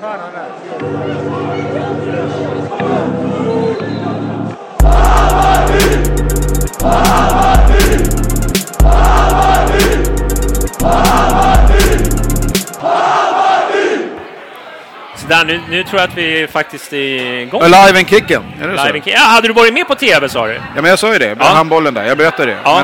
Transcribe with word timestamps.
Så 0.00 0.06
där, 15.28 15.44
nu, 15.44 15.60
nu 15.70 15.84
tror 15.84 16.00
jag 16.00 16.08
att 16.08 16.16
vi 16.16 16.48
faktiskt 16.52 16.92
är 16.92 16.96
igång. 17.38 17.62
Live 17.62 17.76
and 17.98 18.08
kicken, 18.08 18.42
är 18.60 18.66
det 18.66 18.72
Live 18.72 18.78
så? 18.78 18.94
and 18.94 19.04
Kick. 19.04 19.14
Ja, 19.14 19.20
hade 19.20 19.48
du 19.48 19.54
varit 19.54 19.74
med 19.74 19.88
på 19.88 19.94
TV 19.94 20.28
sa 20.28 20.46
du? 20.46 20.54
Ja, 20.54 20.60
men 20.74 20.84
jag 20.84 20.98
sa 20.98 21.12
ju 21.12 21.18
det. 21.18 21.36
Ja. 21.38 21.44
handbollen 21.44 21.94
där. 21.94 22.04
Jag 22.04 22.18
berättade 22.18 22.50
det. 22.52 22.58
Ja. 22.64 22.82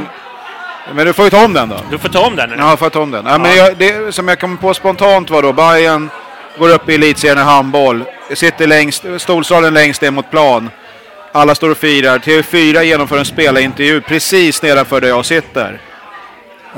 Men, 0.86 0.96
men 0.96 1.06
du 1.06 1.12
får 1.12 1.24
ju 1.24 1.30
ta 1.30 1.44
om 1.44 1.52
den 1.52 1.68
då. 1.68 1.76
Du 1.90 1.98
får 1.98 2.08
ta 2.08 2.26
om 2.26 2.36
den 2.36 2.50
nu. 2.50 2.56
Ja, 2.58 2.76
får 2.76 2.86
jag 2.86 2.92
ta 2.92 3.02
om 3.02 3.10
den. 3.10 3.26
Ja, 3.26 3.38
men 3.38 3.56
jag, 3.56 3.76
det 3.76 4.14
som 4.14 4.28
jag 4.28 4.40
kom 4.40 4.56
på 4.56 4.74
spontant 4.74 5.30
var 5.30 5.42
då 5.42 5.52
Bayern 5.52 6.10
går 6.58 6.68
upp 6.68 6.88
i 6.88 6.94
elitserien 6.94 7.38
i 7.38 7.42
handboll. 7.42 8.04
Sitter 8.34 8.66
längst, 8.66 9.04
stolsalen 9.18 9.74
längst 9.74 10.02
ner 10.02 10.10
mot 10.10 10.30
plan. 10.30 10.70
Alla 11.32 11.54
står 11.54 11.70
och 11.70 11.76
firar. 11.76 12.18
TV4 12.18 12.82
genomför 12.82 13.18
en 13.18 13.24
spelarintervju 13.24 14.00
precis 14.00 14.62
nedanför 14.62 15.00
där 15.00 15.08
jag 15.08 15.24
sitter. 15.24 15.80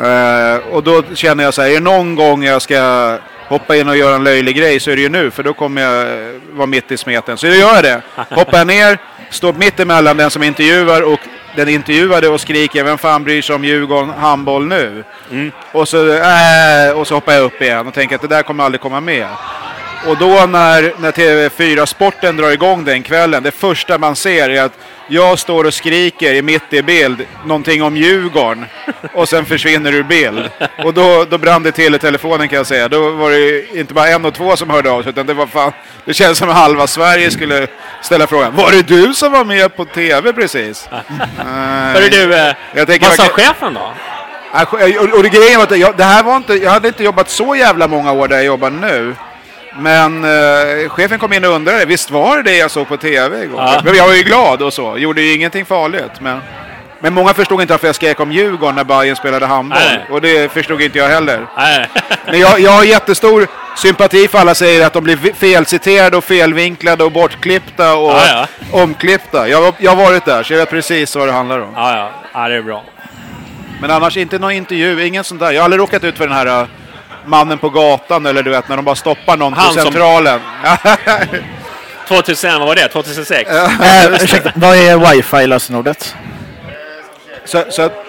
Eh, 0.03 0.57
och 0.71 0.83
då 0.83 1.03
känner 1.15 1.45
jag 1.45 1.55
så 1.55 1.63
här, 1.63 1.69
är 1.69 1.75
det 1.75 1.81
någon 1.81 2.15
gång 2.15 2.45
jag 2.45 2.63
ska 2.63 3.19
hoppa 3.49 3.77
in 3.77 3.89
och 3.89 3.97
göra 3.97 4.15
en 4.15 4.25
löjlig 4.25 4.57
grej 4.57 4.81
så 4.81 4.91
är 4.91 4.97
det 4.97 5.03
ju 5.03 5.09
nu, 5.09 5.31
för 5.31 5.43
då 5.43 5.53
kommer 5.53 5.83
jag 5.83 6.07
vara 6.53 6.67
mitt 6.67 6.93
i 6.93 6.97
smeten. 6.97 7.39
Så 7.39 7.47
då 7.47 7.55
gör 7.55 7.75
jag 7.75 7.85
det. 7.85 8.03
Hoppar 8.31 8.65
ner, 8.65 8.98
står 9.31 9.53
mitt 9.53 9.81
emellan 9.81 10.17
den 10.17 10.31
som 10.31 10.42
intervjuar 10.42 11.03
och 11.03 11.20
den 11.57 11.69
intervjuade 11.69 12.29
och 12.29 12.41
skriker 12.41 12.85
vem 12.85 12.98
fan 12.98 13.25
bryr 13.25 13.42
sig 13.42 13.55
om 13.55 13.65
Djurgården 13.65 14.11
handboll 14.11 14.67
nu? 14.67 15.05
Och, 15.73 15.89
så, 15.89 16.13
äh, 16.13 16.91
och 16.95 17.07
så 17.07 17.15
hoppar 17.15 17.33
jag 17.33 17.45
upp 17.45 17.63
igen 17.63 17.86
och 17.86 17.95
tänker 17.95 18.15
att 18.15 18.23
det 18.23 18.29
där 18.29 18.42
kommer 18.42 18.65
aldrig 18.65 18.81
komma 18.81 19.01
med. 19.01 19.27
Och 20.07 20.17
då 20.17 20.46
när, 20.46 20.92
när 21.01 21.12
TV4 21.12 21.86
Sporten 21.86 22.36
drar 22.36 22.51
igång 22.51 22.84
den 22.84 23.02
kvällen, 23.02 23.42
det 23.42 23.51
första 23.51 23.98
man 23.98 24.17
ser 24.17 24.51
är 24.51 24.62
att 24.62 24.79
jag 25.08 25.39
står 25.39 25.64
och 25.64 25.74
skriker 25.74 26.34
i 26.34 26.42
mitt 26.42 26.73
i 26.73 26.83
bild 26.83 27.27
någonting 27.45 27.83
om 27.83 27.96
Djurgården 27.96 28.67
och 29.14 29.29
sen 29.29 29.46
försvinner 29.46 29.92
ur 29.92 30.02
bild. 30.02 30.51
Och 30.85 30.95
då, 30.95 31.24
då 31.24 31.39
brann 31.39 31.62
det 31.62 31.73
till 31.73 31.95
i 31.95 31.98
telefonen 31.98 32.48
kan 32.48 32.56
jag 32.56 32.67
säga. 32.67 32.89
Då 32.89 33.11
var 33.11 33.30
det 33.30 33.77
inte 33.79 33.95
bara 33.95 34.08
en 34.08 34.24
och 34.24 34.35
två 34.35 34.56
som 34.56 34.70
hörde 34.70 34.90
av 34.90 35.02
sig 35.02 35.11
utan 35.11 35.27
det 35.27 35.35
var 35.35 35.46
fan, 35.46 35.73
det 36.05 36.14
kändes 36.14 36.39
som 36.39 36.48
att 36.48 36.56
halva 36.56 36.86
Sverige 36.86 37.30
skulle 37.30 37.67
ställa 38.02 38.27
frågan 38.27 38.55
Var 38.56 38.70
det 38.70 38.83
du 38.83 39.14
som 39.14 39.33
var 39.33 39.45
med 39.45 39.77
på 39.77 39.85
TV 39.85 40.33
precis? 40.33 40.89
Hörru 41.95 42.08
du, 42.08 42.35
eh, 42.35 42.55
Jag 42.74 42.86
tänker 42.86 43.06
vad 43.06 43.17
sa 43.17 43.29
chefen 43.29 43.74
då? 43.74 43.92
Och, 44.52 45.17
och 45.17 45.23
det 45.23 45.29
grejen 45.29 45.56
var 45.56 45.64
att 45.64 45.79
jag, 45.79 45.96
det 45.96 46.05
här 46.05 46.23
var 46.23 46.36
inte, 46.36 46.55
jag 46.55 46.70
hade 46.70 46.89
inte 46.89 47.05
jobbat 47.05 47.30
så 47.30 47.56
jävla 47.56 47.89
många 47.89 48.12
år 48.12 48.29
där 48.29 48.36
jag 48.36 48.45
jobbar 48.45 48.70
nu. 48.70 49.14
Men 49.79 50.25
eh, 50.25 50.89
chefen 50.89 51.19
kom 51.19 51.33
in 51.33 51.45
och 51.45 51.51
undrade, 51.51 51.85
visst 51.85 52.11
var 52.11 52.37
det 52.37 52.42
det 52.42 52.57
jag 52.57 52.70
såg 52.70 52.89
på 52.89 52.97
TV 52.97 53.42
igår? 53.42 53.61
Ja. 53.61 53.81
Men 53.85 53.95
jag 53.95 54.07
var 54.07 54.14
ju 54.14 54.23
glad 54.23 54.63
och 54.63 54.73
så, 54.73 54.98
gjorde 54.98 55.23
ju 55.23 55.35
ingenting 55.35 55.64
farligt. 55.64 56.20
Men, 56.20 56.41
men 57.01 57.14
många 57.14 57.35
förstod 57.35 57.61
inte 57.61 57.73
varför 57.73 57.86
jag 57.86 57.95
skrek 57.95 58.20
om 58.20 58.33
Djurgården 58.33 58.75
när 58.75 58.85
Bayern 58.85 59.17
spelade 59.17 59.47
handboll. 59.47 59.79
Nej. 59.89 60.07
Och 60.11 60.20
det 60.20 60.53
förstod 60.53 60.83
inte 60.83 60.98
jag 60.98 61.09
heller. 61.09 61.47
Nej. 61.57 61.89
Men 62.27 62.41
jag, 62.41 62.61
jag 62.61 62.70
har 62.70 62.85
jättestor 62.85 63.47
sympati 63.77 64.29
för 64.29 64.39
alla 64.39 64.55
säger 64.55 64.86
att 64.86 64.92
de 64.92 65.05
blir 65.05 65.33
felciterade 65.33 66.17
och 66.17 66.25
felvinklade 66.25 67.05
och 67.05 67.13
bortklippta 67.13 67.95
och 67.95 68.11
Ja, 68.11 68.47
omklippta. 68.73 69.48
Jag, 69.48 69.75
jag 69.79 69.91
har 69.91 70.05
varit 70.05 70.25
där 70.25 70.42
så 70.42 70.53
jag 70.53 70.59
vet 70.59 70.70
precis 70.70 71.17
vad 71.17 71.29
det 71.29 71.33
handlar 71.33 71.61
om. 71.61 71.73
Ja, 71.75 71.97
ja. 71.97 72.11
ja, 72.33 72.48
det 72.48 72.55
är 72.55 72.63
bra. 72.63 72.85
Men 73.81 73.91
annars 73.91 74.17
inte 74.17 74.39
någon 74.39 74.53
intervju, 74.53 75.07
ingen 75.07 75.25
sån 75.25 75.39
där. 75.39 75.51
Jag 75.53 75.61
har 75.61 75.65
aldrig 75.65 75.81
råkat 75.81 76.05
ut 76.05 76.17
för 76.17 76.27
den 76.27 76.36
här 76.36 76.63
uh, 76.63 76.69
mannen 77.27 77.59
på 77.59 77.69
gatan 77.70 78.27
eller 78.27 78.42
du 78.42 78.51
vet 78.51 78.69
när 78.69 78.77
de 78.77 78.85
bara 78.85 78.95
stoppar 78.97 79.37
någon 79.37 79.53
Han 79.53 79.67
på 79.69 79.73
som- 79.75 79.83
centralen. 79.83 80.41
2000, 82.09 82.59
vad 82.59 82.69
var 82.69 82.75
det? 82.75 82.89
2006? 82.89 83.51
Eh, 83.51 84.13
ursäkta, 84.23 84.53
vad 84.55 84.77
är 84.77 84.97
wifi-lösenordet? 84.97 86.15
så, 87.45 87.65
så, 87.70 87.83
att- 87.83 88.03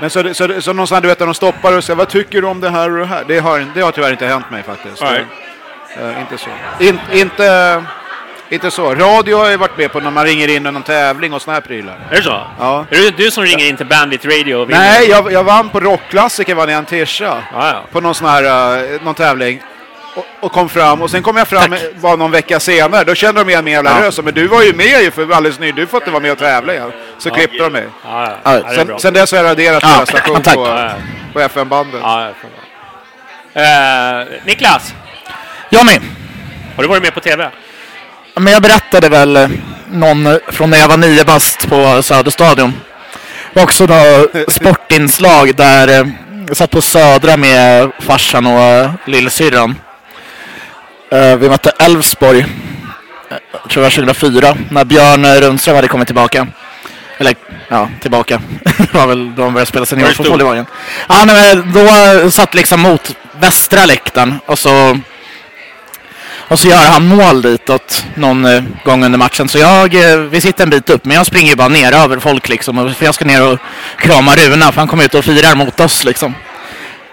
men 0.00 0.10
så, 0.10 0.34
så, 0.34 0.60
så 0.62 0.72
någon 0.72 0.86
sån 0.86 0.94
här, 0.96 1.02
du 1.02 1.08
vet 1.08 1.18
när 1.18 1.26
de 1.26 1.34
stoppar 1.34 1.76
och 1.76 1.84
säger 1.84 1.96
vad 1.96 2.08
tycker 2.08 2.40
du 2.42 2.46
om 2.48 2.60
det 2.60 2.70
här 2.70 2.90
och 2.90 2.98
det 2.98 3.06
här? 3.06 3.24
Det 3.28 3.38
har, 3.38 3.66
det 3.74 3.80
har 3.80 3.92
tyvärr 3.92 4.10
inte 4.12 4.26
hänt 4.26 4.50
mig 4.50 4.62
faktiskt. 4.62 5.02
Nej. 5.02 5.24
Eh, 6.00 6.20
inte 6.20 6.38
så. 6.38 6.48
In, 6.84 6.98
inte, 7.12 7.84
inte 8.50 8.70
så. 8.70 8.94
Radio 8.94 9.36
har 9.36 9.50
jag 9.50 9.58
varit 9.58 9.78
med 9.78 9.92
på 9.92 10.00
när 10.00 10.10
man 10.10 10.24
ringer 10.24 10.48
in 10.48 10.66
i 10.66 10.70
någon 10.70 10.82
tävling 10.82 11.32
och 11.32 11.42
såna 11.42 11.54
här 11.54 11.60
prylar. 11.60 11.98
Är 12.10 12.16
det 12.16 12.22
så? 12.22 12.42
Ja. 12.58 12.84
Är 12.90 12.96
det 12.96 13.10
du 13.10 13.30
som 13.30 13.44
ringer 13.44 13.68
in 13.68 13.76
till 13.76 13.86
Bandit 13.86 14.24
Radio 14.24 14.54
och 14.54 14.70
vinner? 14.70 14.80
Nej, 14.80 15.08
jag, 15.08 15.32
jag 15.32 15.44
vann 15.44 15.68
på 15.68 15.80
Rockklassiker 15.80 16.54
vann 16.54 16.68
jag 16.68 16.78
en 16.78 16.84
tisha. 16.84 17.42
Ja, 17.52 17.68
ja. 17.68 17.84
På 17.92 18.00
någon 18.00 18.14
sån 18.14 18.28
här, 18.28 18.82
uh, 18.94 19.02
någon 19.02 19.14
tävling. 19.14 19.62
Och, 20.14 20.26
och 20.40 20.52
kom 20.52 20.68
fram 20.68 21.02
och 21.02 21.10
sen 21.10 21.22
kom 21.22 21.36
jag 21.36 21.48
fram 21.48 21.70
Tack. 21.70 21.80
bara 21.94 22.16
någon 22.16 22.30
vecka 22.30 22.60
senare. 22.60 23.04
Då 23.04 23.14
kände 23.14 23.40
de 23.40 23.50
igen 23.50 23.64
mig 23.64 23.72
jävla 23.72 24.02
röst. 24.06 24.24
Men 24.24 24.34
du 24.34 24.46
var 24.46 24.62
ju 24.62 24.72
med 24.72 25.02
ju 25.02 25.10
för 25.10 25.22
alldeles 25.32 25.58
nyss. 25.58 25.74
Du 25.74 25.86
får 25.86 26.00
inte 26.00 26.10
vara 26.10 26.22
med 26.22 26.32
och 26.32 26.38
tävla 26.38 26.74
igen. 26.74 26.92
Så 27.18 27.30
klippte 27.30 27.62
de 27.62 27.72
mig. 27.72 27.86
Ja, 28.04 28.24
ja. 28.24 28.36
Ja, 28.44 28.60
ja. 28.66 28.74
Sen, 28.74 28.98
sen 28.98 29.14
dess 29.14 29.32
har 29.32 29.38
jag 29.38 29.44
raderat 29.44 29.82
Ja, 29.82 30.06
station 30.06 30.42
på, 30.42 30.50
Ja, 30.54 30.84
ja. 30.84 30.92
på 31.32 31.40
FM-bandet. 31.40 32.00
Ja, 32.02 32.24
jag 32.24 32.34
bra. 33.52 33.62
Eh, 33.62 34.26
Niklas, 34.44 34.94
Johnny, 35.70 35.98
har 36.76 36.82
du 36.82 36.88
varit 36.88 37.02
med 37.02 37.14
på 37.14 37.20
TV? 37.20 37.50
Men 38.40 38.52
jag 38.52 38.62
berättade 38.62 39.08
väl 39.08 39.36
eh, 39.36 39.48
någon 39.90 40.26
eh, 40.26 40.36
från 40.48 40.70
när 40.70 40.78
jag 40.78 40.88
var 40.88 40.96
nio 40.96 41.24
bast 41.24 41.68
på 41.68 42.02
Söderstadion. 42.02 42.72
Det 43.52 43.60
var 43.60 43.62
också 43.62 43.86
något 43.86 44.52
sportinslag 44.52 45.56
där 45.56 45.88
eh, 45.88 46.08
jag 46.48 46.56
satt 46.56 46.70
på 46.70 46.80
Södra 46.80 47.36
med 47.36 47.90
farsan 47.98 48.46
och 48.46 48.60
eh, 48.60 48.90
lillsyrran. 49.06 49.76
Eh, 51.10 51.36
Vi 51.36 51.48
mötte 51.48 51.72
Elfsborg, 51.78 52.40
eh, 52.40 53.68
tror 53.70 53.84
jag 53.84 53.92
2004, 53.92 54.56
när 54.70 54.84
Björn 54.84 55.40
Rundström 55.40 55.76
hade 55.76 55.88
kommit 55.88 56.08
tillbaka. 56.08 56.46
Eller 57.18 57.34
ja, 57.68 57.88
tillbaka. 58.00 58.40
det 58.78 58.94
var 58.94 59.06
väl 59.06 59.34
då 59.34 59.42
de 59.42 59.52
började 59.54 59.66
spela 59.66 59.86
seniorfotboll 59.86 60.56
i. 60.58 60.64
Ja, 61.08 61.24
nej, 61.26 61.56
då 61.74 61.80
eh, 61.80 62.28
satt 62.30 62.54
liksom 62.54 62.80
mot 62.80 63.16
västra 63.40 63.86
läktaren 63.86 64.34
och 64.46 64.58
så 64.58 64.98
och 66.50 66.58
så 66.58 66.68
gör 66.68 66.76
han 66.92 67.06
mål 67.08 67.42
ditåt 67.42 68.04
någon 68.14 68.44
eh, 68.44 68.62
gång 68.84 69.04
under 69.04 69.18
matchen. 69.18 69.48
Så 69.48 69.58
jag, 69.58 69.94
eh, 70.12 70.16
vi 70.18 70.40
sitter 70.40 70.64
en 70.64 70.70
bit 70.70 70.90
upp, 70.90 71.04
men 71.04 71.16
jag 71.16 71.26
springer 71.26 71.50
ju 71.50 71.56
bara 71.56 71.68
ner 71.68 71.92
över 71.92 72.18
folk 72.18 72.48
liksom. 72.48 72.78
och- 72.78 72.92
För 72.96 73.04
jag 73.04 73.14
ska 73.14 73.24
ner 73.24 73.46
och 73.52 73.58
krama 73.98 74.34
Runa, 74.36 74.72
för 74.72 74.80
han 74.80 74.88
kommer 74.88 75.04
ut 75.04 75.14
och 75.14 75.24
firar 75.24 75.54
mot 75.54 75.80
oss 75.80 76.04
liksom. 76.04 76.34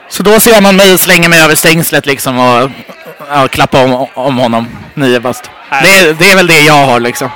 Så 0.09 0.23
då 0.23 0.39
ser 0.39 0.61
man 0.61 0.75
mig 0.75 0.97
slänga 0.97 1.29
mig 1.29 1.41
över 1.43 1.55
stängslet 1.55 2.05
liksom 2.05 2.39
och 2.39 2.69
ja, 3.29 3.47
klappa 3.47 3.83
om, 3.83 4.07
om 4.13 4.37
honom, 4.37 4.67
nio 4.93 5.19
bast. 5.19 5.49
Det, 5.83 6.13
det 6.19 6.31
är 6.31 6.35
väl 6.35 6.47
det 6.47 6.61
jag 6.61 6.85
har 6.85 6.99
liksom. 6.99 7.29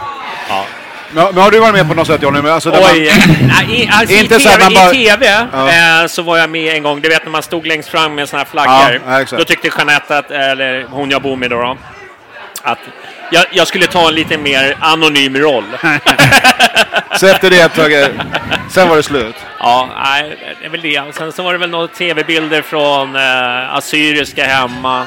Men, 1.13 1.25
men 1.35 1.43
har 1.43 1.51
du 1.51 1.59
varit 1.59 1.73
med 1.73 1.87
på 1.87 1.93
något 1.93 2.07
sätt 2.07 2.21
Johnny? 2.21 2.41
Men 2.41 2.51
Alltså, 2.51 2.69
Oj! 2.71 3.11
man, 3.27 3.37
Nej, 3.67 3.81
i, 3.83 3.89
alltså 3.93 4.15
Inte 4.15 4.35
i 4.35 4.39
TV, 4.39 4.63
man 4.63 4.73
bara- 4.73 4.91
i 4.93 5.05
TV 5.05 5.45
Ja. 5.53 6.01
eh, 6.01 6.07
så 6.07 6.21
var 6.21 6.37
jag 6.37 6.49
med 6.49 6.75
en 6.75 6.83
gång. 6.83 7.01
Du 7.01 7.09
vet 7.09 7.23
när 7.23 7.31
man 7.31 7.43
stod 7.43 7.67
längst 7.67 7.89
fram 7.89 8.15
med 8.15 8.29
såna 8.29 8.39
här 8.43 8.49
flaggor. 8.51 9.01
Ja, 9.07 9.37
då 9.37 9.43
tyckte 9.43 9.69
Jeanette, 9.77 10.17
att, 10.17 10.31
eller 10.31 10.83
hon 10.89 11.11
jag 11.11 11.21
bor 11.21 11.35
med 11.35 11.49
då, 11.49 11.61
då 11.61 11.77
att 12.63 12.79
jag, 13.31 13.45
jag 13.51 13.67
skulle 13.67 13.87
ta 13.87 14.07
en 14.07 14.13
lite 14.15 14.37
mer 14.37 14.75
anonym 14.79 15.37
roll. 15.37 15.63
så 17.19 17.27
efter 17.27 17.49
det 17.49 17.59
ett 17.61 17.73
tag, 17.75 17.93
eh, 17.93 18.07
sen 18.69 18.89
var 18.89 18.95
det 18.95 19.03
slut. 19.03 19.35
Ja, 19.59 19.89
nej, 20.03 20.37
det 20.59 20.65
är 20.65 20.69
väl 20.69 20.81
det. 20.81 21.01
Sen 21.15 21.31
så 21.31 21.43
var 21.43 21.51
det 21.53 21.59
väl 21.59 21.69
några 21.69 21.87
tv-bilder 21.87 22.61
från 22.61 23.15
eh, 23.15 23.75
Assyriska 23.75 24.45
hemma. 24.45 24.99
Eh, 25.01 25.05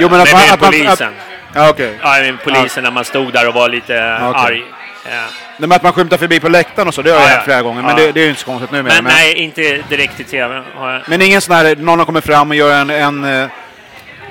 Jo, 0.00 0.08
men 0.10 0.20
att 0.20 0.32
med, 0.32 0.52
att 0.52 0.60
polisen. 0.60 1.12
Ja, 1.56 1.68
okej. 1.70 1.98
Ja, 2.02 2.08
med 2.20 2.42
polisen 2.44 2.84
när 2.84 2.90
man 2.90 3.04
stod 3.04 3.32
där 3.32 3.48
och 3.48 3.54
var 3.54 3.68
lite 3.68 4.18
okej. 4.22 4.40
arg. 4.46 4.58
Eh, 5.04 5.10
Nej, 5.58 5.68
men 5.68 5.72
att 5.72 5.82
man 5.82 5.92
skymtar 5.92 6.16
förbi 6.16 6.40
på 6.40 6.48
läktaren 6.48 6.88
och 6.88 6.94
så, 6.94 7.02
det 7.02 7.10
har 7.10 7.16
Ja, 7.16 7.22
jag 7.22 7.30
ja. 7.30 7.34
hänt 7.34 7.44
flera 7.44 7.62
gånger. 7.62 7.82
Men 7.82 7.90
Ja. 7.90 7.96
det, 8.06 8.12
det 8.12 8.20
är 8.20 8.22
ju 8.24 8.28
inte 8.28 8.40
så 8.40 8.46
konstigt 8.46 8.70
nu 8.70 8.82
men 8.82 8.94
men, 8.94 9.04
nej, 9.04 9.34
inte 9.34 9.82
direkt 9.88 10.20
i 10.20 10.24
tv. 10.24 10.62
men 11.06 11.22
ingen 11.22 11.40
sån 11.40 11.54
här, 11.56 11.76
någon 11.76 11.98
har 11.98 12.06
kommit 12.06 12.24
fram 12.24 12.50
och 12.50 12.56
gör 12.56 12.74
en, 12.80 12.90
en, 12.90 13.24
eh, 13.24 13.48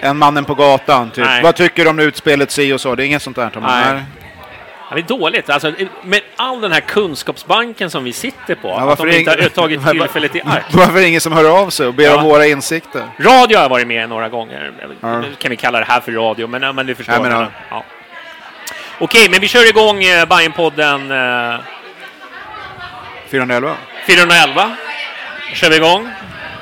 en 0.01 0.17
mannen 0.17 0.45
på 0.45 0.55
gatan 0.55 1.09
typ. 1.11 1.25
Nej. 1.25 1.43
Vad 1.43 1.55
tycker 1.55 1.83
du 1.83 1.89
om 1.89 1.99
utspelet 1.99 2.51
si 2.51 2.73
och 2.73 2.81
så? 2.81 2.95
Det 2.95 3.03
är 3.03 3.05
inget 3.05 3.21
sånt 3.21 3.35
där. 3.35 3.51
Nej. 3.61 4.03
Det 4.95 5.01
är 5.01 5.17
dåligt. 5.17 5.49
Alltså, 5.49 5.73
med 6.03 6.21
all 6.35 6.61
den 6.61 6.71
här 6.71 6.79
kunskapsbanken 6.79 7.89
som 7.89 8.03
vi 8.03 8.13
sitter 8.13 8.55
på, 8.55 8.67
Ja, 8.67 8.91
att 8.91 8.97
de 8.99 9.09
inte 9.11 9.31
har 9.31 9.49
tagit 9.49 9.87
tillfället 9.91 10.35
i 10.35 10.41
akt. 10.41 10.73
Varför 10.73 10.97
är 10.97 11.01
det 11.01 11.07
ingen 11.07 11.21
som 11.21 11.33
hör 11.33 11.61
av 11.61 11.69
sig 11.69 11.87
och 11.87 11.93
ber 11.93 12.03
Ja. 12.03 12.17
om 12.17 12.23
våra 12.23 12.45
insikter? 12.45 13.03
Radio 13.19 13.57
har 13.57 13.63
jag 13.63 13.69
varit 13.69 13.87
med 13.87 14.03
i 14.03 14.07
några 14.07 14.29
gånger. 14.29 14.73
Ja. 15.01 15.19
Nu 15.21 15.35
kan 15.39 15.49
vi 15.49 15.57
kalla 15.57 15.79
det 15.79 15.85
här 15.85 15.99
för 16.01 16.11
radio, 16.11 16.47
men, 16.47 16.75
men 16.75 16.85
du 16.85 16.95
förstår. 16.95 17.19
Men, 17.19 17.47
ja. 17.69 17.83
Okej, 18.99 19.27
men 19.29 19.41
vi 19.41 19.47
kör 19.47 19.69
igång 19.69 20.03
eh, 20.03 20.25
Bajenpodden 20.25 21.11
eh, 21.11 21.59
411? 23.31 23.75
411. 24.07 24.71
kör 25.53 25.69
vi 25.69 25.75
igång. 25.75 26.09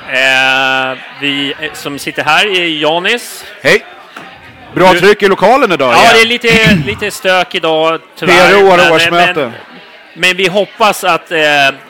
Eh, 0.08 0.98
vi 1.20 1.54
eh, 1.60 1.72
som 1.72 1.98
sitter 1.98 2.24
här 2.24 2.46
är 2.46 2.64
Janis. 2.82 3.44
Hej! 3.62 3.84
Bra 4.74 4.94
tryck 4.94 5.22
i 5.22 5.28
lokalen 5.28 5.72
idag 5.72 5.92
Ja, 5.92 5.96
igen. 6.02 6.10
det 6.14 6.20
är 6.22 6.26
lite, 6.26 6.74
lite 6.86 7.10
stök 7.10 7.54
idag 7.54 8.00
tyvärr. 8.18 8.50
PRO 8.50 8.68
har 8.70 8.76
men- 8.76 8.92
årsmöte. 8.92 9.40
Men, 9.40 9.52
men 10.14 10.36
vi 10.36 10.48
hoppas 10.48 11.04
att 11.04 11.30
eh, 11.32 11.38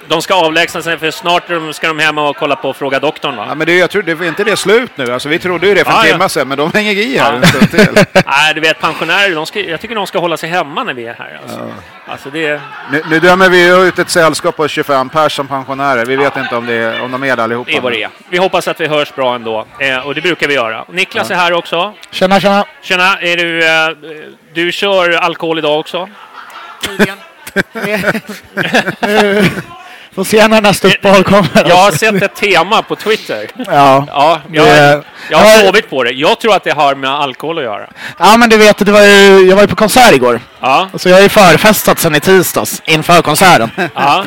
de 0.08 0.22
ska 0.22 0.34
avlägsna 0.34 0.82
sig 0.82 0.98
för 0.98 1.10
snart 1.10 1.42
ska 1.72 1.88
de 1.88 1.98
hem 1.98 2.18
och 2.18 2.36
kolla 2.36 2.56
på 2.56 2.72
Fråga 2.72 3.00
doktorn 3.00 3.36
va? 3.36 3.44
Ja, 3.48 3.54
men 3.54 3.66
det, 3.66 3.76
jag 3.78 3.90
tror, 3.90 4.02
det 4.02 4.12
är 4.12 4.24
inte 4.24 4.44
det 4.44 4.56
slut 4.56 4.90
nu. 4.96 5.12
Alltså, 5.12 5.28
vi 5.28 5.38
trodde 5.38 5.66
ju 5.66 5.74
det 5.74 5.84
för 5.84 5.90
en 5.90 5.96
Ja, 5.96 6.06
ja. 6.06 6.12
timme 6.12 6.28
sedan, 6.28 6.48
men 6.48 6.58
de 6.58 6.72
hänger 6.74 6.92
i 6.92 7.18
här 7.18 7.32
Ja. 7.32 7.36
en 7.36 7.46
stund 7.46 7.70
till. 7.70 8.04
Nej, 8.26 8.54
du 8.54 8.60
vet 8.60 8.80
pensionärer, 8.80 9.34
de 9.34 9.46
ska, 9.46 9.60
jag 9.60 9.80
tycker 9.80 9.94
de 9.94 10.06
ska 10.06 10.18
hålla 10.18 10.36
sig 10.36 10.48
hemma 10.50 10.84
när 10.84 10.94
vi 10.94 11.06
är 11.06 11.14
här. 11.14 11.40
Alltså, 11.42 11.70
alltså 12.06 12.30
det, 12.30 12.60
Nu, 12.92 13.02
nu 13.10 13.20
dömer 13.20 13.48
vi 13.48 13.86
ut 13.88 13.98
ett 13.98 14.10
sällskap 14.10 14.56
på 14.56 14.68
25 14.68 15.08
pers 15.08 15.32
som 15.32 15.48
pensionärer. 15.48 16.04
Vi 16.06 16.16
vet 16.16 16.36
inte 16.36 16.56
om, 16.56 16.66
det 16.66 17.00
om 17.00 17.12
de 17.12 17.24
är 17.24 17.36
det 17.36 17.42
allihopa. 17.42 17.70
det 17.70 17.76
är 17.76 17.80
vad 17.80 17.92
det 17.92 18.02
är. 18.02 18.10
Vi 18.28 18.38
hoppas 18.38 18.68
att 18.68 18.80
vi 18.80 18.86
hörs 18.86 19.14
bra 19.14 19.34
ändå. 19.34 19.66
Eh, 19.78 20.06
och 20.06 20.14
det 20.14 20.20
brukar 20.20 20.48
vi 20.48 20.54
göra. 20.54 20.84
Niklas 20.88 21.30
är 21.30 21.34
här 21.34 21.52
också. 21.52 21.94
Tjena, 22.10 22.40
tjena. 22.40 22.64
Tjena, 22.82 23.18
är 23.20 23.36
du, 23.36 23.66
eh, 23.66 23.88
du 24.54 24.72
kör 24.72 25.10
alkohol 25.12 25.58
idag 25.58 25.80
också? 25.80 26.08
Får 30.14 30.24
se 30.24 30.48
när 30.48 30.60
nästa 30.60 30.88
uppehåll 30.88 31.24
kommer. 31.24 31.48
Jag 31.68 31.76
har 31.76 31.92
sett 31.92 32.22
ett 32.22 32.34
tema 32.36 32.82
på 32.82 32.96
Twitter. 32.96 33.46
Ja. 33.66 34.04
Ja, 34.08 34.40
jag, 34.52 34.66
jag 35.30 35.38
har 35.38 35.46
Ja. 35.60 35.60
sovit 35.66 35.90
på 35.90 36.04
det. 36.04 36.10
Jag 36.10 36.40
tror 36.40 36.54
att 36.56 36.64
det 36.64 36.70
har 36.72 36.94
med 36.94 37.10
alkohol 37.10 37.58
att 37.58 37.64
göra. 37.64 37.86
ja, 38.18 38.36
men 38.36 38.48
du 38.50 38.56
vet, 38.56 38.78
det 38.78 38.92
var 38.92 39.02
ju, 39.02 39.48
jag 39.48 39.56
var 39.56 39.62
ju 39.62 39.68
på 39.68 39.76
konsert 39.76 40.12
igår. 40.14 40.40
Ja, 40.60 40.88
Så 40.94 41.08
jag 41.08 41.16
har 41.16 41.22
ju 41.22 41.28
förfestat 41.28 41.98
sen 41.98 42.14
i 42.14 42.20
tisdags 42.20 42.82
inför 42.84 43.22
konserten. 43.22 43.70
ja. 43.94 44.24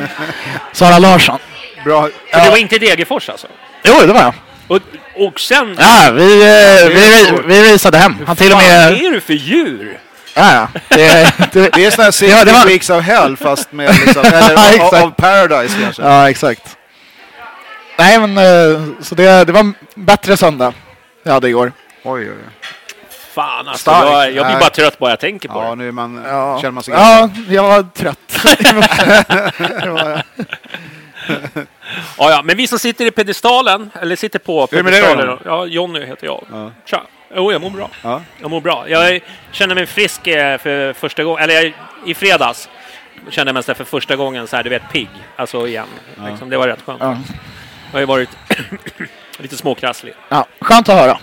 Sara 0.72 0.98
Larsson. 0.98 1.38
Bra. 1.84 2.08
Så 2.32 2.38
det 2.44 2.50
var 2.50 2.56
inte 2.56 2.78
Degerfors 2.78 3.28
alltså? 3.28 3.46
Jo, 3.84 3.94
det 4.06 4.12
var 4.12 4.20
jag. 4.20 4.34
Och, 4.68 4.80
och 5.26 5.40
sen... 5.40 5.76
Ja, 5.80 6.10
vi, 6.12 6.42
eh, 6.42 6.88
vi, 6.88 6.94
vi, 6.94 7.42
vi 7.46 7.62
visade 7.72 7.98
hem. 7.98 8.16
Han 8.26 8.36
till 8.36 8.46
och 8.52 8.58
Vad 8.58 8.64
med... 8.64 8.92
är 8.92 9.10
du 9.10 9.20
för 9.20 9.32
djur? 9.32 9.98
Ja, 10.38 10.54
ja. 10.54 10.68
Det, 10.88 11.32
det, 11.52 11.68
Det 11.74 11.84
är 11.86 11.90
sån 11.90 12.04
här 12.04 12.10
60 12.10 12.26
Ja, 12.38 12.44
det 12.44 12.52
var- 12.52 12.66
weeks 12.66 12.90
of 12.90 13.02
hell 13.04 13.36
fast 13.36 13.72
med 13.72 13.94
liksom, 13.94 14.24
eller 14.32 14.74
exakt. 14.74 15.04
of 15.06 15.16
paradise 15.16 15.74
kanske. 15.82 16.02
ja, 16.02 16.30
exakt. 16.30 16.76
Nej, 17.98 18.18
men 18.20 18.38
eh, 18.38 18.82
så 19.00 19.14
det, 19.14 19.44
det 19.44 19.52
var 19.52 19.60
en 19.60 19.74
bättre 19.94 20.36
söndag 20.36 20.72
jag 21.22 21.32
hade 21.32 21.48
igår. 21.48 21.72
Oj, 22.02 22.20
oj, 22.22 22.28
oj. 22.30 22.68
Fan 23.34 23.68
alltså, 23.68 23.90
jag, 23.90 24.32
jag 24.32 24.46
blir 24.46 24.58
bara 24.58 24.70
trött 24.70 24.98
bara 24.98 25.10
jag 25.10 25.20
tänker 25.20 25.48
på 25.48 25.62
Ja, 25.62 25.68
det. 25.70 25.74
nu 25.76 25.88
är 25.88 25.92
man, 25.92 26.22
Ja, 26.26 26.58
känner 26.60 26.70
man 26.72 26.82
sig 26.82 26.94
gammal. 26.94 27.30
ja 27.48 27.54
jag 27.54 27.62
var 27.62 27.82
trött. 27.82 28.44
Ja, 32.18 32.30
ja, 32.30 32.42
men 32.44 32.56
vi 32.56 32.66
som 32.66 32.78
sitter 32.78 33.06
i 33.06 33.10
pedestalen, 33.10 33.90
eller 34.00 34.16
sitter 34.16 34.38
på 34.38 34.68
Hur 34.70 34.78
är 34.78 34.82
det 34.82 34.90
pedestalen. 34.90 35.26
då? 35.26 35.38
Ja, 35.44 35.66
Jonny 35.66 36.06
heter 36.06 36.26
jag. 36.26 36.44
Ja. 36.52 36.70
Tja. 36.84 37.02
Jo, 37.34 37.52
jag 37.52 37.60
mår 37.60 37.70
bra. 37.70 37.90
Ja. 38.02 38.22
Jag 38.40 38.50
mår 38.50 38.60
bra. 38.60 38.88
Jag 38.88 39.20
känner 39.52 39.74
mig 39.74 39.86
frisk 39.86 40.26
eh, 40.26 40.58
för 40.58 40.92
första 40.92 41.24
gången, 41.24 41.42
eller 41.44 41.54
jag, 41.54 41.72
i 42.06 42.14
fredags 42.14 42.68
kände 43.30 43.48
jag 43.48 43.54
mig 43.66 43.74
för 43.74 43.84
första 43.84 44.16
gången 44.16 44.46
så 44.46 44.56
här, 44.56 44.62
du 44.62 44.70
vet, 44.70 44.82
pigg. 44.92 45.08
Alltså 45.36 45.66
igen. 45.68 45.86
Liksom, 46.30 46.50
det 46.50 46.56
var 46.56 46.68
rätt 46.68 46.82
skönt. 46.86 47.00
Ja. 47.02 47.16
Jag 47.86 47.92
har 47.92 48.00
ju 48.00 48.06
varit 48.06 48.28
lite 49.38 49.56
småkrasslig. 49.56 50.14
Ja, 50.28 50.46
skönt 50.60 50.88
att 50.88 50.98
höra 51.00 51.18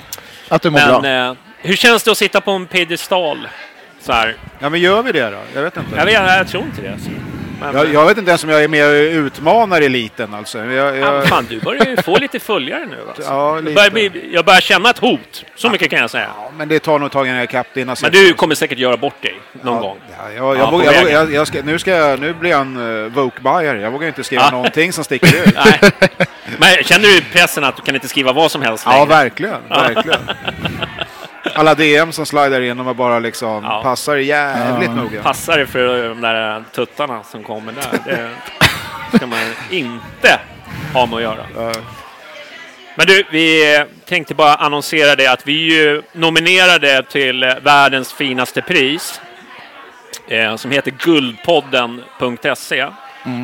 att 0.49 0.61
du 0.61 0.69
mår 0.69 0.79
Men 0.79 1.01
bra. 1.01 1.09
eh, 1.29 1.33
hur 1.57 1.75
känns 1.75 2.03
det 2.03 2.11
att 2.11 2.17
sitta 2.17 2.41
på 2.41 2.51
en 2.51 2.65
pedestal? 2.67 3.47
Så 3.99 4.13
här. 4.13 4.35
Ja, 4.59 4.69
men 4.69 4.79
gör 4.79 5.03
vi 5.03 5.11
det 5.11 5.29
då? 5.29 5.37
Jag 5.55 5.61
vet 5.61 5.77
inte. 5.77 5.95
Jag, 5.95 6.05
vet, 6.05 6.13
jag 6.13 6.47
tror 6.47 6.63
inte 6.63 6.81
det. 6.81 6.97
Men, 7.59 7.75
Jag, 7.75 7.93
jag 7.93 8.05
vet 8.05 8.17
inte 8.17 8.31
ens 8.31 8.43
om 8.43 8.49
jag 8.49 8.63
är 8.63 8.67
med 8.67 8.87
och 8.87 8.93
utmanar 9.25 9.81
eliten 9.81 10.33
alltså. 10.33 10.57
Jag, 10.57 10.67
Ja, 10.73 10.95
jag, 10.95 11.13
men 11.13 11.27
fan, 11.27 11.45
du 11.49 11.59
börjar 11.59 11.85
ju 11.85 11.97
få 11.97 12.17
lite 12.17 12.39
följare 12.39 12.85
nu. 12.85 12.97
Alltså. 13.07 13.23
Ja, 13.23 13.55
jag, 13.55 13.63
lite. 13.63 13.75
börjar 13.75 13.89
bli, 13.89 14.29
jag 14.33 14.45
börjar 14.45 14.61
känna 14.61 14.89
ett 14.89 14.97
hot. 14.99 15.45
Så 15.55 15.69
mycket 15.69 15.89
kan 15.89 15.99
jag 15.99 16.09
säga. 16.09 16.29
Ja, 16.37 16.51
men 16.57 16.67
det 16.67 16.79
tar 16.79 16.99
nog 16.99 17.05
ett 17.05 17.13
tag 17.13 17.27
innan 17.27 17.39
jag 17.39 17.65
det 17.73 17.81
innan 17.81 17.95
Men 18.01 18.11
du 18.11 18.33
kommer 18.33 18.55
säkert 18.55 18.77
göra 18.77 18.97
bort 18.97 19.21
dig 19.21 19.39
någon 19.61 19.73
ja, 19.75 19.81
gång. 19.81 19.97
Ja, 20.17 20.31
jag, 20.31 20.57
jag, 20.57 20.85
Ja, 20.85 20.93
jag, 20.93 21.11
jag, 21.11 21.33
jag 21.33 21.47
ska, 21.47 21.61
nu, 21.63 21.79
ska 21.79 21.91
jag, 21.91 22.19
nu 22.19 22.33
blir 22.33 22.51
jag 22.51 22.61
en 22.61 22.77
uh, 22.77 23.11
woke-bajare. 23.13 23.81
Jag 23.81 23.91
vågar 23.91 24.07
inte 24.07 24.23
skriva 24.23 24.43
Ja. 24.43 24.51
någonting 24.51 24.93
som 24.93 25.03
sticker 25.03 25.47
ut. 25.47 25.55
Men 26.57 26.83
känner 26.83 27.07
du 27.07 27.21
pressen 27.21 27.63
att 27.63 27.75
du 27.77 27.81
kan 27.81 27.95
inte 27.95 28.07
skriva 28.07 28.33
vad 28.33 28.51
som 28.51 28.61
helst 28.61 28.83
Ja, 28.87 28.91
längre? 28.91 29.05
verkligen. 29.05 29.69
verkligen. 29.69 30.19
Alla 31.55 31.75
DM 31.75 32.11
som 32.11 32.25
slidar 32.25 32.61
in, 32.61 32.77
de 32.77 32.87
är 32.87 32.93
bara 32.93 33.19
liksom 33.19 33.63
Ja. 33.63 33.81
passar 33.83 34.15
jävligt 34.15 34.91
noga. 34.91 35.21
Passar 35.23 35.57
det 35.57 35.67
för 35.67 36.09
de 36.09 36.21
där 36.21 36.63
tuttarna 36.71 37.23
som 37.23 37.43
kommer 37.43 37.73
där? 37.73 37.99
Det 39.11 39.17
ska 39.17 39.27
man 39.27 39.39
inte 39.69 40.39
ha 40.93 41.05
med 41.05 41.15
att 41.15 41.21
göra. 41.21 41.45
Ja. 41.55 41.71
Men 42.95 43.07
du, 43.07 43.23
vi 43.31 43.83
tänkte 44.05 44.35
bara 44.35 44.55
annonsera 44.55 45.15
det 45.15 45.27
att 45.27 45.47
vi 45.47 45.67
är 45.71 45.75
ju 45.85 46.01
nominerade 46.13 47.03
till 47.03 47.53
världens 47.61 48.13
finaste 48.13 48.61
pris. 48.61 49.21
Eh, 50.27 50.55
som 50.55 50.71
heter 50.71 50.91
guldpodden.se. 50.91 52.85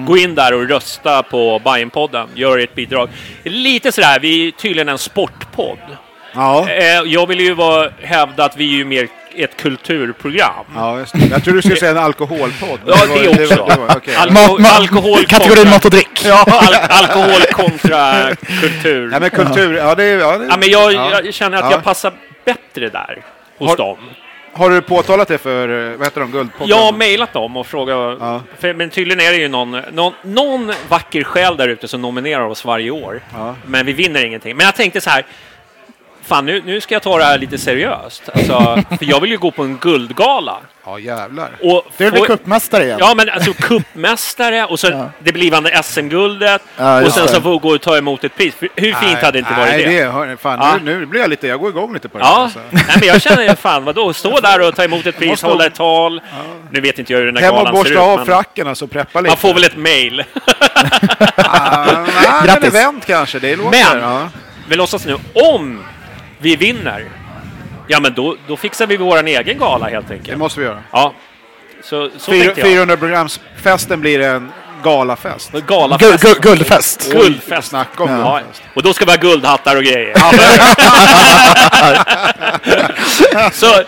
Gå 0.08 0.18
in 0.18 0.36
där 0.36 0.53
och 0.53 0.70
rösta 0.70 1.24
på 1.24 1.60
Bajenpodden. 1.60 2.30
Gör 2.36 2.58
ert 2.58 2.75
bidrag. 2.75 3.10
Lite 3.44 3.91
sådär, 3.91 4.20
vi 4.20 4.48
är 4.48 4.51
tydligen 4.51 4.89
en 4.89 4.98
sportpodd. 4.98 5.77
Ja. 6.33 6.69
Eh, 6.69 6.85
jag 7.05 7.27
vill 7.27 7.39
ju 7.39 7.53
vara, 7.53 7.89
hävda 8.01 8.45
att 8.45 8.57
vi 8.57 8.73
är 8.73 8.77
ju 8.77 8.85
mer 8.85 9.07
ett 9.35 9.57
kulturprogram. 9.57 10.65
ja. 10.75 11.00
Jag 11.31 11.43
tror 11.43 11.53
du 11.53 11.61
skulle 11.61 11.75
säga 11.75 11.91
en 11.91 11.97
alkoholpodd. 11.97 12.79
Ja, 12.85 12.95
var- 13.09 13.23
det 13.23 13.29
också. 13.43 13.55
var- 13.63 13.69
det 13.69 13.75
var- 13.77 13.95
okej. 13.97 14.13
Alko- 14.15 14.65
alkohol 14.67 15.25
kategorin 15.25 15.63
kontra- 15.63 15.69
mat 15.71 15.85
och 15.85 15.91
dryck. 15.91 16.25
Al 16.47 16.73
alkohol 16.89 17.41
kontra 17.51 18.25
kultur. 18.61 19.07
Nej, 19.11 19.19
men 19.19 19.29
kultur, 19.29 19.75
ja 19.77 19.95
det 19.95 20.03
är... 20.03 20.17
Ja, 20.19 20.38
det, 20.38 20.45
Ja, 20.45 20.57
men 20.59 20.69
jag, 20.69 20.93
ja. 20.93 21.21
jag 21.23 21.33
känner 21.33 21.57
att 21.57 21.63
Ja. 21.65 21.71
jag 21.71 21.83
passar 21.83 22.13
bättre 22.45 22.89
där 22.89 23.21
hos 23.57 23.69
Har- 23.69 23.77
dem. 23.77 23.97
Har 24.53 24.69
du 24.69 24.81
påtalat 24.81 25.27
det 25.27 25.38
för, 25.38 25.91
eh, 25.91 25.97
vad 25.97 26.07
heter 26.07 26.21
de, 26.21 26.31
Guldpodden? 26.31 26.67
Jag 26.67 26.77
har 26.77 26.91
mejlat 26.93 27.33
dem 27.33 27.57
och 27.57 27.67
frågat, 27.67 28.17
Ja. 28.19 28.41
för, 28.59 28.73
men 28.73 28.89
tydligen 28.89 29.27
är 29.27 29.31
det 29.31 29.38
ju 29.38 29.47
någon, 29.47 29.71
någon, 29.91 30.13
någon 30.23 30.73
vacker 30.89 31.23
själ 31.23 31.57
där 31.57 31.67
ute 31.67 31.88
som 31.88 32.01
nominerar 32.01 32.41
oss 32.45 32.65
varje 32.65 32.91
år. 32.91 33.21
Ja. 33.33 33.55
Men 33.65 33.85
vi 33.85 33.93
vinner 33.93 34.25
ingenting. 34.25 34.57
Men 34.57 34.65
jag 34.65 34.75
tänkte 34.75 35.01
så 35.01 35.09
här, 35.09 35.25
fan 36.24 36.46
nu, 36.46 36.62
nu 36.66 36.82
ska 36.82 36.96
jag 36.96 37.01
ta 37.01 37.18
det 37.18 37.24
här 37.24 37.38
lite 37.38 37.58
seriöst. 37.58 38.30
Alltså, 38.34 38.84
för 38.90 38.98
jag 39.06 39.20
vill 39.20 39.32
ju 39.32 39.38
gå 39.38 39.51
på 39.51 39.63
en 39.63 39.78
guldgala. 39.78 40.58
Ja, 40.86 41.00
jävlar. 41.00 41.50
Och 41.62 41.84
Du 41.98 42.12
blir 42.12 42.20
få- 42.22 42.25
cupmästare 42.25 42.84
igen. 42.84 42.98
Ja, 43.01 43.13
men 43.16 43.30
alltså 43.30 43.54
cupmästare 43.54 44.66
och 44.66 44.80
så 44.80 45.10
det 45.20 45.32
blivande 45.34 45.84
SM-guldet 45.84 46.62
Ja, 46.78 47.06
och 47.06 47.12
sen 47.13 47.25
det. 47.25 47.32
så 47.32 47.42
få 47.42 47.58
gå 47.58 47.70
och 47.70 47.82
ta 47.82 47.98
emot 47.98 48.24
ett 48.24 48.36
pris. 48.38 48.54
Hur 48.75 48.94
fint 48.94 49.20
hade 49.20 49.32
det 49.32 49.40
inte 49.40 49.51
varit 49.54 49.70
nej, 49.72 49.84
det? 49.86 50.04
det? 50.04 50.12
Hör, 50.12 50.36
fan, 50.36 50.60
Ja. 50.62 50.78
nu, 50.84 51.00
nu 51.00 51.06
blir 51.06 51.22
jag 51.22 51.30
lite, 51.30 51.48
jag 51.48 51.60
går 51.60 51.70
igång 51.70 51.94
lite 51.94 52.10
på 52.10 52.18
det. 52.18 52.24
Ja, 52.24 52.44
Alltså. 52.44 52.60
nej, 52.70 52.84
men 53.00 53.08
jag 53.08 53.22
känner 53.22 53.56
fan 53.56 53.84
vadå, 53.86 54.13
stå 54.13 54.40
där 54.40 54.68
och 54.68 54.75
ta 54.75 54.84
emot 54.84 55.06
ett 55.06 55.18
pris, 55.18 55.30
måste- 55.30 55.48
hålla 55.48 55.66
ett 55.66 55.75
tal. 55.75 56.22
Nu 56.72 56.82
vet 56.82 57.00
inte 57.00 57.13
jag 57.13 57.20
hur 57.20 57.25
den 57.25 57.38
här 57.38 57.44
Hem 57.44 57.54
och 57.54 57.58
galan 57.58 57.74
ser 57.74 57.80
borsta 57.80 57.94
ut. 57.94 58.00
av 58.00 58.18
men 58.18 58.25
fracken 58.25 58.68
alltså, 58.68 58.88
preppa 58.88 59.22
lite. 59.22 59.30
Man 59.32 59.38
får 59.38 59.54
väl 59.54 59.63
ett 59.63 59.78
mail. 59.78 60.24
Ah, 61.38 61.86
nej, 61.86 61.96
men 62.38 62.46
Grattis. 62.46 62.70
event 62.75 63.06
kanske, 63.06 63.40
det 63.40 63.56
låter... 63.56 63.72
Men- 63.72 64.01
Ja. 64.04 64.30
Vi 64.70 64.75
låtsas 64.75 65.06
nu, 65.06 65.18
om 65.34 65.84
vi 66.41 66.55
vinner, 66.55 67.05
ja 67.88 68.00
men 68.00 68.13
då, 68.13 68.36
då 68.48 68.57
fixar 68.57 68.88
vi 68.88 68.98
vår 68.98 69.27
egen 69.27 69.57
gala 69.57 69.89
helt 69.89 70.07
Det 70.07 70.13
enkelt. 70.13 70.38
måste 70.38 70.60
vi 70.60 70.65
göra. 70.65 70.79
Ja. 70.91 71.13
Så, 71.83 72.10
så 72.17 72.31
Fyra- 72.31 72.43
tänkte 72.43 72.62
jag. 72.62 72.69
400 72.69 72.98
programsfesten 72.98 74.01
blir 74.01 74.21
en 74.21 74.51
galafest. 74.83 75.51
Galafest. 75.67 76.24
gu- 76.25 76.41
Guldfest. 76.41 77.12
Guldfest. 77.12 77.67
Snacka 77.69 78.03
om 78.03 78.10
Ja, 78.10 78.38
guldfest. 78.38 78.62
och 78.74 78.83
då 78.83 78.93
ska 78.93 79.05
vi 79.05 79.12
ha 79.12 79.17
guldhattar 79.17 79.75
och 79.75 79.83
grejer. 79.83 80.15
så, 83.53 83.83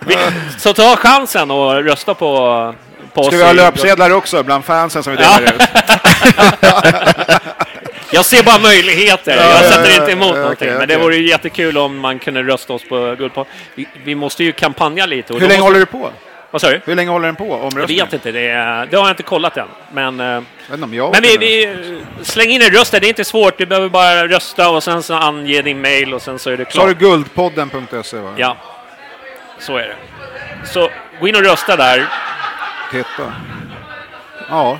vi, 0.00 0.16
så 0.58 0.72
ta 0.72 0.96
chansen 0.96 1.50
och 1.50 1.84
rösta 1.84 2.14
på, 2.14 2.74
på 3.14 3.20
oss. 3.20 3.26
Ska 3.26 3.36
vi 3.36 3.44
ha 3.44 3.52
löpsedlar 3.52 4.10
också 4.10 4.42
bland 4.42 4.64
fansen 4.64 5.02
som 5.02 5.12
vi 5.12 5.16
delar 5.18 5.42
ut? 5.42 5.52
Jag 8.16 8.24
ser 8.24 8.42
bara 8.42 8.58
möjligheter. 8.58 9.36
Jag 9.36 9.46
ja, 9.46 9.70
sätter 9.70 10.00
inte 10.00 10.12
emot 10.12 10.36
någonting. 10.36 10.72
Men 10.72 10.88
det 10.88 10.96
vore 10.96 11.16
ju 11.16 11.28
jättekul 11.28 11.78
om 11.78 11.98
man 11.98 12.18
kunde 12.18 12.42
rösta 12.42 12.72
oss 12.72 12.88
på 12.88 13.14
Guldpodden. 13.18 13.52
Vi, 13.74 13.88
vi 14.04 14.14
måste 14.14 14.44
ju 14.44 14.52
kampanja 14.52 15.06
lite. 15.06 15.32
Hur 15.32 15.40
länge 15.40 15.48
måste, 15.52 15.62
håller 15.62 15.80
du 15.80 15.86
på? 15.86 16.10
Vad 16.50 16.60
sa 16.60 16.70
du? 16.70 16.80
Hur 16.84 16.94
länge 16.94 17.10
håller 17.10 17.26
den 17.26 17.36
på? 17.36 17.46
Jag 17.46 17.64
Omröstningen? 17.64 18.04
vet 18.06 18.12
inte. 18.12 18.32
Det, 18.32 18.40
det 18.90 18.96
har 18.96 19.04
jag 19.04 19.10
inte 19.10 19.22
kollat 19.22 19.56
än. 19.56 19.68
Men, 19.92 20.20
eh, 20.20 20.42
Jag 20.70 20.82
om 20.82 20.94
jag 20.94 21.12
men 21.12 21.22
vi, 21.22 21.36
vi 21.36 21.76
släng 22.22 22.50
in 22.50 22.62
en 22.62 22.70
röst 22.70 22.92
där. 22.92 23.00
Det 23.00 23.06
är 23.06 23.08
inte 23.08 23.24
svårt. 23.24 23.58
Du 23.58 23.66
behöver 23.66 23.88
bara 23.88 24.28
rösta 24.28 24.68
och 24.70 24.82
sen 24.82 25.02
så 25.02 25.14
ange 25.14 25.62
din 25.62 25.80
mail 25.80 26.14
och 26.14 26.22
sen 26.22 26.38
så 26.38 26.50
är 26.50 26.56
det 26.56 26.64
det. 26.64 26.70
Sa 26.72 26.86
du 26.86 26.94
klart. 26.94 26.98
guldpodden.se 26.98 28.16
va? 28.16 28.34
Ja, 28.36 28.56
så 29.58 29.76
är 29.76 29.82
det. 29.88 29.96
Så 30.66 30.90
gå 31.20 31.28
in 31.28 31.36
och 31.36 31.42
rösta 31.42 31.76
där. 31.76 32.08
Titta. 32.90 33.32
Ja, 34.48 34.78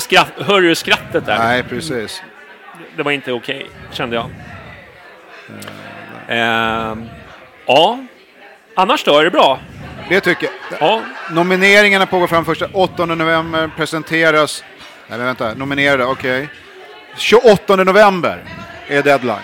Skratt, 0.00 0.32
hör 0.36 0.60
du 0.60 0.74
skrattet 0.74 1.26
där? 1.26 1.38
nej 1.38 1.62
precis. 1.62 2.22
Det 2.98 3.04
var 3.04 3.12
inte 3.12 3.32
okej, 3.32 3.66
kände 3.92 4.16
jag. 4.16 4.30
Ehm, 6.28 7.08
ja, 7.66 7.98
annars 8.74 9.04
då? 9.04 9.18
Är 9.18 9.24
det 9.24 9.30
bra? 9.30 9.58
Det 10.08 10.20
tycker 10.20 10.48
jag. 10.70 10.80
Ja, 10.80 11.00
Nomineringarna 11.30 12.06
pågår 12.06 12.26
fram 12.26 12.44
första 12.44 12.66
8 12.72 13.04
november, 13.06 13.70
presenteras... 13.76 14.64
Nej 15.08 15.18
men 15.18 15.26
vänta, 15.26 15.54
nominerade, 15.54 16.04
okej. 16.04 16.48
28 17.16 17.76
november 17.76 18.44
är 18.88 19.02
deadline. 19.02 19.36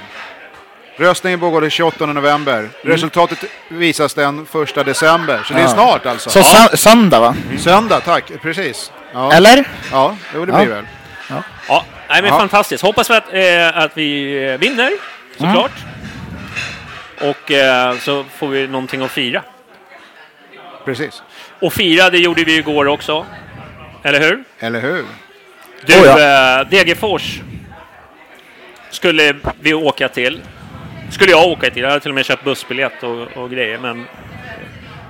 Röstningen 0.96 1.40
pågår 1.40 1.60
den 1.60 1.70
28 1.70 2.06
november. 2.06 2.68
Resultatet 2.82 3.38
visas 3.68 4.14
den 4.14 4.46
1 4.76 4.86
december. 4.86 5.42
Så 5.44 5.54
det 5.54 5.60
är 5.60 5.64
Ja. 5.64 5.68
snart 5.68 6.06
alltså. 6.06 6.30
Så 6.30 6.40
sö- 6.40 6.76
söndag 6.76 7.20
va? 7.20 7.34
Söndag, 7.58 8.00
tack. 8.00 8.32
Precis. 8.42 8.92
Ja, 9.12 9.32
Eller? 9.32 9.68
ja 9.90 10.16
jo, 10.34 10.44
det 10.44 10.52
Ja. 10.52 10.58
blir 10.58 10.74
väl. 10.74 10.84
Ja 11.68 11.84
nej, 12.08 12.22
men 12.22 12.30
Ja. 12.32 12.38
fantastiskt. 12.38 12.82
Hoppas 12.82 13.10
vi 13.10 13.14
att, 13.14 13.32
eh, 13.34 13.82
att 13.84 13.96
vi 13.96 14.36
eh, 14.44 14.58
vinner, 14.58 14.90
såklart. 15.36 15.72
Och 17.20 17.50
eh, 17.50 17.98
så 17.98 18.24
får 18.24 18.48
vi 18.48 18.66
någonting 18.68 19.02
att 19.02 19.10
fira. 19.10 19.42
Precis. 20.84 21.22
Och 21.60 21.72
fira, 21.72 22.10
det 22.10 22.18
gjorde 22.18 22.44
vi 22.44 22.56
igår 22.56 22.86
också. 22.86 23.26
Eller 24.02 24.20
hur? 24.20 24.44
Eller 24.58 24.80
hur? 24.80 25.04
Du, 25.86 25.94
Oh, 25.94 26.22
eh, 26.22 26.68
Degerfors 26.68 27.40
skulle 28.90 29.36
vi 29.60 29.74
åka 29.74 30.08
till. 30.08 30.40
Skulle 31.10 31.30
jag 31.30 31.48
åka 31.48 31.70
till. 31.70 31.82
Jag 31.82 31.88
hade 31.88 32.00
till 32.00 32.10
och 32.10 32.14
med 32.14 32.24
köpt 32.26 32.44
bussbiljett 32.44 33.02
och, 33.02 33.36
och 33.36 33.50
grejer, 33.50 33.78
men 33.78 34.06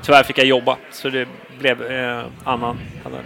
tyvärr 0.02 0.23
fick 0.23 0.38
jag 0.38 0.47
jobba, 0.47 0.76
så 0.90 1.09
det 1.11 1.28
blev 1.58 1.82
eh, 1.92 2.25
annan. 2.44 2.78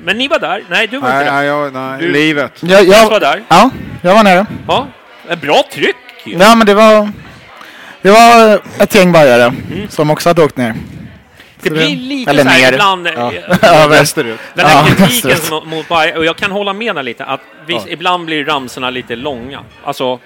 Men 0.04 0.18
ni 0.18 0.28
var 0.28 0.38
där? 0.38 0.64
Nej, 0.70 0.86
du 0.86 0.98
var 0.98 1.08
Nej, 1.08 1.18
inte 1.18 1.30
där. 1.32 1.36
nej, 1.38 1.46
jag, 1.46 1.72
nej. 1.72 1.98
Du- 2.00 2.12
livet. 2.12 2.52
Jag, 2.60 2.84
Jag 2.84 3.10
var 3.10 3.20
där. 3.20 3.42
ja, 3.48 3.70
jag 4.02 4.14
var 4.14 4.24
nere. 4.24 4.46
Ja, 4.68 4.86
ett 5.28 5.40
bra 5.40 5.62
tryck 5.72 5.96
ju. 6.24 6.36
Ja, 6.38 6.54
men 6.54 6.66
det 6.66 6.74
var... 6.74 7.10
Det 8.02 8.10
var 8.10 8.60
ett 8.78 8.94
gäng 8.94 9.12
bajare 9.12 9.52
som 9.88 10.10
också 10.10 10.28
hade 10.28 10.44
åkt 10.44 10.56
ner. 10.56 10.74
Det 11.62 11.70
blir 11.70 11.96
lite 11.96 12.30
eller 12.30 12.42
så 12.42 12.48
här 12.48 12.60
ner. 12.60 12.72
ibland, 12.72 13.06
eh, 13.06 13.12
Ja, 13.16 13.32
Ja, 13.62 13.86
västerut. 13.88 14.40
den 14.54 14.66
här 14.66 14.78
Ja, 14.78 14.84
kritiken 14.96 15.30
västerut. 15.30 15.50
mot, 15.50 15.66
mot 15.66 15.88
Bayern, 15.88 16.16
och 16.16 16.24
jag 16.24 16.36
kan 16.36 16.50
hålla 16.50 16.72
med 16.72 16.94
dig 16.94 17.04
lite, 17.04 17.24
att 17.24 17.40
visst, 17.66 17.86
Ja. 17.86 17.92
ibland 17.92 18.24
blir 18.26 18.44
ramsorna 18.44 18.90
lite 18.90 19.16
långa. 19.16 19.60
Alltså, 19.84 20.18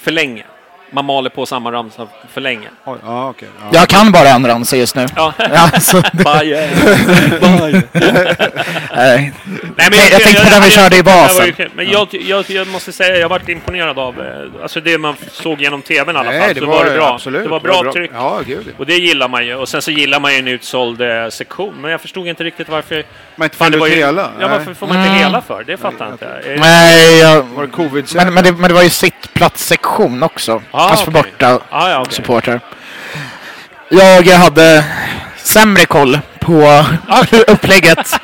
för 0.00 0.10
länge. 0.10 0.44
Man 0.90 1.04
maler 1.04 1.30
på 1.30 1.46
samma 1.46 1.72
ramsa 1.72 2.06
för 2.32 2.40
länge. 2.40 2.68
Oj, 2.84 2.98
Ja, 3.04 3.28
okej. 3.28 3.48
Ja. 3.60 3.66
Jag 3.72 3.88
kan 3.88 4.12
bara 4.12 4.28
en 4.28 4.46
ramsa 4.46 4.76
just 4.76 4.94
nu. 4.96 5.06
Ja, 5.16 5.32
nej. 8.96 9.32
Jag 9.76 10.22
tänkte 10.22 10.44
på 10.44 10.50
den 10.50 10.62
vi 10.62 10.70
körde 10.70 10.96
i 10.96 11.02
basen. 11.02 11.52
Men 11.74 11.90
jag, 11.90 12.08
jag, 12.10 12.50
jag 12.50 12.68
måste 12.68 12.92
säga, 12.92 13.16
jag 13.16 13.28
varit 13.28 13.48
imponerad 13.48 13.98
av 13.98 14.20
eh, 14.20 14.62
alltså 14.62 14.80
det 14.80 14.98
man 14.98 15.14
såg 15.32 15.60
genom 15.60 15.82
tvn 15.82 16.16
i 16.16 16.18
alla 16.18 16.24
fall. 16.30 16.38
Nej, 16.38 16.54
det 16.54 16.60
så 16.60 16.66
var, 16.66 16.76
var 16.76 16.84
det 16.84 16.90
bra. 16.90 17.14
absolut. 17.14 17.42
Det 17.42 17.48
var 17.48 17.60
bra, 17.60 17.92
tryck. 17.92 18.10
Ja, 18.14 18.40
gud. 18.46 18.66
Och 18.78 18.86
det 18.86 18.94
gillar 18.94 19.28
man 19.28 19.46
ju. 19.46 19.54
Och 19.54 19.68
sen 19.68 19.82
så 19.82 19.90
gillar 19.90 20.20
man 20.20 20.32
ju 20.32 20.38
en 20.38 20.48
utsåld 20.48 21.00
eh, 21.00 21.28
sektion. 21.30 21.74
Men 21.80 21.90
jag 21.90 22.00
förstod 22.00 22.26
inte 22.26 22.44
riktigt 22.44 22.68
varför... 22.68 23.04
Men 23.36 23.46
inte 23.46 23.56
Fan, 23.56 23.66
får 23.66 23.72
det 23.72 23.78
var 23.78 23.86
ut 23.86 23.92
ju, 23.92 23.96
hela. 23.96 24.30
Ja, 24.40 24.48
varför 24.48 24.74
får 24.74 24.86
man 24.86 24.96
inte 24.96 25.06
Mm. 25.08 25.18
hela 25.22 25.40
för? 25.42 25.64
Det 25.66 25.76
fattar 25.76 26.04
jag 26.04 26.14
inte. 26.14 26.56
Nej, 26.60 27.18
jag, 27.18 27.42
Var 27.42 27.62
det 27.66 27.72
covid 27.72 28.04
men, 28.14 28.34
men, 28.34 28.44
det, 28.44 28.52
men 28.52 28.68
det 28.68 28.74
var 28.74 28.82
ju 28.82 28.90
sittplatssektion 28.90 30.22
också. 30.22 30.62
Ah, 30.76 30.88
alltså 30.88 31.04
för 31.04 31.10
okej. 31.20 31.22
borta 31.32 31.60
Ah, 31.70 31.90
ja, 31.90 32.00
okej. 32.00 32.14
supportrar. 32.14 32.60
Jag 33.90 34.22
hade 34.38 34.84
sämre 35.36 35.84
koll 35.84 36.18
på 36.40 36.84
upplägget 37.46 38.20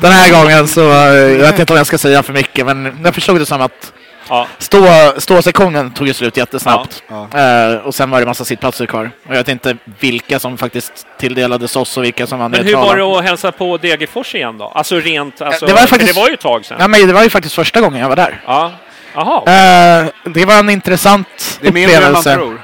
den 0.00 0.12
här 0.12 0.30
gången 0.42 0.68
så 0.68 0.90
eh, 0.92 0.96
jag 1.14 1.38
vet 1.38 1.58
inte 1.58 1.72
om 1.72 1.76
jag 1.76 1.86
ska 1.86 1.98
säga 1.98 2.22
för 2.22 2.32
mycket 2.32 2.66
men 2.66 2.98
jag 3.04 3.14
förstod 3.14 3.38
det 3.40 3.46
som 3.46 3.60
att 3.60 3.92
Ja. 4.28 4.46
stå, 4.58 4.86
ståsektionen 5.18 5.90
tog 5.90 6.06
ju 6.06 6.14
slut 6.14 6.36
jättesnabbt. 6.36 7.02
Ja. 7.08 7.28
Eh, 7.40 7.74
och 7.76 7.94
sen 7.94 8.10
var 8.10 8.20
det 8.20 8.26
massa 8.26 8.44
sittplatser 8.44 8.86
kvar. 8.86 9.10
Och 9.28 9.32
jag 9.34 9.36
vet 9.38 9.48
inte 9.48 9.76
vilka 10.00 10.38
som 10.38 10.58
faktiskt 10.58 10.92
tilldelades 11.18 11.76
oss 11.76 11.96
och 11.96 12.04
vilka 12.04 12.26
som 12.26 12.38
var 12.38 12.48
Men 12.48 12.64
hur 12.66 12.76
var 12.76 12.96
det 12.96 13.02
att 13.18 13.24
hälsa 13.24 13.52
på 13.52 13.76
Degerfors 13.76 14.34
igen 14.34 14.58
då? 14.58 14.68
Alltså 14.74 14.96
rent... 14.96 15.42
Alltså, 15.42 15.66
Det 15.66 15.72
var 15.72 15.78
faktiskt- 15.80 16.14
det 16.14 16.20
var 16.20 16.28
ju 16.28 16.34
ett 16.34 16.40
tag 16.40 16.64
sedan. 16.64 16.76
Ja, 16.80 16.88
men 16.88 17.06
det 17.06 17.12
var 17.12 17.22
ju 17.22 17.30
faktiskt 17.30 17.54
första 17.54 17.80
gången 17.80 18.00
jag 18.00 18.08
var 18.08 18.16
där. 18.16 18.42
Ja. 18.46 18.72
Eh, 19.16 20.06
det 20.24 20.44
var 20.44 20.58
en 20.58 20.70
intressant 20.70 21.58
Det 21.60 21.68
är 21.68 21.72
mindre 21.72 21.96
än 21.96 22.02
man 22.02 22.10
upplevelse. 22.16 22.34
tror. 22.34 22.62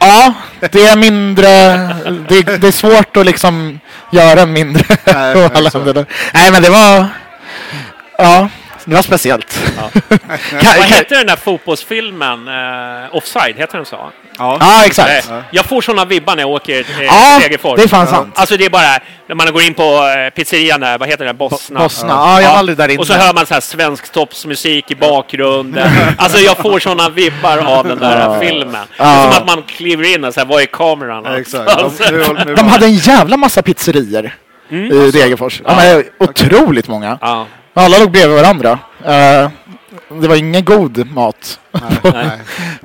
Ja, 0.00 0.34
det 0.60 0.86
är 0.86 0.96
mindre. 0.96 1.48
Det, 2.28 2.42
det 2.60 2.66
är 2.68 2.72
svårt 2.72 3.16
att 3.16 3.26
liksom 3.26 3.80
göra 4.12 4.46
mindre. 4.46 4.96
Nej. 5.04 6.04
Nej, 6.34 6.52
men 6.52 6.62
det 6.62 6.70
var. 6.70 7.06
Ja, 8.18 8.48
det 8.86 8.94
var 8.94 9.02
speciellt. 9.02 9.58
Kan- 10.50 10.60
Vad 10.78 10.86
hette 10.86 11.14
den 11.14 11.26
där 11.26 11.36
fotbollsfilmen? 11.36 12.48
Uh, 12.48 13.16
Offside, 13.16 13.56
heter 13.56 13.76
den 13.76 13.86
så? 13.86 13.96
Ja. 13.96 14.12
Ja, 14.38 14.56
Nej, 14.60 14.86
exakt. 14.86 15.30
jag 15.50 15.64
får 15.64 15.80
sådana 15.80 16.04
vibbar 16.04 16.36
när 16.36 16.42
jag 16.42 16.50
åker 16.50 16.78
eh, 16.80 17.02
Ja, 17.04 17.38
till 17.40 17.42
Degerfors. 17.50 17.76
det 17.76 17.82
är 17.82 17.88
fan 17.88 18.06
sant. 18.06 18.38
Alltså 18.38 18.56
det 18.56 18.64
är 18.64 18.70
bara 18.70 18.98
när 19.28 19.34
man 19.34 19.52
går 19.52 19.62
in 19.62 19.74
på 19.74 19.82
eh, 19.82 20.30
pizzerian 20.34 20.80
där, 20.80 20.98
vad 20.98 21.08
heter 21.08 21.24
det? 21.24 21.34
Bosna. 21.34 21.80
Bosna. 21.80 22.08
Ja, 22.08 22.40
jag 22.42 22.50
var 22.50 22.56
aldrig 22.58 22.78
där 22.78 22.88
inne. 22.88 22.98
Och 22.98 23.06
så 23.06 23.12
hör 23.12 23.34
man 23.34 23.46
så 23.46 23.54
här 23.54 23.60
svensk 23.60 24.12
toppsmusik 24.12 24.90
i 24.90 24.94
bakgrunden. 24.94 25.90
alltså 26.18 26.38
jag 26.38 26.56
får 26.56 26.78
såna 26.78 27.08
vibbar 27.08 27.58
av 27.58 27.88
den 27.88 27.98
där 27.98 28.20
Ja. 28.20 28.40
filmen. 28.40 28.72
Det 28.72 28.78
Ja. 28.96 29.04
är 29.04 29.22
som 29.22 29.42
att 29.42 29.46
man 29.46 29.62
kliver 29.62 30.14
in 30.14 30.24
och 30.24 30.34
så 30.34 30.40
här, 30.40 30.46
vad 30.46 30.62
är 30.62 30.66
kameran? 30.66 31.22
Ja, 31.24 31.38
Exakt. 31.38 31.70
Alltså, 31.70 32.02
De, 32.56 32.68
hade 32.68 32.86
en 32.86 32.94
jävla 32.94 33.36
massa 33.36 33.62
pizzerior 33.62 34.30
i 34.70 35.10
Degerfors. 35.10 35.62
Ja, 35.64 35.76
men, 35.76 36.04
otroligt 36.28 36.88
många. 36.88 37.18
ja. 37.20 37.46
Alla 37.78 37.98
låg 37.98 38.10
bredvid 38.10 38.36
varandra. 38.36 38.78
Eh, 39.04 39.50
det 40.08 40.28
var 40.28 40.36
ingen 40.36 40.64
god 40.64 41.10
mat 41.10 41.60
på, 42.02 42.10
nej. 42.10 42.30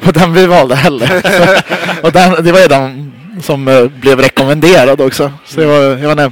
på 0.02 0.12
den 0.20 0.34
vi 0.34 0.46
valde 0.46 0.76
heller. 0.76 1.08
Så, 1.08 1.62
och 2.08 2.12
den, 2.12 2.44
det 2.44 2.52
var 2.52 2.60
ju 2.60 2.68
den 2.68 3.14
som 3.42 3.68
eh, 3.68 3.86
blev 3.88 4.20
rekommenderad 4.20 5.02
också. 5.02 5.32
Så 5.46 5.62
jag, 5.62 5.68
var, 5.68 5.98
jag 5.98 6.16
var 6.16 6.32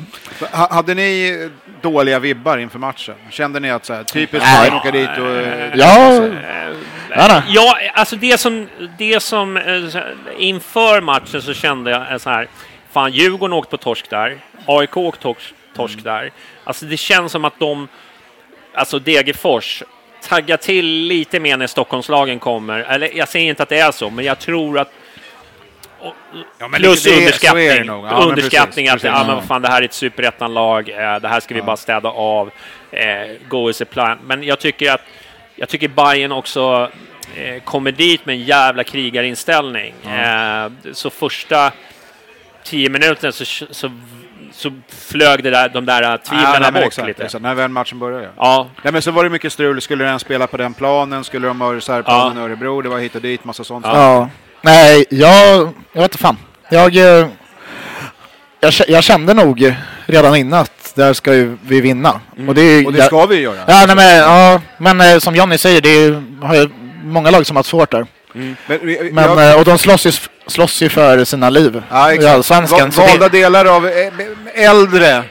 Ha- 0.51 0.74
Hade 0.74 0.94
ni 0.94 1.50
dåliga 1.82 2.20
vibbar 2.20 2.58
inför 2.58 2.80
matchen? 2.80 3.16
Kände 3.30 3.60
ni 3.60 3.72
att 3.72 3.86
så 3.86 3.94
här, 3.94 4.04
typiskt 4.04 4.48
Nej. 4.48 4.62
Bayern 4.70 4.78
åka 4.80 4.92
dit 4.92 5.10
och... 5.20 5.80
Ja, 5.80 6.13
ja, 7.10 7.28
nej. 7.28 7.42
Ja, 7.48 7.78
alltså 7.94 8.16
det 8.16 8.38
som, 8.39 8.68
det 8.98 9.20
som 9.24 9.58
eh, 9.58 9.63
inför 10.38 11.01
matchen 11.01 11.42
så 11.42 11.54
kände 11.54 11.92
jag 11.92 12.12
eh, 12.12 12.18
så 12.18 12.30
här, 12.30 12.48
fan 12.92 13.12
Djurgården 13.12 13.54
åkte 13.54 13.72
på 13.72 13.78
torsk 13.78 14.10
där, 14.10 14.38
AIK 14.66 14.98
åkte 14.98 15.22
torsk, 15.22 15.54
torsk 15.75 15.94
Mm. 16.00 16.04
där. 16.04 16.32
Alltså 16.63 16.86
det 16.86 16.98
känns 16.98 17.32
som 17.32 17.46
att 17.46 17.60
de, 17.60 17.88
alltså 18.73 18.99
Degerfors, 18.99 19.83
taggar 20.27 20.57
till 20.57 20.85
lite 20.85 21.39
mer 21.39 21.57
när 21.57 21.67
Stockholmslagen 21.67 22.39
kommer. 22.39 22.79
Eller 22.79 23.17
jag 23.17 23.27
säger 23.29 23.49
inte 23.49 23.63
att 23.63 23.69
det 23.69 23.79
är 23.79 23.91
så, 23.91 24.09
men 24.09 24.25
jag 24.25 24.39
tror 24.39 24.79
att 24.79 24.91
och- 25.99 26.13
Ja, 26.59 26.67
men 26.67 26.81
Plus 26.81 27.03
det- 27.03 27.17
underskattning. 27.17 27.67
det. 27.67 27.83
Ja, 27.85 28.23
underskattning 28.23 28.85
precis, 28.88 28.95
att 28.95 29.03
ja, 29.03 29.11
precis. 29.13 29.27
men 29.27 29.35
vad 29.35 29.45
fan, 29.45 29.61
det 29.61 29.67
här 29.67 29.81
är 29.81 29.85
ett 29.85 29.93
superettanlag. 29.93 30.89
Eh, 30.89 31.19
det 31.19 31.27
här 31.27 31.39
ska 31.39 31.55
vi 31.55 31.61
bara 31.61 31.77
städa 31.77 32.09
av. 32.09 32.51
Eh, 32.91 33.27
go 33.47 33.69
as 33.69 33.81
a 33.81 33.85
plan. 33.91 34.17
Men 34.23 34.43
jag 34.43 34.59
tycker 34.59 34.91
att 34.91 35.01
jag 35.55 35.69
tycker 35.69 35.88
Bayern 35.88 36.31
också 36.31 36.91
eh, 37.35 37.63
kommer 37.63 37.91
dit 37.91 38.25
med 38.25 38.33
en 38.35 38.43
jävla 38.43 38.83
krigarinställning. 38.83 39.93
Eh, 40.05 40.71
så 40.93 41.09
första 41.09 41.71
tio 42.63 42.89
minuterna 42.89 43.31
så, 43.31 43.45
så, 43.45 43.91
så 44.60 44.72
flög 44.89 45.44
det 45.44 45.50
där, 45.50 45.70
de 45.70 45.86
där 45.86 46.18
tvivlen 46.18 46.48
nej, 46.51 46.62
men 46.62 46.74
bort 46.74 46.84
exakt, 46.84 47.08
lite. 47.08 47.24
exakt. 47.24 47.42
När 47.44 47.56
väl 47.56 47.70
matchen 47.70 48.00
började. 48.00 48.24
Ja. 48.24 48.32
Ja, 48.38 48.68
Nej, 48.84 48.94
men 48.94 49.01
så 49.01 49.12
var 49.12 49.24
det 49.24 49.30
mycket 49.30 49.54
strul. 49.54 49.82
Skulle 49.82 50.04
den 50.06 50.20
spela 50.20 50.48
på 50.48 50.58
den 50.58 50.74
planen? 50.74 51.24
Skulle 51.24 51.48
de 51.48 51.62
ha 51.62 51.74
reservplanen 51.74 52.38
i 52.38 52.42
Örebro? 52.42 52.82
Det 52.82 52.89
var 52.89 53.00
hit 53.00 53.16
och 53.16 53.22
dit, 53.22 53.44
massa 53.46 53.63
sånt. 53.63 53.86
Ja. 53.86 54.30
Nej, 54.62 55.06
jag, 55.10 55.58
jag 55.94 56.01
vet 56.01 56.04
inte 56.12 56.18
fan. 56.18 56.38
Jag, 56.70 56.96
eh, 56.96 57.28
jag, 58.60 58.74
jag 58.88 59.04
kände 59.04 59.34
nog 59.34 59.75
redan 60.06 60.36
innan 60.36 60.60
att 60.60 60.92
där 60.96 61.13
ska 61.13 61.34
ju 61.34 61.58
vi 61.63 61.82
vinna. 61.82 62.20
Och 62.48 62.56
det, 62.56 62.62
är, 62.62 62.66
ju- 62.66 62.74
Mm. 62.80 62.86
Och 62.86 62.94
det 62.94 63.04
ska 63.04 63.25
vi 63.25 63.39
göra. 63.39 63.58
Ja, 63.68 63.84
nej, 63.88 63.96
men, 63.96 64.18
ja, 64.18 64.62
men 64.78 65.01
eh, 65.01 65.20
som 65.20 65.36
Jonny 65.36 65.58
säger, 65.58 65.82
det 65.82 65.89
är, 65.89 66.24
har 66.46 66.56
ju 66.56 66.70
många 67.04 67.32
lag 67.32 67.46
som 67.46 67.56
har 67.56 67.63
svårt 67.63 67.92
där. 67.92 68.06
Men, 68.33 68.55
vi- 68.81 69.09
Men, 69.13 69.24
jag- 69.24 69.50
eh, 69.51 69.59
och 69.59 69.65
de 69.65 69.77
slåss 69.77 70.05
ju, 70.05 70.12
slåss 70.48 70.81
ju 70.81 70.89
för 70.89 71.24
sina 71.24 71.50
liv 71.50 71.83
Ja, 71.89 72.13
exakt. 72.13 72.33
Allsvenskan. 72.36 72.91
Så 72.91 73.01
Valda 73.01 73.29
det- 73.29 73.38
delar 73.38 73.65
av 73.65 73.88
eh, 73.88 74.12
äldre 74.69 75.24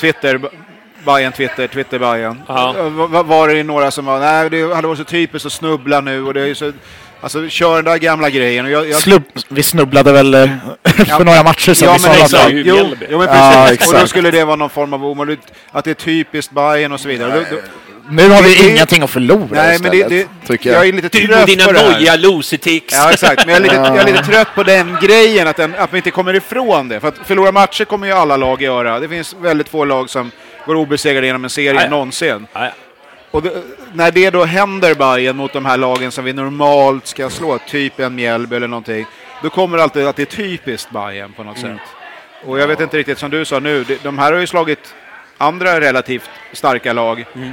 Twitter, 0.00 0.40
Bayern 1.06 1.32
Twitter, 1.32 1.66
Twitter. 1.66 2.00
Ja. 2.00 2.74
Eh, 2.78 2.84
va- 2.88 3.22
Var 3.22 3.48
det 3.48 3.62
några 3.62 3.90
som 3.90 4.04
var, 4.04 4.20
nej 4.20 4.50
det 4.50 4.74
hade 4.74 4.86
varit 4.88 4.98
så 4.98 5.04
typiskt 5.04 5.46
att 5.46 5.52
snubbla 5.52 6.00
nu 6.00 6.22
och 6.24 6.34
det 6.34 6.40
är 6.50 6.54
så, 6.54 6.72
alltså 7.20 7.48
kör 7.48 7.76
den 7.76 7.84
där 7.84 7.96
gamla 7.98 8.30
grejen. 8.30 8.64
Och 8.64 8.70
jag, 8.70 8.88
jag, 8.88 9.00
Slubb, 9.02 9.22
vi 9.48 9.62
snubblade 9.62 10.12
väl 10.12 10.34
eh, 10.34 10.48
för 11.16 11.24
några 11.24 11.42
matcher 11.42 11.74
sedan 11.74 11.88
Ja, 11.88 11.96
vi 11.98 12.08
men 12.08 12.22
exakt. 12.22 12.50
Jo, 12.52 12.94
jo, 13.10 13.18
men 13.18 13.28
Ja, 13.28 13.66
precis. 13.68 13.92
och 13.92 14.00
då 14.00 14.06
skulle 14.06 14.30
det 14.30 14.44
vara 14.44 14.56
någon 14.56 14.70
form 14.70 14.92
av 14.92 15.04
omöjligt, 15.04 15.40
att 15.72 15.84
det 15.84 15.90
är 15.90 15.94
typiskt 15.94 16.52
Bayern 16.52 16.92
och 16.92 17.00
så 17.00 17.08
vidare. 17.08 17.30
Då, 17.50 17.56
då, 17.56 17.62
Nu 18.10 18.28
har 18.28 18.42
vi 18.42 18.54
Det- 18.54 18.68
ingenting 18.70 19.02
att 19.02 19.10
förlora 19.10 19.46
nej, 19.50 19.66
men 19.66 19.94
istället, 19.94 20.08
det, 20.08 20.16
det, 20.40 20.46
tycker 20.46 20.70
jag 20.72 20.78
jag. 20.86 20.88
är 20.88 20.92
lite 20.92 21.08
Du 21.18 21.24
och 21.24 21.28
trött 21.34 21.46
dina 21.46 21.66
nojiga 21.66 22.16
Lositics. 22.16 22.94
Ja, 22.94 23.12
exakt. 23.12 23.46
Men 23.46 23.54
jag 23.54 23.58
är, 23.58 23.62
lite, 23.62 23.74
jag 23.74 23.96
är 23.96 24.04
lite 24.12 24.22
trött 24.24 24.48
på 24.54 24.62
den 24.62 24.96
grejen, 25.02 25.48
att, 25.48 25.56
den, 25.56 25.74
att 25.78 25.92
vi 25.92 25.96
inte 25.96 26.10
kommer 26.10 26.34
ifrån 26.34 26.88
det. 26.88 27.00
För 27.00 27.08
att 27.08 27.18
förlora 27.24 27.52
matcher 27.52 27.84
kommer 27.84 28.06
ju 28.06 28.12
alla 28.12 28.36
lag 28.36 28.62
göra. 28.62 29.00
Det 29.00 29.08
finns 29.08 29.34
väldigt 29.40 29.68
få 29.68 29.84
lag 29.84 30.10
som 30.10 30.30
går 30.66 30.74
obesegrade 30.74 31.26
genom 31.26 31.44
en 31.44 31.50
serie 31.50 31.72
Nej. 31.72 31.88
någonsin. 31.88 32.46
Ja, 32.52 32.64
ja. 32.64 32.70
Och 33.30 33.42
det, 33.42 33.52
när 33.92 34.10
det 34.10 34.30
då 34.30 34.44
händer 34.44 34.94
Bayern 34.94 35.36
mot 35.36 35.52
de 35.52 35.64
här 35.66 35.76
lagen 35.76 36.12
som 36.12 36.24
vi 36.24 36.32
normalt 36.32 37.06
ska 37.06 37.30
slå, 37.30 37.58
typ 37.68 38.00
en 38.00 38.14
Mjällby 38.14 38.56
eller 38.56 38.68
någonting, 38.68 39.06
då 39.42 39.50
kommer 39.50 39.76
det 39.76 39.82
alltid 39.82 40.06
att 40.06 40.16
det 40.16 40.22
är 40.22 40.26
typiskt 40.36 40.90
Bayern 40.90 41.32
på 41.32 41.42
något 41.44 41.58
Mm. 41.62 41.76
sätt. 41.76 41.86
Och 42.46 42.58
jag 42.60 42.66
vet 42.66 42.80
inte 42.80 42.96
riktigt, 42.98 43.18
som 43.18 43.30
du 43.30 43.44
sa 43.44 43.58
nu, 43.60 43.84
de, 43.84 43.98
de 44.02 44.18
här 44.18 44.32
har 44.32 44.40
ju 44.40 44.46
slagit 44.46 44.94
andra 45.38 45.80
relativt 45.80 46.30
starka 46.52 46.92
lag 46.92 47.24
Mm. 47.34 47.52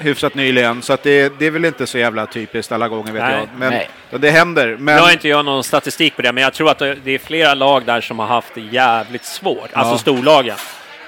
Hyfsat 0.00 0.34
nyligen, 0.34 0.82
så 0.82 0.92
att 0.92 1.02
det, 1.02 1.32
det 1.38 1.46
är 1.46 1.50
väl 1.50 1.64
inte 1.64 1.86
så 1.86 1.98
jävla 1.98 2.26
typiskt 2.26 2.72
alla 2.72 2.88
gånger 2.88 3.12
vet 3.12 3.22
Nej. 3.22 3.34
jag. 3.36 3.48
Men 3.58 3.70
Nej. 3.70 3.88
det 4.10 4.30
händer. 4.30 4.76
Men, 4.78 4.94
Nu 4.96 5.00
har 5.00 5.12
inte 5.12 5.28
jag 5.28 5.44
någon 5.44 5.64
statistik 5.64 6.16
på 6.16 6.22
det, 6.22 6.32
men 6.32 6.42
jag 6.42 6.52
tror 6.54 6.70
att 6.70 6.78
det 6.78 7.10
är 7.14 7.18
flera 7.18 7.54
lag 7.54 7.84
där 7.86 8.00
som 8.00 8.18
har 8.18 8.26
haft 8.26 8.54
det 8.54 8.60
jävligt 8.60 9.24
svårt. 9.24 9.70
Alltså 9.72 9.94
Ja. 9.94 9.98
storlagen. 9.98 10.56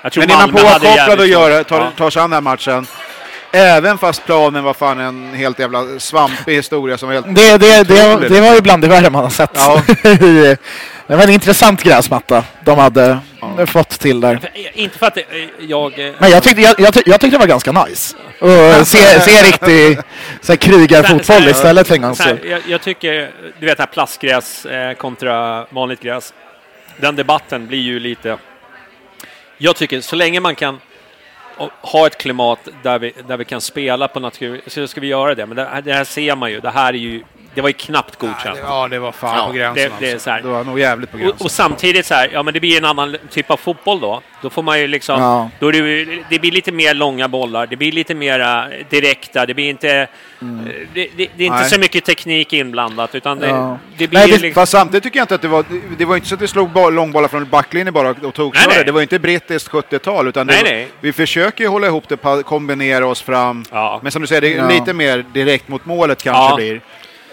Jag 0.03 0.13
tror 0.13 0.23
Men 0.27 0.31
är 0.31 0.37
man 0.37 0.51
påkopplad 0.53 1.21
och 1.21 1.27
gör, 1.27 1.63
tar, 1.63 1.91
tar 1.97 2.11
sig 2.11 2.23
an 2.23 2.31
den 2.31 2.35
här 2.37 2.41
matchen, 2.41 2.87
även 3.53 3.99
fast 3.99 4.25
planen 4.27 4.65
var 4.65 4.75
fan 4.75 5.01
en 5.01 5.35
helt 5.35 5.59
jävla 5.59 5.85
svampig 5.99 6.55
historia 6.55 6.99
som 6.99 7.09
var 7.09 7.15
helt 7.15 7.27
Det, 7.35 7.59
det, 7.59 7.83
det, 7.83 8.29
det 8.29 8.41
var 8.41 8.55
ju 8.55 8.61
bland 8.61 8.83
det 8.83 8.89
värre 8.89 9.11
man 9.11 9.23
har 9.23 9.31
sett. 9.31 9.51
Ja. 9.55 9.83
Det 11.07 11.17
var 11.17 11.25
en 11.25 11.31
intressant 11.31 11.83
gräsmatta 11.83 12.45
de 12.65 12.79
hade 12.79 13.19
fått 13.67 13.89
till 13.89 14.21
där. 14.21 14.51
Inte 14.75 14.99
för 14.99 15.07
att 15.07 15.15
det- 15.15 15.27
jag... 15.59 15.99
eh, 16.07 16.13
Men 16.19 16.31
jag 16.31 16.43
tyckte, 16.43 16.61
jag, 16.63 16.81
jag, 16.81 16.95
tyck- 16.95 17.03
jag 17.07 17.21
tyckte 17.21 17.37
det 17.37 17.39
var 17.41 17.47
ganska 17.47 17.73
nice. 17.73 18.17
Och 18.39 18.87
se, 18.87 19.21
se 19.21 19.43
riktig 19.43 19.99
så 20.41 20.53
här, 20.53 20.57
krigarfotboll 20.57 21.49
istället 21.49 21.87
för 21.89 21.95
en 21.95 22.03
gångs 22.03 22.19
skull. 22.19 22.61
jag, 22.67 22.83
tycker, 22.83 23.31
du 23.61 23.67
vet 23.67 23.77
det 23.77 23.83
här 23.83 23.91
plastgräs 23.93 24.67
eh, 24.67 24.93
kontra 24.95 25.67
vanligt 25.71 26.01
gräs. 26.01 26.35
Den 27.01 27.17
debatten 27.17 27.67
blir 27.67 27.79
ju 27.81 28.01
lite... 28.01 28.37
Jag 29.59 29.77
tycker 29.77 30.01
så 30.01 30.17
länge 30.17 30.41
man 30.41 30.55
kan 30.55 30.81
ha 31.81 32.07
ett 32.07 32.19
klimat 32.19 32.69
där 32.83 32.99
vi, 32.99 33.13
där 33.29 33.37
vi 33.37 33.45
kan 33.45 33.61
spela 33.61 34.09
på 34.09 34.21
natur, 34.21 34.61
så 34.67 34.87
ska 34.87 35.01
vi 35.01 35.07
göra 35.07 35.35
det. 35.35 35.47
Men 35.47 35.57
det 35.85 35.93
här 35.95 36.05
ser 36.05 36.37
man 36.37 36.51
ju, 36.51 36.61
det 36.61 36.71
här 36.71 36.89
är 36.93 36.99
ju, 36.99 37.23
det 37.55 37.61
var 37.61 37.69
ju 37.69 37.73
knappt 37.73 38.17
godkänt. 38.19 38.59
Ja, 38.63 38.89
det 38.89 38.99
var 38.99 39.13
fan 39.13 39.47
på 39.47 39.53
gränsen 39.53 39.91
det- 40.01 40.07
det 40.07 40.13
alltså. 40.13 40.31
Det 40.43 40.49
var 40.49 40.65
nog 40.65 40.79
jävligt 40.81 41.11
på 41.13 41.17
gränsen. 41.19 41.37
Och, 41.39 41.45
och 41.45 41.51
samtidigt 41.51 42.07
så 42.07 42.15
här, 42.15 42.31
ja 42.33 42.43
men 42.43 42.55
det 42.55 42.61
blir 42.61 42.77
en 42.79 42.85
annan 42.85 43.17
typ 43.31 43.51
av 43.51 43.57
fotboll 43.57 44.01
då. 44.01 44.23
Då 44.43 44.51
får 44.51 44.63
man 44.63 44.81
ju 44.81 44.87
liksom, 44.87 45.21
Ja. 45.23 45.51
då 45.59 45.69
är 45.69 45.73
det, 45.73 46.23
det 46.31 46.39
blir 46.39 46.51
lite 46.51 46.73
mer 46.73 46.95
långa 46.95 47.29
bollar, 47.29 47.67
det 47.67 47.77
blir 47.77 47.93
lite 47.93 48.15
mer 48.15 48.85
direkta, 48.91 49.47
det 49.47 49.55
blir 49.55 49.69
inte, 49.71 49.91
eh, 49.91 50.07
det, 50.95 51.09
det, 51.17 51.29
det 51.37 51.43
är 51.45 51.47
inte 51.47 51.61
Nej. 51.61 51.71
så 51.71 51.81
mycket 51.81 52.05
teknik 52.05 52.53
inblandat 52.53 53.15
utan 53.15 53.39
det, 53.39 53.47
Ja. 53.49 53.79
det 53.97 54.09
blir 54.09 54.19
Nej, 54.19 54.29
det- 54.31 54.39
liksom, 54.39 54.61
Fast 54.63 54.73
samtidigt 54.73 55.03
tycker 55.05 55.19
jag 55.19 55.25
inte 55.25 55.35
att 55.35 55.43
det 55.43 55.49
var, 55.49 55.65
det 55.99 56.05
var 56.05 56.17
inte 56.17 56.29
så 56.29 56.35
att 56.35 56.41
vi 56.43 56.49
slog 56.49 56.71
boll, 56.71 56.95
långbollar 56.95 57.29
från 57.29 57.49
backlinjen 57.49 57.95
bara 57.95 58.11
och 58.11 58.35
tog 58.35 58.55
Nej, 58.55 58.65
nej. 58.69 58.85
Det 58.85 58.93
var 58.93 59.03
inte 59.03 59.19
brittiskt 59.19 59.69
70-tal 59.71 60.29
utan 60.29 60.47
det 60.47 60.53
Nej, 60.53 60.63
nej. 60.65 60.89
vi 61.01 61.13
försöker 61.13 61.65
ju 61.65 61.69
hålla 61.71 61.87
ihop 61.87 62.05
det, 62.09 62.43
kombinera 62.43 63.07
oss 63.07 63.23
fram. 63.23 63.65
Ja. 63.71 64.01
Men 64.03 64.13
som 64.13 64.23
du 64.23 64.29
säger, 64.29 64.41
det 64.41 64.53
är 64.55 64.57
Ja. 64.57 64.69
lite 64.69 64.93
mer 64.93 65.25
direkt 65.33 65.69
mot 65.69 65.87
målet 65.87 66.23
kanske 66.23 66.43
Ja. 66.43 66.57
blir. 66.57 66.81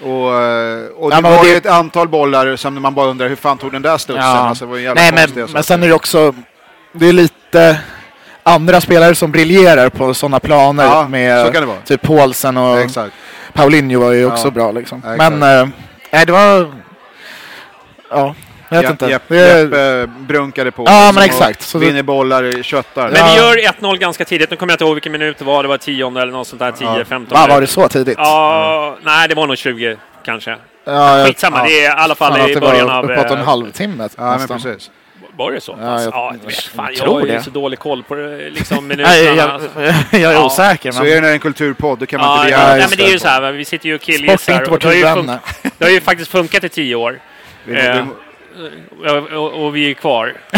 Och, 0.02 0.42
eh, 0.42 0.86
och 0.98 1.12
Ja, 1.12 1.16
det 1.16 1.22
men 1.22 1.32
var 1.32 1.44
det- 1.44 1.56
ett 1.56 1.66
antal 1.66 2.08
bollar 2.08 2.56
som 2.56 2.82
man 2.82 2.94
bara 2.94 3.08
undrar 3.08 3.28
hur 3.30 3.36
fan 3.36 3.58
tog 3.58 3.72
den 3.72 3.82
där 3.82 3.98
studsen? 3.98 4.24
Alltså, 4.24 4.66
det 4.66 4.70
var 4.72 4.78
en 4.78 4.84
jävla 4.84 5.02
Nej, 5.02 5.28
men, 5.36 5.48
men 5.54 5.64
sen 5.64 5.84
är 5.84 5.88
det 5.88 5.94
också, 5.94 6.34
det 6.94 7.10
är 7.10 7.14
lite 7.14 7.80
andra 8.44 8.82
spelare 8.82 9.16
som 9.16 9.32
briljerar 9.32 9.90
på 9.90 10.14
sådana 10.14 10.40
planer 10.40 10.84
Ja, 10.84 11.08
med 11.08 11.54
typ 11.86 12.02
Paulsen 12.02 12.58
och 12.58 12.80
Exakt. 12.80 13.14
Paulinho 13.54 14.00
var 14.00 14.12
ju 14.12 14.26
också 14.26 14.48
Ja. 14.48 14.52
bra 14.52 14.72
liksom. 14.72 15.02
Ja, 15.06 15.14
exakt. 15.14 15.34
Men, 15.36 15.72
nej 16.12 16.26
det 16.26 16.32
var, 16.32 16.74
ja, 18.10 18.36
jag 18.70 18.82
vet 18.82 18.92
inte. 18.92 19.06
Jepp, 19.06 19.24
Det- 19.28 19.60
Jeppe 19.62 20.08
brunkade 20.20 20.72
på. 20.72 20.84
Ja, 20.86 21.12
men 21.16 21.24
exakt. 21.24 21.62
Så 21.62 21.78
vinner 21.78 22.04
bollar, 22.04 22.64
köttar. 22.64 23.10
men 23.10 23.16
Ja. 23.20 23.26
vi 23.54 23.62
gör 23.62 23.70
1-0 23.72 23.98
ganska 23.98 24.26
tidigt, 24.26 24.50
nu 24.52 24.56
kommer 24.58 24.72
jag 24.72 24.76
inte 24.76 24.84
ihåg 24.84 24.94
vilken 24.94 25.12
minut 25.12 25.38
det 25.38 25.46
var, 25.46 25.64
det 25.64 25.70
var 25.70 25.78
10 25.78 26.08
eller 26.22 26.32
något 26.32 26.48
sånt 26.48 26.60
där, 26.60 26.72
10-15 26.72 27.26
Va, 27.30 27.48
var 27.50 27.62
det 27.62 27.68
så 27.68 27.88
tidigt? 27.88 28.18
Ja, 28.18 28.98
nej 29.04 29.28
det 29.28 29.36
var 29.36 29.48
nog 29.48 29.58
20 29.58 29.98
kanske. 30.26 30.56
Ja, 30.86 31.18
jag- 31.18 31.28
Skitsamma, 31.28 31.58
ja. 31.58 31.64
det 31.64 31.80
är 31.80 31.84
i 31.84 31.88
alla 31.88 32.16
fall 32.16 32.38
Fan, 32.38 32.50
i 32.50 32.56
början 32.56 32.90
av... 32.90 33.12
uppåt 33.12 33.26
en 33.32 33.38
eh, 33.38 33.46
halvtimme 33.46 34.10
Ja, 34.18 34.38
men 34.38 34.48
precis. 34.48 34.92
Var 35.38 35.52
det 35.52 35.62
så? 35.62 35.78
Ja, 35.82 36.02
jag- 36.02 36.14
Ja, 36.14 36.34
jag, 36.42 36.46
vet, 36.50 36.60
fan, 36.64 36.86
jag 36.98 37.08
jag 37.08 37.14
har 37.14 37.26
ju 37.26 37.42
så 37.42 37.50
dålig 37.50 37.80
koll 37.80 38.04
på 38.04 38.16
det, 38.16 38.50
liksom, 38.50 38.88
Nej, 38.88 38.98
minuterna. 38.98 39.36
jag, 39.36 39.50
alltså. 39.50 39.70
jag 40.18 40.22
är 40.22 40.32
Ja. 40.34 40.46
osäker. 40.46 40.92
Så 40.92 41.04
Men... 41.04 41.12
är 41.14 41.22
det 41.22 41.30
en 41.30 41.40
kulturpodd, 41.40 42.00
då 42.00 42.06
kan 42.06 42.20
man 42.22 42.30
Ja, 42.30 42.36
inte 42.38 42.52
ja, 42.52 42.58
begära 42.58 42.76
nej, 42.78 42.86
men 42.90 42.98
det 42.98 43.04
är 43.04 43.12
ju 43.12 43.20
så 43.20 43.28
här, 43.28 43.52
vi 43.52 43.66
sitter 43.66 43.90
ju 43.90 43.96
och 43.96 44.02
killgissar. 44.02 44.54
det, 44.80 44.86
har 44.88 44.94
ju 44.94 45.02
det 45.78 45.86
har 45.86 45.92
ju 45.92 46.02
faktiskt 46.02 46.32
funkat 46.32 46.64
i 46.64 46.70
tio 46.70 46.96
år. 46.96 47.20
Vi- 47.66 47.80
Eh, 47.88 47.94
vi- 47.96 48.02
och, 49.36 49.66
och, 49.66 49.76
vi 49.76 49.90
är 49.90 49.94
kvar. 49.94 50.34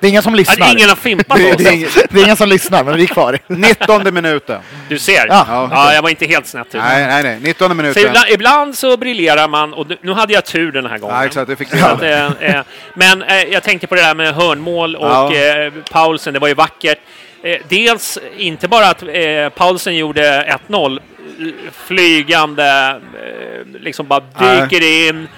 det 0.00 0.06
är 0.06 0.08
ingen 0.10 0.22
som 0.22 0.32
Att 0.32 0.38
lyssnar. 0.38 0.72
ingen 0.72 0.88
har 0.88 0.96
fimpat 0.96 1.38
Det- 1.38 1.50
oss. 1.50 1.56
det 1.56 1.68
är 1.68 1.72
ingen- 1.72 1.88
Det 2.10 2.20
är 2.20 2.24
ingen 2.24 2.36
som 2.36 2.48
lyssnar, 2.48 2.84
men 2.84 2.96
vi 2.96 3.02
är 3.02 3.06
kvar. 3.06 3.38
19 3.46 4.14
minuten. 4.14 4.60
Du 4.88 4.98
ser. 4.98 5.26
Ja. 5.28 5.68
Ja. 5.72 5.94
jag 5.94 6.02
var 6.02 6.10
inte 6.10 6.26
helt 6.26 6.46
snett 6.46 6.66
ute. 6.66 6.78
Nej, 6.78 7.06
nej, 7.06 7.22
nej. 7.22 7.38
19 7.40 7.68
Så 7.68 7.74
minuten. 7.74 8.02
ibland, 8.06 8.26
ibland 8.30 8.74
så 8.78 8.96
briljerar 8.96 9.48
man, 9.48 9.74
och 9.74 9.86
nu 10.02 10.12
hade 10.12 10.32
jag 10.32 10.44
tur 10.44 10.72
den 10.72 10.86
här 10.86 10.98
gången. 10.98 11.16
Ja, 11.16 11.24
exakt. 11.24 11.48
Det 11.48 11.56
fick 11.56 11.68
Så 11.68 11.86
att, 11.86 12.02
eh, 12.02 12.26
eh, 12.26 12.62
men 12.94 13.22
eh, 13.22 13.42
jag 13.42 13.62
tänkte 13.62 13.86
på 13.86 13.94
det 13.94 14.02
där 14.02 14.14
med 14.14 14.34
hörnmål 14.34 14.96
och 14.96 15.08
Ja. 15.10 15.34
eh, 15.34 15.72
Paulsen, 15.90 16.34
det 16.34 16.40
var 16.40 16.48
ju 16.48 16.54
vackert. 16.54 16.98
Eh, 17.42 17.56
dels 17.68 18.18
inte 18.36 18.68
bara 18.68 18.86
att 18.88 19.02
eh, 19.02 19.48
Paulsen 19.56 19.96
gjorde 19.96 20.58
1-0, 20.68 21.00
eh, 21.40 21.46
flygande, 21.86 23.00
eh, 23.24 23.80
liksom 23.80 24.06
bara 24.06 24.22
Nej. 24.40 24.60
dyker 24.60 25.08
in, 25.08 25.28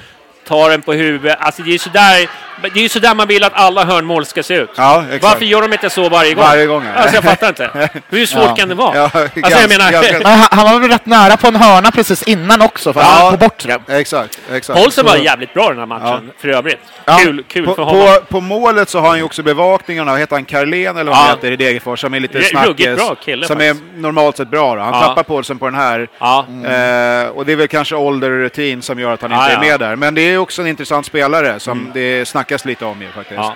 tar 0.45 0.71
den 0.71 0.83
på 0.83 0.93
huvudet. 0.93 1.37
Alltså 1.41 1.63
det 1.63 1.75
är 1.75 1.79
sådär, 1.79 2.29
det 2.75 2.81
är 2.81 2.83
ju 2.83 2.89
sådär 2.89 3.15
man 3.15 3.29
vill 3.29 3.45
att 3.45 3.53
alla 3.55 3.85
hörnmål 3.85 4.27
ska 4.27 4.43
se 4.43 4.55
ut. 4.55 4.71
Ja, 4.77 5.05
exakt. 5.07 5.23
Varför 5.25 5.45
gör 5.45 5.63
de 5.63 5.73
inte 5.73 5.91
så 5.91 6.09
varje 6.09 6.35
gång? 6.35 6.45
Varje 6.45 6.67
gång, 6.67 6.85
ja. 6.95 7.01
Alltså 7.01 7.15
jag 7.15 7.25
fattar 7.25 7.49
inte. 7.49 7.91
Hur 8.09 8.27
svårt 8.27 8.43
Ja. 8.45 8.55
kan 8.55 8.69
det 8.69 8.75
vara? 8.75 8.97
Ja, 8.97 9.03
alltså 9.15 9.61
jag 9.61 9.69
menar, 9.69 9.93
ganska- 9.93 10.29
han, 10.51 10.73
var 10.73 10.81
väl 10.81 10.91
rätt 10.91 11.07
nära 11.07 11.37
på 11.37 11.47
en 11.49 11.57
hörna 11.57 11.91
precis 11.91 12.23
innan 12.23 12.63
också, 12.63 12.93
för 12.93 13.01
Ja. 13.01 13.07
han 13.07 13.31
på 13.33 13.37
bortre. 13.39 13.79
Exakt, 13.89 14.39
exakt. 14.53 14.79
Paulsen 14.81 15.07
var 15.07 15.17
jävligt 15.17 15.55
bra 15.55 15.69
den 15.69 15.79
här 15.79 15.87
matchen, 15.87 16.31
för 16.39 16.49
övrigt. 16.49 16.79
Ja. 17.05 17.19
Kul, 17.23 17.45
kul 17.49 17.67
På, 17.67 17.75
för 17.75 17.83
honom. 17.83 18.03
på, 18.07 18.21
på 18.35 18.41
målet 18.41 18.89
så 18.89 19.01
har 19.01 19.09
han 19.09 19.19
ju 19.19 19.25
också 19.25 19.43
bevakningarna, 19.43 20.17
heter 20.17 20.37
han 20.37 20.45
Carlén 20.45 20.97
eller 20.97 21.11
vad 21.11 21.17
han 21.21 21.29
Ja. 21.29 21.35
heter 21.35 21.51
i 21.51 21.57
Degerfors, 21.57 22.01
som 22.01 22.15
är 22.15 22.21
lite 22.21 22.39
ruggigt 22.39 22.51
snackis. 22.51 22.97
bra 22.97 23.15
kille 23.15 23.47
som 23.47 23.57
faktiskt. 23.57 23.83
är 23.95 24.01
normalt 24.01 24.37
sett 24.37 24.49
bra 24.51 24.75
då. 24.77 24.81
Han 24.83 24.95
Ja. 24.95 25.01
tappar 25.07 25.23
Paulsen 25.23 25.59
på 25.59 25.65
den 25.65 25.75
här. 25.75 26.09
Ja. 26.19 26.47
Eh, 26.49 27.29
och 27.29 27.47
det 27.47 27.53
är 27.53 27.57
väl 27.57 27.69
kanske 27.69 27.95
ålder 27.95 28.31
och 28.31 28.39
rutin 28.39 28.83
som 28.83 28.99
gör 29.01 29.13
att 29.13 29.23
han 29.23 29.31
Ja, 29.31 29.37
inte 29.39 29.51
är 29.53 29.55
ja. 29.55 29.61
med 29.71 29.81
där. 29.81 29.97
Men 29.97 30.15
det 30.15 30.21
är 30.21 30.39
också 30.39 30.63
en 30.63 30.69
intressant 30.69 31.07
spelare 31.07 31.61
som 31.61 31.91
det 31.95 32.29
snackas 32.29 32.52
lite 32.65 32.85
om 32.85 33.03
ju 33.03 33.09
faktiskt. 33.09 33.37
Ja. 33.41 33.55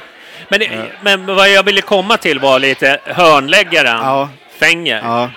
Men, 0.49 0.61
men 1.01 1.27
vad 1.37 1.51
jag 1.51 1.63
ville 1.63 1.81
komma 1.83 2.17
till 2.17 2.39
var 2.39 2.59
lite 2.59 2.99
hörnläggaren, 3.05 3.99
Ja. 4.03 4.29
Fenger. 4.61 5.01
Ja. 5.05 5.31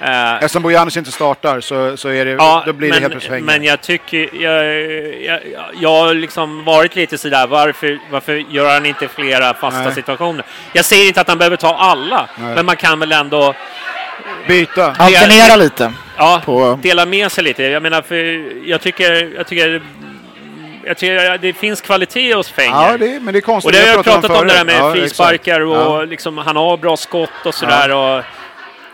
Eh, 0.00 0.34
Eftersom 0.34 0.62
Bojanic 0.62 0.96
inte 0.96 1.12
startar 1.12 1.60
så, 1.60 1.96
så 1.96 2.08
är 2.08 2.24
det, 2.24 2.30
ja, 2.30 2.62
då 2.66 2.72
blir 2.72 2.88
det 2.88 2.94
men, 2.94 3.02
helt 3.02 3.12
plötsligt 3.12 3.30
Fenger. 3.32 3.44
men 3.46 3.64
jag 3.64 3.80
tycker, 3.80 4.42
jag, 4.42 4.66
jag, 5.22 5.40
jag 5.80 5.90
har 6.04 6.14
liksom 6.14 6.64
varit 6.64 6.96
lite 6.96 7.18
sådär, 7.18 7.46
varför, 7.46 7.98
varför 8.10 8.32
gör 8.50 8.74
han 8.74 8.86
inte 8.86 9.08
flera 9.08 9.54
fasta 9.54 9.80
Nej. 9.82 9.94
situationer? 9.94 10.44
Jag 10.72 10.84
säger 10.84 11.06
inte 11.06 11.20
att 11.20 11.28
han 11.28 11.38
behöver 11.38 11.56
ta 11.56 11.74
alla, 11.76 12.28
Nej. 12.38 12.54
men 12.54 12.66
man 12.66 12.76
kan 12.76 13.00
väl 13.00 13.12
ändå 13.12 13.54
Byta. 14.48 14.94
Alternera 14.98 15.56
lite. 15.56 15.92
ja, 16.16 16.42
På- 16.44 16.78
dela 16.82 17.06
med 17.06 17.32
sig 17.32 17.44
lite. 17.44 17.62
Jag 17.62 17.82
menar, 17.82 18.02
för 18.02 18.44
jag 18.68 18.80
tycker, 18.80 19.32
jag 19.36 19.46
tycker, 19.46 19.82
jag 20.86 20.96
tycker 20.98 21.38
det 21.38 21.52
finns 21.52 21.80
kvalitet 21.80 22.34
hos 22.34 22.48
Fenger. 22.50 22.90
Ja, 22.90 22.96
det, 22.98 23.20
men 23.20 23.34
det 23.34 23.38
är 23.38 23.40
konstigt. 23.40 23.66
Och 23.66 23.72
det 23.72 23.86
har 23.88 23.96
jag 23.96 24.04
pratat 24.04 24.30
om 24.40 24.46
det 24.46 24.54
där 24.54 24.64
med. 24.64 24.78
Ja, 24.78 24.92
frisparkar 24.92 25.60
och 25.60 25.76
Ja. 25.76 26.04
liksom, 26.04 26.38
han 26.38 26.56
har 26.56 26.76
bra 26.76 26.96
skott 26.96 27.30
och 27.44 27.54
sådär. 27.54 27.90
Och, 27.90 28.24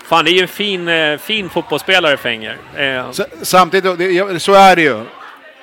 fan, 0.09 0.25
det 0.25 0.31
är 0.31 0.33
ju 0.33 0.43
en 0.43 0.49
fin, 0.49 0.89
eh, 0.89 1.19
fin 1.19 1.51
fotbollsspelare 1.51 2.17
Fenger. 2.17 2.57
Eh, 2.77 3.11
Samtidigt, 3.43 4.01
ja, 4.15 4.39
så 4.39 4.55
är 4.55 4.77
det 4.77 4.83
ju. 4.83 5.05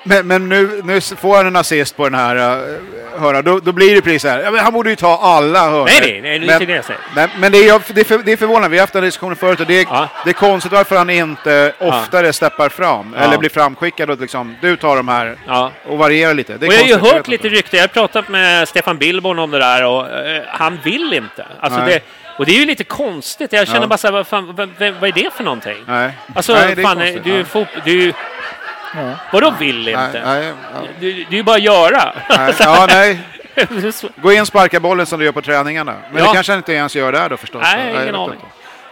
Men, 0.07 0.27
men 0.27 0.49
nu, 0.49 0.81
nu 0.83 1.01
får 1.01 1.37
han 1.37 1.47
en 1.47 1.55
assist 1.55 1.97
på 1.97 2.03
den 2.09 2.19
här 2.19 2.35
uh, 2.35 2.77
hörnan. 3.19 3.43
Då, 3.43 3.59
då 3.59 3.71
blir 3.71 3.95
det 3.95 4.01
precis 4.01 4.21
så 4.21 4.27
här. 4.27 4.39
Ja, 4.39 4.51
men 4.51 4.59
han 4.63 4.73
borde 4.73 4.89
ju 4.89 4.95
ta 4.95 5.17
alla 5.17 5.69
hörnor. 5.69 5.85
Nej, 5.85 6.21
nej, 6.21 6.39
nej, 6.39 6.49
är 6.49 6.67
men, 6.67 6.83
säger. 6.83 7.01
Nej, 7.15 7.27
men 7.39 7.51
det 7.51 7.57
är, 7.69 7.81
det, 7.93 8.01
är 8.01 8.05
för, 8.05 8.17
det 8.17 8.31
är 8.31 8.37
förvånande. 8.37 8.69
Vi 8.69 8.77
har 8.77 8.83
haft 8.83 8.93
den 8.93 9.03
diskussionen 9.03 9.35
förut 9.35 9.59
och 9.59 9.65
det 9.65 9.79
är, 9.81 9.85
Ja. 9.89 10.09
det 10.23 10.29
är 10.29 10.33
konstigt 10.33 10.71
varför 10.71 10.97
han 10.97 11.09
inte 11.09 11.73
oftare 11.79 12.33
steppar 12.33 12.69
fram. 12.69 13.15
Ja. 13.17 13.23
Eller 13.23 13.37
blir 13.37 13.49
framskickad 13.49 14.09
och 14.09 14.19
liksom, 14.21 14.55
du 14.61 14.75
tar 14.75 14.95
de 14.95 15.07
här 15.07 15.35
Ja. 15.47 15.71
och 15.85 15.97
varierar 15.97 16.33
lite. 16.33 16.57
Det 16.57 16.65
är 16.65 16.67
Och 16.67 16.73
jag 16.73 16.79
har 16.99 17.07
ju 17.07 17.13
hört 17.13 17.27
lite 17.27 17.49
rykten. 17.49 17.77
Jag 17.77 17.83
har 17.83 17.87
pratat 17.87 18.29
med 18.29 18.67
Stefan 18.67 18.97
Billborn 18.97 19.39
om 19.39 19.51
det 19.51 19.59
där 19.59 19.85
och 19.85 20.09
eh, 20.09 20.41
han 20.47 20.79
vill 20.83 21.13
inte. 21.13 21.45
Alltså 21.59 21.79
Nej. 21.79 21.89
det, 21.89 22.01
och 22.37 22.45
det 22.45 22.51
är 22.51 22.59
ju 22.59 22.65
lite 22.65 22.83
konstigt. 22.83 23.53
Jag 23.53 23.67
känner 23.67 23.81
Ja. 23.81 23.87
bara 23.87 23.97
så 23.97 24.07
här, 24.07 24.11
vad, 24.11 24.27
fan, 24.27 24.55
vad, 24.55 24.69
vad 24.99 25.09
är 25.09 25.11
det 25.23 25.33
för 25.33 25.43
någonting? 25.43 25.77
Nej. 25.87 26.11
Alltså, 26.35 26.53
Nej, 26.53 26.75
fan, 26.75 26.97
du 26.97 27.33
är 27.33 27.39
Ja. 27.39 27.45
fot... 27.45 27.67
Du, 27.85 28.13
ju- 28.95 29.13
vadå 29.33 29.53
vill 29.59 29.87
inte? 29.87 30.11
Nej, 30.11 30.21
nej, 30.25 30.53
ja. 30.73 30.79
Du, 30.99 31.11
det 31.13 31.35
är 31.35 31.37
ju 31.37 31.43
bara 31.43 31.55
att 31.55 31.61
göra. 31.61 32.13
Nej, 32.29 32.53
ja, 32.59 32.85
nej. 32.89 33.19
Det 33.69 34.03
Gå 34.21 34.31
in 34.33 34.41
och 34.41 34.47
sparka 34.47 34.79
bollen 34.79 35.05
som 35.05 35.19
du 35.19 35.25
gör 35.25 35.31
på 35.31 35.41
träningarna. 35.41 35.95
Men 36.11 36.21
Ja. 36.23 36.27
det 36.29 36.33
kanske 36.33 36.51
han 36.51 36.57
inte 36.59 36.73
ens 36.73 36.95
gör 36.95 37.11
där 37.11 37.29
då 37.29 37.37
förstås. 37.37 37.61
Nej, 37.63 38.03
ingen 38.03 38.15
aning. 38.15 38.39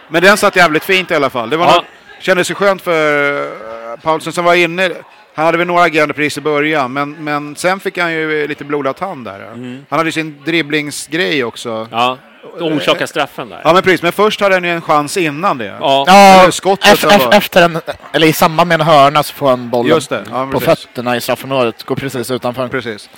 Men 0.08 0.22
den 0.22 0.36
satt 0.36 0.56
jävligt 0.56 0.84
fint 0.84 1.10
i 1.10 1.14
alla 1.14 1.30
fall. 1.30 1.50
Det 1.50 1.56
var 1.56 1.66
Ja. 1.66 1.74
något, 1.74 1.84
kändes 2.20 2.50
ju 2.50 2.54
skönt 2.54 2.82
för 2.82 3.32
uh, 3.42 3.96
Paulsen 4.02 4.32
som 4.32 4.44
var 4.44 4.54
inne. 4.54 4.90
Han 5.34 5.44
hade 5.44 5.58
väl 5.58 5.66
några 5.66 5.82
agerande 5.82 6.14
pris 6.14 6.38
i 6.38 6.40
början, 6.40 6.92
men, 6.92 7.12
men 7.24 7.56
sen 7.56 7.80
fick 7.80 7.98
han 7.98 8.12
ju 8.12 8.48
lite 8.48 8.64
blodad 8.64 9.00
hand 9.00 9.24
där. 9.24 9.40
Mm. 9.52 9.86
Han 9.90 9.98
hade 9.98 10.08
ju 10.08 10.12
sin 10.12 10.42
dribblingsgrej 10.44 11.44
också. 11.44 11.88
Ja. 11.90 12.18
Ja, 12.58 12.64
orsaka 12.64 13.06
straffen 13.06 13.48
där. 13.48 13.60
men 13.64 13.82
precis, 13.82 14.02
men 14.02 14.12
först 14.12 14.40
hade 14.40 14.54
han 14.54 14.64
ju 14.64 14.70
en 14.70 14.82
chans 14.82 15.16
innan 15.16 15.58
det. 15.58 15.74
Ja. 15.80 16.04
Ja, 16.06 16.52
skottet 16.52 17.04
efter, 17.32 17.62
en, 17.62 17.80
eller 18.12 18.26
i 18.26 18.32
samband 18.32 18.68
med 18.68 18.80
en 18.80 18.86
hörna 18.86 19.22
så 19.22 19.34
får 19.34 19.48
han 19.50 19.70
bollen 19.70 19.90
Just 19.94 20.10
det, 20.10 20.22
ja, 20.30 20.48
på 20.52 20.60
fötterna 20.60 21.16
i 21.16 21.20
straffområdet. 21.20 21.82
Går 21.82 21.96
precis 21.96 22.30
utanför. 22.30 22.68
Precis. 22.68 23.08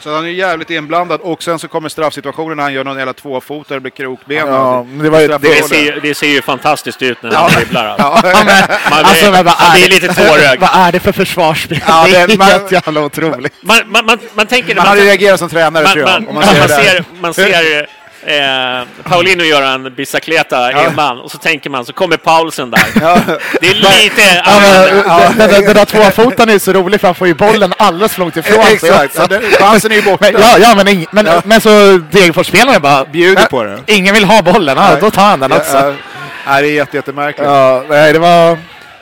Så 0.00 0.14
han 0.14 0.24
är 0.24 0.28
jävligt 0.28 0.70
inblandad 0.70 1.20
och 1.20 1.42
sen 1.42 1.58
så 1.58 1.68
kommer 1.68 1.88
straffsituationen 1.88 2.56
när 2.56 2.62
han 2.62 2.72
gör 2.72 2.84
någon 2.84 2.96
jävla 2.98 3.12
tvåfotare, 3.12 3.80
blir 3.80 3.90
krokben. 3.90 4.36
Ja, 4.36 4.86
det 5.02 5.10
var 5.10 5.20
ju- 5.20 5.28
Det 5.28 5.34
Straffområdet. 5.38 5.68
ser, 5.68 5.82
ju- 5.94 6.00
det 6.00 6.14
ser 6.14 6.26
ju 6.26 6.42
fantastiskt 6.42 7.02
ut 7.02 7.22
när 7.22 7.32
han 7.34 7.50
dribblar. 7.50 7.86
Alltså. 7.86 8.06
Ja, 8.06 8.20
Ja, 8.34 8.42
men, 8.44 8.54
Man, 8.90 9.04
alltså, 9.04 9.30
man 9.30 9.46
är 9.46 9.72
blir 9.74 9.88
det- 9.88 9.94
lite 9.94 10.14
tårögd. 10.14 10.60
Vad 10.60 10.70
är 10.74 10.92
det 10.92 11.00
för 11.00 11.12
försvarsspel? 11.12 11.80
Ja, 11.88 12.04
det 12.10 12.16
är 12.16 12.26
det- 12.28 12.36
man- 12.38 12.46
helt 12.48 12.72
jävla 12.72 13.00
otroligt. 13.00 13.52
Man, 13.60 13.78
man, 13.86 14.06
man, 14.06 14.18
man 14.34 14.46
tänker... 14.46 14.74
man 14.74 14.76
man, 14.76 14.86
hade 14.86 15.00
reagerat 15.02 15.38
som 15.38 15.48
tränare 15.48 15.84
man, 15.84 15.92
tror 15.92 16.08
jag. 16.08 16.22
man, 16.22 16.28
om 16.28 16.34
man, 16.34 16.44
man 16.44 16.54
ser 16.54 16.68
det 16.68 16.74
där. 16.74 16.82
ser, 16.82 17.04
man 17.20 17.34
ser 17.34 17.86
eh, 18.26 18.86
Paulino 19.04 19.42
göra 19.44 19.68
en 19.68 19.94
bicicleta 19.94 20.72
Ja. 20.72 20.88
innan 20.90 21.20
och 21.20 21.30
så 21.30 21.38
tänker 21.38 21.70
man, 21.70 21.84
så 21.86 21.92
kommer 21.92 22.16
Paulsen 22.16 22.70
där. 22.70 22.80
Ja. 23.00 23.18
Det 23.60 23.66
är 23.66 23.74
lite... 23.74 24.42
Ja, 24.44 24.60
men, 24.60 25.02
Ja, 25.06 25.20
den, 25.36 25.50
den, 25.50 25.64
den, 25.64 25.74
där 25.74 25.84
tvåfotan 25.84 26.48
är 26.48 26.58
så 26.58 26.72
rolig 26.72 27.00
för 27.00 27.08
han 27.08 27.14
får 27.14 27.26
ju 27.26 27.34
bollen 27.34 27.74
alldeles 27.78 28.12
för 28.12 28.20
långt 28.20 28.36
ifrån 28.36 28.64
sig 28.64 28.74
Exakt, 28.74 29.16
chansen 29.60 29.92
är 29.92 29.96
ju 29.96 30.02
borta. 30.02 30.26
Men, 30.32 30.40
ja, 30.42 30.58
ja, 30.58 30.74
men, 30.76 30.88
ing, 30.88 31.06
men, 31.10 31.28
men 31.44 31.60
så 31.60 31.68
Degerfors-spelarna 32.10 32.80
bara 32.80 33.04
Bjuder 33.04 33.34
"Nej, 33.34 33.48
på 33.50 33.62
det." 33.62 33.78
Ingen 33.86 34.14
vill 34.14 34.24
ha 34.24 34.42
bollen, 34.42 34.76
ja, 34.76 34.96
då 35.00 35.10
tar 35.10 35.22
han 35.22 35.40
den 35.40 35.52
också. 35.52 35.76
Ja, 35.76 35.94
ja, 36.46 36.60
det 36.60 36.68
är 36.68 36.72
jätte, 36.72 36.96
jättemärkligt. 36.96 37.48
Ja, 37.50 37.84
nej, 37.88 38.12
det 38.12 38.18
var... 38.18 38.58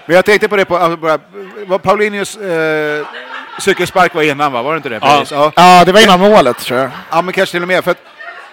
Men 0.07 0.17
jag 0.17 0.25
tänkte 0.25 0.49
på 0.49 0.57
det 0.57 0.65
på, 0.65 0.77
alltså, 0.77 0.97
bara, 0.97 1.19
vad 1.67 1.83
Paulinius 1.83 2.37
eh, 2.37 3.07
cykelspark 3.61 4.15
var 4.15 4.23
innan 4.23 4.53
va? 4.53 4.63
Var 4.63 4.73
det 4.73 4.77
inte 4.77 4.89
det? 4.89 4.99
Ja. 5.03 5.53
Ja, 5.57 5.83
det 5.87 5.93
var 5.93 6.01
innan 6.01 6.21
målet 6.21 6.59
tror 6.59 6.79
jag. 6.79 6.91
ja, 7.11 7.23
men 7.23 7.35
kanske 7.35 7.53
till 7.53 7.63
och 7.63 7.69
med. 7.69 7.85
För 7.85 7.91
att 7.91 7.99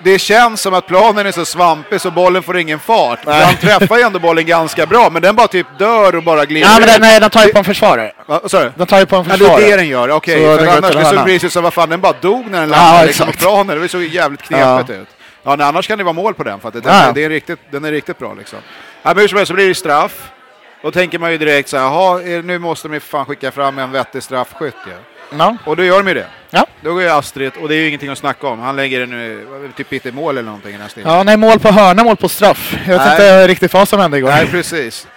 det 0.04 0.20
känns 0.20 0.62
som 0.62 0.74
att 0.74 0.88
planen 0.88 1.26
är 1.26 1.32
så 1.32 1.46
svampig 1.46 2.02
så 2.02 2.12
bollen 2.12 2.44
får 2.44 2.58
ingen 2.58 2.80
fart. 2.80 3.20
Nej. 3.26 3.46
Han 3.46 3.56
träffar 3.56 3.98
ju 3.98 4.04
ändå 4.04 4.20
bollen 4.20 4.46
ganska 4.46 4.86
bra, 4.86 5.10
men 5.10 5.22
den 5.22 5.36
bara 5.36 5.48
typ 5.48 5.68
dör 5.80 6.16
och 6.16 6.24
bara 6.24 6.46
glider 6.46 6.68
Ja, 6.68 6.74
men 6.80 6.88
den, 6.88 6.96
ut. 6.96 7.02
nej, 7.02 7.20
den 7.20 7.30
tar 7.30 7.46
ju 7.46 7.52
på 7.52 7.58
en 7.58 7.64
försvarare. 7.64 8.12
Va, 8.28 8.40
du? 8.52 8.72
Den 8.76 8.88
tar 8.88 9.00
ju 9.00 9.06
på 9.06 9.16
en 9.16 9.24
Ja, 9.24 9.32
det 9.32 9.38
försvarare. 9.38 9.64
är 9.66 9.70
det 9.72 9.76
den 9.78 9.88
gör, 9.88 10.10
okej. 10.12 10.42
Så 10.42 10.48
den 10.48 10.58
För 10.58 10.66
går 10.66 10.72
annars 10.78 10.96
det 10.96 11.16
såg 11.18 11.26
precis 11.26 11.54
som 11.54 11.64
vad 11.64 11.74
fan, 11.74 11.90
den 11.90 12.02
bara 12.02 12.14
dog 12.22 12.46
när 12.52 12.60
den 12.62 12.70
Ja, 12.70 12.76
landade 12.78 13.08
liksom 13.08 13.28
på 13.28 13.34
planen. 13.34 13.82
Det 13.82 13.88
såg 13.90 14.04
jävligt 14.04 14.42
knepigt 14.42 14.90
ut. 14.90 15.08
Ja, 15.44 15.56
nej, 15.56 15.68
annars 15.68 15.88
kan 15.88 15.98
det 15.98 16.04
vara 16.04 16.14
mål 16.14 16.34
på 16.34 16.44
den, 16.44 16.60
för 16.60 16.68
att 16.68 16.74
det, 16.74 16.82
Ja. 16.86 17.12
det 17.16 17.24
är 17.24 17.30
riktigt, 17.30 17.60
den 17.72 17.86
är 17.86 17.92
riktigt 17.92 18.20
bra 18.20 18.34
liksom. 18.38 18.60
Ja, 19.04 19.10
men 19.14 19.18
hur 19.18 19.28
som 19.28 19.38
helst 19.38 19.48
så 19.48 19.54
blir 19.54 19.68
det 19.68 19.76
straff. 19.76 20.32
Då 20.84 20.92
tänker 20.92 21.20
man 21.20 21.32
ju 21.32 21.38
direkt 21.38 21.70
så 21.70 21.78
här, 21.78 21.84
"Jaha, 21.84 22.22
eh, 22.22 22.44
nu 22.44 22.60
måste 22.60 22.88
de 22.88 22.94
ju 22.94 23.00
fan 23.00 23.26
skicka 23.26 23.52
fram 23.52 23.78
en 23.80 23.92
vettig 23.92 24.24
straffskytt 24.24 24.76
ju. 24.86 24.92
Ja. 24.92 24.98
Och 25.66 25.76
då 25.76 25.84
gör 25.84 25.98
de 26.04 26.08
ju 26.08 26.13
det. 26.13 26.26
Ja. 26.50 26.66
Då 26.82 26.94
går 26.94 27.02
ju 27.02 27.10
Astrid, 27.10 27.52
och 27.62 27.70
det 27.70 27.76
är 27.76 27.80
ju 27.80 27.88
ingenting 27.88 28.10
att 28.10 28.18
snacka 28.18 28.48
om. 28.48 28.60
Han 28.60 28.76
lägger 28.76 29.00
den 29.00 29.10
nu, 29.10 29.48
typ 29.78 29.94
inte 29.94 30.12
mål 30.12 30.38
eller 30.38 30.46
någonting 30.46 30.76
i 30.76 30.78
den 30.78 30.90
stilen. 30.90 31.12
ja, 31.12 31.24
nej, 31.24 31.38
mål 31.38 31.60
på 31.60 31.70
hörna, 31.72 32.04
mål 32.04 32.16
på 32.16 32.30
straff. 32.30 32.76
Jag 32.88 32.98
vet 33.00 33.12
inte 33.12 33.48
riktigt 33.48 33.74
vad 33.74 33.88
som 33.88 34.00
hände 34.00 34.18
igår. 34.18 34.30
Nej, 34.30 34.48
precis. 34.48 35.08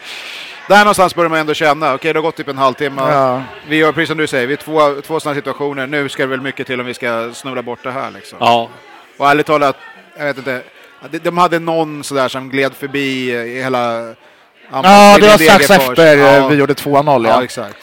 Där 0.68 0.79
någonstans 0.79 1.14
börjar 1.14 1.29
man 1.31 1.38
ändå 1.38 1.55
känna, 1.55 1.94
okej 1.94 2.12
det 2.12 2.18
har 2.18 2.23
gått 2.23 2.37
typ 2.37 2.49
en 2.49 2.59
halvtimme. 2.59 3.03
Ja. 3.03 3.42
Vi 3.68 3.77
gör 3.77 3.92
precis 3.92 4.09
som 4.09 4.18
du 4.18 4.27
säger, 4.27 4.46
vi 4.46 4.53
är 4.53 4.57
två, 4.57 4.81
två 5.07 5.20
sådana 5.20 5.37
situationer. 5.37 5.87
Nu 5.87 6.09
ska 6.09 6.23
det 6.23 6.29
väl 6.29 6.40
mycket 6.40 6.66
till 6.66 6.81
om 6.81 6.87
vi 6.87 6.94
ska 6.94 7.31
snubbla 7.35 7.62
bort 7.62 7.79
det 7.83 7.90
här 7.90 8.11
liksom. 8.11 8.38
ja. 8.40 8.68
Och 9.18 9.31
ärligt 9.31 9.46
talat, 9.46 9.77
jag 10.18 10.25
vet 10.25 10.38
inte. 10.38 10.62
de- 11.11 11.18
De 11.18 11.38
hade 11.38 11.59
någon 11.59 12.05
sådär 12.05 12.29
som 12.29 12.49
gled 12.51 12.75
förbi 12.75 13.31
i 13.31 13.62
hela... 13.62 14.14
Ja, 14.73 15.16
det 15.20 15.27
var 15.29 15.38
strax 15.38 15.70
efter 15.70 16.16
ja, 16.16 16.49
vi 16.49 16.57
gjorde 16.57 16.75
2-0. 16.75 17.27
Ja, 17.29 17.35
Ja. 17.35 17.44
exakt. 17.44 17.77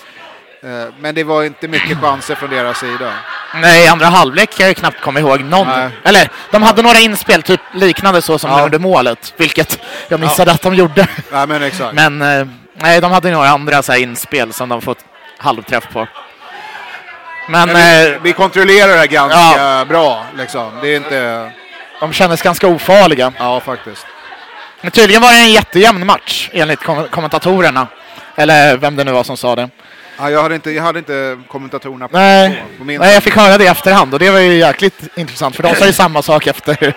Eh, 0.63 0.93
Men 0.99 1.15
det 1.15 1.23
var 1.23 1.43
inte 1.43 1.67
mycket 1.67 2.01
chanser 2.01 2.35
från 2.35 2.49
deras 2.49 2.77
sida. 2.79 3.13
Nej, 3.55 3.87
andra 3.87 4.05
halvlek 4.05 4.49
kan 4.49 4.63
jag 4.63 4.69
ju 4.69 4.73
knappt 4.73 5.01
komma 5.01 5.19
ihåg 5.19 5.41
någon. 5.43 5.67
Nej. 5.67 5.89
Eller, 6.03 6.29
de 6.51 6.63
hade 6.63 6.81
några 6.81 6.99
inspel, 6.99 7.43
typ 7.43 7.61
liknande 7.73 8.21
så 8.21 8.39
som 8.39 8.51
Ja. 8.51 8.65
under 8.65 8.79
målet, 8.79 9.33
vilket 9.37 9.79
jag 10.07 10.19
missade 10.19 10.51
att 10.51 10.61
de 10.61 10.73
gjorde. 10.75 11.07
Nej, 11.31 11.47
men 11.47 11.63
exakt. 11.63 11.93
Men 11.93 12.21
eh, 12.21 12.47
nej, 12.73 13.01
de 13.01 13.11
hade 13.11 13.31
några 13.31 13.49
andra 13.49 13.83
så 13.83 13.91
här, 13.91 13.99
inspel 13.99 14.53
som 14.53 14.69
de 14.69 14.81
fått 14.81 14.99
halvträff 15.37 15.87
på. 15.93 16.07
Men 17.49 17.67
Men 17.69 17.75
vi, 17.75 18.11
eh, 18.13 18.21
vi 18.21 18.33
kontrollerar 18.33 18.87
det 18.87 18.97
här 18.97 19.05
ganska 19.07 19.85
bra. 19.85 20.25
Liksom. 20.37 20.71
Det 20.81 20.87
är 20.87 20.97
inte... 20.97 21.51
de 21.99 22.13
kändes 22.13 22.41
ganska 22.41 22.67
ofarliga. 22.67 23.33
Ja, 23.39 23.59
faktiskt. 23.59 24.05
Men 24.81 24.91
tydligen 24.91 25.21
var 25.21 25.31
det 25.31 25.37
en 25.37 25.51
jättejämn 25.51 26.05
match 26.05 26.49
enligt 26.53 26.83
kom 26.83 27.07
kommentatorerna. 27.07 27.87
Eller 28.35 28.77
vem 28.77 28.95
det 28.95 29.03
nu 29.03 29.11
var 29.11 29.23
som 29.23 29.37
sa 29.37 29.55
det. 29.55 29.69
Ja, 30.19 30.29
jag, 30.31 30.41
hade 30.43 30.55
inte, 30.55 30.71
jag 30.71 30.83
hade 30.83 30.99
inte 30.99 31.37
kommentatorerna 31.47 32.07
på, 32.07 32.17
Nej, 32.17 32.63
på 32.77 32.83
min 32.83 32.99
nej 32.99 33.13
jag 33.13 33.23
fick 33.23 33.35
höra 33.35 33.57
det 33.57 33.63
i 33.63 33.67
efterhand 33.67 34.13
och 34.13 34.19
det 34.19 34.29
var 34.29 34.39
ju 34.39 34.53
jäkligt 34.53 34.99
intressant 35.15 35.55
för 35.55 35.63
de 35.63 35.75
sa 35.75 35.85
ju 35.85 35.93
samma 35.93 36.21
sak 36.21 36.47
efter 36.47 36.75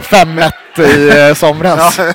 5-1 0.00 0.52
i 0.80 1.28
eh, 1.28 1.34
somras. 1.34 1.98
Ja. 1.98 2.12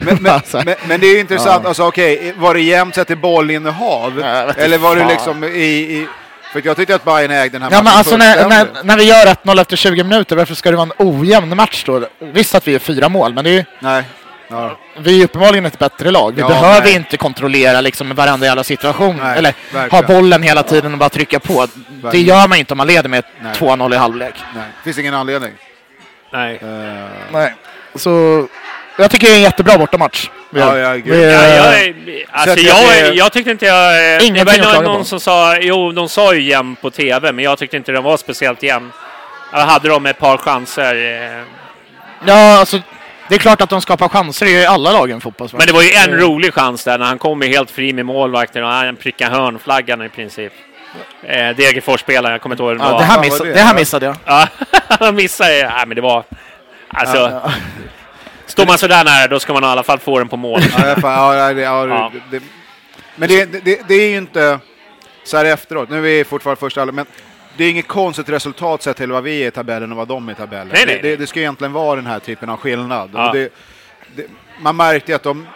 Men, 0.00 0.16
men, 0.20 0.32
Alltså. 0.36 0.62
men, 0.64 0.74
men 0.88 1.00
det 1.00 1.06
är 1.06 1.12
ju 1.12 1.20
intressant, 1.20 1.60
Ja. 1.62 1.68
alltså 1.68 1.86
okej, 1.86 2.34
var 2.36 2.54
det 2.54 2.60
jämnt 2.60 2.94
sett 2.94 3.06
till 3.06 3.16
bollinnehav? 3.18 4.14
Vet 4.14 4.58
Eller 4.58 4.78
var 4.78 4.96
det 4.96 5.06
liksom 5.08 5.44
i, 5.44 5.48
i... 5.48 6.06
För 6.52 6.62
jag 6.64 6.76
tyckte 6.76 6.94
att 6.94 7.04
Bayern 7.04 7.30
ägde 7.30 7.48
den 7.58 7.62
här 7.62 7.70
Ja 7.70 7.76
men 7.76 7.84
matchen 7.84 7.98
alltså 7.98 8.16
när, 8.16 8.48
när, 8.48 8.66
när 8.82 8.96
vi 8.96 9.04
gör 9.04 9.26
1-0 9.26 9.60
efter 9.60 9.76
20 9.76 10.04
minuter, 10.04 10.36
varför 10.36 10.54
ska 10.54 10.70
det 10.70 10.76
vara 10.76 10.88
en 10.98 11.06
ojämn 11.06 11.56
match 11.56 11.82
då? 11.86 12.06
Visst 12.18 12.54
att 12.54 12.68
vi 12.68 12.74
är 12.74 12.78
fyra 12.78 13.08
mål, 13.08 13.34
men 13.34 13.44
det 13.44 13.50
är 13.50 13.54
ju, 13.54 13.64
Nej. 13.80 14.04
Ja. 14.48 14.78
vi 14.98 15.20
är 15.20 15.24
uppenbarligen 15.24 15.66
ett 15.66 15.78
bättre 15.78 16.10
lag. 16.10 16.34
Vi 16.34 16.40
Ja, 16.40 16.48
behöver 16.48 16.80
nej. 16.86 16.94
inte 16.94 17.16
kontrollera 17.16 17.80
liksom 17.80 18.14
varenda 18.14 18.46
jävla 18.46 18.64
situation. 18.64 19.16
Nej, 19.22 19.38
Eller 19.38 19.50
ha 19.72 19.80
verkligen. 19.80 20.06
bollen 20.06 20.42
hela 20.42 20.62
tiden 20.62 20.92
och 20.92 20.98
bara 20.98 21.08
trycka 21.08 21.40
på. 21.40 21.66
Det 21.66 22.02
Verkligen. 22.02 22.26
gör 22.26 22.48
man 22.48 22.58
inte 22.58 22.74
om 22.74 22.78
man 22.78 22.86
leder 22.86 23.08
med 23.08 23.24
Nej. 23.42 23.52
2-0 23.54 23.94
i 23.94 23.96
halvlek. 23.96 24.34
Nej, 24.54 24.64
finns 24.84 24.98
ingen 24.98 25.14
anledning. 25.14 25.52
Nej. 26.32 26.58
Eh, 26.62 27.04
Nej. 27.32 27.54
Så 27.94 28.46
jag 28.98 29.10
tycker 29.10 29.26
det 29.26 29.32
är 29.32 29.36
en 29.36 29.42
jättebra 29.42 29.78
bortamatch. 29.78 30.30
Vi 30.50 30.60
Ja, 30.60 30.76
gör. 30.78 30.88
ja, 30.90 30.94
gud. 30.94 31.04
Vi, 31.06 31.24
Ja, 31.32 31.40
eh, 31.42 31.54
jag, 31.56 32.24
alltså, 32.30 32.52
att 32.52 32.62
jag, 33.16 33.26
det 33.26 33.30
tyckte 33.30 33.50
inte 33.50 33.66
jag... 33.66 34.14
eh, 34.14 34.32
Det 34.32 34.44
var 34.44 34.74
någon, 34.74 34.84
någon 34.84 35.04
som 35.04 35.20
sa... 35.20 35.56
Jo, 35.60 35.92
de 35.92 36.08
sa 36.08 36.34
ju 36.34 36.42
jämn 36.42 36.76
på 36.76 36.90
tv, 36.90 37.32
men 37.32 37.44
jag 37.44 37.58
tyckte 37.58 37.76
inte 37.76 37.92
den 37.92 38.02
var 38.02 38.16
speciellt 38.16 38.62
jämn. 38.62 38.92
Jag 39.52 39.58
hade 39.58 39.88
de 39.88 40.06
ett 40.06 40.18
par 40.18 40.36
chanser. 40.36 40.94
eh, 41.38 41.44
Ja, 42.26 42.58
alltså 42.58 42.80
det 43.28 43.34
är 43.34 43.38
klart 43.38 43.60
att 43.60 43.70
de 43.70 43.80
skapar 43.80 44.08
chanser 44.08 44.46
i 44.46 44.66
alla 44.66 44.92
lagen 44.92 45.20
fotbollsvärlden. 45.20 45.66
Men 45.66 45.66
det 45.66 45.72
var 45.72 46.08
ju 46.08 46.14
en 46.14 46.20
rolig 46.20 46.54
chans 46.54 46.84
där 46.84 46.98
när 46.98 47.06
han 47.06 47.18
kom 47.18 47.42
ju 47.42 47.48
helt 47.48 47.70
fri 47.70 47.92
med 47.92 48.06
målvakten 48.06 48.64
och 48.64 48.70
han 48.70 48.96
prickade 48.96 49.36
hörnflaggan 49.36 50.02
i 50.02 50.08
princip. 50.08 50.52
Eh, 51.22 51.56
Degerfors-spelaren, 51.56 52.32
jag 52.32 52.40
kommer 52.40 52.54
inte 52.54 52.62
ihåg 52.62 52.78
det 52.78 52.84
Ja, 52.84 52.92
var. 52.92 52.98
det, 52.98 53.04
här 53.04 53.14
Fan, 53.14 53.20
miss, 53.24 53.38
vad 53.38 53.48
det 53.48 53.52
det 53.54 53.60
här 53.60 53.74
är. 53.74 53.78
missade 53.78 54.06
jag. 54.06 54.16
Ja, 54.24 54.48
han 54.88 55.14
missade 55.14 55.56
ju. 55.58 55.62
Nej, 55.62 55.86
men 55.86 55.94
det 55.94 56.00
var... 56.02 56.24
Alltså, 56.88 57.50
står 58.46 58.66
man 58.66 58.78
sådär 58.78 59.04
nära 59.04 59.26
då 59.28 59.38
ska 59.40 59.52
man 59.52 59.64
i 59.64 59.66
alla 59.66 59.82
fall 59.82 59.98
få 59.98 60.18
den 60.18 60.28
på 60.28 60.36
mål. 60.36 60.60
Ja, 60.78 60.88
jag 60.88 60.98
ja, 61.36 61.52
det, 61.54 61.60
ja, 61.60 61.86
Ja. 61.88 62.12
Det, 62.30 62.38
det, 62.38 62.44
men 63.16 63.28
det, 63.28 63.44
det, 63.64 63.80
det 63.88 63.94
är 63.94 64.10
ju 64.10 64.16
inte 64.16 64.58
så 65.24 65.36
här 65.36 65.44
efteråt. 65.44 65.90
Nu 65.90 65.96
är 65.96 66.00
vi 66.00 66.24
fortfarande 66.24 66.60
första 66.60 66.84
men 66.84 67.06
det 67.56 67.64
är 67.64 67.70
inget 67.70 67.88
konstigt 67.88 68.28
resultat 68.28 68.82
sett 68.82 68.96
till 68.96 69.12
vad 69.12 69.22
vi 69.22 69.42
är 69.42 69.48
i 69.48 69.50
tabellen 69.50 69.90
och 69.92 69.96
vad 69.98 70.08
de 70.08 70.28
är 70.28 70.32
i 70.32 70.34
tabellen. 70.34 70.68
Nej, 70.72 70.84
nej, 70.86 70.96
Det, 70.96 71.02
det, 71.02 71.08
nej. 71.08 71.16
det 71.16 71.26
ska 71.26 71.40
egentligen 71.40 71.72
vara 71.72 71.96
den 71.96 72.06
här 72.06 72.18
typen 72.18 72.48
av 72.48 72.56
skillnad. 72.56 73.10
Ja. 73.14 73.28
Och 73.28 73.36
det, 73.36 73.52
det, 74.16 74.26
man 74.60 74.76
märkte 74.76 75.16
att 75.16 75.22
de, 75.22 75.46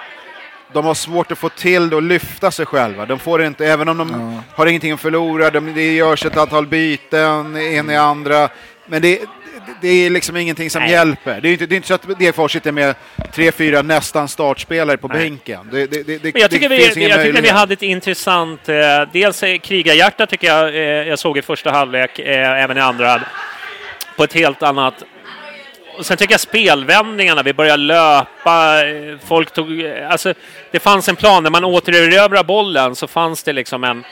de 0.72 0.84
har 0.84 0.94
svårt 0.94 1.32
att 1.32 1.38
få 1.38 1.48
till 1.48 1.90
det 1.90 1.96
och 1.96 2.02
lyfta 2.02 2.50
sig 2.50 2.66
själva. 2.66 3.06
De 3.06 3.18
får 3.18 3.42
inte, 3.42 3.66
även 3.66 3.88
om 3.88 3.98
de 3.98 4.40
har 4.54 4.66
ingenting 4.66 4.92
att 4.92 5.00
förlora, 5.00 5.50
de, 5.50 5.74
det 5.74 5.92
görs 5.94 6.24
ett 6.26 6.36
antal 6.36 6.66
byten, 6.66 7.56
en 7.56 7.90
i 7.90 7.96
andra. 7.96 8.48
Men 8.86 9.02
det, 9.02 9.20
det 9.80 9.88
är 9.88 10.10
liksom 10.10 10.36
ingenting 10.36 10.70
som 10.70 10.82
Nej. 10.82 10.90
hjälper. 10.90 11.40
Det 11.40 11.48
är 11.48 11.52
inte, 11.52 11.66
det 11.66 11.74
är 11.74 11.76
inte 11.76 11.88
så 11.88 11.94
att 11.94 12.18
Degerfors 12.18 12.52
sitter 12.52 12.72
med 12.72 12.94
tre, 13.32 13.52
fyra 13.52 13.82
nästan 13.82 14.28
startspelare 14.28 14.96
på 14.96 15.08
bänken. 15.08 15.68
Det, 15.72 15.86
det, 15.86 16.02
det, 16.02 16.22
Men 16.22 16.42
jag 16.42 16.50
tycker, 16.50 16.68
det 16.68 16.76
vi, 16.76 16.82
finns 16.82 16.96
ingen 16.96 17.10
jag 17.10 17.22
tycker 17.22 17.42
vi 17.42 17.48
hade 17.48 17.72
ett 17.72 17.82
intressant... 17.82 18.68
Eh, 18.68 18.76
dels 19.12 19.40
krigarhjärta 19.62 20.26
tycker 20.26 20.46
jag 20.46 20.68
eh, 20.68 21.08
jag 21.08 21.18
såg 21.18 21.38
i 21.38 21.42
första 21.42 21.70
halvlek, 21.70 22.18
eh, 22.18 22.62
även 22.62 22.76
i 22.76 22.80
andra. 22.80 23.22
På 24.16 24.24
ett 24.24 24.32
helt 24.32 24.62
annat... 24.62 24.94
Och 25.98 26.06
sen 26.06 26.16
tycker 26.16 26.32
jag 26.32 26.40
spelvändningarna, 26.40 27.42
vi 27.42 27.52
började 27.52 27.82
löpa, 27.82 28.86
eh, 28.86 29.18
folk 29.24 29.52
tog... 29.52 29.86
Alltså, 30.10 30.34
det 30.70 30.80
fanns 30.80 31.08
en 31.08 31.16
plan. 31.16 31.42
När 31.42 31.50
man 31.50 31.64
återerövrar 31.64 32.44
bollen 32.44 32.96
så 32.96 33.06
fanns 33.06 33.42
det 33.42 33.52
liksom 33.52 33.84
en... 33.84 34.04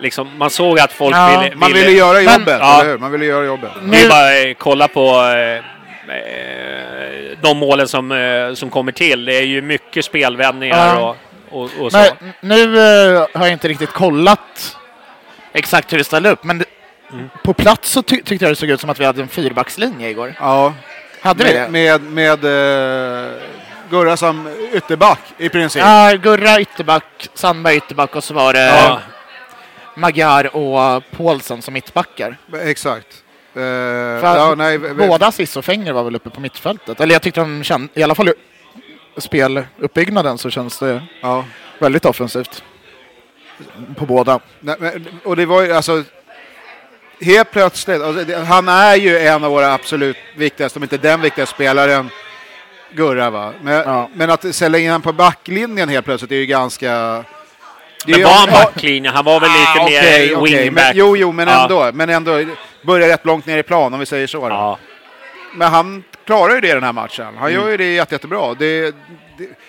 Liksom, 0.00 0.38
man 0.38 0.50
såg 0.50 0.80
att 0.80 0.92
folk 0.92 1.16
Ja, 1.16 1.40
ville, 1.40 1.56
Man 1.56 1.72
ville... 1.72 1.84
ville 1.86 1.98
göra 1.98 2.12
Men- 2.12 2.24
jobbet, 2.40 2.56
Ja. 2.60 2.80
eller 2.80 2.90
hur? 2.90 2.98
Man 2.98 3.10
ville 3.12 3.24
göra 3.24 3.44
jobbet. 3.44 3.70
Det 3.82 4.00
är 4.02 4.08
bara 4.08 4.38
eh, 4.38 4.54
kolla 4.58 4.88
på 4.88 5.00
eh, 5.10 5.56
eh, 6.16 7.36
de 7.40 7.56
målen 7.58 7.88
som, 7.88 8.12
eh, 8.12 8.54
som 8.54 8.70
kommer 8.70 8.92
till. 8.92 9.24
Det 9.24 9.34
är 9.34 9.42
ju 9.46 9.62
mycket 9.62 10.04
spelvändningar 10.04 10.94
Ja. 10.96 11.16
och, 11.50 11.62
och, 11.62 11.70
och 11.84 11.92
så. 11.92 11.98
Men 12.20 12.32
nu 12.40 12.78
eh, 12.78 13.26
har 13.34 13.46
jag 13.46 13.52
inte 13.52 13.68
riktigt 13.68 13.92
kollat 13.92 14.76
exakt 15.52 15.92
hur 15.92 15.98
det 15.98 16.04
ställde 16.04 16.30
upp, 16.30 16.44
men 16.44 16.58
det, 16.58 16.64
Mm. 17.12 17.28
på 17.44 17.54
plats 17.54 17.90
så 17.90 18.02
ty 18.02 18.22
tyckte 18.22 18.44
jag 18.44 18.52
det 18.52 18.56
såg 18.56 18.68
ut 18.70 18.80
som 18.80 18.90
att 18.90 19.00
vi 19.00 19.04
hade 19.04 19.22
en 19.22 19.28
fyrbackslinje 19.28 20.08
igår. 20.10 20.34
Ja. 20.40 20.74
Hade 21.20 21.44
vi 21.44 21.52
det? 21.52 21.68
Med, 21.68 22.02
med, 22.02 22.40
med 22.42 23.24
uh, 23.24 23.30
Gurra 23.90 24.16
som 24.16 24.48
ytterback 24.72 25.18
i 25.38 25.48
princip. 25.48 25.82
Ja, 25.82 26.12
Gurra 26.22 26.60
ytterback, 26.60 27.04
Sandberg 27.34 27.76
ytterback 27.76 28.16
och 28.16 28.24
så 28.24 28.34
var 28.34 28.52
det 28.52 28.66
Ja. 28.66 29.00
Magyar 30.00 30.56
och 30.56 31.02
Paulsen 31.16 31.62
som 31.62 31.74
mittbackar. 31.74 32.36
Exakt. 32.62 33.22
För 33.52 34.22
ja, 34.22 34.54
nej, 34.54 34.78
Båda 34.78 35.32
Cissi 35.32 35.58
och 35.60 35.64
Fenger 35.64 35.92
var 35.92 36.04
väl 36.04 36.16
uppe 36.16 36.30
på 36.30 36.40
mittfältet. 36.40 37.00
Eller 37.00 37.14
jag 37.14 37.22
tyckte 37.22 37.40
de 37.40 37.62
kände, 37.64 37.88
i 37.94 38.02
alla 38.02 38.14
fall 38.14 38.32
speluppbyggnaden 39.16 40.38
så 40.38 40.50
känns 40.50 40.78
det 40.78 41.02
Ja. 41.22 41.44
väldigt 41.78 42.04
offensivt. 42.04 42.62
På 43.96 44.06
båda. 44.06 44.40
Nej, 44.60 44.76
men, 44.78 45.06
och 45.24 45.36
det 45.36 45.46
var 45.46 45.62
ju 45.62 45.72
alltså... 45.72 46.04
Helt 47.22 47.50
plötsligt, 47.50 48.02
alltså, 48.02 48.36
han 48.36 48.68
är 48.68 48.96
ju 48.96 49.18
en 49.18 49.44
av 49.44 49.50
våra 49.50 49.72
absolut 49.74 50.16
viktigaste, 50.36 50.78
om 50.78 50.82
inte 50.82 50.96
den 50.96 51.20
viktigaste 51.20 51.54
spelaren, 51.54 52.10
Gurra 52.92 53.30
va. 53.30 53.52
Men, 53.62 53.74
Ja. 53.74 54.10
men 54.14 54.30
att 54.30 54.54
sälja 54.54 54.78
in 54.80 54.90
han 54.90 55.02
på 55.02 55.12
backlinjen 55.12 55.88
helt 55.88 56.04
plötsligt 56.04 56.32
är 56.32 56.36
ju 56.36 56.46
ganska... 56.46 57.24
Men 58.06 58.22
var 58.22 58.30
han 58.30 58.48
ja, 58.52 58.58
backlinje? 58.64 59.10
Han 59.10 59.24
var 59.24 59.40
väl 59.40 59.50
lite 59.50 59.80
ah, 59.80 59.84
mer 59.84 59.98
okej, 60.00 60.36
okej, 60.36 60.62
wingback? 60.64 60.84
Men, 60.84 60.92
jo, 60.96 61.16
jo, 61.16 61.32
men 61.32 61.48
Ja. 61.48 61.62
ändå. 61.62 61.90
Men 61.94 62.10
ändå, 62.10 62.44
börjar 62.82 63.08
rätt 63.08 63.26
långt 63.26 63.46
ner 63.46 63.58
i 63.58 63.62
plan 63.62 63.94
om 63.94 64.00
vi 64.00 64.06
säger 64.06 64.26
så. 64.26 64.48
Då. 64.48 64.54
Ja. 64.54 64.78
Men 65.54 65.72
han 65.72 66.04
klarar 66.26 66.54
ju 66.54 66.60
det 66.60 66.74
den 66.74 66.82
här 66.82 66.92
matchen. 66.92 67.26
Han 67.38 67.48
Mm. 67.50 67.60
gör 67.60 67.68
ju 67.70 67.76
det 67.76 67.92
jätte, 67.92 68.14
jättebra. 68.14 68.54
Det, 68.58 68.94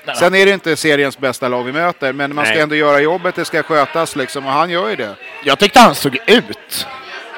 det, 0.05 0.15
sen 0.15 0.35
är 0.35 0.45
det 0.45 0.51
inte 0.51 0.75
seriens 0.75 1.17
bästa 1.17 1.47
lag 1.47 1.63
vi 1.63 1.71
möter, 1.71 2.13
men 2.13 2.35
man 2.35 2.45
ska 2.45 2.53
Nej. 2.53 2.63
ändå 2.63 2.75
göra 2.75 2.99
jobbet, 2.99 3.35
det 3.35 3.45
ska 3.45 3.63
skötas 3.63 4.15
liksom, 4.15 4.45
och 4.45 4.51
han 4.51 4.69
gör 4.69 4.89
ju 4.89 4.95
det. 4.95 5.15
Jag 5.43 5.59
tyckte 5.59 5.79
han 5.79 5.95
såg 5.95 6.17
ut. 6.27 6.87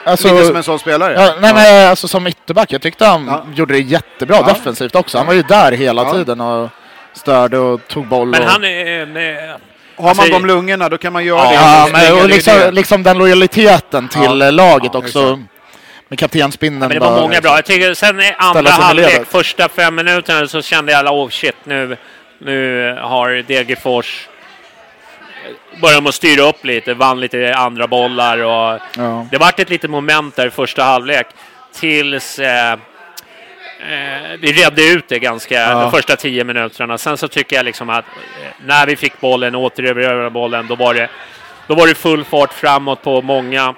Alltså, 0.06 0.34
Lite 0.34 0.46
som 0.48 0.56
en 0.56 0.64
sån 0.64 0.80
spelare. 0.80 1.14
ja, 1.14 1.36
nej, 1.42 1.54
men 1.54 1.90
alltså 1.90 2.08
som 2.08 2.28
ytterback. 2.28 2.72
Jag 2.72 2.82
tyckte 2.82 3.06
han 3.06 3.26
Ja. 3.28 3.46
gjorde 3.56 3.74
det 3.74 3.80
jättebra 3.80 4.38
Ja. 4.40 4.54
defensivt 4.54 4.96
också. 4.96 5.18
Han 5.18 5.28
var 5.28 5.34
ju 5.34 5.42
där 5.42 5.72
hela 5.72 6.04
Ja. 6.04 6.14
tiden 6.14 6.42
och 6.42 6.70
störde 7.14 7.58
och 7.58 7.88
tog 7.88 8.08
boll. 8.08 8.28
Men 8.28 8.42
och... 8.44 8.48
han 8.50 8.64
är... 8.64 9.58
Har 9.98 10.10
Alltså, 10.10 10.22
man 10.24 10.32
de 10.32 10.46
lungorna 10.48 10.90
då 10.90 10.98
kan 10.98 11.14
man 11.14 11.26
göra 11.26 11.54
Ja, 11.54 11.88
det. 11.94 12.06
Ja, 12.06 12.22
och 12.24 12.30
liksom, 12.30 12.54
liksom 12.72 13.04
den 13.04 13.18
lojaliteten 13.18 14.08
till 14.08 14.22
Ja. 14.24 14.34
laget 14.52 14.92
Ja, 14.94 15.00
också. 15.00 15.24
exakt. 15.24 15.50
Med 16.08 16.20
kaptensbindeln. 16.20 16.80
men 16.80 16.90
det 16.90 17.00
var 17.00 17.12
bara- 17.12 17.22
många 17.22 17.42
bra. 17.42 17.56
Jag 17.56 17.66
tycker 17.66 17.94
sen 17.94 18.20
i 18.20 18.34
andra 18.38 18.72
halvlek, 18.72 19.26
första 19.32 19.70
fem 19.70 19.96
minuterna, 19.96 20.48
så 20.48 20.62
kände 20.62 20.92
jag 20.92 21.06
oh 21.14 21.30
shit, 21.30 21.56
nu, 21.64 21.98
nu 22.38 22.98
har 23.02 23.30
Degerfors 23.48 24.28
börjat 25.82 26.04
med 26.04 26.10
att 26.10 26.16
styra 26.16 26.42
upp 26.50 26.66
lite, 26.66 26.94
vann 26.94 27.20
lite 27.20 27.56
andra 27.56 27.88
bollar 27.88 28.38
och 28.38 28.80
Ja. 28.98 29.28
det 29.32 29.38
vart 29.38 29.60
ett 29.60 29.70
litet 29.70 29.90
moment 29.90 30.36
där 30.36 30.48
i 30.48 30.50
första 30.50 30.84
halvlek 30.84 31.28
tills 31.80 32.40
eh, 32.40 32.76
eh, 33.92 34.38
vi 34.40 34.52
redde 34.54 34.84
ut 34.90 35.06
det 35.08 35.20
ganska 35.20 35.56
Ja. 35.56 35.80
de 35.82 35.92
första 35.92 36.16
tio 36.16 36.44
minuterna. 36.44 36.98
Sen 36.98 37.18
så 37.18 37.28
tycker 37.28 37.56
jag 37.56 37.66
liksom 37.66 37.90
att 37.90 38.06
eh, 38.06 38.48
när 38.66 38.86
vi 38.88 38.96
fick 38.96 39.20
bollen, 39.22 39.56
återerövrade 39.56 40.30
bollen, 40.30 40.68
då 40.68 40.76
var 40.76 40.94
det 40.94 41.10
då 41.68 41.76
var 41.76 41.88
det 41.88 41.96
full 41.96 42.24
fart 42.24 42.54
framåt 42.54 43.02
på 43.04 43.22
många. 43.22 43.76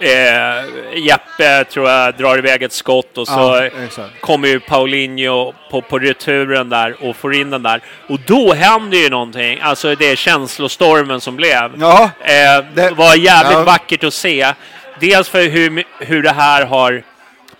Eh, 0.00 0.64
Jeppe 0.98 1.64
tror 1.64 1.88
jag 1.90 2.14
drar 2.16 2.38
iväg 2.38 2.62
ett 2.62 2.72
skott 2.72 3.18
och 3.18 3.28
så 3.28 3.68
Ja, 3.96 4.04
kommer 4.20 4.48
ju 4.48 4.60
Paulinho 4.60 5.52
på, 5.70 5.80
på 5.82 5.98
returen 5.98 6.68
där 6.68 6.96
och 7.04 7.16
får 7.16 7.34
in 7.34 7.50
den 7.50 7.62
där. 7.62 7.80
Och 8.08 8.18
då 8.26 8.54
händer 8.54 8.98
ju 8.98 9.10
någonting. 9.10 9.60
Alltså 9.62 9.94
det 9.94 10.10
är 10.10 10.16
känslostormen 10.16 11.20
som 11.20 11.36
blev. 11.36 11.72
Ja, 11.80 12.10
Eh, 12.24 12.64
Det- 12.74 12.90
var 12.90 13.14
jävligt 13.16 13.58
ja. 13.58 13.64
vackert 13.64 14.04
att 14.04 14.14
se. 14.14 14.52
Dels 15.00 15.28
för 15.28 15.42
hur, 15.48 15.84
hur 15.98 16.22
det 16.22 16.32
här 16.32 16.66
har 16.66 17.02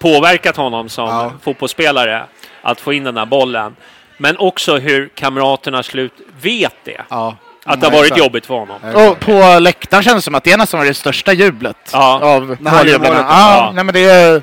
påverkat 0.03 0.57
honom 0.57 0.89
som 0.89 1.09
Ja. 1.09 1.33
fotbollsspelare. 1.45 2.23
Att 2.63 2.81
få 2.81 2.93
in 2.93 3.05
den 3.05 3.15
där 3.15 3.27
bollen. 3.27 3.77
Men 4.19 4.37
också 4.39 4.77
hur 4.77 5.09
kamraterna 5.15 5.83
slut 5.83 6.13
vet 6.43 6.75
det. 6.85 7.01
ja. 7.11 7.37
Att 7.65 7.81
det 7.81 7.87
har 7.87 7.93
varit 7.99 8.17
jobbigt 8.17 8.47
för 8.47 8.55
honom. 8.55 8.77
Och 8.95 9.21
på 9.21 9.59
läktaren 9.61 10.03
känns 10.03 10.17
det 10.17 10.23
som 10.23 10.35
att 10.35 10.45
det 10.45 10.53
är 10.53 10.57
nästan 10.57 10.79
var 10.81 10.87
det 10.87 10.95
största 10.95 11.33
jublet 11.33 11.77
Ja. 11.93 12.21
av 12.23 12.57
måljublarna. 12.61 13.27
Ja, 13.29 13.57
ja. 13.57 13.73
nej 13.75 13.85
men 13.85 13.95
det 13.95 14.05
är- 14.05 14.43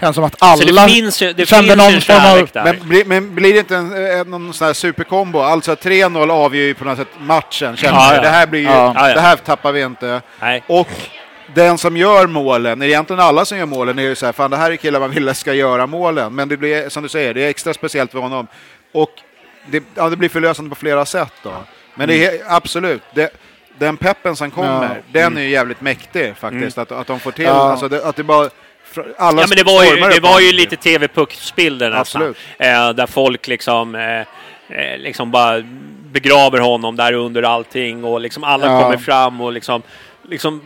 känns 0.00 0.14
som 0.14 0.24
att 0.24 0.36
alla 0.38 0.56
Så 0.56 0.64
det 0.72 0.88
finns 0.88 1.18
det 1.18 1.48
kände 1.48 1.76
finns 1.76 2.08
någon 2.08 2.20
form 2.20 2.32
av-. 2.32 2.64
Men, 2.64 2.88
blir- 2.88 3.04
men 3.04 3.34
blir 3.34 3.52
det 3.52 3.58
inte 3.58 3.76
en, 3.76 3.94
en, 4.20 4.30
någon 4.30 4.54
sån 4.54 4.66
här 4.66 4.74
superkombo? 4.74 5.38
Alltså 5.40 5.72
3-0 5.76 6.30
avgör 6.30 6.62
ju 6.64 6.74
på 6.74 6.84
något 6.84 6.98
sätt 6.98 7.08
matchen. 7.20 7.76
Känner 7.76 7.98
Ja, 7.98 8.14
ja. 8.14 8.20
Det 8.20 8.28
här 8.28 8.46
blir 8.46 8.60
ju, 8.60 8.66
Ja. 8.66 8.92
Ja, 8.96 9.08
ja. 9.08 9.14
det 9.14 9.20
här 9.20 9.36
tappar 9.36 9.72
vi 9.72 9.82
inte. 9.82 10.20
Nej. 10.40 10.62
Och 10.66 10.88
den 11.54 11.78
som 11.78 11.96
gör 11.96 12.26
målen, 12.26 12.82
egentligen 12.82 13.20
alla 13.20 13.44
som 13.44 13.58
gör 13.58 13.66
målen 13.66 13.98
är 13.98 14.02
ju 14.02 14.14
så 14.14 14.26
här, 14.26 14.32
fan 14.32 14.50
det 14.50 14.56
här 14.56 14.70
är 14.70 14.76
killar 14.76 15.00
man 15.00 15.10
vill 15.10 15.34
ska 15.34 15.54
göra 15.54 15.86
målen. 15.86 16.34
Men 16.34 16.48
det 16.48 16.56
blir, 16.56 16.88
som 16.88 17.02
du 17.02 17.08
säger, 17.08 17.34
det 17.34 17.42
är 17.44 17.48
extra 17.48 17.74
speciellt 17.74 18.12
för 18.12 18.18
honom. 18.18 18.46
Och 18.92 19.10
det, 19.66 19.84
ja, 19.94 20.08
det 20.08 20.16
blir 20.16 20.28
förlösande 20.28 20.68
på 20.68 20.76
flera 20.76 21.06
sätt 21.06 21.32
då. 21.42 21.52
Men 21.94 22.08
det 22.08 22.26
är 22.26 22.40
absolut, 22.48 23.02
det, 23.14 23.30
den 23.78 23.96
peppen 23.96 24.36
som 24.36 24.50
kommer, 24.50 25.02
den 25.12 25.36
är 25.36 25.42
ju 25.42 25.48
jävligt 25.48 25.80
mäktig 25.80 26.36
faktiskt. 26.36 26.78
Att, 26.78 26.92
att 26.92 27.06
de 27.06 27.20
får 27.20 27.30
till, 27.30 27.44
Ja. 27.44 27.70
alltså 27.70 27.88
det, 27.88 28.04
att 28.06 28.16
det 28.16 28.22
bara... 28.24 28.50
Alla 29.18 29.40
Ja, 29.42 29.46
men 29.48 29.56
det 29.56 29.62
var 29.64 29.84
ju, 29.84 29.96
det 30.00 30.20
var 30.20 30.40
ju 30.40 30.52
lite 30.52 30.76
TV-pucksbilder 30.76 31.90
nästan. 31.90 32.34
Eh, 32.58 32.90
där 32.90 33.06
folk 33.06 33.48
liksom, 33.48 33.94
eh, 33.94 34.20
eh, 34.78 34.98
liksom 34.98 35.30
bara 35.30 35.62
begraver 36.12 36.58
honom 36.58 36.96
där 36.96 37.12
under 37.12 37.42
allting 37.42 38.04
och 38.04 38.20
liksom 38.20 38.44
alla 38.44 38.66
Ja. 38.66 38.82
kommer 38.82 38.96
fram 38.96 39.40
och 39.40 39.52
liksom, 39.52 39.82
liksom 40.28 40.60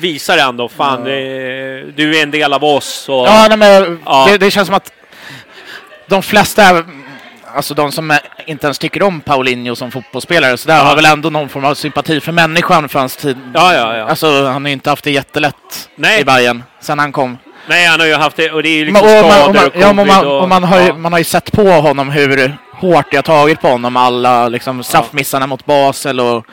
visar 0.00 0.38
ändå, 0.38 0.68
fan, 0.68 1.04
det, 1.04 1.82
du 1.96 2.18
är 2.18 2.22
en 2.22 2.30
del 2.30 2.52
av 2.52 2.64
oss. 2.64 3.08
Och, 3.08 3.26
Ja, 3.26 3.46
nej, 3.48 3.58
men 3.58 4.00
Ja. 4.06 4.26
Det, 4.30 4.38
det 4.38 4.50
känns 4.50 4.66
som 4.66 4.74
att 4.76 4.92
de 6.08 6.22
flesta, 6.22 6.82
alltså 7.54 7.74
de 7.74 7.92
som 7.92 8.18
inte 8.46 8.66
ens 8.66 8.78
tycker 8.78 9.02
om 9.02 9.20
Paulinho 9.20 9.76
som 9.76 9.90
fotbollsspelare, 9.90 10.56
så 10.56 10.68
där 10.68 10.76
Ja. 10.76 10.82
har 10.82 10.96
väl 10.96 11.04
ändå 11.04 11.30
någon 11.30 11.48
form 11.48 11.64
av 11.64 11.74
sympati 11.74 12.20
för 12.20 12.32
människan 12.32 12.88
för 12.88 12.98
hans 12.98 13.16
tid. 13.16 13.36
Ja, 13.54 13.74
ja, 13.74 13.96
ja. 13.96 14.04
Alltså 14.04 14.44
han 14.46 14.62
har 14.62 14.68
ju 14.68 14.72
inte 14.72 14.90
haft 14.90 15.04
det 15.04 15.10
jättelätt 15.10 15.88
Nej. 15.96 16.20
i 16.20 16.24
Bayern 16.24 16.62
sen 16.80 16.98
han 16.98 17.12
kom. 17.12 17.38
Nej, 17.68 17.86
han 17.86 18.00
har 18.00 18.06
ju 18.06 18.14
haft 18.14 18.36
det 18.36 18.50
och 18.50 18.62
det 18.62 18.68
är 18.68 18.76
ju 18.84 18.92
Men- 18.92 19.02
liksom 19.04 19.18
och 19.18 19.24
man, 19.24 19.32
skador 19.32 19.48
och 19.48 19.54
man, 19.54 19.66
och 19.66 19.72
ja, 19.80 19.92
man, 19.92 20.26
och, 20.26 20.42
och 20.42 20.48
man, 20.48 20.64
har 20.64 20.80
ju, 20.80 20.86
ja. 20.86 20.94
man 20.96 21.12
har 21.12 21.18
ju 21.18 21.24
sett 21.24 21.52
på 21.52 21.62
honom 21.70 22.10
hur 22.10 22.56
hårt 22.72 23.06
det 23.10 23.16
har 23.16 23.22
tagit 23.22 23.60
på 23.60 23.68
honom. 23.68 23.96
Alla 23.96 24.48
liksom, 24.48 24.82
straffmissarna 24.84 25.46
mot 25.46 25.66
Basel 25.66 26.20
och 26.20 26.46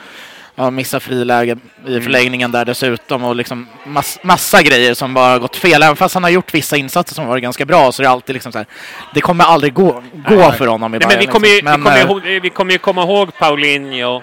ja, 0.54 0.70
missa 0.70 1.00
friläge 1.00 1.56
i 1.86 1.90
Mm. 1.90 2.02
förlängningen 2.02 2.52
där 2.52 2.64
dessutom. 2.64 3.24
Och 3.24 3.36
liksom 3.36 3.68
mass, 3.86 4.18
massa 4.22 4.62
grejer 4.62 4.94
som 4.94 5.14
bara 5.14 5.30
har 5.32 5.38
gått 5.38 5.56
fel. 5.56 5.82
Även 5.82 5.96
fast 5.96 6.14
han 6.14 6.22
har 6.24 6.30
gjort 6.30 6.54
vissa 6.54 6.76
insatser 6.76 7.14
som 7.14 7.24
har 7.24 7.28
varit 7.28 7.42
ganska 7.42 7.64
bra 7.64 7.92
så 7.92 8.02
är 8.02 8.04
det 8.04 8.10
alltid 8.10 8.34
liksom 8.34 8.52
så 8.52 8.58
här. 8.58 8.66
Det 9.14 9.20
kommer 9.20 9.44
aldrig 9.44 9.74
gå, 9.74 10.02
gå 10.28 10.52
för 10.52 10.66
honom 10.66 10.94
i 10.94 10.98
Nej, 10.98 11.08
men 11.08 11.08
Bayern. 11.08 11.20
vi 11.20 11.26
kommer, 11.26 11.48
ju, 11.48 11.54
vi, 11.54 11.60
kommer 11.62 11.96
eh, 11.96 12.02
ihåg, 12.02 12.22
vi 12.42 12.50
kommer 12.50 12.72
ju 12.72 12.78
komma 12.78 13.02
ihåg 13.02 13.38
Paulinho 13.38 14.22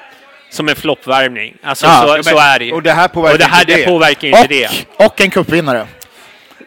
som 0.51 0.69
en 0.69 0.75
floppvärmning. 0.75 1.53
Alltså 1.63 1.85
Ja, 1.85 2.01
så, 2.07 2.13
men- 2.13 2.23
så 2.23 2.37
är 2.39 2.59
det 2.59 2.65
ju. 2.65 2.71
Och 2.73 2.83
det 2.83 2.91
här 2.93 3.07
påverkar 3.07 3.33
Och 3.33 3.39
det 3.39 3.45
här 3.45 3.61
inte 3.61 3.75
det 3.75 3.85
påverkar 3.85 4.27
inte 4.27 4.47
det. 4.47 4.69
och, 4.97 5.05
och 5.05 5.21
en 5.21 5.29
cupvinnare. 5.29 5.87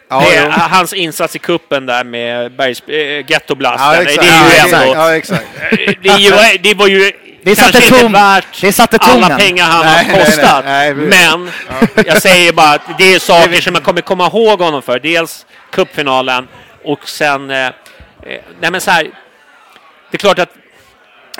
Ja, 0.09 0.23
det 0.31 0.49
hans 0.51 0.93
insats 0.93 1.35
i 1.35 1.39
kuppen 1.39 1.85
där 1.85 2.03
med 2.03 2.51
Bergs, 2.51 2.81
äh, 2.87 3.25
Gettoblasten, 3.31 3.87
Ja, 3.87 3.95
det 3.95 4.01
exakt. 4.01 4.27
är 4.27 4.65
ju 4.65 4.71
Ja, 4.71 4.89
ändå... 4.91 5.03
exakt. 5.17 5.45
Ja. 5.71 5.77
Det, 6.01 6.09
ju, 6.21 6.57
det 6.63 6.73
var 6.73 6.87
ju 6.87 7.11
Det 7.43 7.55
kanske 7.55 7.73
satte 7.73 7.85
inte 7.87 7.99
ton- 7.99 8.11
värt 8.11 8.61
det 8.61 8.71
satte 8.73 8.97
alla 8.97 9.37
pengar 9.37 9.63
han 9.65 9.85
Nej, 9.85 10.05
har 10.05 10.19
kostat. 10.25 10.65
nej, 10.65 10.93
nej, 10.95 11.37
men 11.37 11.51
jag 12.05 12.21
säger 12.21 12.53
bara 12.53 12.69
att 12.73 12.81
det 12.97 13.13
är 13.13 13.19
saker 13.19 13.61
som 13.61 13.73
man 13.73 13.81
kommer 13.81 14.01
komma 14.01 14.27
ihåg 14.27 14.59
honom 14.61 14.81
för. 14.81 14.99
Dels 14.99 15.45
cupfinalen 15.71 16.47
och 16.83 17.09
sen... 17.09 17.49
Eh, 17.51 17.57
eh, 17.65 17.71
nej 18.61 18.71
men 18.71 18.81
så 18.81 18.91
här, 18.91 19.03
det 20.11 20.15
är 20.15 20.17
klart 20.17 20.39
att 20.39 20.49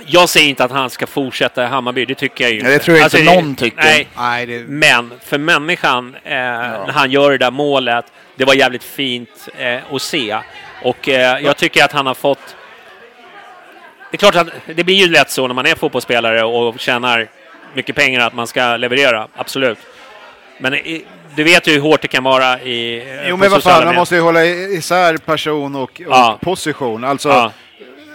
Jag 0.05 0.29
säger 0.29 0.49
inte 0.49 0.63
att 0.63 0.71
han 0.71 0.89
ska 0.89 1.07
fortsätta 1.07 1.63
i 1.63 1.67
Hammarby, 1.67 2.05
det 2.05 2.15
tycker 2.15 2.43
jag 2.43 2.51
ju 2.51 2.57
inte. 2.59 2.69
Nej, 2.69 2.77
det 2.77 2.83
tror 2.83 2.97
jag 2.97 3.05
inte 3.05 3.17
det- 3.17 3.35
någon 3.35 3.55
tycker. 3.55 3.83
Nej, 3.83 4.07
Nej, 4.17 4.45
det, 4.45 4.59
men 4.67 5.13
för 5.25 5.37
människan, 5.37 6.15
eh, 6.23 6.31
när 6.31 6.91
han 6.93 7.11
gör 7.11 7.31
det 7.31 7.37
där 7.37 7.51
målet, 7.51 8.05
det 8.35 8.45
var 8.45 8.53
jävligt 8.53 8.83
fint 8.83 9.29
eh, 9.57 9.79
att 9.95 10.01
se. 10.01 10.37
Och 10.83 11.09
eh, 11.09 11.39
jag 11.39 11.57
tycker 11.57 11.83
att 11.85 11.91
han 11.91 12.05
har 12.05 12.13
fått... 12.13 12.55
Det 14.13 14.17
är 14.17 14.31
klart 14.31 14.35
att 14.35 14.53
det 14.75 14.83
blir 14.83 14.95
ju 14.95 15.07
lätt 15.09 15.29
så 15.31 15.47
när 15.47 15.53
man 15.53 15.65
är 15.65 15.75
fotbollsspelare 15.75 16.43
och 16.43 16.79
tjänar 16.79 17.27
mycket 17.73 17.95
pengar 17.95 18.19
att 18.19 18.33
man 18.33 18.47
ska 18.47 18.77
leverera, 18.77 19.27
absolut. 19.35 19.77
Men 20.59 20.73
i, 20.73 21.05
du 21.35 21.43
vet 21.43 21.67
ju 21.67 21.71
hur 21.71 21.79
hårt 21.79 22.01
det 22.01 22.07
kan 22.07 22.23
vara 22.23 22.61
i 22.61 22.97
eh, 22.97 23.29
jo 23.29 23.37
men 23.37 23.51
vad 23.51 23.63
fan, 23.63 23.85
man 23.85 23.95
måste 23.95 24.15
ju 24.15 24.21
hålla 24.21 24.45
isär 24.45 25.17
person 25.17 25.75
och, 25.75 25.81
och 25.81 26.01
Ja. 26.09 26.39
position. 26.41 27.03
Alltså, 27.03 27.29
Ja. 27.29 27.51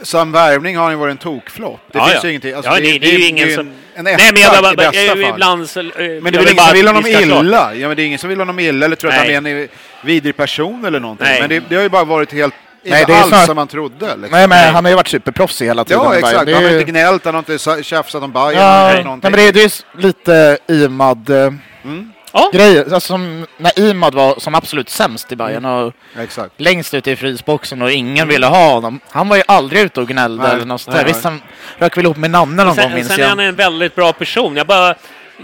som 0.02 0.32
värvning 0.32 0.76
har 0.76 0.90
ju 0.90 0.96
varit 0.96 1.10
en 1.10 1.16
tokflopp. 1.18 1.80
Det 1.92 1.98
Ja, 1.98 2.04
finns 2.06 2.14
ja. 2.22 2.22
ju 2.24 2.30
ingenting. 2.30 2.52
Alltså, 2.54 2.70
ja, 2.70 2.76
det, 2.80 2.98
det, 2.98 3.06
är 3.14 3.18
ju 3.18 3.26
ingen 3.28 3.54
som... 3.54 3.72
En 3.94 4.04
Nej, 4.04 4.16
men 4.32 4.42
jag 4.42 4.62
bara, 4.62 4.72
i 4.72 4.76
bästa 4.76 5.00
jag, 5.00 5.20
fall. 5.20 5.30
ibland 5.30 5.68
så, 5.70 5.82
Men 5.82 5.92
det 5.92 6.04
är 6.04 6.20
väl 6.20 6.42
ingen 6.42 6.56
bara 6.56 6.66
som 6.66 6.74
vill 6.76 6.88
att 6.88 6.94
honom 6.94 7.46
illa? 7.46 7.74
Ja, 7.74 7.88
men 7.88 7.96
det 7.96 8.02
är 8.02 8.06
ingen 8.06 8.18
som 8.18 8.28
vill 8.30 8.38
honom 8.38 8.58
illa 8.58 8.86
eller 8.86 8.96
tror 8.96 9.10
att 9.10 9.16
Nej. 9.16 9.34
han 9.34 9.46
är 9.46 9.56
en 9.62 9.68
vidrig 10.04 10.36
person 10.36 10.84
eller 10.84 11.00
någonting. 11.00 11.26
Nej. 11.26 11.40
Men 11.40 11.50
det, 11.50 11.62
det 11.68 11.76
har 11.76 11.82
ju 11.82 11.88
bara 11.88 12.04
varit 12.04 12.32
helt... 12.32 12.54
Nej, 12.82 13.00
inte 13.00 13.12
det 13.12 13.18
är 13.18 13.22
snarare- 13.22 13.46
som 13.46 13.56
man 13.56 13.68
trodde. 13.68 14.06
Liksom. 14.06 14.20
Nej, 14.20 14.48
men 14.48 14.48
Nej. 14.48 14.72
han 14.72 14.84
har 14.84 14.90
ju 14.90 14.96
varit 14.96 15.08
superproffsig 15.08 15.66
hela 15.66 15.84
tiden. 15.84 16.02
Ja, 16.02 16.08
i 16.18 16.22
Bayern. 16.22 16.28
exakt. 16.34 16.48
Är 16.48 16.54
Han 16.54 16.64
har 16.64 16.70
inte 16.70 16.84
gnällt, 16.90 17.24
han 17.24 17.34
har 17.34 17.38
inte 17.38 17.58
sa- 17.58 17.82
tjafsat 17.82 18.22
om 18.22 18.32
Bayern 18.32 18.54
Ja, 18.62 18.78
eller 18.84 18.94
nej, 18.94 19.04
någonting. 19.04 19.30
men 19.30 19.40
det, 19.40 19.48
är- 19.48 19.52
det 19.52 19.62
är 19.64 19.72
lite 20.02 20.58
Imad 20.68 21.30
eh, 21.30 21.52
Mm, 21.84 22.12
Ja, 22.32 22.50
grejer. 22.54 22.80
Alltså, 22.82 23.00
som 23.00 23.46
när 23.56 23.78
Imad 23.80 24.14
var 24.14 24.34
som 24.40 24.54
absolut 24.54 24.90
sämst 24.90 25.32
i 25.32 25.36
Bayern 25.36 25.64
och 25.64 25.92
exakt. 26.18 26.50
längst 26.56 26.94
ut 26.94 27.06
i 27.06 27.16
frysboxen 27.16 27.82
och 27.82 27.90
ingen 27.92 28.28
ville 28.28 28.46
ha 28.46 28.72
honom. 28.72 29.00
Han 29.10 29.28
var 29.28 29.36
ju 29.36 29.42
aldrig 29.48 29.82
ute 29.82 30.00
och 30.00 30.08
gnällde 30.08 30.42
Nej, 30.42 30.52
eller 30.52 30.64
något 30.64 30.80
sånt 30.80 30.94
nej, 30.96 31.04
där. 31.04 31.04
nej. 31.04 31.12
Visst, 31.12 31.24
han 31.24 31.42
rök 31.78 31.96
väl 31.96 32.04
ihop 32.04 32.16
med 32.16 32.30
Nanne 32.30 32.56
någon 32.64 32.66
gång 32.66 32.84
sen, 32.84 32.94
minns 32.94 33.08
sen 33.08 33.20
är 33.20 33.28
han 33.28 33.38
jag. 33.38 33.48
en 33.48 33.54
väldigt 33.54 33.94
bra 33.94 34.12
person. 34.12 34.56
Jag 34.56 34.66
bara, 34.66 34.94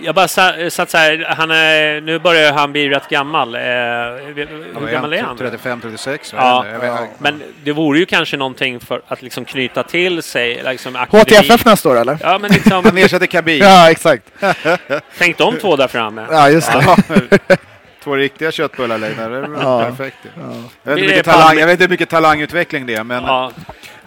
jag 0.03 0.15
bara 0.15 0.29
sa- 0.29 0.71
satt 0.71 0.91
så 0.91 0.97
här, 0.99 1.35
han 1.37 1.51
är, 1.51 2.01
nu 2.01 2.19
börjar 2.19 2.53
han 2.53 2.73
bli 2.73 2.89
rätt 2.89 3.09
gammal. 3.09 3.55
Eh, 3.55 3.61
hur 3.61 4.93
gammal 4.93 5.13
är 5.13 5.23
han? 5.23 5.37
35, 5.37 5.81
36. 5.81 6.33
Ja, 6.37 6.67
jag 6.67 6.79
vet 6.81 6.91
inte. 6.91 7.13
men 7.19 7.43
det 7.65 7.73
vore 7.73 7.99
ju 7.99 8.07
kanske 8.07 8.37
någonting 8.37 8.81
för 8.81 9.03
att 9.09 9.23
liksom 9.23 9.45
knyta 9.45 9.83
till 9.83 10.23
sig 10.23 10.63
liksom 10.65 10.97
akademi. 10.97 11.37
HTFF 11.37 11.65
nästa 11.65 11.89
år 11.89 12.01
eller? 12.01 12.19
Ja, 12.21 12.39
men 12.39 12.51
liksom, 12.53 12.85
Han 12.85 12.99
ersätter 12.99 13.27
Kabir. 13.27 13.63
Ja, 13.63 13.91
exakt. 13.91 14.25
tänk 15.19 15.39
de 15.39 15.57
två 15.59 15.77
där 15.77 15.89
framme. 15.89 16.27
Ja, 16.31 16.51
just 16.51 16.73
det. 16.73 16.85
Ja, 16.87 17.57
Två 18.05 18.17
riktiga 18.17 18.53
köttbullar 18.53 18.99
väl 18.99 19.57
Ja. 19.63 19.85
perfekt. 19.85 20.17
ju. 20.23 20.31
Jag, 20.37 20.47
vet 20.47 20.65
Det 20.83 20.91
inte 20.93 21.05
är 21.05 21.09
mycket 21.09 21.25
talang, 21.25 21.59
jag 21.59 21.67
vet 21.67 21.73
inte 21.73 21.85
hur 21.85 21.89
mycket 21.91 22.09
talangutveckling 22.09 22.87
det 22.87 22.95
är, 22.95 23.05
men, 23.05 23.23
Ja, 23.25 23.53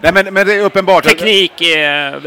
nej, 0.00 0.12
men, 0.12 0.34
men 0.34 0.46
det 0.46 0.54
är 0.54 0.60
uppenbart. 0.60 1.04
teknik, 1.04 1.60
eh, 1.60 2.14
eh, 2.14 2.22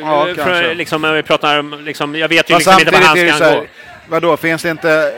Ja, 0.00 0.26
för, 0.26 0.34
kanske. 0.34 0.74
liksom, 0.74 1.02
när 1.02 1.12
vi 1.14 1.22
pratar 1.22 1.58
om, 1.58 1.80
liksom, 1.84 2.14
jag 2.14 2.28
vet 2.28 2.50
ju 2.50 2.54
liksom 2.54 2.78
inte 2.78 2.90
vad 2.90 3.02
han 3.02 3.16
ska 3.38 3.54
gå. 3.54 3.64
vadå, 4.08 4.36
finns 4.36 4.62
det 4.62 4.70
inte 4.70 5.12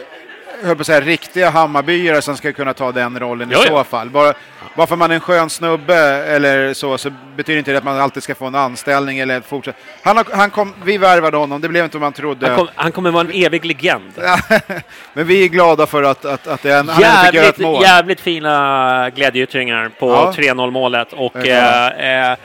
höll 0.65 0.77
på 0.77 0.81
att 0.81 0.87
säga, 0.87 1.01
riktiga 1.01 1.51
Hammarbyare 1.51 2.23
som 2.23 2.37
ska 2.37 2.53
kunna 2.53 2.75
ta 2.75 2.93
den 2.93 3.19
rollen 3.21 3.51
i 3.51 3.55
Jo, 3.55 3.61
jo. 3.67 3.77
så 3.77 3.85
fall? 3.85 4.11
Bara, 4.11 4.35
bara 4.77 4.87
för 4.87 4.97
man 4.97 5.11
är 5.11 5.15
en 5.15 5.21
skön 5.21 5.51
snubbe 5.51 5.97
eller 6.25 6.75
så, 6.75 6.99
så 6.99 7.11
betyder 7.37 7.59
inte 7.59 7.73
det 7.73 7.79
att 7.79 7.85
man 7.85 8.01
alltid 8.01 8.23
ska 8.23 8.35
få 8.35 8.47
en 8.47 8.55
anställning 8.55 9.19
eller 9.19 9.41
fortsätta. 9.41 9.79
Han, 10.03 10.17
har, 10.17 10.27
han 10.33 10.51
kom, 10.51 10.75
vi 10.85 10.99
värvade 10.99 11.37
honom, 11.37 11.61
det 11.61 11.69
blev 11.69 11.85
inte 11.85 11.97
vad 11.97 12.03
man 12.03 12.13
trodde. 12.13 12.47
Han, 12.49 12.57
kom, 12.57 12.69
han 12.75 12.93
kommer 12.93 13.11
vara 13.11 13.25
en 13.31 13.45
evig 13.45 13.65
legend. 13.65 14.13
Men 15.15 15.27
vi 15.27 15.45
är 15.45 15.49
glada 15.49 15.87
för 15.87 16.03
att, 16.03 16.25
att, 16.25 16.47
att 16.47 16.63
det 16.63 16.71
är 16.71 16.81
en, 16.81 16.89
han 16.89 17.03
ändå 17.05 17.17
fick 17.27 17.35
göra 17.35 17.47
ett 17.47 17.59
Jävligt, 17.59 17.59
mål. 17.59 17.83
jävligt 17.83 18.21
fina 18.21 19.11
glädjeyttringar 19.15 19.91
på 19.99 20.11
Ja. 20.11 20.33
3-0 20.37 20.71
målet 20.71 21.13
och 21.13 21.37
Ja. 21.47 21.91
eh, 21.93 22.31
eh, 22.33 22.37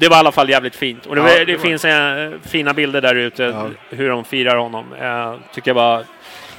det 0.00 0.08
var 0.08 0.16
i 0.16 0.20
alla 0.20 0.32
fall 0.32 0.50
jävligt 0.50 0.76
fint. 0.76 1.06
Och 1.06 1.14
det, 1.14 1.20
Ja, 1.20 1.26
var, 1.26 1.32
det 1.38 1.44
det 1.44 1.56
var- 1.56 1.62
finns 1.64 1.84
eh, 1.84 2.30
fina 2.50 2.72
bilder 2.74 3.00
där 3.00 3.14
ute 3.14 3.42
Ja. 3.42 3.66
hur 3.90 4.08
de 4.08 4.24
firar 4.24 4.56
honom. 4.56 4.84
Eh, 5.00 5.34
tycker 5.54 5.70
jag 5.70 5.74
var 5.74 6.04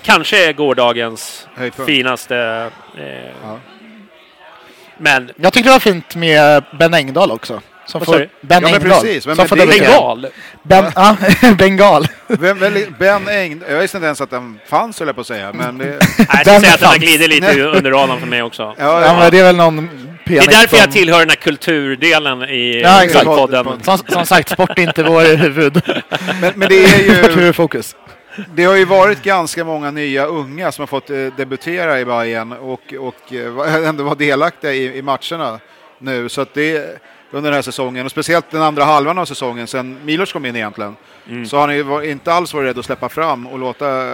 kanske 0.04 0.54
gårdagens 0.54 1.48
Höjdpunkt. 1.56 1.92
finaste. 1.92 2.38
Eh, 2.98 3.04
Ja. 3.44 3.60
Men 4.98 5.32
Jag 5.36 5.54
tyckte 5.54 5.70
det 5.70 5.74
var 5.74 5.80
fint 5.80 6.16
med 6.16 6.64
Ben 6.80 6.94
Engdahl 6.94 7.32
också. 7.32 7.62
Som 7.86 8.02
får, 8.06 8.18
ben 8.18 8.28
Ja, 8.42 8.60
men 8.60 8.66
Engdahl. 8.74 8.82
precis. 9.02 9.28
Men 9.28 9.36
som 9.36 9.48
får. 9.48 9.56
Bengal! 9.58 10.28
Ben, 10.64 10.86
ja, 10.96 11.18
Bengal. 11.58 12.08
Vem, 12.28 12.60
ben 13.00 13.28
Eng, 13.28 13.62
jag 13.70 13.80
visste 13.80 13.98
inte 13.98 14.06
ens 14.06 14.22
att 14.22 14.30
den 14.30 14.60
fanns 14.68 15.00
höll 15.00 15.08
jag 15.08 15.16
på 15.16 15.22
att 15.22 15.28
säga. 15.28 15.54
Men 15.54 15.78
det, 15.78 15.86
Nej, 15.86 15.98
jag 16.28 16.46
Den 16.46 16.62
säga 16.62 16.74
att 16.74 16.80
den 16.80 17.00
glidit 17.00 17.30
lite 17.30 17.62
under 17.62 17.92
radarn 17.92 18.20
för 18.20 18.28
mig 18.28 18.42
också. 18.44 18.64
ja, 18.64 18.74
Ja, 18.78 19.06
ja, 19.06 19.18
men 19.20 19.32
det 19.32 19.40
är 19.40 19.44
väl 19.44 19.56
någon 19.56 19.90
Det 20.26 20.38
är 20.38 20.48
därför 20.62 20.78
jag 20.78 20.92
tillhör 20.92 21.20
den 21.20 21.30
här 21.30 21.36
kulturdelen 21.36 22.44
i 22.44 22.82
Ja, 22.82 23.02
podden. 23.24 23.66
Som, 23.84 23.98
som 23.98 24.26
sagt, 24.26 24.50
sport 24.50 24.80
är 24.80 24.84
inte 24.84 25.04
vår 25.04 25.36
huvud. 25.38 25.82
men, 26.42 26.54
men 26.56 26.70
det 26.70 26.84
är 26.86 27.00
ju... 27.04 27.12
huvudfokus. 27.36 27.96
Det 28.54 28.64
har 28.64 28.76
ju 28.76 28.86
varit 28.86 29.24
ganska 29.24 29.64
många 29.64 29.92
nya 29.92 30.26
unga 30.26 30.72
som 30.72 30.82
har 30.82 30.88
fått 30.88 31.10
eh, 31.10 31.16
debutera 31.38 32.00
i 32.00 32.06
Bayern 32.06 32.52
och, 32.52 32.94
och 33.00 33.34
eh, 33.34 33.86
ändå 33.88 34.04
vara 34.04 34.16
delaktiga 34.16 34.74
i, 34.74 34.98
i 34.98 35.02
matcherna 35.02 35.60
nu. 36.00 36.30
Så 36.30 36.42
att 36.42 36.54
det 36.54 37.02
under 37.32 37.50
den 37.52 37.56
här 37.56 37.62
säsongen 37.62 38.06
och 38.06 38.12
speciellt 38.12 38.52
den 38.52 38.62
andra 38.62 38.84
halvan 38.84 39.18
av 39.18 39.26
säsongen 39.26 39.68
sen 39.68 39.98
Milos 40.06 40.34
kom 40.34 40.46
in 40.46 40.56
egentligen. 40.56 40.96
Så 41.48 41.58
har 41.58 41.68
han 41.68 42.04
ju 42.04 42.12
inte 42.12 42.34
alls 42.34 42.54
varit 42.54 42.68
rädd 42.68 42.80
att 42.80 42.86
släppa 42.86 43.10
fram 43.10 43.48
och 43.48 43.60
låta 43.60 44.06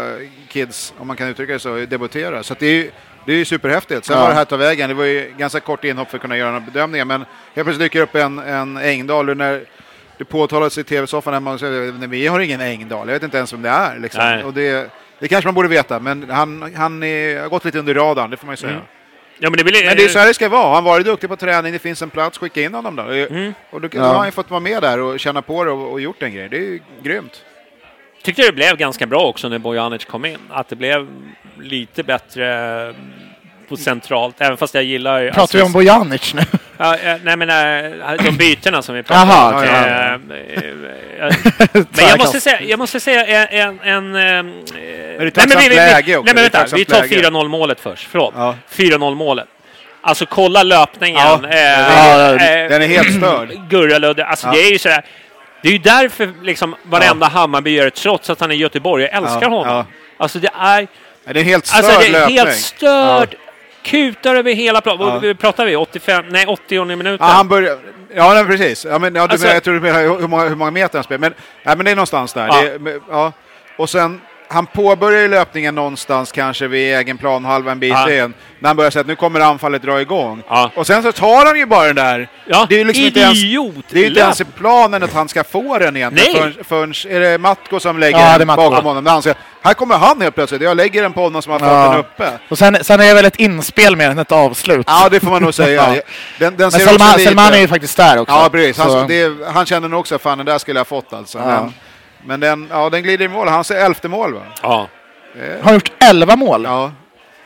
kids, 0.47 0.93
om 0.97 1.07
man 1.07 1.15
kan 1.15 1.27
uttrycka 1.27 1.53
det 1.53 1.59
så, 1.59 1.75
debutera. 1.75 2.43
Så 2.43 2.55
det 2.59 2.65
är 2.67 2.73
ju 2.73 2.91
det 3.25 3.33
är 3.33 3.37
ju 3.37 3.45
superhäftigt. 3.45 4.05
Sen 4.05 4.15
Ja. 4.15 4.21
var 4.21 4.29
det 4.29 4.35
här 4.35 4.45
ta 4.45 4.57
vägen. 4.57 4.89
Det 4.89 4.95
var 4.95 5.05
ju 5.05 5.33
ganska 5.37 5.59
kort 5.59 5.83
inhopp 5.83 6.09
för 6.09 6.17
att 6.17 6.21
kunna 6.21 6.37
göra 6.37 6.51
några 6.51 6.65
bedömningar. 6.65 7.05
Men 7.05 7.25
helt 7.53 7.65
plötsligt 7.65 7.79
dyker 7.79 8.01
upp 8.01 8.15
en, 8.15 8.39
en 8.39 8.77
Engdahl 8.77 9.37
när 9.37 9.63
det 10.17 10.25
påtalades 10.25 10.77
i 10.77 10.83
tv-soffan 10.83 11.33
hemma 11.33 11.53
och 11.53 11.59
säger 11.59 12.07
vi 12.07 12.27
har 12.27 12.39
ingen 12.39 12.61
Engdahl. 12.61 13.07
Jag 13.07 13.13
vet 13.13 13.23
inte 13.23 13.37
ens 13.37 13.53
vem 13.53 13.61
det 13.61 13.69
är. 13.69 13.99
Liksom. 13.99 14.41
Och 14.45 14.53
det, 14.53 14.91
det 15.19 15.27
kanske 15.27 15.47
man 15.47 15.55
borde 15.55 15.67
veta, 15.67 15.99
men 15.99 16.29
han, 16.29 16.73
han 16.75 17.03
är, 17.03 17.41
har 17.41 17.49
gått 17.49 17.65
lite 17.65 17.79
under 17.79 17.93
radarn, 17.93 18.29
det 18.29 18.37
får 18.37 18.45
man 18.45 18.53
ju 18.53 18.57
säga. 18.57 18.71
Mm. 18.71 18.83
Ja, 19.39 19.49
men 19.49 19.57
det 19.57 19.63
blir, 19.63 19.85
Men 19.85 19.97
det 19.97 20.03
är 20.03 20.07
så 20.07 20.19
här 20.19 20.27
det 20.27 20.33
ska 20.33 20.49
vara. 20.49 20.75
Han 20.75 20.83
varit 20.83 21.05
duktig 21.05 21.29
på 21.29 21.35
träning, 21.35 21.73
det 21.73 21.79
finns 21.79 22.01
en 22.01 22.09
plats, 22.09 22.37
skicka 22.37 22.61
in 22.61 22.73
honom 22.73 22.95
då. 22.95 23.03
Mm. 23.03 23.53
Och 23.69 23.81
då, 23.81 23.87
Ja. 23.91 23.99
då 24.01 24.05
har 24.07 24.15
han 24.15 24.27
ju 24.27 24.31
fått 24.31 24.49
vara 24.49 24.59
med 24.59 24.81
där 24.81 24.99
och 24.99 25.19
känna 25.19 25.41
på 25.41 25.63
det 25.63 25.71
och, 25.71 25.91
och 25.91 26.01
gjort 26.01 26.23
en 26.23 26.33
grej. 26.33 26.49
Det 26.49 26.57
är 26.57 26.61
ju 26.61 26.79
grymt. 27.03 27.43
tyckte 28.23 28.41
det 28.41 28.51
blev 28.51 28.77
ganska 28.77 29.05
bra 29.05 29.19
också 29.27 29.49
när 29.49 29.59
Bojanic 29.59 30.05
kom 30.05 30.25
in. 30.25 30.37
Att 30.49 30.67
det 30.67 30.75
blev 30.75 31.07
lite 31.59 32.03
bättre 32.03 32.93
på 33.69 33.77
centralt, 33.77 34.35
även 34.41 34.57
fast 34.57 34.73
jag 34.73 34.83
gillar... 34.83 35.31
Pratar 35.31 35.57
vi 35.57 35.63
om 35.63 35.71
Bojanic 35.71 36.33
nu? 36.33 36.41
Ja, 36.77 36.95
nej 37.23 37.37
men 37.37 37.49
eh, 37.49 38.23
de 38.25 38.31
bytena 38.37 38.81
som 38.81 38.95
vi 38.95 39.03
pratar 39.03 39.25
Jaha, 39.25 39.55
om. 39.57 39.63
Eh, 39.63 39.93
eh, 39.93 40.13
eh, 41.27 41.35
Men 41.73 42.07
jag 42.09 42.17
måste 42.19 42.39
säga, 42.41 42.61
jag 42.61 42.79
måste 42.79 42.99
säga 42.99 43.45
en... 43.47 43.79
en, 43.79 44.15
en 44.15 44.15
eh, 44.47 44.53
nej, 45.19 45.31
tacksamt 45.31 45.53
men 45.53 45.63
vi, 45.63 45.69
vi, 45.69 45.75
läge 45.75 46.17
också. 46.17 46.25
nej 46.25 46.33
men 46.35 46.43
Det 46.43 46.57
är 46.57 46.59
vänta, 46.61 46.75
vi 46.75 46.85
tar 46.85 47.01
läge. 47.01 47.29
4-0 47.29 47.47
målet 47.47 47.79
först. 47.79 48.07
Förlåt. 48.11 48.33
Ja. 48.37 48.55
4-0 48.75 49.15
målet. 49.15 49.47
Alltså 50.01 50.25
kolla 50.25 50.63
löpningen. 50.63 51.19
Ja. 51.21 51.49
eh, 51.49 51.59
Ja, 51.59 52.31
eh, 52.33 52.69
Den 52.69 52.81
är 52.81 52.87
helt 52.87 53.13
störd. 53.17 53.49
Gurraludde. 53.69 54.25
Alltså 54.25 54.47
Ja. 54.47 54.53
det 54.53 54.59
är 54.63 54.71
ju 54.71 54.77
sådär. 54.79 55.05
Det 55.61 55.67
är 55.67 55.71
ju 55.73 55.77
därför 55.77 56.33
liksom 56.43 56.75
varenda 56.83 57.27
Hammarby 57.27 57.71
gör 57.71 57.85
det, 57.85 57.91
trots 57.91 58.29
att 58.29 58.39
han 58.39 58.51
är 58.51 58.55
i 58.55 58.57
Göteborg. 58.57 59.03
Jag 59.03 59.13
älskar 59.13 59.41
Ja, 59.41 59.47
honom. 59.49 59.67
ja. 59.67 59.85
Alltså 60.17 60.39
det 60.39 60.49
är... 60.59 60.87
Ja, 61.27 61.33
Det 61.33 61.39
är 61.39 61.41
en 61.43 61.49
helt 61.49 61.65
störd 61.65 61.85
Alltså 61.85 61.99
det 61.99 62.07
är 62.07 62.11
löpning. 62.11 62.37
helt 62.37 62.55
störd. 62.55 63.35
Kutar 63.85 64.35
över 64.35 64.53
hela 64.53 64.81
planen. 64.81 65.23
Ja. 65.23 65.33
Pratar 65.33 65.65
vi 65.65 65.75
85, 65.75 66.25
nej 66.29 66.45
80 66.47 66.85
minuten? 66.85 67.27
Ja, 67.27 67.33
han 67.33 67.47
börjar... 67.47 67.77
Ja, 68.15 68.33
nej, 68.33 68.45
precis. 68.45 68.85
Ja, 68.85 68.99
men, 68.99 69.15
ja, 69.15 69.27
du, 69.27 69.31
Alltså- 69.33 69.47
jag 69.47 69.63
tror 69.63 69.73
du 69.73 69.79
menar 69.79 70.19
hur 70.19 70.27
många, 70.27 70.43
hur 70.47 70.55
många 70.55 70.71
meter 70.71 70.97
han 70.97 71.03
spelar. 71.03 71.19
Men, 71.19 71.33
ja, 71.63 71.75
men 71.75 71.85
det 71.85 71.91
är 71.91 71.95
någonstans 71.95 72.33
där. 72.33 72.47
Ja. 72.47 72.61
Det, 72.79 72.99
ja. 73.09 73.31
Och 73.77 73.89
sen, 73.89 74.21
han 74.47 74.65
påbörjar 74.65 75.21
ju 75.21 75.27
löpningen 75.27 75.75
någonstans 75.75 76.31
kanske 76.31 76.67
vid 76.67 76.95
egen 76.95 77.17
planhalva 77.17 77.71
en 77.71 77.79
bit 77.79 77.91
Ja. 77.93 78.11
in. 78.23 78.33
När 78.59 78.69
han 78.69 78.75
börjar 78.77 78.91
säga 78.91 79.01
att 79.01 79.07
nu 79.07 79.15
kommer 79.15 79.39
anfallet 79.39 79.81
dra 79.81 80.01
igång. 80.01 80.43
Ja. 80.49 80.71
Och 80.75 80.87
sen 80.87 81.03
så 81.03 81.11
tar 81.11 81.45
han 81.45 81.57
ju 81.57 81.65
bara 81.65 81.87
den 81.87 81.95
där. 81.95 82.27
Ja, 82.47 82.65
det 82.69 82.75
är 82.75 82.79
ju 82.79 82.85
liksom 82.85 83.03
inte 83.05 83.19
ens, 83.19 83.41
det 83.89 83.99
är 83.99 84.07
inte 84.07 84.19
ens 84.19 84.41
i 84.41 84.45
planen 84.45 85.03
att 85.03 85.13
han 85.13 85.27
ska 85.29 85.43
få 85.43 85.77
den 85.77 85.97
egentligen. 85.97 86.31
Nej. 86.43 86.53
Förrän, 86.63 86.93
förrän, 86.93 87.15
är 87.15 87.19
det 87.19 87.37
Matko 87.37 87.79
som 87.79 87.99
lägger 87.99 88.39
den 88.39 88.47
bakom 88.47 88.85
honom? 88.85 89.03
När 89.03 89.11
han 89.11 89.21
säger, 89.21 89.37
här 89.61 89.73
kommer 89.73 89.97
han 89.97 90.21
helt 90.21 90.35
plötsligt. 90.35 90.61
Jag 90.61 90.77
lägger 90.77 91.01
den 91.01 91.13
på 91.13 91.21
honom 91.21 91.41
som 91.41 91.51
har 91.51 91.59
fått 91.59 91.67
Ja. 91.67 91.89
den 91.89 91.99
uppe. 91.99 92.29
Och 92.49 92.57
sen, 92.57 92.77
sen 92.81 92.99
är 92.99 93.05
det 93.07 93.13
väl 93.13 93.25
ett 93.25 93.35
inspel 93.35 93.95
mer 93.95 94.09
än 94.09 94.19
ett 94.19 94.31
avslut. 94.31 94.85
Ja, 94.89 95.09
det 95.11 95.19
får 95.19 95.29
man 95.31 95.41
nog 95.43 95.53
säga. 95.63 95.85
Den, 95.89 96.01
den 96.39 96.53
Men 96.57 96.71
ser 96.71 96.79
Selman, 96.79 97.19
Selman 97.19 97.53
är 97.53 97.57
ju 97.59 97.67
faktiskt 97.67 97.97
där 97.97 98.17
också. 98.19 98.33
Ja, 98.35 98.49
precis. 98.49 98.77
Han, 98.77 99.07
det, 99.07 99.31
han 99.53 99.65
kände 99.65 99.87
nog 99.87 99.99
också 99.99 100.19
fan 100.19 100.37
den 100.37 100.45
där 100.45 100.57
skulle 100.57 100.79
jag 100.79 100.85
ha 100.85 101.01
fått 101.01 101.13
alltså. 101.13 101.37
Ja. 101.37 101.45
Men, 101.45 101.73
men 102.25 102.39
den, 102.39 102.67
ja, 102.71 102.89
den 102.89 103.03
glider 103.03 103.25
i 103.25 103.27
mål. 103.27 103.47
Han 103.47 103.63
ser 103.63 103.75
elfte 103.85 104.07
mål 104.07 104.33
va? 104.33 104.41
Ja. 104.61 104.87
Har 105.61 105.73
gjort 105.73 105.91
11 105.99 106.35
mål. 106.35 106.63
Ja. 106.63 106.91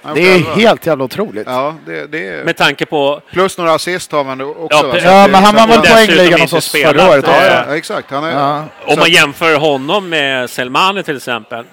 Han 0.02 0.16
det 0.16 0.22
är 0.22 0.36
elva. 0.36 0.54
helt 0.54 0.86
jävla 0.86 1.04
otroligt. 1.04 1.48
Ja, 1.48 1.76
det, 1.86 2.06
det 2.12 2.28
är... 2.28 2.44
Med 2.44 2.58
tanke 2.58 2.86
på... 2.86 3.22
Plus 3.32 3.58
några 3.58 3.74
assist 3.74 4.12
har 4.12 4.24
man 4.24 4.42
också 4.42 4.68
Ja, 4.70 4.84
va? 4.88 4.98
Ja, 5.04 5.28
men 5.32 5.44
han 5.44 5.54
så 5.58 5.68
var 5.68 5.68
väl 5.68 5.82
poängligan 5.82 6.42
hos 6.42 6.54
oss 6.54 6.72
förra 6.72 7.10
året 7.10 7.26
Ja, 7.28 7.34
Ja, 7.34 7.60
också. 7.60 7.70
ja, 7.72 7.76
exakt. 7.78 8.12
Han 8.12 8.24
är, 8.24 8.32
Ja. 8.32 8.64
Om 8.86 9.00
man 9.00 9.10
jämför 9.12 9.56
honom 9.56 10.10
med 10.10 10.50
Selmani 10.50 11.04
till 11.04 11.18
exempel 11.18 11.66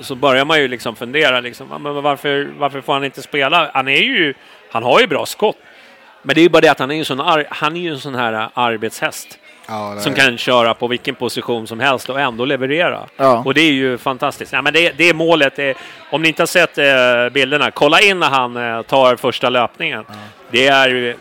så, 0.00 0.14
börjar 0.14 0.44
man 0.44 0.60
ju 0.60 0.68
liksom 0.68 0.96
fundera 0.96 1.40
liksom, 1.40 1.68
men 1.82 2.02
varför, 2.02 2.48
varför 2.58 2.80
får 2.80 2.92
han 2.92 3.04
inte 3.04 3.22
spela? 3.22 3.70
Han 3.74 3.88
är 3.88 4.00
ju, 4.02 4.34
han 4.72 4.82
har 4.82 5.00
ju 5.00 5.06
bra 5.06 5.26
skott. 5.26 5.56
Men 6.22 6.34
det 6.34 6.40
är 6.40 6.42
ju 6.42 6.48
bara 6.48 6.60
det 6.60 6.68
att 6.68 6.78
han 6.78 6.90
är 6.90 6.94
ju 6.94 6.98
en 6.98 7.04
sån, 7.04 7.44
han 7.48 7.76
är 7.76 7.80
ju 7.80 7.90
en 7.90 7.98
sån 8.00 8.14
här 8.14 8.48
arbetshäst. 8.54 9.38
Ja, 9.70 10.00
som 10.00 10.12
är- 10.12 10.16
kan 10.16 10.38
köra 10.38 10.74
på 10.74 10.86
vilken 10.88 11.14
position 11.14 11.66
som 11.66 11.80
helst 11.80 12.10
och 12.10 12.20
ändå 12.20 12.44
leverera. 12.44 13.00
Ja. 13.16 13.42
Och 13.44 13.54
det 13.54 13.60
är 13.60 13.72
ju 13.72 13.98
fantastiskt. 13.98 14.52
Ja, 14.52 14.62
men 14.62 14.72
det, 14.72 14.92
det 14.96 15.04
är 15.08 15.14
målet. 15.14 15.56
Det 15.56 15.64
är, 15.64 15.74
om 16.10 16.22
ni 16.22 16.28
inte 16.28 16.42
har 16.42 16.46
sett 16.46 16.78
eh, 16.78 16.84
bilderna, 17.32 17.70
kolla 17.70 18.00
in 18.00 18.18
när 18.20 18.28
han 18.30 18.56
eh, 18.56 18.82
tar 18.82 19.16
första 19.16 19.48
löpningen. 19.50 20.04
Det 20.50 20.66
är 20.66 21.16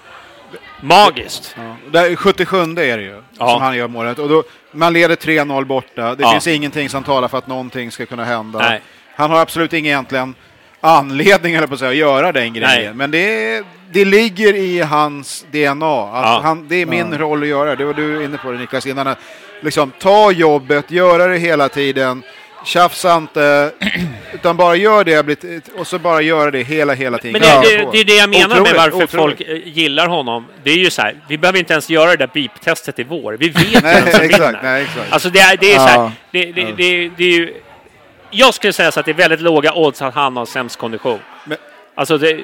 magiskt. 0.81 1.55
Ja. 1.57 1.75
Där, 1.91 2.15
77 2.15 2.57
är 2.61 2.75
det 2.97 3.03
ju, 3.03 3.21
Ja. 3.39 3.49
som 3.49 3.61
han 3.61 3.75
gör 3.77 3.87
målet. 3.87 4.19
Och 4.19 4.29
då, 4.29 4.43
man 4.71 4.93
leder 4.93 5.15
3-0 5.15 5.65
borta. 5.65 6.15
Det 6.15 6.23
Ja. 6.23 6.31
finns 6.31 6.47
ingenting 6.47 6.89
som 6.89 7.03
talar 7.03 7.27
för 7.27 7.37
att 7.37 7.47
någonting 7.47 7.91
ska 7.91 8.05
kunna 8.05 8.25
hända. 8.25 8.59
Nej. 8.59 8.81
Han 9.15 9.31
har 9.31 9.39
absolut 9.39 9.73
ingen 9.73 9.85
egentligen 9.91 10.35
anledning 10.81 11.55
eller 11.55 11.67
på 11.67 11.73
att, 11.73 11.79
säga, 11.79 11.91
att 11.91 11.97
göra 11.97 12.31
den 12.31 12.53
grejen. 12.53 12.69
Nej. 12.85 12.93
Men 12.93 13.11
det, 13.11 13.63
det 13.91 14.05
ligger 14.05 14.53
i 14.55 14.79
hans 14.79 15.45
DNA. 15.51 16.01
Att 16.01 16.25
Ja. 16.25 16.39
han, 16.43 16.67
det 16.67 16.75
är 16.75 16.85
min 16.85 17.17
roll 17.17 17.41
att 17.41 17.47
göra. 17.47 17.75
Det 17.75 17.85
var 17.85 17.93
du 17.93 18.23
inne 18.23 18.37
på 18.37 18.51
det 18.51 18.57
Niklas 18.57 18.85
innan. 18.85 19.07
att 19.07 19.17
Liksom, 19.61 19.91
ta 19.99 20.31
jobbet, 20.31 20.91
göra 20.91 21.27
det 21.27 21.37
hela 21.37 21.69
tiden. 21.69 22.23
Tjafsa 22.65 23.17
inte, 23.17 23.71
utan 24.33 24.57
bara 24.57 24.75
gör 24.75 25.03
det 25.03 25.65
och 25.77 25.87
så 25.87 25.99
bara 25.99 26.21
göra 26.21 26.51
det 26.51 26.63
hela, 26.63 26.93
hela 26.93 27.17
tiden. 27.17 27.31
Men 27.31 27.41
det, 27.41 27.47
Ja. 27.73 27.81
det, 27.81 27.89
det 27.91 27.99
är 27.99 28.03
det 28.05 28.15
jag 28.15 28.29
menar 28.29 28.47
med 28.47 28.61
Otroligt, 28.61 28.77
varför 28.77 29.03
otroligt. 29.03 29.37
folk 29.37 29.41
gillar 29.65 30.07
honom. 30.07 30.45
Det 30.63 30.71
är 30.71 30.75
ju 30.77 30.89
så 30.89 31.01
här, 31.01 31.15
vi 31.29 31.37
behöver 31.37 31.59
inte 31.59 31.73
ens 31.73 31.89
göra 31.89 32.09
det 32.09 32.17
där 32.17 32.27
beep-testet 32.33 32.99
i 32.99 33.03
vår. 33.03 33.33
Vi 33.39 33.49
vet 33.49 33.83
Nej, 33.83 34.01
vem 34.05 34.13
som 34.13 34.21
exakt, 34.25 34.33
vinner. 34.47 34.59
nej, 34.63 34.83
exakt. 34.83 35.13
Alltså 35.13 35.29
det 35.29 35.39
är, 35.39 35.57
det 35.57 35.71
är 35.73 35.75
så 35.75 35.81
här, 35.85 35.95
Ja. 35.95 36.11
det, 36.31 36.45
det, 36.51 36.63
det, 36.77 37.09
det 37.17 37.23
är 37.23 37.31
ju... 37.39 37.53
Jag 38.31 38.53
skulle 38.53 38.73
säga 38.73 38.91
så 38.91 38.99
att 38.99 39.05
det 39.05 39.11
är 39.11 39.15
väldigt 39.15 39.41
låga 39.41 39.73
odds 39.73 40.01
att 40.01 40.13
han 40.13 40.37
har 40.37 40.45
sämst 40.45 40.77
kondition. 40.79 41.19
Men- 41.45 41.57
Alltså 41.95 42.17
det, 42.17 42.39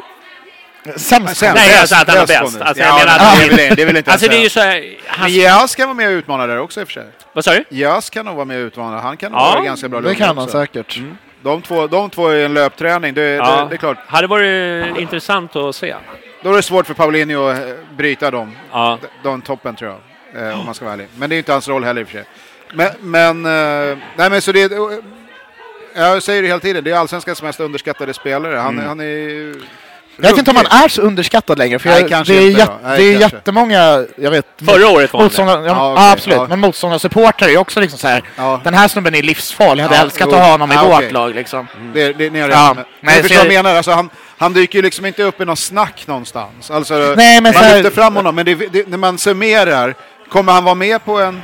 Sämst. 0.95 1.41
Nej, 1.41 1.53
bäst- 1.53 1.81
alltså 1.81 1.95
att 1.95 2.07
han 2.07 2.17
är 2.17 2.27
bäst. 2.27 2.41
Alltså, 2.41 2.59
Ja, 2.61 2.73
jag 2.88 2.95
menar 2.99 3.17
men 3.19 3.27
att- 3.27 3.38
det 3.39 3.45
är 3.45 3.67
väl- 3.67 3.75
det 3.75 3.81
är 3.81 3.86
väl 3.86 3.97
inte 3.97 4.11
alltså 4.11 4.27
det 4.27 4.36
är 4.36 4.38
ju 4.38 4.43
det. 4.43 4.49
så 4.49 4.59
här... 4.59 4.95
Han, 5.07 5.31
Men 5.31 5.39
Jas 5.41 5.75
kan 5.75 5.88
vara 5.88 5.93
med 5.95 6.07
och 6.07 6.11
utmana 6.11 6.47
där 6.47 6.59
också 6.59 6.79
i 6.81 6.83
och 6.83 6.88
för 6.88 6.93
sig. 6.93 7.05
vad 7.33 7.43
sa 7.45 7.51
du? 7.53 7.63
Jas 7.69 8.09
kan 8.09 8.25
nog 8.25 8.36
vara 8.36 8.45
med 8.45 8.61
och 8.61 8.67
utmana. 8.67 8.99
Han 8.99 9.17
kan 9.17 9.31
nog 9.31 9.41
Ja, 9.41 9.51
vara 9.53 9.63
ganska 9.65 9.89
bra 9.89 9.99
Det 10.01 10.03
lugn 10.07 10.15
kan 10.17 10.27
han 10.27 10.38
också. 10.38 10.51
säkert. 10.59 10.99
De 11.41 11.61
två, 11.61 11.88
de 11.88 12.09
två 12.09 12.27
är 12.27 12.45
en 12.45 12.53
löpträning, 12.53 13.13
det, 13.13 13.21
Ja. 13.21 13.61
det, 13.63 13.69
det 13.69 13.75
är 13.75 13.77
klart. 13.77 13.97
Hade 14.07 14.27
varit 14.27 14.97
intressant 14.97 15.55
att 15.55 15.75
se. 15.75 15.95
Då 16.43 16.51
är 16.51 16.55
det 16.55 16.61
svårt 16.63 16.88
för 16.88 16.93
Paulinho 16.93 17.47
att 17.47 17.57
eh, 17.57 17.63
bryta 17.97 18.31
dem. 18.31 18.55
Ja. 18.71 18.99
De 19.23 19.41
toppen 19.41 19.75
tror 19.75 19.95
jag, 20.33 20.47
eh, 20.47 20.59
om 20.59 20.65
man 20.65 20.75
ska 20.75 20.86
vara 20.86 20.93
ärlig. 20.93 21.07
Men 21.17 21.29
det 21.29 21.36
är 21.36 21.38
inte 21.38 21.51
hans 21.51 21.67
roll 21.67 21.83
heller 21.83 22.01
i 22.01 22.03
och 22.03 22.07
för 22.07 22.17
sig. 22.17 22.25
Men, 22.73 22.91
men, 22.99 23.45
eh, 23.91 23.97
nej 24.15 24.29
men 24.29 24.41
så 24.41 24.51
det, 24.51 24.63
eh, 24.63 24.69
jag 25.95 26.23
säger 26.23 26.41
det 26.41 26.47
hela 26.47 26.59
tiden, 26.59 26.83
det 26.83 26.91
är 26.91 26.95
allsvenskans 26.95 27.41
mest 27.41 27.59
underskattade 27.59 28.13
spelare. 28.13 28.55
Han, 28.55 28.73
Mm. 28.73 28.88
han 28.88 28.99
är 28.99 29.53
Jag 30.18 30.30
vet 30.30 30.38
inte 30.38 30.51
om 30.51 30.57
han 30.57 30.84
är 30.84 30.88
så 30.88 31.01
underskattad 31.01 31.57
längre. 31.57 31.80
För 31.80 31.89
Nej, 31.89 32.01
jag, 32.01 32.09
kanske 32.09 32.34
det 32.34 32.39
är, 32.39 32.47
inte 32.47 32.59
jät-. 32.59 32.70
Nej, 32.84 32.97
det 32.97 33.03
är 33.13 33.20
kanske. 33.20 33.38
jättemånga, 33.38 34.05
jag 34.18 34.32
vet, 34.32 34.45
Förra 34.66 34.88
året 34.89 35.13
var 35.13 35.20
han 35.20 35.20
det. 35.20 35.24
motståndare, 35.24 35.66
ja, 35.66 35.76
Ja, 35.76 35.93
okej, 35.93 36.11
absolut. 36.11 36.38
ja. 36.38 36.47
Men 36.49 36.59
motståndarsupportrar 36.59 37.49
är 37.49 37.57
också 37.57 37.80
liksom 37.80 37.99
så 37.99 38.07
här. 38.07 38.24
Ja. 38.36 38.61
Den 38.63 38.74
här 38.74 38.88
snubben 38.88 39.16
är 39.16 39.22
livsfarlig. 39.24 39.84
Jag 39.84 39.88
hade 39.88 39.95
Ja, 39.99 40.03
älskat 40.03 40.28
jo. 40.32 40.36
att 40.38 40.43
ha 40.43 40.51
honom 40.51 40.72
i 40.72 40.76
Ja, 40.76 40.84
vårt 40.86 40.95
okej. 40.95 41.11
lag 41.11 41.36
liksom. 41.36 41.68
Det, 41.93 42.13
det, 42.13 42.30
ni 42.30 42.39
har 42.41 42.49
Ja. 42.49 42.55
rätt. 42.70 42.76
Men, 42.76 42.86
Nej, 43.01 43.16
jag 43.16 43.22
förstår 43.24 43.38
vad 43.38 43.45
jag- 43.53 43.63
menar. 43.63 43.76
Alltså, 43.76 43.91
han, 43.91 44.09
han 44.38 44.53
dyker 44.53 44.80
ju 44.80 44.82
liksom 44.84 45.05
inte 45.05 45.24
upp 45.24 45.41
i 45.41 45.45
någon 45.45 45.57
snack 45.57 46.03
någonstans. 46.07 46.72
Alltså, 46.72 46.93
Nej, 47.18 47.41
men 47.41 47.43
man 47.43 47.53
så 47.53 47.59
här- 47.59 47.76
lyfter 47.76 47.91
fram 48.01 48.16
honom, 48.16 48.36
men 48.36 48.45
det, 48.45 48.55
det, 48.55 48.88
när 48.88 48.97
man 48.97 49.18
summerar, 49.18 49.95
kommer 50.30 50.53
han 50.53 50.63
vara 50.63 50.76
med 50.76 51.05
på 51.05 51.20
en... 51.20 51.41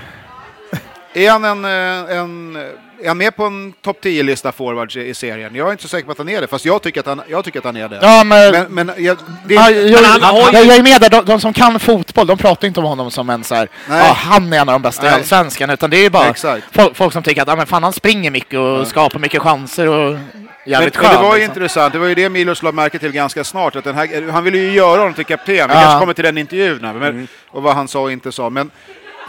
Är 1.14 1.32
han 1.32 1.44
en, 1.46 1.66
eh, 1.66 2.18
en, 2.18 2.56
är 3.04 3.08
han 3.08 3.18
med 3.18 3.36
på 3.36 3.44
en 3.46 3.74
topp 3.82 3.98
10-lista 4.04 4.52
forwards 4.52 4.96
i, 4.98 5.02
i 5.10 5.14
serien? 5.14 5.56
Jag 5.56 5.68
är 5.68 5.72
inte 5.72 5.84
så 5.84 5.90
säker 5.90 6.06
på 6.06 6.12
att 6.12 6.18
han 6.18 6.30
är 6.30 6.42
det, 6.42 6.48
fast 6.48 6.66
jag 6.66 6.82
tycker 6.82 7.00
att 7.00 7.06
han, 7.06 7.22
jag 7.28 7.46
tycker 7.46 7.60
att 7.60 7.66
han 7.66 7.78
är 7.78 7.90
det. 7.90 8.00
Ja, 8.02 8.24
men... 8.24 8.52
Men, 8.52 8.66
men 8.88 9.04
jag, 9.04 9.18
det, 9.46 9.54
Ja, 9.54 9.70
jag, 9.70 10.00
han 10.00 10.36
ju- 10.36 10.42
jag, 10.54 10.66
jag 10.66 10.76
är 10.78 10.84
med 10.84 11.02
där, 11.02 11.10
de, 11.10 11.26
de 11.26 11.40
som 11.40 11.54
kan 11.54 11.80
fotboll, 11.80 12.28
de 12.28 12.38
pratar 12.38 12.68
inte 12.68 12.80
om 12.80 12.86
honom 12.86 13.12
som 13.12 13.30
en 13.30 13.44
så 13.44 13.56
här, 13.56 13.70
Nej. 13.90 14.00
ja, 14.08 14.14
han 14.14 14.54
är 14.54 14.58
en 14.62 14.70
av 14.70 14.74
de 14.74 14.82
bästa 14.82 15.08
i 15.08 15.10
Nej. 15.10 15.20
Allsvenskan, 15.20 15.70
utan 15.70 15.90
det 15.90 16.06
är 16.06 16.10
bara 16.10 16.34
folk, 16.72 16.96
folk 16.96 17.14
som 17.14 17.24
tycker 17.24 17.42
att 17.42 17.48
ja, 17.48 17.56
men 17.56 17.68
fan, 17.68 17.84
han 17.84 17.94
springer 17.94 18.32
mycket 18.32 18.60
och 18.60 18.88
skapar 18.88 19.20
mycket 19.20 19.42
chanser 19.42 19.88
och 19.90 20.12
men, 20.14 20.48
jävligt 20.66 20.94
men 20.96 21.04
det 21.04 21.10
skön, 21.10 21.24
var 21.24 21.36
ju 21.36 21.42
liksom. 21.42 21.56
intressant, 21.62 21.94
det 21.94 22.00
var 22.00 22.08
ju 22.08 22.16
det 22.16 22.30
Milos 22.30 22.64
la 22.64 22.72
märke 22.72 23.00
till 23.00 23.12
ganska 23.12 23.44
snart, 23.44 23.76
att 23.76 23.84
den 23.84 23.96
här, 23.96 24.32
han 24.32 24.44
ville 24.44 24.58
ju 24.58 24.72
göra 24.72 25.00
honom 25.00 25.14
till 25.14 25.26
kapten. 25.26 25.56
Vi 25.56 25.60
Ja. 25.62 25.68
kanske 25.68 26.00
kommer 26.00 26.14
till 26.14 26.24
den 26.24 26.38
intervjun 26.38 26.84
här, 26.84 26.94
men, 26.94 27.10
Mm. 27.10 27.28
och 27.50 27.64
vad 27.64 27.76
han 27.76 27.88
sa 27.88 28.00
och 28.02 28.12
inte 28.12 28.32
sa. 28.32 28.50
Men, 28.50 28.72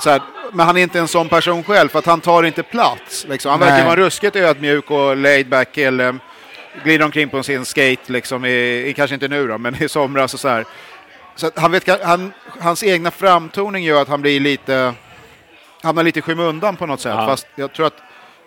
så 0.01 0.11
här, 0.11 0.21
men 0.53 0.67
han 0.67 0.77
är 0.77 0.83
inte 0.83 0.99
en 0.99 1.09
sån 1.09 1.29
person 1.29 1.65
själv, 1.65 1.89
för 1.89 1.99
att 1.99 2.07
han 2.07 2.21
tar 2.21 2.43
inte 2.43 2.63
plats. 2.63 3.27
Liksom. 3.29 3.51
Han 3.51 3.61
verkar 3.61 3.77
Nej. 3.77 3.85
vara 3.85 3.97
ruskigt 3.97 4.37
ödmjuk 4.37 4.91
och 4.91 5.17
laid 5.17 5.49
back 5.49 5.73
kille. 5.73 6.19
Glider 6.85 7.05
omkring 7.05 7.29
på 7.29 7.43
sin 7.43 7.65
skate, 7.65 8.13
liksom, 8.13 8.45
i, 8.45 8.87
i, 8.87 8.95
kanske 8.97 9.15
inte 9.15 9.29
nu 9.29 9.49
då, 9.49 9.59
men 9.59 9.83
i 9.83 9.89
somras 9.89 10.35
och 10.35 10.41
så 10.41 10.49
här. 10.49 10.65
Så 11.37 11.51
han 11.57 11.73
vet, 11.73 12.03
han, 12.03 12.33
hans 12.61 12.83
egna 12.83 13.11
framtoning 13.11 13.85
gör 13.85 14.03
att 14.03 14.09
han 14.09 14.23
blir 14.23 14.41
lite, 14.41 14.95
hamnar 15.83 16.03
lite 16.03 16.19
i 16.19 16.23
skymundan 16.23 16.77
på 16.77 16.87
något 16.87 17.01
sätt. 17.01 17.15
Ja. 17.17 17.27
Fast 17.27 17.47
jag 17.55 17.73
tror 17.73 17.87
att 17.87 17.97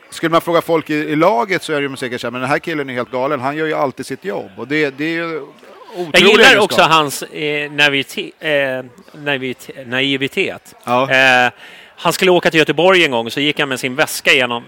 skulle 0.09 0.29
man 0.29 0.41
fråga 0.41 0.61
folk 0.61 0.89
i, 0.89 0.93
i 0.93 1.15
laget 1.15 1.63
så 1.63 1.73
är 1.73 1.81
det 1.81 1.87
ju 1.87 1.95
säkert 1.95 2.21
så 2.21 2.27
här, 2.27 2.31
men 2.31 2.41
den 2.41 2.49
här 2.49 2.59
killen 2.59 2.89
är 2.89 2.93
helt 2.93 3.11
galen. 3.11 3.39
Han 3.39 3.57
gör 3.57 3.65
ju 3.65 3.73
alltid 3.73 4.05
sitt 4.05 4.25
jobb 4.25 4.51
och 4.57 4.67
det, 4.67 4.97
det 4.97 5.05
är 5.05 5.09
ju 5.09 5.41
otroligt. 5.95 6.19
Jag 6.19 6.29
gillar 6.29 6.59
också 6.59 6.81
hans 6.81 7.23
eh, 7.23 7.71
navite, 7.71 8.31
eh, 8.39 8.85
naivitet. 9.85 10.75
Ja. 10.83 11.11
Eh, 11.11 11.51
han 11.97 12.13
skulle 12.13 12.31
åka 12.31 12.51
till 12.51 12.59
Göteborg 12.59 13.05
en 13.05 13.11
gång, 13.11 13.31
så 13.31 13.39
gick 13.39 13.59
han 13.59 13.69
med 13.69 13.79
sin 13.79 13.95
väska 13.95 14.33
genom 14.33 14.63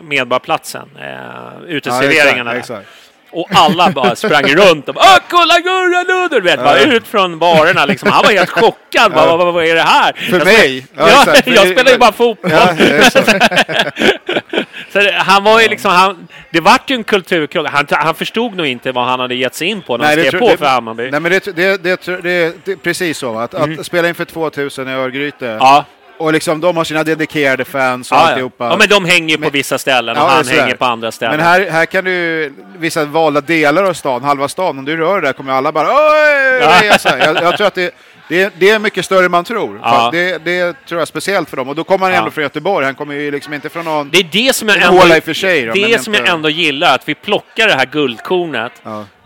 Medborgarplatsen, 0.00 0.88
eh, 1.00 1.64
uteserveringarna. 1.68 2.52
där. 2.52 2.58
exakt. 2.58 2.86
Och 3.30 3.48
alla 3.54 3.90
bara 3.90 4.16
sprang 4.16 4.44
runt 4.44 4.88
och 4.88 4.94
bara 4.94 5.04
"Åh, 5.04 5.18
kolla 5.30 5.58
Gurra 5.60 6.02
nu! 6.02 6.28
Du 6.28 6.40
vet, 6.40 6.58
bara 6.64 6.78
ut 6.80 7.06
från 7.06 7.38
barerna 7.38 7.86
liksom. 7.86 8.10
Han 8.12 8.22
var 8.24 8.32
helt 8.32 8.50
chockad. 8.50 9.12
Bara, 9.12 9.26
vad, 9.26 9.38
vad, 9.38 9.54
vad 9.54 9.64
är 9.64 9.74
det 9.74 9.82
här? 9.82 10.12
För 10.12 10.36
jag 10.38 10.44
mig? 10.46 10.86
Ja, 10.96 11.08
Ja, 11.26 11.34
jag 11.44 11.68
spelar 11.68 11.92
ju 11.92 11.98
bara 11.98 12.12
fotboll. 12.12 12.50
Ja, 12.50 12.74
exakt. 12.96 13.30
Så 14.92 14.98
det, 14.98 15.12
han 15.12 15.44
var 15.44 15.60
ju 15.60 15.68
liksom, 15.68 15.90
han, 15.90 16.28
det 16.50 16.60
vart 16.60 16.90
ju 16.90 16.94
en 16.94 17.04
kulturkrock. 17.04 17.68
Han, 17.70 17.86
han 17.90 18.14
förstod 18.14 18.56
nog 18.56 18.66
inte 18.66 18.92
vad 18.92 19.04
han 19.06 19.20
hade 19.20 19.34
gett 19.34 19.54
sig 19.54 19.68
in 19.68 19.82
på 19.82 19.96
när 19.96 20.04
han 20.04 20.12
skrev 20.24 20.38
på 20.38 20.48
det- 20.48 20.56
för 20.56 20.66
Hammarby. 20.66 21.10
Nej, 21.10 21.20
men 21.20 21.32
det, 21.32 21.44
det, 21.44 21.82
det, 21.82 21.82
det, 22.06 22.22
det, 22.22 22.54
det 22.64 22.72
är 22.72 22.76
precis 22.76 23.18
så. 23.18 23.38
Att, 23.38 23.54
att 23.54 23.86
spela 23.86 24.08
inför 24.08 24.24
2000 24.24 24.88
i 24.88 24.92
Örgryte 24.92 25.46
Ja. 25.60 25.84
Och 26.24 26.32
liksom 26.32 26.60
de 26.60 26.76
har 26.76 26.84
sina 26.84 27.04
dedikerade 27.04 27.64
fans 27.64 28.12
och 28.12 28.16
Ja, 28.18 28.20
alltihopa. 28.28 28.64
ja, 28.68 28.76
men 28.76 28.88
de 28.88 29.04
hänger 29.04 29.28
ju 29.28 29.36
på 29.36 29.40
Men- 29.40 29.50
vissa 29.52 29.78
ställen 29.78 30.16
och 30.16 30.22
Ja, 30.22 30.28
han 30.28 30.46
hänger 30.48 30.74
på 30.74 30.84
andra 30.84 31.12
ställen. 31.12 31.36
Men 31.36 31.46
här, 31.46 31.70
här 31.70 31.86
kan 31.86 32.04
du, 32.04 32.52
vissa 32.78 33.04
valda 33.04 33.40
delar 33.40 33.84
av 33.84 33.92
stan, 33.94 34.22
halva 34.24 34.48
stan, 34.48 34.78
om 34.78 34.84
du 34.84 34.96
rör 34.96 35.20
där 35.20 35.32
kommer 35.32 35.52
alla 35.52 35.72
bara 35.72 35.88
Oj! 35.88 36.60
Ja. 36.60 37.18
Jag, 37.18 37.42
jag 37.42 37.56
tror 37.56 37.66
att 37.66 37.74
det, 37.74 37.94
det, 38.28 38.52
det 38.58 38.70
är 38.70 38.78
mycket 38.78 39.04
större 39.04 39.24
än 39.24 39.30
man 39.30 39.44
tror. 39.44 39.80
Ja. 39.82 40.08
Det, 40.12 40.44
det 40.44 40.86
tror 40.88 41.00
jag 41.00 41.08
speciellt 41.08 41.50
för 41.50 41.56
dem. 41.56 41.68
Och 41.68 41.74
då 41.74 41.84
kommer 41.84 42.06
han 42.06 42.14
ändå 42.14 42.30
från 42.30 42.42
Göteborg, 42.42 42.84
han 42.86 42.94
kommer 42.94 43.14
ju 43.14 43.30
liksom 43.30 43.54
inte 43.54 43.68
från 43.68 43.84
någon... 43.84 44.10
Det 44.10 44.18
är 44.18 44.28
det 44.32 44.54
som 44.56 44.68
jag 44.68 44.82
ändå, 44.82 45.16
i 45.16 45.20
för 45.20 45.34
sig 45.34 45.66
då, 45.66 45.72
det 45.72 45.92
är 45.92 45.98
som 45.98 46.14
inte- 46.14 46.26
jag 46.26 46.34
ändå 46.34 46.48
gillar, 46.48 46.94
att 46.94 47.08
vi 47.08 47.14
plockar 47.14 47.68
det 47.68 47.74
här 47.74 47.86
guldkornet 47.86 48.72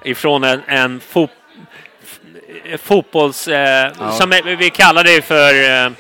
ifrån 0.05 0.45
en, 0.45 0.61
en 0.67 1.01
fot, 1.01 1.31
fotbolls... 2.83 3.49
Eh, 3.49 4.11
Som 4.19 4.33
är- 4.33 4.57
vi 4.57 4.71
kallar 4.71 5.05
det 5.05 5.23
för... 5.23 5.85
Eh, 5.87 5.91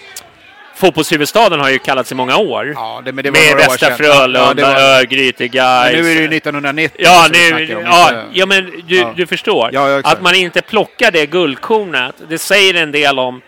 fotbollshuvudstaden 0.78 1.60
har 1.60 1.70
ju 1.70 1.78
kallats 1.78 2.12
i 2.12 2.14
många 2.14 2.36
år. 2.36 2.72
Ja, 2.76 3.02
det, 3.04 3.12
men 3.12 3.24
det 3.24 3.30
var 3.30 3.38
med 3.40 3.50
några 3.56 3.68
Västra. 3.68 3.96
Frölunda, 3.96 4.54
Ja, 4.56 4.66
var- 4.66 4.80
Örgryte, 5.00 5.48
Gais. 5.48 5.92
Men 5.92 6.02
nu 6.02 6.10
är 6.10 6.14
det 6.14 6.20
ju 6.20 6.28
1990 6.36 6.96
Ja, 7.04 7.26
nu, 7.32 7.38
ja, 7.38 7.60
inte- 7.60 8.24
ja, 8.32 8.46
men 8.46 8.72
du, 8.86 8.96
Ja. 8.96 9.12
du 9.16 9.26
förstår. 9.26 9.70
Ja, 9.72 10.00
att 10.04 10.22
man 10.22 10.34
inte 10.34 10.62
plockar 10.62 11.10
det 11.10 11.26
guldkornet, 11.26 12.14
det 12.28 12.38
säger 12.38 12.74
en 12.74 12.92
del 12.92 13.18
om, 13.18 13.26
om 13.26 13.40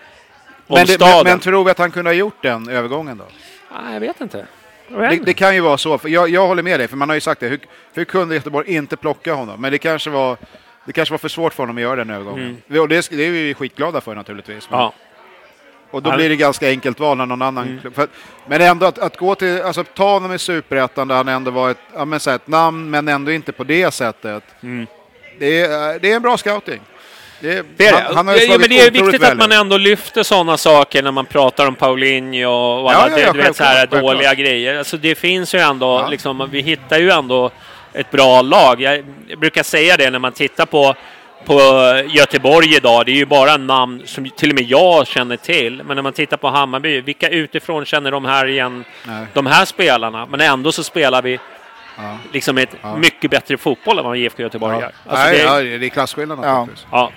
men, 0.68 0.86
det, 0.86 0.92
staden. 0.92 1.14
men, 1.16 1.24
men 1.24 1.40
tror 1.40 1.64
vi 1.64 1.70
att 1.70 1.78
han 1.78 1.90
kunde 1.90 2.10
ha 2.10 2.14
gjort 2.14 2.42
den 2.42 2.68
övergången 2.68 3.18
då? 3.18 3.24
Nej, 3.84 3.92
jag 3.94 4.00
vet 4.00 4.20
inte. 4.20 4.46
Det, 4.88 5.18
det 5.24 5.34
kan 5.34 5.54
ju 5.54 5.60
vara 5.60 5.78
så, 5.78 5.98
för 5.98 6.08
jag, 6.08 6.28
jag 6.28 6.46
håller 6.46 6.62
med 6.62 6.80
dig, 6.80 6.88
för 6.88 6.96
man 6.96 7.08
har 7.08 7.14
ju 7.14 7.20
sagt 7.20 7.40
det. 7.40 7.48
Hur, 7.48 7.60
hur 7.94 8.04
kunde 8.04 8.34
Göteborg 8.34 8.74
inte 8.74 8.96
plocka 8.96 9.32
honom? 9.34 9.60
Men 9.60 9.72
det 9.72 9.78
kanske 9.78 10.10
var, 10.10 10.36
det 10.84 10.92
kanske 10.92 11.12
var 11.12 11.18
för 11.18 11.28
svårt 11.28 11.54
för 11.54 11.62
honom 11.62 11.76
att 11.76 11.82
göra 11.82 11.96
den 11.96 12.10
övergången. 12.10 12.62
Och 12.80 12.88
det, 12.88 13.08
det 13.10 13.24
är 13.26 13.30
vi 13.30 13.54
skitglada 13.54 14.00
för 14.00 14.14
naturligtvis. 14.14 14.70
Men, 14.70 14.80
Mm. 14.80 14.84
Ja. 14.84 14.92
Och 15.90 16.02
då 16.02 16.16
blir 16.16 16.28
det 16.28 16.36
ganska 16.36 16.68
enkelt 16.68 17.00
val 17.00 17.16
när 17.16 17.26
någon 17.26 17.42
annan 17.42 17.64
Mm. 17.68 17.80
klubb. 17.80 17.94
För, 17.94 18.02
att- 18.02 18.10
men 18.46 18.60
ändå 18.60 18.86
att, 18.86 18.98
att 18.98 19.16
gå 19.16 19.34
till, 19.34 19.62
alltså 19.62 19.84
ta 19.84 20.12
honom 20.12 20.32
i 20.32 20.38
Superettan 20.38 21.08
där 21.08 21.14
han 21.14 21.28
ändå 21.28 21.50
var 21.50 21.70
ett, 21.70 21.78
ja, 21.96 22.04
men, 22.04 22.20
så 22.20 22.30
ett 22.30 22.46
namn, 22.48 22.90
men 22.90 23.08
ändå 23.08 23.32
inte 23.32 23.52
på 23.52 23.64
det 23.64 23.94
sättet. 23.94 24.44
Det, 25.38 25.60
är, 25.60 25.98
det 25.98 26.12
är 26.12 26.16
en 26.16 26.22
bra 26.22 26.36
scouting. 26.36 26.80
Det, 27.40 27.48
är- 27.48 27.52
Mm. 27.60 27.66
Det 27.76 27.86
är 27.86 27.92
det. 27.92 27.98
Han, 28.02 28.16
han 28.16 28.28
har 28.28 28.34
ja, 28.36 28.58
men 28.58 28.68
det 28.68 28.80
är 28.80 28.90
viktigt 28.90 29.14
att 29.14 29.30
väl 29.30 29.36
man 29.36 29.52
ut. 29.52 29.58
ändå 29.58 29.76
lyfter 29.76 30.22
sådana 30.22 30.56
saker 30.56 31.02
när 31.02 31.10
man 31.10 31.26
pratar 31.26 31.66
om 31.66 31.74
Paulinho 31.74 32.48
och 32.48 32.92
alla 32.92 33.10
Ja, 33.10 33.18
ja, 33.18 33.26
ja, 33.26 33.32
du 33.32 33.38
vet, 33.42 33.56
så 33.56 33.64
här 33.64 33.86
dåliga 33.86 34.08
självklart. 34.12 34.36
grejer. 34.38 34.78
Alltså, 34.78 34.96
det 34.96 35.14
finns 35.14 35.54
ju 35.54 35.58
ändå, 35.58 36.06
liksom, 36.10 36.48
vi 36.50 36.60
hittar 36.60 36.98
ju 36.98 37.10
ändå 37.10 37.50
ett 37.92 38.10
bra 38.10 38.42
lag. 38.42 38.80
Jag 38.80 39.04
brukar 39.38 39.62
säga 39.62 39.96
det 39.96 40.10
när 40.10 40.18
man 40.18 40.32
tittar 40.32 40.66
på 40.66 40.94
på 41.44 41.60
Göteborg 42.08 42.74
idag, 42.76 43.06
det 43.06 43.12
är 43.12 43.16
ju 43.16 43.26
bara 43.26 43.56
namn 43.56 44.02
som 44.06 44.30
till 44.30 44.48
och 44.50 44.54
med 44.54 44.64
jag 44.64 45.06
känner 45.06 45.36
till. 45.36 45.82
Men 45.82 45.94
när 45.94 46.02
man 46.02 46.12
tittar 46.12 46.36
på 46.36 46.48
Hammarby, 46.48 47.00
vilka 47.00 47.28
utifrån 47.28 47.84
känner 47.84 48.10
de 48.10 48.24
här 48.24 48.46
igen? 48.46 48.84
Nej. 49.06 49.26
De 49.32 49.46
här 49.46 49.64
spelarna. 49.64 50.26
Men 50.26 50.40
ändå 50.40 50.72
så 50.72 50.84
spelar 50.84 51.22
vi 51.22 51.38
liksom 52.32 52.58
ett 52.58 52.70
mycket 52.96 53.30
bättre 53.30 53.56
fotboll 53.58 53.98
än 53.98 54.04
vad 54.04 54.16
IFK 54.16 54.42
Göteborg 54.42 54.74
Ja. 54.74 54.80
gör. 54.80 54.92
Alltså 55.06 55.26
Nej, 55.26 55.38
det, 55.38 55.42
ja, 55.72 55.78
det 55.78 55.86
är 55.86 55.88
klasskillnad 55.88 56.38
Ja. 56.42 56.58
naturligtvis. 56.58 56.86
Ja. 56.92 57.12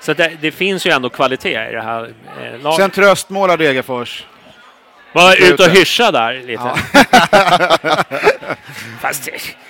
Så 0.00 0.14
det, 0.14 0.32
det 0.40 0.50
finns 0.50 0.86
ju 0.86 0.90
ändå 0.90 1.08
kvalitet 1.08 1.68
i 1.70 1.72
det 1.72 1.82
här 1.82 2.02
eh, 2.42 2.62
laget. 2.62 2.76
Sen 2.80 2.90
tröstmål 2.90 3.50
av 3.50 3.58
Degerfors. 3.58 4.24
Var 5.12 5.36
ute 5.52 5.62
och 5.64 5.70
hyscha 5.70 6.10
där 6.10 6.32
lite. 6.34 6.52
Ja. 6.52 6.76
Fast, 9.00 9.28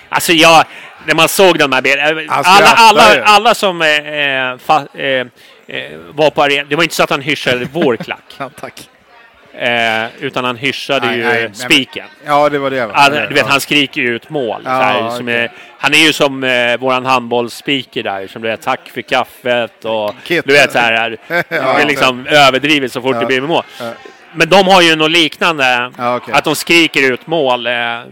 alltså 0.09 0.33
jag, 0.33 0.65
när 1.05 1.15
man 1.15 1.29
såg 1.29 1.59
de 1.59 1.71
här 1.71 1.81
bilderna, 1.81 2.33
alla, 2.33 2.67
alla, 2.75 3.23
alla 3.23 3.55
som 3.55 3.81
eh, 3.81 4.57
fa, 4.57 4.87
eh, 4.99 5.05
eh, 5.67 5.91
var 6.13 6.29
på 6.29 6.43
arenan, 6.43 6.65
det 6.69 6.75
var 6.75 6.83
inte 6.83 6.95
så 6.95 7.03
att 7.03 7.09
han 7.09 7.21
hyschade 7.21 7.67
vår 7.73 7.95
klack, 7.97 8.23
Ja, 8.37 8.49
tack. 8.59 8.89
eh, 9.53 10.05
utan 10.25 10.43
han 10.45 10.55
hyschade 10.57 11.07
Nej, 11.07 11.17
ju 11.17 11.23
nej, 11.23 11.49
spiken. 11.53 12.05
Ja, 12.25 12.49
det 12.49 12.59
var 12.59 12.69
det. 12.69 12.91
Alltså, 12.93 13.21
du 13.21 13.27
vet, 13.27 13.37
Ja. 13.37 13.45
han 13.51 13.61
skriker 13.61 14.01
ju 14.01 14.15
ut 14.15 14.29
mål. 14.29 14.61
Ja, 14.65 14.71
här, 14.71 15.09
som 15.09 15.25
okej. 15.25 15.35
är, 15.35 15.51
han 15.77 15.93
är 15.93 15.97
ju 15.97 16.13
som 16.13 16.43
eh, 16.43 16.77
våran 16.77 17.05
handbollsspeaker 17.05 18.03
där, 18.03 18.27
som 18.27 18.41
du 18.41 18.47
vet, 18.47 18.61
tack 18.61 18.89
för 18.93 19.01
kaffet 19.01 19.85
och 19.85 20.15
Kit. 20.23 20.45
du 20.47 20.53
vet 20.53 20.71
så 20.71 20.79
här, 20.79 21.17
det 21.27 21.55
är 21.81 21.85
liksom 21.85 22.27
överdrivet 22.27 22.91
så 22.91 23.01
fort 23.01 23.13
Ja. 23.15 23.19
det 23.19 23.25
blir 23.25 23.41
mål. 23.41 23.63
Ja. 23.79 23.91
Men 24.33 24.49
de 24.49 24.67
har 24.67 24.81
ju 24.81 24.95
något 24.95 25.11
liknande, 25.11 25.91
Ja, 25.97 26.15
okej. 26.15 26.33
att 26.33 26.43
de 26.43 26.55
skriker 26.55 27.11
ut 27.13 27.27
mål. 27.27 27.67
Eh, 27.67 27.73
eh, 27.73 28.03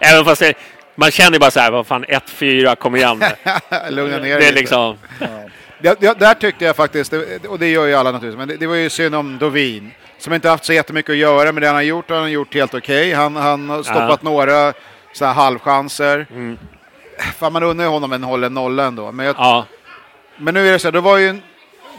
även 0.00 0.24
fast 0.24 0.40
det, 0.40 0.54
man 0.94 1.10
känner 1.10 1.32
ju 1.32 1.38
bara 1.38 1.50
så 1.50 1.60
här, 1.60 1.70
vad 1.70 1.86
fan, 1.86 2.04
1-4, 2.04 2.74
kom 2.76 2.96
igen. 2.96 3.22
Lugna 3.90 4.18
ner 4.18 4.22
det 4.22 4.34
är 4.34 4.40
dig. 4.40 4.52
liksom, 4.52 4.96
Ja, 5.82 5.94
ja, 6.00 6.14
där 6.14 6.34
tyckte 6.34 6.64
jag 6.64 6.76
faktiskt, 6.76 7.10
det- 7.10 7.46
och 7.48 7.58
det 7.58 7.68
gör 7.70 7.86
ju 7.86 7.94
alla 7.94 8.10
naturligtvis, 8.12 8.38
men 8.38 8.48
det, 8.48 8.56
det 8.56 8.66
var 8.66 8.74
ju 8.74 8.90
synd 8.90 9.14
om 9.14 9.38
Dovin. 9.38 9.90
Som 10.18 10.32
inte 10.32 10.48
haft 10.48 10.64
så 10.64 10.72
jättemycket 10.72 11.10
att 11.10 11.16
göra 11.16 11.52
med 11.52 11.62
det 11.62 11.66
han 11.66 11.74
har 11.76 11.82
gjort, 11.82 12.10
har 12.10 12.16
han 12.20 12.30
gjort 12.32 12.54
helt 12.54 12.74
okej. 12.74 13.12
Han, 13.12 13.36
han 13.36 13.70
har 13.70 13.82
stoppat 13.82 14.22
några 14.22 14.72
så 15.12 15.24
här 15.24 15.32
halvchanser. 15.34 16.26
Fan, 17.38 17.52
man 17.52 17.62
undrar 17.62 17.84
ju 17.86 17.90
honom 17.90 18.12
en 18.12 18.22
hållen 18.24 18.54
nolla 18.54 18.84
ändå. 18.84 19.12
Men, 19.12 19.26
jag, 19.26 19.36
Mm. 19.36 19.46
ja. 19.48 19.66
men 20.36 20.54
nu 20.54 20.68
är 20.68 20.72
det 20.72 20.78
så 20.78 20.86
här, 20.88 20.92
då 20.92 21.00
var 21.00 21.18
ju 21.18 21.28
en 21.28 21.42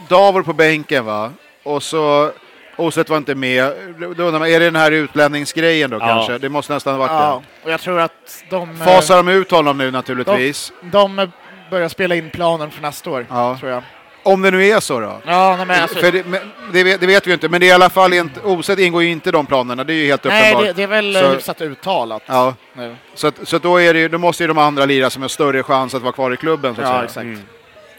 Davor 0.08 0.42
på 0.42 0.52
bänken 0.52 1.04
va, 1.04 1.30
och 1.62 1.82
så 1.82 2.30
Oset 2.76 3.08
var 3.10 3.16
inte 3.16 3.34
med. 3.34 3.72
Då 3.98 4.06
undrar 4.06 4.38
man, 4.38 4.48
är 4.48 4.60
det 4.60 4.64
den 4.64 4.76
här 4.76 4.90
utlänningsgrejen 4.90 5.90
då 5.90 5.96
Ja. 5.96 6.06
kanske? 6.06 6.38
Det 6.38 6.48
måste 6.48 6.72
nästan 6.74 6.92
ha 6.94 6.98
varit 6.98 7.10
Ja, 7.10 7.42
och 7.64 7.70
jag 7.70 7.80
tror 7.80 8.00
att 8.00 8.44
de... 8.50 8.78
det. 8.78 8.84
Fasar 8.84 9.16
de 9.16 9.28
ut 9.28 9.50
honom 9.50 9.78
nu 9.78 9.90
naturligtvis? 9.90 10.72
De, 10.82 11.16
de 11.16 11.30
börjar 11.70 11.88
spela 11.88 12.14
in 12.14 12.30
planen 12.30 12.70
för 12.70 12.82
nästa 12.82 13.10
år, 13.10 13.26
Ja. 13.30 13.56
tror 13.60 13.70
jag. 13.72 13.82
Om 14.22 14.42
det 14.42 14.50
nu 14.50 14.66
är 14.66 14.80
så 14.80 15.00
då? 15.00 15.20
Ja, 15.26 15.54
nej, 15.56 15.66
men 15.66 15.82
alltså, 15.82 15.98
För 15.98 16.12
det, 16.12 16.26
men 16.26 16.40
det, 16.72 16.84
vet, 16.84 17.00
det 17.00 17.06
vet 17.06 17.26
vi 17.26 17.30
ju 17.30 17.34
inte, 17.34 17.48
men 17.48 17.60
det 17.60 17.66
är 17.66 17.68
i 17.68 17.72
alla 17.72 17.90
fall 17.90 18.12
inte, 18.12 18.40
Oset 18.40 18.78
ingår 18.78 19.02
ju 19.02 19.10
inte 19.10 19.28
i 19.28 19.32
de 19.32 19.46
planerna, 19.46 19.84
det 19.84 19.92
är 19.92 19.94
ju 19.94 20.06
helt 20.06 20.24
nej, 20.24 20.40
uppenbart. 20.52 20.66
det, 20.66 20.72
det 20.72 20.82
är 20.82 20.86
väl 20.86 21.14
Så- 21.14 21.30
hyfsat 21.30 21.60
uttalat 21.60 22.22
Ja, 22.26 22.54
nu. 22.72 22.96
så, 23.14 23.26
att, 23.26 23.34
så 23.48 23.56
att 23.56 23.62
då, 23.62 23.80
är 23.80 23.94
det, 23.94 24.08
då 24.08 24.18
måste 24.18 24.42
ju 24.42 24.46
de 24.46 24.58
andra 24.58 24.84
lira 24.84 25.10
som 25.10 25.22
har 25.22 25.28
större 25.28 25.62
chans 25.62 25.94
att 25.94 26.02
vara 26.02 26.12
kvar 26.12 26.32
i 26.32 26.36
klubben. 26.36 26.74
Så 26.74 26.80
att 26.82 26.86
Ja, 26.88 27.08
säga. 27.08 27.30
exakt. 27.32 27.46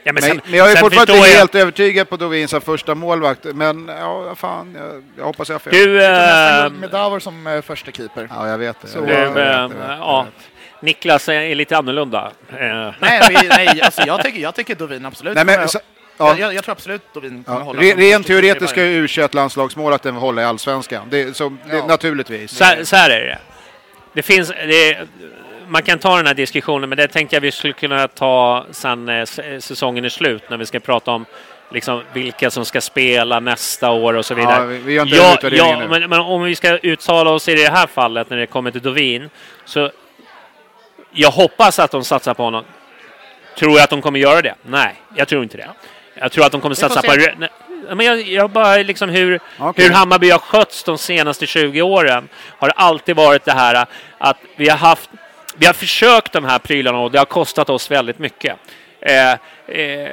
Ja 0.08 0.14
men, 0.14 0.24
sen, 0.24 0.42
men 0.46 0.54
jag 0.60 0.72
är 0.72 0.76
fortfarande 0.76 1.14
inte 1.14 1.28
jag- 1.28 1.38
helt 1.38 1.56
övertygad 1.56 2.10
på 2.10 2.18
Dovin 2.18 2.48
som 2.48 2.62
första 2.62 2.96
målvakt, 2.96 3.44
men 3.44 3.88
ja, 4.00 4.36
fan, 4.36 4.76
jag, 4.80 5.04
jag 5.18 5.26
hoppas 5.26 5.50
jag 5.50 5.54
har 5.56 5.60
fel. 5.60 5.74
Du, 5.74 5.86
guld 5.86 6.80
med 6.80 6.90
Davor 6.92 7.20
som 7.20 7.48
eh, 7.48 7.62
första 7.62 7.92
keeper. 7.92 8.28
Ja, 8.32 8.48
jag 8.50 8.58
vet 8.58 8.82
det. 8.82 8.88
Så, 8.88 8.98
Jag 8.98 9.08
du 9.08 9.14
vet 9.14 9.18
det, 9.18 9.22
jag 9.26 9.34
vet 9.34 9.36
det, 9.36 9.50
jag 9.54 9.70
vet 9.70 9.78
det. 9.88 9.98
ja, 10.00 10.26
Niklas 10.82 11.30
är 11.30 11.56
lite 11.56 11.78
annorlunda. 11.78 12.32
Eh, 12.50 12.58
Nej, 13.00 13.22
nej 13.50 13.82
alltså, 13.82 14.02
jag, 14.08 14.24
tycker, 14.24 14.40
jag 14.40 14.56
tycker 14.56 14.76
Dovin 14.76 15.06
absolut 15.06 15.36
Nej, 15.36 15.46
men, 15.46 15.68
så, 15.68 15.80
jag, 16.18 16.28
ja, 16.28 16.36
jag, 16.40 16.54
jag 16.54 16.64
tror 16.64 16.72
absolut 16.72 17.14
Dovin 17.14 17.44
kommer 17.44 17.60
ja. 17.60 17.64
hålla. 17.64 17.82
Re, 17.82 17.92
som 17.92 18.00
rent 18.00 18.28
teoretiskt 18.28 18.70
ska 18.72 18.86
ju 18.86 19.08
U21-landslagsmålvakten 19.08 20.16
hålla 20.16 20.42
i 20.42 20.46
allsvenskan. 20.46 21.08
Det, 21.10 21.38
så, 21.38 21.50
det, 21.50 21.78
Ja. 21.78 21.86
Naturligtvis. 21.88 22.52
Så 22.52 22.64
här, 22.64 22.84
så 22.84 22.96
här 22.96 23.10
är 23.10 23.20
det. 23.26 23.38
Det 24.14 24.22
finns, 24.22 24.50
det, 24.50 24.98
man 25.68 25.84
kan 25.84 26.00
ta 26.00 26.18
den 26.18 26.28
här 26.28 26.34
diskussionen, 26.34 26.90
men 26.90 26.98
det 26.98 27.08
tänkte 27.08 27.36
jag 27.36 27.42
vi 27.42 27.52
skulle 27.52 27.74
kunna 27.74 28.08
ta 28.08 28.66
sen 28.72 29.10
eh, 29.10 29.16
s- 29.22 29.40
säsongen 29.60 30.06
är 30.06 30.10
slut, 30.10 30.50
när 30.50 30.58
vi 30.58 30.66
ska 30.66 30.80
prata 30.80 31.12
om 31.12 31.26
liksom, 31.72 32.04
vilka 32.14 32.52
som 32.52 32.66
ska 32.66 32.82
spela 32.82 33.40
nästa 33.40 33.92
år 33.92 34.14
och 34.14 34.26
så 34.26 34.34
vidare. 34.34 34.56
Ja, 34.60 34.66
vi- 34.66 34.78
vi 34.78 34.94
gör 34.94 35.04
inte 35.32 35.48
ja, 35.48 35.70
ja, 35.72 35.80
nu. 35.80 35.88
men, 35.88 36.10
men 36.10 36.20
om 36.20 36.44
vi 36.44 36.56
ska 36.56 36.78
uttala 36.78 37.30
oss 37.30 37.48
i 37.48 37.56
det 37.56 37.70
här 37.72 37.88
fallet, 37.88 38.30
när 38.30 38.38
det 38.38 38.46
kommer 38.48 38.72
till 38.72 38.82
Dovin, 38.82 39.30
så 39.66 39.92
jag 41.12 41.32
hoppas 41.32 41.80
att 41.80 41.92
de 41.92 42.04
satsar 42.04 42.34
på 42.34 42.44
honom. 42.44 42.64
Tror 43.60 43.72
jag 43.72 43.84
att 43.84 43.90
de 43.90 44.02
kommer 44.02 44.20
göra 44.20 44.42
det? 44.42 44.56
Nej, 44.66 44.96
jag 45.16 45.28
tror 45.28 45.44
inte 45.44 45.58
det. 45.58 45.70
Jag 46.16 46.32
tror 46.32 46.46
att 46.46 46.52
de 46.52 46.62
kommer 46.62 46.76
satsa 46.76 47.02
på... 47.02 47.08
Nej, 47.38 47.50
Men 47.96 48.06
jag, 48.06 48.22
jag 48.22 48.50
bara 48.50 48.78
liksom 48.78 49.10
hur, 49.10 49.40
Okej. 49.60 49.86
hur 49.88 49.94
Hammarby 49.94 50.30
har 50.30 50.40
skötts 50.40 50.84
de 50.84 50.98
senaste 50.98 51.46
20 51.46 51.82
åren 51.82 52.30
har 52.58 52.70
alltid 52.76 53.16
varit 53.16 53.46
det 53.46 53.52
här 53.52 53.86
att 54.18 54.38
vi 54.56 54.70
har 54.70 54.78
haft 54.78 55.10
vi 55.58 55.66
har 55.66 55.74
försökt 55.74 56.34
de 56.34 56.46
här 56.46 56.60
prylarna 56.60 56.98
och 57.00 57.12
det 57.12 57.18
har 57.18 57.26
kostat 57.26 57.70
oss 57.70 57.92
väldigt 57.92 58.20
mycket. 58.20 58.56
Eh, 59.02 59.32
eh, 59.32 59.38
eh, 59.68 60.08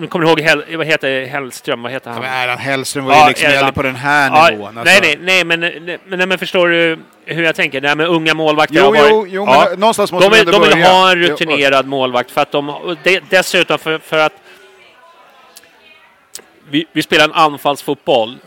nu 0.00 0.06
kommer 0.06 0.24
du 0.24 0.30
ihåg, 0.30 0.40
Hell, 0.40 0.76
vad 0.76 0.86
heter 0.86 1.26
Hellström? 1.26 1.82
Vad 1.82 1.92
heter 1.92 2.10
han? 2.10 2.24
Erland 2.24 2.60
Hellström 2.60 3.04
var 3.04 3.14
ju 3.14 3.20
Ja, 3.20 3.28
liksom 3.28 3.50
Erland. 3.50 3.74
på 3.74 3.82
den 3.82 3.96
här 3.96 4.30
Ja, 4.30 4.48
nivån. 4.50 4.74
nej, 4.74 4.80
alltså. 4.94 5.02
nej, 5.02 5.18
nej, 5.20 5.44
men, 5.44 5.60
nej, 5.60 5.98
men, 6.06 6.18
nej, 6.18 6.26
men 6.26 6.38
förstår 6.38 6.68
du 6.68 6.98
hur 7.24 7.42
jag 7.42 7.54
tänker? 7.54 7.80
Det 7.80 7.88
här 7.88 7.96
med 7.96 8.06
unga 8.08 8.34
målvakter 8.34 8.76
Jo, 8.76 8.84
varit... 8.90 9.10
jo, 9.10 9.26
jo, 9.28 9.46
men 9.46 9.80
någonstans 9.80 10.12
måste 10.12 10.28
de 10.30 10.36
vi 10.38 10.44
de 10.44 10.60
vill 10.62 10.70
börja. 10.70 10.88
ha 10.88 11.10
en 11.12 11.22
Jo, 11.22 11.28
rutinerad 11.28 11.86
målvakt 11.86 12.30
för 12.30 12.40
att 12.40 12.52
de... 12.52 12.96
de 13.04 13.20
dessutom 13.30 13.78
för, 13.78 13.98
för 13.98 14.18
att... 14.18 14.32
Vi, 16.70 16.86
vi 16.92 17.02
spelar 17.02 17.24
en 17.24 17.32
anfallsfotboll 17.32 18.38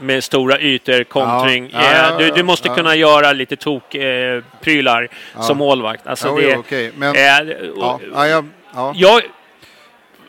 med 0.00 0.24
stora 0.24 0.60
ytor, 0.60 1.04
kontring. 1.04 1.70
Ja, 1.72 1.80
ja, 1.82 2.10
ja, 2.10 2.18
du, 2.18 2.30
du 2.30 2.42
måste 2.42 2.68
ja. 2.68 2.74
kunna 2.74 2.94
göra 2.94 3.32
lite 3.32 3.56
tok-prylar 3.56 4.36
eh, 4.36 4.42
prylar 4.60 5.08
som 5.40 5.58
målvakt. 5.58 6.06
Alltså 6.06 6.28
Jo, 6.28 6.36
det, 6.36 6.50
jo, 6.52 6.58
okej, 6.58 6.92
men- 6.96 7.16
eh, 7.16 7.22
Ja, 7.22 7.94
och- 7.94 8.00
ja, 8.14 8.26
jag, 8.28 8.44
ja. 8.74 8.92
jag, 8.96 9.22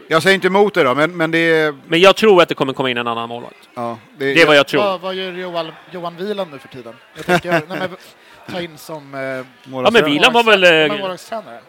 jag 0.07 0.23
säger 0.23 0.35
inte 0.35 0.47
emot 0.47 0.73
det 0.73 0.83
då, 0.83 0.95
men, 0.95 1.17
men 1.17 1.31
det 1.31 1.37
är... 1.37 1.73
men 1.87 1.99
jag 1.99 2.15
tror 2.15 2.41
att 2.41 2.49
det 2.49 2.55
kommer 2.55 2.73
komma 2.73 2.89
in 2.89 2.97
en 2.97 3.07
annan 3.07 3.29
målvakt. 3.29 3.69
Ja, 3.75 3.97
Det 4.17 4.41
är 4.41 4.45
vad 4.47 4.55
jag 4.55 4.67
tror. 4.67 4.81
Vad, 4.83 5.01
vad 5.01 5.15
gör 5.15 5.31
Johan, 5.31 5.71
Johan 5.91 6.15
Wieland 6.17 6.51
nu 6.51 6.59
för 6.59 6.67
tiden? 6.67 6.93
Jag 7.15 7.25
tänker, 7.25 7.51
nej, 7.51 7.61
men, 7.67 7.89
ta 8.51 8.61
in 8.61 8.77
som... 8.77 9.13
Eh, 9.15 9.19
Ja, 9.83 9.91
men 9.91 10.05
Wieland 10.05 10.33
var 10.33 10.43
väl... 10.43 10.63
eh, 10.91 10.97
målvaktstränare. 10.97 11.59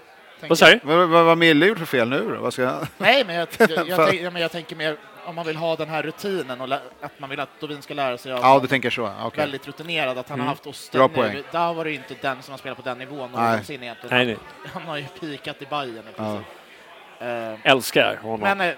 Vad 0.48 0.58
sa 0.58 0.66
du? 0.70 0.80
Vad, 0.82 1.08
vad 1.08 1.38
Mille 1.38 1.66
gjort 1.66 1.78
för 1.78 1.86
fel 1.86 2.08
nu 2.08 2.28
då? 2.36 2.42
Vad 2.42 2.52
ska 2.52 2.62
jag... 2.62 2.86
Nej, 2.98 3.24
men 3.26 3.36
jag, 3.36 3.48
jag, 3.58 3.88
jag, 3.88 4.08
tänk, 4.08 4.20
ja, 4.22 4.30
men 4.30 4.42
jag 4.42 4.52
tänker 4.52 4.76
mer 4.76 4.96
om 5.24 5.34
man 5.34 5.46
vill 5.46 5.56
ha 5.56 5.76
den 5.76 5.88
här 5.88 6.02
rutinen 6.02 6.60
och 6.60 6.72
att 7.00 7.18
man 7.18 7.30
vill 7.30 7.40
att 7.40 7.60
Dovin 7.60 7.82
ska 7.82 7.94
lära 7.94 8.18
sig 8.18 8.32
av 8.32 8.38
Ja, 8.42 8.58
du 8.62 8.66
tänker 8.68 8.90
så. 8.90 9.12
Okej. 9.22 9.40
väldigt 9.40 9.66
rutinerad, 9.66 10.18
att 10.18 10.28
han 10.28 10.40
har 10.40 10.46
haft 10.46 10.66
osten 10.66 11.10
nu. 11.14 11.44
Där 11.50 11.72
var 11.74 11.84
det 11.84 11.90
ju 11.90 11.96
inte 11.96 12.14
den 12.20 12.42
som 12.42 12.52
har 12.52 12.58
spelat 12.58 12.78
på 12.78 12.84
den 12.84 12.98
nivån 12.98 13.30
Nej. 13.34 13.50
någonsin 13.50 13.82
egentligen. 13.82 14.16
Nej, 14.16 14.26
nej. 14.26 14.36
Han 14.72 14.82
har 14.82 14.96
ju 14.96 15.04
pikat 15.20 15.62
i 15.62 15.66
Bayern 15.66 16.04
i 16.08 16.12
Ja. 16.16 16.38
Eh, 17.26 17.58
Älskar 17.62 18.16
honom. 18.22 18.40
men, 18.40 18.60
eh, 18.60 18.74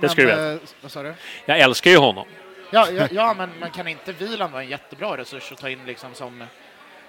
Det 0.00 0.08
ska 0.08 0.22
du 0.22 0.30
eh, 0.52 0.58
Vad 0.82 0.90
sa 0.92 1.02
du? 1.02 1.14
Jag 1.46 1.58
älskar 1.58 1.90
ju 1.90 1.96
honom. 1.96 2.26
Ja, 2.70 2.88
ja, 2.90 3.06
ja 3.10 3.34
men, 3.34 3.50
men 3.60 3.70
kan 3.70 3.88
inte 3.88 4.12
Wieland 4.12 4.52
vara 4.52 4.62
en 4.62 4.68
jättebra 4.68 5.16
resurs 5.16 5.52
att 5.52 5.58
ta 5.58 5.68
in 5.68 5.86
liksom 5.86 6.14
som 6.14 6.44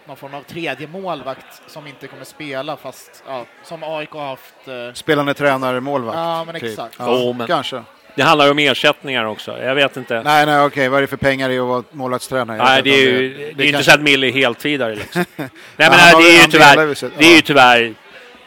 någon 0.06 0.18
form 0.18 0.34
av 0.34 0.42
tredje 0.44 0.88
målvakt 0.88 1.62
som 1.68 1.88
inte 1.88 2.08
kommer 2.08 2.24
spela 2.24 2.78
fast 2.78 3.24
ja, 3.28 3.46
som 3.64 3.84
AIK 3.84 4.12
har 4.12 4.26
haft. 4.28 4.68
Eh, 4.68 4.94
Spelande 4.94 5.34
tränare, 5.34 5.80
målvakt. 5.80 6.18
Ja, 6.18 6.44
men 6.46 6.56
typ. 6.56 6.64
exakt. 6.64 6.96
Ja, 7.00 7.06
Jo, 7.10 7.34
men- 7.34 7.48
Kanske. 7.48 7.84
Det 8.16 8.24
handlar 8.24 8.46
ju 8.46 8.52
om 8.52 8.60
ersättningar 8.60 9.26
också. 9.26 9.62
Jag 9.62 9.76
vet 9.76 9.98
inte. 9.98 10.24
Nej, 10.24 10.46
nej, 10.46 10.62
okej. 10.66 10.90
Vad 10.90 10.98
är 10.98 11.02
det 11.02 11.08
för 11.08 11.18
pengar 11.18 11.50
i 11.50 11.60
att 11.60 11.68
vara 11.68 11.84
målvaktstränare? 11.92 12.58
Nej, 12.58 12.82
det 12.84 12.90
är 12.90 12.98
ju, 12.98 13.54
det 13.56 13.64
är 13.64 13.68
inte 13.68 13.84
så 13.84 13.92
att 13.92 14.02
Mille 14.02 14.28
är 14.28 14.32
heltidare 14.32 14.96
liksom. 14.96 15.26
Nej, 15.36 15.50
men 15.78 15.92
nej, 15.92 16.14
det 16.18 16.30
är 16.38 16.42
ju 16.42 16.48
tyvärr, 16.52 17.10
det 17.18 17.26
är 17.26 17.36
ju 17.36 17.42
tyvärr, 17.42 17.94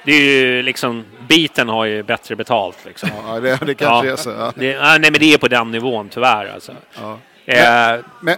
det 0.04 0.12
är 0.12 0.20
ju 0.20 0.62
liksom, 0.62 1.04
biten 1.28 1.68
har 1.68 1.84
ju 1.84 2.02
bättre 2.02 2.36
betalt 2.36 2.78
liksom. 2.86 3.08
Ja, 3.28 3.40
det, 3.40 3.58
det 3.66 3.74
kanske 3.74 4.06
Ja. 4.06 4.12
är 4.12 4.16
så. 4.16 4.30
Ja. 4.30 4.52
Det, 4.56 4.76
nej, 4.80 4.98
men 5.00 5.12
det 5.12 5.34
är 5.34 5.38
på 5.38 5.48
den 5.48 5.70
nivån 5.70 6.08
tyvärr 6.08 6.50
alltså. 6.54 6.72
Ja. 7.00 7.18
Eh, 7.46 8.00
Men, 8.20 8.36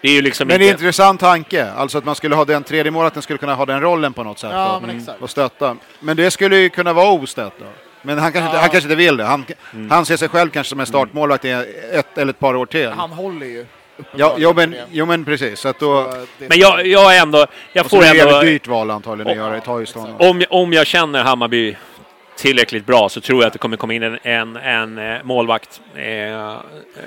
det 0.00 0.08
är 0.08 0.12
ju 0.12 0.22
liksom 0.22 0.48
men 0.48 0.58
det 0.58 0.64
är 0.64 0.68
en 0.68 0.72
inte... 0.72 0.82
intressant 0.84 1.20
tanke. 1.20 1.70
Alltså 1.70 1.98
att 1.98 2.04
man 2.04 2.14
skulle 2.14 2.34
ha 2.34 2.44
den 2.44 2.62
tredje 2.64 2.90
målvakten 2.90 3.22
skulle 3.22 3.38
kunna 3.38 3.54
ha 3.54 3.66
den 3.66 3.80
rollen 3.80 4.12
på 4.12 4.24
något 4.24 4.38
sätt. 4.38 4.50
Ja, 4.52 4.80
men 4.86 4.90
mm. 4.90 5.14
Och 5.20 5.30
stötta. 5.30 5.76
Men 6.00 6.16
det 6.16 6.30
skulle 6.30 6.56
ju 6.56 6.68
kunna 6.68 6.92
vara 6.92 7.10
ostött 7.10 7.52
då. 7.58 7.66
Men 8.04 8.18
han 8.18 8.32
kanske, 8.32 8.46
inte, 8.46 8.56
Ja. 8.56 8.60
han 8.60 8.70
kanske 8.70 8.86
inte 8.88 8.96
vill 8.96 9.16
det. 9.16 9.24
Han, 9.24 9.44
Mm. 9.74 9.90
han 9.90 10.06
ser 10.06 10.16
sig 10.16 10.28
själv 10.28 10.50
kanske 10.50 10.68
som 10.70 10.80
en 10.80 10.86
startmålvakt 10.86 11.44
i 11.44 11.50
ett 11.92 12.18
eller 12.18 12.30
ett 12.32 12.38
par 12.38 12.56
år 12.56 12.66
till. 12.66 12.88
han 12.88 13.10
håller 13.10 13.46
ju 13.46 13.66
Ja, 14.16 14.34
jo, 14.38 14.52
men, 14.56 14.74
jo 14.90 15.06
men 15.06 15.24
precis. 15.24 15.60
Så 15.60 15.68
att 15.68 15.78
då, 15.78 16.10
Så, 16.12 16.26
Men 16.48 16.58
jag, 16.58 16.86
jag 16.86 17.16
är 17.16 17.22
ändå, 17.22 17.46
jag 17.72 17.86
får 17.86 18.04
är 18.04 18.14
det 18.14 18.20
ändå... 18.20 18.36
ett 18.36 18.42
dyrt 18.46 18.66
val 18.66 18.90
antagligen 18.90 19.30
att 19.30 19.36
göra. 19.66 19.80
Ju 19.80 19.86
stånd. 19.86 20.14
Om, 20.18 20.42
om 20.50 20.72
jag 20.72 20.86
känner 20.86 21.22
Hammarby 21.24 21.76
tillräckligt 22.36 22.86
bra 22.86 23.08
så 23.08 23.20
tror 23.20 23.40
jag 23.42 23.46
att 23.46 23.52
det 23.52 23.58
kommer 23.58 23.76
komma 23.76 23.94
in 23.94 24.02
en, 24.02 24.18
en, 24.22 24.56
en 24.56 24.98
eh, 24.98 25.18
målvakt. 25.24 25.80
Eh, 25.96 26.04
Jag, 26.06 26.58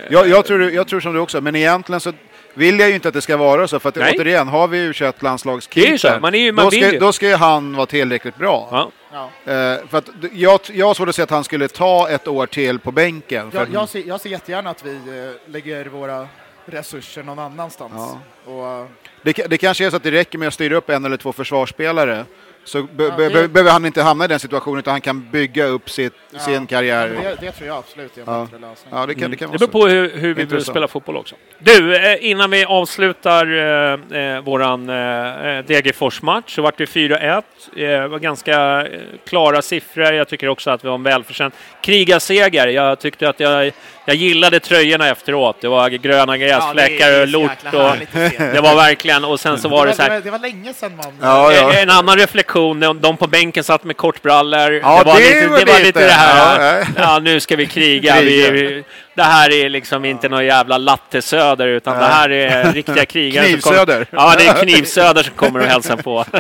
jag, 0.10 0.46
tror, 0.46 0.72
jag 0.72 0.88
tror 0.88 1.00
som 1.00 1.14
du 1.14 1.20
också, 1.20 1.42
men 1.42 1.56
egentligen 1.56 2.00
så 2.00 2.14
vill 2.58 2.80
jag 2.80 2.90
ju 2.90 2.96
inte 2.96 3.08
att 3.08 3.14
det 3.14 3.22
ska 3.22 3.38
vara 3.38 3.68
så. 3.68 3.80
För 3.80 3.90
att 3.90 3.96
Nej. 3.96 4.16
återigen, 4.18 4.48
har 4.48 4.68
vi 4.68 4.78
u 4.78 4.94
landslagskeeper 5.20 5.98
så, 5.98 6.20
man 6.22 6.36
är 6.36 6.40
ju- 6.40 6.52
man 6.52 6.66
då, 6.66 6.72
ska, 6.72 7.00
då 7.00 7.12
ska 7.12 7.28
ju 7.28 7.36
han 7.36 7.76
vara 7.76 7.86
tillräckligt 7.86 8.38
bra. 8.38 8.68
ja. 8.72 8.92
ja. 9.12 9.52
Eh, 9.54 9.88
för 9.90 9.98
att 9.98 10.10
jag, 10.32 10.60
jag 10.74 10.88
har 10.88 10.94
svårt 10.94 11.10
att 11.10 11.16
se 11.16 11.22
att 11.22 11.30
han 11.30 11.44
skulle 11.44 11.68
ta 11.68 12.10
ett 12.10 12.28
år 12.28 12.46
till 12.46 12.80
på 12.80 12.92
bänken. 12.92 13.52
För 13.52 13.58
jag, 13.60 13.74
jag, 13.74 13.90
ser, 13.90 14.04
jag 14.08 14.22
ser 14.22 14.30
jättegärna 14.30 14.70
att 14.70 14.86
vi 14.86 14.92
eh, 14.96 15.52
lägger 15.52 15.86
våra 15.86 16.28
resurser 16.66 17.24
någon 17.24 17.40
annanstans. 17.40 18.16
Och, 18.46 18.68
eh, 18.68 18.86
det, 19.22 19.34
det 19.50 19.58
kanske 19.58 19.86
är 19.86 19.90
så 19.90 19.96
att 19.96 20.04
det 20.04 20.12
räcker 20.12 20.38
med 20.38 20.48
att 20.48 20.54
styra 20.54 20.76
upp 20.76 20.90
en 20.90 21.06
eller 21.06 21.18
två 21.18 21.34
försvarsspelare 21.34 22.26
så 22.68 22.84
be, 22.84 23.04
Ja, 23.04 23.14
be, 23.18 23.24
det- 23.24 23.34
be, 23.34 23.48
behöver 23.48 23.72
han 23.72 23.86
inte 23.86 24.02
hamna 24.02 24.26
i 24.26 24.28
den 24.28 24.40
situationen 24.40 24.80
utan 24.80 24.92
han 24.92 25.02
kan 25.02 25.30
bygga 25.32 25.66
upp 25.66 25.90
sitt, 25.90 26.14
Ja. 26.32 26.40
sin 26.40 26.68
karriär. 26.68 27.08
Det, 27.10 27.38
det 27.46 27.52
tror 27.52 27.68
jag 27.68 27.78
absolut 27.78 28.18
är 28.18 28.22
en 28.22 28.28
Ja. 28.28 28.44
bättre 28.52 28.68
lösning. 28.68 28.94
Ja, 28.94 29.06
det 29.06 29.16
kan, 29.16 29.32
det 29.32 29.38
kan 29.38 29.52
Det 29.52 29.58
vara 29.58 29.68
beror 29.72 29.82
på 29.82 29.88
hur, 29.88 30.18
hur 30.18 30.34
vi 30.34 30.44
vill 30.46 30.66
spela 30.66 30.88
fotboll 30.88 31.18
också. 31.18 31.36
Du, 31.60 31.96
eh, 31.96 32.18
innan 32.30 32.52
vi 32.52 32.66
avslutar 32.66 33.46
eh, 34.14 34.20
eh, 34.22 34.42
våran 34.42 34.90
eh, 34.90 34.96
Degerfors-match 35.68 36.56
så 36.56 36.62
vart 36.62 36.78
det 36.78 36.86
4-1. 36.86 37.38
Eh, 37.38 37.42
Det 37.76 38.08
var 38.08 38.20
ganska 38.20 38.82
eh, 38.86 39.00
klara 39.28 39.62
siffror. 39.62 40.14
Jag 40.14 40.28
tycker 40.28 40.48
också 40.50 40.70
att 40.72 40.84
vi 40.84 40.88
var 40.88 40.96
en 40.96 41.04
välförtjänt 41.04 41.54
krigarseger. 41.82 42.68
Jag 42.68 43.00
tyckte 43.00 43.30
att 43.30 43.40
jag, 43.40 43.72
jag 44.06 44.16
gillade 44.16 44.60
tröjorna 44.60 45.08
efteråt. 45.10 45.58
Det 45.62 45.68
var 45.68 45.90
gröna 45.90 46.38
gräsfläckar 46.38 47.22
och 47.22 47.28
lort 47.28 47.52
och 47.66 47.72
det 48.54 48.62
var 48.64 48.76
verkligen 48.76 49.26
och 49.26 49.40
sen 49.40 49.58
så 49.60 49.70
var 49.70 49.86
det 49.88 49.94
så 49.94 49.98
det, 49.98 50.04
här. 50.04 50.10
var, 50.16 50.22
det 50.22 50.32
var 50.32 50.40
länge 50.40 50.74
sedan 50.74 50.96
man... 50.96 51.14
Ja, 51.22 51.54
ja. 51.54 51.72
Eh, 51.72 51.82
En 51.82 51.90
annan 51.90 52.18
reflektion, 52.18 52.57
de- 52.64 53.00
de 53.02 53.18
på 53.18 53.28
bänken 53.28 53.64
satt 53.64 53.84
med 53.84 53.98
kortbrallor. 53.98 54.72
Ja, 54.74 55.04
det 55.04 55.06
var, 55.06 55.20
det 55.20 55.36
lite, 55.36 55.48
var 55.48 55.60
det, 55.60 55.66
var 55.72 55.80
lite 55.80 56.06
det 56.08 56.12
här, 56.12 56.80
ja, 56.80 56.80
ja, 56.80 56.86
ja. 57.04 57.20
nu 57.20 57.40
ska 57.40 57.56
vi 57.56 57.66
kriga. 57.66 58.16
Kriga. 58.16 58.52
Vi, 58.52 58.84
det 59.16 59.24
här 59.24 59.52
är 59.54 59.70
liksom 59.70 60.06
inte 60.06 60.30
någon 60.30 60.46
jävla 60.46 60.78
lattesöder, 60.78 61.68
utan 61.68 61.98
det 61.98 62.06
här 62.06 62.30
är 62.30 62.74
riktiga 62.74 63.06
krigare. 63.06 63.46
som 63.52 63.62
kommer- 63.62 63.78
Knivsöder. 63.86 64.08
Ja, 64.12 64.34
det 64.38 64.48
är 64.48 64.54
knivsöder 64.54 65.24
som 65.24 65.34
kommer 65.34 65.60
och 65.60 65.66
hälsar 65.66 65.96
på. 65.98 66.26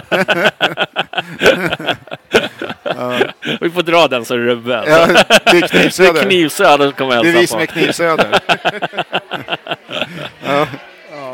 Vi 3.61 3.69
får 3.69 3.81
dra 3.83 4.07
den 4.07 4.25
så 4.25 4.37
rubben. 4.37 4.83
Ja, 4.87 5.05
det 5.07 5.13
är 5.13 5.25
Det 5.51 5.57
är 5.57 5.67
knivsöder. 5.67 6.21
knivsöder 6.23 6.85
som 6.85 6.93
kommer 6.93 7.17
och 7.17 7.23
Det 7.25 7.29
är 7.29 7.33
vi 7.33 7.41
på. 7.41 7.47
som 7.47 7.61
är 7.61 7.65
knivsöder. 7.65 8.27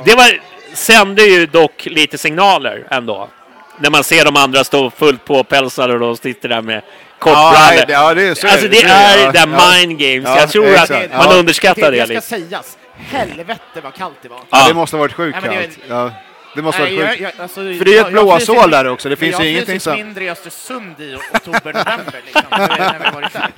Det 0.05 0.15
var, 0.15 0.39
sände 0.73 1.23
ju 1.23 1.45
dock 1.45 1.85
lite 1.85 2.17
signaler 2.17 2.83
ändå. 2.89 3.29
När 3.77 3.89
man 3.89 4.03
ser 4.03 4.25
de 4.25 4.35
andra 4.35 4.63
stå 4.63 4.89
fullt 4.89 5.25
påpälsade 5.25 5.93
och 5.93 5.99
de 5.99 6.17
sitter 6.17 6.49
där 6.49 6.61
med 6.61 6.75
Ja, 6.75 6.81
kortbrallor. 7.19 7.85
det- 7.87 7.93
ja, 7.93 8.13
det 8.13 8.23
är 8.23 8.35
så. 8.35 8.47
Alltså 8.47 8.67
det 8.67 8.81
är 8.81 9.25
ja, 9.25 9.31
där 9.31 9.47
ja. 9.47 9.77
mind 9.77 9.99
games. 9.99 10.23
Ja, 10.29 10.39
jag 10.39 10.49
tror 10.49 10.67
exakt. 10.67 10.91
att 10.91 11.07
Ja. 11.11 11.17
man 11.17 11.35
underskattar 11.37 11.91
det, 11.91 12.05
det 12.05 12.21
ska 12.21 12.35
sägas. 12.35 12.77
Helvete 12.95 13.59
vad 13.83 13.93
kallt 13.93 14.15
det 14.21 14.29
var. 14.29 14.39
Ja, 14.49 14.65
det 14.67 14.73
måste 14.73 14.95
ha 14.95 15.01
varit 15.01 15.13
sjukt 15.13 15.39
kallt. 15.43 15.79
Ja, 15.89 16.11
det 16.55 16.61
måste 16.61 16.81
Nej, 16.81 16.95
varit 16.95 16.99
jag, 17.05 17.09
sjukt. 17.09 17.21
jag, 17.37 17.41
alltså, 17.43 17.55
För 17.55 17.85
det 17.85 17.91
är 17.91 17.95
jag- 17.97 18.07
ett 18.07 18.13
jag 18.13 18.41
fryser- 18.41 18.67
där 18.67 18.87
också. 18.87 19.09
Det 19.09 19.15
finns 19.15 19.31
jag 19.33 19.43
ju 19.43 19.49
ingenting 19.51 19.79
som... 19.79 19.93
mindre 19.95 20.23
i 20.23 20.29
Östersund 20.29 20.95
i 20.99 21.15
oktober, 21.33 21.73
november 21.73 22.21
liksom, 22.25 22.41
när 22.51 22.99
vi- 22.99 23.11
varit 23.15 23.33
där. 23.33 23.49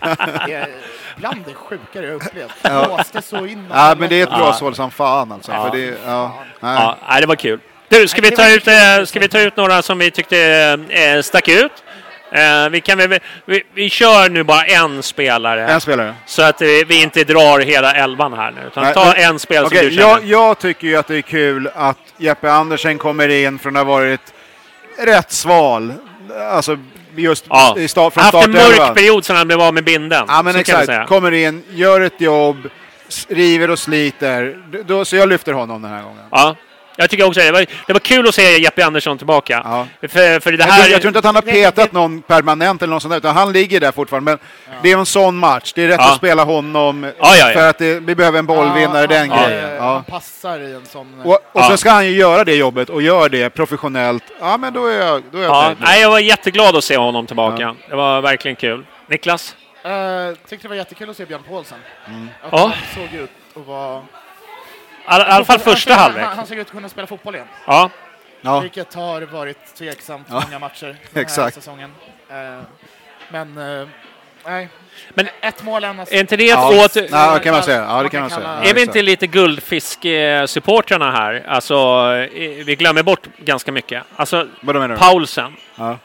Det 0.48 0.54
är 0.54 0.68
bland 1.16 1.44
det 1.48 1.54
sjukare 1.54 2.06
jag 2.06 2.16
upplevt. 2.16 2.52
Det 2.62 2.86
blåste 2.88 3.22
så 3.22 3.46
in. 3.46 3.68
Ja, 3.74 3.96
men 4.00 4.10
det 4.10 4.16
är 4.16 4.24
ett 4.24 4.30
Ja. 4.32 4.38
blåshål 4.38 4.76
som 4.76 4.92
fan 4.92 5.32
alltså. 5.32 5.52
Ja. 5.52 5.70
För 5.70 5.78
det, 5.78 5.98
ja. 6.06 6.34
Ja, 6.60 6.98
nej, 7.10 7.22
det 7.22 7.28
var 7.28 7.36
kul. 7.36 7.60
Du, 8.00 8.08
ska 8.08 8.22
vi, 8.22 8.32
ta 8.32 8.50
ut, 8.50 8.68
eh, 8.68 9.06
ska 9.06 9.20
vi 9.20 9.28
ta 9.28 9.40
ut 9.40 9.58
några 9.58 9.82
som 9.82 9.98
vi 10.00 10.12
tyckte 10.12 10.38
eh, 10.90 11.22
stack 11.22 11.48
ut? 11.48 11.72
Eh, 12.32 12.70
vi, 12.72 12.82
kan, 12.82 12.98
väl- 12.98 13.20
vi, 13.46 13.64
vi 13.74 13.90
kör 13.90 14.30
nu 14.30 14.44
bara 14.44 14.64
en 14.66 15.04
spelare. 15.04 15.68
En 15.68 15.82
spelare. 15.82 16.14
Så 16.26 16.42
att 16.42 16.62
eh, 16.62 16.68
vi 16.88 17.02
inte 17.02 17.24
drar 17.24 17.60
hela 17.60 17.94
elvan 17.94 18.34
här 18.34 18.52
nu. 18.52 18.62
Utan 18.68 18.84
Nej, 18.84 18.94
ta 18.94 19.06
men- 19.06 19.16
en 19.24 19.40
spelare 19.40 19.66
Okej, 19.68 19.80
som 19.80 19.90
du 19.96 20.02
jag, 20.02 20.18
känner. 20.20 20.32
jag 20.32 20.60
tycker 20.60 20.88
ju 20.88 20.96
att 20.96 21.08
det 21.08 21.16
är 21.18 21.22
kul 21.22 21.70
att 21.76 21.98
Jeppe 22.18 22.52
Andersen 22.52 22.98
kommer 22.98 23.30
in 23.30 23.60
från 23.60 23.76
att 23.76 23.86
ha 23.86 23.94
varit 23.94 24.34
rätt 25.00 25.32
sval. 25.32 25.94
Alltså 26.52 26.78
just 27.16 27.46
Ja. 27.50 27.76
i 27.78 27.88
start, 27.88 28.14
från 28.14 28.24
Haft 28.24 28.46
en 28.46 28.52
mörk 28.52 28.96
period 28.96 29.26
sedan 29.26 29.36
han 29.36 29.48
blev 29.48 29.62
av 29.62 29.74
med 29.74 29.84
binden. 29.84 30.26
Ja 30.28 30.42
men 30.42 30.54
så 30.54 30.58
vi 30.58 30.62
exakt, 30.62 31.10
kommer 31.10 31.32
in, 31.32 31.64
gör 31.70 32.02
ett 32.02 32.22
jobb, 32.22 32.70
river 33.28 33.70
och 33.70 33.80
sliter. 33.80 34.58
Då, 34.86 35.06
så 35.06 35.16
jag 35.16 35.30
lyfter 35.30 35.54
honom 35.54 35.82
den 35.82 35.92
här 35.92 36.02
gången. 36.04 36.24
Ja, 36.32 36.56
jag 36.96 37.10
tycker 37.10 37.28
också 37.28 37.40
det. 37.40 37.52
Var, 37.52 37.66
det 37.88 37.94
var 37.94 38.00
kul 38.00 38.28
att 38.28 38.36
se 38.36 38.58
Jeppe 38.58 38.86
Andersson 38.86 39.18
tillbaka. 39.18 39.62
Ja. 39.66 39.88
För, 40.08 40.40
för 40.40 40.52
det 40.52 40.58
Jag, 40.58 40.66
här... 40.66 40.82
tror, 40.82 40.92
jag 40.92 41.02
tror 41.02 41.10
inte 41.10 41.20
att 41.20 41.26
han 41.26 41.36
har 41.36 41.42
petat 41.42 41.92
någon 41.92 42.22
permanent 42.22 42.82
eller 42.82 42.94
något 42.94 43.02
sånt 43.02 43.12
där, 43.12 43.18
utan 43.18 43.36
han 43.36 43.54
ligger 43.54 43.80
där 43.80 43.92
fortfarande. 43.92 44.32
Men 44.32 44.40
det 44.84 44.92
är 44.92 44.98
en 44.98 45.06
sån 45.06 45.38
match, 45.38 45.74
det 45.76 45.84
är 45.84 45.88
rätt 45.88 46.00
Ja. 46.00 46.12
att 46.12 46.18
spela 46.18 46.44
honom 46.44 47.04
Ja, 47.04 47.12
ja, 47.20 47.36
ja. 47.50 47.54
för 47.54 47.70
att 47.70 47.78
det, 47.78 48.00
vi 48.00 48.16
behöver 48.16 48.40
en 48.40 48.46
bollvinnare, 48.46 49.02
Ja, 49.02 49.08
den 49.08 49.30
han, 49.32 49.50
grejen. 49.50 49.66
eh, 49.70 49.76
Ja. 49.76 49.94
Han 49.94 50.04
passar 50.04 50.60
i 50.60 50.74
en 50.74 50.86
sån... 50.86 51.22
Och, 51.24 51.34
och 51.34 51.42
Ja. 51.54 51.68
sen 51.68 51.78
ska 51.78 51.90
han 51.92 52.06
ju 52.06 52.12
göra 52.12 52.44
det 52.44 52.56
jobbet 52.56 52.90
och 52.90 53.02
gör 53.02 53.30
det 53.30 53.50
professionellt. 53.50 54.24
Ja 54.40 54.58
men 54.58 54.74
då 54.74 54.86
är 54.88 54.98
jag, 55.06 55.24
då 55.32 55.38
är 55.38 55.44
jag 55.44 55.52
Ja, 55.52 55.72
nej, 55.80 56.02
jag 56.02 56.10
var 56.10 56.20
jätteglad 56.20 56.76
att 56.76 56.84
se 56.84 56.98
honom 56.98 57.26
tillbaka. 57.28 57.76
Det 57.90 57.96
var 57.96 58.22
verkligen 58.22 58.56
kul. 58.56 58.86
Niklas? 59.08 59.56
Uh, 59.86 60.36
tyckte 60.50 60.66
det 60.66 60.70
var 60.70 60.76
jättekul 60.76 61.10
att 61.10 61.18
se 61.18 61.26
Björn 61.26 61.42
Paulsen. 61.50 61.78
Att 62.44 62.50
Ja. 62.52 62.58
Han 62.58 62.72
såg 63.10 63.20
ut 63.20 63.30
att 63.56 63.68
vara... 63.68 64.02
All, 65.06 65.22
i 65.22 65.24
alla 65.24 65.46
fall 65.46 65.60
första 65.60 65.94
han, 65.94 66.02
halvlek. 66.04 66.26
Han, 66.26 66.38
han 66.38 66.48
såg 66.48 66.58
ut 66.58 66.68
att 66.68 66.72
kunna 66.74 66.90
spela 66.90 67.08
fotboll 67.08 67.36
igen. 67.36 67.48
Ja. 67.68 67.90
Ja. 68.42 68.60
Vilket 68.60 68.94
har 68.94 69.22
varit 69.22 69.76
tveksamt 69.78 70.28
Ja. 70.30 70.42
många 70.46 70.60
matcher 70.60 70.86
den 70.86 70.96
här 71.14 71.22
Exakt. 71.22 71.56
säsongen. 71.56 71.92
Eh, 72.30 72.36
men, 73.30 73.58
eh, 73.82 73.88
nej. 74.46 74.70
Men 75.10 75.28
Ett 75.42 75.64
mål 75.64 75.84
annars. 75.84 76.10
är 76.12 76.20
inte 76.20 76.38
det 76.38 76.44
Ja. 76.46 76.86
åter... 76.86 77.08
Ja, 77.12 77.34
det 77.34 77.40
kan 77.40 77.54
man 77.54 77.64
säga. 77.64 77.86
Ja, 77.90 78.04
det 78.04 78.10
kan 78.10 78.22
man 78.22 78.30
säga. 78.30 78.48
Är 78.64 78.74
vi 78.74 78.82
inte 78.82 79.02
lite 79.02 79.28
guldfisk-supportrarna 79.28 81.12
här? 81.12 81.44
Alltså, 81.48 82.06
vi 82.66 82.76
glömmer 82.80 83.04
bort 83.04 83.28
ganska 83.38 83.72
mycket. 83.72 84.04
Alltså, 84.16 84.48
Vadå 84.62 84.80
menar 84.80 84.96
du? 84.96 85.00
Paulsen. 85.02 85.56
Ja. 85.76 85.98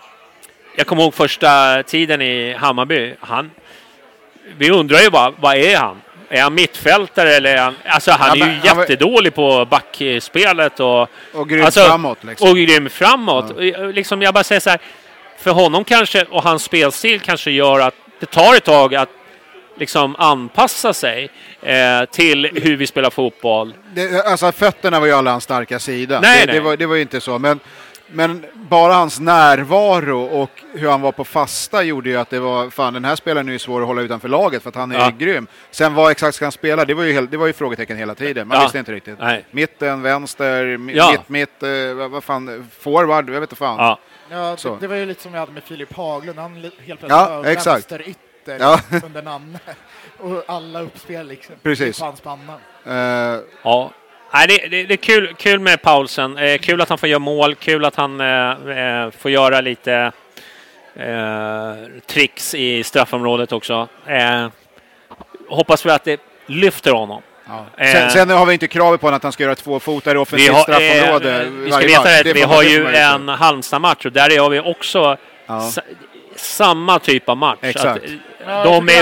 Jag 0.76 0.86
kommer 0.86 1.02
ihåg 1.02 1.14
första 1.14 1.82
tiden 1.82 2.22
i 2.22 2.52
Hammarby. 2.52 3.14
Han, 3.20 3.50
vi 4.56 4.70
undrar 4.70 4.98
ju 4.98 5.10
bara, 5.10 5.30
vad 5.30 5.56
är 5.56 5.76
han? 5.76 6.02
Är 6.32 6.42
han 6.42 6.54
mittfältare 6.54 7.34
eller 7.34 7.56
är 7.56 7.60
han... 7.62 7.74
Alltså 7.84 8.10
han 8.10 8.38
Ja, 8.38 8.46
är 8.46 8.50
ju 8.50 8.68
han 8.68 8.76
var- 8.76 8.82
jättedålig 8.84 9.34
på 9.34 9.64
backspelet 9.70 10.80
och... 10.80 11.08
Och 11.32 11.48
grymt 11.48 11.64
Alltså, 11.64 11.84
framåt 11.84 12.24
liksom. 12.24 12.50
Och 12.50 12.56
grym 12.56 12.88
framåt. 12.90 13.50
Eh, 13.60 13.88
Liksom, 13.92 14.22
jag 14.22 14.34
bara 14.34 14.44
säger 14.44 14.60
så 14.60 14.70
här, 14.70 14.78
för 15.38 15.50
honom 15.50 15.84
kanske, 15.84 16.22
och 16.24 16.42
hans 16.42 16.62
spelstil 16.64 17.20
kanske 17.20 17.50
gör 17.50 17.80
att 17.80 17.94
det 18.20 18.26
tar 18.26 18.54
ett 18.56 18.64
tag 18.64 18.94
att 18.94 19.08
liksom 19.78 20.16
anpassa 20.18 20.92
sig 20.94 21.30
eh, 21.62 22.04
till 22.12 22.50
hur 22.62 22.76
vi 22.76 22.86
spelar 22.86 23.10
fotboll. 23.10 23.74
Det, 23.94 24.26
alltså 24.26 24.52
fötterna 24.52 25.00
var 25.00 25.06
ju 25.06 25.12
alla 25.12 25.30
hans 25.30 25.44
starka 25.44 25.78
sida. 25.78 26.20
Nej, 26.20 26.40
det, 26.40 26.46
nej. 26.46 26.54
Det, 26.54 26.60
var, 26.60 26.76
det 26.76 26.86
var 26.86 26.94
ju 26.94 27.02
inte 27.02 27.20
så. 27.20 27.38
Men, 27.38 27.60
men 28.12 28.46
bara 28.54 28.92
hans 28.94 29.20
närvaro 29.20 30.22
och 30.24 30.50
hur 30.72 30.88
han 30.90 31.00
var 31.00 31.12
på 31.12 31.24
fasta 31.24 31.82
gjorde 31.82 32.10
ju 32.10 32.16
att 32.16 32.30
det 32.30 32.40
var, 32.40 32.70
fan 32.70 32.94
den 32.94 33.04
här 33.04 33.16
spelaren 33.16 33.48
är 33.48 33.52
ju 33.52 33.58
svår 33.58 33.80
att 33.80 33.86
hålla 33.86 34.02
utanför 34.02 34.28
laget 34.28 34.62
för 34.62 34.68
att 34.68 34.74
han 34.74 34.92
är 34.92 34.98
Ja. 34.98 35.12
grym. 35.18 35.46
Sen 35.70 35.94
vad 35.94 36.10
exakt 36.10 36.34
ska 36.36 36.44
han 36.44 36.52
spela, 36.52 36.84
det 36.84 36.94
var 36.94 37.04
ju, 37.04 37.12
helt, 37.12 37.30
det 37.30 37.36
var 37.36 37.46
ju 37.46 37.52
frågetecken 37.52 37.96
hela 37.96 38.14
tiden. 38.14 38.48
Man 38.48 38.56
Ja. 38.56 38.62
visste 38.62 38.78
inte 38.78 38.92
riktigt. 38.92 39.18
Nej. 39.18 39.44
Mitten, 39.50 40.02
vänster, 40.02 40.64
Ja. 40.94 41.10
mitt, 41.10 41.28
mitt, 41.28 41.62
eh, 41.62 42.08
vad, 42.08 42.24
fan, 42.24 42.68
forward, 42.80 43.28
jag 43.28 43.32
vet 43.32 43.40
inte 43.42 43.56
fan. 43.56 43.76
Ja. 43.78 43.98
Ja, 44.30 44.56
Så. 44.56 44.74
det, 44.74 44.80
det 44.80 44.86
var 44.86 44.96
ju 44.96 45.06
lite 45.06 45.22
som 45.22 45.32
vi 45.32 45.38
hade 45.38 45.52
med 45.52 45.62
Filip 45.62 45.92
Haglund. 45.96 46.38
Han 46.38 46.54
helt 46.54 46.76
plötsligt 46.86 47.10
Ja, 47.10 47.40
vänsterytter 47.42 48.56
Ja. 48.60 48.80
under 49.04 49.22
namn. 49.22 49.58
Och 50.18 50.42
alla 50.46 50.80
uppspel 50.80 51.26
liksom. 51.28 51.54
Precis. 51.62 51.98
På 51.98 52.04
hans 52.04 52.20
panna. 52.20 52.54
Eh, 52.86 53.40
Ja. 53.62 53.90
Nej, 54.32 54.46
det, 54.48 54.68
det, 54.68 54.84
det 54.84 54.94
är 54.94 54.96
kul, 54.96 55.34
kul 55.38 55.58
med 55.60 55.82
Paulsen. 55.82 56.38
Eh, 56.38 56.58
kul 56.58 56.80
att 56.80 56.88
han 56.88 56.98
får 56.98 57.08
göra 57.08 57.18
mål. 57.18 57.54
Kul 57.54 57.84
att 57.84 57.96
han 57.96 58.20
eh, 58.20 58.50
eh, 58.50 59.10
får 59.10 59.30
göra 59.30 59.60
lite 59.60 60.12
eh, 60.96 61.74
tricks 62.06 62.54
i 62.54 62.82
straffområdet 62.82 63.52
också. 63.52 63.88
Eh, 64.06 64.46
hoppas 65.48 65.86
vi 65.86 65.90
att 65.90 66.04
det 66.04 66.20
lyfter 66.46 66.92
honom. 66.92 67.22
ja. 67.46 67.66
Eh. 67.84 67.92
sen, 67.92 68.10
sen 68.10 68.30
har 68.30 68.46
vi 68.46 68.52
inte 68.52 68.68
kravet 68.68 69.00
på 69.00 69.06
honom 69.06 69.16
att 69.16 69.22
han 69.22 69.32
ska 69.32 69.42
göra 69.42 69.54
två 69.54 69.80
fotar 69.80 70.14
i 70.14 70.18
offensivt 70.18 70.56
straffområde 70.56 71.46
vi 71.50 71.70
ska 71.72 71.86
veta 71.86 72.22
Det 72.22 72.32
vi 72.32 72.42
har 72.42 72.62
ju 72.62 72.82
man 72.84 72.94
en 72.94 73.28
Halmstad-match 73.28 74.06
och 74.06 74.12
där 74.12 74.38
har 74.38 74.50
vi 74.50 74.60
också 74.60 75.16
Ja. 75.46 75.60
sa, 75.60 75.82
samma 76.36 76.98
typ 76.98 77.28
av 77.28 77.36
match. 77.36 77.58
Exakt. 77.62 78.04
Att, 78.04 78.10
Ja, 78.46 78.64
de 78.64 78.88
är, 78.88 78.92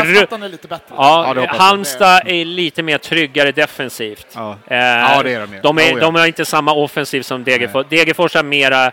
är 0.44 0.48
lite 0.48 0.68
bättre. 0.68 0.84
Ja, 0.96 1.34
Ja. 1.36 1.46
Halmstad 1.58 2.22
är 2.26 2.44
lite 2.44 2.82
mer 2.82 2.98
tryggare 2.98 3.52
defensivt. 3.52 4.26
Ja. 4.34 4.56
Eh, 4.66 4.76
Ja, 4.78 5.22
det 5.22 5.34
är 5.34 5.40
de 5.40 5.52
ju. 5.54 5.60
de, 5.60 5.78
är, 5.78 5.82
Oh, 5.82 5.88
ja. 5.88 6.00
de 6.00 6.14
har 6.14 6.26
inte 6.26 6.44
samma 6.44 6.72
offensiv 6.72 7.22
som 7.22 7.44
Degerfors. 7.44 7.86
Degerfors 7.88 8.34
har 8.34 8.42
mera 8.42 8.92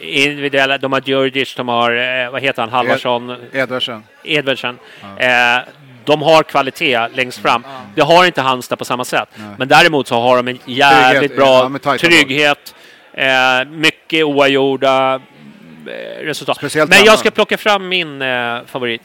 individuella. 0.00 0.78
De 0.78 0.92
har 0.92 1.02
Djurdjic, 1.04 1.54
de 1.54 1.68
har, 1.68 2.22
eh, 2.24 2.30
vad 2.30 2.42
heter 2.42 2.62
han, 2.62 2.70
Halvarsson, 2.70 3.36
Edvardsen. 3.52 4.04
Edvardsen. 4.24 4.78
Eh, 5.18 5.28
de 6.04 6.22
har 6.22 6.42
kvalitet 6.42 7.08
längst 7.14 7.38
fram. 7.42 7.64
Det 7.94 8.02
har 8.02 8.24
inte 8.26 8.42
Halmstad 8.42 8.78
på 8.78 8.84
samma 8.84 9.04
sätt. 9.04 9.28
Men 9.58 9.68
däremot 9.68 10.06
så 10.08 10.20
har 10.20 10.36
de 10.36 10.48
en 10.48 10.58
jävligt 10.64 11.36
Trygghet, 11.36 11.80
bra 11.82 11.96
trygghet. 11.98 12.74
Eh, 13.12 13.64
mycket 13.70 14.24
oavgjorda 14.24 15.20
resultat. 16.20 16.56
Speciellt 16.56 16.90
Men 16.90 17.04
jag 17.04 17.18
ska 17.18 17.30
plocka 17.30 17.56
fram 17.58 17.88
min 17.88 18.22
eh, 18.22 18.64
favorit. 18.66 19.02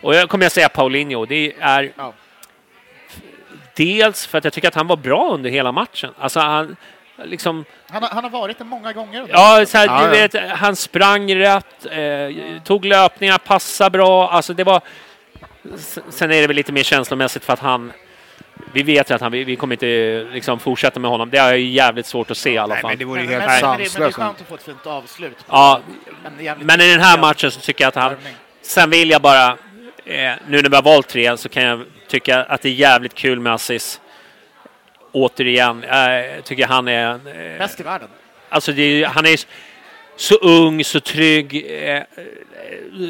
Och 0.00 0.14
jag 0.14 0.28
kommer 0.28 0.46
att 0.46 0.52
säga 0.52 0.68
Paulinho. 0.68 1.26
Det 1.26 1.52
är 1.60 1.92
Ja. 1.96 2.12
dels 3.76 4.26
för 4.26 4.38
att 4.38 4.44
jag 4.44 4.52
tycker 4.52 4.68
att 4.68 4.74
han 4.74 4.86
var 4.86 4.96
bra 4.96 5.30
under 5.34 5.50
hela 5.50 5.72
matchen. 5.72 6.10
Alltså 6.18 6.40
han 6.40 6.76
liksom... 7.24 7.64
Han, 7.90 8.02
har, 8.02 8.10
han 8.10 8.24
har 8.24 8.30
varit 8.30 8.58
det 8.58 8.64
många 8.64 8.92
gånger. 8.92 9.26
Ja, 9.28 9.64
så 9.66 9.78
här, 9.78 9.86
Ja, 9.86 9.98
du 9.98 10.18
ja. 10.18 10.28
vet, 10.28 10.50
han 10.58 10.76
sprang 10.76 11.34
rätt, 11.34 11.86
eh, 11.90 12.62
tog 12.64 12.84
löpningar, 12.84 13.38
passade 13.38 13.90
bra. 13.90 14.30
Alltså 14.30 14.54
det 14.54 14.64
var... 14.64 14.80
Sen 16.10 16.32
är 16.32 16.40
det 16.40 16.46
väl 16.46 16.56
lite 16.56 16.72
mer 16.72 16.82
känslomässigt 16.82 17.44
för 17.44 17.52
att 17.52 17.58
han 17.58 17.92
vi 18.72 18.82
vet 18.82 19.10
ju 19.10 19.14
att 19.14 19.20
han, 19.20 19.32
vi, 19.32 19.44
vi 19.44 19.56
kommer 19.56 19.74
inte 19.74 20.26
liksom 20.32 20.60
fortsätta 20.60 21.00
med 21.00 21.10
honom. 21.10 21.30
Det 21.30 21.38
är 21.38 21.54
ju 21.54 21.68
jävligt 21.68 22.06
svårt 22.06 22.30
att 22.30 22.36
se 22.36 22.50
i 22.50 22.58
alla 22.58 22.74
Nej, 22.74 22.82
fall. 22.82 22.90
men 22.90 22.98
det 22.98 23.04
vore 23.04 23.22
ju 23.22 23.28
helt 23.28 23.44
men, 23.46 23.48
men, 23.48 23.60
det, 23.60 23.66
men 23.68 23.78
det 23.78 23.84
är 23.84 23.88
sanslöst. 23.88 24.16
skönt 24.16 24.40
att 24.40 24.48
få 24.48 24.54
ett 24.54 24.62
fint 24.62 24.86
avslut. 24.86 25.36
Ja, 25.48 25.80
Men 26.60 26.80
i 26.80 26.90
den 26.90 27.00
här 27.00 27.18
matchen 27.20 27.50
så 27.50 27.60
tycker 27.60 27.84
jag 27.84 27.88
att 27.88 27.94
han... 27.94 28.16
Sen 28.62 28.90
vill 28.90 29.10
jag 29.10 29.22
bara, 29.22 29.48
eh, 30.04 30.32
nu 30.48 30.62
när 30.62 30.68
vi 30.70 30.76
har 30.76 30.82
valt 30.82 31.08
tre, 31.08 31.36
så 31.36 31.48
kan 31.48 31.62
jag 31.62 31.84
tycka 32.08 32.44
att 32.44 32.62
det 32.62 32.68
är 32.68 32.72
jävligt 32.72 33.14
kul 33.14 33.40
med 33.40 33.52
Assis. 33.52 34.00
Återigen, 35.12 35.84
jag 35.88 36.44
tycker 36.44 36.66
han 36.66 36.88
är... 36.88 37.10
Eh, 37.12 37.58
Bäst 37.58 37.80
i 37.80 37.82
världen. 37.82 38.08
Alltså 38.48 38.72
det 38.72 38.82
är, 38.82 39.06
han 39.06 39.26
är 39.26 39.40
så 40.16 40.34
ung, 40.34 40.84
så 40.84 41.00
trygg, 41.00 41.66
eh, 41.68 41.96
eh, 41.96 42.04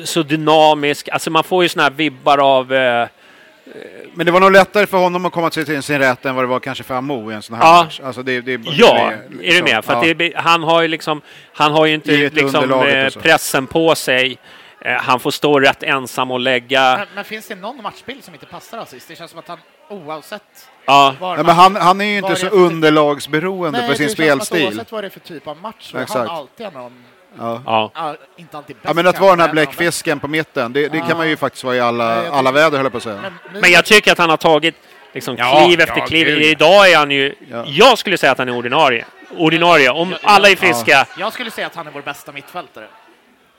så 0.04 0.22
dynamisk. 0.22 1.08
Alltså 1.08 1.30
man 1.30 1.44
får 1.44 1.62
ju 1.62 1.68
såna 1.68 1.82
här 1.82 1.90
vibbar 1.90 2.38
av... 2.38 2.72
Men 4.14 4.26
det 4.26 4.32
var 4.32 4.40
nog 4.40 4.52
lättare 4.52 4.86
för 4.86 4.98
honom 4.98 5.26
att 5.26 5.32
komma 5.32 5.50
till 5.50 5.82
sin 5.82 5.98
rätt 5.98 6.24
än 6.24 6.34
vad 6.34 6.44
det 6.44 6.48
var 6.48 6.60
kanske 6.60 6.84
för 6.84 6.94
Amo 6.94 7.32
i 7.32 7.34
en 7.34 7.42
sån 7.42 7.56
här 7.56 7.62
Ja. 7.64 7.82
match. 7.84 8.00
Alltså 8.04 8.22
det, 8.22 8.40
det, 8.40 8.60
ja, 8.64 9.12
det 9.40 9.48
är 9.48 9.54
du 9.56 9.62
med? 9.62 9.84
För 9.84 9.92
att 9.92 10.06
ja. 10.06 10.14
det, 10.14 10.32
han 10.36 10.62
har 10.62 10.82
ju 10.82 10.88
liksom... 10.88 11.20
Han 11.52 11.72
har 11.72 11.86
ju 11.86 11.94
inte 11.94 12.30
liksom 12.30 12.72
eh, 12.88 13.10
pressen 13.10 13.66
på 13.66 13.94
sig. 13.94 14.38
Eh, 14.84 14.92
han 14.92 15.20
får 15.20 15.30
stå 15.30 15.60
rätt 15.60 15.82
ensam 15.82 16.30
och 16.30 16.40
lägga... 16.40 16.96
Men, 16.98 17.06
men 17.14 17.24
finns 17.24 17.48
det 17.48 17.54
någon 17.54 17.82
matchbild 17.82 18.24
som 18.24 18.34
inte 18.34 18.46
passar 18.46 18.78
assist? 18.78 19.08
Det 19.08 19.16
känns 19.16 19.30
som 19.30 19.40
att 19.40 19.48
han 19.48 19.58
oavsett 19.88 20.42
Ja, 20.86 21.14
var 21.20 21.36
Ja, 21.36 21.42
men 21.42 21.54
han, 21.54 21.76
han 21.76 22.00
är 22.00 22.04
ju 22.04 22.18
inte 22.18 22.36
så 22.36 22.46
typ- 22.46 22.52
underlagsberoende 22.52 23.78
Nej, 23.78 23.88
för 23.88 23.94
sin 23.94 24.06
det 24.06 24.16
känns 24.16 24.28
som 24.28 24.38
att 24.38 24.46
spelstil. 24.46 24.66
Oavsett 24.66 24.92
vad 24.92 25.04
det 25.04 25.08
är 25.08 25.10
för 25.10 25.20
typ 25.20 25.46
av 25.46 25.56
match 25.56 25.90
så 25.90 25.98
har 25.98 26.18
han 26.18 26.28
alltid 26.36 26.72
någon, 26.74 27.04
Ja. 27.38 27.62
ja. 27.66 27.90
ja, 27.94 28.16
inte 28.36 28.56
alltid 28.56 28.76
bäst 28.76 28.84
Ja, 28.88 28.94
men 28.94 29.06
att 29.06 29.20
vara 29.20 29.30
den 29.30 29.40
här 29.40 29.48
bläckfisken 29.52 30.20
på 30.20 30.28
mitten, 30.28 30.72
det, 30.72 30.88
det 30.88 30.98
kan 31.00 31.16
man 31.16 31.28
ju 31.28 31.36
faktiskt 31.36 31.64
vara 31.64 31.76
i 31.76 31.80
alla, 31.80 32.30
alla 32.30 32.52
väder 32.52 32.76
höll 32.76 32.84
jag 32.84 32.92
på 32.92 32.96
att 32.98 33.02
säga. 33.04 33.18
Men, 33.22 33.32
nu- 33.54 33.60
Men 33.60 33.70
jag 33.70 33.84
tycker 33.84 34.12
att 34.12 34.18
han 34.18 34.30
har 34.30 34.36
tagit 34.36 34.74
liksom 35.12 35.36
Ja, 35.38 35.64
kliv 35.66 35.80
efter 35.80 35.98
ja, 35.98 36.06
kliv. 36.06 36.26
gud. 36.26 36.42
Idag 36.42 36.90
är 36.90 36.96
han 36.96 37.10
ju... 37.10 37.34
Ja. 37.50 37.64
Jag 37.66 37.98
skulle 37.98 38.18
säga 38.18 38.32
att 38.32 38.38
han 38.38 38.48
är 38.48 38.56
ordinarie. 38.56 39.04
Ordinarie. 39.36 39.90
Om 39.90 40.10
Ja, 40.10 40.18
alla 40.22 40.48
är 40.48 40.52
ja. 40.52 40.56
friska. 40.56 41.06
jag 41.18 41.32
skulle 41.32 41.50
säga 41.50 41.66
att 41.66 41.74
han 41.74 41.86
är 41.86 41.90
vår 41.90 42.02
bästa 42.02 42.32
mittfältare. 42.32 42.86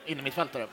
Inne 0.06 0.22
mittfältare. 0.22 0.66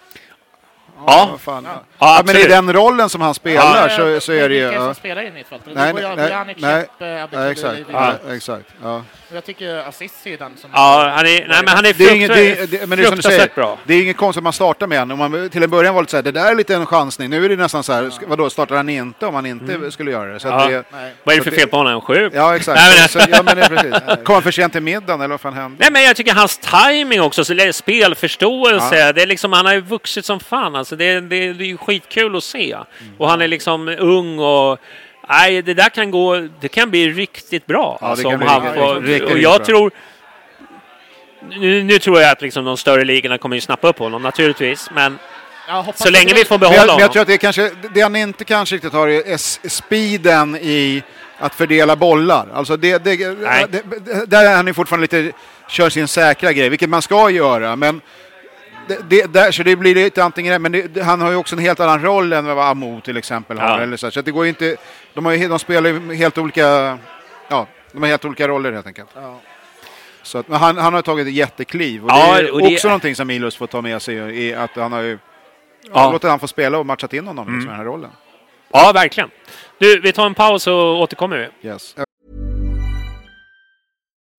Ja, 1.08 1.38
fan. 1.40 1.64
Ja. 1.66 1.72
Ja. 2.00 2.16
ja, 2.18 2.24
men 2.26 2.38
i 2.38 2.44
den 2.48 2.74
rollen 2.74 3.10
som 3.10 3.22
han 3.22 3.34
spelar 3.34 3.88
Ja, 3.88 3.90
så, 3.90 4.20
så 4.22 4.32
är 4.32 4.50
det 4.50 4.56
ju... 4.56 4.62
Vilka 4.62 4.68
är 4.68 4.72
det 4.72 4.76
Ja. 4.76 4.86
som 4.86 4.96
spelar 4.96 5.22
in 5.22 5.34
mittfältare? 5.34 5.74
Nej, 5.76 5.94
det 5.94 6.02
ju 6.02 6.16
nej, 6.16 6.56
nej, 6.58 6.80
Jeppe, 6.80 7.06
Ja, 7.06 7.24
Abdelkader, 7.24 7.52
exakt. 7.52 7.80
Ja, 7.92 8.14
exakt. 8.36 8.66
Ja. 8.84 9.02
Jag 9.34 9.46
tycker 9.46 9.78
assist 9.90 10.28
är 10.28 10.38
den 10.38 10.58
som... 10.58 10.70
Ja, 10.74 11.12
han 11.16 11.26
är, 11.26 11.48
nej, 11.48 11.48
men 11.48 11.68
han 11.68 11.86
är 11.86 11.94
Det 11.94 12.04
är 12.04 12.16
inget, 12.16 12.32
fruktansvärt, 12.32 12.72
det, 12.72 12.78
det, 12.78 12.88
men 12.88 12.98
det 12.98 13.04
är 13.04 13.08
som 13.08 13.16
du 13.16 13.22
säger, 13.22 13.50
bra. 13.56 13.78
det 13.86 13.94
är 13.94 14.02
inget 14.04 14.18
konstigt 14.18 14.40
att 14.40 14.44
man 14.44 14.54
startar 14.54 14.88
med 14.88 15.00
honom. 15.00 15.18
Man 15.20 15.50
till 15.50 15.64
en 15.64 15.70
början 15.70 15.96
var 15.96 16.02
lite 16.02 16.12
så 16.12 16.18
här, 16.18 16.22
det 16.24 16.32
där 16.32 16.52
är 16.52 16.56
lite 16.56 16.76
en 16.76 16.86
chansning. 16.86 17.30
Nu 17.30 17.46
är 17.46 17.50
det 17.50 17.56
nästan 17.56 17.84
så 17.84 17.94
här, 17.94 18.10
ska- 18.10 18.28
vadå, 18.28 18.50
startar 18.50 18.76
han 18.76 18.90
inte 18.90 19.26
om 19.26 19.36
han 19.36 19.46
inte 19.46 19.92
skulle 19.92 20.12
göra 20.12 20.34
det? 20.34 20.40
Så 20.40 20.48
att 20.48 20.62
Mm. 20.62 20.74
Ja. 20.74 20.78
det 20.78 20.98
Nej. 20.98 21.14
Vad 21.24 21.34
är 21.36 21.38
det 21.40 21.44
för 21.44 21.52
det- 21.52 21.58
fel 21.58 21.68
på 21.68 21.78
honom? 21.78 21.92
Han 21.92 22.02
sjuk? 22.02 22.34
ja, 22.36 22.56
exakt. 22.56 22.80
Nej, 22.82 23.00
men- 23.00 23.10
så, 23.10 23.20
ja, 23.32 23.44
men 23.44 23.58
det 23.58 23.68
precis. 23.70 24.24
Kom 24.26 24.34
han 24.34 24.42
för 24.44 24.52
sent 24.52 24.74
till 24.74 24.82
middagen 24.82 25.22
eller 25.22 25.28
vad 25.34 25.42
fan 25.42 25.54
hände? 25.54 25.78
Nej, 25.80 25.92
men 25.92 26.04
jag 26.04 26.16
tycker 26.16 26.34
hans 26.34 26.58
timing 26.58 27.22
också, 27.22 27.44
det 27.54 27.74
spelförståelse, 27.74 29.12
det 29.12 29.22
är 29.22 29.28
liksom, 29.28 29.54
han 29.54 29.66
har 29.66 29.74
ju 29.74 29.82
vuxit 29.82 30.26
som 30.26 30.40
fan. 30.40 30.81
Alltså, 30.82 30.96
det, 30.96 31.20
det, 31.20 31.54
det 31.54 31.64
är 31.64 31.68
ju 31.68 31.78
skitkul 31.78 32.36
att 32.36 32.44
se. 32.44 32.78
Och 33.18 33.30
han 33.30 33.42
är 33.42 33.48
liksom 33.48 33.88
ung 33.88 34.40
och... 34.40 34.80
Nej, 35.30 35.62
det 35.62 35.74
där 35.74 35.90
kan 35.90 36.12
gå... 36.12 36.48
Det 36.62 36.68
kan 36.68 36.90
bli 36.90 37.10
riktigt 37.10 37.66
bra. 37.66 37.98
Ja, 38.02 38.08
alltså, 38.08 38.38
bli 38.38 38.48
han 38.48 38.62
riktigt, 38.62 38.82
får, 38.82 38.96
riktigt, 38.96 39.10
riktigt 39.10 39.32
och 39.32 39.40
jag 39.40 39.58
bra. 39.58 39.66
tror... 39.66 39.92
Nu, 41.50 41.84
nu 41.84 42.00
tror 42.00 42.22
jag 42.22 42.32
att 42.32 42.42
liksom 42.42 42.66
de 42.66 42.78
större 42.78 43.04
ligorna 43.04 43.38
kommer 43.38 43.56
ju 43.56 43.62
snappa 43.62 43.88
upp 43.88 44.00
honom 44.00 44.22
naturligtvis, 44.22 44.90
men 44.96 45.18
så 45.96 46.10
länge 46.10 46.34
vi 46.34 46.46
får 46.46 46.56
jag, 46.56 46.60
behålla 46.60 46.78
men 46.78 46.88
jag 46.88 46.94
honom. 46.94 47.10
tror 47.10 47.22
att 47.22 47.28
det 47.28 47.34
är 47.34 47.38
kanske, 47.38 47.72
det 47.94 48.02
han 48.02 48.16
inte 48.16 48.44
kanske 48.44 48.76
riktigt 48.76 48.94
har 48.94 49.08
är 49.08 49.70
speeden 49.70 50.56
i 50.56 51.04
att 51.38 51.56
fördela 51.56 51.96
bollar. 51.96 52.48
Alltså 52.54 52.78
det, 52.78 53.04
det, 53.04 53.16
det, 53.16 54.26
där 54.28 54.46
är 54.46 54.56
han 54.56 54.68
ju 54.68 54.74
fortfarande 54.74 55.04
lite, 55.04 55.38
kör 55.70 55.90
sin 55.90 56.08
säkra 56.08 56.54
grej, 56.54 56.70
vilket 56.70 56.90
man 56.90 57.02
ska 57.02 57.30
göra. 57.30 57.76
Men 57.76 58.02
det, 58.92 59.10
det, 59.10 59.34
där, 59.34 59.52
så 59.52 59.64
det 59.64 59.76
blir 59.76 59.96
lite 59.96 60.24
antingen 60.24 60.62
men 60.62 60.72
det, 60.72 60.82
det, 60.82 61.04
han 61.04 61.22
har 61.22 61.32
ju 61.32 61.36
också 61.38 61.56
en 61.56 61.62
helt 61.62 61.80
annan 61.80 62.02
roll 62.02 62.34
än 62.34 62.46
vad 62.46 62.68
Amo 62.70 63.02
till 63.02 63.18
exempel 63.18 63.60
har. 63.60 63.68
Ja. 63.68 63.80
Eller 63.84 63.98
så, 63.98 64.12
så 64.12 64.22
det 64.22 64.32
går 64.32 64.46
ju 64.46 64.50
inte, 64.50 64.78
de, 65.14 65.26
har 65.26 65.34
ju, 65.34 65.48
de 65.48 65.60
spelar 65.60 65.90
ju 65.90 66.14
helt 66.16 66.38
olika, 66.38 66.98
ja, 67.48 67.68
de 67.92 68.02
har 68.02 68.10
helt 68.10 68.26
olika 68.26 68.48
roller 68.48 68.72
helt 68.72 68.88
enkelt. 68.88 69.10
Ja. 69.16 69.40
Så 70.24 70.38
att, 70.38 70.48
men 70.48 70.60
han, 70.60 70.78
han 70.78 70.94
har 70.94 71.02
tagit 71.02 71.28
ett 71.28 71.34
jättekliv 71.34 72.04
och 72.06 72.12
Ja, 72.12 72.34
det 72.38 72.48
är 72.48 72.52
och 72.54 72.62
det- 72.62 72.74
också 72.74 72.88
någonting 72.88 73.16
som 73.16 73.28
Milos 73.28 73.56
får 73.58 73.68
ta 73.68 73.82
med 73.82 74.02
sig 74.02 74.16
i 74.46 74.54
att 74.54 74.76
han 74.76 74.92
har 74.92 75.02
ju 75.02 75.18
Ja. 75.94 76.12
Låter 76.12 76.30
han 76.30 76.40
få 76.40 76.48
spela 76.48 76.78
och 76.78 76.86
matchat 76.86 77.14
in 77.14 77.28
honom 77.28 77.46
liksom, 77.48 77.62
i 77.62 77.66
den 77.66 77.76
här 77.76 77.86
rollen. 77.86 78.10
Ja, 78.74 78.92
verkligen. 78.94 79.30
Du, 79.78 80.00
vi 80.00 80.12
tar 80.12 80.26
en 80.26 80.34
paus 80.34 80.68
och 80.68 81.00
återkommer 81.00 81.50
vi. 81.62 81.68
Yes. 81.70 81.96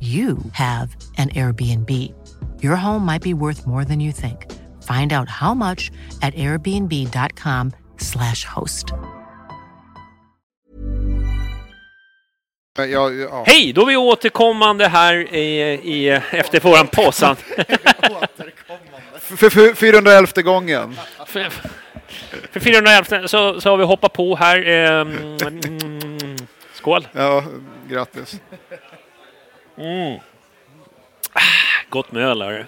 you 0.00 0.36
have 0.52 0.96
an 1.18 1.28
Airbnb. 1.30 1.90
Your 2.62 2.76
home 2.76 3.04
might 3.04 3.22
be 3.22 3.34
worth 3.34 3.66
more 3.66 3.84
than 3.84 3.98
you 4.00 4.12
think. 4.12 4.46
Find 4.84 5.12
out 5.12 5.28
how 5.28 5.54
much 5.54 5.90
at 6.22 6.34
airbnb.com/slash 6.34 8.44
host. 8.44 8.86
Ja, 12.78 13.10
ja. 13.10 13.44
Hej, 13.46 13.72
då 13.72 13.82
är 13.82 13.86
vi 13.86 13.96
återkommande 13.96 14.88
här 14.88 15.34
i, 15.34 15.60
i, 15.84 16.08
efter 16.30 16.60
våran 16.60 16.86
påsan. 16.86 17.36
För, 19.20 19.50
för 19.50 19.74
411 19.74 20.42
gången. 20.42 20.96
för, 21.26 21.48
för 22.52 22.60
411 22.60 23.28
så, 23.28 23.60
så 23.60 23.70
har 23.70 23.76
vi 23.76 23.84
hoppat 23.84 24.12
på 24.12 24.36
här. 24.36 24.66
ehm, 24.66 25.36
mm, 25.42 26.36
skål! 26.74 27.08
Ja, 27.12 27.44
grattis. 27.88 28.40
Gott 31.88 32.12
med 32.12 32.22
öl, 32.22 32.42
hörru. 32.42 32.64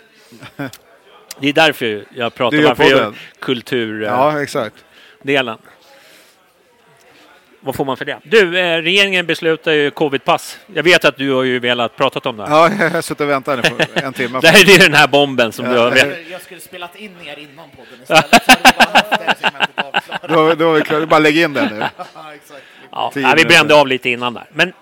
Det 1.40 1.48
är 1.48 1.52
därför 1.52 2.04
jag 2.14 2.34
pratar 2.34 2.62
varför 2.62 2.84
jag 2.84 2.98
podden. 2.98 3.14
kulturdelen. 3.40 4.14
Ja, 4.14 4.42
exakt. 4.42 4.84
Vad 7.62 7.74
får 7.74 7.84
man 7.84 7.96
för 7.96 8.04
det? 8.04 8.18
Du, 8.24 8.58
eh, 8.58 8.82
regeringen 8.82 9.26
beslutar 9.26 9.72
ju 9.72 9.90
covidpass. 9.90 10.58
Jag 10.74 10.82
vet 10.82 11.04
att 11.04 11.16
du 11.16 11.32
har 11.32 11.42
ju 11.42 11.58
velat 11.58 11.96
prata 11.96 12.28
om 12.28 12.36
det. 12.36 12.42
Ja, 12.48 12.70
jag 12.80 12.90
har 12.90 13.02
suttit 13.02 13.20
och 13.20 13.28
väntat 13.28 13.64
nu 13.64 13.70
på 13.70 14.00
en 14.06 14.12
timme. 14.12 14.38
Det 14.42 14.48
här 14.48 14.68
är 14.68 14.72
ju 14.72 14.78
den 14.78 14.94
här 14.94 15.08
bomben 15.08 15.52
som 15.52 15.64
Ja, 15.66 15.72
du 15.72 15.78
har... 15.78 16.16
Jag 16.30 16.40
skulle 16.40 16.61
spelat 16.61 16.96
in 16.96 17.16
er 17.24 17.38
innan 17.38 17.68
podden 17.70 18.02
istället. 18.02 18.42
Då, 20.28 20.54
då 20.54 20.70
är 20.70 20.78
vi 20.78 20.80
klara. 20.82 21.06
Bara 21.06 21.18
lägg 21.20 21.38
in 21.38 21.52
den 21.52 21.68
nu. 21.68 21.78
Ja, 21.96 22.34
exakt. 22.34 22.62
Ja, 22.90 23.34
vi 23.36 23.44
brände 23.44 23.74
av 23.74 23.88
lite 23.88 24.11
innan 24.11 24.34
där. 24.34 24.44
Men 24.52 24.72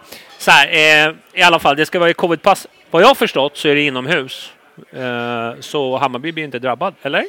så 0.49 0.53
här, 0.53 1.07
eh, 1.09 1.15
i 1.33 1.43
alla 1.43 1.59
fall, 1.59 1.77
det 1.77 1.87
ska 1.87 1.99
vara 1.99 2.11
i 2.11 2.15
covidpass. 2.15 2.67
Vad 2.91 3.03
jag 3.03 3.07
har 3.09 3.15
förstått 3.15 3.57
så 3.57 3.69
är 3.69 3.75
det 3.75 3.81
inomhus. 3.81 4.53
Eh, 4.93 5.61
så 5.61 5.97
Hammarby 5.99 6.33
blir 6.33 6.45
inte 6.45 6.59
drabbad, 6.59 6.95
eller? 7.03 7.25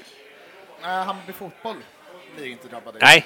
Nej, 0.81 1.05
Hammarby 1.05 1.33
fotboll 1.33 1.75
blir 2.37 2.47
inte 2.51 2.67
drabbade. 2.67 2.97
Nej. 3.01 3.25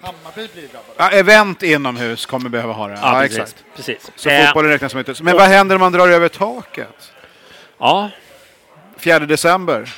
Hammarby 0.00 0.48
blir 0.54 0.62
drabbade. 0.68 0.94
Ja, 0.96 1.10
event 1.10 1.62
inomhus 1.62 2.26
kommer 2.26 2.48
behöva 2.48 2.72
ha 2.72 2.88
det. 2.88 2.98
Ja, 3.02 3.20
precis. 3.20 3.38
exakt. 3.38 3.64
precis. 3.76 4.10
Så 4.16 4.28
Eh, 4.30 4.46
fotbollen 4.46 4.70
räknas 4.70 4.92
som 4.92 4.98
inte. 4.98 5.14
Men 5.22 5.36
vad 5.36 5.48
händer 5.48 5.74
om 5.76 5.80
man 5.80 5.92
drar 5.92 6.08
över 6.08 6.28
taket? 6.28 7.12
Ja, 7.78 8.10
4 8.96 9.18
december. 9.18 9.94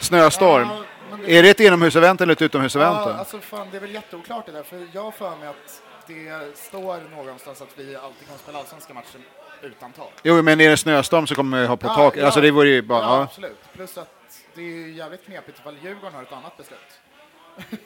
Snöstorm. 0.00 0.68
Ja, 0.70 1.16
det- 1.26 1.38
Är 1.38 1.42
det 1.42 1.50
ett 1.50 1.60
inomhusevent 1.60 2.20
eller 2.20 2.32
ett 2.32 2.42
utomhusevent? 2.42 2.96
Ja, 3.06 3.14
alltså 3.18 3.38
fan, 3.40 3.68
det 3.70 3.76
är 3.76 3.80
väl 3.80 3.94
jätteoklart 3.94 4.46
det 4.46 4.52
där, 4.52 4.62
för 4.62 4.86
jag 4.92 5.02
har 5.02 5.10
för 5.10 5.36
mig 5.36 5.48
att 5.48 5.82
det 6.14 6.56
står 6.58 7.00
någonstans 7.16 7.62
att 7.62 7.68
vi 7.78 7.96
alltid 7.96 8.28
kan 8.28 8.38
spela 8.38 8.58
allsvenska 8.58 8.94
matcher 8.94 9.20
utan 9.62 9.92
tak. 9.92 10.12
Jo, 10.22 10.42
men 10.42 10.60
är 10.60 10.70
det 10.70 10.76
snöstorm 10.76 11.26
så 11.26 11.34
kommer 11.34 11.60
vi 11.60 11.66
ha 11.66 11.76
på 11.76 11.86
Ja, 11.86 11.94
taket. 11.94 12.20
ja. 12.20 12.26
Alltså 12.26 12.40
det 12.40 12.50
vore 12.50 12.68
ju 12.68 12.82
bara... 12.82 13.02
Ja, 13.02 13.16
Ja. 13.16 13.22
absolut. 13.22 13.58
Plus 13.74 13.98
att 13.98 14.08
det 14.54 14.62
är 14.62 14.88
jävligt 14.88 15.24
knepigt 15.24 15.58
ifall 15.58 15.76
Djurgården 15.82 16.14
har 16.14 16.22
ett 16.22 16.32
annat 16.32 16.56
beslut. 16.56 16.78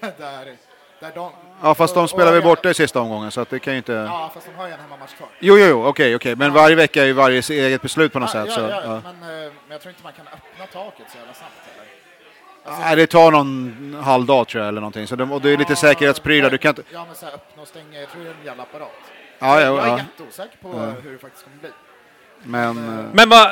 där, 0.19 0.57
där 1.01 1.13
de, 1.15 1.31
ja, 1.63 1.75
fast 1.75 1.95
de 1.95 2.09
spelar 2.09 2.33
väl 2.33 2.43
borta 2.43 2.71
i 2.71 2.75
sista 2.75 3.01
omgången 3.01 3.31
så 3.31 3.41
att 3.41 3.51
det 3.51 3.59
kan 3.59 3.73
ju 3.73 3.77
inte... 3.77 3.93
Ja, 3.93 4.31
fast 4.35 4.47
de 4.47 4.55
har 4.55 4.67
ju 4.67 4.73
en 4.73 4.81
hemmamatch 4.81 5.15
kvar. 5.15 5.29
Jo, 5.41 5.59
jo, 5.59 5.67
jo, 5.67 5.87
okej, 5.87 6.17
okej. 6.17 6.37
Men 6.37 6.53
varje 6.53 6.77
vecka 6.77 7.03
är 7.03 7.07
ju 7.07 7.13
varje 7.13 7.43
eget 7.51 7.83
beslut 7.83 8.13
på 8.13 8.19
något 8.19 8.35
ja, 8.35 8.47
sätt. 8.47 8.49
ja, 8.49 8.55
Så, 8.55 8.61
ja, 8.61 8.83
ja. 8.85 9.01
Men, 9.05 9.23
eh, 9.23 9.53
men 9.53 9.53
jag 9.69 9.81
tror 9.81 9.91
inte 9.91 10.03
man 10.03 10.13
kan 10.13 10.27
öppna 10.27 10.67
taket 10.73 11.07
så 11.11 11.19
jävla 11.19 11.35
snabbt 11.35 11.53
heller. 11.73 11.89
Alltså, 12.65 12.83
Nej, 12.83 12.97
det 12.97 13.07
tar 13.07 13.31
någon 13.31 13.97
halvdag 14.05 14.49
tror 14.49 14.63
jag 14.63 14.69
eller 14.69 14.81
någonting. 14.81 15.07
Så 15.07 15.17
det, 15.17 15.25
och 15.25 15.41
det 15.41 15.51
är 15.51 15.57
lite 15.57 15.73
Ja, 15.73 15.77
säkerhetsprylar. 15.77 16.51
Du 16.51 16.59
kan 16.59 16.69
inte... 16.69 16.83
Ja, 16.93 17.05
men 17.07 17.15
så 17.15 17.27
här, 17.27 17.33
öppna 17.35 17.63
och 17.63 17.69
stänga. 17.69 18.01
Jag 18.01 18.11
tror 18.11 18.23
det 18.25 18.29
är 18.31 18.35
en 18.41 18.47
jävla 18.47 18.63
apparat. 18.63 18.91
Ja, 19.39 19.61
jag 19.61 19.77
ja, 19.79 19.83
är 19.83 19.89
ja. 19.89 19.99
jätteosäker 19.99 20.57
på 20.63 20.69
hur 21.05 21.13
det 21.13 21.19
faktiskt 21.19 21.45
kommer 21.45 21.59
bli. 21.61 21.71
Men... 22.47 22.99
eh, 22.99 23.05
men, 23.13 23.29
vad, 23.29 23.49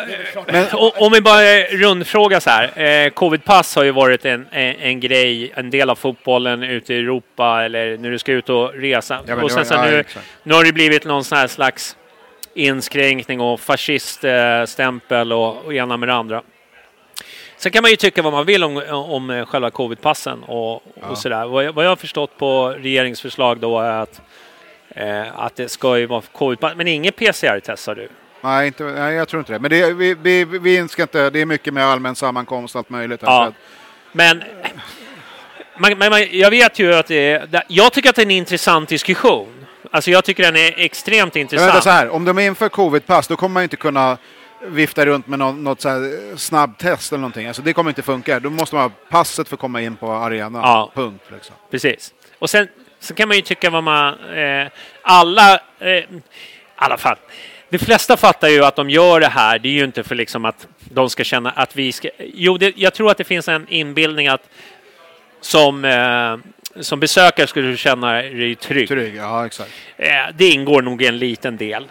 Men- 0.46 0.66
o- 0.74 0.92
om 0.96 1.12
vi 1.12 1.20
bara 1.20 1.42
eh, 1.42 1.64
rundfråga 1.70 2.40
så 2.40 2.50
här. 2.50 2.82
Eh, 2.82 3.10
Covidpass 3.10 3.76
har 3.76 3.82
ju 3.84 3.90
varit 3.90 4.24
en, 4.24 4.46
en, 4.50 4.76
en 4.76 5.00
grej, 5.00 5.52
en 5.56 5.70
del 5.70 5.90
av 5.90 5.94
fotbollen 5.94 6.62
ute 6.62 6.94
i 6.94 6.98
Europa 6.98 7.64
eller 7.64 7.96
när 7.98 8.10
du 8.10 8.18
ska 8.18 8.32
ut 8.32 8.48
och 8.48 8.74
resa. 8.74 9.18
Ja, 9.26 9.34
men 9.36 9.44
och 9.44 9.50
sen, 9.50 9.58
var- 9.58 9.64
så 9.64 9.74
ja, 9.74 9.82
nu, 9.84 9.98
exakt. 10.00 10.26
nu 10.42 10.54
har 10.54 10.64
det 10.64 10.72
blivit 10.72 11.04
någon 11.04 11.24
sån 11.24 11.38
här 11.38 11.46
slags 11.46 11.96
inskränkning 12.54 13.40
och 13.40 13.60
fasciststämpel 13.60 15.32
och, 15.32 15.64
och 15.64 15.74
ena 15.74 15.96
med 15.96 16.08
det 16.08 16.14
andra. 16.14 16.42
Sen 17.62 17.72
kan 17.72 17.82
man 17.82 17.90
ju 17.90 17.96
tycka 17.96 18.22
vad 18.22 18.32
man 18.32 18.46
vill 18.46 18.64
om, 18.64 18.82
om 18.90 19.30
eh, 19.30 19.46
själva 19.46 19.70
covidpassen 19.70 20.42
och, 20.42 20.82
och 21.10 21.18
sådär. 21.18 21.46
Vad 21.46 21.64
jag, 21.64 21.72
vad 21.72 21.84
jag 21.84 21.88
har 21.88 21.96
förstått 21.96 22.38
på 22.38 22.68
regeringsförslag 22.68 23.58
då 23.58 23.80
är 23.80 23.90
att, 23.90 24.20
eh, 24.88 25.38
att 25.40 25.56
det 25.56 25.68
ska 25.68 25.98
ju 25.98 26.06
vara 26.06 26.22
covidpass, 26.32 26.72
men 26.76 26.88
inget 26.88 27.16
PCR-test 27.16 27.82
sa 27.82 27.94
du? 27.94 28.08
Nej, 28.40 28.66
inte, 28.66 28.84
nej, 28.84 29.14
jag 29.14 29.28
tror 29.28 29.40
inte 29.40 29.52
det. 29.52 29.58
Men 29.58 29.70
det, 29.70 29.92
vi, 29.92 30.14
vi, 30.14 30.44
vi 30.44 30.88
ska 30.88 31.02
inte, 31.02 31.30
det 31.30 31.40
är 31.40 31.46
mycket 31.46 31.74
med 31.74 31.84
allmän 31.86 32.14
sammankomst 32.14 32.74
och 32.74 32.78
allt 32.78 32.90
möjligt. 32.90 33.20
Ja. 33.22 33.52
Men, 34.12 34.42
man, 35.78 35.98
men 35.98 36.10
man, 36.10 36.26
jag 36.30 36.50
vet 36.50 36.78
ju 36.78 36.94
att 36.94 37.06
det 37.06 37.30
är, 37.32 37.64
jag 37.68 37.92
tycker 37.92 38.10
att 38.10 38.16
det 38.16 38.22
är 38.22 38.26
en 38.26 38.30
intressant 38.30 38.88
diskussion. 38.88 39.66
Alltså 39.90 40.10
jag 40.10 40.24
tycker 40.24 40.42
den 40.42 40.56
är 40.56 40.74
extremt 40.76 41.34
Jag 41.36 41.40
intressant. 41.40 41.68
väntar 41.68 41.80
så 41.80 41.90
här, 41.90 42.08
om 42.08 42.24
de 42.24 42.38
inför 42.38 42.68
covidpass 42.68 43.28
då 43.28 43.36
kommer 43.36 43.52
man 43.52 43.62
ju 43.62 43.64
inte 43.64 43.76
kunna 43.76 44.18
vifta 44.64 45.06
runt 45.06 45.26
med 45.26 45.38
något, 45.38 45.56
något 45.56 45.80
så 45.80 45.88
här 45.88 46.36
snabbtest 46.36 47.12
eller 47.12 47.20
någonting. 47.20 47.46
Alltså 47.46 47.62
det 47.62 47.72
kommer 47.72 47.90
inte 47.90 48.02
funka. 48.02 48.40
Då 48.40 48.50
måste 48.50 48.74
man 48.74 48.82
ha 48.82 48.90
passet 49.10 49.48
för 49.48 49.56
att 49.56 49.60
komma 49.60 49.82
in 49.82 49.96
på 49.96 50.12
arenan. 50.12 50.62
Ja. 50.62 50.92
Punkt. 50.94 51.24
Liksom. 51.32 51.54
Precis. 51.70 52.14
Och 52.38 52.50
sen, 52.50 52.68
sen 52.98 53.16
kan 53.16 53.28
man 53.28 53.36
ju 53.36 53.42
tycka 53.42 53.70
vad 53.70 53.84
man... 53.84 54.14
Eh, 54.34 54.68
alla... 55.02 55.60
Eh, 55.78 55.88
I 55.88 56.06
alla 56.76 56.96
fall. 56.96 57.16
De 57.68 57.78
flesta 57.78 58.16
fattar 58.16 58.48
ju 58.48 58.64
att 58.64 58.76
de 58.76 58.90
gör 58.90 59.20
det 59.20 59.28
här. 59.28 59.58
Det 59.58 59.68
är 59.68 59.72
ju 59.72 59.84
inte 59.84 60.02
för 60.02 60.14
liksom 60.14 60.44
att 60.44 60.66
de 60.78 61.10
ska 61.10 61.24
känna 61.24 61.50
att 61.50 61.76
vi 61.76 61.92
ska... 61.92 62.08
Jo, 62.18 62.58
det, 62.58 62.72
jag 62.76 62.94
tror 62.94 63.10
att 63.10 63.18
det 63.18 63.24
finns 63.24 63.48
en 63.48 63.66
inbildning 63.68 64.28
att 64.28 64.48
som, 65.40 65.84
eh, 65.84 66.36
som 66.80 67.00
besökare 67.00 67.46
skulle 67.46 67.68
du 67.68 67.76
känna 67.76 68.12
dig 68.12 68.54
trygg. 68.54 68.88
Trygg, 68.88 69.14
ja 69.16 69.46
exakt. 69.46 69.70
Eh, 69.96 70.08
det 70.34 70.48
ingår 70.48 70.82
nog 70.82 71.02
i 71.02 71.06
en 71.06 71.18
liten 71.18 71.56
del. 71.56 71.84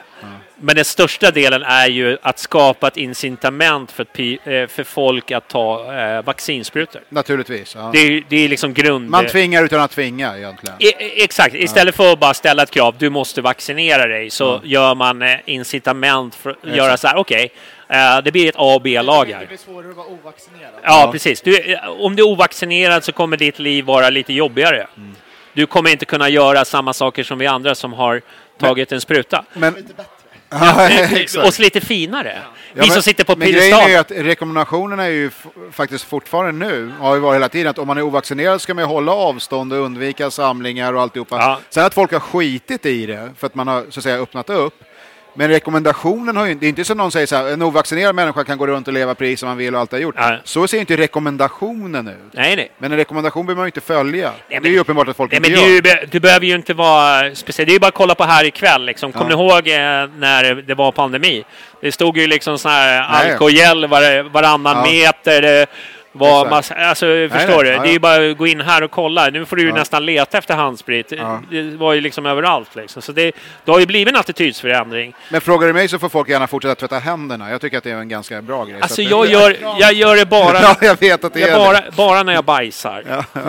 Men 0.64 0.76
den 0.76 0.86
största 0.86 1.32
delen 1.32 1.64
är 1.64 1.88
ju 1.88 2.18
att 2.22 2.40
skapa 2.40 2.88
ett 2.88 2.98
incitament 2.98 3.92
för, 3.92 4.06
eh, 4.24 4.68
för 4.68 4.84
folk 4.84 5.32
att 5.32 5.48
ta 5.48 5.94
eh, 5.94 6.22
vaccinsprutor. 6.24 7.02
Naturligtvis. 7.10 7.76
Ja. 7.76 7.90
Det 7.94 8.00
är, 8.00 8.24
det 8.30 8.36
är 8.46 8.50
liksom 8.50 8.74
grund... 8.74 9.10
Man 9.10 9.26
tvingar 9.28 9.64
utan 9.64 9.80
att 9.82 9.92
tvinga 9.92 10.38
egentligen. 10.38 10.76
I, 10.80 10.86
i- 10.88 11.24
exakt, 11.24 11.56
istället 11.56 11.96
för 11.96 12.14
att 12.14 12.20
bara 12.20 12.34
ställa 12.34 12.64
ett 12.64 12.72
krav, 12.72 12.96
du 12.98 13.10
måste 13.10 13.42
vaccinera 13.42 14.08
dig, 14.08 14.30
så 14.30 14.62
gör 14.64 14.96
man 14.96 15.24
incitament 15.46 16.36
för 16.36 16.50
att 16.50 16.76
göra 16.76 16.98
så 16.98 17.08
här, 17.08 17.16
okej, 17.18 17.44
eh, 17.44 17.50
det 18.24 18.32
blir 18.32 18.50
ett 18.50 18.56
A 18.58 18.76
och 18.76 18.82
B-lag 18.82 19.28
Det 19.28 19.34
här. 19.34 19.46
blir 19.46 19.58
svårare 19.58 19.90
att 19.92 19.98
vara 19.98 20.08
ovaccinerad. 20.08 20.72
Ja, 20.84 21.10
precis. 21.12 21.42
Du, 21.42 21.58
eh, 21.74 21.90
om 21.90 22.16
du 22.16 22.24
är 22.24 22.28
ovaccinerad 22.28 23.04
så 23.04 23.12
kommer 23.12 23.38
ditt 23.38 23.60
liv 23.60 23.86
vara 23.86 24.10
lite 24.10 24.34
jobbigare. 24.34 24.88
Mm. 24.98 25.16
Du 25.54 25.66
kommer 25.66 25.90
inte 25.90 26.06
kunna 26.06 26.30
göra 26.30 26.66
samma 26.66 26.94
saker 26.94 27.24
som 27.24 27.38
vi 27.40 27.48
andra 27.48 27.76
som 27.76 27.94
har 27.94 28.22
tagit 28.60 28.92
en 28.92 29.02
spruta. 29.02 29.46
Men, 29.54 29.76
ja, 30.50 30.90
Eh. 30.90 31.46
Och 31.48 31.60
lite 31.60 31.82
finare. 31.82 32.38
Ja, 32.38 32.50
vi 32.74 32.80
men- 32.82 32.90
som 32.90 33.02
sitter 33.02 33.24
på 33.24 33.36
Men 33.36 33.52
grejen 33.52 33.74
är 33.80 33.82
ju 33.82 33.86
piedestal. 33.88 34.18
att 34.20 34.26
rekommendationerna 34.26 35.04
är 35.04 35.10
ju 35.10 35.28
f- 35.28 35.46
faktiskt 35.72 36.04
fortfarande 36.04 36.66
nu, 36.68 36.92
har 37.00 37.14
ju 37.16 37.20
varit 37.22 37.36
hela 37.36 37.50
tiden, 37.50 37.68
att 37.70 37.78
om 37.80 37.88
man 37.88 37.98
är 37.98 38.02
ovaccinerad 38.02 38.62
ska 38.62 38.74
man 38.74 38.84
ju 38.84 38.88
hålla 38.88 39.12
avstånd 39.12 39.74
och 39.74 39.80
undvika 39.80 40.32
samlingar 40.32 40.94
och 40.94 41.02
alltihopa. 41.02 41.36
Ja. 41.38 41.60
Sen 41.70 41.86
att 41.86 41.94
folk 41.94 42.12
har 42.12 42.20
skitit 42.20 42.86
i 42.86 43.06
det 43.06 43.30
för 43.38 43.48
att 43.48 43.56
man 43.56 43.68
har 43.68 43.86
så 43.90 44.00
att 44.00 44.04
säga 44.04 44.18
öppnat 44.18 44.50
upp. 44.50 44.74
Men 45.34 45.50
rekommendationen 45.50 46.38
har 46.38 46.46
ju 46.46 46.54
det 46.56 46.66
är 46.66 46.70
inte 46.70 46.86
som 46.86 46.98
någon 46.98 47.12
säger 47.12 47.28
så 47.28 47.36
här, 47.36 47.48
en 47.54 47.62
ovaccinerad 47.62 48.16
människa 48.16 48.44
kan 48.44 48.58
gå 48.58 48.68
runt 48.68 48.88
och 48.88 48.94
leva 48.94 49.16
precis 49.16 49.40
som 49.40 49.50
man 49.50 49.58
vill 49.58 49.76
och 49.76 49.82
allt 49.82 49.90
det 49.92 49.98
har 49.98 50.02
gjort. 50.02 50.16
Ja. 50.18 50.38
Så 50.44 50.68
ser 50.68 50.80
inte 50.80 50.98
rekommendationen 50.98 52.08
ut. 52.08 52.16
Nej, 52.32 52.56
nej. 52.56 52.72
Men 52.78 52.92
en 52.92 52.98
rekommendation 52.98 53.46
behöver 53.46 53.60
man 53.60 53.66
ju 53.66 53.68
inte 53.68 53.82
följa. 53.82 54.32
men- 54.50 54.64
det 54.64 54.70
är 54.70 54.72
ju 54.72 54.80
uppenbart 54.80 55.08
att 55.08 55.18
folk 55.18 55.32
Nej, 55.32 55.38
inte 55.38 55.50
men 55.50 55.74
gör. 55.76 55.82
du, 55.82 56.08
du 56.12 56.20
behöver 56.20 56.46
ju 56.46 56.56
inte 56.56 56.74
vara 56.74 57.36
speciell. 57.36 57.66
Det 57.66 57.72
är 57.72 57.74
ju 57.74 57.80
bara 57.80 57.88
att 57.88 57.94
kolla 57.94 58.16
på 58.16 58.24
här 58.24 58.44
ikväll. 58.46 58.86
Liksom. 58.86 59.12
Kommer 59.12 59.36
ni 59.36 59.44
ihåg 59.44 59.68
eh, 59.68 60.10
när 60.20 60.54
det 60.68 60.74
var 60.76 60.92
pandemi? 60.92 61.44
Det 61.82 61.92
stod 61.92 62.18
ju 62.18 62.28
liksom 62.28 62.58
sån 62.58 62.72
här 62.72 63.10
Nej. 63.12 63.32
alkogel 63.32 63.88
var, 63.88 64.24
varannan 64.30 64.76
Ja. 64.78 64.92
meter. 64.92 65.42
Det 65.42 65.66
Exakt. 66.16 66.50
massa, 66.50 66.76
alltså, 66.76 67.06
förstår 67.32 67.64
nej, 67.64 67.64
du? 67.64 67.70
ja, 67.70 67.82
Det 67.82 67.90
är 67.90 67.94
ju 67.94 68.00
bara 68.00 68.32
att 68.32 68.38
gå 68.38 68.48
in 68.48 68.62
här 68.62 68.84
och 68.84 68.92
kolla. 68.92 69.30
Nu 69.30 69.46
får 69.46 69.56
du 69.56 69.62
ju 69.62 69.68
Ja. 69.70 69.76
nästan 69.76 70.06
leta 70.06 70.38
efter 70.38 70.56
handsprit. 70.56 71.12
Ja. 71.18 71.42
Det 71.52 71.62
var 71.62 71.94
ju 71.94 72.02
liksom 72.02 72.26
överallt. 72.26 72.76
Liksom. 72.76 73.02
Så 73.02 73.12
det, 73.12 73.32
det 73.66 73.72
har 73.72 73.80
ju 73.80 73.86
blivit 73.86 74.14
en 74.14 74.20
attitydsförändring. 74.20 75.14
Men 75.30 75.42
frågar 75.42 75.68
du 75.68 75.74
mig 75.74 75.88
så 75.88 76.00
får 76.00 76.10
folk 76.10 76.30
gärna 76.30 76.48
fortsätta 76.48 76.76
tvätta 76.76 77.00
händerna. 77.00 77.52
Jag 77.52 77.62
tycker 77.62 77.78
att 77.78 77.84
det 77.84 77.92
är 77.92 77.96
en 77.96 78.10
ganska 78.10 78.42
bra 78.42 78.66
grej. 78.66 78.82
Alltså 78.82 79.02
jag 79.02 79.26
det- 79.28 79.32
gör, 79.32 79.58
jag 79.80 79.94
gör 79.94 80.16
det 80.16 80.26
bara... 80.26 80.62
Ja, 80.62 80.76
jag 80.82 81.00
vet 81.00 81.24
att 81.24 81.34
det 81.34 81.40
jag 81.40 81.50
är 81.50 81.56
bara, 81.56 81.74
det. 81.82 81.92
bara 81.96 82.24
när 82.24 82.34
jag 82.34 82.44
bajsar. 82.46 83.04
Ja. 83.10 83.24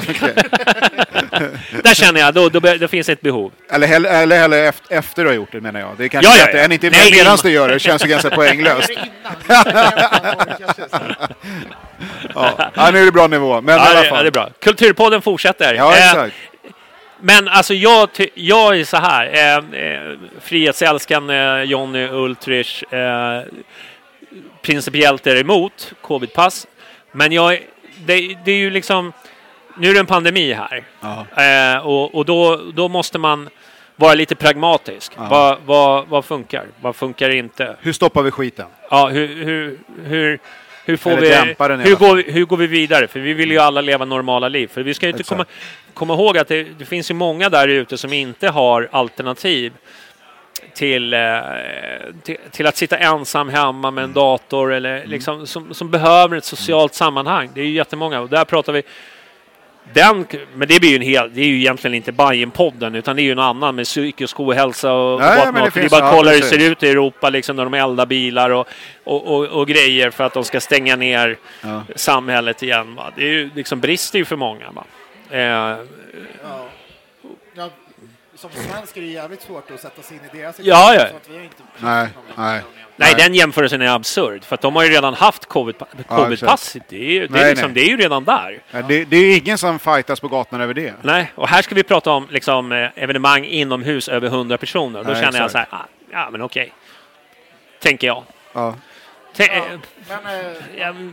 Där 1.83 1.95
känner 1.95 2.21
jag, 2.21 2.35
då, 2.35 2.49
då, 2.49 2.61
då 2.61 2.89
finns 2.89 3.09
ett 3.09 3.21
behov. 3.21 3.53
Eller 3.71 3.87
hellre, 3.87 4.11
eller 4.11 4.39
hellre 4.39 4.73
efter, 4.89 5.23
du 5.23 5.29
har 5.29 5.35
gjort 5.37 5.53
det 5.53 5.61
menar 5.61 5.81
jag. 5.81 5.89
Det 5.97 6.05
är 6.05 6.09
kanske 6.09 6.33
Ja, 6.33 6.47
ja, 6.53 6.59
ja. 6.59 6.65
än 6.65 6.73
inte 6.73 6.91
Nej, 6.91 7.01
det 7.03 7.09
är 7.09 7.13
medan 7.17 7.31
man- 7.31 7.39
du 7.43 7.51
gör 7.51 7.69
det. 7.69 7.75
Det 7.75 7.79
känns 7.81 8.05
ju 8.05 8.09
ganska 8.09 8.31
poänglöst. 8.37 8.91
Ja. 12.35 12.71
ja, 12.75 12.91
nu 12.91 12.99
är 13.01 13.05
det 13.05 13.13
bra 13.13 13.27
nivå. 13.27 13.61
Men 13.61 13.75
i 13.75 13.79
Ja, 13.79 13.85
alla 13.91 14.03
det, 14.03 14.09
fall. 14.09 14.17
ja, 14.19 14.23
det 14.23 14.29
är 14.29 14.33
bra. 14.33 14.49
Kulturpodden 14.61 15.23
fortsätter. 15.23 15.75
Ja, 15.75 15.93
Eh, 15.97 16.07
exakt. 16.11 16.35
Men 17.21 17.49
alltså 17.49 17.75
jag, 17.75 18.09
jag 18.35 18.79
är 18.79 18.85
så 18.85 18.97
här. 18.97 19.27
Eh, 19.35 19.81
eh, 19.83 20.17
frihetsälskande 20.41 21.63
Johnny 21.65 22.09
Ultrich. 22.09 22.83
Eh, 22.93 23.43
principiellt 24.63 25.27
är 25.27 25.37
emot 25.37 25.93
covidpass. 26.01 26.67
Men 27.13 27.33
jag, 27.33 27.53
det, 28.07 28.37
det 28.45 28.53
är 28.53 28.57
ju 28.57 28.71
liksom... 28.71 29.13
Nu 29.79 29.91
är 29.91 29.95
det 29.95 30.01
en 30.01 30.07
pandemi 30.07 30.53
här. 30.53 30.85
Eh, 31.75 31.87
och 31.87 32.15
och 32.15 32.25
då, 32.25 32.57
då 32.75 32.89
måste 32.89 33.19
man 33.19 33.49
vara 33.97 34.15
lite 34.15 34.35
pragmatisk. 34.35 35.13
Vad, 35.17 35.59
vad, 35.65 36.09
vad 36.09 36.25
funkar? 36.25 36.65
Vad 36.81 36.97
funkar 36.97 37.31
inte? 37.31 37.77
Hur 37.81 37.93
stoppar 37.93 38.23
vi 38.23 38.31
skiten? 38.31 38.67
Ja, 38.91 39.09
hur, 39.09 39.45
hur, 39.45 39.79
hur, 40.05 40.39
hur 40.85 40.97
får 40.97 41.11
vi... 41.17 41.27
Hur 41.89 41.97
går, 41.97 42.15
vi- 42.17 42.33
hur 42.33 42.45
går 42.45 42.57
vi 42.57 42.67
vidare? 42.67 43.07
För 43.09 43.21
vi 43.21 43.33
vill 43.33 43.51
ju 43.51 43.59
alla 43.59 43.81
leva 43.81 44.05
normala 44.05 44.49
liv. 44.49 44.67
För 44.67 44.83
vi 44.83 44.95
ska 44.95 45.07
ju 45.07 45.11
inte 45.11 45.21
Exakt. 45.21 45.29
komma, 45.39 45.45
komma 45.95 46.15
ihåg 46.15 46.39
att 46.39 46.49
det, 46.49 46.63
det 46.79 46.85
finns 46.85 47.11
ju 47.11 47.15
många 47.15 47.49
där 47.49 47.69
ute 47.69 47.99
som 47.99 48.13
inte 48.13 48.49
har 48.49 48.89
alternativ 48.93 49.73
till, 50.75 51.15
eh, 51.15 51.21
till, 52.23 52.37
till 52.51 52.67
att 52.67 52.77
sitta 52.77 52.97
ensam 52.99 53.49
hemma 53.49 53.91
med 53.91 54.05
en 54.05 54.11
Mm. 54.11 54.15
dator 54.15 54.73
eller 54.73 55.07
liksom, 55.07 55.47
som, 55.47 55.75
som 55.75 55.91
behöver 55.91 56.37
ett 56.37 56.45
socialt 56.45 56.95
sammanhang. 56.95 57.51
Det 57.55 57.61
är 57.61 57.65
ju 57.65 57.73
jättemånga 57.73 58.21
och 58.21 58.29
där 58.29 58.45
pratar 58.45 58.73
vi 58.73 58.83
den, 59.93 60.27
men 60.55 60.69
det 60.69 60.81
blir 60.81 60.91
ju 60.91 60.97
en 60.97 61.03
hel, 61.03 61.35
det 61.35 61.41
är 61.41 61.47
ju 61.47 61.57
egentligen 61.57 61.95
inte 61.95 62.13
Bajen-podden 62.13 62.95
utan 62.97 63.17
det 63.17 63.23
är 63.23 63.25
ju 63.25 63.33
en 63.33 63.39
annan 63.39 63.75
med 63.75 63.85
psykisk 63.85 64.41
ohälsa 64.41 64.93
och 64.93 65.21
Nej, 65.21 65.39
och 65.39 65.45
men 65.45 65.55
det 65.55 65.61
whatnot. 65.61 65.75
Det 65.75 65.81
är 65.85 65.89
bara 65.91 66.05
att 66.05 66.13
ja, 66.13 66.17
kolla 66.17 66.31
hur 66.31 66.41
det 66.41 66.47
ser 66.47 66.71
ut 66.71 66.83
i 66.83 66.89
Europa 66.91 67.31
liksom 67.31 67.57
när 67.57 67.65
de 67.65 67.75
eldar 67.75 68.07
bilar 68.07 68.51
och, 68.51 68.69
och, 69.05 69.27
och, 69.37 69.45
och 69.47 69.69
grejer 69.69 70.11
för 70.11 70.25
att 70.25 70.35
de 70.35 70.45
ska 70.45 70.61
stänga 70.61 70.97
ner 70.97 71.37
Ja. 71.63 71.83
samhället 71.97 72.63
igen. 72.63 72.95
Va? 72.95 73.13
Det 73.17 73.23
är 73.23 73.29
ju 73.29 73.51
liksom 73.55 73.81
brister 73.81 74.19
ju 74.19 74.25
för 74.25 74.37
många. 74.37 74.71
Va? 74.71 74.85
Eh, 75.31 75.77
Ja. 77.57 77.71
Ja, 78.43 78.49
som 78.63 78.71
svensk 78.73 78.97
är 78.97 79.01
det 79.01 79.07
jävligt 79.07 79.43
svårt 79.43 79.71
att 79.71 79.81
sätta 79.81 80.03
sig 80.03 80.17
in 80.17 80.23
i 80.33 80.37
deras 80.43 80.57
Ja, 80.61 80.95
ja. 80.95 81.09
så 81.09 81.17
att 81.17 81.29
vi 81.29 81.37
har 81.37 81.43
inte 81.45 81.57
Nej, 81.79 82.09
nej. 82.37 82.63
Nej, 82.97 83.15
den 83.19 83.35
jämförelsen 83.35 83.83
är 83.83 83.87
absurd. 83.95 84.45
För 84.45 84.55
att 84.55 84.61
de 84.61 84.77
har 84.77 84.85
ju 84.85 84.91
redan 84.91 85.15
haft 85.15 85.49
covid- 85.49 85.85
covid-passet. 86.09 86.83
det, 86.89 86.97
är 86.97 87.13
ju, 87.13 87.27
det, 87.27 87.39
är 87.39 87.43
Nej, 87.43 87.51
liksom, 87.55 87.75
det 87.75 87.81
är 87.81 87.89
ju 87.89 87.97
redan 87.97 88.25
där. 88.25 88.63
Ja, 88.71 88.83
Det, 88.83 89.05
det 89.05 89.17
är 89.17 89.21
ju 89.21 89.37
ingen 89.37 89.59
som 89.59 89.79
fightas 89.79 90.21
på 90.21 90.29
gatorna 90.29 90.65
över 90.65 90.75
det. 90.75 90.95
Nej, 91.03 91.33
och 91.35 91.49
här 91.49 91.63
ska 91.63 91.75
vi 91.75 91.83
prata 91.83 92.11
om 92.11 92.27
liksom, 92.31 92.73
eh, 92.73 92.89
evenemang 92.95 93.45
inomhus 93.45 94.09
över 94.09 94.29
100 94.29 94.59
personer. 94.59 95.05
Då 95.05 95.13
Nej, 95.13 95.23
känner 95.23 95.39
jag 95.41 95.51
så 95.51 95.59
här, 95.59 95.65
exakt. 95.65 95.83
ah, 95.83 95.87
ja 96.13 96.29
men 96.31 96.43
okej. 96.43 96.73
Tänker 97.81 98.07
jag. 98.07 98.25
Ja. 98.53 98.75
Eh, 99.39 99.63
Men 100.09 100.27
eh, 100.27 100.53
jag. 100.77 101.13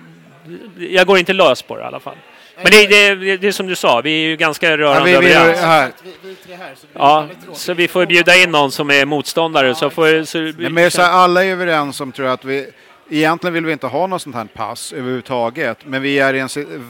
Jag 0.78 1.08
går 1.08 1.18
inte 1.18 1.34
lös 1.34 1.62
på 1.62 1.76
det 1.76 1.82
i 1.82 1.86
alla 1.86 2.00
fall. 2.00 2.16
Men 2.64 2.72
det, 2.72 2.88
det, 2.88 3.16
det, 3.16 3.38
det 3.38 3.47
är 3.47 3.51
som 3.51 3.68
du 3.68 3.76
sa, 3.76 4.01
vi 4.01 4.12
är 4.24 4.28
ju 4.28 4.36
ganska 4.36 4.78
rörande 4.78 5.10
Ja, 5.12 5.20
vi- 5.20 5.28
vi- 5.28 5.34
överens. 5.34 5.60
här. 5.62 5.91
vi, 6.03 6.12
vi 6.30 6.36
tre 6.36 6.55
här 6.55 6.76
så 6.82 6.88
Ja, 6.93 7.28
så 7.53 7.74
vi 7.74 7.88
får 7.88 8.05
bjuda 8.05 8.36
in 8.36 8.51
någon 8.51 8.72
som 8.72 8.89
är 8.91 9.05
motståndare. 9.05 9.76
Så 9.76 9.89
får, 9.89 10.26
så, 10.26 10.38
Nej, 10.39 10.70
men 10.70 10.91
så 10.91 11.01
här, 11.01 11.12
alla 11.12 11.45
är 11.45 11.51
överens 11.51 12.01
om 12.01 12.12
tror 12.12 12.28
jag 12.28 12.34
att 12.34 12.45
vi 12.45 12.70
Egentligen 13.12 13.53
vill 13.53 13.66
vi 13.66 13.72
inte 13.72 13.88
ha 13.88 14.07
något 14.07 14.22
sånt 14.22 14.36
här 14.36 14.45
pass 14.45 14.93
överhuvudtaget, 14.93 15.78
men 15.86 16.01
vi 16.01 16.20
är 16.20 16.34
i 16.34 16.39
en 16.39 16.49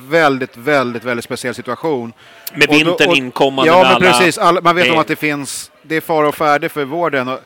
väldigt, 0.09 0.57
väldigt, 0.57 1.03
väldigt 1.03 1.23
speciell 1.25 1.55
situation. 1.55 2.13
med 2.53 2.69
Och 2.69 2.73
då- 2.73 2.85
vintern 2.85 3.09
och- 3.09 3.15
inkommande 3.17 3.71
Ja, 3.71 3.81
med 3.83 3.91
men 4.01 4.11
precis. 4.11 4.37
Alla, 4.37 4.61
man 4.61 4.75
vet 4.75 4.85
det- 4.85 4.91
om 4.91 4.97
att 4.99 5.07
det 5.07 5.15
finns, 5.15 5.71
det 5.81 5.95
är 5.95 6.01
fara 6.01 6.27
och 6.27 6.35
färde 6.35 6.69
för 6.69 6.85
vården. 6.85 7.27
Och 7.27 7.39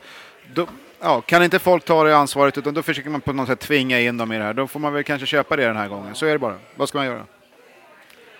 då, 0.54 0.66
ja, 1.02 1.20
kan 1.20 1.42
inte 1.42 1.58
folk 1.58 1.84
ta 1.84 2.04
det 2.04 2.16
ansvaret, 2.16 2.58
utan 2.58 2.74
då 2.74 2.82
försöker 2.82 3.10
man 3.10 3.20
på 3.20 3.32
något 3.32 3.48
sätt 3.48 3.60
tvinga 3.60 4.00
in 4.00 4.16
dem 4.16 4.32
i 4.32 4.38
det 4.38 4.44
här. 4.44 4.52
Då 4.52 4.66
får 4.66 4.80
man 4.80 4.92
väl 4.92 5.04
kanske 5.04 5.26
köpa 5.26 5.56
det 5.56 5.64
den 5.66 5.76
här 5.76 5.88
gången. 5.88 6.14
Så 6.14 6.26
är 6.26 6.32
det 6.32 6.38
bara. 6.38 6.54
Vad 6.76 6.88
ska 6.88 6.98
man 6.98 7.06
göra? 7.06 7.22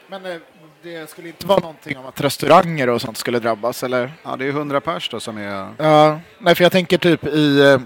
Men 0.09 0.27
eh, 0.27 0.37
det 0.83 1.11
skulle 1.11 1.29
inte 1.29 1.47
vara 1.47 1.59
någonting 1.61 1.99
om 1.99 2.07
att 2.07 2.21
restauranger 2.21 2.89
och 2.89 3.01
sånt 3.01 3.17
skulle 3.17 3.39
drabbas, 3.39 3.83
eller? 3.83 4.13
Ja, 4.23 4.37
det 4.37 4.45
är 4.45 4.49
100 4.49 4.81
pers 4.81 5.09
då 5.09 5.21
som 5.21 5.39
är... 5.39 5.69
Ja, 5.79 6.21
nej 6.39 6.55
för 6.55 6.63
jag 6.65 6.73
tänker 6.73 6.99
typ 6.99 7.27
i 7.27 7.61
eh, 7.63 7.81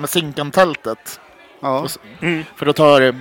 med 0.00 0.10
Zinkan-tältet. 0.10 1.20
Ja. 1.60 1.86
För 2.56 2.66
då 2.66 2.72
tar 2.72 3.00
det 3.00 3.14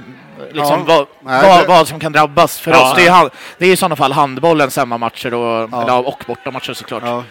liksom 0.51 0.79
Ja. 0.79 0.83
vad, 0.87 1.07
Nej, 1.23 1.49
vad, 1.49 1.61
det- 1.63 1.67
vad 1.67 1.87
som 1.87 1.99
kan 1.99 2.11
drabbas. 2.11 2.59
För 2.59 2.71
Ja. 2.71 2.91
oss, 2.91 2.95
det 2.95 3.07
är, 3.07 3.11
hand- 3.11 3.29
det 3.57 3.65
är 3.65 3.71
i 3.73 3.75
sådana 3.75 3.95
fall 3.95 4.11
handbollens 4.11 4.77
hemmamatcher 4.77 5.33
och, 5.33 5.69
Ja. 5.71 5.97
och 5.99 6.23
bortamatcher 6.27 6.73
såklart. 6.73 7.03
Ja. 7.05 7.23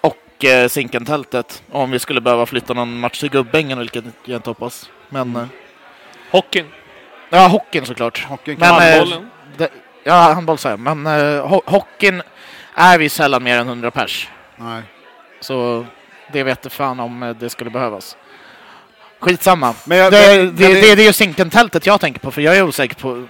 Och 0.00 0.44
eh, 0.44 0.68
Zinkan-tältet. 0.68 1.62
Om 1.70 1.90
vi 1.90 1.98
skulle 1.98 2.20
behöva 2.20 2.46
flytta 2.46 2.74
någon 2.74 2.98
match 3.00 3.20
till 3.20 3.30
Gubbängen, 3.30 3.78
vilket 3.78 4.04
jag 4.24 4.38
inte 4.38 4.50
hoppas. 4.50 4.90
Men, 5.08 5.36
eh, 5.36 5.44
Hockeyn, 6.30 6.66
ja, 7.30 7.46
hockeyn 7.46 7.86
såklart. 7.86 8.24
Hockeyn 8.28 8.56
kan... 8.56 8.76
Men, 8.76 8.88
eh, 8.92 8.98
handbollen. 8.98 9.30
Ja, 10.06 10.32
handboll 10.32 10.58
sa 10.58 10.68
jag. 10.70 10.78
Men 10.80 11.06
eh, 11.06 11.10
ho- 11.46 11.62
hockeyn 11.66 12.22
är 12.74 12.98
vi 12.98 13.08
sällan 13.08 13.42
mer 13.42 13.58
än 13.58 13.68
100 13.68 13.90
pers. 13.90 14.28
Nej. 14.56 14.82
Så 15.40 15.86
det 16.32 16.42
vet 16.42 16.58
jag 16.62 16.72
fan 16.72 17.00
om 17.00 17.22
eh, 17.22 17.30
det 17.30 17.50
skulle 17.50 17.70
behövas. 17.70 18.16
Skitsamma. 19.20 19.74
Men 19.84 19.98
jag- 19.98 20.12
det, 20.12 20.36
men- 20.36 20.56
det, 20.56 20.62
men 20.64 20.74
det, 20.74 20.80
det- 20.80 20.94
det, 20.94 21.02
är 21.02 21.06
ju 21.06 21.12
Zinkentältet 21.12 21.86
jag 21.86 22.00
tänker 22.00 22.20
på, 22.20 22.30
för 22.30 22.40
jag 22.42 22.56
är 22.56 22.62
osäker 22.62 22.94
på 22.94 23.26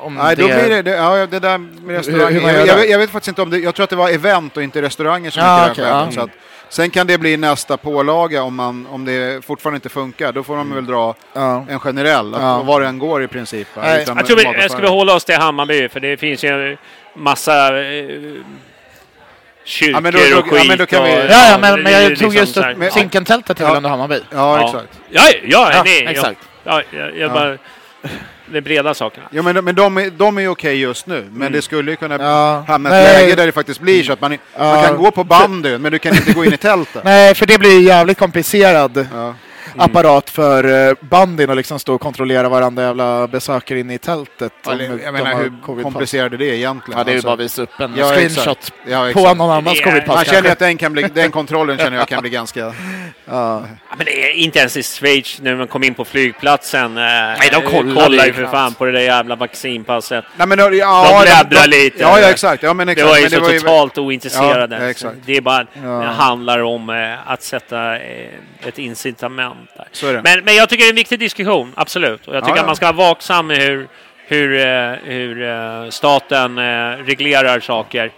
om 0.00 0.14
Nej, 0.14 0.36
det... 0.36 0.42
då 0.42 0.48
blir 0.48 0.68
det, 0.68 0.82
det, 0.82 0.90
ja, 0.90 1.26
det 1.26 1.38
där 1.40 1.58
med 1.58 1.96
restauranger. 1.96 2.52
jag, 2.52 2.66
jag, 2.66 2.88
jag 2.90 2.98
vet 2.98 3.10
faktiskt 3.10 3.28
inte 3.28 3.42
om 3.42 3.50
det, 3.50 3.58
jag 3.58 3.74
tror 3.74 3.84
att 3.84 3.90
det 3.90 3.96
var 3.96 4.10
event 4.10 4.56
och 4.56 4.62
inte 4.62 4.82
restauranger 4.82 5.30
som 5.30 5.42
Ja, 5.42 5.68
gick 5.68 5.78
här 5.78 5.88
ja. 5.88 6.10
så 6.12 6.20
att, 6.20 6.30
Sen 6.68 6.90
kan 6.90 7.06
det 7.06 7.18
bli 7.18 7.36
nästa 7.36 7.76
pålaga 7.76 8.42
om, 8.42 8.54
man, 8.56 8.86
om 8.90 9.04
det 9.04 9.44
fortfarande 9.44 9.76
inte 9.76 9.88
funkar. 9.88 10.32
Då 10.32 10.42
får 10.42 10.56
de 10.56 10.74
väl 10.74 10.86
dra 10.86 11.14
Ja. 11.32 11.64
en 11.68 11.80
generell, 11.80 12.34
att, 12.34 12.42
Ja. 12.42 12.56
och 12.58 12.66
var 12.66 12.80
den 12.80 12.98
går 12.98 13.22
i 13.22 13.28
princip. 13.28 13.68
Nej, 13.76 14.02
utan 14.02 14.16
Jag 14.16 14.26
tror 14.26 14.36
vi 14.36 14.42
jag 14.44 14.70
ska 14.70 14.80
vi 14.80 14.86
hålla 14.88 15.14
oss 15.14 15.24
till 15.24 15.34
Hammarby, 15.36 15.88
för 15.88 16.00
det 16.00 16.16
finns 16.16 16.44
ju 16.44 16.76
massa 17.14 17.80
eh, 17.82 18.06
kyrkor 19.64 19.94
Ja, 19.94 20.00
men 20.00 20.12
då- 20.12 20.18
då- 20.32 20.38
och 20.38 20.44
skit. 20.44 20.58
ja, 20.58 20.64
men 20.68 20.78
då 20.78 20.86
kan 20.86 21.00
och, 21.02 21.06
vi- 21.08 21.10
Ja, 21.12 21.24
ja, 21.28 21.52
det- 21.56 21.60
men, 21.60 21.82
men 21.82 21.92
jag 21.92 22.02
tog 22.02 22.10
liksom 22.10 22.32
just 22.34 22.54
så 22.54 22.62
här- 22.62 22.86
upp 22.86 22.92
Zinkentältet 22.92 23.60
är 23.60 23.64
väl 23.64 23.70
Ja. 23.72 23.76
ändå 23.76 23.88
Hammarby? 23.88 24.20
Ja, 24.30 24.60
Ja. 24.60 24.66
exakt. 24.66 25.00
Ja, 25.10 25.22
ja, 25.42 25.72
Ja, 25.74 25.82
nej, 25.84 26.06
exakt. 26.06 26.40
Ja, 26.64 26.82
ja, 26.90 26.98
jag, 26.98 27.16
jag 27.18 27.32
bara... 27.32 27.58
De 28.46 28.60
breda 28.60 28.94
sakerna. 28.94 29.26
Jo, 29.30 29.42
men, 29.42 29.64
men 29.64 29.74
de 29.74 29.98
är, 29.98 30.10
de 30.10 30.38
är 30.38 30.48
okej 30.48 30.80
just 30.80 31.06
nu, 31.06 31.22
men 31.30 31.36
Mm. 31.42 31.52
det 31.52 31.62
skulle 31.62 31.90
ju 31.90 31.96
kunna 31.96 32.16
Ja. 32.20 32.64
hamna 32.68 32.90
Nej. 32.90 33.06
ett 33.06 33.20
läge 33.22 33.34
där 33.34 33.46
det 33.46 33.52
faktiskt 33.52 33.80
blir 33.80 34.02
så 34.04 34.12
att 34.12 34.20
man, 34.20 34.30
man 34.30 34.68
Ja. 34.68 34.82
kan 34.82 34.96
gå 34.96 35.10
på 35.10 35.24
bandyn, 35.24 35.82
men 35.82 35.92
du 35.92 35.98
kan 35.98 36.14
inte 36.16 36.32
gå 36.32 36.44
in 36.44 36.52
i 36.52 36.56
tältet. 36.56 37.04
Nej, 37.04 37.34
för 37.34 37.46
det 37.46 37.58
blir 37.58 37.80
jävligt 37.80 38.18
komplicerad 38.18 39.06
Ja. 39.14 39.34
Apparat 39.78 40.30
för 40.30 40.88
eh, 40.88 40.94
bandyn 41.00 41.50
att 41.50 41.56
liksom 41.56 41.78
stå 41.78 41.94
och 41.94 42.00
kontrollera 42.00 42.48
varandra 42.48 42.82
jävla 42.82 43.28
besökare 43.28 43.78
inne 43.80 43.94
i 43.94 43.98
tältet. 43.98 44.52
om 44.64 44.72
Eller, 44.72 44.88
de 44.88 45.02
jag 45.02 45.12
menar, 45.12 45.34
hur 45.34 45.52
covid-pass. 45.66 45.82
komplicerat 45.82 46.32
är 46.32 46.36
det 46.36 46.56
egentligen? 46.56 46.98
Ja, 46.98 47.04
det 47.04 47.10
är 47.10 47.12
ju 47.12 47.16
Alltså, 47.16 47.26
bara 47.28 47.34
att 47.34 47.40
visa 47.40 47.62
upp 47.62 47.80
en 47.80 47.94
Ja, 47.96 48.10
screenshot. 48.10 48.72
Ja, 48.86 49.10
på 49.14 49.34
någon 49.34 49.50
annans 49.50 49.78
Det 49.78 49.84
covid-pass. 49.84 50.14
Man 50.16 50.24
känner 50.24 50.50
att 50.52 50.58
den, 50.58 50.76
kan 50.76 50.92
bli, 50.92 51.02
den 51.02 51.30
kontrollen 51.30 51.78
känner 51.78 51.96
jag 51.98 52.08
kan 52.08 52.20
bli 52.20 52.30
ganska... 52.30 52.60
Ja. 52.60 52.72
Ja, 53.28 53.62
Men 53.96 54.04
det 54.06 54.30
är 54.30 54.32
inte 54.32 54.58
ens 54.58 54.76
i 54.76 54.82
Schweiz 54.82 55.40
när 55.40 55.56
man 55.56 55.66
kom 55.68 55.82
in 55.84 55.94
på 55.94 56.04
flygplatsen. 56.04 56.94
Nej, 56.94 57.38
de 57.52 57.62
kollar 57.94 58.10
ju 58.10 58.26
ju 58.26 58.32
för 58.32 58.46
fan 58.46 58.74
på 58.74 58.84
det 58.84 58.92
där 58.92 59.00
jävla 59.00 59.36
vaccinpasset. 59.36 60.24
Nej, 60.36 60.46
men, 60.46 60.58
ja, 60.58 61.08
De 61.10 61.22
bläddrar 61.24 61.66
lite. 61.66 62.02
Ja, 62.02 62.20
ja, 62.20 62.30
exakt. 62.30 62.62
Ja, 62.62 62.74
men 62.74 62.86
Det 62.86 62.92
exakt. 62.92 63.08
var 63.10 63.16
ju 63.16 63.22
men 63.22 63.30
så 63.30 63.40
var 63.40 63.50
ju- 63.50 63.58
totalt 63.60 63.98
ointresserade. 63.98 64.76
Ja, 64.76 64.82
ja, 64.82 64.90
exakt. 64.90 65.16
Det 65.26 65.36
är 65.36 65.40
bara 65.40 65.66
Ja. 65.82 65.88
det 65.88 66.06
handlar 66.06 66.62
om 66.62 66.90
eh, 66.90 67.30
att 67.32 67.42
sätta 67.42 67.96
eh, 67.96 68.00
ett 68.66 68.78
incitament 68.78 69.70
där. 69.76 70.22
Men, 70.22 70.44
men 70.44 70.54
jag 70.54 70.68
tycker 70.68 70.84
det 70.84 70.88
är 70.88 70.92
en 70.92 70.96
viktig 70.96 71.18
diskussion, 71.18 71.72
absolut. 71.76 72.28
Och 72.28 72.36
jag 72.36 72.44
tycker 72.44 72.50
Ja, 72.50 72.56
ja. 72.56 72.60
att 72.60 72.66
man 72.66 72.76
ska 72.76 72.92
vara 72.92 73.08
vaksam 73.08 73.46
med 73.46 73.58
hur, 73.58 73.88
hur, 74.26 74.66
eh, 74.66 74.92
hur 75.04 75.42
eh, 75.42 75.90
staten 75.90 76.58
eh, 76.58 77.04
reglerar 77.04 77.60
saker. 77.60 78.12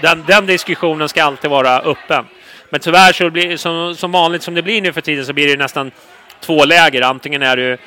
Den, 0.00 0.24
den 0.26 0.46
diskussionen 0.46 1.08
ska 1.08 1.24
alltid 1.24 1.50
vara 1.50 1.80
öppen. 1.80 2.24
Men 2.70 2.80
tyvärr 2.80 3.12
så 3.12 3.30
blir 3.30 3.56
som, 3.56 3.94
som 3.96 4.12
vanligt 4.12 4.42
som 4.42 4.54
det 4.54 4.62
blir 4.62 4.82
nu 4.82 4.92
för 4.92 5.00
tiden 5.00 5.26
så 5.26 5.32
blir 5.32 5.48
det 5.48 5.56
nästan 5.56 5.90
två 6.40 6.64
läger. 6.64 7.02
Antingen 7.02 7.42
är 7.42 7.56
du 7.56 7.78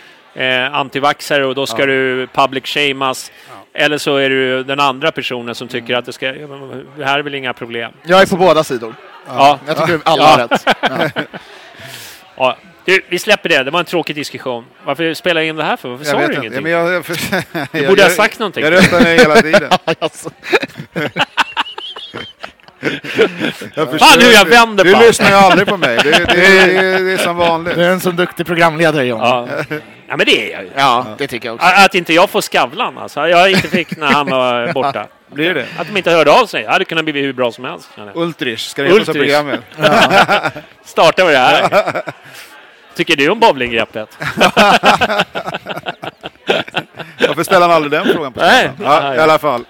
eh, 0.42 0.74
antivaxxare 0.74 1.46
och 1.46 1.56
då 1.56 1.66
ska 1.66 1.86
du 1.86 2.28
public 2.34 2.66
shamas. 2.66 3.32
Eller 3.80 3.98
så 3.98 4.16
är 4.18 4.30
du 4.30 4.64
den 4.64 4.80
andra 4.80 5.12
personen 5.12 5.56
som 5.56 5.68
tycker 5.68 5.88
Mm. 5.90 6.00
att 6.00 6.06
det, 6.06 6.14
ska, 6.14 6.26
ja, 6.26 6.48
det 6.98 7.06
här 7.06 7.20
är 7.20 7.24
väl 7.24 7.36
inga 7.36 7.54
problem. 7.54 7.92
Jag 8.04 8.22
är 8.22 8.26
på 8.26 8.38
båda 8.38 8.64
sidor. 8.64 8.96
Ja. 9.28 9.60
Jag 9.68 9.78
tycker 9.78 10.00
alla 10.04 10.26
har 10.26 10.38
rätt. 10.48 10.64
Ja. 10.82 11.22
Ja. 12.38 12.58
Du, 12.86 13.02
vi 13.10 13.20
släpper 13.20 13.50
det. 13.50 13.64
Det 13.64 13.72
var 13.72 13.80
en 13.80 13.86
tråkig 13.86 14.16
diskussion. 14.16 14.66
Varför 14.86 15.14
spelar 15.14 15.42
jag 15.42 15.48
in 15.48 15.56
det 15.56 15.64
här 15.64 15.78
för? 15.78 15.90
Varför 15.90 16.06
Jag 16.06 16.12
sa 16.14 16.18
du 16.18 16.24
inte. 16.24 16.36
ingenting? 16.48 16.72
Ja, 16.72 16.84
men 16.84 16.92
jag, 16.92 17.06
jag, 17.54 17.68
Du 17.72 17.88
borde 17.88 18.02
ha 18.02 18.10
jag- 18.10 18.12
sagt 18.18 18.40
någonting. 18.40 18.64
Jag 18.64 18.74
röstar 18.74 19.00
nej 19.02 19.18
hela 19.18 19.36
tiden. 19.36 19.70
Jag 22.80 23.90
förstår 23.92 23.98
Fan 23.98 24.22
hur 24.22 24.32
jag 24.34 24.46
vänder 24.46 24.84
Du 24.84 24.94
på 24.94 25.00
lyssnar 25.00 25.30
ju 25.30 25.36
aldrig 25.36 25.68
på 25.68 25.78
mig. 25.78 25.98
Det, 26.04 26.12
det, 26.12 26.26
det, 26.26 27.04
det 27.04 27.14
är 27.14 27.18
som 27.18 27.38
vanligt. 27.38 27.76
Du 27.76 27.84
är 27.84 27.90
en 27.90 28.00
så 28.00 28.12
duktig 28.12 28.46
programledare 28.46 29.06
John. 29.06 29.20
Ja, 29.20 29.48
Ja. 29.70 29.78
ja, 30.08 30.18
men 30.18 30.26
det 30.26 30.54
är 30.54 30.54
jag 30.54 30.64
ju. 30.64 31.16
det 31.18 31.28
tycker 31.28 31.48
jag 31.48 31.56
också. 31.56 31.68
Att 31.68 31.96
inte 31.96 32.14
jag 32.14 32.30
får 32.30 32.42
Skavlan 32.42 32.98
alltså. 32.98 33.28
Jag 33.28 33.52
inte 33.52 33.68
fick 33.68 33.98
när 33.98 34.08
han 34.08 34.26
var 34.30 34.74
borta. 34.74 35.08
Blir 35.34 35.54
det? 35.54 35.66
Att 35.78 35.88
de 35.88 35.98
inte 35.98 36.12
hörde 36.12 36.32
av 36.32 36.46
sig. 36.46 36.64
Det 36.64 36.70
hade 36.70 36.86
kunnat 36.86 37.06
bli 37.06 37.22
hur 37.22 37.34
bra 37.34 37.52
som 37.52 37.64
helst. 37.64 37.90
jag. 37.96 38.16
Ultrich, 38.18 38.68
ska 38.68 38.84
det 38.84 38.90
heta 38.90 39.14
programmet? 39.14 39.60
Startar 40.86 41.26
vi 41.26 41.32
det 41.32 41.38
här. 41.38 42.02
Tycker 42.96 43.16
du 43.16 43.30
om 43.30 43.40
bowlinggreppet? 43.40 44.18
Varför 47.28 47.44
ställer 47.44 47.62
han 47.68 47.72
aldrig 47.72 47.92
den 47.92 48.14
frågan 48.14 48.34
på 48.34 48.40
Nej. 48.40 48.70
Ja, 48.84 49.16
I 49.16 49.20
alla 49.20 49.40
fall. 49.40 49.66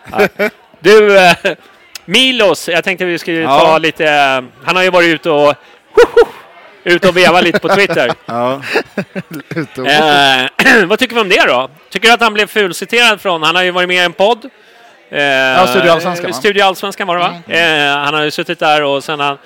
Du, 0.79 1.17
eh, 1.17 1.33
Milos. 2.07 2.69
Jag 2.69 2.83
tänkte 2.83 3.05
vi 3.05 3.19
skulle 3.19 3.45
ta 3.45 3.51
Ja. 3.71 3.77
lite... 3.77 4.05
eh, 4.05 4.41
Han 4.65 4.75
har 4.75 4.83
ju 4.83 4.89
varit 4.89 5.07
ute 5.07 5.29
och... 5.29 5.53
Ute 6.83 7.07
och 7.09 7.17
vevat 7.17 7.43
lite 7.43 7.59
på 7.59 7.69
Twitter. 7.69 8.11
Ja. 8.25 8.61
Eh, 9.87 10.85
vad 10.87 10.99
tycker 10.99 11.15
vi 11.15 11.21
om 11.21 11.29
det 11.29 11.45
då? 11.47 11.69
Tycker 11.89 12.07
du 12.07 12.13
att 12.13 12.21
han 12.21 12.33
blev 12.33 12.47
fulciterad 12.47 13.21
från... 13.21 13.43
Han 13.43 13.55
har 13.55 13.63
ju 13.63 13.71
varit 13.71 13.87
med 13.87 13.95
i 13.97 13.99
en 13.99 14.13
podd. 14.13 14.45
Eh, 15.09 15.21
ja, 15.23 15.67
Studio 15.67 15.89
Allsvenskan, 15.91 16.31
va? 16.31 16.33
Studio 16.37 16.63
Allsvenskan 16.63 17.07
var 17.07 17.15
det 17.15 17.21
va? 17.21 17.35
Eh, 17.55 17.97
han 18.05 18.13
har 18.13 18.23
ju 18.23 18.31
suttit 18.31 18.59
där 18.59 18.83
och 18.83 19.03
sen 19.03 19.19
har 19.19 19.27
han 19.27 19.37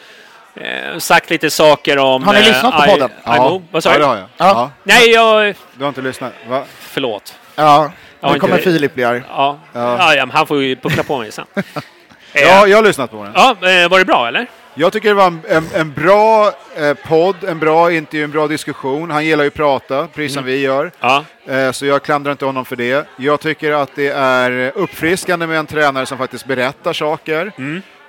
eh, 0.56 0.98
sagt 0.98 1.30
lite 1.30 1.50
saker 1.50 1.98
om... 1.98 2.24
Har 2.24 2.34
ni 2.34 2.40
eh, 2.40 2.46
lyssnat 2.48 2.78
på 2.78 2.86
I- 2.86 2.88
podden? 2.92 3.10
IMO. 3.36 3.64
Vad 3.72 3.84
sa 3.84 3.92
ja, 3.92 3.98
det 4.00 4.06
har 4.06 4.16
jag. 4.16 4.24
Ja. 4.38 4.48
Ja. 4.48 4.72
Nej, 4.84 5.10
jag... 5.12 5.56
Du 5.74 5.84
har 5.84 5.88
inte 5.90 6.02
lyssnat? 6.02 6.34
Va? 6.50 6.64
Förlåt. 6.80 7.34
Ja, 7.56 7.92
Ja, 8.22 8.34
nu 8.34 8.40
kommer. 8.40 8.58
Filip 8.58 8.94
bli 8.96 9.04
arg. 9.04 9.22
Ja. 9.30 9.60
Ja. 9.74 10.16
Ja, 10.16 10.28
han 10.34 10.48
får 10.48 10.62
ju 10.64 10.76
puckla 10.76 11.04
på 11.04 11.18
mig 11.18 11.32
sen. 11.32 11.46
Ja, 12.34 12.68
jag 12.68 12.78
har 12.78 12.84
lyssnat 12.84 13.12
på 13.12 13.24
den. 13.24 13.34
ja, 13.36 13.50
eh, 13.52 13.90
var 13.90 14.00
det 14.00 14.06
bra 14.06 14.28
eller? 14.28 14.48
Jag 14.74 14.94
tycker 14.94 15.08
det 15.10 15.16
var 15.16 15.28
en, 15.28 15.42
en, 15.48 15.68
en 15.76 15.94
bra 15.94 16.52
eh, 16.76 16.94
podd, 16.94 17.36
en 17.48 17.60
bra 17.60 17.92
intervju, 17.94 18.24
en 18.24 18.32
bra 18.32 18.48
diskussion. 18.48 19.12
Han 19.12 19.26
gillar 19.26 19.44
ju 19.44 19.48
att 19.48 19.54
prata, 19.54 20.08
precis 20.08 20.34
som 20.34 20.44
vi 20.46 20.58
gör. 20.62 20.92
Ja. 21.00 21.26
Eh, 21.48 21.72
så 21.72 21.86
jag 21.86 22.04
klandrar 22.04 22.32
inte 22.32 22.46
honom 22.46 22.66
för 22.66 22.76
det. 22.76 23.08
Jag 23.18 23.40
tycker 23.40 23.72
att 23.72 23.90
det 23.96 24.08
är 24.08 24.72
uppfriskande 24.76 25.48
med 25.48 25.60
en 25.60 25.66
tränare 25.68 26.06
som 26.06 26.18
faktiskt 26.18 26.46
berättar 26.46 26.94
saker. 26.94 27.52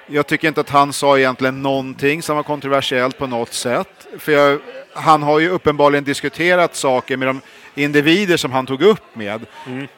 Jag 0.07 0.27
tycker 0.27 0.49
inte 0.49 0.61
att 0.61 0.71
han 0.71 0.93
sa 0.93 1.19
egentligen 1.19 1.63
någonting 1.63 2.23
som 2.23 2.37
var 2.37 2.43
kontroversiellt 2.43 3.19
på 3.19 3.27
något 3.27 3.53
sätt. 3.53 3.89
För 4.19 4.33
jag, 4.33 4.59
han 4.95 5.23
har 5.23 5.39
ju 5.39 5.49
uppenbarligen 5.49 6.05
diskuterat 6.05 6.77
saker 6.77 7.17
med 7.17 7.29
de 7.29 7.41
individer 7.75 8.37
som 8.37 8.53
han 8.53 8.67
tog 8.67 8.83
upp 8.83 9.17
med. 9.17 9.47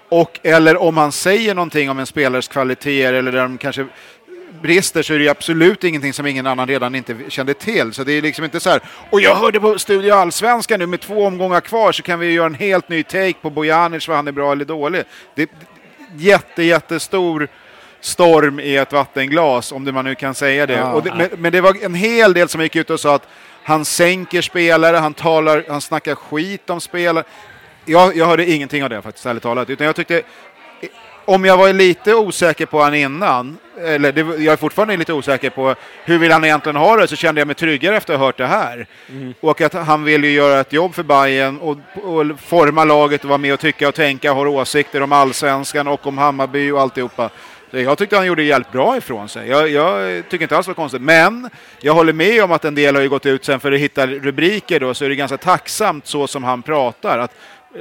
Och 0.09 0.41
eller 0.43 0.77
om 0.77 0.97
han 0.97 1.13
säger 1.13 1.55
någonting 1.55 1.91
om 1.91 1.99
en 1.99 2.07
spelares 2.07 2.49
kvaliteter 2.49 3.13
eller 3.13 3.33
där 3.33 3.43
de 3.43 3.59
kanske 3.59 3.87
brister 4.63 5.03
så 5.03 5.15
är 5.15 5.19
det 5.19 5.25
ju 5.25 5.31
absolut 5.31 5.85
ingenting 5.85 6.13
som 6.13 6.27
ingen 6.27 6.47
annan 6.47 6.69
redan 6.69 6.95
inte 6.95 7.17
kände 7.29 7.55
till. 7.55 7.93
Så 7.93 8.05
det 8.05 8.13
är 8.13 8.23
liksom 8.23 8.45
inte 8.45 8.61
så 8.61 8.71
här, 8.71 8.81
och 9.11 9.21
jag 9.21 9.35
hörde 9.35 9.61
på 9.61 9.79
Studio 9.79 10.13
Allsvenskan 10.13 10.79
nu 10.81 10.87
med 10.87 11.01
två 11.01 11.27
omgångar 11.27 11.61
kvar 11.61 11.93
så 11.93 12.03
kan 12.03 12.19
vi 12.19 12.33
göra 12.33 12.47
en 12.47 12.55
helt 12.55 12.89
ny 12.89 13.03
take 13.03 13.35
på 13.43 13.51
Bojanic, 13.51 14.09
vad 14.09 14.17
han 14.17 14.29
är 14.29 14.33
bra 14.33 14.53
eller 14.53 14.65
dålig. 14.65 15.03
Det 15.35 15.43
är 15.43 15.49
jätte, 16.17 16.63
jättestor 16.63 17.49
storm 18.01 18.61
i 18.61 18.77
ett 18.77 18.93
vattenglas, 18.93 19.73
om 19.73 19.85
det 19.85 19.93
man 19.93 20.05
nu 20.05 20.15
kan 20.15 20.35
säga 20.35 20.67
det. 20.67 20.75
Ja. 20.75 21.01
det 21.05 21.15
men, 21.15 21.29
men 21.39 21.53
det 21.53 21.61
var 21.61 21.77
en 21.85 21.95
hel 21.95 22.33
del 22.33 22.49
som 22.49 22.61
gick 22.61 22.77
ut 22.77 22.91
och 22.91 23.01
sa 23.01 23.15
att 23.15 23.29
han 23.65 23.85
sänker 23.85 24.43
spelare, 24.43 24.97
han, 24.97 25.15
talar, 25.15 25.65
han 25.69 25.81
snackar 25.81 26.15
skit 26.15 26.71
om 26.71 26.81
spelare. 26.81 27.25
Jag, 27.85 28.17
jag 28.17 28.27
hörde 28.27 28.51
ingenting 28.51 28.85
av 28.85 28.91
det 28.91 29.03
faktiskt, 29.03 29.27
ärligt 29.27 29.43
talat. 29.43 29.71
Utan 29.71 29.87
jag 29.87 29.97
tyckte, 29.97 30.23
om 31.25 31.45
jag 31.45 31.57
var 31.57 31.73
lite 31.73 32.15
osäker 32.15 32.67
på 32.67 32.83
han 32.83 32.95
innan, 32.95 33.59
eller 33.79 34.13
det, 34.13 34.21
jag 34.21 34.53
är 34.53 34.57
fortfarande 34.57 34.97
lite 34.97 35.13
osäker 35.13 35.51
på 35.51 35.75
hur 36.05 36.19
vill 36.19 36.33
han 36.33 36.45
egentligen 36.45 36.77
ha 36.77 36.97
det, 36.97 37.09
så 37.09 37.17
kände 37.17 37.41
jag 37.41 37.47
mig 37.47 37.55
tryggare 37.55 37.97
efter 37.97 38.15
att 38.15 38.21
ha 38.21 38.27
hört 38.27 38.39
det 38.39 38.47
här. 38.47 38.87
Och 39.41 39.61
att 39.61 39.75
han 39.75 40.05
vill 40.05 40.25
ju 40.25 40.31
göra 40.31 40.61
ett 40.61 40.73
jobb 40.73 40.95
för 40.95 41.03
Bayern 41.03 41.59
och, 41.59 41.79
och 41.95 42.41
forma 42.41 42.85
laget 42.85 43.23
och 43.25 43.29
vara 43.29 43.39
med 43.39 43.55
och 43.55 43.61
tycka 43.61 43.89
och 43.89 43.95
tänka, 43.95 44.33
ha 44.33 44.49
åsikter 44.49 45.01
om 45.01 45.13
allsvenskan 45.13 45.89
och 45.89 46.07
om 46.07 46.19
Hammarby 46.19 46.71
och 46.71 46.81
alltihopa. 46.81 47.31
Jag 47.83 47.99
tyckte 47.99 48.17
han 48.17 48.27
gjorde 48.27 48.43
jävligt 48.43 48.73
bra 48.73 48.97
ifrån 48.97 49.29
sig. 49.29 49.49
Jag, 49.49 49.69
jag 49.69 50.23
tycker 50.29 50.43
inte 50.45 50.57
alls 50.57 50.67
det 50.67 50.71
var 50.71 50.75
konstigt. 50.75 51.03
Men 51.03 51.51
jag 51.81 51.95
håller 51.95 52.13
med 52.13 52.45
om 52.45 52.53
att 52.53 52.65
en 52.65 52.75
del 52.75 52.95
har 52.95 53.03
ju 53.03 53.09
gått 53.09 53.27
ut 53.27 53.45
sen 53.45 53.61
för 53.61 53.73
att 53.73 53.79
hitta 53.81 54.07
rubriker 54.07 54.81
då, 54.81 54.95
så 54.95 55.05
är 55.05 55.09
det 55.09 55.15
ganska 55.15 55.37
tacksamt 55.37 56.07
så 56.07 56.27
som 56.27 56.45
han 56.45 56.63
pratar. 56.63 57.19
Att 57.19 57.31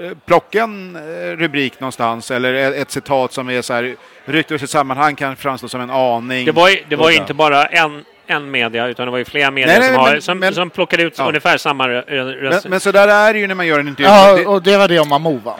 eh, 0.03 0.11
plocka 0.25 0.63
en 0.63 0.95
eh, 0.95 1.01
rubrik 1.37 1.79
någonstans 1.79 2.31
eller 2.31 2.53
ett, 2.53 2.75
ett 2.75 2.91
citat 2.91 3.33
som 3.33 3.49
är 3.49 3.61
så 3.61 3.73
här 3.73 3.95
ryckt 4.25 4.51
ur 4.51 4.57
sitt 4.57 4.69
sammanhang 4.69 5.15
kan 5.15 5.35
framstå 5.35 5.67
som 5.69 5.81
en 5.81 5.89
aning. 5.89 6.45
Det 6.45 6.51
var 6.51 6.69
ju, 6.69 6.77
det 6.89 6.95
var 6.95 7.11
inte 7.11 7.33
bara 7.33 7.65
en, 7.65 8.05
en 8.27 8.51
media, 8.51 8.87
utan 8.87 9.05
det 9.05 9.11
var 9.11 9.17
ju 9.17 9.25
flera 9.25 9.51
medier 9.51 9.79
Nej, 9.79 9.79
nej, 9.79 9.89
som, 9.93 9.99
har, 10.03 10.11
men- 10.11 10.21
som, 10.21 10.39
men- 10.39 10.53
som 10.53 10.69
plockade 10.69 11.03
ut 11.03 11.13
Ja. 11.17 11.27
ungefär 11.27 11.57
samma 11.57 11.87
rö- 11.87 12.03
men, 12.09 12.33
röst. 12.33 12.67
men 12.67 12.79
så 12.79 12.91
där 12.91 13.07
är 13.07 13.33
det 13.33 13.39
ju 13.39 13.47
när 13.47 13.55
man 13.55 13.67
gör 13.67 13.79
en 13.79 13.87
intervju. 13.87 14.11
Ja, 14.11 14.35
Det- 14.35 14.45
och 14.45 14.63
det 14.63 14.77
var 14.77 14.87
det 14.87 14.99
om 14.99 15.11
Amo 15.11 15.37
va? 15.37 15.55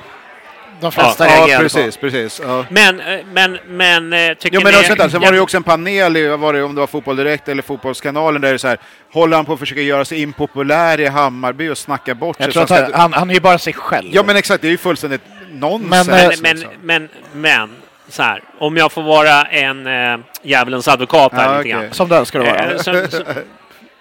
De 0.82 0.92
flesta 0.92 1.28
ja, 1.28 1.32
reagerade 1.32 1.64
precis, 1.64 1.98
precis. 1.98 2.42
Ja. 2.44 2.66
Men, 2.70 3.00
eh, 3.00 3.20
men, 3.34 3.60
men 3.68 4.14
eh, 4.14 4.34
tycker 4.34 4.56
Jo, 4.56 4.62
men 4.64 4.74
ni... 4.74 4.80
också, 4.80 4.90
vänta, 4.90 5.10
sen 5.10 5.22
var 5.22 5.32
det 5.32 5.36
ju 5.36 5.42
också 5.42 5.58
en 5.58 5.64
panel, 5.64 6.18
i, 6.18 6.28
var 6.28 6.54
det, 6.54 6.64
om 6.64 6.76
det 6.76 6.80
var 6.80 6.88
Fotboll 6.88 7.16
Direkt 7.16 7.48
eller 7.48 7.62
Fotbollskanalen, 7.62 8.42
där 8.42 8.50
det 8.50 8.54
är 8.56 8.58
så 8.58 8.68
här, 8.68 8.78
håller 9.14 9.38
han 9.38 9.46
på 9.46 9.54
att 9.54 9.60
försöka 9.60 9.82
göra 9.82 10.06
sig 10.06 10.22
impopulär 10.22 11.00
i 11.00 11.08
Hammarby 11.08 11.70
och 11.70 11.78
snacka 11.78 12.16
bort 12.16 12.36
Jag 12.40 12.46
sig? 12.46 12.54
tror 12.54 12.66
så 12.66 12.74
att 12.74 12.92
han 12.92 13.02
han, 13.02 13.14
han 13.14 13.30
är 13.30 13.34
ju 13.34 13.40
bara 13.40 13.58
sig 13.58 13.74
själv. 13.74 14.10
Ja 14.12 14.24
men 14.24 14.36
exakt, 14.36 14.62
det 14.62 14.68
är 14.68 14.72
ju 14.72 14.78
fullständigt 14.78 15.22
nonsens. 15.52 16.08
Men, 16.08 16.08
Men, 16.08 16.32
eh, 16.32 16.38
men, 16.42 16.56
liksom. 16.56 16.72
men, 16.82 17.10
men, 17.34 17.70
så 18.10 18.24
här, 18.24 18.44
om 18.60 18.78
jag 18.78 18.92
får 18.92 19.04
vara 19.04 19.44
en 19.44 19.88
äh, 19.88 20.20
djävulens 20.44 20.88
advokat 20.88 21.34
här 21.34 21.52
Ja, 21.52 21.58
lite 21.58 21.70
grann. 21.70 21.94
Som 21.94 22.10
det 22.10 22.26
ska 22.26 22.40
det 22.40 22.46
vara. 22.46 22.72
Eh, 22.72 22.78
som, 22.78 23.08
som, 23.10 23.24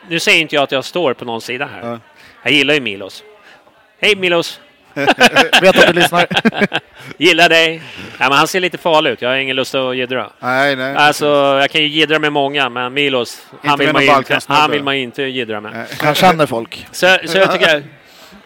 nu 0.08 0.20
säger 0.20 0.40
inte 0.40 0.54
jag 0.54 0.62
att 0.62 0.72
jag 0.72 0.84
står 0.84 1.14
på 1.14 1.24
någon 1.24 1.40
sida 1.40 1.68
här. 1.74 1.90
Ja. 1.90 1.98
Jag 2.42 2.52
gillar 2.52 2.74
ju 2.74 2.80
Milos. 2.80 3.22
Hej 4.00 4.16
Milos! 4.16 4.60
Vet 5.60 5.78
att 5.78 5.86
du 5.86 5.92
lyssnar. 5.92 6.26
Gillar 7.18 7.48
dig! 7.48 7.82
Ja, 8.18 8.28
men 8.28 8.38
han 8.38 8.48
ser 8.48 8.60
lite 8.60 8.78
farlig 8.78 9.10
ut. 9.10 9.22
Jag 9.22 9.28
har 9.28 9.36
ingen 9.36 9.56
lust 9.56 9.74
att 9.74 9.96
jiddra. 9.96 10.30
Nej, 10.38 10.76
nej. 10.76 10.96
Alltså, 10.96 11.26
jag 11.60 11.70
kan 11.70 11.80
ju 11.80 11.86
jiddra 11.86 12.18
med 12.18 12.32
många, 12.32 12.68
men 12.68 12.94
Milos, 12.94 13.46
han 13.64 13.78
vill, 13.78 13.92
man 13.92 14.02
inte, 14.02 14.40
han 14.48 14.70
vill 14.70 14.82
man 14.82 14.94
inte 14.94 15.22
jiddra 15.22 15.60
med. 15.60 15.72
Nej. 15.72 15.86
Han 16.00 16.14
känner 16.14 16.46
folk. 16.46 16.86
Så, 16.92 17.18
så 17.26 17.38
jag 17.38 17.52
tycker, 17.52 17.82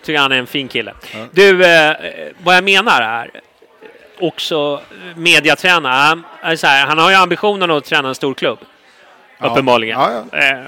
tycker 0.02 0.18
han 0.20 0.32
är 0.32 0.36
en 0.38 0.46
fin 0.46 0.68
kille. 0.68 0.94
Du, 1.32 1.64
eh, 1.64 1.96
vad 2.42 2.56
jag 2.56 2.64
menar 2.64 3.00
är 3.02 3.30
också 4.20 4.80
mediatränare. 5.16 5.92
Han, 5.92 6.24
är 6.42 6.56
så 6.56 6.66
här, 6.66 6.86
han 6.86 6.98
har 6.98 7.10
ju 7.10 7.16
ambitionen 7.16 7.70
att 7.70 7.84
träna 7.84 8.08
en 8.08 8.14
stor 8.14 8.34
klubb. 8.34 8.58
Ja. 9.38 9.46
Uppenbarligen. 9.46 10.00
Ja, 10.00 10.38
Eh, 10.38 10.64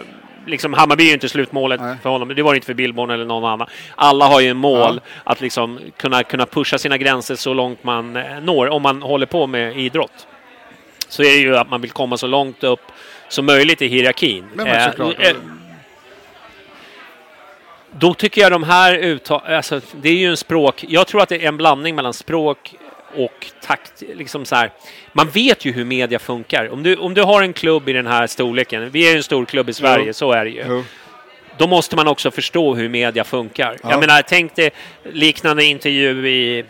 liksom 0.49 0.73
Hammarby 0.75 1.05
är 1.05 1.09
ju 1.09 1.15
inte 1.15 1.29
slutmålet 1.29 1.81
Nej. 1.81 1.97
för 2.03 2.11
honom. 2.11 2.29
Det 2.29 2.43
var 2.43 2.53
det 2.53 2.57
inte 2.57 2.67
för 2.67 2.75
Billborn 2.75 3.11
eller 3.11 3.25
någon 3.25 3.45
annan. 3.53 3.67
Alla 3.95 4.25
har 4.27 4.41
ju 4.41 4.49
en 4.49 4.57
mål 4.57 5.01
att 5.25 5.41
liksom 5.41 5.81
kunna, 5.97 6.23
kunna 6.23 6.47
pusha 6.47 6.79
sina 6.79 6.99
gränser 6.99 7.35
så 7.37 7.55
långt 7.55 7.85
man 7.85 8.17
eh, 8.17 8.41
når 8.43 8.69
om 8.69 8.83
man 8.83 9.03
håller 9.03 9.27
på 9.27 9.47
med 9.47 9.79
idrott. 9.79 10.27
Så 11.09 11.23
är 11.23 11.27
det 11.27 11.37
ju 11.39 11.57
att 11.57 11.71
man 11.71 11.81
vill 11.81 11.91
komma 11.91 12.17
så 12.17 12.27
långt 12.27 12.65
upp 12.65 12.81
som 13.29 13.47
möjligt 13.47 13.83
i 13.83 13.87
hierarkin. 13.89 14.45
Men, 14.55 14.67
men 14.67 14.77
Eh, 14.77 14.87
såklart. 14.91 15.15
eh, 15.19 15.37
då 17.99 18.15
tycker 18.15 18.41
jag 18.41 18.53
de 18.53 18.63
här 18.63 18.95
uttal... 18.95 19.41
Alltså, 19.47 19.81
det 20.01 20.09
är 20.09 20.15
ju 20.15 20.27
en 20.31 20.37
språk... 20.37 20.85
Jag 20.89 21.07
tror 21.07 21.23
att 21.23 21.29
det 21.29 21.45
är 21.45 21.49
en 21.49 21.57
blandning 21.57 21.95
mellan 21.95 22.15
språk 22.15 22.75
och 23.17 23.47
takt. 23.67 24.03
Liksom 24.15 24.45
så 24.45 24.55
här. 24.57 24.71
Man 25.13 25.29
vet 25.31 25.65
ju 25.65 25.73
hur 25.73 25.85
media 25.85 26.19
funkar. 26.19 26.73
Om 26.73 26.83
du, 26.83 26.97
om 26.97 27.15
du 27.15 27.23
har 27.23 27.43
en 27.43 27.53
klubb 27.53 27.89
i 27.89 27.93
den 27.93 28.07
här 28.07 28.27
storleken, 28.27 28.91
vi 28.91 29.07
är 29.07 29.11
ju 29.11 29.17
en 29.17 29.23
stor 29.23 29.45
klubb 29.45 29.69
i 29.69 29.73
Sverige, 29.73 30.05
Jo. 30.07 30.13
så 30.13 30.33
är 30.33 30.45
det 30.45 30.51
ju. 30.51 30.65
Jo. 30.69 30.85
Då 31.59 31.67
måste 31.67 31.97
man 31.97 32.09
också 32.09 32.31
förstå 32.31 32.75
hur 32.75 32.89
media 32.89 33.25
funkar. 33.25 33.77
Ja. 33.83 33.91
Jag 33.91 34.01
menar, 34.01 34.23
tänk 34.23 34.55
dig 34.55 34.71
liknande 35.13 35.65
intervju 35.65 36.29
i, 36.29 36.65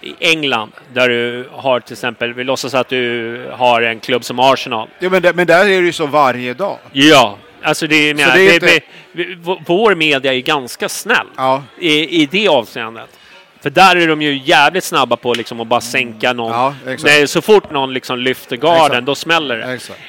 i 0.00 0.14
England, 0.20 0.72
där 0.92 1.08
du 1.08 1.48
har 1.52 1.80
till 1.80 1.92
exempel, 1.92 2.32
vi 2.32 2.44
låtsas 2.44 2.74
att 2.74 2.88
du 2.88 3.46
har 3.52 3.82
en 3.82 4.00
klubb 4.00 4.24
som 4.24 4.38
Arsenal. 4.38 4.88
Ja, 4.98 5.10
men, 5.10 5.22
där, 5.22 5.32
men 5.32 5.46
där 5.46 5.60
är 5.64 5.80
det 5.80 5.86
ju 5.86 5.92
så 5.92 6.06
varje 6.06 6.54
dag. 6.54 6.78
Ja, 6.92 7.38
alltså 7.62 7.86
det 7.86 8.14
menar, 8.16 8.34
det 8.36 8.56
är 8.56 8.60
det, 8.60 8.74
inte- 8.74 9.62
vår 9.66 9.94
media 9.94 10.34
är 10.34 10.40
ganska 10.40 10.88
snäll 10.88 11.26
Ja. 11.36 11.62
i, 11.80 12.22
i 12.22 12.26
det 12.26 12.48
avseendet. 12.48 13.18
För 13.62 13.70
där 13.70 13.96
är 13.96 14.08
de 14.08 14.22
ju 14.22 14.38
jävligt 14.44 14.84
snabba 14.84 15.16
på 15.16 15.34
liksom 15.34 15.60
att 15.60 15.66
bara 15.66 15.80
sänka 15.80 16.32
någon. 16.32 16.52
Ja. 16.52 16.74
Nej, 17.04 17.28
så 17.28 17.42
fort 17.42 17.70
någon 17.70 17.94
liksom 17.94 18.18
lyfter 18.18 18.56
garden, 18.56 18.86
Exakt. 18.86 19.06
då 19.06 19.14
smäller 19.14 19.56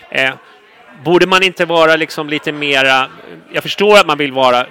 det. 0.10 0.24
Eh, 0.24 0.34
borde 1.04 1.28
man 1.28 1.44
inte 1.44 1.66
vara 1.66 1.96
liksom 1.96 2.30
lite 2.30 2.52
mera... 2.52 3.08
Jag 3.54 3.64
förstår 3.64 3.98
att 3.98 4.08
man 4.08 4.18
vill 4.18 4.32
vara 4.32 4.66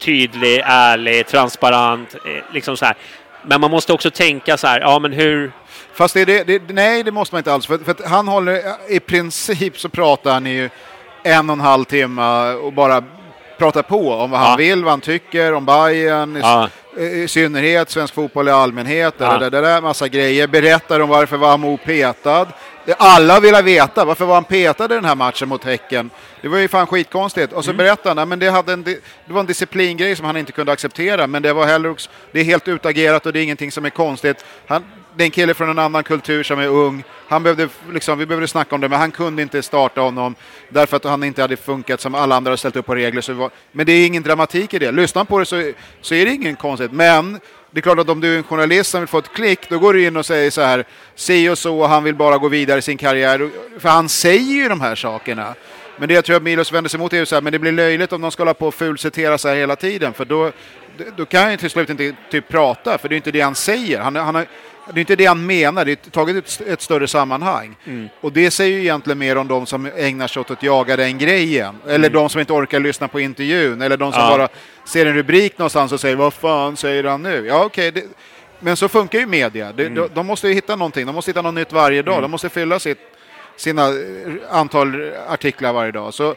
tydlig, 0.00 0.62
ärlig, 0.64 1.26
transparent, 1.26 2.14
eh, 2.14 2.54
liksom 2.54 2.76
så 2.76 2.84
här. 2.84 2.94
Men 3.42 3.60
man 3.60 3.70
måste 3.70 3.92
också 3.92 4.10
tänka 4.10 4.56
så 4.56 4.66
här, 4.66 4.80
ja 4.80 4.98
men 4.98 5.12
hur... 5.12 5.52
Fast 5.94 6.14
det, 6.14 6.24
det, 6.24 6.62
nej, 6.68 7.02
det 7.02 7.10
måste 7.12 7.34
man 7.34 7.38
inte 7.38 7.52
alls. 7.52 7.66
För, 7.66 7.78
för 7.78 8.08
han 8.08 8.28
håller, 8.28 8.62
i 8.88 9.00
princip 9.00 9.78
så 9.78 9.88
pratar 9.88 10.32
han 10.32 10.46
i 10.46 10.68
en 11.22 11.50
och 11.50 11.54
en 11.54 11.60
halv 11.60 11.84
timme 11.84 12.52
och 12.52 12.72
bara 12.72 13.04
pratar 13.58 13.82
på 13.82 14.12
om 14.12 14.30
vad 14.30 14.40
han 14.40 14.50
Ja. 14.50 14.56
vill, 14.56 14.84
vad 14.84 14.92
han 14.92 15.00
tycker 15.00 15.52
om 15.54 15.66
Bayern, 15.66 16.38
Ja. 16.42 16.68
I 16.98 17.28
synnerhet 17.28 17.90
svensk 17.90 18.14
fotboll 18.14 18.48
i 18.48 18.50
allmänhet, 18.50 19.14
Ja. 19.18 19.38
det 19.38 19.50
där, 19.50 19.80
massa 19.80 20.08
grejer. 20.08 20.46
Berättar 20.46 21.00
om 21.00 21.08
varför 21.08 21.36
var 21.36 21.52
Amo 21.54 21.76
petad. 21.76 22.46
Alla 22.98 23.40
vill 23.40 23.54
veta 23.64 24.04
varför 24.04 24.24
var 24.24 24.34
han 24.34 24.44
petad 24.44 24.84
i 24.84 24.88
den 24.88 25.04
här 25.04 25.14
matchen 25.14 25.48
mot 25.48 25.64
Häcken. 25.64 26.10
Det 26.42 26.48
var 26.48 26.58
ju 26.58 26.68
fan 26.68 26.86
skitkonstigt. 26.86 27.46
Mm. 27.52 27.58
Och 27.58 27.64
så 27.64 27.72
berättar 27.72 28.10
han, 28.10 28.16
"Nej, 28.16 28.26
men 28.26 28.38
det, 28.38 28.50
hade 28.50 28.72
en, 28.72 28.82
det 28.82 28.98
var 29.26 29.40
en 29.40 29.46
disciplingrej 29.46 30.16
som 30.16 30.26
han 30.26 30.36
inte 30.36 30.52
kunde 30.52 30.72
acceptera, 30.72 31.26
men 31.26 31.42
det 31.42 31.52
var 31.52 31.66
heller 31.66 31.90
också, 31.90 32.10
det 32.32 32.40
är 32.40 32.44
helt 32.44 32.68
utagerat 32.68 33.26
och 33.26 33.32
det 33.32 33.40
är 33.40 33.42
ingenting 33.42 33.72
som 33.72 33.84
är 33.84 33.90
konstigt. 33.90 34.44
Han, 34.66 34.84
det 35.16 35.22
är 35.22 35.26
en 35.26 35.30
kille 35.30 35.54
från 35.54 35.70
en 35.70 35.78
annan 35.78 36.04
kultur 36.04 36.42
som 36.42 36.58
är 36.58 36.68
ung. 36.68 37.04
Han 37.28 37.42
behövde, 37.42 37.68
liksom, 37.92 38.18
vi 38.18 38.26
behövde 38.26 38.48
snacka 38.48 38.74
om 38.74 38.80
det, 38.80 38.88
men 38.88 38.98
han 38.98 39.10
kunde 39.10 39.42
inte 39.42 39.62
starta 39.62 40.00
honom 40.00 40.34
därför 40.68 40.96
att 40.96 41.04
han 41.04 41.24
inte 41.24 41.42
hade 41.42 41.56
funkat 41.56 42.00
som 42.00 42.14
alla 42.14 42.36
andra 42.36 42.52
har 42.52 42.56
ställt 42.56 42.76
upp 42.76 42.86
på 42.86 42.94
regler. 42.94 43.20
Så 43.20 43.32
var, 43.32 43.50
men 43.72 43.86
det 43.86 43.92
är 43.92 44.06
ingen 44.06 44.22
dramatik 44.22 44.74
i 44.74 44.78
det. 44.78 44.92
Lyssnar 44.92 45.24
på 45.24 45.38
det 45.38 45.46
så, 45.46 45.72
så 46.00 46.14
är 46.14 46.24
det 46.24 46.32
ingen 46.32 46.56
konstigt. 46.56 46.92
Men 46.92 47.40
det 47.70 47.80
är 47.80 47.82
klart 47.82 47.98
att 47.98 48.08
om 48.08 48.20
du 48.20 48.34
är 48.34 48.36
en 48.36 48.44
journalist 48.44 48.90
som 48.90 49.00
vill 49.00 49.08
få 49.08 49.18
ett 49.18 49.32
klick, 49.32 49.68
då 49.68 49.78
går 49.78 49.92
du 49.92 50.06
in 50.06 50.16
och 50.16 50.26
säger 50.26 50.50
så 50.50 50.60
här, 50.60 50.84
si 51.14 51.48
och 51.48 51.58
så, 51.58 51.78
och 51.78 51.88
han 51.88 52.04
vill 52.04 52.14
bara 52.14 52.38
gå 52.38 52.48
vidare 52.48 52.78
i 52.78 52.82
sin 52.82 52.96
karriär. 52.96 53.50
För 53.78 53.88
han 53.88 54.08
säger 54.08 54.54
ju 54.54 54.68
de 54.68 54.80
här 54.80 54.94
sakerna. 54.94 55.54
Men 55.98 56.08
det 56.08 56.14
jag 56.14 56.24
tror 56.24 56.36
att 56.36 56.42
Milos 56.42 56.72
vänder 56.72 56.88
sig 56.88 56.98
emot 56.98 57.12
är 57.12 57.16
ju 57.16 57.26
så 57.26 57.36
här, 57.36 57.42
men 57.42 57.52
det 57.52 57.58
blir 57.58 57.72
löjligt 57.72 58.12
om 58.12 58.20
de 58.20 58.30
ska 58.30 58.42
hålla 58.42 58.54
på 58.54 58.66
och 58.66 58.74
fulcitera 58.74 59.38
så 59.38 59.48
här 59.48 59.56
hela 59.56 59.76
tiden, 59.76 60.12
för 60.12 60.24
då, 60.24 60.52
då 61.16 61.26
kan 61.26 61.42
han 61.42 61.50
ju 61.50 61.56
till 61.56 61.70
slut 61.70 61.90
inte 61.90 62.14
typ 62.30 62.48
prata, 62.48 62.98
för 62.98 63.08
det 63.08 63.14
är 63.14 63.16
inte 63.16 63.30
det 63.30 63.40
han 63.40 63.54
säger. 63.54 64.00
Han, 64.00 64.16
han 64.16 64.34
har, 64.34 64.46
det 64.92 64.98
är 64.98 65.00
inte 65.00 65.16
det 65.16 65.26
han 65.26 65.46
menar, 65.46 65.84
det 65.84 66.06
är 66.06 66.10
taget 66.10 66.36
ett, 66.36 66.68
ett 66.68 66.80
större 66.82 67.08
sammanhang. 67.08 67.76
Och 68.20 68.32
det 68.32 68.50
säger 68.50 68.74
ju 68.76 68.80
egentligen 68.80 69.18
mer 69.18 69.36
om 69.38 69.48
de 69.48 69.66
som 69.66 69.90
ägnar 69.96 70.26
sig 70.28 70.40
åt 70.40 70.50
att 70.50 70.62
jaga 70.62 70.96
den 70.96 71.18
grejen. 71.18 71.74
Eller 71.88 72.10
de 72.10 72.28
som 72.28 72.40
inte 72.40 72.52
orkar 72.52 72.80
lyssna 72.80 73.08
på 73.08 73.20
intervjun. 73.20 73.82
Eller 73.82 73.96
de 73.96 74.12
som 74.12 74.22
Ja. 74.22 74.30
bara 74.38 74.48
ser 74.84 75.06
en 75.06 75.14
rubrik 75.14 75.58
någonstans 75.58 75.92
och 75.92 76.00
säger 76.00 76.16
vad 76.16 76.34
fan 76.34 76.76
säger 76.76 77.04
han 77.04 77.22
nu? 77.22 77.46
Ja 77.46 77.64
okej, 77.64 77.92
det- 77.92 78.04
men 78.60 78.76
så 78.76 78.88
funkar 78.88 79.18
ju 79.18 79.26
media. 79.26 79.72
De, 79.72 79.88
de, 79.88 80.08
de 80.14 80.26
måste 80.26 80.48
ju 80.48 80.54
hitta 80.54 80.76
någonting, 80.76 81.06
de 81.06 81.14
måste 81.14 81.30
hitta 81.30 81.42
något 81.42 81.54
nytt 81.54 81.72
varje 81.72 82.02
dag. 82.02 82.22
De 82.22 82.30
måste 82.30 82.48
fylla 82.48 82.78
sitt, 82.78 82.98
sina 83.56 83.88
eh, 83.88 83.94
antal 84.50 85.12
artiklar 85.28 85.72
varje 85.72 85.92
dag. 85.92 86.14
Så 86.14 86.34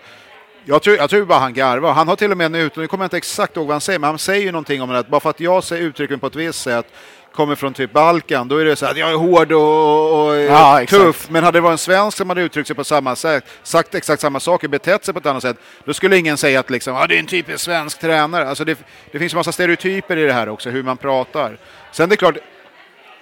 jag 0.66 0.82
tror, 0.84 0.96
jag 0.98 1.10
tror 1.10 1.26
bara 1.26 1.40
han 1.40 1.54
garvar. 1.54 1.94
Han 1.94 2.08
har 2.08 2.16
till 2.16 2.32
och 2.32 2.38
med 2.38 2.46
en 2.46 2.56
ut, 2.56 2.76
nu 2.76 2.88
kommer 2.88 3.04
jag 3.04 3.06
inte 3.08 3.18
exakt 3.18 3.58
ihåg 3.58 3.68
vad 3.68 3.74
han 3.74 3.82
säger, 3.82 4.00
men 4.00 4.08
han 4.10 4.20
säger 4.20 4.42
ju 4.46 4.52
någonting 4.52 4.82
om 4.82 4.90
det 4.90 5.00
att 5.00 5.08
bara 5.08 5.20
för 5.22 5.30
att 5.30 5.40
jag 5.40 5.64
säger 5.64 5.84
uttrycken 5.84 6.20
på 6.20 6.28
ett 6.28 6.36
visst 6.36 6.62
sätt 6.62 6.86
kommer 7.34 7.56
från 7.56 7.74
typ 7.74 7.94
Balkan, 7.94 8.48
då 8.48 8.58
är 8.58 8.66
det 8.66 8.76
så 8.76 8.86
att 8.86 8.98
jag 8.98 9.10
är 9.10 9.16
hård 9.16 9.52
och, 9.52 10.28
och 10.28 10.36
Ja, 10.36 10.86
tuff. 10.88 11.30
Men 11.30 11.44
hade 11.44 11.58
det 11.58 11.62
varit 11.62 11.72
en 11.72 11.78
svensk 11.78 12.18
som 12.18 12.30
hade 12.30 12.42
uttryckt 12.42 12.68
sig 12.68 12.76
på 12.76 12.84
samma 12.84 13.16
sätt, 13.16 13.44
sagt 13.64 13.96
exakt 13.96 14.22
samma 14.22 14.40
saker, 14.40 14.68
betett 14.68 15.06
sig 15.06 15.14
på 15.14 15.20
ett 15.20 15.26
annat 15.26 15.42
sätt, 15.42 15.58
då 15.86 15.94
skulle 15.94 16.18
ingen 16.18 16.38
säga 16.38 16.60
att 16.60 16.70
liksom, 16.70 16.96
ah, 16.96 17.08
det 17.08 17.16
är 17.16 17.20
en 17.20 17.26
typisk 17.26 17.60
svensk 17.60 18.00
tränare. 18.00 18.50
Alltså 18.50 18.66
det, 18.66 18.78
det 19.12 19.20
finns 19.20 19.34
en 19.34 19.38
massa 19.38 19.52
stereotyper 19.52 20.18
i 20.18 20.26
det 20.26 20.34
här 20.34 20.50
också, 20.50 20.70
hur 20.70 20.84
man 20.84 20.98
pratar. 20.98 21.58
Sen 21.92 22.10
det 22.10 22.16
är 22.16 22.18
klart, 22.18 22.36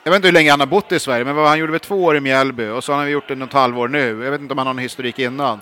jag 0.03 0.11
vet 0.11 0.15
inte 0.15 0.27
hur 0.27 0.33
länge 0.33 0.51
han 0.51 0.59
har 0.59 0.67
bott 0.67 0.91
i 0.91 0.99
Sverige, 0.99 1.25
men 1.25 1.35
vad 1.35 1.47
han 1.47 1.59
gjorde 1.59 1.71
väl 1.71 1.79
två 1.79 2.03
år 2.03 2.17
i 2.17 2.19
Mjällby 2.19 2.67
och 2.67 2.83
så 2.83 2.91
har 2.91 2.99
han 2.99 3.11
gjort 3.11 3.27
det 3.27 3.35
något 3.35 3.53
halvår 3.53 3.87
nu. 3.87 4.23
Jag 4.23 4.31
vet 4.31 4.41
inte 4.41 4.51
om 4.51 4.57
han 4.57 4.67
har 4.67 4.73
någon 4.73 4.83
historik 4.83 5.19
innan. 5.19 5.61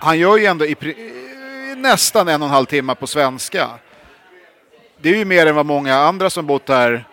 han 0.00 0.18
gör 0.18 0.36
ju 0.36 0.46
ändå 0.46 0.66
i 0.66 0.76
nästan 1.76 2.28
en 2.28 2.42
och 2.42 2.48
en 2.48 2.54
halv 2.54 2.66
timme 2.66 2.94
på 2.94 3.06
svenska. 3.06 3.68
Det 5.00 5.08
är 5.08 5.16
ju 5.16 5.24
mer 5.24 5.46
än 5.46 5.54
vad 5.54 5.66
många 5.66 5.96
andra 5.96 6.30
som 6.30 6.46
bott 6.46 6.68
här 6.68 7.04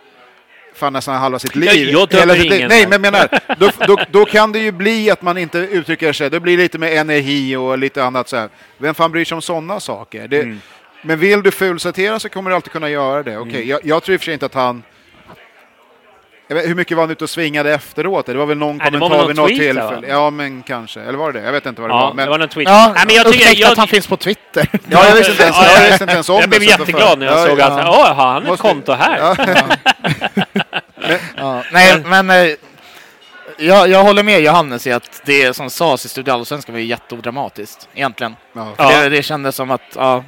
fan 0.80 0.92
nästan 0.92 1.16
halva 1.16 1.38
sitt 1.38 1.56
liv. 1.56 1.88
jag 1.90 2.12
Hela 2.14 2.34
sitt 2.34 2.50
liv. 2.50 2.66
Nej, 2.68 2.82
men 2.88 2.92
jag 2.92 3.00
menar, 3.00 3.28
då, 3.58 3.70
då, 3.86 3.96
då 4.10 4.24
kan 4.24 4.52
det 4.52 4.58
ju 4.58 4.72
bli 4.72 5.10
att 5.10 5.22
man 5.22 5.38
inte 5.38 5.58
uttrycker 5.58 6.12
sig. 6.12 6.30
Det 6.30 6.40
blir 6.40 6.56
lite 6.56 6.78
med 6.78 6.96
energi 6.98 7.56
och 7.56 7.78
lite 7.78 8.04
annat 8.04 8.28
så 8.28 8.36
här. 8.36 8.48
Vem 8.78 8.94
fan 8.94 9.12
bryr 9.12 9.24
sig 9.24 9.34
om 9.34 9.42
sådana 9.42 9.80
saker? 9.80 10.28
Det, 10.28 10.40
Mm. 10.40 10.60
Men 11.02 11.18
vill 11.18 11.42
du 11.42 11.50
fulcitera 11.50 12.18
så 12.20 12.28
kommer 12.28 12.50
du 12.50 12.56
alltid 12.56 12.72
kunna 12.72 12.90
göra 12.90 13.22
det. 13.22 13.38
Okej, 13.38 13.54
Mm. 13.56 13.68
jag, 13.68 13.80
jag 13.84 14.02
tror 14.02 14.14
i 14.14 14.16
och 14.16 14.20
för 14.20 14.24
sig 14.24 14.34
inte 14.34 14.46
att 14.46 14.54
han... 14.54 14.82
Jag 16.48 16.56
vet, 16.56 16.68
hur 16.68 16.74
mycket 16.74 16.96
var 16.96 17.02
han 17.04 17.10
ute 17.10 17.24
och 17.24 17.30
svingade 17.30 17.74
efteråt? 17.74 18.26
Det 18.26 18.34
var 18.34 18.46
väl 18.46 18.58
någon 18.58 18.78
var 18.78 18.84
kommentar 18.90 19.26
vid 19.26 19.36
något 19.36 19.48
tweet, 19.48 19.60
tillfälle. 19.60 19.94
va? 20.00 20.02
Ja, 20.08 20.30
men 20.30 20.62
kanske. 20.62 21.00
Eller 21.00 21.18
var 21.18 21.32
det 21.32 21.40
det? 21.40 21.44
Jag 21.46 21.52
vet 21.52 21.66
inte 21.66 21.80
vad 21.80 21.90
det 21.90 21.94
Ja, 21.94 22.00
var. 22.00 22.14
Men, 22.14 22.24
det 22.24 22.30
var 22.30 22.38
någon 22.38 22.48
tweet. 22.48 22.68
Ja, 22.68 22.92
Nej, 22.94 23.04
men 23.06 23.16
jag 23.16 23.32
tycker, 23.32 23.60
jag, 23.60 23.72
att 23.72 23.78
han 23.78 23.88
finns 23.88 24.06
på 24.06 24.16
Twitter. 24.16 24.68
ja, 24.90 25.06
jag 25.08 25.14
visste 25.16 25.30
inte 25.32 25.42
ens, 25.44 25.56
Ja, 25.56 25.72
jag 25.80 25.86
visste 25.88 26.04
inte 26.04 26.14
ens 26.14 26.28
om 26.28 26.34
jag 26.40 26.50
det. 26.50 26.58
blev 26.58 26.70
att 26.72 26.76
det 26.78 26.82
jätteglad 26.92 27.18
när 27.18 27.26
jag 27.26 27.38
ja, 27.38 27.46
såg 27.46 27.58
ja. 27.58 27.64
att 27.66 27.88
åh, 27.88 28.14
har 28.14 28.32
han 28.32 28.46
ett 28.46 28.60
konto 28.60 28.92
här? 28.92 29.36
Ja. 31.36 31.62
Nej, 31.72 32.00
men 32.04 32.30
eh, 32.30 32.54
jag, 33.58 33.88
jag 33.88 34.02
håller 34.04 34.22
med 34.22 34.40
Johannes 34.40 34.86
i 34.86 34.92
att 34.92 35.22
det 35.24 35.56
som 35.56 35.70
sades 35.70 36.04
i 36.04 36.08
Studio 36.08 36.32
Allsvenskan 36.34 36.72
var 36.74 36.80
ju 36.80 36.86
jätteodramatiskt, 36.86 37.88
egentligen. 37.94 38.36
Ja. 38.52 38.74
Ja. 38.78 38.90
Det, 39.02 39.08
det 39.08 39.22
kändes 39.22 39.56
som 39.56 39.70
att, 39.70 39.80
ja, 39.94 40.24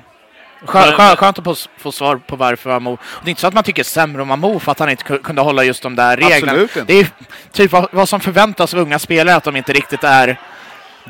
skö- 0.64 0.92
skö- 0.96 1.16
skönt 1.16 1.38
att 1.38 1.44
få, 1.44 1.54
få 1.78 1.92
svar 1.92 2.16
på 2.16 2.36
varför 2.36 2.70
Amo... 2.70 2.98
Det 3.22 3.28
är 3.28 3.30
inte 3.30 3.40
så 3.40 3.46
att 3.46 3.54
man 3.54 3.64
tycker 3.64 3.84
sämre 3.84 4.22
om 4.22 4.30
Amo 4.30 4.58
för 4.58 4.72
att 4.72 4.78
han 4.78 4.90
inte 4.90 5.04
ku- 5.04 5.22
kunde 5.22 5.42
hålla 5.42 5.64
just 5.64 5.82
de 5.82 5.96
där 5.96 6.16
reglerna. 6.16 6.52
Absolut 6.52 6.76
inte. 6.76 6.92
Det 6.92 7.00
är 7.00 7.06
typ 7.52 7.72
vad, 7.72 7.88
vad 7.92 8.08
som 8.08 8.20
förväntas 8.20 8.74
av 8.74 8.80
unga 8.80 8.98
spelare, 8.98 9.36
att 9.36 9.44
de 9.44 9.56
inte 9.56 9.72
riktigt 9.72 10.04
är 10.04 10.40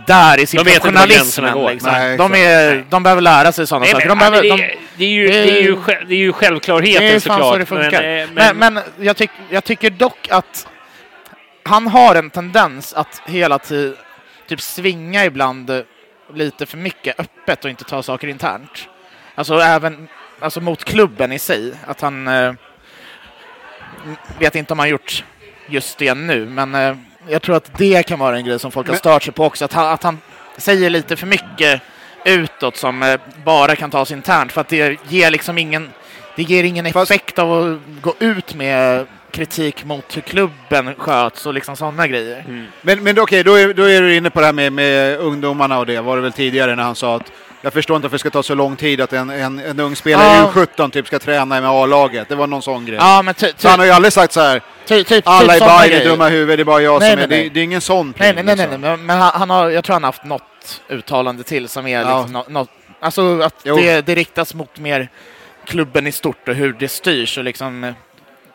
där 0.07 0.41
i 0.41 0.47
sin 0.47 0.65
De. 0.65 0.71
Liksom. 1.73 1.93
Nej, 1.93 2.17
de, 2.17 2.35
är, 2.35 2.85
de 2.91 3.03
behöver 3.03 3.23
lära 3.23 3.53
sig 3.53 3.67
sådana 3.67 3.85
Nej, 3.85 3.93
saker. 3.93 4.09
men, 4.09 4.19
De 4.19 4.25
ja, 4.25 4.31
behöver, 4.31 4.49
men 4.49 4.59
de, 4.59 4.77
det, 4.97 5.05
är 5.05 5.09
ju, 5.09 5.29
det, 5.29 5.39
är 5.39 5.63
ju, 5.63 5.77
det 6.09 6.15
är 6.15 6.19
ju 6.19 6.33
självklarheten 6.33 7.03
det 7.03 7.09
är 7.09 7.21
fan 7.21 7.21
såklart. 7.21 7.53
så 7.53 7.59
det 7.59 7.67
funkar. 7.67 8.03
Men, 8.03 8.39
eh, 8.39 8.55
Men, 8.55 8.75
men, 8.75 8.85
jag, 9.01 9.17
tyck, 9.17 9.31
jag 9.51 9.65
tycker 9.65 9.91
dock 9.91 10.29
att 10.31 10.67
han 11.63 11.87
har 11.87 12.15
en 12.15 12.31
tendens 12.31 12.95
att 12.95 13.23
hela 13.27 13.59
tiden 13.59 13.97
typ 14.49 14.61
svinga 14.61 15.25
ibland 15.25 15.71
eh, 15.71 15.81
lite 16.35 16.67
för 16.67 16.77
mycket 16.79 17.21
öppet 17.21 17.65
och 17.65 17.71
inte 17.71 17.85
ta 17.85 18.03
saker 18.03 18.29
internt. 18.29 18.89
Alltså 19.35 19.59
även 19.59 20.09
alltså 20.41 20.61
mot 20.61 20.85
klubben 20.85 21.33
i 21.33 21.39
sig. 21.39 21.73
Att 21.87 22.01
han... 22.01 22.29
Eh, 22.29 22.53
vet 24.39 24.55
inte 24.55 24.73
om 24.73 24.79
han 24.79 24.89
gjort 24.89 25.25
just 25.67 25.99
det 25.99 26.15
nu, 26.15 26.47
men 26.47 26.75
eh, 26.75 26.97
jag 27.29 27.43
tror 27.43 27.57
att 27.57 27.79
det 27.79 28.03
kan 28.03 28.19
vara 28.19 28.37
en 28.37 28.45
grej 28.45 28.59
som 28.59 28.71
folk 28.71 28.89
har 28.89 28.95
stört 28.95 29.23
sig 29.23 29.33
på 29.33 29.45
också. 29.45 29.65
Att 29.65 29.73
han, 29.73 29.87
att 29.87 30.03
han 30.03 30.19
säger 30.57 30.91
lite 30.91 31.17
för 31.17 31.27
mycket 31.27 31.83
utåt 32.25 32.77
som 32.77 33.03
eh, 33.03 33.21
bara 33.45 33.77
kan 33.77 33.91
tas 33.91 34.11
internt 34.11 34.53
för 34.53 34.61
att 34.61 34.69
det 34.69 34.99
ger 35.09 35.31
liksom 35.31 35.59
ingen 35.59 35.91
det 36.37 36.43
ger 36.43 36.65
ingen 36.65 36.87
effekt 36.87 37.39
av 37.39 37.53
att 37.53 38.03
gå 38.03 38.15
ut 38.19 38.55
med 38.55 39.07
kritik 39.31 39.85
mot 39.85 40.17
hur 40.17 40.23
klubben 40.23 40.95
sköts 40.95 41.47
och 41.47 41.55
liksom 41.55 41.77
sådana 41.77 42.07
grejer. 42.07 42.69
Men, 42.83 43.03
men 43.03 43.19
okej, 43.19 43.45
då, 43.45 43.55
är, 43.55 43.75
då 43.75 43.83
är 43.83 44.03
du 44.03 44.17
inne 44.17 44.31
på 44.31 44.41
det 44.41 44.47
här 44.47 44.53
med, 44.53 44.73
med 44.73 45.19
ungdomarna 45.19 45.79
och 45.79 45.87
det. 45.87 46.01
Var 46.01 46.17
det 46.17 46.23
väl 46.23 46.33
tidigare 46.33 46.75
när 46.77 46.83
han 46.83 46.95
sa 46.95 47.17
att 47.17 47.33
jag 47.63 47.73
förstår 47.73 47.97
inte 47.97 48.05
varför 48.05 48.15
det 48.15 48.19
ska 48.19 48.31
ta 48.31 48.43
så 48.43 48.55
lång 48.55 48.77
tid 48.77 49.01
att 49.01 49.13
en, 49.13 49.31
en, 49.31 49.59
en 49.59 49.81
ung 49.81 49.97
spelare 49.97 50.37
i 50.37 50.41
U17 50.41 50.91
typ 50.91 51.07
ska 51.07 51.19
träna 51.19 51.61
med 51.61 51.71
A-laget. 51.71 52.29
Det 52.29 52.35
var 52.35 52.47
någon 52.47 52.63
sån 52.63 52.87
grej. 52.87 52.97
Ja, 53.01 53.23
men 53.23 53.35
ty, 53.35 53.53
ty, 53.53 53.69
han 53.69 53.79
har 53.79 53.87
ju 53.87 53.93
aldrig 53.93 54.13
sagt 54.13 54.33
så 54.33 54.41
här, 54.41 54.63
ty, 54.87 55.05
typ, 55.05 55.25
alla 55.29 55.57
i 55.57 55.61
Bayern 55.61 56.01
är 56.01 56.05
dumma 56.05 56.29
i 56.29 56.31
huvudet, 56.31 56.57
det 56.59 56.63
är 56.63 56.65
bara 56.65 56.81
jag 56.83 57.01
Nej, 57.01 57.11
som 57.11 57.17
nej, 57.17 57.25
är... 57.25 57.29
nej. 57.29 57.43
Det, 57.49 57.55
det 57.55 57.61
är 57.61 57.65
ingen 57.65 57.81
sån 57.81 58.07
Nej, 58.07 58.15
pryl, 58.33 58.35
nej, 58.35 58.45
nej, 58.45 58.57
nej, 58.57 58.67
liksom. 58.67 58.81
nej. 58.81 58.91
men, 58.97 59.07
men 59.07 59.19
han, 59.19 59.31
han 59.35 59.51
har, 59.51 59.71
jag 59.71 59.85
tror 59.85 59.95
han 59.95 60.03
har 60.05 60.09
haft 60.09 60.25
något 60.25 60.81
uttalande 60.89 61.43
till 61.43 61.69
som 61.69 61.87
är 61.87 62.01
Ja. 62.01 62.19
liksom 62.19 62.33
nå- 62.33 62.45
något, 62.49 62.71
alltså 63.01 63.41
att 63.41 63.55
Jo. 63.65 63.77
det, 63.77 64.07
det 64.07 64.15
riktas 64.15 64.55
mot 64.55 64.79
mer 64.79 65.09
klubben 65.67 66.07
i 66.07 66.13
stort 66.13 66.49
och 66.49 66.55
hur 66.55 66.73
det 66.73 66.89
styrs 66.89 67.39
och 67.39 67.45
liksom 67.45 67.85
eh, 67.85 67.93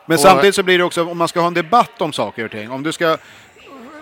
Men 0.06 0.18
samtidigt 0.18 0.54
så 0.54 0.62
blir 0.62 0.78
det 0.78 0.84
också, 0.84 1.04
om 1.04 1.18
man 1.18 1.28
ska 1.28 1.40
ha 1.40 1.46
en 1.46 1.54
debatt 1.54 2.00
om 2.00 2.12
saker 2.12 2.44
och 2.44 2.50
ting, 2.50 2.70
om 2.70 2.82
du 2.82 2.92
ska... 2.92 3.16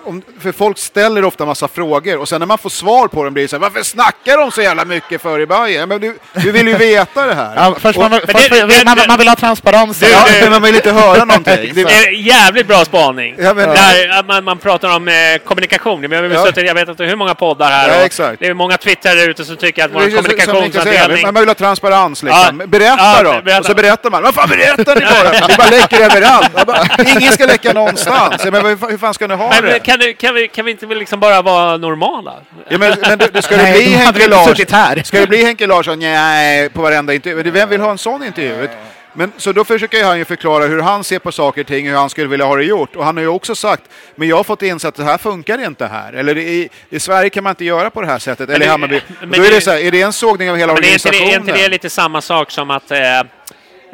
Om, 0.06 0.22
för 0.40 0.52
folk 0.52 0.78
ställer 0.78 1.24
ofta 1.24 1.44
massa 1.46 1.68
frågor 1.68 2.18
och 2.18 2.28
sen 2.28 2.38
när 2.40 2.46
man 2.46 2.58
får 2.58 2.70
svar 2.70 3.08
på 3.08 3.24
dem 3.24 3.34
blir 3.34 3.42
det 3.44 3.48
så 3.48 3.56
här, 3.56 3.60
varför 3.60 3.82
snackar 3.82 4.36
de 4.38 4.50
så 4.50 4.62
jävla 4.62 4.84
mycket 4.84 5.22
för 5.22 5.40
i 5.40 5.46
Bayern? 5.46 5.88
Men 5.88 6.00
du, 6.00 6.18
du 6.32 6.52
vill 6.52 6.68
ju 6.68 6.74
veta 6.78 7.26
det 7.26 7.34
här. 7.34 7.52
Ja, 7.56 7.74
först 7.80 7.98
Och- 7.98 8.02
man, 8.02 8.10
vill- 8.10 8.20
först 8.28 8.50
det- 8.50 8.66
vill, 8.66 8.84
man, 8.84 8.96
det- 8.96 9.08
man 9.08 9.18
vill 9.18 9.28
ha 9.28 9.36
transparens. 9.36 9.98
Du, 10.00 10.06
Ja, 10.10 10.24
du- 10.32 10.40
men 10.42 10.50
man 10.52 10.62
vill 10.62 10.74
inte 10.74 10.92
höra 10.92 11.24
någonting. 11.24 11.54
Det, 11.74 11.84
Det 11.84 11.92
är 11.94 12.10
jävligt 12.10 12.66
bra 12.66 12.84
spaning. 12.84 13.34
Ja, 13.38 13.54
men- 13.54 13.68
Där 13.68 14.22
man, 14.22 14.44
man 14.44 14.58
pratar 14.58 14.96
om 14.96 15.08
eh, 15.08 15.14
kommunikation. 15.44 16.00
Men 16.00 16.12
jag, 16.12 16.22
har 16.38 16.52
Ja. 16.56 16.62
jag 16.62 16.74
vet 16.74 16.88
inte 16.88 17.04
hur 17.04 17.16
många 17.16 17.34
poddar 17.34 17.70
här. 17.70 17.88
Ja, 17.88 17.94
exakt. 17.94 18.40
Det 18.40 18.46
är 18.46 18.54
många 18.54 18.76
twittrare 18.76 19.22
ute 19.22 19.44
som 19.44 19.56
tycker 19.56 19.84
att 19.84 19.90
vår 19.94 20.00
det 20.00 20.10
kommunikationsavdelning... 20.10 21.22
Man 21.22 21.34
vill 21.34 21.48
ha 21.48 21.54
transparens 21.54 22.22
liksom. 22.22 22.60
Ja. 22.60 22.66
Berätta 22.66 22.96
Ja, 22.98 23.22
då! 23.22 23.42
berätta. 23.42 23.60
Och 23.60 23.66
så 23.66 23.74
berättar 23.74 24.10
man. 24.10 24.22
Vad 24.22 24.34
fan 24.34 24.48
berättar 24.48 24.94
ni 24.94 25.00
bara? 25.00 25.46
Det 25.48 25.56
bara 25.58 25.70
läcker 25.70 26.00
överallt. 26.00 26.66
Bara, 26.66 26.86
Ingen 27.18 27.32
ska 27.32 27.46
läcka 27.46 27.72
någonstans. 27.72 28.44
Men 28.44 28.66
hur 28.66 28.76
fan- 28.76 28.90
hur 28.90 28.98
fan 28.98 29.14
ska 29.14 29.26
ni 29.26 29.34
ha 29.34 29.50
Men 29.50 29.64
det? 29.64 29.78
Kan, 29.98 30.06
du, 30.08 30.14
kan, 30.14 30.34
vi, 30.34 30.48
kan 30.48 30.64
vi 30.64 30.70
inte 30.70 30.86
väl 30.86 30.98
liksom 30.98 31.20
bara 31.20 31.42
vara 31.42 31.76
normala? 31.76 32.34
Ja, 32.68 32.78
men, 32.78 32.94
men 33.00 33.18
det, 33.18 33.28
det 33.32 33.42
ska 33.42 33.56
det 33.56 33.72
bli 33.72 33.82
Henke 33.90 34.28
Larsson? 34.28 34.66
här. 34.70 35.02
Ska 35.02 35.20
det 35.20 35.26
bli 35.26 35.44
Henke 35.44 35.66
Larsson? 35.66 35.98
Nej, 35.98 36.68
på 36.70 36.82
varenda 36.82 37.14
intervju. 37.14 37.42
Men 37.44 37.52
Vem 37.52 37.68
vill 37.68 37.80
ha 37.80 37.90
en 37.90 37.98
sån 37.98 38.24
intervju? 38.24 38.68
Men, 39.12 39.32
så 39.36 39.52
då 39.52 39.64
försöker 39.64 40.04
han 40.04 40.18
ju 40.18 40.24
förklara 40.24 40.64
hur 40.64 40.80
han 40.80 41.04
ser 41.04 41.18
på 41.18 41.32
saker 41.32 41.60
och 41.60 41.66
ting, 41.66 41.88
hur 41.88 41.96
han 41.96 42.10
skulle 42.10 42.26
vilja 42.28 42.46
ha 42.46 42.56
det 42.56 42.64
gjort. 42.64 42.96
Och 42.96 43.04
han 43.04 43.16
har 43.16 43.22
ju 43.22 43.28
också 43.28 43.54
sagt, 43.54 43.82
men 44.16 44.28
jag 44.28 44.36
har 44.36 44.44
fått 44.44 44.62
inse 44.62 44.88
att 44.88 44.94
det 44.94 45.04
här 45.04 45.18
funkar 45.18 45.64
inte 45.66 45.86
här. 45.86 46.12
Eller 46.12 46.36
i, 46.38 46.68
i 46.90 47.00
Sverige 47.00 47.30
kan 47.30 47.44
man 47.44 47.50
inte 47.50 47.64
göra 47.64 47.90
på 47.90 48.00
det 48.00 48.06
här 48.06 48.18
sättet. 48.18 48.48
Eller 48.50 48.56
i 48.56 48.64
det- 48.64 48.70
Hammarby. 48.70 49.00
men 49.20 49.30
Då 49.30 49.36
är 49.36 49.40
det 49.50 49.54
det- 49.54 49.60
så 49.60 49.70
här, 49.70 49.78
är 49.78 49.90
det 49.90 50.02
en 50.02 50.12
sågning 50.12 50.50
av 50.50 50.56
hela 50.56 50.72
Men 50.74 50.84
är 50.84 50.92
inte, 50.92 51.10
det, 51.10 51.16
organisationen? 51.16 51.48
är 51.48 51.52
inte 51.52 51.62
det 51.62 51.68
lite 51.68 51.90
samma 51.90 52.20
sak 52.20 52.50
som 52.50 52.70
att 52.70 52.90
eh, 52.90 52.98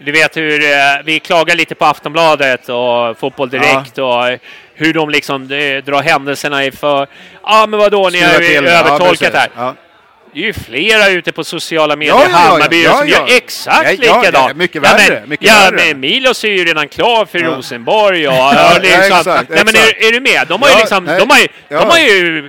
du 0.00 0.12
vet 0.12 0.36
hur 0.36 0.62
eh, 0.62 0.76
vi 1.04 1.20
klagar 1.20 1.54
lite 1.56 1.74
på 1.74 1.84
Aftonbladet 1.84 2.68
och 2.68 3.18
Fotboll 3.18 3.50
Direkt 3.50 3.98
och 3.98 4.28
eh, 4.28 4.38
hur 4.74 4.94
de 4.94 5.10
liksom 5.10 5.42
eh, 5.42 5.84
drar 5.84 6.02
händelserna 6.02 6.64
i 6.64 6.72
för... 6.72 7.06
Ja, 7.42 7.66
men 7.68 7.80
vadå, 7.80 8.10
ni 8.12 8.20
har 8.20 8.40
ju. 8.40 8.52
Ja, 8.52 8.62
övertolkat 8.62 9.32
det 9.32 9.38
här. 9.38 9.50
Ja. 9.56 9.74
Det 10.34 10.40
är 10.40 10.44
ju 10.44 10.52
flera 10.52 11.08
ute 11.08 11.32
på 11.32 11.44
sociala 11.44 11.96
medier 11.96 12.14
Ja, 12.14 12.22
ja, 12.22 12.30
ja, 12.30 12.36
Hammarby 12.36 12.84
ja, 12.84 12.92
som 12.92 13.08
ja. 13.08 13.16
gör 13.28 13.36
exakt 13.36 13.76
Ja, 13.84 14.06
ja, 14.06 14.16
likadant. 14.20 14.48
ja, 14.48 14.54
mycket 14.54 14.82
värre, 14.82 15.20
men, 15.20 15.28
mycket 15.28 15.48
ja, 15.48 15.70
men 15.72 16.00
Milos 16.00 16.44
är 16.44 16.48
ju 16.48 16.64
redan 16.64 16.88
klar 16.88 17.24
för 17.24 17.38
Ja. 17.38 17.46
Rosenborg. 17.48 18.28
Och, 18.28 18.34
Ja, 18.34 18.76
och 18.76 18.82
liksom, 18.82 19.00
exakt, 19.02 19.48
nej, 19.48 19.58
men 19.64 19.68
exakt. 19.68 20.02
är, 20.02 20.08
är 20.08 20.12
du 20.12 20.20
med? 20.20 20.46
De 20.48 20.62
har 20.62 20.68
ju 20.68 20.74
Ja, 20.74 20.78
liksom... 20.78 21.04
De 21.04 21.30
har 21.30 21.38
ja. 21.68 21.80
de 21.80 21.90
har 21.90 21.98
ju 21.98 22.44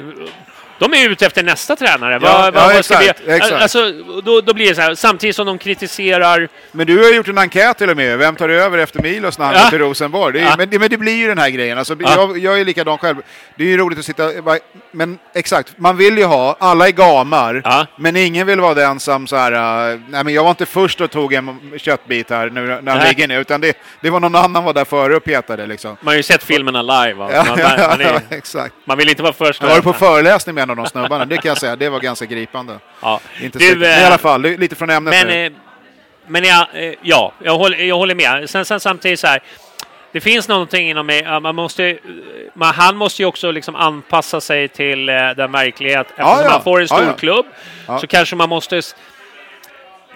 de 0.83 0.93
är 0.93 1.09
ute 1.09 1.25
efter 1.25 1.43
nästa 1.43 1.75
tränare. 1.75 2.13
Ja, 2.13 2.19
vad, 2.19 2.53
vad, 2.53 2.63
ja, 2.63 2.69
vi, 2.73 2.77
exakt, 2.79 3.21
exakt. 3.27 3.53
Alltså, 3.53 3.91
då, 4.23 4.41
då 4.41 4.53
blir 4.53 4.69
det 4.69 4.75
så 4.75 4.81
här, 4.81 4.95
samtidigt 4.95 5.35
som 5.35 5.45
de 5.45 5.57
kritiserar... 5.57 6.47
Men 6.71 6.87
du 6.87 7.03
har 7.03 7.11
gjort 7.13 7.27
en 7.27 7.37
enkät 7.37 7.77
till 7.77 7.89
och 7.89 7.97
med. 7.97 8.17
Vem 8.17 8.35
tar 8.35 8.49
över 8.49 8.77
efter 8.77 9.01
Milos 9.01 9.37
när 9.37 9.45
han 9.45 9.55
Ja. 9.55 9.69
till 9.69 9.79
Rosenborg? 9.79 10.33
Det 10.33 10.39
är, 10.39 10.43
Ja. 10.43 10.55
men, 10.57 10.69
det- 10.69 10.79
men 10.79 10.89
det 10.89 10.97
blir 10.97 11.15
ju 11.15 11.27
den 11.27 11.37
här 11.37 11.49
grejen. 11.49 11.77
Alltså, 11.77 11.95
Ja. 11.99 12.13
jag, 12.15 12.37
jag 12.37 12.59
är 12.59 12.65
likadan 12.65 12.97
själv. 12.97 13.15
Det 13.55 13.63
är 13.63 13.67
ju 13.67 13.77
roligt 13.77 13.99
att 13.99 14.05
sitta... 14.05 14.29
Men 14.91 15.19
exakt, 15.33 15.73
man 15.77 15.97
vill 15.97 16.17
ju 16.17 16.23
ha, 16.25 16.57
alla 16.59 16.87
är 16.87 16.91
gamar, 16.91 17.61
Ja. 17.65 17.85
men 17.97 18.15
ingen 18.15 18.47
vill 18.47 18.59
vara 18.59 18.73
den 18.73 18.99
som 18.99 19.27
så 19.27 19.35
här... 19.35 19.51
uh, 19.93 19.99
nej 20.09 20.23
men 20.23 20.33
jag 20.33 20.43
var 20.43 20.49
inte 20.49 20.65
först 20.65 21.01
och 21.01 21.11
tog 21.11 21.33
en 21.33 21.59
köttbit 21.77 22.29
här 22.29 22.49
nu 22.49 22.79
när 22.81 22.91
han 22.97 23.07
ligger 23.07 23.27
nu, 23.27 23.39
utan 23.39 23.61
det, 23.61 23.77
det 24.01 24.09
var 24.09 24.19
någon 24.19 24.35
annan 24.35 24.63
var 24.63 24.73
där 24.73 24.85
före 24.85 25.15
och 25.15 25.23
petade 25.23 25.67
liksom. 25.67 25.97
Man 26.01 26.07
har 26.11 26.15
ju 26.15 26.23
sett 26.23 26.43
filmerna 26.43 26.81
live. 26.81 27.13
Va? 27.13 27.29
Man, 27.47 27.59
ja, 27.59 27.87
man, 27.89 28.01
är, 28.01 28.69
man 28.85 28.97
vill 28.97 29.09
inte 29.09 29.23
vara 29.23 29.33
först. 29.33 29.63
Var 29.63 29.81
på 29.81 29.93
föreläsning 29.93 30.55
med 30.55 30.67
av 30.79 30.83
de 30.85 30.89
snubbarna, 30.89 31.25
det 31.25 31.37
kan 31.37 31.49
jag 31.49 31.57
säga. 31.57 31.75
Det 31.75 31.89
var 31.89 31.99
ganska 31.99 32.25
gripande. 32.25 32.79
ja. 33.01 33.19
Inte 33.41 33.59
Du. 33.59 33.75
Men 33.75 33.89
i 33.89 34.01
eh, 34.01 34.07
alla 34.07 34.17
fall, 34.17 34.41
lite 34.41 34.75
från 34.75 34.89
ämnet 34.89 35.27
Men, 35.27 35.45
eh, 35.45 35.51
men 36.27 36.43
ja, 36.43 36.67
eh, 36.73 36.93
ja 37.01 37.33
jag, 37.43 37.57
håller, 37.57 37.77
jag 37.77 37.95
håller 37.97 38.15
med. 38.15 38.49
Sen, 38.49 38.65
sen 38.65 38.79
samtidigt 38.79 39.19
så 39.19 39.27
här. 39.27 39.39
Det 40.11 40.21
finns 40.21 40.47
någonting 40.47 40.89
inom 40.89 41.05
mig. 41.05 41.21
ja, 41.25 41.39
Man 41.39 41.55
måste, 41.55 41.97
man, 42.53 42.73
han 42.73 42.95
måste 42.97 43.21
ju 43.21 43.25
också 43.25 43.51
liksom 43.51 43.75
anpassa 43.75 44.41
sig 44.41 44.67
till 44.67 45.05
den 45.05 45.51
verklighet. 45.51 46.07
Eftersom 46.09 46.39
ja. 46.43 46.49
man 46.49 46.63
får 46.63 46.77
en 46.81 46.87
Ja, 46.89 46.95
stor 46.95 47.07
ja. 47.07 47.13
klubb 47.13 47.45
Ja. 47.87 47.99
så 47.99 48.07
kanske 48.07 48.35
man 48.35 48.49
måste 48.49 48.81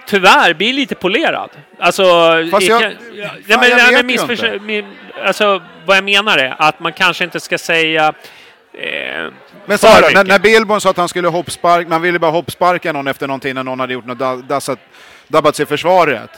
tyvärr 0.08 0.54
bli 0.54 0.74
lite 0.74 0.96
polerad. 0.96 1.50
Alltså... 1.80 2.04
Fast 2.52 2.68
jag- 2.68 2.82
ja, 2.84 2.90
ja, 3.48 3.58
men, 3.60 3.70
jag 3.70 3.80
ja, 3.80 3.92
men 3.92 4.10
missförstå- 4.10 4.86
Alltså, 5.26 5.62
vad 5.86 5.98
jag 5.98 6.04
menar 6.04 6.38
är 6.38 6.56
att 6.60 6.80
man 6.80 6.94
kanske 6.94 7.24
inte 7.24 7.40
ska 7.40 7.58
säga... 7.58 8.14
Eh, 8.78 9.32
Men 9.66 9.78
så 9.78 9.88
här, 9.88 10.14
när, 10.14 10.24
när 10.24 10.40
Billborn 10.40 10.82
sa 10.82 10.90
att 10.90 10.98
han 10.98 11.10
skulle 11.10 11.28
hoppsparka, 11.28 11.90
man 11.90 12.02
ville 12.02 12.20
bara 12.20 12.32
hoppsparka 12.32 12.92
någon 12.92 13.08
efter 13.08 13.28
någonting 13.28 13.56
när 13.56 13.64
någon 13.64 13.80
hade 13.80 13.94
gjort 13.94 14.06
något 14.06 14.18
da- 14.20 14.36
dassat, 14.48 14.80
dabbat 15.28 15.56
sig 15.56 15.64
i 15.64 15.66
försvaret. 15.66 16.30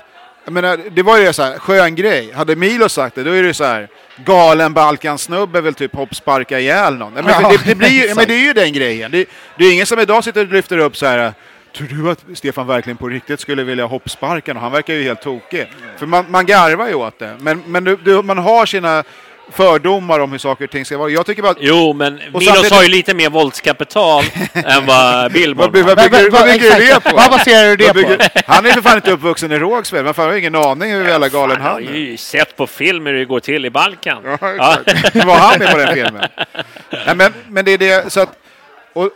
Jag 0.45 0.53
menar, 0.53 0.80
det 0.91 1.03
var 1.03 1.18
ju 1.18 1.34
så 1.34 1.44
här, 1.44 1.57
skön 1.60 1.95
grej. 1.95 2.32
Hade 2.34 2.56
Milo 2.56 2.90
sagt 2.90 3.16
det, 3.16 3.24
då 3.24 3.32
är 3.32 3.44
det 3.44 3.53
så 3.53 3.64
här, 3.64 3.88
galen 4.26 4.74
Balkansnubbe 4.74 5.61
vill 5.61 5.74
typ 5.74 5.95
hoppsparka 5.95 6.60
ihjäl 6.60 6.95
någon. 6.95 7.14
Men, 7.14 7.26
Ja, 7.28 7.49
det, 7.49 7.66
det, 7.66 7.76
blir 7.76 7.90
ju, 7.90 8.14
men 8.16 8.28
det 8.28 8.34
är 8.34 8.45
ju 8.45 8.53
den 8.53 8.74
grejen. 8.74 9.11
Det, 9.11 9.26
det 9.57 9.66
är 9.66 9.74
ingen 9.74 9.86
som 9.86 9.99
idag 9.99 10.24
sitter 10.24 10.41
och 10.48 10.53
lyfter 10.53 10.78
upp 10.78 10.98
så 10.98 11.06
här, 11.06 11.34
tror 11.78 11.88
du 11.88 12.11
att 12.11 12.20
Stefan 12.34 12.68
verkligen 12.68 12.98
på 12.98 13.07
riktigt 13.07 13.40
skulle 13.40 13.64
vilja 13.64 13.86
hoppsparka 13.86 14.53
någon? 14.53 14.64
Han 14.64 14.72
verkar 14.72 14.94
ju 14.94 15.03
helt 15.03 15.22
tokig. 15.22 15.72
För 15.98 16.06
man, 16.06 16.26
man 16.30 16.45
garvar 16.45 16.88
ju 16.88 16.94
åt 16.94 17.20
det. 17.20 17.36
Men, 17.40 17.64
men 17.68 17.84
du, 17.84 17.95
du, 17.95 18.22
man 18.22 18.38
har 18.38 18.66
sina 18.66 19.03
fördomar 19.52 20.20
om 20.20 20.32
hur 20.32 20.38
saker 20.40 20.64
och 20.66 20.72
ting 20.72 20.86
ska 20.86 20.98
vara. 20.98 21.10
Jag 21.10 21.26
tycker 21.26 21.42
bara 21.42 21.52
att... 21.52 21.58
Jo, 21.60 21.94
men 21.94 22.14
Och 22.14 22.20
Milos 22.40 22.46
samtidigt- 22.46 22.72
har 22.74 22.84
ju 22.84 22.90
lite 22.90 23.14
mer 23.14 23.30
våldskapital 23.30 24.24
än 24.54 24.86
vad 24.86 25.32
Billborn 25.32 25.76
har. 25.76 25.84
vad 25.84 25.98
bygger, 25.98 26.30
vad 26.32 26.44
bygger 26.46 26.76
du 26.80 26.86
det 26.86 27.00
på? 27.04 27.16
Vad 27.16 27.32
baserar 27.32 27.68
du 27.70 27.76
det 27.76 27.94
på? 27.94 28.42
han 28.48 28.66
är 28.66 28.72
för 28.72 28.82
fan 28.82 28.96
inte 28.96 29.12
uppvuxen 29.12 29.52
i 29.52 29.60
Rågsved, 29.60 30.06
jag 30.08 30.14
har 30.14 30.34
ingen 30.34 30.56
aning 30.56 30.92
hur 30.92 31.08
jävla 31.08 31.30
galen 31.30 31.58
Han 31.62 31.66
har 31.66 31.74
han 31.82 31.84
är. 31.96 31.98
ju 31.98 32.18
sett 32.18 32.56
på 32.58 32.68
film 32.68 33.06
hur 33.06 33.14
det 33.14 33.26
går 33.26 33.40
till 33.40 33.66
i 33.66 33.70
Balkan. 33.70 34.38
Ja, 34.42 34.78
exakt. 34.86 35.26
Var 35.26 35.36
han 35.36 35.60
med 35.60 35.72
på 35.72 35.78
den 35.78 35.94
filmen? 35.94 36.24
Nej, 37.06 37.16
men, 37.16 37.34
men 37.48 37.66
det 37.66 37.72
är 37.72 37.78
det, 37.78 38.12
så 38.12 38.20
att... 38.22 38.30
Och, 38.94 39.10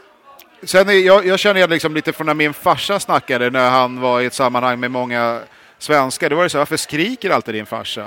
sen 0.63 0.89
är, 0.89 0.93
jag, 0.93 1.25
jag 1.25 1.39
känner 1.39 1.55
igen 1.55 1.69
liksom 1.69 1.95
lite 1.95 2.13
från 2.13 2.25
när 2.27 2.33
min 2.33 2.53
farsa 2.53 2.99
snackade 2.99 3.49
när 3.49 3.69
han 3.69 3.99
var 4.01 4.21
i 4.21 4.25
ett 4.25 4.33
sammanhang 4.33 4.79
med 4.79 4.91
många 4.91 5.39
svenskar. 5.79 6.29
Då 6.29 6.35
var 6.35 6.43
det 6.43 6.49
så 6.49 6.57
här, 6.57 6.61
varför 6.61 6.77
skriker 6.77 7.29
alltid 7.29 7.53
din 7.55 7.65
farsa? 7.65 8.05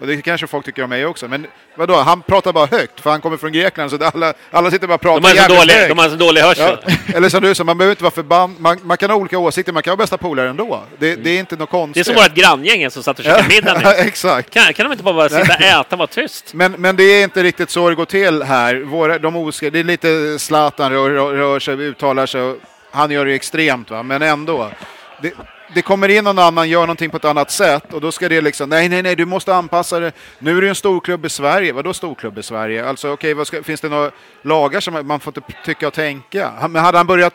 Och 0.00 0.06
det 0.06 0.22
kanske 0.22 0.46
folk 0.46 0.64
tycker 0.64 0.82
om 0.82 0.90
mig 0.90 1.06
också, 1.06 1.28
men 1.28 1.46
vadå, 1.74 1.96
han 1.96 2.22
pratar 2.22 2.52
bara 2.52 2.66
högt 2.66 3.00
för 3.00 3.10
han 3.10 3.20
kommer 3.20 3.36
från 3.36 3.52
Grekland 3.52 3.90
så 3.90 3.98
alla, 4.14 4.34
alla 4.50 4.70
sitter 4.70 4.86
bara 4.86 4.94
och 4.94 5.00
pratar 5.00 5.20
De 5.28 5.34
jävligt 5.34 5.58
dålig, 5.58 5.74
högt. 5.74 5.88
de 5.88 5.98
har 5.98 6.08
så 6.08 6.16
dålig 6.16 6.40
hörsel. 6.40 6.76
Ja, 6.86 6.92
eller 7.14 7.28
som 7.28 7.42
du 7.42 7.54
sa, 7.54 7.64
man 7.64 7.78
behöver 7.78 7.92
inte 7.92 8.02
vara 8.02 8.14
förbannad. 8.14 8.60
Man, 8.60 8.78
man 8.82 8.96
kan 8.96 9.10
ha 9.10 9.16
olika 9.16 9.38
åsikter, 9.38 9.72
man 9.72 9.82
kan 9.82 9.90
vara 9.90 9.96
bästa 9.96 10.18
polare 10.18 10.48
ändå. 10.50 10.82
Det, 10.98 11.14
det 11.14 11.30
är 11.30 11.38
inte 11.40 11.56
något 11.56 11.70
Det 11.70 11.76
är 11.76 11.80
konstigt. 11.80 12.06
som 12.06 12.14
vårt 12.14 12.34
granngäng 12.34 12.90
som 12.90 13.02
satt 13.02 13.18
och 13.18 13.24
käkade 13.24 13.48
middag 13.48 13.74
nyss. 13.78 13.98
exakt. 14.06 14.50
Kan, 14.50 14.72
kan 14.74 14.86
de 14.86 14.92
inte 14.92 15.04
bara, 15.04 15.14
bara 15.14 15.28
sitta 15.28 15.54
och 15.54 15.60
äta 15.60 15.86
och 15.94 15.98
vara 15.98 16.06
tyst? 16.06 16.54
Men, 16.54 16.72
men 16.72 16.96
det 16.96 17.02
är 17.04 17.24
inte 17.24 17.42
riktigt 17.42 17.70
så 17.70 17.88
det 17.88 17.94
går 17.94 18.04
till 18.04 18.42
här. 18.42 18.76
Våra, 18.76 19.18
de 19.18 19.36
oskri- 19.36 19.70
det 19.70 19.78
är 19.78 19.84
lite 19.84 20.38
Zlatan 20.38 20.92
rör, 20.92 21.10
rör, 21.10 21.32
rör 21.34 21.60
sig, 21.60 21.74
uttalar 21.74 22.26
sig. 22.26 22.54
Han 22.90 23.10
gör 23.10 23.24
det 23.26 23.34
extremt, 23.34 23.90
va? 23.90 24.02
men 24.02 24.22
ändå. 24.22 24.70
Det, 25.22 25.32
det 25.74 25.82
kommer 25.82 26.08
in 26.08 26.24
någon 26.24 26.38
annan, 26.38 26.68
gör 26.68 26.80
någonting 26.80 27.10
på 27.10 27.16
ett 27.16 27.24
annat 27.24 27.50
sätt 27.50 27.92
och 27.92 28.00
då 28.00 28.12
ska 28.12 28.28
det 28.28 28.40
liksom, 28.40 28.68
nej, 28.68 28.88
nej, 28.88 29.02
nej, 29.02 29.16
du 29.16 29.24
måste 29.24 29.54
anpassa 29.54 30.00
det. 30.00 30.12
Nu 30.38 30.56
är 30.56 30.60
det 30.60 30.64
ju 30.64 30.68
en 30.68 30.74
storklubb 30.74 31.26
i 31.26 31.28
Sverige. 31.28 31.72
Vadå 31.72 31.94
storklubb 31.94 32.38
i 32.38 32.42
Sverige? 32.42 32.88
Alltså, 32.88 33.12
okej, 33.12 33.34
okay, 33.34 33.62
finns 33.62 33.80
det 33.80 33.88
några 33.88 34.10
lagar 34.42 34.80
som 34.80 35.06
man 35.06 35.20
får 35.20 35.38
inte 35.38 35.52
tycka 35.64 35.86
och 35.86 35.94
tänka? 35.94 36.52
Men 36.68 36.84
hade 36.84 36.98
han 36.98 37.06
börjat 37.06 37.34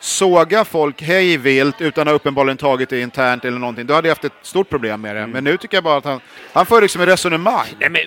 såga 0.00 0.64
folk 0.64 1.02
hej 1.02 1.36
vilt 1.36 1.80
utan 1.80 2.02
att 2.02 2.08
ha 2.08 2.14
uppenbarligen 2.14 2.56
tagit 2.56 2.88
det 2.88 3.00
internt 3.00 3.44
eller 3.44 3.58
någonting, 3.58 3.86
då 3.86 3.94
hade 3.94 4.08
jag 4.08 4.10
haft 4.14 4.24
ett 4.24 4.32
stort 4.42 4.68
problem 4.68 5.00
med 5.00 5.16
det. 5.16 5.26
Men 5.26 5.44
nu 5.44 5.56
tycker 5.56 5.76
jag 5.76 5.84
bara 5.84 5.96
att 5.96 6.04
han, 6.04 6.20
han 6.52 6.66
för 6.66 6.82
liksom 6.82 7.00
ett 7.02 7.08
resonemang. 7.08 7.66
Nej, 7.80 7.90
men, 7.90 8.00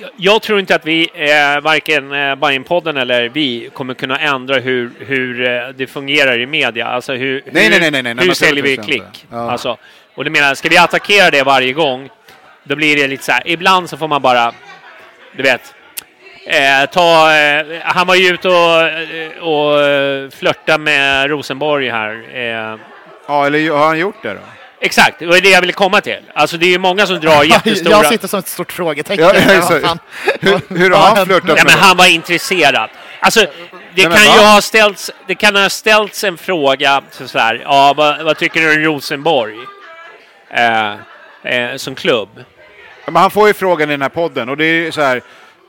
jag- 0.00 0.10
jag 0.16 0.42
tror 0.42 0.60
inte 0.60 0.74
att 0.74 0.86
vi, 0.86 1.08
eh, 1.14 1.60
varken 1.62 2.12
eh, 2.12 2.34
Bajenpodden 2.34 2.96
eller 2.96 3.28
vi, 3.28 3.70
kommer 3.74 3.94
kunna 3.94 4.18
ändra 4.18 4.58
hur, 4.58 4.90
hur 4.98 5.48
eh, 5.48 5.68
det 5.76 5.86
fungerar 5.86 6.38
i 6.40 6.46
media. 6.46 6.86
Alltså 6.86 7.12
hur, 7.12 7.42
Nej, 7.52 7.64
hur, 7.64 7.70
nej, 7.70 7.90
nej, 7.90 8.02
nej, 8.02 8.14
nej, 8.14 8.26
hur 8.26 8.34
säljer 8.34 8.62
vi 8.62 8.76
klick? 8.76 9.26
Ja. 9.30 9.50
Alltså, 9.50 9.76
och 10.14 10.24
det 10.24 10.30
menar, 10.30 10.54
ska 10.54 10.68
vi 10.68 10.78
attackera 10.78 11.30
det 11.30 11.42
varje 11.42 11.72
gång, 11.72 12.08
då 12.64 12.76
blir 12.76 12.96
det 12.96 13.06
lite 13.06 13.24
så 13.24 13.32
här, 13.32 13.42
ibland 13.46 13.90
så 13.90 13.96
får 13.96 14.08
man 14.08 14.22
bara, 14.22 14.52
du 15.36 15.42
vet, 15.42 15.74
eh, 16.46 16.90
ta, 16.92 17.34
eh, 17.34 17.66
han 17.84 18.06
var 18.06 18.14
ju 18.14 18.28
ute 18.28 18.48
och, 18.48 18.82
eh, 18.82 19.38
och 19.42 19.82
eh, 19.82 20.30
flörta 20.30 20.78
med 20.78 21.30
Rosenborg 21.30 21.90
här. 21.90 22.22
Eh, 22.34 22.78
Ja, 23.28 23.46
eller 23.46 23.70
har 23.70 23.86
han 23.86 23.98
gjort 23.98 24.22
det 24.22 24.34
då? 24.34 24.40
exakt, 24.80 25.18
det 25.18 25.26
var 25.26 25.40
det 25.40 25.48
jag 25.50 25.60
ville 25.60 25.72
komma 25.72 26.00
till. 26.00 26.20
Alltså 26.34 26.56
det 26.56 26.66
är 26.66 26.70
ju 26.70 26.78
många 26.78 27.06
som 27.06 27.20
drar 27.20 27.44
jättestora... 27.44 27.92
Jag 27.92 28.06
sitter 28.06 28.28
som 28.28 28.38
ett 28.38 28.48
stort 28.48 28.72
frågetecken. 28.72 29.24
Ja? 29.24 29.32
Hur, 30.40 30.78
hur 30.78 30.90
har 30.90 31.16
han 31.16 31.26
flörtat 31.26 31.48
Ja, 31.48 31.54
med 31.54 31.64
men 31.64 31.72
dem? 31.74 31.80
han 31.80 31.96
var 31.96 32.06
intresserad. 32.06 32.90
Alltså, 33.20 33.40
det 33.94 34.08
men 34.08 34.18
kan 34.18 34.24
ju 34.24 34.40
ha 34.46 34.60
ställts, 34.60 35.10
det 35.26 35.34
kan 35.34 35.56
ha 35.56 35.68
ställts 35.68 36.24
en 36.24 36.38
fråga 36.38 37.02
så 37.10 37.38
här, 37.38 37.60
ja, 37.64 37.94
vad, 37.96 38.22
vad 38.24 38.36
tycker 38.38 38.60
du 38.60 38.76
om 38.76 38.82
Rosenborg? 38.82 39.56
Eh, 40.50 40.92
eh, 41.54 41.76
som 41.76 41.94
klubb. 41.94 42.44
Men 43.04 43.16
han 43.16 43.30
får 43.30 43.48
ju 43.48 43.54
frågan 43.54 43.88
i 43.90 43.92
den 43.92 44.02
här 44.02 44.08
podden 44.08 44.48
och 44.48 44.56
det 44.56 44.64
är 44.64 44.90
så 44.90 45.00
här 45.00 45.22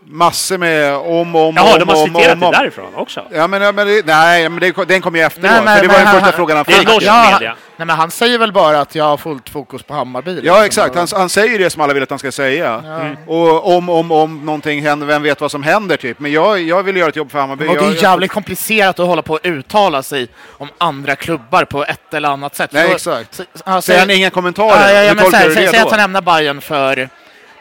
massor 0.10 0.58
med 0.58 0.94
om 0.96 1.36
och 1.36 1.48
om 1.48 1.56
Jaha, 1.56 1.74
om 1.74 1.80
de 1.80 1.90
har 1.90 1.96
om, 2.04 2.08
citerat 2.08 2.34
om, 2.34 2.44
om. 2.44 2.52
det 2.52 2.58
därifrån 2.58 2.96
också. 2.96 3.24
Ja, 3.32 3.48
men, 3.48 3.62
ja, 3.62 3.72
men 3.72 3.88
det, 3.88 4.06
nej, 4.06 4.50
men 4.50 4.60
det, 4.60 4.88
den 4.88 5.02
kom 5.02 5.16
ju 5.16 5.22
efteråt. 5.22 5.52
Nej, 5.52 5.62
men- 5.66 5.82
det 5.82 5.88
var 5.88 5.98
den 5.98 6.08
han- 6.08 6.20
första 6.22 6.36
frågan 6.38 6.58
han 6.58 6.66
det 6.68 6.74
är 6.74 6.78
fick. 6.80 7.02
Ja, 7.04 7.38
nej, 7.40 7.54
men 7.78 7.90
han 7.90 8.12
säger 8.12 8.38
väl 8.38 8.52
bara 8.54 8.80
att 8.82 8.96
jag 8.96 9.04
har 9.06 9.18
fullt 9.18 9.50
fokus 9.50 9.84
på 9.84 9.94
Hammarby. 9.94 10.32
liksom. 10.32 10.48
Ja, 10.48 10.66
exakt. 10.66 10.96
Han, 10.96 11.08
han 11.12 11.30
säger 11.30 11.60
det 11.60 11.70
som 11.70 11.82
alla 11.82 11.94
vill 11.94 12.04
att 12.04 12.10
han 12.10 12.20
ska 12.20 12.32
säga. 12.32 12.74
Mm. 12.86 13.18
Och 13.28 13.76
om, 13.76 13.90
om, 13.90 14.12
om 14.12 14.46
någonting 14.46 14.82
händer, 14.82 15.08
vem 15.08 15.24
vet 15.24 15.42
vad 15.42 15.52
som 15.52 15.64
händer 15.64 15.98
typ. 15.98 16.20
Men 16.20 16.32
jag, 16.32 16.60
jag 16.62 16.84
vill 16.84 16.98
göra 16.98 17.10
ett 17.10 17.16
jobb 17.16 17.32
för 17.32 17.40
Hammarby. 17.40 17.68
Och 17.68 17.76
det 17.76 17.86
är 17.86 18.04
jävligt 18.04 18.32
komplicerat 18.32 19.00
att 19.00 19.08
hålla 19.08 19.22
på 19.22 19.34
och 19.34 19.40
uttala 19.44 20.04
sig 20.04 20.28
om 20.58 20.68
andra 20.78 21.16
klubbar 21.16 21.66
på 21.66 21.84
ett 21.86 22.14
eller 22.14 22.30
annat 22.30 22.56
sätt. 22.56 22.72
Nej, 22.74 22.92
exakt. 22.92 23.36
så- 23.36 23.44
ja, 23.66 23.82
Säger 23.82 24.00
han 24.00 24.08
säg- 24.08 24.18
inga 24.18 24.30
kommentarer? 24.30 24.82
Ja, 24.88 24.92
ja, 24.92 25.04
ja, 25.04 25.14
men 25.14 25.32
säg, 25.32 25.56
säg, 25.70 25.78
att 25.80 25.90
han 25.92 26.00
lämnar 26.00 26.22
Bayern 26.22 26.62
för 26.62 27.10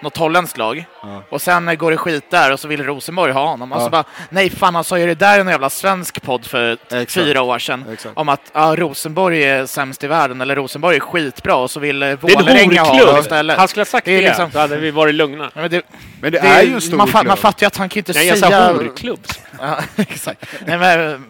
något 0.06 0.16
holländskt 0.16 0.58
lag. 0.58 0.84
Och 1.30 1.42
sen 1.42 1.78
går 1.78 1.90
det 1.90 1.96
skit 1.96 2.30
där 2.30 2.52
och 2.52 2.60
så 2.60 2.68
vill 2.68 2.84
Rosenborg 2.84 3.32
ha 3.32 3.46
honom. 3.46 3.72
Och 3.72 3.80
Ja. 3.80 3.84
så 3.84 3.90
bara, 3.90 4.04
nej 4.30 4.50
fan 4.50 4.74
han 4.74 4.84
sa 4.84 4.98
ju 4.98 5.06
det 5.06 5.14
där 5.14 5.38
i 5.38 5.40
en 5.40 5.48
jävla 5.48 5.70
svensk 5.70 6.22
podd 6.22 6.46
för 6.46 6.72
Exakt. 6.90 7.12
fyra 7.12 7.42
år 7.42 7.58
sedan. 7.58 7.84
Exakt. 7.92 8.16
Om 8.16 8.28
att 8.28 8.40
ja, 8.52 8.74
Rosenborg 8.78 9.44
är 9.44 9.66
sämst 9.66 10.04
i 10.04 10.06
världen, 10.06 10.40
eller 10.40 10.56
Rosenborg 10.56 10.96
är 10.96 11.00
skitbra 11.00 11.54
och 11.56 11.70
så 11.70 11.80
vill 11.80 12.02
eh, 12.02 12.06
Det 12.08 12.12
är 12.12 12.12
en 12.12 12.18
Vålerenga 12.44 12.82
ha 12.82 12.98
honom 12.98 13.20
istället. 13.20 13.58
Han 13.58 13.68
skulle 13.68 13.80
ha 13.80 13.86
sagt 13.86 14.04
Det 14.04 14.12
är 14.12 14.22
det, 14.22 14.28
liksom- 14.28 14.50
så 14.50 14.58
hade 14.58 14.76
vi 14.76 14.90
varit 14.90 15.14
lugna. 15.14 15.50
Ja, 15.54 15.60
men 15.60 15.70
det, 15.70 15.82
Men 16.20 16.32
det, 16.32 16.38
det 16.40 16.48
är 16.48 16.62
ju 16.62 16.74
en 16.74 16.80
stor 16.80 16.96
man, 16.96 17.06
klubb. 17.08 17.26
man 17.26 17.36
fattar 17.36 17.64
ju 17.64 17.66
att 17.66 17.76
han 17.76 17.88
kan 17.88 17.98
inte 17.98 18.12
Nej, 18.12 18.26
jag 18.26 18.38
säga... 18.38 18.66
sa 18.66 18.72
horklubb. 18.72 19.20
Ja, 19.60 19.78
exakt. 19.96 20.44
Nej, 20.66 20.78
men, 20.78 21.24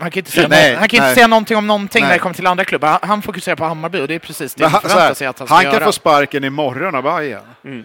han 0.00 0.10
kan 0.10 0.20
inte 0.20 0.30
säga, 0.30 0.48
Nej, 0.48 0.74
han 0.74 0.88
kan 0.88 1.00
nej. 1.00 1.08
inte 1.08 1.14
säga 1.14 1.26
någonting 1.26 1.56
om 1.56 1.66
någonting 1.66 2.02
när 2.02 2.08
Nej. 2.08 2.18
det 2.18 2.22
kommer 2.22 2.34
till 2.34 2.46
andra 2.46 2.64
klubbar. 2.64 2.98
Han, 3.02 3.22
fokuserar 3.22 3.56
på 3.56 3.64
Hammarby 3.64 4.00
och 4.00 4.08
det 4.08 4.14
är 4.14 4.18
precis 4.18 4.54
det 4.54 4.66
han, 4.66 4.80
förväntar 4.80 5.14
sig 5.14 5.26
att 5.26 5.38
han 5.38 5.48
ska 5.48 5.54
han 5.54 5.64
kan 5.64 5.72
göra. 5.72 5.84
få 5.84 5.92
sparken 5.92 6.44
imorgon 6.44 6.94
av 6.94 7.02
Bayern. 7.02 7.40
Mm. 7.64 7.84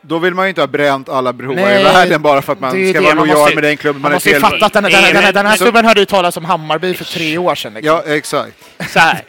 Då 0.00 0.18
vill 0.18 0.34
man 0.34 0.44
ju 0.44 0.48
inte 0.48 0.60
ha 0.60 0.66
bränt 0.66 1.08
alla 1.08 1.32
broar 1.32 1.80
i 1.80 1.84
världen 1.84 2.22
bara 2.22 2.42
för 2.42 2.52
att 2.52 2.60
man 2.60 2.70
ska 2.70 2.78
det, 2.78 3.00
vara 3.00 3.14
man 3.14 3.28
lojal 3.28 3.54
med 3.54 3.64
den 3.64 3.76
klubben 3.76 4.02
man, 4.02 4.10
Man 4.10 4.12
är 4.12 4.16
måste 4.16 4.28
ju 4.28 4.34
till. 4.34 4.42
fatta 4.42 4.66
att 4.66 4.72
den, 4.72 4.82
den, 4.82 4.92
den, 4.92 5.34
den, 5.34 5.46
här 5.46 5.56
snubben 5.56 5.84
hörde 5.84 6.00
ju 6.00 6.06
talas 6.06 6.36
om 6.36 6.44
Hammarby 6.44 6.94
för 6.94 7.04
tre 7.04 7.38
år 7.38 7.54
sedan. 7.54 7.74
Liksom. 7.74 8.02
Ja, 8.06 8.14
exakt. 8.14 8.56
Så 8.88 8.98
här. 8.98 9.22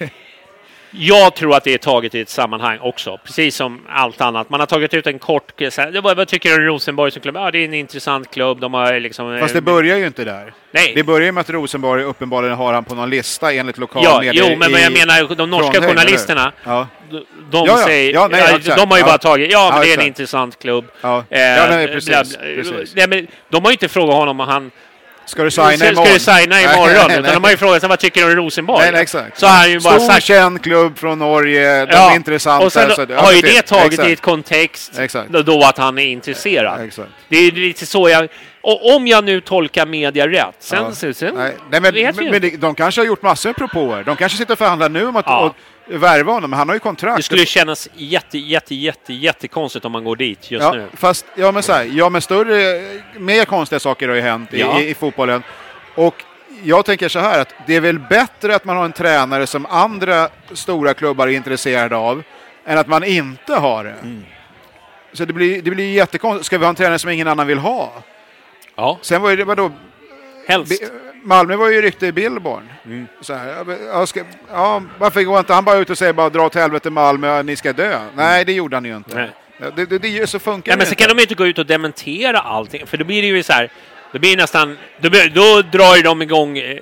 Jag 0.99 1.35
tror 1.35 1.55
att 1.55 1.63
det 1.63 1.73
är 1.73 1.77
taget 1.77 2.15
i 2.15 2.19
ett 2.21 2.29
sammanhang 2.29 2.77
också, 2.81 3.17
precis 3.23 3.55
som 3.55 3.81
allt 3.89 4.21
annat. 4.21 4.49
Man 4.49 4.59
har 4.59 4.67
tagit 4.67 4.93
ut 4.93 5.07
en 5.07 5.19
kort... 5.19 5.61
Här, 5.61 6.01
vad, 6.01 6.17
vad 6.17 6.27
tycker 6.27 6.49
du 6.49 6.55
om 6.55 6.61
Rosenborg 6.61 7.11
som 7.11 7.21
klubb? 7.21 7.35
Ja, 7.35 7.51
det 7.51 7.57
är 7.59 7.65
en 7.65 7.73
intressant 7.73 8.31
klubb. 8.31 8.59
De 8.59 8.73
har 8.73 8.99
liksom... 8.99 9.39
Fast 9.39 9.53
det 9.53 9.59
eh, 9.59 9.63
börjar 9.63 9.97
ju 9.97 10.07
inte 10.07 10.23
där. 10.23 10.53
Nej. 10.71 10.91
Det 10.95 11.03
börjar 11.03 11.25
ju 11.25 11.31
med 11.31 11.41
att 11.41 11.49
Rosenborg 11.49 12.03
uppenbarligen 12.03 12.55
har 12.57 12.73
han 12.73 12.83
på 12.83 12.95
någon 12.95 13.09
lista 13.09 13.53
enligt 13.53 13.77
lokal 13.77 14.03
Ja, 14.03 14.19
media 14.21 14.43
jo, 14.49 14.55
men 14.57 14.71
i 14.71 14.81
jag 14.81 14.93
menar 14.93 15.35
de 15.35 15.49
norska 15.49 15.71
Trondheim, 15.71 15.95
journalisterna. 15.97 16.51
Ja. 16.63 16.87
De, 17.09 17.15
de 17.15 17.25
Ja, 17.51 17.63
ja. 17.67 17.77
säger... 17.85 18.13
Ja, 18.13 18.27
nej, 18.31 18.59
de 18.77 18.91
har 18.91 18.97
ju 18.97 19.03
bara 19.03 19.17
tagit... 19.17 19.51
Ja, 19.51 19.69
men 19.73 19.81
det 19.81 19.93
är 19.93 19.99
en 19.99 20.07
intressant 20.07 20.59
klubb. 20.59 20.85
Ja. 21.01 21.23
Eh, 21.29 21.41
Ja, 21.41 21.67
nej, 21.69 21.87
precis, 21.87 22.37
precis. 22.37 22.95
Nej, 22.95 23.07
men 23.07 23.27
de 23.49 23.63
har 23.63 23.71
ju 23.71 23.73
inte 23.73 23.89
frågat 23.89 24.15
honom 24.15 24.39
om 24.39 24.47
han... 24.47 24.71
Ska 25.27 25.43
du 25.43 25.51
signa 25.51 25.71
Ska, 25.71 25.87
imorgon? 25.89 26.05
ska 26.05 26.13
du 26.13 26.19
signa 26.19 26.55
Nej, 26.55 26.63
imorgon? 26.63 26.93
nej, 26.93 27.05
utan 27.05 27.21
nej. 27.23 27.33
de 27.33 27.43
har 27.43 27.51
ju 27.51 27.57
frågat 27.57 27.81
sig 27.81 27.89
vad 27.89 27.99
tycker 27.99 28.21
du 28.21 28.27
om 28.31 28.35
Rosenborg? 28.35 28.81
Nej, 28.83 28.91
nej, 28.91 29.01
exakt. 29.01 29.39
Så 29.39 29.47
har 29.47 29.57
han 29.57 29.71
ju 29.71 29.79
bara 29.79 29.99
Stor 29.99 30.07
sagt... 30.07 30.23
känd 30.23 30.63
klubb 30.63 30.97
från 30.97 31.19
Norge, 31.19 31.85
de 31.85 31.91
Ja, 31.91 32.11
är 32.11 32.15
intressanta. 32.15 32.65
Och 32.65 32.73
sen 32.73 32.91
så 32.95 33.05
ja, 33.09 33.21
har 33.21 33.33
ju 33.33 33.41
det 33.41 33.61
tagit 33.61 33.93
Exakt. 33.93 34.09
i 34.09 34.11
ett 34.11 34.21
kontext 34.21 34.99
Exakt. 34.99 35.29
då, 35.29 35.63
att 35.63 35.77
han 35.77 35.97
är 35.97 36.05
intresserad. 36.05 36.81
Exakt. 36.81 37.09
Det 37.29 37.37
är 37.37 37.51
lite 37.51 37.85
så 37.85 38.09
jag... 38.09 38.27
Och 38.61 38.95
om 38.95 39.07
jag 39.07 39.23
nu 39.23 39.41
tolkar 39.41 39.85
media 39.85 40.27
rätt, 40.27 40.55
sen... 40.59 40.83
Ja. 41.01 41.13
sen, 41.13 41.35
Nej, 41.35 41.55
nej, 41.71 41.81
men, 41.81 42.29
men, 42.31 42.59
de 42.59 42.75
kanske 42.75 43.01
har 43.01 43.05
gjort 43.05 43.21
massor 43.21 43.49
med 43.49 43.55
propåer. 43.55 44.03
De 44.03 44.15
kanske 44.15 44.37
sitter 44.37 44.53
och 44.53 44.57
förhandlar 44.57 44.89
nu 44.89 45.07
om 45.07 45.15
att 45.15 45.25
Ja. 45.27 45.39
och, 45.39 45.55
värva 45.89 46.31
honom, 46.31 46.49
men 46.49 46.59
han 46.59 46.69
har 46.69 46.75
ju 46.75 46.79
kontrakt. 46.79 47.17
Det 47.17 47.23
skulle 47.23 47.45
kännas 47.45 47.89
jätte, 47.95 48.37
jätte, 48.37 48.75
jätte, 48.75 49.13
jättekonstigt 49.13 49.85
om 49.85 49.91
man 49.91 50.03
går 50.03 50.15
dit 50.15 50.51
just 50.51 50.63
ja, 50.63 50.73
nu. 50.73 50.87
Fast, 50.93 51.25
ja 51.35 51.51
men 51.51 51.63
så 51.63 51.73
här, 51.73 51.83
ja 51.93 52.09
men 52.09 52.21
större, 52.21 52.81
mer 53.19 53.45
konstiga 53.45 53.79
saker 53.79 54.07
har 54.07 54.15
ju 54.15 54.21
hänt 54.21 54.53
i, 54.53 54.59
Ja. 54.59 54.79
i, 54.81 54.89
i 54.89 54.93
fotbollen. 54.93 55.43
Och 55.95 56.23
jag 56.63 56.85
tänker 56.85 57.09
så 57.09 57.19
här 57.19 57.41
att 57.41 57.53
det 57.67 57.75
är 57.75 57.81
väl 57.81 57.99
bättre 57.99 58.55
att 58.55 58.65
man 58.65 58.77
har 58.77 58.85
en 58.85 58.93
tränare 58.93 59.47
som 59.47 59.65
andra 59.65 60.29
stora 60.53 60.93
klubbar 60.93 61.27
är 61.27 61.31
intresserade 61.31 61.95
av, 61.95 62.23
än 62.65 62.77
att 62.77 62.87
man 62.87 63.03
inte 63.03 63.53
har 63.53 63.83
det. 63.83 63.95
Mm. 64.01 64.25
Så 65.13 65.25
det 65.25 65.33
blir, 65.33 65.61
det 65.61 65.71
blir 65.71 65.93
jättekonstigt. 65.93 66.45
Ska 66.45 66.57
vi 66.57 66.65
ha 66.65 66.69
en 66.69 66.75
tränare 66.75 66.99
som 66.99 67.09
ingen 67.09 67.27
annan 67.27 67.47
vill 67.47 67.57
ha? 67.57 67.93
Ja, 68.75 68.97
Sen 69.01 69.21
var 69.21 69.35
det, 69.35 69.43
vadå, 69.43 69.71
helst. 70.47 70.83
Malmö 71.27 71.55
var 71.55 71.69
ju 71.69 71.81
rykte 71.81 72.07
i 72.07 72.11
Billborn. 72.11 72.69
Mm. 72.85 73.07
Så 73.21 73.33
här, 73.33 73.47
ja, 73.57 73.63
men, 73.63 73.77
ja, 73.87 74.05
ska, 74.07 74.23
ja, 74.51 74.81
varför 74.97 75.21
går 75.23 75.39
inte 75.39 75.53
han 75.53 75.65
bara 75.65 75.77
ut 75.77 75.89
och 75.89 75.97
säger 75.97 76.13
bara 76.13 76.29
dra 76.29 76.45
åt 76.45 76.55
helvete 76.55 76.89
Malmö, 76.89 77.43
ni 77.43 77.55
ska 77.55 77.73
dö? 77.73 77.99
Nej, 78.15 78.45
det 78.45 78.53
gjorde 78.53 78.75
han 78.75 78.85
ju 78.85 78.95
inte. 78.97 79.15
Nej. 79.15 79.29
Ja, 79.57 79.65
Det, 79.75 79.85
det, 79.85 79.97
det, 79.97 80.27
så 80.29 80.39
funkar 80.39 80.71
Nej, 80.71 80.77
men 80.77 80.79
det 80.79 80.85
så 80.85 80.91
inte. 80.91 81.03
kan 81.03 81.15
de 81.17 81.21
inte 81.21 81.35
gå 81.35 81.47
ut 81.47 81.57
och 81.59 81.65
dementera 81.65 82.39
allting, 82.39 82.87
för 82.87 82.97
då 82.97 83.05
blir 83.05 83.21
det 83.21 83.27
ju 83.27 83.43
så 83.43 83.53
här... 83.53 83.69
Då 84.11 84.19
blir 84.19 84.35
det 84.35 84.41
nästan... 84.43 84.77
Då, 85.01 85.09
blir, 85.09 85.29
då 85.29 85.61
drar 85.77 85.95
ju 85.95 86.01
de 86.01 86.21
igång... 86.21 86.57
eh, 86.57 86.77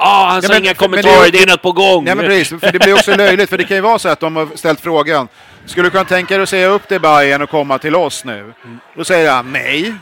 Ah, 0.00 0.30
han 0.30 0.42
sa 0.42 0.48
men- 0.48 0.58
inga 0.62 0.68
det 0.70 0.74
kommentarer, 0.74 1.24
ju- 1.24 1.30
det 1.30 1.42
är 1.42 1.46
något 1.46 1.62
på 1.62 1.72
gång. 1.72 2.04
Nej, 2.04 2.14
men 2.14 2.24
precis, 2.26 2.60
för 2.60 2.72
det 2.72 2.78
blir 2.78 2.94
också 2.94 3.16
löjligt, 3.16 3.50
för 3.50 3.58
det 3.58 3.64
kan 3.64 3.76
ju 3.76 3.80
vara 3.80 3.98
så 3.98 4.08
att 4.08 4.20
de 4.20 4.36
har 4.36 4.48
ställt 4.54 4.80
frågan, 4.80 5.28
skulle 5.66 5.86
du 5.86 5.90
kunna 5.90 6.04
tänka 6.04 6.34
dig 6.34 6.42
att 6.42 6.48
säga 6.48 6.66
upp 6.68 6.88
dig 6.88 6.98
Bayern 6.98 7.42
och 7.42 7.50
komma 7.50 7.78
till 7.78 7.96
oss 7.96 8.24
nu? 8.24 8.38
Mm. 8.40 8.78
Då 8.96 9.04
säger 9.04 9.30
han 9.32 9.52
nej, 9.52 9.94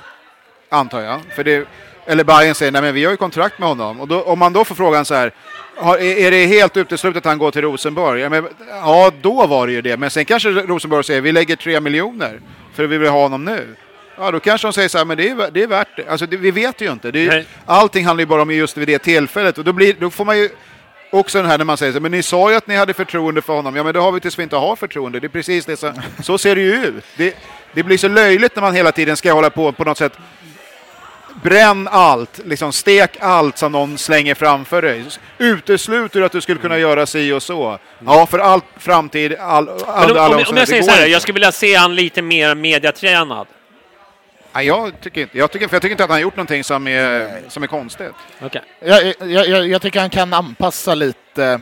antar 0.69 1.01
jag. 1.01 1.21
För 1.37 1.45
det, 1.45 1.67
eller 2.07 2.25
Bayern 2.25 2.55
säger 2.55 2.73
nej, 2.73 2.83
men 2.83 2.95
vi 2.95 3.05
har 3.05 3.11
ju 3.11 3.17
kontrakt 3.17 3.59
med 3.59 3.69
honom. 3.69 4.01
Och 4.01 4.09
då, 4.09 4.23
om 4.23 4.39
man 4.39 4.53
då 4.53 4.65
får 4.65 4.75
frågan 4.75 5.05
så 5.05 5.15
här, 5.15 5.33
har, 5.77 5.99
är, 5.99 6.31
det 6.31 6.47
helt 6.47 6.77
uteslutet 6.77 7.17
att 7.17 7.25
han 7.25 7.39
går 7.39 7.51
till 7.51 7.63
Rosenborg? 7.63 8.21
Ja, 8.21 8.29
men, 8.29 8.49
ja, 8.69 9.13
då 9.21 9.47
var 9.47 9.67
det 9.67 9.73
ju 9.73 9.83
det. 9.83 9.97
Men 9.97 10.11
sen 10.11 10.25
kanske 10.25 10.49
Rosenborg 10.51 11.05
säger 11.05 11.21
vi 11.21 11.33
lägger 11.33 11.57
tre 11.57 11.81
miljoner 11.81 12.41
för 12.75 12.87
vi 12.87 12.99
vill 12.99 13.09
ha 13.09 13.23
honom 13.23 13.45
nu. 13.45 13.77
Ja, 14.19 14.31
då 14.31 14.41
kanske 14.41 14.67
de 14.67 14.73
säger 14.73 14.89
så 14.89 14.99
här, 14.99 15.05
men 15.05 15.17
det 15.17 15.29
är, 15.29 15.51
det 15.51 15.63
är 15.63 15.67
värt 15.67 15.97
det. 15.97 16.09
Alltså, 16.09 16.27
det, 16.27 16.37
vi 16.37 16.51
vet 16.51 16.81
ju 16.81 16.93
inte. 16.93 17.11
Det 17.11 17.29
Nej. 17.29 17.47
allting 17.67 18.05
handlar 18.07 18.23
ju 18.23 18.27
bara 18.27 18.43
om 18.43 18.51
just 18.51 18.77
vid 18.77 18.89
det 18.89 18.99
tillfället. 18.99 19.59
Och 19.59 19.65
då, 19.65 19.73
blir, 19.73 19.95
då 20.01 20.11
får 20.11 20.25
man 20.25 20.39
ju 20.39 20.49
också 21.11 21.39
den 21.39 21.51
här 21.51 21.59
när 21.59 21.65
man 21.65 21.77
säger 21.77 21.93
så 21.93 22.01
men 22.01 22.11
ni 22.11 22.23
sa 22.23 22.51
ju 22.51 22.57
att 22.57 22.67
ni 22.67 22.77
hade 22.77 22.95
förtroende 22.95 23.43
för 23.43 23.53
honom. 23.53 23.77
Ja, 23.77 23.83
men 23.83 23.95
det 23.95 24.01
har 24.01 24.13
vi 24.13 24.21
tills 24.21 24.39
vi 24.39 24.43
inte 24.43 24.57
har 24.57 24.77
förtroende. 24.77 25.21
Det 25.21 25.27
är 25.27 25.29
precis 25.29 25.65
det 25.65 25.77
som, 25.77 25.93
så 26.23 26.39
ser 26.39 26.57
det 26.57 26.63
ju 26.63 26.75
ut. 26.75 27.05
Det, 27.17 27.37
det 27.73 27.83
blir 27.83 27.99
så 27.99 28.09
löjligt 28.09 28.57
när 28.57 28.63
man 28.63 28.75
hela 28.75 28.93
tiden 28.93 29.17
ska 29.17 29.33
hålla 29.33 29.51
på 29.51 29.73
på 29.73 29.85
något 29.85 29.99
sätt 29.99 30.13
Bränn 31.47 31.89
allt, 31.89 32.41
liksom 32.45 32.73
stek 32.73 33.17
allt 33.21 33.59
som 33.59 33.73
någon 33.73 33.99
slänger 33.99 34.35
framför 34.35 34.83
dig. 34.83 35.05
Utesluter 35.39 36.23
att 36.23 36.33
du 36.33 36.41
skulle 36.41 36.61
kunna 36.61 36.79
göra 36.79 37.07
si 37.07 37.33
och 37.33 37.43
så. 37.43 37.79
Ja, 38.07 38.27
för 38.27 38.39
all 38.39 38.61
framtid, 38.79 39.35
all, 39.35 39.69
all, 39.69 40.09
Men 40.09 40.17
alla 40.17 40.37
om, 40.37 40.43
om, 40.43 40.45
om 40.49 40.57
jag 40.57 40.69
säger 40.69 40.83
så 40.83 40.91
här, 40.91 41.07
jag 41.07 41.23
skulle 41.23 41.35
vilja 41.35 41.53
se 41.53 41.75
han 41.75 41.95
lite 41.95 42.23
mer 42.23 42.55
mediatränad. 42.55 43.47
Nej, 44.53 44.67
jag 44.67 45.01
tycker 45.01 45.21
inte. 45.21 45.39
Jag 45.39 45.51
tycker, 45.51 45.69
för 45.69 45.75
jag 45.75 45.83
tycker 45.83 45.93
inte 45.93 46.05
att 46.05 46.11
han 46.11 46.17
har 46.17 46.23
gjort 46.23 46.37
någonting 46.37 46.65
som 46.65 46.89
är, 46.89 47.41
som 47.49 47.63
är 47.63 47.67
konstigt. 47.67 48.13
Okay. 48.41 48.63
Jag, 48.81 49.07
jag, 49.21 49.49
jag, 49.49 49.69
jag 49.69 49.83
tycker 49.83 50.01
han 50.01 50.11
kan 50.11 50.33
anpassa 50.33 50.95
lite, 50.95 51.61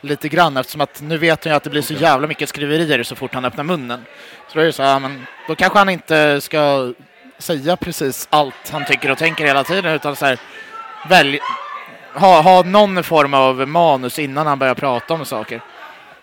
lite 0.00 0.28
grann 0.28 0.56
eftersom 0.56 0.80
att 0.80 1.00
nu 1.00 1.18
vet 1.18 1.44
han 1.44 1.52
ju 1.52 1.56
att 1.56 1.64
det 1.64 1.70
blir 1.70 1.82
så 1.82 1.94
jävla 1.94 2.26
mycket 2.26 2.48
skriverier 2.48 3.02
så 3.02 3.14
fort 3.16 3.34
han 3.34 3.44
öppnar 3.44 3.64
munnen. 3.64 4.04
Så 4.48 4.54
då 4.54 4.60
är 4.60 4.66
det 4.66 4.72
så 4.72 4.82
här, 4.82 5.00
men 5.00 5.26
då 5.48 5.54
kanske 5.54 5.78
han 5.78 5.88
inte 5.88 6.40
ska 6.40 6.92
säga 7.38 7.76
precis 7.76 8.26
allt 8.30 8.54
han 8.72 8.84
tycker 8.84 9.10
och 9.10 9.18
tänker 9.18 9.44
hela 9.46 9.64
tiden 9.64 9.94
utan 9.94 10.16
så 10.16 10.26
här, 10.26 10.38
välj, 11.08 11.38
ha, 12.14 12.40
ha 12.40 12.62
någon 12.62 13.04
form 13.04 13.34
av 13.34 13.68
manus 13.68 14.18
innan 14.18 14.46
han 14.46 14.58
börjar 14.58 14.74
prata 14.74 15.14
om 15.14 15.24
saker. 15.24 15.60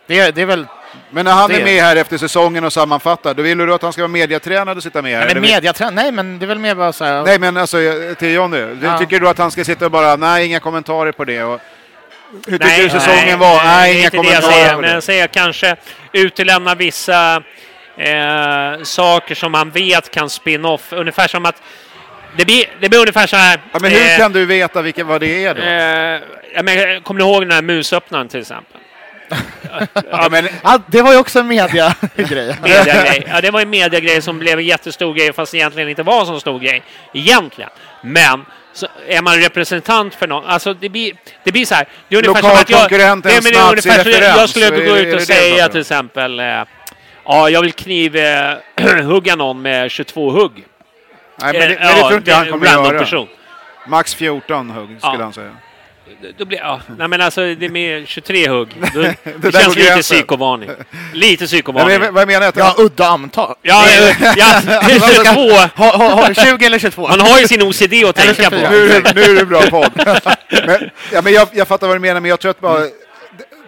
Det, 0.07 0.31
det 0.35 0.41
är 0.41 0.45
väl 0.45 0.65
Men 1.09 1.25
när 1.25 1.31
han 1.31 1.49
Det- 1.49 1.55
är 1.61 1.63
med 1.65 1.83
här 1.83 1.95
efter 1.95 2.17
säsongen 2.17 2.63
och 2.63 2.73
sammanfattar, 2.73 3.33
då 3.33 3.43
vill 3.43 3.57
du 3.57 3.73
att 3.73 3.81
han 3.81 3.93
ska 3.93 4.01
vara 4.01 4.07
mediatränad 4.07 4.77
och 4.77 4.83
sitta 4.83 5.01
med 5.01 5.11
här? 5.11 5.25
Nej, 5.25 5.35
men 5.35 5.43
eller? 5.43 5.61
mediaträn- 5.61 5.91
nej 5.91 6.11
men 6.11 6.39
det 6.39 6.45
är 6.45 6.47
väl 6.47 6.59
mer 6.59 6.75
bara 6.75 6.93
så 6.93 7.05
här, 7.05 7.23
Nej, 7.23 7.39
men 7.39 7.57
alltså 7.57 7.77
till 8.19 8.31
Jonny. 8.33 8.57
Du- 8.57 8.77
Ja. 8.85 8.97
Tycker 8.97 9.19
du 9.19 9.29
att 9.29 9.37
han 9.37 9.51
ska 9.51 9.63
sitta 9.63 9.85
och 9.85 9.91
bara, 9.91 10.15
nej, 10.15 10.45
inga 10.45 10.59
kommentarer 10.59 11.11
på 11.11 11.25
det? 11.25 11.43
Och, 11.43 11.59
hur 12.33 12.41
tycker 12.57 12.65
Nej, 12.65 12.83
du 12.83 12.89
säsongen 12.89 13.23
nej, 13.25 13.35
var? 13.37 13.55
nej, 13.63 13.65
Nej, 13.65 13.91
inga 13.99 14.09
det 14.09 14.17
jag 14.17 14.25
kommentarer 14.25 14.51
säger. 14.51 14.77
Men 14.81 14.91
jag 14.91 15.03
säger 15.03 15.27
kanske 15.27 15.75
utelämna 16.13 16.75
vissa 16.75 17.43
eh, 18.01 18.83
saker 18.83 19.35
som 19.35 19.51
man 19.51 19.69
vet 19.69 20.11
kan 20.11 20.29
spin-off. 20.29 20.93
Ungefär 20.93 21.27
som 21.27 21.45
att 21.45 21.61
det 22.37 22.45
blir, 22.45 22.65
det 22.79 22.89
blir 22.89 22.99
ungefär 22.99 23.27
så 23.27 23.35
här. 23.35 23.59
Ja, 23.73 23.79
men 23.81 23.91
hur 23.91 24.11
eh, 24.11 24.17
kan 24.17 24.31
du 24.31 24.45
veta 24.45 24.81
vilka, 24.81 25.03
vad 25.03 25.21
det 25.21 25.45
är 25.45 25.55
då? 25.55 25.61
Eh, 25.61 26.21
ja, 26.55 26.63
men, 26.63 27.01
kommer 27.01 27.23
ni 27.23 27.31
ihåg 27.31 27.41
den 27.41 27.51
här 27.51 27.61
musöppnaren 27.61 28.27
till 28.27 28.39
exempel? 28.39 28.77
ja, 30.11 30.27
men, 30.31 30.47
det 30.87 31.01
var 31.01 31.11
ju 31.11 31.17
också 31.17 31.39
en 31.39 31.47
media-grej. 31.47 32.55
Mediagrej. 32.61 33.27
Ja, 33.29 33.41
det 33.41 33.51
var 33.51 33.61
en 33.61 33.69
mediagrej 33.69 34.21
som 34.21 34.39
blev 34.39 34.59
en 34.59 34.65
jättestor 34.65 35.13
grej 35.13 35.33
fast 35.33 35.53
egentligen 35.53 35.89
inte 35.89 36.03
var 36.03 36.19
en 36.21 36.25
så 36.25 36.39
stor 36.39 36.59
grej. 36.59 36.83
Egentligen. 37.13 37.69
Men 38.01 38.45
så 38.73 38.87
är 39.07 39.21
man 39.21 39.37
representant 39.41 40.15
för 40.15 40.27
någon, 40.27 40.45
alltså 40.45 40.73
det 40.73 40.89
blir, 40.89 41.13
det 41.43 41.51
blir 41.51 41.65
så 41.65 41.75
här. 41.75 41.87
Det 42.07 42.15
är 42.15 42.27
ungefär 42.27 42.41
som 42.41 42.51
att 42.51 42.69
jag... 42.69 42.91
Nej, 42.91 43.41
men 43.41 43.43
det 43.43 43.57
är 43.57 43.69
ungefär 43.69 43.81
som 43.81 43.89
nazireferens. 43.97 44.37
jag 44.37 44.49
skulle 44.49 44.69
gå 44.69 44.97
ut 44.97 45.15
och 45.15 45.21
säga 45.21 45.69
till 45.69 45.81
exempel 45.81 46.39
eh, 46.39 46.45
Ja, 47.25 47.49
jag 47.49 47.61
vill 47.61 47.73
knivhugga 47.73 49.35
någon 49.37 49.61
med 49.61 49.91
22 49.91 50.31
hugg. 50.31 50.51
nej, 51.41 51.53
men, 51.53 51.53
det, 51.53 51.75
Eh, 51.75 51.79
men 51.79 51.95
det 51.95 52.01
tror 52.01 52.13
inte 52.17 52.29
jag 52.31 52.37
han 52.37 52.49
kommer 52.49 52.65
random 52.67 52.85
göra. 52.85 52.99
person. 52.99 53.27
Max 53.87 54.15
14 54.15 54.69
hugg 54.69 54.89
skulle 54.99 55.13
Ja. 55.17 55.23
han 55.23 55.33
säga. 55.33 55.51
Då 56.37 56.45
blir, 56.45 56.57
ja, 56.59 56.81
nej 56.97 57.07
men 57.07 57.21
alltså 57.21 57.41
det 57.55 57.65
är 57.65 57.69
med 57.69 58.07
23 58.07 58.49
hugg. 58.49 58.69
Det, 58.93 59.15
där 59.41 59.51
känns 59.51 59.75
lite 59.75 59.87
gränsen. 59.89 60.01
psykovarning. 60.17 60.69
Lite 61.13 61.45
psykovarning. 61.45 61.99
men, 61.99 62.13
vad 62.13 62.27
menar 62.27 62.45
jag? 62.45 62.53
Ja, 62.57 62.75
udda 62.77 63.05
antal. 63.07 63.55
Ja, 63.61 63.83
ja, 63.89 64.13
ja, 64.37 64.61
22. 65.23 65.51
Ha, 65.75 65.97
ha, 65.97 66.09
ha, 66.13 66.33
20 66.33 66.65
eller 66.65 66.79
22? 66.79 67.07
Man 67.07 67.19
har 67.19 67.39
ju 67.39 67.47
sin 67.47 67.61
OCD 67.61 67.93
att 68.05 68.15
tänka 68.15 68.49
på. 68.49 68.55
24. 68.55 68.69
nu, 68.69 68.91
är 68.91 69.01
det- 69.01 69.13
nu 69.15 69.21
är 69.21 69.35
det 69.35 69.45
bra 69.45 69.61
podd. 69.61 69.91
men, 70.67 70.89
ja, 71.11 71.21
men 71.21 71.33
jag, 71.33 71.47
jag 71.53 71.67
fattar 71.67 71.87
vad 71.87 71.95
du 71.95 71.99
menar, 71.99 72.19
men 72.21 72.29
jag 72.29 72.39
tror 72.39 72.49
att 72.51 72.59
bara 72.59 72.81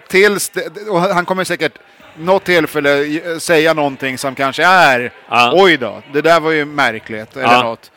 tills, 0.10 0.50
det- 0.50 0.90
och 0.90 1.02
han 1.02 1.26
kommer 1.26 1.44
säkert 1.44 1.74
något 2.18 2.44
tillfälle 2.44 3.04
ge- 3.04 3.40
säga 3.40 3.74
någonting 3.74 4.18
som 4.18 4.36
kanske 4.36 4.66
är, 4.66 5.12
Ja. 5.30 5.52
oj 5.56 5.78
då, 5.78 6.02
det 6.14 6.22
där 6.22 6.40
var 6.40 6.52
ju 6.52 6.66
märkligt, 6.66 7.36
eller 7.36 7.54
Ja. 7.54 7.64
något. 7.64 7.92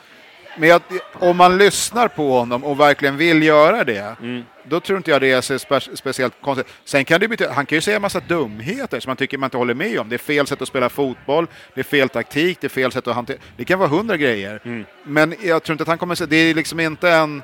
Men 0.59 0.69
jag, 0.69 0.83
om 1.13 1.37
man 1.37 1.59
lyssnar 1.59 2.09
på 2.09 2.39
honom 2.39 2.65
och 2.65 2.81
verkligen 2.81 3.17
vill 3.17 3.43
göra 3.43 3.85
det, 3.85 4.17
Mm. 4.21 4.43
då 4.65 4.81
tror 4.81 4.97
inte 4.97 5.11
jag 5.11 5.21
det 5.21 5.33
är 5.33 5.41
så 5.41 5.59
spe, 5.59 5.81
speciellt 5.95 6.35
konstigt. 6.41 6.67
Sen 6.85 7.05
kan 7.05 7.21
det 7.21 7.29
betyda, 7.29 7.53
han 7.53 7.67
kan 7.67 7.77
ju 7.77 7.81
säga 7.83 7.97
en 7.97 8.03
massa 8.03 8.21
dumheter 8.21 9.01
som 9.01 9.11
man 9.11 9.17
tycker 9.17 9.39
man 9.39 9.47
inte 9.47 9.57
håller 9.57 9.75
med 9.75 9.99
om. 9.99 10.09
Det 10.09 10.17
är 10.17 10.19
fel 10.19 10.47
sätt 10.47 10.63
att 10.63 10.69
spela 10.69 10.89
fotboll, 10.89 11.47
det 11.75 11.81
är 11.81 11.85
fel 11.85 12.09
taktik, 12.09 12.59
det 12.61 12.67
är 12.67 12.69
fel 12.69 12.93
sätt 12.93 13.07
att 13.07 13.15
hantera. 13.15 13.39
Det 13.57 13.65
kan 13.65 13.79
vara 13.79 13.89
hundra 13.89 14.17
grejer. 14.17 14.61
Mm. 14.65 14.85
Men 15.03 15.35
jag 15.43 15.63
tror 15.63 15.75
inte 15.75 15.83
att 15.83 15.89
han 15.89 15.99
kommer 15.99 16.15
säga, 16.15 16.27
det 16.27 16.37
är 16.37 16.55
liksom 16.55 16.81
inte 16.81 17.11
en 17.11 17.43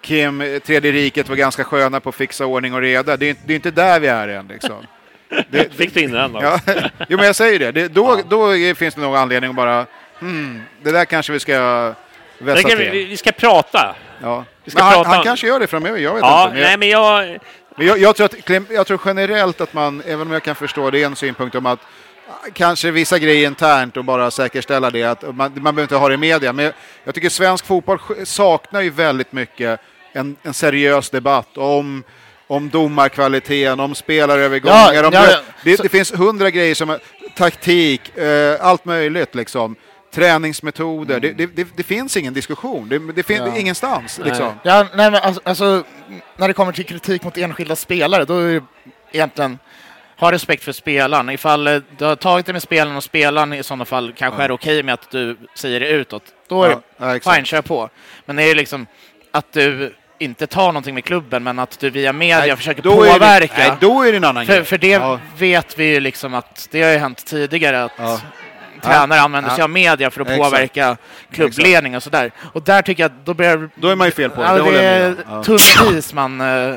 Kim, 0.00 0.40
eh, 0.40 0.58
Tredje 0.58 0.92
riket 0.92 1.28
var 1.28 1.36
ganska 1.36 1.64
sköna 1.64 2.00
på 2.00 2.08
att 2.08 2.14
fixa 2.14 2.46
ordning 2.46 2.74
och 2.74 2.80
reda. 2.80 3.16
Det 3.16 3.30
är, 3.30 3.36
det 3.46 3.52
är 3.52 3.56
inte 3.56 3.70
där 3.70 4.00
vi 4.00 4.06
är 4.06 4.28
än 4.28 4.46
liksom. 4.48 4.76
Det, 5.48 5.74
Fick 5.76 5.94
du 5.94 6.00
in 6.00 6.12
den 6.12 6.32
då? 6.32 6.42
ja, 6.42 6.60
jo, 7.08 7.16
men 7.16 7.26
jag 7.26 7.36
säger 7.36 7.58
det. 7.58 7.72
det 7.72 7.88
då, 7.88 8.20
då 8.28 8.52
finns 8.76 8.94
det 8.94 9.00
nog 9.00 9.16
anledning 9.16 9.50
att 9.50 9.56
bara, 9.56 9.86
hmm, 10.18 10.62
det 10.82 10.92
där 10.92 11.04
kanske 11.04 11.32
vi 11.32 11.40
ska 11.40 11.94
vässa 12.38 12.68
vi, 12.68 12.76
till. 12.76 12.90
vi 13.08 13.16
ska 13.16 13.32
prata. 13.32 13.96
Ja. 14.22 14.44
vi 14.64 14.70
ska 14.70 14.82
han, 14.82 14.92
prata 14.92 15.08
han 15.08 15.18
om- 15.18 15.24
kanske 15.24 15.46
gör 15.46 15.60
det 15.60 15.66
framöver, 15.66 15.98
jag 15.98 16.14
vet 16.14 16.22
Ja, 16.22 16.42
inte. 16.44 16.54
Men 16.54 16.62
jag, 16.62 16.68
nej 16.68 16.76
men 16.78 16.88
jag... 16.88 17.38
men 17.76 17.86
jag, 17.86 17.98
jag, 17.98 18.16
tror 18.16 18.24
att, 18.24 18.70
jag 18.70 18.86
tror 18.86 19.00
generellt 19.04 19.60
att 19.60 19.72
man, 19.72 20.02
även 20.06 20.26
om 20.26 20.32
jag 20.32 20.42
kan 20.42 20.54
förstå 20.54 20.90
det, 20.90 21.02
är 21.02 21.06
en 21.06 21.16
synpunkt 21.16 21.54
om 21.54 21.66
att 21.66 21.80
kanske 22.52 22.90
vissa 22.90 23.18
grejer 23.18 23.46
internt 23.46 23.96
och 23.96 24.04
bara 24.04 24.30
säkerställa 24.30 24.90
det, 24.90 25.02
att 25.04 25.22
man, 25.22 25.36
man 25.36 25.52
behöver 25.62 25.82
inte 25.82 25.96
ha 25.96 26.08
det 26.08 26.14
i 26.14 26.16
media. 26.16 26.52
Men 26.52 26.72
jag, 27.04 27.14
tycker 27.14 27.28
svensk 27.28 27.66
fotboll 27.66 27.98
saknar 28.24 28.80
ju 28.80 28.90
väldigt 28.90 29.32
mycket 29.32 29.80
en, 30.12 30.36
en 30.42 30.54
seriös 30.54 31.10
debatt 31.10 31.58
om 31.58 32.04
om 32.46 32.70
domarkvaliteten, 32.70 33.80
om 33.80 33.94
spelarövergångar. 33.94 34.92
Ja, 34.94 35.06
om 35.06 35.12
ja, 35.14 35.30
ja. 35.30 35.38
det, 35.64 35.82
det 35.82 35.88
finns 35.88 36.12
hundra 36.14 36.50
grejer 36.50 36.74
som 36.74 36.98
taktik, 37.36 38.16
eh, 38.18 38.56
allt 38.60 38.84
möjligt 38.84 39.34
liksom. 39.34 39.76
Träningsmetoder. 40.14 41.20
Det, 41.20 41.32
det, 41.32 41.46
det, 41.46 41.68
det 41.76 41.82
finns 41.82 42.16
ingen 42.16 42.34
diskussion. 42.34 42.88
Det, 42.88 43.12
det 43.12 43.22
finns 43.22 43.40
Ja. 43.46 43.56
ingenstans. 43.56 44.20
Liksom. 44.24 44.52
Ja, 44.62 44.86
nej, 44.94 45.10
men 45.10 45.14
alltså, 45.22 45.40
alltså, 45.44 45.84
när 46.36 46.48
det 46.48 46.54
kommer 46.54 46.72
till 46.72 46.84
kritik 46.84 47.22
mot 47.24 47.36
enskilda 47.38 47.76
spelare, 47.76 48.24
då 48.24 48.38
är 48.38 48.54
det 48.54 48.62
egentligen 49.12 49.58
ha 50.18 50.32
respekt 50.32 50.64
för 50.64 50.72
spelaren. 50.72 51.30
Ifall 51.30 51.66
eh, 51.66 51.78
du 51.98 52.04
har 52.04 52.16
tagit 52.16 52.46
det 52.46 52.52
med 52.52 52.62
spelaren 52.62 52.96
och 52.96 53.04
spelaren 53.04 53.52
i 53.52 53.62
sådana 53.62 53.84
fall 53.84 54.12
kanske 54.16 54.42
är 54.42 54.50
okej 54.50 54.82
med 54.82 54.94
att 54.94 55.10
du 55.10 55.36
säger 55.54 55.80
det 55.80 55.88
utåt, 55.88 56.22
då 56.48 56.64
är 56.64 56.70
Ja, 56.70 56.80
ja, 56.96 57.06
det 57.06 57.12
exakt. 57.14 57.36
fine, 57.36 57.44
kör 57.44 57.62
på. 57.62 57.88
Men 58.26 58.36
det 58.36 58.42
är 58.42 58.54
liksom 58.54 58.86
att 59.30 59.52
du 59.52 59.94
inte 60.18 60.46
tar 60.46 60.66
någonting 60.66 60.94
med 60.94 61.04
klubben, 61.04 61.42
men 61.44 61.58
att 61.58 61.78
du 61.78 61.90
via 61.90 62.12
media 62.12 62.38
Nej, 62.38 62.56
försöker 62.56 62.82
då 62.82 63.02
är 63.02 63.06
det- 63.06 63.12
påverka. 63.12 63.54
nej, 63.58 63.72
då 63.80 64.02
är 64.02 64.10
det 64.12 64.16
en 64.16 64.24
annan 64.24 64.46
för, 64.46 64.52
grej. 64.54 64.64
för 64.64 64.78
det 64.78 64.88
Ja. 64.88 65.20
vet 65.38 65.78
vi 65.78 65.84
ju 65.84 66.00
liksom 66.00 66.34
att 66.34 66.68
det 66.70 66.82
har 66.82 66.90
ju 66.90 66.98
hänt 66.98 67.26
tidigare 67.26 67.84
att 67.84 67.92
Ja. 67.98 68.20
tränare 68.82 69.20
använder 69.20 69.50
sig 69.50 69.58
Ja. 69.58 69.64
av 69.64 69.70
media 69.70 70.10
för 70.10 70.20
att 70.20 70.28
Exakt. 70.30 70.44
påverka 70.50 70.96
klubbledning 71.32 71.96
och 71.96 72.02
sådär. 72.02 72.30
Och 72.52 72.62
där 72.62 72.82
tycker 72.82 73.02
jag 73.02 73.10
att 73.12 73.26
då 73.26 73.34
börjar 73.34 73.68
Då 73.74 73.88
är 73.88 73.96
man 73.96 74.06
ju 74.06 74.10
fel 74.10 74.30
på 74.30 74.40
det, 74.42 74.46
Ja, 74.48 74.70
det 74.70 74.84
är. 74.86 75.14
Ja. 75.30 75.42
tunn 75.42 75.98
is 75.98 76.14
man 76.14 76.40
eh, 76.40 76.76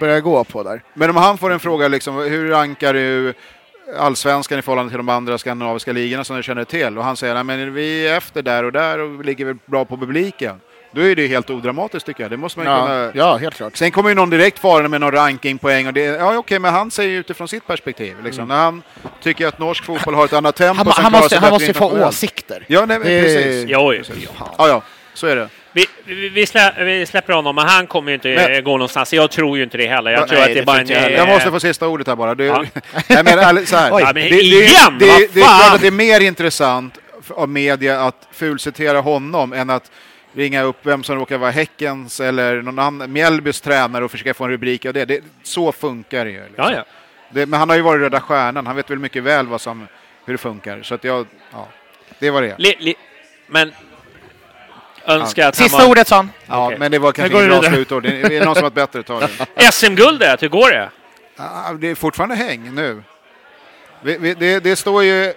börjar 0.00 0.20
gå 0.20 0.44
på 0.44 0.62
där. 0.62 0.82
Men 0.94 1.10
om 1.10 1.16
han 1.16 1.38
får 1.38 1.50
en 1.52 1.60
fråga, 1.60 1.88
liksom, 1.88 2.16
hur 2.16 2.48
rankar 2.50 2.94
du 2.94 3.34
allsvenskan 3.98 4.58
i 4.58 4.62
förhållande 4.62 4.90
till 4.90 4.96
de 4.98 5.08
andra 5.08 5.38
skandinaviska 5.38 5.92
ligorna 5.92 6.24
som 6.24 6.36
du 6.36 6.42
känner 6.42 6.64
till? 6.64 6.98
Och 6.98 7.04
han 7.04 7.16
säger 7.16 7.34
att 7.34 7.46
vi 7.46 8.06
är 8.08 8.16
efter 8.16 8.42
där 8.42 8.64
och 8.64 8.72
där 8.72 8.98
och 8.98 9.24
ligger 9.24 9.44
väl 9.44 9.56
bra 9.66 9.84
på 9.84 9.96
publiken. 9.96 10.60
Då 10.94 11.00
är 11.00 11.14
det 11.16 11.26
helt 11.26 11.50
odramatiskt 11.50 12.06
tycker 12.06 12.22
jag. 12.24 12.30
Det 12.30 12.36
måste 12.36 12.58
man 12.58 12.66
Ja, 12.68 12.86
kunna... 12.86 13.10
ja, 13.14 13.36
helt 13.36 13.54
klart. 13.54 13.76
Sen 13.76 13.90
kommer 13.90 14.08
ju 14.08 14.14
någon 14.14 14.30
direkt 14.30 14.58
farande 14.58 14.88
med 14.88 15.00
någon 15.00 15.12
rankingpoäng 15.12 15.86
och 15.86 15.92
det, 15.92 16.00
ja 16.04 16.36
okej, 16.36 16.58
men 16.58 16.72
han 16.74 16.90
säger 16.90 17.10
ju 17.10 17.18
utifrån 17.18 17.48
sitt 17.48 17.66
perspektiv. 17.66 18.16
Liksom. 18.24 18.48
När 18.48 18.56
han 18.56 18.82
tycker 19.22 19.46
att 19.46 19.58
norsk 19.58 19.84
fotboll 19.84 20.14
har 20.14 20.24
ett 20.24 20.32
annat 20.32 20.56
tempo 20.56 20.76
Han, 20.90 21.04
han 21.04 21.12
måste, 21.12 21.38
han 21.38 21.50
måste 21.50 21.66
ju 21.66 21.72
få 21.72 22.06
åsikter. 22.08 22.64
Ja, 22.66 22.86
nej, 22.86 22.98
Det- 22.98 23.22
precis. 23.22 23.64
Jo, 23.68 23.92
jo. 23.94 24.02
Ja, 24.58 24.68
ja, 24.68 24.82
så 25.14 25.26
är 25.26 25.36
det. 25.36 25.48
Vi, 25.72 25.86
vi, 26.28 26.46
slä, 26.46 26.74
vi 26.84 27.06
släpper 27.06 27.32
honom, 27.32 27.54
men 27.56 27.66
han 27.68 27.86
kommer 27.86 28.10
ju 28.10 28.14
inte 28.14 28.28
Men- 28.28 28.64
gå 28.64 28.70
någonstans. 28.70 29.12
Jag 29.12 29.30
tror 29.30 29.56
ju 29.58 29.64
inte 29.64 29.76
det 29.78 29.86
heller. 29.86 30.10
Jag 30.10 30.20
Nej, 30.20 30.28
tror 30.28 30.38
att 30.38 30.44
det 30.46 30.50
är 30.52 30.54
det 30.54 30.62
bara 30.66 30.80
en... 30.80 30.88
jag. 30.88 31.12
Jag 31.12 31.28
måste 31.28 31.50
få 31.50 31.60
sista 31.60 31.88
ordet 31.88 32.06
här 32.06 32.16
bara. 32.16 32.34
Det, 32.34 32.44
Ja. 32.44 32.64
nej, 33.08 33.24
men, 33.24 33.38
ärligt, 33.38 33.68
så 33.68 33.76
här. 33.76 33.90
Oj. 33.94 34.02
Ja, 34.02 34.06
men 34.14 34.22
det, 34.22 34.40
igen, 34.42 34.96
det, 34.98 35.06
det, 35.06 35.34
det 35.34 35.40
är 35.40 35.44
klart 35.44 35.74
att 35.74 35.80
det 35.80 35.86
är 35.86 35.90
mer 35.90 36.20
intressant 36.20 36.98
av 37.30 37.48
media 37.48 38.00
att 38.00 38.28
fulcitera 38.32 39.00
honom 39.00 39.52
än 39.52 39.70
att 39.70 39.90
ringa 40.34 40.62
upp 40.62 40.76
vem 40.82 41.04
som 41.04 41.16
råkar 41.16 41.38
vara 41.38 41.50
Häckens 41.50 42.20
eller 42.20 42.62
någon 42.62 42.78
annan, 42.78 43.12
Mjällbys 43.12 43.60
tränare 43.60 44.04
och 44.04 44.10
försöka 44.10 44.34
få 44.34 44.44
en 44.44 44.50
rubrik 44.50 44.86
av 44.86 44.92
det. 44.92 45.04
det 45.04 45.24
så 45.42 45.72
funkar 45.72 46.24
det 46.24 46.30
ju. 46.30 46.44
Liksom. 46.44 46.64
Ja, 46.64 46.72
ja. 46.72 46.84
Det, 47.30 47.46
men 47.46 47.58
han 47.58 47.68
har 47.68 47.76
ju 47.76 47.82
varit 47.82 48.00
Röda 48.00 48.20
Stjärnan, 48.20 48.66
han 48.66 48.76
vet 48.76 48.90
väl 48.90 48.98
mycket 48.98 49.22
väl 49.22 49.46
vad 49.46 49.60
som, 49.60 49.86
hur 50.24 50.34
det 50.34 50.38
funkar. 50.38 50.82
Så 50.82 50.94
att 50.94 51.04
jag, 51.04 51.26
ja, 51.52 51.68
det 52.18 52.30
var 52.30 52.42
det. 52.42 52.54
Li, 52.58 52.76
li, 52.78 52.94
men 53.46 53.72
önskar 55.06 55.48
att 55.48 55.58
han 55.58 55.68
Sista 55.68 55.82
var... 55.82 55.90
ordet 55.90 56.08
sa 56.08 56.16
han. 56.16 56.30
Ja, 56.46 56.66
Okej. 56.66 56.78
men 56.78 56.90
det 56.90 56.98
var 56.98 57.12
kanske 57.12 57.38
inget 57.38 57.54
vi 57.54 57.60
bra 57.60 57.70
slutord. 57.70 58.02
Det 58.02 58.36
är, 58.36 58.44
någon 58.44 58.54
som 58.54 58.62
har 58.62 58.68
ett 58.68 58.74
bättre 58.74 59.02
tag? 59.02 59.28
SM-guldet, 59.72 60.42
hur 60.42 60.48
går 60.48 60.70
det? 60.70 60.90
Ah, 61.36 61.72
Det 61.72 61.90
är 61.90 61.94
fortfarande 61.94 62.34
häng 62.34 62.74
nu. 62.74 63.02
Vi, 64.02 64.18
vi, 64.18 64.34
det, 64.34 64.60
det 64.60 64.76
står 64.76 65.04
ju... 65.04 65.32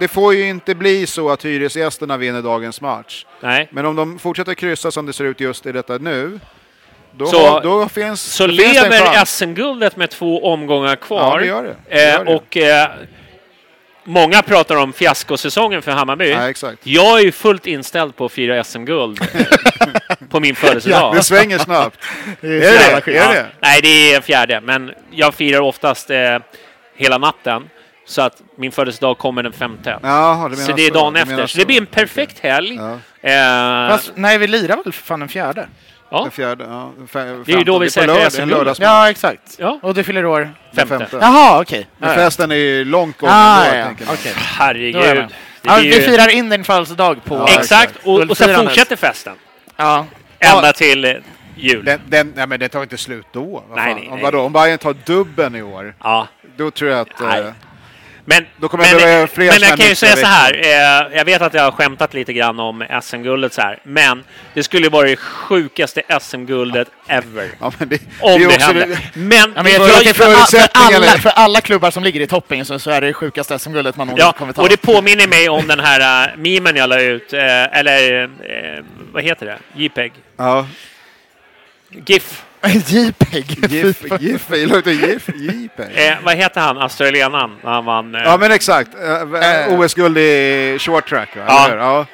det 0.00 0.08
får 0.08 0.34
ju 0.34 0.48
inte 0.48 0.74
bli 0.74 1.06
så 1.06 1.30
att 1.30 1.44
hyresgästerna 1.44 2.16
vinner 2.16 2.42
dagens 2.42 2.80
match. 2.80 3.26
Nej. 3.40 3.68
Men 3.70 3.86
om 3.86 3.96
de 3.96 4.18
fortsätter 4.18 4.54
kryssa 4.54 4.90
som 4.90 5.06
det 5.06 5.12
ser 5.12 5.24
ut 5.24 5.40
just 5.40 5.66
i 5.66 5.72
detta 5.72 5.98
nu, 5.98 6.40
då, 7.12 7.26
Så- 7.26 7.48
har- 7.48 7.60
då 7.60 7.88
finns, 7.88 8.20
Så 8.22 8.46
då 8.46 8.52
finns 8.54 8.74
lever. 8.74 9.24
SM-guldet 9.24 9.96
med 9.96 10.10
två 10.10 10.52
omgångar 10.52 10.96
kvar. 10.96 11.20
Ja, 11.34 11.38
det 11.40 11.46
gör 11.46 11.62
det. 11.62 11.76
Det 11.90 12.02
gör 12.02 12.18
Eh, 12.18 12.24
det. 12.24 12.34
och 12.34 12.56
eh, 12.56 12.88
många 14.04 14.42
pratar 14.42 14.76
om 14.76 14.92
fiaskosäsongen 14.92 15.82
för 15.82 15.92
Hammarby. 15.92 16.30
Ja. 16.30 16.72
Jag 16.82 17.18
är 17.20 17.24
ju 17.24 17.32
fullt 17.32 17.66
inställd 17.66 18.16
på 18.16 18.24
att 18.24 18.32
fira 18.32 18.64
SM-guld 18.64 19.20
på 20.30 20.40
min 20.40 20.54
födelsedag. 20.54 21.14
Det 21.14 21.22
svänger 21.22 21.58
snabbt. 21.58 21.98
Det 22.40 22.46
Är 22.46 22.52
jävla 22.72 23.00
det? 23.00 23.18
Är 23.18 23.34
det? 23.34 23.46
Nej, 23.60 23.80
det 23.82 24.12
är 24.14 24.20
fjärde, 24.20 24.60
men 24.60 24.90
jag 25.10 25.34
firar 25.34 25.60
oftast 25.60 26.10
eh, 26.10 26.38
hela 26.96 27.18
natten. 27.18 27.68
Så 28.10 28.22
att 28.22 28.42
min 28.56 28.72
födelsedag 28.72 29.18
kommer 29.18 29.42
den 29.42 29.52
femte. 29.52 29.98
Menar 30.02 30.54
så 30.54 30.72
det 30.72 30.86
är 30.86 30.90
dagen 30.90 31.14
Du 31.14 31.20
efter. 31.20 31.46
Så 31.46 31.58
det 31.58 31.66
blir 31.66 31.80
en 31.80 31.86
perfekt 31.86 32.38
helg. 32.38 32.74
Ja. 32.74 32.98
Eh, 33.30 33.90
Fast, 33.90 34.12
nej, 34.14 34.38
vi 34.38 34.46
lirar 34.46 34.76
väl 34.76 34.92
för 34.92 35.02
fan 35.02 35.20
den 35.20 35.28
fjärde? 35.28 35.68
ja, 36.10 36.22
Den 36.22 36.30
fjärde, 36.30 36.64
ja. 36.64 36.92
Det 37.46 37.52
är 37.52 37.58
ju 37.58 37.64
då 37.64 37.78
vi 37.78 37.90
säkrar 37.90 38.46
lördagsmatch. 38.46 38.86
Ja, 38.88 39.10
exakt. 39.10 39.40
Ja. 39.58 39.78
Och 39.82 39.94
du 39.94 40.04
fyller 40.04 40.24
år? 40.26 40.50
Den 40.72 40.88
femte. 40.88 41.18
Jaha, 41.20 41.60
okej. 41.60 41.86
Men 41.98 42.08
Ja, 42.08 42.14
ja. 42.16 42.20
festen 42.24 42.50
är 42.50 42.54
ju 42.54 42.84
långt 42.84 43.18
gången 43.18 43.34
Ah, 43.38 43.64
då, 43.70 43.76
ja, 43.76 43.84
tänker 43.84 44.04
ja. 44.04 44.12
jag 44.24 44.32
Herregud. 44.34 45.26
Ja, 45.62 45.76
vi 45.76 45.94
ju- 45.96 46.02
firar 46.02 46.28
in 46.28 46.48
din 46.50 46.64
födelsedag 46.64 47.24
på... 47.24 47.34
Ja, 47.34 47.60
Exakt, 47.60 47.94
och, 48.04 48.20
och 48.30 48.36
sen 48.36 48.56
fortsätter 48.66 48.96
festen. 48.96 49.34
Ja. 49.76 50.06
Ända 50.38 50.72
till 50.72 51.04
eh, 51.04 51.12
jul. 51.56 51.84
Den, 51.84 52.00
den, 52.06 52.32
nej, 52.36 52.46
men 52.46 52.60
det 52.60 52.68
tar 52.68 52.82
inte 52.82 52.96
slut 52.96 53.26
då. 53.32 53.64
Nej, 53.74 53.86
fan? 53.86 53.96
nej, 53.96 54.08
om, 54.08 54.14
nej. 54.14 54.22
vadå, 54.24 54.40
om 54.40 54.52
Bayern 54.52 54.78
tar 54.78 54.96
dubben 55.06 55.54
i 55.56 55.62
år, 55.62 55.94
Ja. 56.02 56.28
då 56.56 56.70
tror 56.70 56.90
jag 56.90 57.00
att... 57.00 57.20
Nej. 57.20 57.52
Men, 58.30 58.46
Då 58.56 58.68
kommer 58.68 58.84
men, 58.84 58.94
det 58.94 59.00
behöva 59.02 59.26
fler 59.26 59.52
men 59.52 59.68
jag 59.68 59.78
kan 59.78 59.88
ju 59.88 59.94
säga 59.94 60.16
så 60.16 60.26
här. 60.26 60.54
Eh, 60.64 61.16
jag 61.16 61.24
vet 61.24 61.42
att 61.42 61.54
jag 61.54 61.62
har 61.62 61.70
skämtat 61.72 62.14
lite 62.14 62.32
grann 62.32 62.60
om 62.60 62.84
SM-guldet 63.02 63.52
så 63.52 63.60
här. 63.60 63.78
Men 63.82 64.24
det 64.54 64.62
skulle 64.62 64.88
vara 64.88 65.06
det 65.08 65.16
sjukaste 65.16 66.02
SM-guldet 66.20 66.88
ever. 67.06 67.48
ja, 67.60 67.72
men 67.78 67.88
det, 67.88 68.00
Om 68.20 68.40
det, 68.40 68.46
det- 68.48 68.98
Men, 69.14 69.52
Ja, 69.56 69.62
men 69.62 69.72
jag 69.72 69.72
jag- 69.72 69.88
tror 69.88 69.98
att 69.98 70.04
det 70.04 70.14
för, 70.14 70.24
all, 70.24 70.46
för, 70.46 70.68
alla, 70.72 71.18
för 71.18 71.30
alla 71.30 71.60
klubbar 71.60 71.90
som 71.90 72.04
ligger 72.04 72.20
i 72.20 72.26
toppen 72.26 72.64
så, 72.64 72.78
så 72.78 72.90
är 72.90 73.00
det 73.00 73.06
det 73.06 73.12
sjukaste 73.12 73.58
SM-guldet 73.58 73.96
man 73.96 74.06
någonsin 74.06 74.26
Ja, 74.26 74.32
kommer 74.32 74.52
ta. 74.52 74.62
och 74.62 74.68
det 74.68 74.76
påminner 74.76 75.26
mig 75.26 75.48
om 75.48 75.66
den 75.66 75.80
här 75.80 76.28
uh, 76.30 76.36
memen 76.36 76.76
jag 76.76 76.88
la 76.88 77.00
ut, 77.00 77.32
eh, 77.32 77.78
eller 77.78 78.22
eh, 78.22 78.84
vad 79.12 79.22
heter 79.22 79.46
det? 79.46 79.58
JPEG? 79.82 80.12
Ja. 80.36 80.66
GIF. 82.06 82.42
JPEG. 82.86 83.58
Inte 84.62 84.90
GIF, 84.90 85.28
JPEG. 85.34 86.06
Eh, 86.08 86.14
vad 86.24 86.36
heter 86.36 86.60
han, 86.60 86.78
australienaren, 86.78 87.50
när 87.64 87.70
han 87.70 87.84
vann? 87.84 88.14
Eh, 88.14 88.22
Ja 88.24 88.36
men 88.36 88.52
exakt, 88.52 88.90
uh, 88.94 89.80
OS-guld 89.80 90.18
i 90.18 90.76
short 90.80 91.08
track 91.08 91.36
va? 91.36 91.42
Ja. 91.48 91.64
Eller 91.66 91.76
hur? 91.76 91.82
ja. 91.82 92.06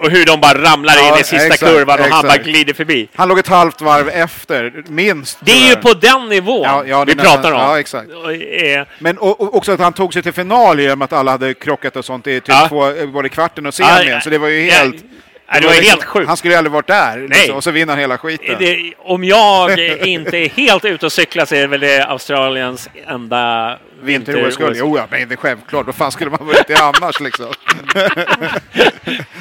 Och 0.00 0.10
hur 0.10 0.24
de 0.26 0.40
bara 0.40 0.62
ramlar 0.62 0.94
Ja, 0.96 1.08
in 1.14 1.20
i 1.20 1.24
sista 1.24 1.36
exakt, 1.46 1.60
kurvan 1.72 1.98
och 1.98 2.04
han 2.06 2.24
exakt. 2.24 2.44
bara 2.44 2.50
glider 2.52 2.74
förbi. 2.74 3.08
Han 3.14 3.28
låg 3.28 3.38
ett 3.38 3.48
halvt 3.48 3.80
varv 3.80 4.08
efter, 4.08 4.84
minst. 4.88 5.38
Det 5.40 5.52
är 5.52 5.56
tror 5.56 5.68
ju 5.70 5.76
på 5.76 6.00
den 6.00 6.28
nivån 6.28 6.62
Ja, 6.62 6.84
ja, 6.86 7.04
vi 7.04 7.14
nästan- 7.14 7.34
pratar 7.42 7.52
om. 7.52 7.60
ja, 7.60 7.80
exakt. 7.80 8.08
Och, 8.24 8.32
eh, 8.32 8.86
Men 8.98 9.18
och, 9.18 9.40
och 9.40 9.54
också 9.56 9.72
att 9.72 9.80
han 9.80 9.92
tog 9.92 10.12
sig 10.12 10.22
till 10.22 10.32
final 10.32 10.80
genom 10.80 11.02
att 11.02 11.12
alla 11.12 11.30
hade 11.30 11.54
krockat 11.54 11.96
och 11.96 12.04
sånt 12.04 12.26
i 12.26 12.40
typ 12.40 12.48
Ja. 12.48 12.66
två, 12.68 12.90
eh, 12.90 13.06
både 13.06 13.28
kvarten 13.28 13.66
och 13.66 13.74
semin. 13.74 14.08
ja, 14.08 14.20
så 14.20 14.30
det 14.30 14.38
var 14.38 14.48
ju 14.48 14.66
ja, 14.68 14.74
helt... 14.74 15.04
det 15.52 15.66
var 15.66 15.82
helt 15.82 16.04
sjukt. 16.04 16.28
Han 16.28 16.36
skulle 16.36 16.54
ju 16.54 16.58
aldrig 16.58 16.72
varit 16.72 16.86
där. 16.86 17.28
Liksom, 17.28 17.56
och 17.56 17.64
så 17.64 17.70
vinner 17.70 17.92
han 17.92 18.00
hela 18.00 18.18
skiten. 18.18 18.56
Det, 18.58 18.92
om 18.98 19.24
jag 19.24 19.78
inte 20.06 20.36
är 20.36 20.48
helt 20.48 20.84
ute 20.84 21.06
och 21.06 21.12
cyklar 21.12 21.44
så 21.44 21.54
är 21.54 21.60
det 21.60 21.66
väl 21.66 21.80
det 21.80 22.04
Australiens 22.04 22.88
enda 23.06 23.78
Vinter-OS-guld, 24.02 24.68
vinter 24.68 24.80
jo 24.86 24.96
ja, 24.98 25.06
men 25.10 25.28
det 25.28 25.34
är 25.34 25.36
självklart. 25.36 25.86
Vad 25.86 25.94
fan 25.94 26.12
skulle 26.12 26.30
man 26.30 26.46
varit 26.46 26.66
det 26.66 26.74
annars 26.76 27.20
liksom? 27.20 27.46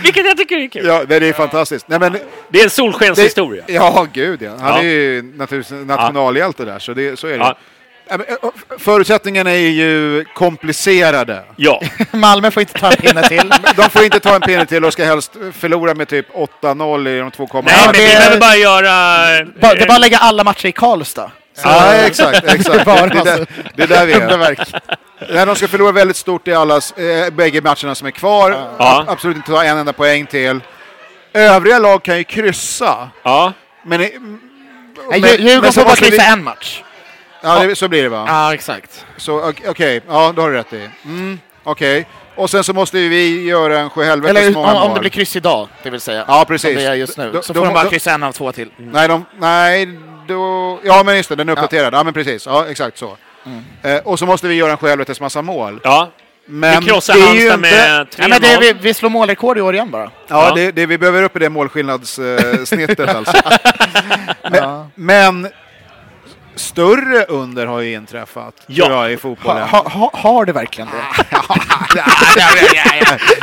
Vilket 0.03 0.25
jag 0.25 0.37
tycker 0.37 0.57
är 0.57 0.67
kul. 0.67 0.85
Ja, 0.85 1.03
det 1.05 1.15
är 1.15 1.33
fantastiskt. 1.33 1.87
Nej, 1.87 1.99
men, 1.99 2.17
Det 2.49 2.59
är 2.59 2.63
en 2.63 2.69
solskenshistoria. 2.69 3.63
Ja, 3.67 4.07
gud 4.13 4.41
ja. 4.41 4.51
Han 4.59 4.73
Ja. 4.73 4.79
är 4.79 4.83
ju 4.83 5.21
naturligtvis 5.35 5.85
nationalhjälte 5.87 6.65
där, 6.65 6.79
så, 6.79 6.93
det, 6.93 7.19
så 7.19 7.27
är 7.27 7.31
det. 7.31 7.37
Ja. 7.37 7.57
Ö, 8.09 8.17
Förutsättningarna 8.79 9.51
är 9.51 9.69
ju 9.69 10.25
komplicerade. 10.35 11.43
Ja. 11.55 11.81
Malmö 12.11 12.51
får 12.51 12.61
inte 12.61 12.73
ta 12.79 12.87
en 12.91 12.97
pinne 12.97 13.27
till. 13.27 13.53
De 13.75 13.89
får 13.89 14.03
inte 14.03 14.19
ta 14.19 14.35
en 14.35 14.41
pinne 14.41 14.65
till 14.65 14.85
och 14.85 14.93
ska 14.93 15.05
helst 15.05 15.31
förlora 15.53 15.93
med 15.95 16.07
typ 16.07 16.27
8-0 16.61 17.09
i 17.09 17.19
de 17.19 17.31
två 17.31 17.47
kommande 17.47 17.71
Nej, 17.71 17.85
men 17.85 17.93
det 17.93 17.99
vi 18.07 18.15
behöver 18.15 18.39
bara 18.39 18.55
göra... 18.55 19.17
Det 19.61 19.67
är 19.81 19.87
bara 19.87 19.95
att 19.95 20.01
lägga 20.01 20.17
alla 20.17 20.43
matcher 20.43 20.65
i 20.67 20.71
Karlstad. 20.71 21.31
Ja, 21.63 21.93
exakt. 21.93 22.43
exakt. 22.53 22.85
Bara 22.85 23.07
Det, 23.07 23.19
är 23.19 23.23
där, 23.25 23.47
det 23.75 23.83
är 23.83 23.87
där 23.87 24.05
vi 24.05 24.13
är. 24.13 24.81
Nej, 25.33 25.45
de 25.45 25.55
ska 25.55 25.67
förlora 25.67 25.91
väldigt 25.91 26.17
stort 26.17 26.47
i 26.47 26.53
allas, 26.53 26.91
eh, 26.91 27.29
bägge 27.33 27.61
matcherna 27.61 27.95
som 27.95 28.07
är 28.07 28.11
kvar. 28.11 28.57
Ja. 28.79 29.05
Absolut 29.07 29.37
inte 29.37 29.51
ta 29.51 29.63
en 29.63 29.77
enda 29.77 29.93
poäng 29.93 30.25
till. 30.25 30.59
Övriga 31.33 31.79
lag 31.79 32.03
kan 32.03 32.17
ju 32.17 32.23
kryssa. 32.23 33.09
Ja. 33.23 33.53
Men, 33.83 33.99
men- 33.99 34.09
Djur- 35.19 35.37
Djurgården 35.39 35.73
så 35.73 35.79
får 35.81 35.87
bara 35.87 35.95
kryssa 35.95 36.23
en 36.23 36.43
match. 36.43 36.81
Ja, 37.41 37.59
det, 37.59 37.75
så 37.75 37.87
blir 37.87 38.03
det 38.03 38.09
va? 38.09 38.25
Ja, 38.27 38.53
exakt. 38.53 39.05
Så 39.17 39.49
ok- 39.49 39.61
okej, 39.67 40.01
ja 40.07 40.33
då 40.35 40.41
har 40.41 40.49
du 40.51 40.55
rätt 40.57 40.73
i. 40.73 40.89
Mm, 41.05 41.39
okej. 41.63 42.07
Och 42.35 42.49
sen 42.49 42.63
så 42.63 42.73
måste 42.73 42.97
vi 42.97 43.43
göra 43.43 43.79
en 43.79 43.89
sjuhelvetes 43.89 44.37
Eller 44.37 44.51
många 44.53 44.67
om, 44.71 44.75
om 44.75 44.87
mål. 44.87 44.93
det 44.93 44.99
blir 44.99 45.09
kryss 45.09 45.35
idag, 45.35 45.67
det 45.83 45.89
vill 45.89 46.01
säga. 46.01 46.25
Ja, 46.27 46.45
precis. 46.47 46.73
Som 46.73 46.83
det 46.83 46.89
är 46.89 46.93
just 46.93 47.17
nu. 47.17 47.31
Då- 47.31 47.41
så 47.41 47.53
då 47.53 47.59
får 47.59 47.65
de 47.65 47.73
bara 47.73 47.83
då- 47.83 47.89
kryssa 47.89 48.11
en 48.11 48.23
av 48.23 48.31
två 48.31 48.51
till. 48.51 48.69
Nej, 48.77 49.07
de, 49.07 49.25
nej, 49.39 49.89
då... 50.27 50.79
Ja, 50.83 51.03
men 51.03 51.17
just 51.17 51.29
det, 51.29 51.35
den 51.35 51.49
är 51.49 51.53
uppdaterad. 51.53 51.93
Ja, 51.93 52.03
men 52.03 52.13
precis. 52.13 52.45
Ja, 52.45 52.65
exakt 52.69 52.97
så. 52.97 53.17
Mm. 53.45 53.63
Eh, 53.83 54.01
och 54.07 54.19
så 54.19 54.25
måste 54.25 54.47
vi 54.47 54.55
göra 54.55 54.71
en 54.71 54.77
sjuhelvetes 54.77 55.19
massa 55.21 55.41
mål. 55.41 55.79
ja. 55.83 56.11
Men 56.49 56.79
Vi 56.79 56.85
krossar 56.85 57.13
det 57.13 57.19
är 57.19 57.23
ju 57.23 57.49
Halmstad 57.49 57.55
inte... 57.55 57.57
med 57.87 58.07
3-0. 58.07 58.15
Nej, 58.17 58.29
men 58.29 58.41
det, 58.41 58.57
vi, 58.61 58.73
vi 58.73 58.93
slår 58.93 59.09
målrekord 59.09 59.57
i 59.57 59.61
år 59.61 59.73
igen 59.73 59.91
bara. 59.91 60.03
Ja, 60.03 60.09
Ja. 60.49 60.55
Det, 60.55 60.71
det 60.71 60.85
vi 60.85 60.97
behöver 60.97 61.23
upp 61.23 61.35
i 61.35 61.39
det 61.39 61.49
målskillnadssnittet 61.49 62.99
alltså. 63.15 63.37
Men, 64.51 64.91
men 64.95 65.49
större 66.57 67.25
under 67.25 67.65
har 67.65 67.81
ju 67.81 67.93
inträffat, 67.93 68.53
Ja. 68.67 68.89
jag, 68.89 69.11
i 69.11 69.17
fotbollen. 69.17 69.69
Ha, 69.69 69.89
ha, 69.89 70.11
har 70.13 70.45
det 70.45 70.53
verkligen 70.53 70.87
det? 70.89 71.25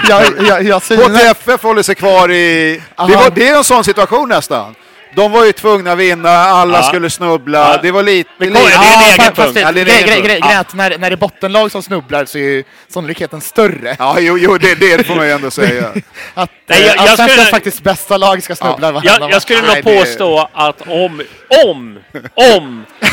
jag, 0.09 0.25
jag. 0.63 0.81
HTFF 0.81 1.63
håller 1.63 1.83
sig 1.83 1.95
kvar 1.95 2.31
i... 2.31 2.81
Det, 2.97 3.17
var, 3.17 3.31
det 3.31 3.49
är 3.49 3.57
en 3.57 3.65
sån 3.65 3.85
situation 3.85 4.29
nästan. 4.29 4.75
De 5.17 5.33
var 5.33 5.45
ju 5.45 5.53
tvungna 5.53 5.93
att 5.93 5.99
vinna, 5.99 6.31
alla 6.31 6.79
Ja. 6.79 6.83
skulle 6.83 7.11
snubbla. 7.11 7.59
Ja. 7.59 7.79
Det 7.83 7.91
var 7.91 8.03
lite... 8.03 8.31
kommer- 8.39 8.51
lite 8.51 8.61
det 8.69 8.75
är 8.75 8.97
en 8.97 9.03
egen 9.03 9.19
fa- 9.19 9.25
punkt. 9.25 9.37
fast 9.37 9.55
det, 9.55 9.61
Ja, 9.61 9.73
det 9.73 9.85
grej, 9.85 10.03
grej, 10.03 10.23
grej, 10.23 10.41
att 10.57 10.75
när, 10.75 10.99
när 10.99 11.11
det 11.11 11.15
är 11.15 11.17
bottenlag 11.17 11.71
som 11.73 11.83
snubblar 11.83 12.25
så 12.25 12.39
är 12.39 12.43
ju 12.43 12.65
sannolikheten 12.89 13.41
större. 13.41 13.97
Ja, 13.99 14.17
jo, 14.19 14.39
jo 14.39 14.59
det, 14.59 14.75
det 14.75 15.07
får 15.07 15.15
man 15.15 15.27
ju 15.27 15.33
ändå 15.33 15.51
säga. 15.51 15.89
Att, 16.35 16.51
Nej, 16.67 16.81
jag- 16.81 16.81
eh, 16.81 16.87
jag 16.87 16.99
Allsvenskans 16.99 17.33
skulle- 17.33 17.51
faktiskt 17.51 17.83
bästa 17.83 18.17
lag 18.17 18.43
ska 18.43 18.57
snubbla 18.57 18.93
varenda 18.93 19.17
Jag, 19.21 19.31
jag 19.31 19.43
skulle 19.43 19.63
nog 19.63 19.75
det- 19.75 19.83
påstå 19.83 20.49
att 20.55 20.81
om, 20.89 21.23
om, 21.67 21.99
om 22.35 22.85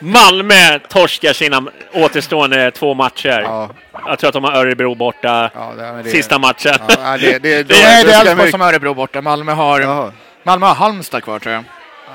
Malmö 0.00 0.78
torskar 0.88 1.32
sina 1.32 1.62
återstående 1.92 2.70
två 2.70 2.94
matcher. 2.94 3.40
Ja, 3.42 3.70
Jag 4.06 4.18
tror 4.18 4.28
att 4.28 4.34
de 4.34 4.44
har 4.44 4.52
Örebro 4.52 4.94
borta 4.94 5.50
ja, 5.54 5.72
det, 5.76 6.02
det, 6.02 6.10
sista 6.10 6.38
matchen. 6.38 6.74
Ja, 6.88 7.16
det, 7.20 7.38
det, 7.38 7.38
det, 7.38 7.62
Det 7.62 7.82
är 7.82 8.04
det 8.04 8.12
Elfsborg 8.14 8.50
som 8.50 8.60
har 8.60 8.68
Örebro 8.68 8.94
borta. 8.94 9.20
Malmö 9.22 9.52
har, 9.52 9.80
Jaha. 9.80 10.12
Malmö 10.42 10.66
har 10.66 10.74
Halmstad 10.74 11.24
kvar 11.24 11.38
tror 11.38 11.54
jag. 11.54 11.64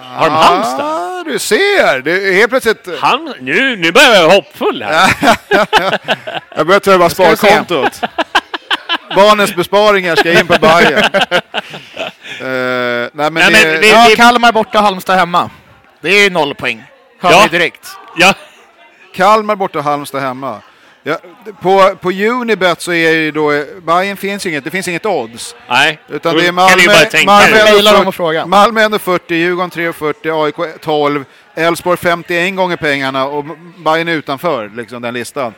Har 0.04 0.26
de 0.30 0.36
Halmstad? 0.36 0.86
Ah, 0.86 1.24
du 1.26 1.40
ser! 1.40 2.02
Det 2.02 2.12
är 2.12 2.34
helt 2.34 2.50
plötsligt... 2.50 2.88
Han, 3.00 3.34
nu, 3.40 3.76
nu 3.76 3.92
börjar 3.92 4.14
jag 4.16 4.24
vara 4.24 4.36
hoppfull 4.36 4.84
här. 4.84 5.14
Jag 6.56 6.68
börjar 6.68 6.98
vi 6.98 7.10
se. 7.10 7.38
sparkontot. 7.38 8.02
Barnens 9.16 9.56
besparingar 9.56 10.16
ska 10.16 10.40
in 10.40 10.48
på 10.48 10.56
Bajen. 10.62 11.04
Uh, 11.04 11.04
nej, 12.42 13.10
men 13.14 13.34
Nej, 13.34 13.52
det, 13.52 13.68
men 13.72 13.82
vi- 13.82 13.90
Ja, 13.90 14.08
Kalmar 14.16 14.52
borta, 14.52 14.80
Halmstad 14.80 15.18
hemma. 15.18 15.50
Det 16.02 16.10
är 16.10 16.24
ju 16.24 16.30
noll 16.30 16.56
poäng. 16.56 16.84
Hör 17.20 17.32
Ja. 17.32 17.48
direkt. 17.52 17.88
Ja, 18.18 18.34
Kalmar 19.14 19.56
borta, 19.56 19.82
Halmstad 19.82 20.22
hemma. 20.22 20.62
Ja, 21.04 21.18
på, 21.62 21.96
på 22.02 22.12
Unibet 22.12 22.82
så 22.82 22.94
är 22.94 23.12
ju 23.12 23.32
då... 23.32 23.64
Bajen 23.82 24.18
finns 24.18 24.46
ju 24.46 24.50
inget, 24.50 24.64
det 24.64 24.72
finns 24.72 24.88
inget 24.88 25.06
odds. 25.06 25.56
nej. 25.70 26.00
Utan 26.10 26.36
det 26.36 26.42
är 26.42 26.46
kan 26.46 26.56
Malmö, 26.56 26.84
Malmö, 27.26 27.56
dig. 27.56 27.64
ändå 27.66 27.74
Mejla 27.74 27.92
dem 27.92 27.98
40 28.00 28.10
och 28.10 28.16
fråga. 28.16 28.46
Malmö 28.46 28.82
ändå 28.82 29.00
40, 29.00 29.36
Djurgården 29.36 29.72
3,40, 29.72 30.44
AIK 30.46 30.82
12, 30.82 31.26
Elfsborg 31.56 31.98
51 31.98 32.56
gånger 32.56 32.78
pengarna 32.78 33.26
och 33.26 33.46
Bajen 33.78 34.08
utanför 34.08 34.72
liksom, 34.76 35.02
den 35.02 35.14
listan. 35.14 35.54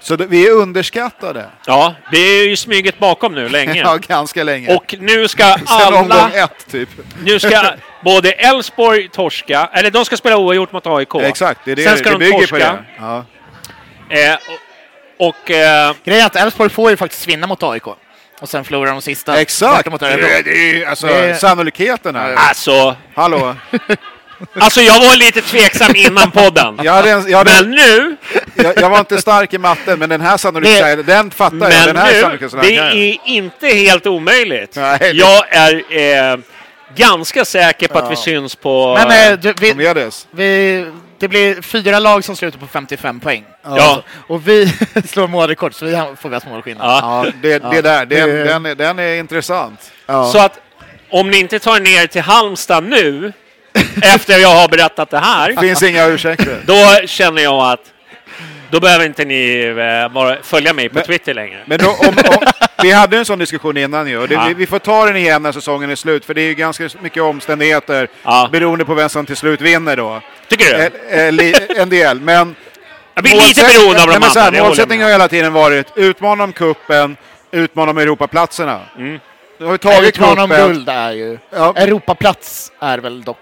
Så 0.00 0.16
det, 0.16 0.26
vi 0.26 0.46
är 0.48 0.52
underskattade. 0.52 1.46
Ja, 1.66 1.94
det 2.12 2.18
är 2.18 2.48
ju 2.48 2.56
smyget 2.56 2.98
bakom 2.98 3.34
nu 3.34 3.48
länge. 3.48 3.74
Ja, 3.84 3.96
ganska 4.08 4.44
länge. 4.44 4.76
Och 4.76 4.94
nu 4.98 5.28
ska 5.28 5.44
Sen 5.44 5.94
omgång 5.94 6.12
alla... 6.12 6.30
ett, 6.32 6.66
typ. 6.70 6.88
Nu 7.24 7.40
ska 7.40 7.62
både 8.04 8.32
Elfsborg 8.32 9.08
torska, 9.08 9.68
eller 9.72 9.90
de 9.90 10.04
ska 10.04 10.16
spela 10.16 10.36
oavgjort 10.36 10.72
mot 10.72 10.86
AIK. 10.86 11.14
Exakt, 11.14 11.60
det 11.64 11.72
är 11.72 11.76
det 11.76 11.82
Sen 11.84 11.96
ska 11.98 12.10
det 12.10 12.18
de 12.24 12.32
torska. 12.32 12.46
på 12.54 12.58
det. 12.58 12.84
Ja. 12.98 13.24
Eh, 14.10 14.34
och 14.34 14.60
och 15.28 15.50
eh, 15.50 15.94
Grejen 16.04 16.22
är 16.22 16.26
att 16.26 16.36
Elfsborg 16.36 16.70
får 16.70 16.90
ju 16.90 16.96
faktiskt 16.96 17.28
vinna 17.28 17.46
mot 17.46 17.62
AIK. 17.62 17.86
Och 18.40 18.48
sen 18.48 18.64
förlorar 18.64 18.90
de 18.92 19.02
sista 19.02 19.40
Exakt! 19.40 19.90
mot 19.90 20.02
Örebro. 20.02 20.26
Det 20.44 20.50
är, 20.50 20.74
det 20.74 20.86
alltså, 20.86 21.06
Det- 21.06 21.34
sannolikheten 21.40 22.14
här. 22.16 22.34
alltså, 22.34 22.96
Hallå? 23.14 23.56
Alltså 24.60 24.80
jag 24.80 25.00
var 25.00 25.16
lite 25.16 25.40
tveksam 25.40 25.92
innan 25.96 26.30
podden. 26.30 26.78
Jag, 26.82 26.92
hade 26.92 27.08
jag, 27.30 27.38
hade, 27.38 27.50
Men 27.62 27.70
nu, 27.70 28.16
jag, 28.54 28.72
jag 28.76 28.90
var 28.90 28.98
inte 28.98 29.20
stark 29.20 29.52
i 29.54 29.58
matten, 29.58 29.98
men 29.98 30.08
den 30.08 30.20
här 30.20 30.36
sannolikheten, 30.36 31.04
den 31.06 31.30
fattar 31.30 31.56
jag. 31.56 31.70
men 31.70 31.86
Den 31.86 31.96
här 31.96 32.38
nu, 32.40 32.48
det 32.60 32.70
jag. 32.70 32.94
är 32.96 33.16
inte 33.24 33.68
helt 33.68 34.06
omöjligt. 34.06 34.76
Nej, 34.76 34.98
det- 35.00 35.10
Jag 35.10 35.44
är 35.50 35.74
eh, 36.32 36.38
ganska 36.96 37.44
säker 37.44 37.88
på 37.88 37.98
att 37.98 38.10
vi 38.10 38.16
syns 38.16 38.54
på... 38.56 38.94
Men 38.98 39.32
eh, 39.32 39.38
du, 39.38 39.54
vi, 39.60 39.72
vi, 40.30 40.86
det 41.18 41.28
blir 41.28 41.62
fyra 41.62 41.98
lag 41.98 42.24
som 42.24 42.36
slutar 42.36 42.58
på 42.58 42.66
55 42.66 43.20
poäng. 43.20 43.44
ja, 43.64 44.02
Och 44.28 44.48
vi 44.48 44.72
slår 45.08 45.28
målrekord, 45.28 45.74
så 45.74 45.84
vi 45.84 46.02
får 46.20 46.28
vi 46.28 46.34
ha 46.36 46.42
målskillnad. 46.50 46.86
ja. 46.86 47.24
Ja, 47.26 47.30
det, 47.42 47.58
det 47.58 47.82
där, 47.82 48.06
den, 48.06 48.28
det- 48.28 48.44
den, 48.44 48.66
är- 48.66 48.74
den 48.74 48.98
är 48.98 49.14
intressant. 49.14 49.92
Ja. 50.06 50.30
Så 50.32 50.38
att 50.38 50.60
om 51.10 51.30
ni 51.30 51.38
inte 51.38 51.58
tar 51.58 51.80
ner 51.80 52.06
till 52.06 52.22
Halmstad 52.22 52.84
nu, 52.84 53.32
efter 54.02 54.38
jag 54.38 54.48
har 54.54 54.68
berättat 54.68 55.10
det 55.10 55.18
här, 55.18 55.48
Det 55.50 55.60
finns 55.60 55.82
inga 55.82 56.06
ursäkter. 56.06 56.60
då 56.66 57.06
känner 57.06 57.42
jag 57.42 57.72
att 57.72 57.80
då 58.74 58.80
behöver 58.80 59.06
inte 59.06 59.24
ni 59.24 59.64
eh, 60.14 60.42
följa 60.42 60.72
mig 60.72 60.88
på 60.88 60.94
Men- 60.94 61.04
Twitter 61.04 61.34
längre. 61.34 61.62
Men 61.66 61.78
då, 61.78 61.90
om, 61.90 62.08
om, 62.08 62.46
vi 62.82 62.92
hade 62.92 63.16
en 63.18 63.24
sån 63.24 63.38
diskussion 63.38 63.76
innan 63.76 64.08
ju, 64.08 64.26
det, 64.26 64.34
Ja. 64.34 64.44
vi, 64.48 64.54
vi 64.54 64.66
får 64.66 64.78
ta 64.78 65.06
den 65.06 65.16
igen 65.16 65.42
när 65.42 65.52
säsongen 65.52 65.90
är 65.90 65.94
slut, 65.94 66.24
för 66.24 66.34
det 66.34 66.40
är 66.40 66.46
ju 66.46 66.54
ganska 66.54 66.88
mycket 67.00 67.22
omständigheter 67.22 68.08
Ja. 68.22 68.48
beroende 68.52 68.84
på 68.84 68.94
vem 68.94 69.08
som 69.08 69.26
till 69.26 69.36
slut 69.36 69.60
vinner 69.60 69.96
då. 69.96 70.20
Tycker 70.48 70.64
du? 70.64 70.82
Eh, 71.10 71.50
eh, 71.76 71.82
en 71.82 71.88
del, 71.88 72.20
men... 72.20 72.54
Jag 73.14 73.24
blir 73.24 73.34
lite 73.34 73.60
beroende 73.62 74.02
av 74.02 74.08
de 74.08 74.14
andra. 74.14 74.40
här, 74.40 74.62
Målsättningen 74.62 75.04
har 75.04 75.12
hela 75.12 75.28
tiden 75.28 75.52
varit 75.52 75.86
utmana 75.96 76.44
om 76.44 76.52
kuppen, 76.52 77.16
utmana 77.50 77.90
om 77.90 77.98
Europaplatserna. 77.98 78.80
Mm. 78.98 79.18
Nu 79.58 79.64
har 79.66 79.72
vi 79.72 79.78
tagit 79.78 80.08
Utmana 80.08 80.44
om 80.44 80.50
guld 80.50 80.88
är 80.88 81.12
ju... 81.12 81.38
Ja. 81.50 81.72
Europaplats 81.76 82.72
är 82.80 82.98
väl 82.98 83.22
dock 83.22 83.38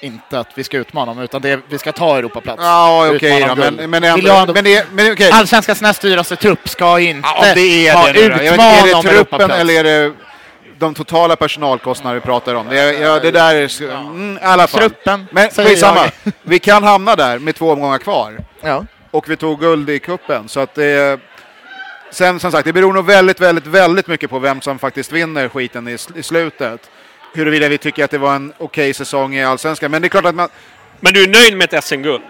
inte 0.00 0.38
att 0.38 0.48
vi 0.54 0.64
ska 0.64 0.78
utmana 0.78 1.12
om, 1.12 1.18
utan 1.18 1.42
det 1.42 1.50
är, 1.50 1.60
vi 1.68 1.78
ska 1.78 1.92
ta 1.92 2.18
Europaplats. 2.18 2.62
Ja, 2.62 3.10
okej 3.14 3.36
Utmana 3.36 3.52
om 3.52 3.58
guld. 3.58 3.76
men, 3.76 3.90
men, 3.90 4.02
jag 4.02 4.40
ändå, 4.40 4.54
men, 4.54 4.64
det, 4.64 4.86
men 4.92 5.12
okej. 5.12 5.30
Allsvenskans 5.30 5.80
näst 5.80 6.02
dyraste 6.02 6.36
trupp 6.36 6.68
ska 6.68 7.00
inte 7.00 7.28
Ja, 7.28 7.54
det 7.54 7.88
är 7.88 8.12
det 8.12 8.28
då. 8.28 8.44
Jag 8.44 8.52
vet 8.52 8.52
utmana 8.52 8.70
Är 8.70 8.94
om 8.94 9.04
det 9.04 9.10
truppen 9.10 9.50
eller 9.50 9.74
är 9.74 9.84
det 9.84 10.12
de 10.78 10.94
totala 10.94 11.36
personalkostnader 11.36 12.14
vi 12.14 12.20
pratar 12.20 12.54
om? 12.54 12.68
Det, 12.68 12.92
ja, 12.92 13.20
det 13.20 13.30
där 13.30 13.54
är... 13.54 13.82
Mm, 13.82 14.36
I 14.36 14.40
alla 14.44 14.66
fall. 14.66 14.80
Truppen, 14.80 15.26
Men 15.30 15.50
skitsamma. 15.50 16.10
Vi 16.42 16.58
kan 16.58 16.82
hamna 16.82 17.16
där 17.16 17.38
med 17.38 17.54
två 17.54 17.70
omgångar 17.70 17.98
kvar. 17.98 18.38
Ja. 18.60 18.84
Och 19.10 19.30
vi 19.30 19.36
tog 19.36 19.60
guld 19.60 19.90
i 19.90 19.98
kuppen 19.98 20.48
så 20.48 20.60
att 20.60 20.74
det... 20.74 21.20
Sen 22.12 22.40
som 22.40 22.52
sagt, 22.52 22.64
det 22.64 22.72
beror 22.72 22.92
nog 22.92 23.06
väldigt, 23.06 23.40
väldigt, 23.40 23.66
väldigt 23.66 24.06
mycket 24.06 24.30
på 24.30 24.38
vem 24.38 24.60
som 24.60 24.78
faktiskt 24.78 25.12
vinner 25.12 25.48
skiten 25.48 25.88
i, 25.88 25.96
i 26.14 26.22
slutet. 26.22 26.90
Huruvida 27.34 27.68
vi 27.68 27.78
tycker 27.78 28.04
att 28.04 28.10
det 28.10 28.18
var 28.18 28.34
en 28.34 28.52
okej 28.58 28.94
säsong 28.94 29.34
i 29.36 29.44
Allsvenskan. 29.44 29.90
Men 29.90 30.02
det 30.02 30.06
är 30.06 30.08
klart 30.08 30.24
att 30.24 30.34
man... 30.34 30.48
Men 31.00 31.12
du 31.12 31.22
är 31.22 31.28
nöjd 31.28 31.56
med 31.56 31.74
ett 31.74 31.84
SM-guld? 31.84 32.22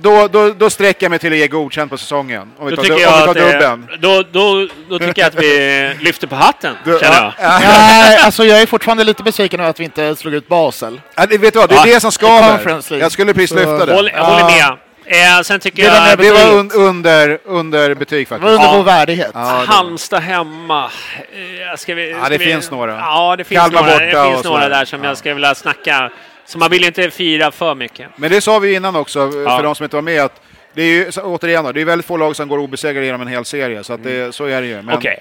Då, 0.00 0.28
då, 0.28 0.50
då 0.50 0.70
sträcker 0.70 1.04
jag 1.04 1.10
mig 1.10 1.18
till 1.18 1.32
att 1.32 1.38
ge 1.38 1.48
godkänt 1.48 1.90
på 1.90 1.98
säsongen. 1.98 2.50
Om 2.58 2.66
vi 2.66 2.70
Då 2.70 2.76
tar, 2.76 2.82
tycker, 2.82 2.94
om 2.96 3.00
jag 3.02 3.10
vi 3.24 3.30
att, 3.30 3.36
tar 3.46 3.52
dubben. 3.52 3.88
då, 4.00 4.22
då, 4.32 4.68
då 4.88 4.98
tycker 4.98 5.22
jag 5.22 5.28
att 5.28 5.34
vi 5.42 5.94
lyfter 6.00 6.26
på 6.26 6.34
hatten, 6.34 6.74
Du- 6.84 6.98
känner 7.00 7.14
jag. 7.22 7.32
ja, 7.40 7.58
Nej, 7.60 8.18
alltså 8.18 8.44
jag 8.44 8.62
är 8.62 8.66
fortfarande 8.66 9.04
lite 9.04 9.22
besviken 9.22 9.60
över 9.60 9.70
att 9.70 9.80
vi 9.80 9.84
inte 9.84 10.16
slog 10.16 10.34
ut 10.34 10.48
Basel. 10.48 11.00
Ja, 11.14 11.26
det, 11.26 11.38
vet 11.38 11.52
du 11.52 11.58
vad, 11.58 11.68
det 11.68 11.74
är 11.74 11.86
Ja. 11.86 11.94
det 11.94 12.00
som 12.00 12.12
skaver. 12.12 12.82
Jag 13.00 13.12
skulle 13.12 13.34
precis 13.34 13.50
lyfta 13.56 13.86
det. 13.86 13.94
Håll, 13.94 14.10
jag 14.14 14.24
håller 14.24 14.44
med. 14.44 14.78
Eh, 15.06 15.40
sen 15.42 15.60
tycker 15.60 15.82
Det 15.82 15.88
jag... 15.88 16.02
när 16.02 16.16
Det 16.16 16.30
var 16.30 16.58
un, 16.58 16.70
under, 16.74 17.38
under 17.44 17.94
betyg 17.94 18.28
faktiskt. 18.28 18.50
under 18.52 18.64
Ja. 18.66 18.76
vår 18.76 18.82
värdighet. 18.84 19.30
Ja, 19.34 19.40
det- 19.40 19.66
Halmstad 19.72 20.22
hemma. 20.22 20.84
Eh, 20.84 21.76
Ska 21.76 21.94
vi, 21.94 22.10
Ja, 22.10 22.18
ska 22.20 22.28
det 22.28 22.38
vi, 22.38 22.44
finns 22.44 22.70
några. 22.70 22.92
Ja, 22.98 23.36
det 23.36 23.44
finns 23.44 23.60
Kalmar 23.60 23.80
några, 23.82 23.92
borta 23.92 24.04
det 24.28 24.32
finns 24.32 24.44
några 24.44 24.68
där 24.68 24.84
som 24.84 25.02
Ja. 25.02 25.08
jag 25.10 25.18
skulle 25.18 25.34
vilja 25.34 25.54
snacka. 25.54 26.10
Så 26.46 26.58
man 26.58 26.70
vill 26.70 26.84
inte 26.84 27.10
fira 27.10 27.50
för 27.50 27.74
mycket. 27.74 28.08
Men 28.16 28.30
det 28.30 28.40
sa 28.40 28.58
vi 28.58 28.74
innan 28.74 28.96
också, 28.96 29.18
Ja. 29.18 29.56
för 29.56 29.62
de 29.62 29.74
som 29.74 29.84
inte 29.84 29.96
var 29.96 30.02
med, 30.02 30.22
att 30.22 30.40
det 30.74 30.82
är 30.82 30.86
ju, 30.86 31.10
återigen 31.22 31.64
det 31.74 31.80
är 31.80 31.84
väldigt 31.84 32.06
få 32.06 32.16
lag 32.16 32.36
som 32.36 32.48
går 32.48 32.58
obesegrade 32.58 33.06
genom 33.06 33.20
en 33.20 33.28
hel 33.28 33.44
serie, 33.44 33.84
så, 33.84 33.92
att 33.92 34.02
det, 34.04 34.34
så 34.34 34.44
är 34.44 34.60
det 34.60 34.66
ju. 34.66 34.82
Men, 34.82 34.94
Okej. 34.94 35.18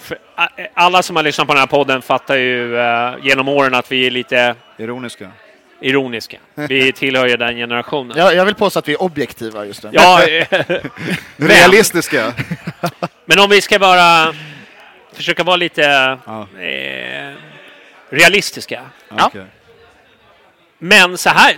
För, 0.00 0.18
a- 0.36 0.48
Alla 0.74 1.02
som 1.02 1.16
har 1.16 1.22
lyssnat 1.22 1.46
på 1.46 1.52
den 1.52 1.60
här 1.60 1.66
podden 1.66 2.02
fattar 2.02 2.36
ju 2.36 2.78
eh, 2.78 3.14
genom 3.22 3.48
åren 3.48 3.74
att 3.74 3.92
vi 3.92 4.06
är 4.06 4.10
lite 4.10 4.54
Ironiska. 4.78 5.28
Ironiska. 5.84 6.36
Vi 6.54 6.92
tillhör 6.96 7.26
ju 7.26 7.36
den 7.36 7.56
generationen. 7.56 8.16
Jag, 8.18 8.34
jag 8.34 8.44
vill 8.44 8.54
påstå 8.54 8.78
att 8.78 8.88
vi 8.88 8.92
är 8.92 9.02
objektiva 9.02 9.64
just 9.66 9.82
nu. 9.82 9.90
Ja, 9.92 10.22
eh, 10.28 10.46
Men- 11.36 11.48
Realistiska. 11.48 12.32
men 13.24 13.38
om 13.38 13.50
vi 13.50 13.60
ska 13.60 13.78
bara 13.78 14.34
försöka 15.12 15.42
vara 15.42 15.56
lite 15.56 15.82
Ja. 16.26 16.46
eh, 16.60 17.32
realistiska. 18.10 18.82
Ja. 19.08 19.30
Men 20.78 21.18
så 21.18 21.28
här, 21.30 21.50
eh, 21.50 21.56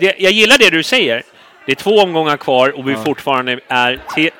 det, 0.00 0.14
jag 0.18 0.32
gillar 0.32 0.58
det 0.58 0.70
du 0.70 0.82
säger. 0.82 1.22
Det 1.66 1.72
är 1.72 1.76
två 1.76 1.98
omgångar 2.00 2.36
kvar 2.36 2.78
och 2.78 2.88
vi 2.88 2.94
fortfarande 2.96 3.60
är 3.68 4.00
te, 4.14 4.30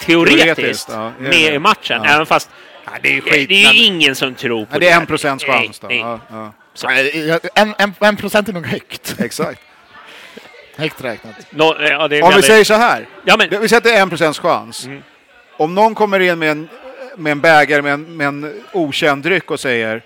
teoretiskt, 0.00 0.44
Teoretiskt, 0.56 0.88
ja, 0.92 1.12
det 1.18 1.22
med 1.22 1.30
det. 1.32 1.54
i 1.54 1.58
matchen. 1.58 2.00
Ja. 2.04 2.10
Även 2.10 2.26
fast 2.26 2.50
det 3.02 3.08
är 3.08 3.14
det, 3.14 3.20
skit, 3.20 3.48
det 3.48 3.54
är 3.54 3.66
men- 3.66 3.76
ju 3.76 3.84
ingen 3.84 4.14
som 4.14 4.34
tror 4.34 4.64
på 4.64 4.74
Ja, 4.76 4.78
det 4.78 4.88
är 4.88 4.96
en 5.00 5.06
procents 5.06 5.44
chans 5.44 5.78
då. 5.78 5.86
Nej, 5.88 5.98
Ja, 5.98 6.20
ja. 6.30 6.52
Så. 6.74 6.88
En, 7.54 7.74
en, 7.78 7.94
en 8.00 8.16
procent 8.16 8.48
är 8.48 8.52
nog 8.52 8.66
högt. 8.66 9.16
Exakt. 9.20 9.60
Högt 10.76 11.04
räknat. 11.04 11.34
Nå- 11.50 11.76
ja, 11.80 12.08
det 12.08 12.16
är 12.18 12.22
Om 12.22 12.28
vi 12.28 12.34
väldigt- 12.34 12.44
säger 12.44 12.64
så 12.64 12.74
här. 12.74 13.08
Ja, 13.24 13.36
men, 13.36 13.60
Vi 13.60 13.68
sätter 13.68 13.94
en 14.00 14.08
procents 14.08 14.38
chans. 14.38 14.86
Mm. 14.86 15.02
Om 15.56 15.74
någon 15.74 15.94
kommer 15.94 16.20
in 16.20 16.38
med 16.38 16.50
en, 16.50 16.68
med 17.16 17.30
en 17.32 17.40
bägare 17.40 17.82
med 17.82 17.92
en, 17.92 18.16
med 18.16 18.26
en 18.26 18.62
okänd 18.72 19.22
dryck 19.22 19.50
och 19.50 19.60
säger 19.60 20.02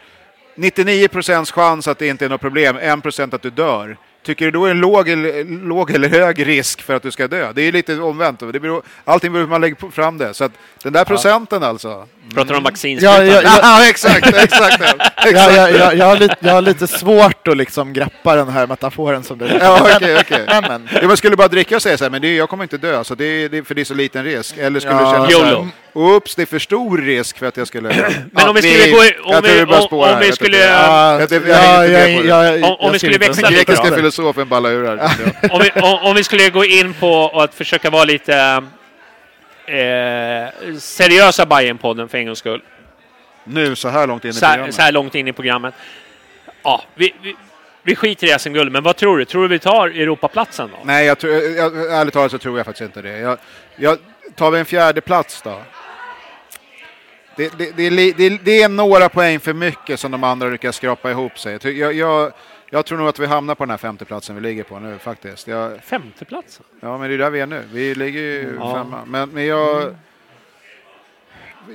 99 0.56 1.08
procents 1.08 1.52
chans 1.52 1.88
att 1.88 1.98
det 1.98 2.06
inte 2.08 2.24
är 2.24 2.28
något 2.28 2.40
problem, 2.40 2.76
1 2.76 3.02
procent 3.02 3.34
att 3.34 3.42
du 3.42 3.50
dör. 3.50 3.96
Tycker 4.22 4.44
du 4.44 4.50
då 4.50 4.64
är 4.66 4.70
en 4.70 4.80
låg 4.80 5.08
eller, 5.08 5.44
låg 5.44 5.90
eller 5.90 6.08
hög 6.08 6.46
risk 6.46 6.82
för 6.82 6.94
att 6.94 7.02
du 7.02 7.10
ska 7.10 7.28
dö? 7.28 7.52
Det 7.52 7.62
är 7.62 7.72
lite 7.72 7.98
omvänt. 8.00 8.40
Det 8.40 8.60
beror, 8.60 8.82
allting 9.04 9.32
beror 9.32 9.42
på 9.44 9.46
hur 9.46 9.50
man 9.50 9.60
lägger 9.60 9.90
fram 9.90 10.18
det. 10.18 10.34
Så 10.34 10.44
att 10.44 10.52
den 10.82 10.92
där 10.92 11.04
procenten 11.04 11.62
alltså. 11.62 12.08
Pratar 12.34 12.54
om 12.54 12.62
vaccinsprutan. 12.62 13.26
Ja, 13.26 13.32
ja, 13.32 13.42
ja. 13.42 13.58
Ja, 13.62 13.88
exakt, 13.88 14.26
exakt. 14.26 14.82
exakt. 14.82 15.34
Jag, 15.34 15.52
jag, 15.52 15.72
jag, 15.72 15.94
jag, 15.96 16.06
har 16.06 16.16
lite, 16.16 16.36
jag 16.40 16.52
har 16.52 16.62
lite 16.62 16.86
svårt 16.86 17.48
att 17.48 17.56
liksom 17.56 17.92
greppa 17.92 18.36
den 18.36 18.48
här 18.48 18.66
metaforen 18.66 19.22
som 19.24 19.38
du... 19.38 19.46
Ja, 19.60 19.80
okej, 19.96 20.16
okej. 20.20 20.44
Men, 20.46 20.62
men. 20.68 20.88
Ja, 21.02 21.16
skulle 21.16 21.36
bara 21.36 21.48
dricka 21.48 21.76
och 21.76 21.82
säga 21.82 21.98
så 21.98 22.04
här, 22.04 22.10
men 22.10 22.22
det, 22.22 22.34
jag 22.34 22.48
kommer 22.48 22.64
inte 22.64 22.78
dö, 22.78 23.04
så 23.04 23.14
det, 23.14 23.24
är- 23.24 23.48
det, 23.48 23.64
för 23.64 23.74
det 23.74 23.80
är 23.80 23.84
så 23.84 23.94
liten 23.94 24.24
risk. 24.24 24.56
Eller 24.58 24.80
skulle 24.80 24.94
Ja. 24.94 25.26
du 25.26 25.32
känna 25.32 25.50
så 25.50 25.56
här, 25.56 25.68
oops, 25.92 26.34
det 26.34 26.42
är 26.42 26.46
för 26.46 26.58
stor 26.58 26.98
risk 26.98 27.38
för 27.38 27.46
att 27.46 27.56
jag 27.56 27.66
skulle... 27.66 27.88
Men 28.32 28.48
om 28.48 28.54
vi 28.54 28.74
Ja, 28.74 28.80
skulle 28.80 28.90
gå 28.92 28.98
om 28.98 29.42
vi- 29.42 29.62
om- 29.90 30.18
vi 30.20 30.32
skulle- 30.32 30.56
Ja, 30.58 31.20
ja, 32.58 32.76
Om- 32.80 32.92
vi 32.92 32.98
skulle 32.98 33.14
ens- 33.14 33.36
lite 33.40 33.52
Grekiska 33.52 33.94
filosofen 33.96 34.48
ballar 34.48 34.70
ur 34.70 34.86
här. 34.86 35.00
om, 35.50 35.60
vi, 35.62 35.80
om, 35.80 35.98
om 36.02 36.14
vi 36.16 36.24
skulle 36.24 36.50
gå 36.50 36.64
in 36.64 36.94
på 36.94 37.28
att 37.42 37.54
försöka 37.54 37.90
vara 37.90 38.04
lite 38.04 38.62
eh, 39.68 40.74
seriösa 40.78 41.44
Bajen-podden 41.46 42.08
för 42.08 42.18
en 42.18 42.26
gångs 42.26 42.38
skull. 42.38 42.62
Nu 43.44 43.76
så 43.76 43.88
här 43.88 44.06
långt 44.06 44.24
in 44.24 44.30
i 44.30 44.32
Så 44.32 44.46
här, 44.46 44.52
programmet. 44.54 44.74
så 44.74 44.82
här 44.82 44.92
långt 44.92 45.14
in 45.14 45.28
i 45.28 45.32
programmet. 45.32 45.74
Ja, 46.62 46.82
vi, 46.94 47.14
vi, 47.22 47.36
vi 47.82 47.96
skiter 47.96 48.26
i 48.34 48.38
SM-guld, 48.38 48.72
men 48.72 48.82
vad 48.82 48.96
tror 48.96 49.18
du? 49.18 49.24
Tror 49.24 49.42
du 49.42 49.48
vi 49.48 49.58
tar 49.58 49.88
Europaplatsen 49.88 50.70
då? 50.72 50.78
Nej, 50.84 51.06
jag 51.06 51.18
tror, 51.18 51.34
jag, 51.34 51.92
ärligt 52.00 52.14
talat 52.14 52.30
så 52.30 52.38
tror 52.38 52.56
jag 52.58 52.66
faktiskt 52.66 52.82
inte 52.96 53.02
det. 53.02 53.18
Jag, 53.18 53.38
jag, 53.76 53.98
tar 54.34 54.50
vi 54.50 54.58
en 54.58 54.64
fjärde 54.64 55.00
plats 55.00 55.42
då? 55.42 55.62
Det, 57.36 57.52
det, 57.58 57.70
det, 57.70 57.90
det, 58.44 58.62
är- 58.62 58.68
några 58.68 59.08
poäng 59.08 59.40
för 59.40 59.52
mycket 59.52 60.00
som 60.00 60.10
de 60.10 60.24
andra 60.24 60.48
lyckas 60.48 60.76
skrapa 60.76 61.10
ihop 61.10 61.38
sig. 61.38 61.58
Jag, 61.78 61.92
jag, 61.92 62.32
jag, 62.70 62.86
tror 62.86 62.98
nog 62.98 63.08
att 63.08 63.18
vi 63.18 63.26
hamnar 63.26 63.54
på 63.54 63.64
den 63.64 63.70
här 63.70 63.76
femteplatsen 63.76 64.34
vi 64.34 64.40
ligger 64.42 64.62
på 64.64 64.78
nu 64.78 64.98
faktiskt. 64.98 65.46
Jag, 65.48 65.82
Femteplatsen? 65.84 66.64
Ja, 66.80 66.98
men 66.98 67.08
det 67.08 67.14
är 67.14 67.18
där 67.18 67.30
vi 67.30 67.40
är 67.40 67.46
nu. 67.46 67.62
Vi 67.72 67.94
ligger 67.94 68.20
ju 68.20 68.56
Ja. 68.58 68.74
femma. 68.74 69.04
Men, 69.06 69.28
men 69.28 69.46
jag... 69.46 69.94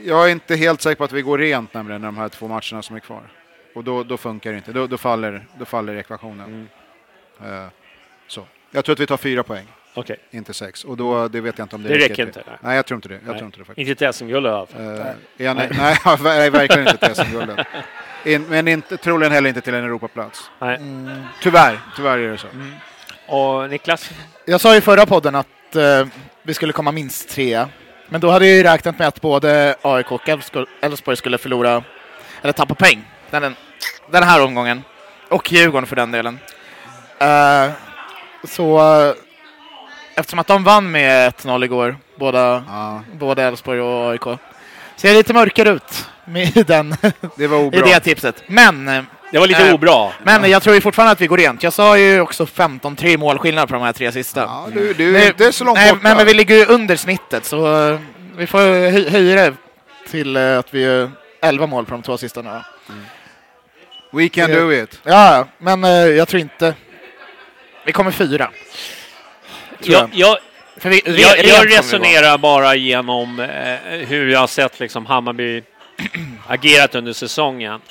Jag 0.05 0.25
är 0.25 0.31
inte 0.31 0.55
helt 0.55 0.81
säker 0.81 0.95
på 0.95 1.03
att 1.03 1.11
vi 1.11 1.21
går 1.21 1.37
rent 1.37 1.73
nämligen 1.73 2.01
de 2.01 2.17
här 2.17 2.29
två 2.29 2.47
matcherna 2.47 2.81
som 2.81 2.95
är 2.95 2.99
kvar. 2.99 3.21
Och 3.75 3.83
då, 3.83 4.03
då 4.03 4.17
funkar 4.17 4.51
det 4.51 4.57
inte. 4.57 4.71
Då, 4.71 4.87
då, 4.87 4.97
faller, 4.97 5.45
då 5.59 5.65
faller 5.65 5.95
ekvationen. 5.95 6.67
Mm. 7.39 7.63
Eh, 7.63 7.67
så. 8.27 8.45
Jag 8.71 8.85
tror 8.85 8.93
att 8.93 8.99
vi 8.99 9.07
tar 9.07 9.17
fyra 9.17 9.43
poäng, 9.43 9.65
Okej. 9.93 10.17
inte 10.31 10.53
sex. 10.53 10.83
Och 10.83 10.97
då 10.97 11.27
det 11.27 11.41
vet 11.41 11.57
jag 11.57 11.65
inte 11.65 11.75
om 11.75 11.83
det, 11.83 11.89
Det 11.89 11.95
räcker 11.95 12.15
till. 12.15 12.27
inte, 12.27 12.43
nej. 12.47 12.57
Nej, 12.61 12.75
jag 12.75 12.85
tror 12.85 12.95
inte 12.95 13.07
det. 13.09 13.13
Jag 13.13 13.23
Nej. 13.25 13.35
tror 13.37 13.45
inte 13.45 13.57
det 13.57 13.65
faktiskt. 13.65 13.89
Inte 13.89 13.99
till 14.05 14.13
SM-guld 14.13 14.45
i 14.45 14.49
alla 14.49 14.65
fall. 14.65 14.81
Eh, 14.81 15.05
nej, 15.55 15.97
nej, 16.23 16.49
verkligen 16.49 16.87
inte 16.87 17.07
till 17.07 17.15
SM-guldet. 17.15 17.67
In, 18.25 18.45
men 18.49 18.67
inte, 18.67 18.97
troligen 18.97 19.31
heller 19.33 19.49
inte 19.49 19.61
till 19.61 19.73
en 19.73 19.83
Europaplats. 19.83 20.51
Nej. 20.59 20.79
Tyvärr, 21.41 21.79
tyvärr 21.95 22.17
är 22.17 22.31
det 22.31 22.37
så. 22.37 22.47
Mm. 22.47 22.73
Och 23.27 23.69
Niklas? 23.69 24.09
Jag 24.45 24.61
sa 24.61 24.75
i 24.75 24.81
förra 24.81 25.05
podden 25.05 25.35
att 25.35 25.75
eh, 25.75 26.07
vi 26.43 26.53
skulle 26.53 26.73
komma 26.73 26.91
minst 26.91 27.29
tre. 27.29 27.65
Men 28.09 28.21
då 28.21 28.31
hade 28.31 28.47
jag 28.47 28.57
ju 28.57 28.63
räknat 28.63 28.99
med 28.99 29.07
att 29.07 29.21
både 29.21 29.75
AIK 29.81 30.11
och 30.11 30.27
Elfsborg- 30.27 31.15
skulle 31.15 31.37
förlora, 31.37 31.83
eller 32.41 32.53
tappa 32.53 32.75
poäng 32.75 33.01
den, 33.29 33.55
den 34.11 34.23
här 34.23 34.41
omgången. 34.43 34.83
Och 35.29 35.51
Djurgården 35.51 35.87
för 35.87 35.95
den 35.95 36.11
delen. 36.11 36.39
Eh, 37.19 37.69
så 38.43 38.77
eh, 39.07 39.13
eftersom 40.15 40.39
att 40.39 40.47
de 40.47 40.63
vann 40.63 40.91
med 40.91 41.33
1-0 41.33 41.63
igår, 41.65 41.97
båda, 42.15 42.63
Ja, 42.67 43.01
både 43.13 43.43
Elfsborg 43.43 43.81
och 43.81 44.11
AIK, 44.11 44.39
ser 44.95 45.09
det 45.09 45.13
lite 45.13 45.33
mörkare 45.33 45.69
ut 45.69 46.09
med 46.25 46.63
den, 46.67 46.95
det 47.37 47.47
var 47.47 47.57
i 47.57 47.61
obra. 47.61 47.79
det 47.85 47.99
tipset. 47.99 48.43
Men 48.47 48.85
Det 49.31 49.39
var 49.39 49.47
lite 49.47 49.67
Eh, 49.67 49.73
obra. 49.73 50.11
Men 50.23 50.51
jag 50.51 50.63
tror 50.63 50.75
ju 50.75 50.81
fortfarande 50.81 51.11
att 51.11 51.21
vi 51.21 51.27
går 51.27 51.37
rent. 51.37 51.63
Jag 51.63 51.73
sa 51.73 51.97
ju 51.97 52.19
också 52.21 52.45
15-3 52.45 53.17
målskillnad 53.17 53.67
på 53.67 53.73
de 53.73 53.83
här 53.83 53.93
tre 53.93 54.11
sista. 54.11 54.39
Ja, 54.41 54.67
du, 54.73 54.93
du 54.93 55.09
är 55.09 55.13
Nej, 55.13 55.27
inte 55.27 55.51
så 55.51 55.63
långt 55.63 55.77
nej, 55.77 55.91
borta. 55.91 56.03
men, 56.03 56.17
men 56.17 56.25
vi 56.25 56.33
ligger 56.33 56.55
ju 56.55 56.65
under 56.65 56.95
snittet 56.95 57.45
så 57.45 57.89
eh, 57.91 57.99
vi 58.37 58.47
får 58.47 58.59
höj, 58.59 59.09
höja 59.09 59.35
det 59.35 59.53
till 60.11 60.35
eh, 60.35 60.59
att 60.59 60.73
vi 60.73 60.81
gör 60.81 61.11
11 61.41 61.67
mål 61.67 61.85
på 61.85 61.91
de 61.91 62.01
två 62.01 62.17
sista 62.17 62.41
nu. 62.41 62.49
då. 62.49 62.63
We 64.17 64.29
can 64.29 64.51
do 64.51 64.73
it. 64.73 64.99
Ja, 65.03 65.47
men 65.57 65.83
eh, 65.83 65.89
jag 65.91 66.27
tror 66.27 66.41
inte... 66.41 66.73
Vi 67.85 67.91
kommer 67.91 68.11
fyra. 68.11 68.49
Tror 69.83 69.95
Jag, 69.95 70.09
jag, 70.13 70.37
vi, 70.83 71.01
jag, 71.05 71.13
vi 71.13 71.49
jag 71.49 71.57
vara. 71.57 71.65
resonerar 71.79 72.37
bara 72.37 72.75
genom 72.75 73.39
eh, 73.39 74.07
hur 74.07 74.29
jag 74.29 74.39
har 74.39 74.47
sett 74.47 74.79
liksom 74.79 75.05
Hammarby 75.05 75.63
agerat 76.47 76.95
under 76.95 77.13
säsongen. 77.13 77.81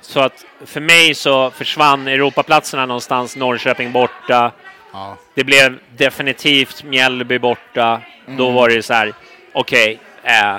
Så 0.00 0.20
att 0.20 0.44
för 0.66 0.80
mig 0.80 1.14
så 1.14 1.50
försvann 1.50 2.08
Europaplatserna 2.08 2.86
någonstans, 2.86 3.36
Norrköping 3.36 3.92
borta. 3.92 4.52
Ja. 4.92 5.16
Det 5.34 5.44
blev 5.44 5.78
definitivt 5.96 6.84
Mjällby 6.84 7.38
borta. 7.38 8.00
Då 8.26 8.50
var 8.50 8.68
det 8.68 8.82
så 8.82 8.94
här, 8.94 9.12
okej, 9.52 9.98
eh, 10.22 10.54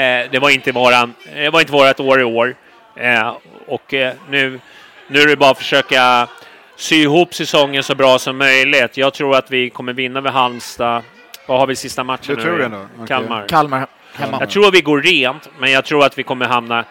eh, 0.00 0.30
det 0.30 0.38
var 0.38 0.50
inte 0.50 0.72
våran, 0.72 1.14
det 1.34 1.50
var 1.50 1.60
inte 1.60 1.72
vårat 1.72 2.00
år 2.00 2.20
i 2.20 2.24
år. 2.24 2.54
Eh, 2.96 3.36
och 3.66 3.94
eh, 3.94 4.14
nu, 4.28 4.60
nu 5.08 5.20
är 5.20 5.26
det 5.26 5.36
bara 5.36 5.50
att 5.50 5.58
försöka 5.58 6.28
sy 6.76 7.02
ihop 7.02 7.34
säsongen 7.34 7.82
så 7.82 7.94
bra 7.94 8.18
som 8.18 8.38
möjligt. 8.38 8.96
Jag 8.96 9.14
tror 9.14 9.36
att 9.36 9.50
vi 9.50 9.70
kommer 9.70 9.92
vinna 9.92 10.20
med 10.20 10.32
Halmstad. 10.32 11.02
Vad 11.46 11.58
har 11.60 11.66
vi 11.66 11.76
sista 11.76 12.04
matchen 12.04 12.34
Du 12.34 12.36
nu? 12.36 12.42
tror 12.42 12.58
det? 12.58 12.66
Okej. 12.66 13.06
Kalmar. 13.08 13.48
Kalmar 13.48 13.86
hemma. 14.18 14.36
Jag 14.40 14.50
tror 14.50 14.66
att 14.68 14.74
vi 14.74 14.80
går 14.80 15.02
rent, 15.02 15.48
men 15.58 15.72
jag 15.72 15.84
tror 15.84 16.04
att 16.04 16.18
vi 16.18 16.22
kommer 16.22 16.46
hamna 16.46 16.84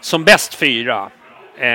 som 0.00 0.24
bäst 0.24 0.54
fyra. 0.54 1.10
Eh, 1.60 1.68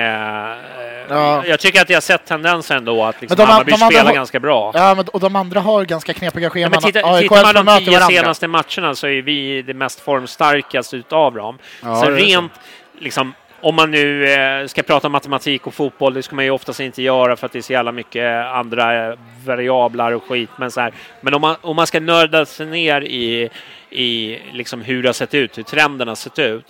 Ja. 1.08 1.46
Jag 1.46 1.60
tycker 1.60 1.80
att 1.82 1.90
jag 1.90 1.96
har 1.96 2.00
sett 2.00 2.26
tendenser 2.26 2.76
ändå 2.76 3.04
att 3.04 3.20
liksom 3.20 3.36
de- 3.36 3.42
Hammarby 3.46 3.70
de 3.70 3.74
andra 3.74 3.86
spelar 3.86 4.04
har- 4.04 4.14
ganska 4.14 4.40
bra. 4.40 4.70
Ja, 4.74 4.94
men, 4.94 5.04
och 5.08 5.20
de 5.20 5.36
andra 5.36 5.60
har 5.60 5.84
ganska 5.84 6.12
knepiga 6.14 6.42
Ja, 6.44 6.50
scheman. 6.50 6.70
men 6.70 6.80
titta, 6.80 7.06
AIK 7.14 7.22
tittar 7.28 7.54
man 7.54 7.66
de 7.66 7.78
tio 7.78 7.90
varandra. 7.90 8.06
senaste 8.16 8.48
matcherna 8.48 8.94
så 8.94 9.06
är 9.06 9.22
vi 9.22 9.62
det 9.62 9.74
mest 9.74 10.00
formstarkaste 10.00 10.96
utav 10.96 11.34
dem. 11.34 11.58
Ja, 11.82 11.94
så 11.96 12.02
är 12.02 12.06
så. 12.06 12.10
rent, 12.24 12.52
liksom, 12.98 13.34
om 13.60 13.74
man 13.74 13.90
nu 13.90 14.32
eh, 14.32 14.66
ska 14.66 14.82
prata 14.82 15.08
matematik 15.08 15.66
och 15.66 15.74
fotboll, 15.74 16.14
det 16.14 16.22
ska 16.22 16.36
man 16.36 16.44
ju 16.44 16.50
oftast 16.50 16.80
inte 16.80 17.02
göra 17.02 17.36
för 17.36 17.46
att 17.46 17.52
det 17.52 17.58
är 17.58 17.62
så 17.62 17.72
jävla 17.72 17.92
mycket 17.92 18.46
andra 18.46 19.16
variabler 19.44 20.14
och 20.14 20.22
skit. 20.24 20.50
Men, 20.56 20.70
så 20.70 20.80
här, 20.80 20.92
men 21.20 21.34
om, 21.34 21.40
man, 21.40 21.56
om 21.60 21.76
man 21.76 21.86
ska 21.86 22.00
nörda 22.00 22.46
sig 22.46 22.66
ner 22.66 23.00
i, 23.00 23.48
i 23.94 24.40
liksom 24.52 24.80
hur 24.82 25.02
det 25.02 25.08
har 25.08 25.14
sett 25.14 25.34
ut, 25.34 25.58
hur 25.58 25.62
trenden 25.62 26.08
har 26.08 26.14
sett 26.14 26.38
ut, 26.38 26.64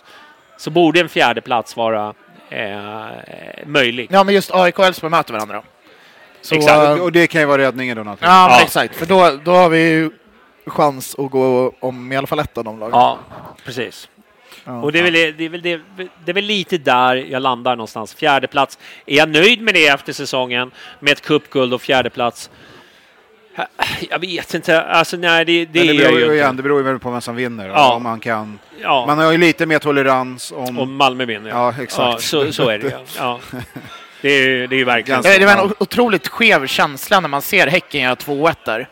så 0.59 0.71
borde 0.71 1.01
en 1.01 1.09
fjärde 1.09 1.41
plats 1.41 1.77
vara 1.77 2.15
eh, 2.51 3.07
möjlig. 3.67 4.09
Ja, 4.11 4.25
men 4.25 4.35
just 4.35 4.51
AIK 4.55 4.79
och 4.79 4.85
Elfsborg 4.87 5.11
möter 5.11 5.33
varandra. 5.33 5.63
Så, 6.43 6.55
Exakt. 6.55 6.77
eh, 6.99 7.03
Och 7.05 7.13
det 7.13 7.27
kan 7.27 7.41
ju 7.41 7.47
vara 7.47 7.63
räddningen 7.63 7.97
då 7.97 8.03
naturligtvis. 8.03 8.29
Ja, 8.29 8.57
Ja. 8.59 8.63
exakt. 8.65 8.95
För 8.97 9.07
då, 9.07 9.31
då 9.45 9.51
har 9.53 9.69
vi 9.69 9.79
ju 9.91 10.11
chans 10.67 11.15
att 11.19 11.31
gå 11.31 11.73
om 11.81 12.13
i 12.13 12.17
alla 12.17 12.27
fall 12.27 12.39
ett 12.39 12.59
av 12.59 12.65
de 12.65 12.79
lagen. 12.79 12.93
Ja, 12.99 13.19
precis. 13.65 14.09
Ja. 14.65 14.83
Och 14.83 14.93
det 14.93 14.99
är, 14.99 15.03
väl, 15.03 15.13
det, 15.13 15.45
är 15.45 15.49
väl, 15.49 15.63
det, 15.63 15.81
det 16.25 16.31
är 16.31 16.35
väl 16.35 16.45
lite 16.45 16.79
där 16.79 17.17
jag 17.17 17.43
landar 17.43 17.77
någonstans. 17.77 18.15
Fjärde 18.15 18.47
plats. 18.47 18.79
Är 19.07 19.17
jag 19.17 19.29
nöjd 19.29 19.61
med 19.61 19.75
det 19.75 19.87
efter 19.87 20.13
säsongen 20.13 20.71
med 21.01 21.13
ett 21.13 21.21
cupguld 21.23 21.75
och 21.75 21.83
fjärde 21.83 22.11
plats? 22.11 22.51
Jag 24.11 24.19
vet 24.19 24.55
inte. 24.55 24.83
Alltså 24.83 25.17
nej, 25.17 25.45
det, 25.45 25.65
det, 25.65 25.79
Men 25.85 25.97
det 25.97 26.03
beror 26.03 26.19
ju 26.21 26.35
igen, 26.35 26.51
inte. 26.51 26.57
det 26.57 26.63
beror 26.63 26.79
ju 26.79 26.85
väl 26.85 26.99
på 26.99 27.11
vem 27.11 27.21
som 27.21 27.37
vinner. 27.37 27.69
Ja. 27.69 27.95
Om 27.95 28.03
man, 28.03 28.21
kan. 28.21 28.59
Ja, 28.83 29.05
man 29.07 29.19
har 29.19 29.33
ju 29.33 29.39
lite 29.39 29.67
mer 29.67 29.79
tolerans 29.79 30.53
om... 30.57 30.79
och 30.79 30.89
Malmö 30.89 31.25
vinner. 31.25 31.51
Ja, 31.51 31.75
exakt. 31.83 31.99
Ja, 31.99 32.19
så, 32.19 32.53
så 32.53 32.69
är 32.69 32.79
det. 32.79 32.99
Ja. 33.19 33.41
Det 34.23 34.31
är 34.31 34.47
ju 34.49 34.67
det 34.67 34.77
är 34.77 34.79
ju 34.79 34.85
verkligen 34.85 35.23
Ganska- 35.23 35.39
Det, 35.39 35.47
var 35.47 35.65
en 35.65 35.73
otroligt 35.79 36.29
skev 36.29 36.67
känsla 36.67 37.21
när 37.21 37.29
man 37.29 37.43
ser 37.43 37.67
Häcken 37.67 38.01
göra 38.01 38.15
2-1 38.15 38.55
där. 38.65 38.89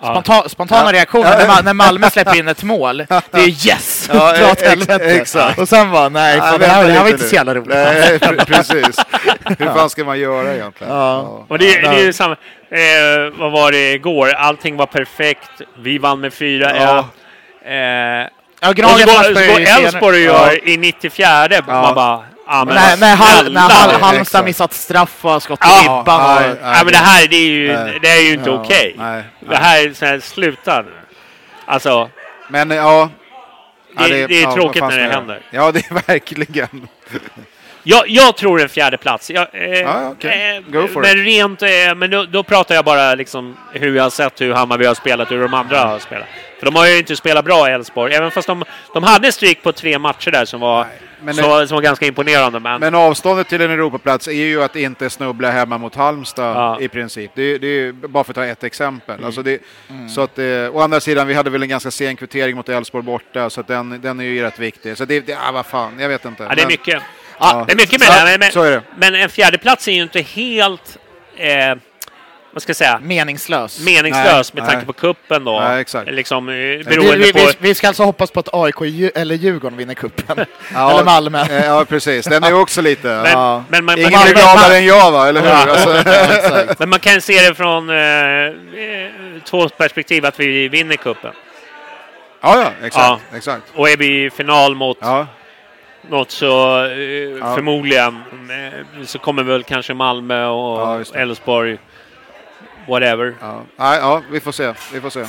Ja. 0.00 0.10
Sponta, 0.22 0.48
spontana 0.48 0.92
reaktioner 0.92 1.46
när, 1.48 1.62
när 1.62 1.72
Malmö 1.74 2.10
släpper 2.10 2.36
in 2.38 2.48
ett 2.48 2.62
mål, 2.72 2.96
det 2.96 3.38
är 3.38 3.66
yes! 3.68 4.10
Ja, 4.12 4.32
Dra 4.32 4.50
åt 4.52 4.60
helvete. 4.62 5.54
Och 5.58 5.68
sen 5.68 5.90
bara, 5.92 6.08
nej, 6.08 6.38
fan, 6.38 6.60
det, 6.60 6.66
här, 6.66 6.84
det 6.86 6.92
här 6.92 7.02
var 7.02 7.08
inte 7.10 7.24
så 7.28 7.34
jävla 7.34 7.54
roligt. 7.54 7.68
Nej, 7.68 8.18
pre- 8.18 8.44
precis. 8.44 8.96
Hur 9.58 9.66
fan 9.66 9.90
ska 9.90 10.04
man 10.04 10.18
göra 10.18 10.54
egentligen? 10.54 10.92
Ja. 10.92 11.44
Och 11.48 11.58
det, 11.58 11.80
det 11.80 11.86
är 11.86 12.02
ju 12.02 12.12
samma. 12.12 12.32
Eh, 12.70 13.38
vad 13.38 13.52
var 13.52 13.72
det 13.72 13.92
igår? 13.92 14.28
Allting 14.32 14.76
var 14.76 14.86
perfekt. 14.86 15.50
Vi 15.78 15.98
vann 15.98 16.20
med 16.20 16.32
4-1. 16.32 16.72
Ja. 16.80 16.98
Eh, 17.70 18.28
Ja, 18.60 18.70
och 18.70 18.76
så 19.24 19.32
går, 19.34 19.60
Elfsborg 19.60 20.30
och 20.30 20.34
gör 20.36 20.68
i 20.68 20.76
94 20.76 21.48
Man 21.66 21.94
bara... 21.94 22.22
Ja, 22.46 22.64
men 22.64 22.74
När, 22.74 22.96
när, 22.96 23.16
Hal, 23.16 23.52
när 23.52 23.60
Hal. 23.60 24.00
Halmstad 24.00 24.44
missat 24.44 24.72
straff 24.72 25.24
och 25.24 25.42
skott 25.42 25.58
i 25.58 25.66
Ja, 25.68 25.80
ribban. 26.00 26.34
nej, 26.42 26.50
och, 26.50 26.56
Ja, 26.62 26.84
men 26.84 26.92
det 26.92 26.96
här 26.98 27.26
det 27.28 27.36
är 27.36 27.46
ju, 27.50 27.72
Nej. 27.72 27.98
det 28.02 28.08
är 28.08 28.22
ju 28.22 28.32
inte 28.34 28.50
Ja, 28.50 28.56
okej. 28.64 28.94
nej, 28.98 29.22
Det 29.40 29.56
här 29.56 29.86
är 29.88 29.92
så 29.92 30.06
här, 30.06 30.20
sluta 30.20 30.82
nu. 30.82 30.92
Alltså, 31.66 32.10
Men 32.48 32.70
ja... 32.70 33.10
Det- 33.98 34.26
det 34.26 34.42
är 34.42 34.46
vad 34.46 34.54
tråkigt 34.54 34.82
när 34.82 34.98
det 34.98 35.12
händer. 35.12 35.40
Ja, 35.50 35.72
det 35.72 35.78
är 35.90 35.94
verkligen. 36.06 36.88
jag, 37.82 38.08
jag 38.08 38.36
tror 38.36 38.60
en 38.62 38.68
fjärde 38.68 38.96
plats. 38.96 39.30
Jag, 39.30 39.46
eh, 39.52 39.68
Ja, 39.80 40.08
okej. 40.10 40.56
eh, 40.66 40.72
Go 40.72 40.88
for 40.88 41.00
men 41.00 41.10
it. 41.10 41.26
rent, 41.26 41.62
eh, 41.62 41.94
men 41.96 42.10
då, 42.10 42.24
då 42.24 42.42
pratar 42.42 42.74
jag 42.74 42.84
bara 42.84 43.14
liksom 43.14 43.56
hur 43.72 43.96
jag 43.96 44.02
har 44.02 44.10
sett 44.10 44.40
hur 44.40 44.52
Hammarby 44.52 44.84
har 44.86 44.94
spelat 44.94 45.28
och 45.30 45.34
hur 45.36 45.42
de 45.42 45.54
andra 45.54 45.78
har 45.78 45.98
spelat. 45.98 46.26
För 46.58 46.66
de 46.66 46.74
har 46.76 46.86
ju 46.86 46.98
inte 46.98 47.16
spelat 47.16 47.44
bra 47.44 47.68
i 47.70 47.72
Elfsborg, 47.72 48.14
även 48.14 48.30
fast 48.30 48.46
de, 48.48 48.64
de 48.94 49.02
hade 49.02 49.26
en 49.28 49.32
streak 49.32 49.62
på 49.62 49.72
tre 49.72 49.98
matcher 49.98 50.30
där 50.30 50.44
som 50.44 50.60
var, 50.60 50.86
men 51.24 51.34
som, 51.34 51.48
var- 51.50 51.66
som 51.66 51.74
var 51.74 51.82
ganska 51.82 52.06
imponerande. 52.06 52.60
Men, 52.60 52.80
Men 52.80 52.94
avståndet 52.94 53.48
till 53.48 53.60
en 53.60 53.70
Europaplats 53.70 54.28
är 54.28 54.32
ju 54.32 54.62
att 54.62 54.76
inte 54.76 55.10
snubbla 55.10 55.50
hemma 55.50 55.78
mot 55.78 55.94
Halmstad 55.94 56.56
Ja. 56.56 56.78
i 56.80 56.88
princip. 56.88 57.30
Det, 57.34 57.58
det 57.58 57.66
är 57.66 57.92
bara 57.92 58.24
för 58.24 58.32
att 58.32 58.34
ta 58.34 58.44
ett 58.44 58.64
exempel. 58.64 59.24
Alltså 59.24 59.42
det, 59.42 59.62
så 60.14 60.20
att, 60.20 60.38
eh, 60.38 60.44
å 60.72 60.80
andra 60.80 61.00
sidan, 61.00 61.26
vi 61.26 61.34
hade 61.34 61.50
väl 61.50 61.62
en 61.62 61.68
ganska 61.68 61.90
sen 61.90 62.16
kvittering 62.16 62.56
mot 62.56 62.68
Elfsborg 62.68 63.04
borta, 63.04 63.50
så 63.50 63.60
att 63.60 63.66
den, 63.66 64.00
den 64.00 64.20
är 64.20 64.24
ju 64.24 64.42
rätt 64.42 64.58
viktig. 64.58 64.96
Så 64.96 65.04
det, 65.04 65.20
det 65.20 65.34
ah, 65.48 65.52
vad 65.52 65.66
fan, 65.66 65.92
jag 66.00 66.08
vet 66.08 66.24
inte. 66.24 66.42
ja, 66.42 66.48
det 66.48 66.52
är 66.54 66.56
Men- 66.56 66.68
mycket. 66.68 67.02
Ja. 67.40 67.64
Det 67.66 67.72
är 67.72 67.76
mycket 67.76 68.00
med 68.00 68.08
Så- 68.08 68.12
det 68.12 68.18
här, 68.30 68.38
men, 68.38 68.50
så 68.52 68.62
det. 68.64 68.82
men 68.96 69.14
en 69.14 69.28
fjärde 69.28 69.58
plats 69.58 69.88
är 69.88 69.92
ju 69.92 70.02
inte 70.02 70.20
helt, 70.20 70.98
eh, 71.36 71.78
vad 72.54 72.62
ska 72.62 72.70
jag 72.70 72.76
säga, 72.76 73.00
meningslös. 73.02 73.80
meningslös 73.84 74.52
Nej, 74.54 74.62
med 74.62 74.70
tanke 74.70 74.76
nej. 74.76 74.86
på 74.86 74.92
kuppen 74.92 75.44
då. 75.44 75.60
Nej, 75.60 75.80
exakt. 75.80 76.10
Liksom, 76.10 76.48
eh, 76.48 76.54
vi, 76.54 76.82
vi, 77.16 77.32
på... 77.32 77.50
vi, 77.58 77.74
ska 77.74 77.88
alltså 77.88 78.02
hoppas 78.02 78.30
på 78.30 78.40
att 78.40 78.48
AIK 78.52 78.80
eller 79.14 79.34
Djurgården 79.34 79.78
vinner 79.78 79.94
cupen. 79.94 80.44
Ja, 80.74 80.90
eller 80.90 81.04
Malmö. 81.04 81.44
Ja, 81.64 81.84
precis. 81.88 82.26
Den 82.26 82.44
är 82.44 82.60
också 82.60 82.82
lite... 82.82 83.08
Men, 83.08 83.26
Ja. 83.32 83.64
men, 83.68 83.84
man, 83.84 83.98
Ingen 83.98 84.12
man, 84.12 84.20
är 84.22 84.26
Malmö- 84.26 84.32
gladare 84.34 84.76
än 84.76 84.84
jag, 84.84 85.10
va? 85.12 85.28
Eller 85.28 85.40
hur? 85.40 85.48
Ja. 85.48 85.66
Alltså, 86.64 86.74
men 86.78 86.88
man 86.88 87.00
kan 87.00 87.20
se 87.20 87.48
det 87.48 87.54
från 87.54 87.90
eh, 87.90 87.96
eh, 87.96 88.52
två 89.44 89.68
perspektiv 89.68 90.26
att 90.26 90.40
vi 90.40 90.68
vinner 90.68 90.96
kuppen. 90.96 91.32
ja, 92.40 92.60
ja, 92.80 92.86
exakt. 92.86 93.22
exakt. 93.34 93.62
Och 93.74 93.88
är 93.90 93.96
vi 93.96 94.24
i 94.24 94.30
final 94.30 94.74
mot 94.74 94.98
Ja, 95.00 95.26
något 96.10 96.30
så 96.30 96.84
eh, 96.84 97.54
förmodligen 97.54 98.14
eh, 98.50 99.04
så 99.06 99.18
kommer 99.18 99.42
väl 99.42 99.62
kanske 99.62 99.94
Malmö 99.94 100.40
Ja, 100.42 100.48
och. 100.50 101.16
Elfsborg, 101.16 101.78
whatever. 102.88 103.34
ja. 103.40 103.62
Nej, 103.76 103.98
ja, 103.98 104.22
vi 104.30 104.40
får 104.40 104.52
se. 104.52 104.72
Vi 104.92 105.00
får 105.00 105.10
se. 105.10 105.24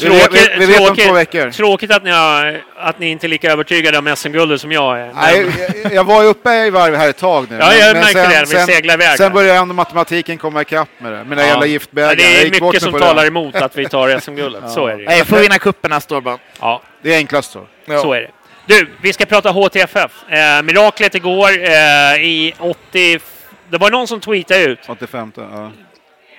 Vi 0.00 0.04
Tråkigt, 0.04 0.32
vet, 0.34 0.50
vi, 0.60 0.66
vi 0.66 0.78
om 0.88 0.96
tråkigt, 0.96 1.54
tråkigt 1.56 1.90
att 1.90 2.04
ni, 2.04 2.10
har, 2.10 2.62
att 2.76 2.98
ni 2.98 3.08
inte 3.10 3.26
är 3.26 3.28
lika 3.28 3.52
övertygade 3.52 3.98
om 3.98 4.16
SM-guldet 4.16 4.60
som 4.60 4.72
jag 4.72 5.00
är. 5.00 5.12
Nej, 5.14 5.46
jag, 5.84 5.92
jag 5.92 6.04
var 6.04 6.22
ju 6.22 6.28
uppe 6.28 6.50
i 6.54 6.70
varv 6.70 6.94
här 6.94 7.08
ett 7.08 7.16
tag 7.18 7.46
nu. 7.50 7.56
Ja, 7.60 7.74
jag 7.74 7.92
men 7.92 8.00
märkte 8.02 8.28
det. 8.28 8.44
Vi 8.66 8.72
seglar 8.72 8.94
iväg 8.94 9.16
Sen 9.18 9.32
började 9.32 9.58
ändå 9.58 9.74
matematiken 9.74 10.38
komma 10.38 10.62
ikapp 10.62 10.88
med 10.98 11.12
det. 11.12 11.24
Mina 11.24 11.42
Ja. 11.42 11.46
jävla 11.48 11.66
Ja, 11.66 11.70
giftbägare. 11.70 12.14
det 12.14 12.42
är 12.42 12.50
mycket 12.50 12.82
som 12.82 12.92
talar 12.92 13.22
det. 13.22 13.28
emot 13.28 13.54
att 13.54 13.76
vi 13.76 13.88
tar 13.88 14.18
SM-guldet. 14.20 14.70
Så 14.70 14.86
är 14.86 14.92
det 14.96 15.02
ju. 15.02 15.08
Nej, 15.08 15.24
får 15.24 15.36
vinna 15.38 15.58
cupen 15.58 15.90
nästa 15.90 16.16
år 16.16 16.20
bara. 16.20 16.38
Ja, 16.60 16.82
Det 17.02 17.14
är 17.14 17.16
enklast 17.16 17.52
så. 17.52 17.66
så 17.86 18.12
är 18.12 18.20
det. 18.20 18.30
Du, 18.66 18.88
vi 19.02 19.12
ska 19.12 19.26
prata 19.26 19.50
HTFF. 19.50 20.12
Eh, 20.30 20.62
miraklet 20.62 21.14
igår 21.14 21.48
eh, 21.50 22.22
i 22.22 22.54
80... 22.58 23.20
Det 23.70 23.78
var 23.78 23.90
någon 23.90 24.08
som 24.08 24.20
tweetade 24.20 24.60
ut. 24.64 24.78
85 24.88 25.32
ja. 25.36 25.70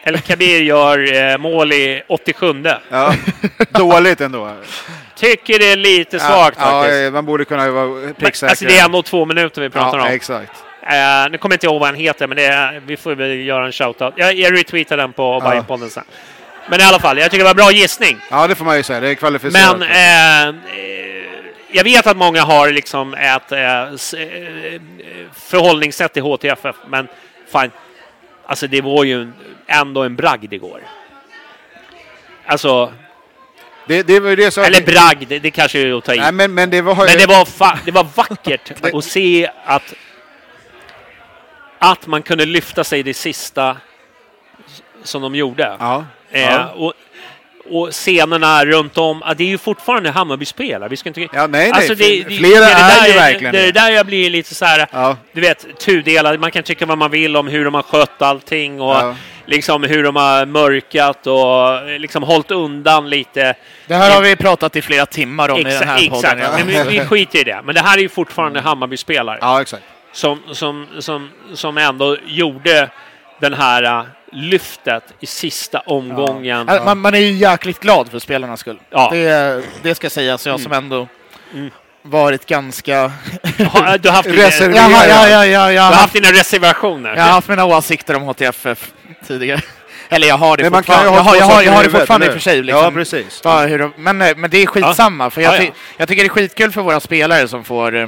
El 0.04 0.18
Kabir 0.18 0.62
gör 0.62 1.14
eh, 1.14 1.38
mål 1.38 1.74
i 1.74 2.04
87. 2.08 2.64
ja. 2.90 3.14
Dåligt 3.70 4.22
ändå. 4.22 4.52
Tycker 5.16 5.60
det 5.60 5.72
är 5.72 5.76
lite 5.76 6.20
svagt 6.20 6.58
ja, 6.62 6.66
faktiskt. 6.66 7.02
Ja, 7.04 7.12
man 7.12 7.26
borde 7.26 7.46
kunna 7.46 7.72
vara 7.72 8.14
pricksäker. 8.14 8.50
alltså 8.50 8.66
det 8.66 8.78
är 8.78 8.86
ändå 8.86 9.04
två 9.04 9.26
minuter 9.26 9.62
vi 9.62 9.70
pratar 9.70 9.98
ja, 9.98 10.06
om. 10.06 10.12
exakt. 10.12 10.52
Eh, 10.84 11.32
nu 11.32 11.38
kommer 11.38 11.54
jag 11.54 11.56
inte 11.56 11.66
ihåg 11.66 11.80
vad 11.80 11.90
han 11.90 11.96
heter, 11.96 12.28
men 12.28 12.38
är, 12.38 12.82
vi 12.86 12.98
får 12.98 13.16
väl 13.16 13.40
göra 13.46 13.66
en 13.66 13.72
shoutout. 13.72 14.14
Jag, 14.18 14.34
jag 14.34 14.54
retweetar 14.60 14.98
den 14.98 15.14
på 15.14 15.24
Ja. 15.24 15.40
Bajenpodden 15.50 15.90
sen. 15.90 16.04
Men 16.70 16.80
i 16.82 16.84
alla 16.84 17.00
fall, 17.00 17.18
jag 17.18 17.32
tycker 17.32 17.44
det 17.44 17.50
var 17.50 17.56
bra 17.56 17.72
gissning. 17.72 18.18
Ja, 18.32 18.48
det 18.48 18.56
får 18.56 18.66
man 18.66 18.78
ju 18.78 18.84
säga. 18.84 19.00
Det 19.00 19.10
är 19.10 19.16
kvalificerat. 19.16 19.80
Men 19.80 19.90
eh, 19.90 20.48
eh, 20.48 20.56
jag 21.72 21.84
vet 21.84 22.08
att 22.08 22.18
många 22.18 22.42
har 22.42 22.70
liksom 22.72 23.14
ett 23.14 23.52
eh, 23.52 23.82
eh, 23.82 24.82
förhållningssätt 25.34 26.14
till 26.14 26.24
HTFF, 26.24 26.76
men 26.88 27.08
fan, 27.52 27.72
alltså 28.46 28.68
det 28.68 28.82
var 28.82 29.04
ju 29.04 29.22
en, 29.22 29.34
ändå 29.70 30.04
en 30.04 30.16
bragd 30.16 30.54
igår. 30.54 30.82
Alltså, 32.46 32.94
det, 33.88 34.04
det 34.04 34.20
var 34.20 34.36
det 34.36 34.52
så 34.52 34.62
eller 34.62 34.82
bragd, 34.82 35.28
det, 35.28 35.40
det 35.40 35.52
kanske 35.52 35.80
är 35.80 35.98
att 35.98 36.04
ta 36.04 36.14
i. 36.14 36.18
Nej, 36.18 36.32
men, 36.32 36.54
men 36.54 36.70
det 36.70 36.82
var... 36.82 36.96
Men 36.96 37.18
det 37.18 37.26
var, 37.26 37.46
fa- 37.46 37.78
det 37.86 37.91
var 37.91 38.08
vackert 38.16 38.72
att 38.94 39.04
se 39.06 39.50
att 39.66 39.94
att 41.80 42.08
man 42.08 42.22
kunde 42.22 42.46
lyfta 42.46 42.84
sig 42.84 43.04
det 43.04 43.14
sista 43.14 43.78
som 45.04 45.22
de 45.22 45.36
gjorde. 45.36 45.76
Ja. 45.80 46.06
Eh, 46.32 46.41
ja. 46.41 46.70
och, 46.70 46.94
och 47.70 47.90
scenerna 47.91 48.66
runt 48.66 48.98
om, 48.98 49.24
ja, 49.26 49.34
det 49.34 49.44
är 49.44 49.48
ju 49.48 49.58
fortfarande 49.58 50.10
Hammarby-spelare. 50.12 50.90
Vi 50.90 50.98
ska 50.98 51.10
inte... 51.10 51.22
Ja, 51.22 51.28
nej, 51.34 51.48
nej. 51.48 51.72
Alltså, 51.72 51.96
det, 51.96 52.24
det, 52.24 52.36
Flera 52.36 52.60
det, 52.60 52.66
det 52.66 53.00
är 53.02 53.08
ju 53.08 53.14
verkligen 53.14 53.54
det. 53.54 53.68
är 53.68 53.72
där 53.72 53.90
jag 53.91 54.06
blir 54.06 54.30
lite 54.30 54.56
så 54.56 54.66
här, 54.66 54.88
Ja. 54.91 55.18
du 55.32 55.41
vet, 55.41 55.80
tudelad. 55.80 56.40
Man 56.40 56.52
kan 56.52 56.64
tycka 56.64 56.86
vad 56.86 56.98
man 56.98 57.12
vill 57.12 57.36
om 57.38 57.48
hur 57.48 57.66
de 57.66 57.74
har 57.74 57.84
skött 57.84 58.22
allting 58.22 58.82
och 58.82 58.96
Ja. 58.96 59.16
Liksom 59.50 59.84
hur 59.84 60.04
de 60.04 60.16
har 60.16 60.46
mörkat 60.46 61.28
och 61.28 62.00
liksom 62.00 62.24
hållit 62.24 62.52
undan 62.52 63.10
lite. 63.10 63.56
Det 63.88 63.96
här 63.96 64.16
har 64.16 64.22
vi 64.22 64.36
pratat 64.36 64.76
i 64.76 64.82
flera 64.82 65.06
timmar 65.06 65.50
om 65.50 65.60
i 65.60 65.64
den 65.64 65.72
Exakt, 65.72 65.90
här 65.90 66.10
podden. 66.10 66.40
exakt. 66.40 66.58
Men 66.58 66.88
vi, 66.88 67.00
vi 67.00 67.06
skiter 67.06 67.40
i 67.40 67.44
det. 67.44 67.62
Men 67.64 67.76
det 67.76 67.82
här 67.82 67.98
är 67.98 68.02
ju 68.02 68.10
fortfarande 68.10 68.62
Hammarby-spelare 68.62 69.38
ja, 69.42 69.62
exakt. 69.62 69.84
som, 70.12 70.40
som, 70.52 70.88
som, 71.00 71.30
som 71.54 71.78
ändå 71.78 72.18
gjorde 72.26 72.90
den 73.40 73.54
här 73.54 73.84
äh, 73.84 74.04
lyftet 74.32 75.04
i 75.20 75.26
sista 75.26 75.80
omgången. 75.80 76.70
Alltså, 76.70 76.86
Man, 76.86 77.00
man 77.00 77.16
är 77.16 77.20
ju 77.20 77.32
jäkligt 77.32 77.80
glad 77.80 78.12
för 78.12 78.20
spelarnas 78.20 78.60
skull. 78.60 78.80
Ja. 78.90 79.10
Det, 79.12 79.64
det 79.82 79.96
ska 79.96 80.10
sägas, 80.10 80.46
jag 80.48 80.60
som 80.60 80.72
ändå 80.72 81.08
varit 82.02 82.46
ganska... 82.46 83.12
Du 83.58 83.66
har 83.66 83.98
dina, 83.98 84.76
ja, 85.08 85.28
ja, 85.28 85.46
ja, 85.46 85.72
ja, 85.72 85.82
haft, 85.82 86.14
dina 86.14 86.32
reservationer. 86.32 87.16
jag 87.16 87.24
har 87.24 87.32
haft 87.32 87.48
mina 87.48 87.66
åsikter 87.66 88.16
om 88.16 88.24
HTFF 88.24 88.92
tidigare. 89.27 89.61
Eller 90.10 90.27
jag 90.27 90.38
har 90.38 90.57
det 90.57 90.64
Men 90.64 90.72
fortfarande. 90.73 91.11
Jag 91.18 91.22
har, 91.23 91.36
jag 91.36 91.45
har, 91.45 91.61
jag 91.64 91.72
har 91.72 91.84
det 91.84 91.90
fortfarande 91.90 92.26
i 92.26 92.30
och 92.30 92.34
för 92.34 92.40
sig. 92.40 92.64
Liksom. 92.64 92.84
Ja, 92.84 92.91
precis. 92.91 93.41
Ja, 93.44 93.60
hur, 93.65 93.80
de- 93.80 93.94
men, 93.98 94.22
eh, 94.22 94.36
men 94.38 94.49
det 94.49 94.57
är 94.64 94.65
skitsamma, 94.68 95.30
för 95.30 95.41
jag, 95.41 95.53
Ja, 95.53 95.57
ja. 95.57 95.64
ty, 95.65 95.72
jag 95.98 96.07
tycker 96.07 96.23
det 96.23 96.27
är 96.27 96.30
skitkul 96.30 96.72
för 96.72 96.81
våra 96.81 96.99
spelare 96.99 97.48
som 97.48 97.64
får... 97.64 97.95
eh, 97.95 98.07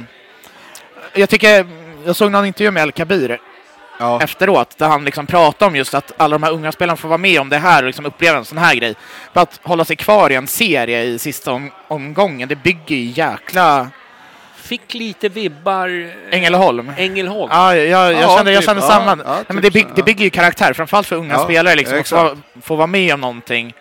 Jag 1.14 1.28
tycker... 1.28 1.66
Jag 2.04 2.16
såg 2.16 2.30
någon 2.30 2.46
intervju 2.46 2.70
med 2.70 2.82
El 2.82 2.92
Kabir 2.92 3.38
Ja. 3.98 4.20
efteråt 4.22 4.78
där 4.78 4.88
han 4.88 5.04
liksom 5.04 5.26
pratade 5.26 5.68
om 5.68 5.76
just 5.76 5.94
att 5.94 6.12
alla 6.16 6.38
de 6.38 6.42
här 6.42 6.52
unga 6.52 6.72
spelarna 6.72 6.96
får 6.96 7.08
vara 7.08 7.18
med 7.18 7.40
om 7.40 7.48
det 7.48 7.58
här 7.58 7.82
och 7.82 7.86
liksom 7.86 8.06
uppleva 8.06 8.38
en 8.38 8.44
sån 8.44 8.58
här 8.58 8.74
grej. 8.74 8.94
För 9.34 9.40
att 9.40 9.60
hålla 9.62 9.84
sig 9.84 9.96
kvar 9.96 10.30
i 10.30 10.34
en 10.34 10.46
serie 10.46 11.02
i 11.02 11.18
sista 11.18 11.52
om, 11.52 11.70
omgången, 11.88 12.48
det 12.48 12.56
bygger 12.56 12.96
ju 12.96 13.02
jäkla... 13.04 13.88
Fick 14.72 14.94
lite 14.94 15.28
vibbar... 15.28 15.88
eh, 15.88 16.36
Ängelholm. 16.38 16.92
Ängelholm. 16.96 17.50
Ja, 17.52 17.76
jag, 17.76 17.86
jag, 18.12 18.22
Ja, 18.22 18.36
kände, 18.36 18.52
jag 18.52 18.60
typ. 18.60 18.66
kände 18.68 18.82
Ja, 18.82 18.88
samma. 18.88 19.10
ja, 19.24 19.34
Nej, 19.34 19.44
men 19.48 19.56
typ 19.56 19.62
det, 19.62 19.70
bygg, 19.70 19.86
det 19.86 19.92
ja. 19.96 20.04
bygger 20.04 20.24
ju 20.24 20.30
karaktär, 20.30 20.72
framförallt 20.72 21.06
för 21.06 21.16
unga 21.16 21.34
Ja, 21.34 21.44
spelare 21.44 21.74
liksom, 21.74 21.98
att 22.00 22.08
få, 22.08 22.36
få 22.62 22.76
vara 22.76 22.86
med 22.86 23.14
om 23.14 23.20
någonting 23.20 23.74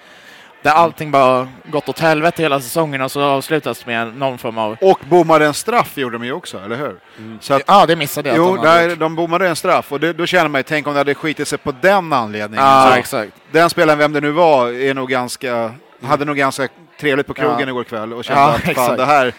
där 0.62 0.72
allting 0.72 1.12
bara 1.12 1.48
gått 1.66 1.90
åt 1.90 2.00
helvete 2.00 2.42
hela 2.42 2.60
säsongen 2.60 3.02
och 3.02 3.12
så 3.12 3.22
avslutas 3.22 3.86
med 3.86 4.18
någon 4.18 4.38
form 4.38 4.58
av... 4.58 4.78
Och 4.82 5.00
bommade 5.10 5.46
en 5.46 5.54
straff 5.54 5.98
gjorde 5.98 6.18
de 6.18 6.26
ju 6.26 6.32
också, 6.34 6.58
eller 6.66 6.76
hur? 6.76 6.96
Så 7.40 7.54
att, 7.54 7.62
Ja, 7.68 7.86
det 7.86 7.96
missade 7.96 8.30
jag. 8.30 8.38
jo, 8.38 8.56
de 8.56 8.62
där, 8.66 8.96
de 8.96 9.16
bommade 9.16 9.48
en 9.48 9.56
straff 9.56 9.92
och 9.92 10.00
det, 10.00 10.14
då 10.14 10.26
känner 10.26 10.48
man 10.50 10.60
ju, 10.60 10.64
tänk 10.64 10.88
om 10.88 10.94
det 10.94 11.00
hade 11.00 11.16
skitit 11.16 11.48
sig 11.48 11.58
på 11.58 11.74
den 11.82 12.14
anledningen. 12.14 12.66
Ja, 12.66 12.88
Så 12.92 12.98
exakt. 13.00 13.32
Den 13.52 13.70
spelaren, 13.70 14.00
vem 14.00 14.14
det 14.14 14.22
nu 14.22 14.32
var, 14.32 14.68
är 14.70 14.94
nog 14.94 15.10
ganska, 15.10 15.72
hade 16.06 16.26
nog 16.26 16.36
ganska 16.38 16.68
trevligt 17.00 17.28
på 17.28 17.34
krogen 17.34 17.60
Ja. 17.60 17.68
igår 17.68 17.84
kväll 17.84 18.14
och 18.14 18.24
kände 18.24 18.42
Ja, 18.42 18.48
att 18.72 18.76
fan 18.76 18.98
det 18.98 19.06
här, 19.06 19.34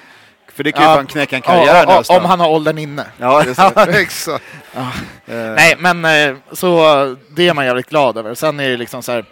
för 0.54 0.64
det 0.64 0.72
kan 0.72 0.82
ju 0.82 0.88
Ja. 0.88 0.94
fan 0.96 1.06
knäcka 1.06 1.36
en 1.36 1.42
Ja, 1.46 1.52
karriär 1.52 1.84
ja, 1.88 1.98
nästan. 1.98 2.16
om 2.16 2.24
han 2.24 2.40
har 2.40 2.48
åldern 2.48 2.78
inne. 2.78 3.06
Ja, 3.18 3.44
exakt. 3.88 4.42
Eh, 4.76 4.84
Nej, 5.26 5.76
men 5.78 6.04
eh, 6.04 6.36
så 6.52 7.16
det 7.30 7.48
är 7.48 7.54
man 7.54 7.66
jävligt 7.66 7.88
glad 7.88 8.18
över. 8.18 8.34
Sen 8.34 8.60
är 8.60 8.68
det 8.70 8.76
liksom 8.76 9.02
så 9.02 9.12
här, 9.12 9.24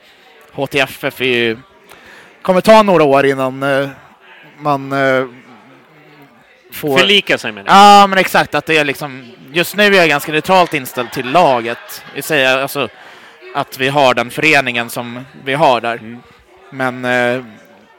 HTFF 0.53 1.21
är 1.21 1.25
ju, 1.25 1.59
kommer 2.43 2.61
ta 2.61 2.83
några 2.83 3.05
år 3.05 3.27
innan 3.27 3.63
eh, 3.63 3.89
man 4.59 4.91
får... 6.73 6.99
Förlika 6.99 7.39
sig 7.39 7.53
med 7.53 7.65
det. 7.65 7.71
Ja, 7.71 8.07
men 8.07 8.19
exakt. 8.19 8.55
Att 8.55 8.67
det 8.67 8.79
är 8.79 8.85
liksom, 8.85 9.33
just 9.53 9.77
nu 9.77 9.87
är 9.87 9.93
jag 9.93 10.09
ganska 10.09 10.33
neutralt 10.33 10.75
inställd 10.75 11.13
till 11.13 11.31
laget. 11.31 12.05
Vi 12.15 12.23
säger 12.23 12.59
alltså 12.59 12.89
att 13.55 13.79
vi 13.79 13.89
har 13.89 14.15
den 14.15 14.31
föreningen 14.31 14.91
som 14.91 15.25
vi 15.45 15.55
har 15.55 15.81
där. 15.81 15.97
Mm. 15.97 16.23
Men 16.71 17.05
eh, 17.05 17.45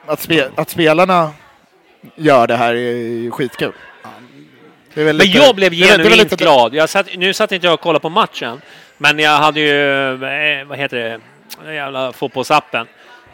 att, 0.08 0.20
spe, 0.22 0.50
att 0.56 0.70
spelarna 0.70 1.32
gör 2.16 2.48
det 2.48 2.56
här 2.56 2.76
är 2.76 3.32
skitkul. 3.32 3.72
Men 4.94 5.18
lite- 5.18 5.38
jag 5.38 5.56
blev 5.56 5.74
genuint 5.74 6.18
lite- 6.18 6.36
glad. 6.36 6.74
Jag 6.76 6.90
satt, 6.90 7.08
nu 7.18 7.34
satt 7.34 7.52
inte 7.52 7.68
jag 7.68 7.74
och 7.74 7.82
kollade 7.82 8.02
på 8.02 8.10
matchen, 8.10 8.62
men 8.98 9.20
jag 9.20 9.38
hade 9.38 9.60
ju, 9.60 10.14
eh, 10.14 10.66
vad 10.66 10.78
heter 10.78 10.98
det, 10.98 11.20
den 11.66 11.76
jävla 11.76 12.12
fotbollsappen. 12.14 12.88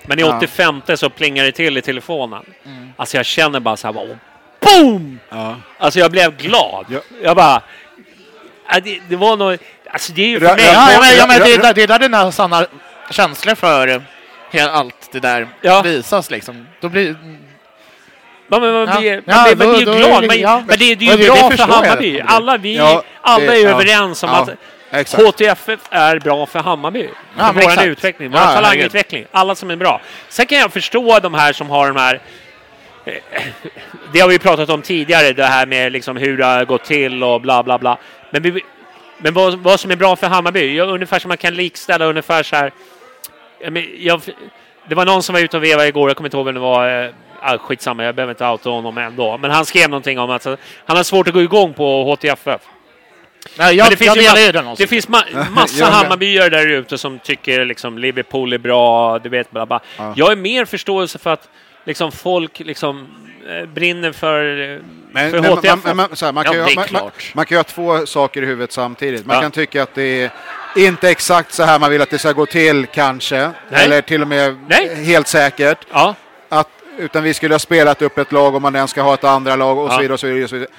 Men 0.05 0.19
i 0.19 0.21
Ja. 0.21 0.37
85 0.37 0.81
så 0.97 1.09
plingar 1.09 1.43
det 1.43 1.51
till 1.51 1.77
i 1.77 1.81
telefonen. 1.81 2.43
Mm. 2.65 2.89
Alltså 2.97 3.17
jag 3.17 3.25
känner 3.25 3.59
bara 3.59 3.77
så 3.77 3.87
här, 3.87 3.93
bara, 3.93 4.05
BOOM! 4.59 5.19
ja. 5.29 5.55
Alltså 5.77 5.99
jag 5.99 6.11
blev 6.11 6.37
glad. 6.37 6.85
Ja. 6.89 6.99
Jag 7.23 7.35
bara, 7.35 7.61
det, 8.83 8.99
det 9.09 9.15
var 9.15 9.37
nog, 9.37 9.57
alltså 9.91 10.13
det 10.13 10.21
är 10.21 10.27
ju 10.27 10.39
för 10.39 10.45
mig. 10.55 10.65
Ja, 10.65 10.91
ja, 10.91 10.99
men, 10.99 11.17
ja, 11.17 11.27
men 11.27 11.39
det, 11.39 11.73
det 11.73 11.83
är 11.83 11.87
där 11.87 11.99
dina 11.99 12.31
sanna 12.31 12.65
känslor 13.11 13.55
för 13.55 14.01
allt 14.69 15.09
det 15.11 15.19
där 15.19 15.47
Ja. 15.61 15.81
visas 15.81 16.29
liksom. 16.31 16.67
Då 16.81 16.89
blir, 16.89 17.15
Ja, 18.49 18.59
men 18.59 18.73
man 18.73 18.87
Ja. 18.87 18.99
blir, 18.99 19.15
man 19.15 19.35
Ja, 19.35 19.43
blir, 19.43 19.55
man 19.55 19.67
då- 19.67 19.73
blir 19.75 19.85
då 19.85 19.93
ju 19.93 19.99
är 20.03 20.07
glad. 20.07 20.21
det- 20.21 20.27
Men, 20.27 20.39
ja. 20.39 20.63
men 20.67 20.77
det, 20.79 20.95
det 20.95 21.07
är 21.07 21.17
ju 21.17 21.23
det 21.23 21.25
bra 21.25 21.49
för. 21.51 21.57
Hammarby. 21.73 22.21
Alla, 22.27 22.57
vi, 22.57 22.75
Ja, 22.77 23.03
alla 23.21 23.55
är 23.55 23.65
överens 23.67 24.23
om 24.23 24.29
att 24.29 24.49
exakt. 24.91 25.23
HTFF 25.23 25.79
är 25.89 26.19
bra 26.19 26.45
för 26.45 26.59
Hammarby. 26.59 27.09
Ja, 27.37 27.53
för 27.53 27.61
vår 27.77 27.85
utveckling, 27.87 28.31
vår 28.31 28.39
Ja, 28.41 28.47
talangutveckling. 28.53 29.25
Alla 29.31 29.55
som 29.55 29.71
är 29.71 29.75
bra. 29.75 30.01
Sen 30.29 30.45
kan 30.45 30.57
jag 30.57 30.73
förstå 30.73 31.19
de 31.19 31.33
här 31.33 31.53
som 31.53 31.69
har 31.69 31.87
de 31.87 31.95
här 31.99 32.19
eh, 33.05 33.13
det 34.13 34.19
har 34.19 34.27
vi 34.27 34.39
pratat 34.39 34.69
om 34.69 34.81
tidigare, 34.81 35.33
det 35.33 35.45
här 35.45 35.65
med 35.65 35.91
liksom 35.91 36.17
hur 36.17 36.37
det 36.37 36.45
har 36.45 36.65
gått 36.65 36.83
till 36.83 37.23
och 37.23 37.41
bla 37.41 37.63
bla 37.63 37.77
bla. 37.77 37.97
Men, 38.31 38.41
vi, 38.41 38.61
men 39.17 39.33
vad, 39.33 39.59
vad 39.59 39.79
som 39.79 39.91
är 39.91 39.95
bra 39.95 40.15
för 40.15 40.27
Hammarby, 40.27 40.75
ja, 40.77 40.83
ungefär 40.83 41.19
som 41.19 41.27
man 41.29 41.37
kan 41.37 41.53
likställa 41.55 42.05
ungefär 42.05 42.43
så 42.43 42.55
här. 42.55 42.71
Jag, 43.97 44.21
det 44.87 44.95
var 44.95 45.05
någon 45.05 45.23
som 45.23 45.33
var 45.33 45.39
ute 45.41 45.57
och 45.57 45.63
vevade 45.63 45.87
igår, 45.87 46.09
jag 46.09 46.17
kommer 46.17 46.27
inte 46.27 46.37
ihåg 46.37 46.45
vem 46.45 46.55
det 46.55 46.61
var. 46.61 47.11
Ah, 47.41 47.57
skitsamma, 47.57 48.03
jag 48.03 48.15
behöver 48.15 48.33
inte 48.33 48.45
outa 48.45 48.69
honom 48.69 48.97
ändå. 48.97 49.37
Men 49.37 49.51
han 49.51 49.65
skrev 49.65 49.89
någonting 49.89 50.19
om 50.19 50.29
att 50.29 50.45
han 50.85 50.97
har 50.97 51.03
svårt 51.03 51.27
att 51.27 51.33
gå 51.33 51.41
igång 51.41 51.73
på 51.73 52.03
HTFF. 52.03 52.61
nej, 53.57 53.75
jag, 53.75 53.85
Men 53.85 53.91
det 53.91 53.97
finns, 53.97 54.07
jag 54.07 54.15
ju 54.17 54.21
delar 54.21 54.39
ju 54.39 54.47
ma- 54.49 54.51
den 54.53 54.65
det 54.65 54.71
åsikten. 54.71 54.87
finns 54.87 55.07
ma- 55.07 55.49
massa. 55.55 55.85
Hammarbyare 55.85 56.49
där 56.49 56.67
ute 56.67 56.97
som 56.97 57.19
tycker 57.19 57.65
liksom 57.65 57.97
Liverpool 57.97 58.53
är 58.53 58.57
bra, 58.57 59.19
du 59.19 59.29
vet, 59.29 59.51
bla 59.51 59.65
bla. 59.65 59.79
Ja. 59.97 60.13
Jag 60.15 60.31
är 60.31 60.35
mer 60.35 60.65
förståelse 60.65 61.19
för 61.19 61.33
att 61.33 61.49
liksom 61.85 62.11
folk 62.11 62.59
liksom 62.59 63.07
eh, 63.49 63.65
brinner 63.65 64.11
för, 64.11 64.71
eh, 64.73 64.79
Men, 65.11 65.31
för 65.31 65.41
men, 65.41 65.51
HTF. 65.51 65.69
man, 65.71 65.79
här, 65.85 65.93
man, 65.93 66.43
Ja, 66.45 66.51
kan 66.51 66.53
ju, 66.53 66.75
det 66.75 66.91
man, 66.91 67.11
man 67.33 67.45
kan 67.45 67.55
ju 67.55 67.59
ha 67.59 67.63
två 67.63 68.05
saker 68.05 68.41
i 68.41 68.45
huvudet 68.45 68.71
samtidigt. 68.71 69.25
Man 69.25 69.35
Ja. 69.35 69.41
kan 69.41 69.51
tycka 69.51 69.83
att 69.83 69.95
det 69.95 70.23
är 70.23 70.31
inte 70.75 71.09
exakt 71.09 71.53
så 71.53 71.63
här 71.63 71.79
man 71.79 71.91
vill 71.91 72.01
att 72.01 72.09
det 72.09 72.17
ska 72.19 72.31
gå 72.31 72.45
till 72.45 72.85
kanske. 72.85 73.37
Nej. 73.69 73.85
Eller 73.85 74.01
till 74.01 74.21
och 74.21 74.27
med 74.27 74.57
Nej. 74.69 75.05
helt 75.05 75.27
säkert. 75.27 75.77
ja, 75.91 76.15
Att, 76.49 76.69
utan 76.97 77.23
vi 77.23 77.33
skulle 77.33 77.53
ha 77.53 77.59
spelat 77.59 78.01
upp 78.01 78.17
ett 78.17 78.31
lag 78.31 78.55
om 78.55 78.61
man 78.61 78.75
än 78.75 78.87
ska 78.87 79.01
ha 79.01 79.13
ett 79.13 79.23
andra 79.23 79.55
lag 79.55 79.77
och 79.77 79.91
så 79.91 79.97
vidare. 79.99 80.13
Och 80.13 80.19
så 80.19 80.27
vidare, 80.27 80.43
och 80.43 80.49
så 80.49 80.55
vidare. 80.55 80.71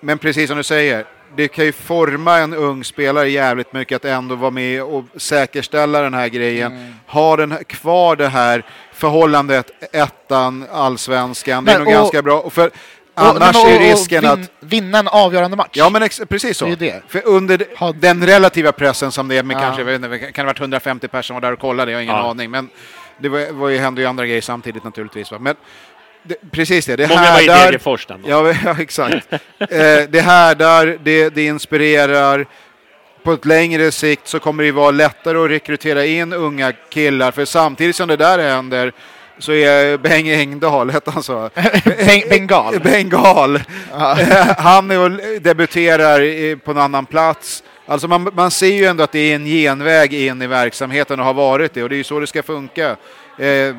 Men 0.00 0.18
precis 0.18 0.48
som 0.48 0.56
du 0.56 0.62
säger, 0.62 1.04
det 1.36 1.48
kan 1.48 1.64
ju 1.64 1.72
forma 1.72 2.38
en 2.38 2.54
ung 2.54 2.84
spelare 2.84 3.30
jävligt 3.30 3.72
mycket 3.72 3.96
att 3.96 4.04
ändå 4.04 4.34
vara 4.34 4.50
med 4.50 4.82
och 4.82 5.04
säkerställa 5.16 6.00
den 6.00 6.14
här 6.14 6.28
grejen. 6.28 6.72
Mm. 6.72 6.94
Ha 7.06 7.36
den, 7.36 7.54
kvar 7.66 8.16
det 8.16 8.28
här 8.28 8.64
förhållandet, 8.92 9.70
ettan, 9.92 10.64
allsvenskan. 10.72 11.64
Det 11.64 11.72
är 11.72 11.78
nog 11.78 11.86
och- 11.86 11.92
ganska 11.92 12.22
bra. 12.22 12.40
Och 12.40 12.52
för, 12.52 12.70
annars 13.14 13.56
och- 13.56 13.68
är 13.70 13.74
och 13.74 13.80
risken 13.80 14.22
vin, 14.22 14.30
att... 14.30 14.50
Vinna 14.60 14.98
en 14.98 15.08
avgörande 15.08 15.56
match. 15.56 15.68
Ja 15.72 15.90
men 15.90 16.02
ex- 16.02 16.20
precis 16.28 16.56
så. 16.56 16.64
Det 16.66 16.72
är 16.72 16.76
det. 16.76 17.02
För 17.08 17.26
under 17.26 17.64
Ha- 17.78 17.92
den 17.92 18.26
relativa 18.26 18.72
pressen 18.72 19.12
som 19.12 19.28
det 19.28 19.38
är 19.38 19.42
med 19.42 19.56
Ja. 19.56 19.60
kanske, 19.60 19.94
inte, 19.94 20.18
kan 20.18 20.32
det 20.32 20.40
ha 20.42 20.44
varit 20.44 20.60
150 20.60 21.08
personer 21.08 21.40
där 21.40 21.52
och 21.52 21.58
kollade, 21.58 21.90
jag 21.92 21.98
har 21.98 22.02
ingen 22.02 22.16
Ja. 22.16 22.30
aning. 22.30 22.50
Men 22.50 22.68
det 23.18 23.28
var, 23.28 23.52
var 23.52 23.68
ju, 23.68 23.78
hände 23.78 24.00
ju 24.00 24.06
andra 24.06 24.26
grejer 24.26 24.40
samtidigt 24.40 24.84
naturligtvis. 24.84 25.30
Va? 25.30 25.38
Men 25.40 25.54
det, 26.22 26.36
precis 26.50 26.86
det, 26.86 26.96
det 26.96 27.08
många 27.08 27.32
var 27.32 27.40
i 27.42 27.46
Degerfors. 27.46 28.06
Ja, 28.08 28.54
ja 28.64 28.76
exakt. 28.80 29.32
eh, 29.32 29.38
det 30.08 30.20
härdar, 30.24 30.98
det, 31.02 31.28
det 31.28 31.46
inspirerar. 31.46 32.46
På 33.22 33.32
ett 33.32 33.44
längre 33.44 33.92
sikt 33.92 34.28
så 34.28 34.38
kommer 34.38 34.64
det 34.64 34.72
vara 34.72 34.90
lättare 34.90 35.38
att 35.38 35.50
rekrytera 35.50 36.04
in 36.04 36.32
unga 36.32 36.72
killar. 36.72 37.30
För 37.30 37.44
samtidigt 37.44 37.96
som 37.96 38.08
det 38.08 38.16
där 38.16 38.38
händer 38.38 38.92
så 39.38 39.52
är 39.52 39.98
Bengt 39.98 40.28
Engdahl, 40.28 40.90
hette 40.90 41.10
han 41.10 41.22
så? 41.22 41.50
Beng- 41.54 42.28
Bengal. 42.28 42.80
Bengal. 42.80 43.60
han 44.58 44.90
är 44.90 44.98
och 44.98 45.10
debuterar 45.40 46.56
på 46.56 46.70
en 46.70 46.78
annan 46.78 47.06
plats. 47.06 47.62
Alltså 47.86 48.08
man, 48.08 48.28
man 48.34 48.50
ser 48.50 48.66
ju 48.72 48.84
ändå 48.84 49.04
att 49.04 49.12
det 49.12 49.18
är 49.32 49.34
en 49.36 49.44
genväg 49.46 50.14
in 50.14 50.42
i 50.42 50.46
verksamheten 50.46 51.20
och 51.20 51.26
har 51.26 51.34
varit 51.34 51.74
det 51.74 51.82
och 51.82 51.88
det 51.88 51.94
är 51.94 51.98
ju 51.98 52.04
så 52.04 52.20
det 52.20 52.26
ska 52.26 52.42
funka. 52.42 52.96
Eh, 53.38 53.74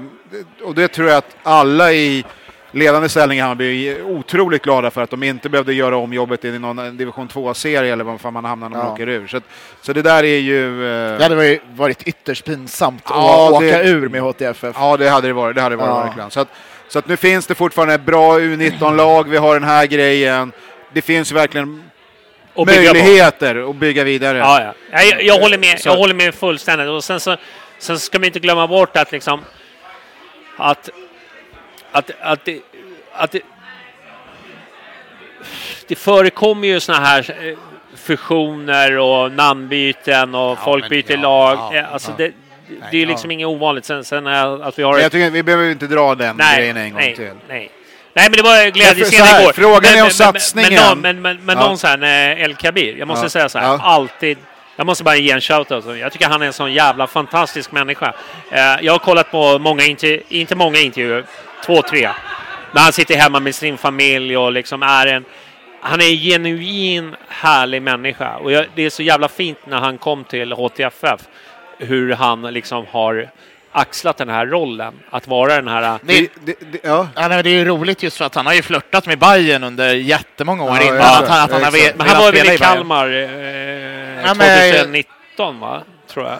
och 0.63 0.75
det 0.75 0.87
tror 0.87 1.07
jag 1.09 1.17
att 1.17 1.35
alla 1.43 1.91
i 1.93 2.25
ledande 2.71 3.09
ställning 3.09 3.37
i 3.37 3.41
Hammarby 3.41 3.87
är 3.89 4.03
otroligt 4.03 4.61
glada 4.63 4.91
för 4.91 5.01
att 5.01 5.09
de 5.09 5.23
inte 5.23 5.49
behövde 5.49 5.73
göra 5.73 5.97
om 5.97 6.13
jobbet 6.13 6.45
i 6.45 6.59
någon 6.59 6.97
division 6.97 7.27
2-serie 7.27 7.93
eller 7.93 8.03
vad 8.03 8.21
fan 8.21 8.33
man 8.33 8.45
hamnar 8.45 8.69
när 8.69 8.77
man 8.77 8.85
Ja. 8.87 8.93
åker 8.93 9.09
ur. 9.09 9.27
Så, 9.27 9.41
så 9.81 9.93
det 9.93 10.01
där 10.01 10.23
är 10.23 10.37
ju... 10.39 10.85
Eh, 10.87 11.17
Det 11.17 11.23
hade 11.23 11.35
varit, 11.35 11.61
varit 11.75 12.03
ytterst 12.07 12.45
pinsamt 12.45 13.03
Ja, 13.09 13.47
att 13.47 13.53
åka 13.53 13.65
det- 13.65 13.89
ur 13.89 14.09
med 14.09 14.21
HTFF. 14.21 14.75
Ja, 14.79 14.97
det 14.97 15.09
hade 15.09 15.27
det 15.27 15.33
varit. 15.33 15.55
Det 15.55 15.61
hade 15.61 15.73
det 15.75 15.79
varit 15.79 15.89
Ja. 15.97 16.03
verkligen. 16.03 16.31
Så 16.31 16.39
att, 16.39 16.47
så 16.87 16.99
att 16.99 17.07
nu 17.07 17.17
finns 17.17 17.47
det 17.47 17.55
fortfarande 17.55 17.93
ett 17.93 18.05
bra 18.05 18.39
U19-lag. 18.39 19.29
Vi 19.29 19.37
har 19.37 19.53
den 19.53 19.63
här 19.69 19.85
grejen. 19.85 20.51
Det 20.93 21.01
finns 21.01 21.31
verkligen 21.31 21.83
Och 22.57 22.65
bygga 22.65 22.93
på. 22.93 22.97
möjligheter 22.97 23.69
att 23.69 23.75
bygga 23.75 24.03
vidare. 24.03 24.37
Ja, 24.37 24.73
ja. 24.91 25.03
Jag, 25.03 25.23
jag, 25.23 25.39
håller 25.39 25.57
med, 25.57 25.81
jag 25.83 25.95
håller 25.95 26.13
med 26.13 26.35
fullständigt. 26.35 26.87
Och 26.87 27.03
sen, 27.03 27.19
så, 27.19 27.37
sen 27.79 27.99
ska 27.99 28.19
vi 28.19 28.27
inte 28.27 28.39
glömma 28.39 28.67
bort 28.67 28.97
att 28.97 29.11
liksom 29.11 29.41
att, 30.57 30.89
att, 31.91 32.11
att, 32.21 32.45
det, 32.45 32.61
att 33.13 33.31
det, 33.31 33.41
det 35.87 35.95
förekommer 35.95 36.67
ju 36.67 36.79
såna 36.79 36.99
här 36.99 37.47
eh, 37.47 37.57
fusioner 37.95 38.97
och 38.97 39.31
namnbyten 39.31 40.35
och 40.35 40.59
folk 40.59 40.83
men 40.83 40.89
byter 40.89 41.11
ja, 41.11 41.17
lag. 41.17 41.57
ja, 41.57 41.75
Eh, 41.79 41.93
alltså 41.93 42.11
ja. 42.11 42.15
det, 42.17 42.31
det 42.91 43.01
är 43.01 43.05
liksom 43.05 43.31
inget 43.31 43.47
ovanligt. 43.47 43.85
Sen, 43.85 44.03
sen 44.03 44.27
att 44.27 44.79
vi 44.79 44.83
har 44.83 44.97
ett 44.97 45.03
jag 45.03 45.11
tycker 45.11 45.29
vi 45.29 45.43
behöver 45.43 45.71
inte 45.71 45.87
dra 45.87 46.15
den 46.15 46.37
Nej, 46.37 46.57
grejen 46.57 46.77
en 46.77 46.91
gång 46.91 47.01
nej, 47.01 47.15
till. 47.15 47.31
Nej. 47.47 47.71
Nej, 48.17 48.29
men 48.29 48.37
det 48.37 48.43
var 48.43 48.63
Men 48.63 48.71
glädjescen 48.71 49.11
för- 49.19 49.25
så 49.25 49.33
här, 49.33 49.41
igår. 49.41 49.53
frågan 49.53 49.81
men, 49.81 49.91
är 49.93 50.01
om 50.01 50.01
men- 50.03 50.11
satsningen- 50.11 50.81
Men, 51.01 51.01
men, 51.01 51.21
men, 51.21 51.45
men, 51.45 51.57
Ja. 51.57 51.67
någon 51.67 51.77
sån 51.77 51.89
här, 52.03 52.31
eh, 52.37 52.43
El 52.43 52.55
Kabir, 52.55 52.95
jag 52.97 53.07
måste 53.07 53.25
Ja. 53.25 53.29
säga 53.29 53.49
så 53.49 53.59
här, 53.59 53.65
Ja. 53.67 53.79
alltid. 53.81 54.37
Jag 54.75 54.85
måste 54.85 55.03
bara 55.03 55.15
ge 55.15 55.31
en 55.31 55.41
shoutout. 55.41 55.97
Jag 55.99 56.11
tycker 56.11 56.27
han 56.27 56.41
är 56.41 56.45
en 56.45 56.53
sån 56.53 56.73
jävla 56.73 57.07
fantastisk 57.07 57.71
människa. 57.71 58.13
Eh, 58.51 58.61
jag 58.81 58.91
har 58.93 58.99
kollat 58.99 59.31
på 59.31 59.59
många 59.59 59.83
intervjuer, 59.83 60.23
inte 60.29 60.55
många 60.55 60.79
intervjuer, 60.79 61.23
två, 61.65 61.81
tre. 61.81 62.09
När 62.73 62.81
han 62.81 62.93
sitter 62.93 63.15
hemma 63.17 63.39
med 63.39 63.55
sin 63.55 63.77
familj 63.77 64.37
och 64.37 64.51
liksom 64.51 64.83
är 64.83 65.07
en... 65.07 65.25
Han 65.81 66.01
är 66.01 66.05
en 66.05 66.17
genuin 66.17 67.15
härlig 67.27 67.81
människa. 67.81 68.35
Och 68.35 68.51
jag, 68.51 68.65
det 68.75 68.81
är 68.85 68.89
så 68.89 69.03
jävla 69.03 69.27
fint 69.29 69.57
när 69.67 69.77
han 69.77 69.97
kom 69.97 70.23
till 70.23 70.51
HTFF. 70.51 71.21
Hur 71.79 72.13
han 72.13 72.41
liksom 72.41 72.85
har 72.91 73.29
axlat 73.77 74.17
den 74.17 74.29
här 74.29 74.45
rollen. 74.45 74.93
Att 75.09 75.27
vara 75.27 75.55
den 75.55 75.67
här... 75.67 75.99
Det, 76.03 76.29
Det, 76.45 76.55
det, 76.71 76.79
ja. 76.83 77.07
ja, 77.15 77.27
nej, 77.27 77.43
det 77.43 77.49
är 77.49 77.53
ju 77.53 77.65
roligt 77.65 78.03
just 78.03 78.17
för 78.17 78.25
att 78.25 78.35
han 78.35 78.45
har 78.45 78.53
ju 78.53 78.61
flörtat 78.61 79.05
med 79.05 79.19
Bayern 79.19 79.63
under 79.63 79.93
jättemånga 79.93 80.63
år 80.63 80.69
Ja, 80.77 80.83
innan 80.83 80.97
ja, 80.97 81.19
att 81.19 81.27
han, 81.29 81.43
att 81.43 81.51
han 81.51 81.63
har 81.63 81.71
velat 81.71 81.95
Men 81.97 82.07
han 82.07 82.21
var 82.23 82.31
väl 82.31 82.49
i. 82.49 82.57
Kalmar 82.57 83.07
eh, 83.07 84.25
Ja, 84.25 84.33
men- 84.33 84.71
2019, 84.71 85.59
va? 85.59 85.81
Tror 86.13 86.25
jag. 86.25 86.37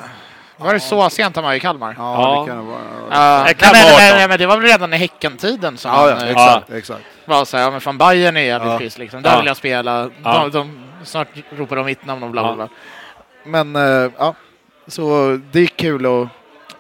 Var 0.60 0.74
det 0.74 0.80
så 0.80 1.10
sent 1.10 1.36
han 1.36 1.46
var 1.46 1.54
i 1.54 1.60
Kalmar? 1.60 1.96
Ja, 1.98 2.22
Ja. 2.22 2.42
det 2.42 2.48
kan 2.48 2.58
det 2.58 2.64
vara. 2.72 2.80
Ja, 3.12 3.38
Det 3.38 3.44
nej, 3.44 4.20
kan 4.20 4.30
men, 4.30 4.40
det 4.40 4.46
var 4.46 4.58
väl 4.58 4.66
redan 4.72 4.94
i 4.94 4.98
Häcken-tiden 4.98 5.78
som 5.78 5.92
Ja, 5.92 5.98
han 5.98 6.10
ja, 6.10 6.26
eh, 6.26 6.32
exakt, 6.32 6.70
exakt. 6.72 7.02
var 7.26 7.46
så 7.46 7.58
här, 7.58 7.64
ja 7.64 7.72
men 7.72 7.82
fan 7.82 7.98
Bayern 7.98 8.38
är 8.38 8.42
jävligt 8.42 8.72
Ja. 8.72 8.78
piss 8.78 8.98
liksom. 8.98 9.22
Där 9.22 9.32
Ja. 9.32 9.38
vill 9.38 9.48
jag 9.48 9.58
spela. 9.58 10.10
Ja. 10.24 10.40
De, 10.40 10.52
de, 10.52 10.80
snart 11.06 11.28
ropar 11.58 11.76
de 11.76 11.86
mitt 11.86 12.06
namn 12.06 12.24
och 12.24 12.30
bla 12.30 12.42
bla 12.44 12.52
Ja. 12.52 12.56
bla. 12.56 12.68
Men 13.46 13.76
eh, 14.06 14.12
ja, 14.18 14.34
så 14.88 15.40
det 15.52 15.60
är 15.60 15.66
kul 15.68 16.06
att, 16.06 16.28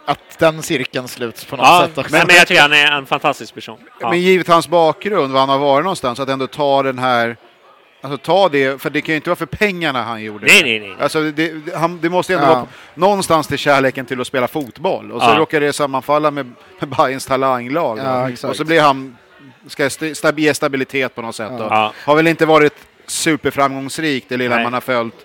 att 0.07 0.39
den 0.39 0.61
cirkeln 0.63 1.07
sluts 1.07 1.45
på 1.45 1.55
något 1.55 1.65
Ja, 1.65 1.81
sätt 1.87 1.97
också. 1.97 2.11
men, 2.11 2.27
men 2.27 2.35
jag 2.35 2.47
tycker 2.47 2.61
han 2.61 2.73
är 2.73 2.91
en 2.91 3.05
fantastisk 3.05 3.53
person. 3.53 3.77
Ja. 3.99 4.09
Men 4.09 4.21
givet 4.21 4.47
hans 4.47 4.67
bakgrund, 4.67 5.33
var 5.33 5.39
han 5.39 5.49
har 5.49 5.57
varit 5.59 5.83
någonstans, 5.83 6.19
att 6.19 6.29
ändå 6.29 6.47
ta 6.47 6.83
den 6.83 6.99
här... 6.99 7.37
Alltså 8.01 8.17
ta 8.17 8.49
det, 8.49 8.81
för 8.81 8.89
det 8.89 9.01
kan 9.01 9.13
ju 9.13 9.15
inte 9.15 9.29
vara 9.29 9.35
för 9.35 9.45
pengarna 9.45 10.03
han 10.03 10.23
gjorde 10.23 10.45
Nej, 10.47 10.63
det. 10.63 10.79
nej, 10.79 10.79
nej. 10.79 10.95
Alltså 10.99 11.21
det, 11.23 11.31
det, 11.31 11.75
han, 11.75 11.99
det 12.01 12.09
måste 12.09 12.33
ju 12.33 12.39
ändå 12.39 12.47
Ja. 12.49 12.53
vara 12.53 12.63
på, 12.65 12.69
någonstans 12.99 13.47
till 13.47 13.57
kärleken 13.57 14.05
till 14.05 14.21
att 14.21 14.27
spela 14.27 14.47
fotboll. 14.47 15.11
Och 15.11 15.21
så 15.21 15.27
Ja. 15.29 15.35
råkar 15.39 15.59
det 15.61 15.73
sammanfalla 15.73 16.31
med, 16.31 16.53
med 16.79 16.89
Bayerns 16.89 17.25
talanglag. 17.25 17.97
Ja, 17.99 18.29
och 18.49 18.55
så 18.55 18.65
blir 18.65 18.81
han, 18.81 19.17
ska 19.67 19.85
st- 19.85 20.13
ge 20.37 20.53
stabilitet 20.53 21.15
på 21.15 21.21
något 21.21 21.35
sätt. 21.35 21.51
Och 21.51 21.59
Ja. 21.71 21.93
Har 22.05 22.15
väl 22.15 22.27
inte 22.27 22.45
varit 22.45 22.73
superframgångsrikt 23.07 24.29
det 24.29 24.37
lilla 24.37 24.55
Nej. 24.55 24.63
man 24.63 24.73
har 24.73 24.81
följt 24.81 25.15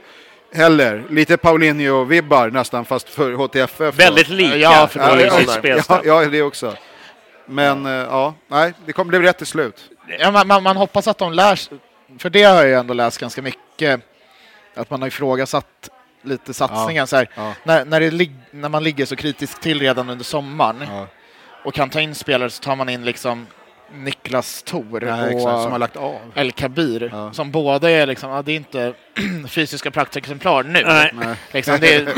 heller. 0.54 1.04
Lite 1.10 1.36
Paulinho-vibbar 1.36 2.50
nästan, 2.50 2.84
fast 2.84 3.08
för 3.08 3.32
HTFF. 3.32 3.98
Väldigt 3.98 4.28
lika 4.28 4.56
Ja, 4.56 4.86
för 4.86 5.00
ja, 5.00 5.14
det 5.14 5.30
sitt. 5.30 5.88
Ja, 5.88 6.02
ja, 6.04 6.24
det 6.24 6.42
också. 6.42 6.76
Men 7.46 7.86
eh, 7.86 7.92
ja, 7.92 8.34
nej, 8.48 8.72
det 8.86 8.92
kom, 8.92 9.08
blev 9.08 9.22
rätt 9.22 9.38
till 9.38 9.46
slut. 9.46 9.90
Ja, 10.18 10.30
man, 10.30 10.46
man, 10.48 10.62
man 10.62 10.76
hoppas 10.76 11.08
att 11.08 11.18
de 11.18 11.32
lär 11.32 11.56
sig, 11.56 11.78
för 12.18 12.30
det 12.30 12.42
har 12.42 12.54
jag 12.56 12.66
ju 12.66 12.74
ändå 12.74 12.94
läst 12.94 13.18
ganska 13.18 13.42
mycket, 13.42 14.00
att 14.74 14.90
man 14.90 15.00
har 15.00 15.08
ifrågasatt 15.08 15.88
lite 16.22 16.54
satsningen. 16.54 17.06
Så 17.06 17.16
här, 17.16 17.28
Ja. 17.34 17.54
när, 17.64 17.84
när, 17.84 18.00
det 18.00 18.10
lig, 18.10 18.32
när 18.50 18.68
man 18.68 18.84
ligger 18.84 19.06
så 19.06 19.16
kritiskt 19.16 19.62
till 19.62 19.80
redan 19.80 20.10
under 20.10 20.24
sommaren 20.24 20.86
Ja. 20.90 21.06
och 21.64 21.74
kan 21.74 21.90
ta 21.90 22.00
in 22.00 22.14
spelare 22.14 22.50
så 22.50 22.62
tar 22.62 22.76
man 22.76 22.88
in 22.88 23.04
liksom 23.04 23.46
Niklas 23.94 24.62
Thor 24.62 25.04
Ja, 25.04 25.22
och 25.22 25.26
exakt, 25.28 25.62
som 25.62 25.72
har 25.72 25.78
lagt 25.78 25.96
av. 25.96 26.20
El 26.34 26.52
Kabir, 26.52 27.08
Ja. 27.12 27.32
som 27.32 27.50
båda 27.50 27.90
är 27.90 28.06
liksom, 28.06 28.30
ja, 28.30 28.42
det 28.42 28.52
är 28.52 28.56
inte 28.56 28.94
fysiska 29.48 29.90
praktexemplar 29.90 30.62
nu. 30.62 30.82
Nej. 30.86 31.10
Nej. 31.14 31.36
Liksom, 31.52 31.76
det 31.80 31.94
är, 31.94 32.08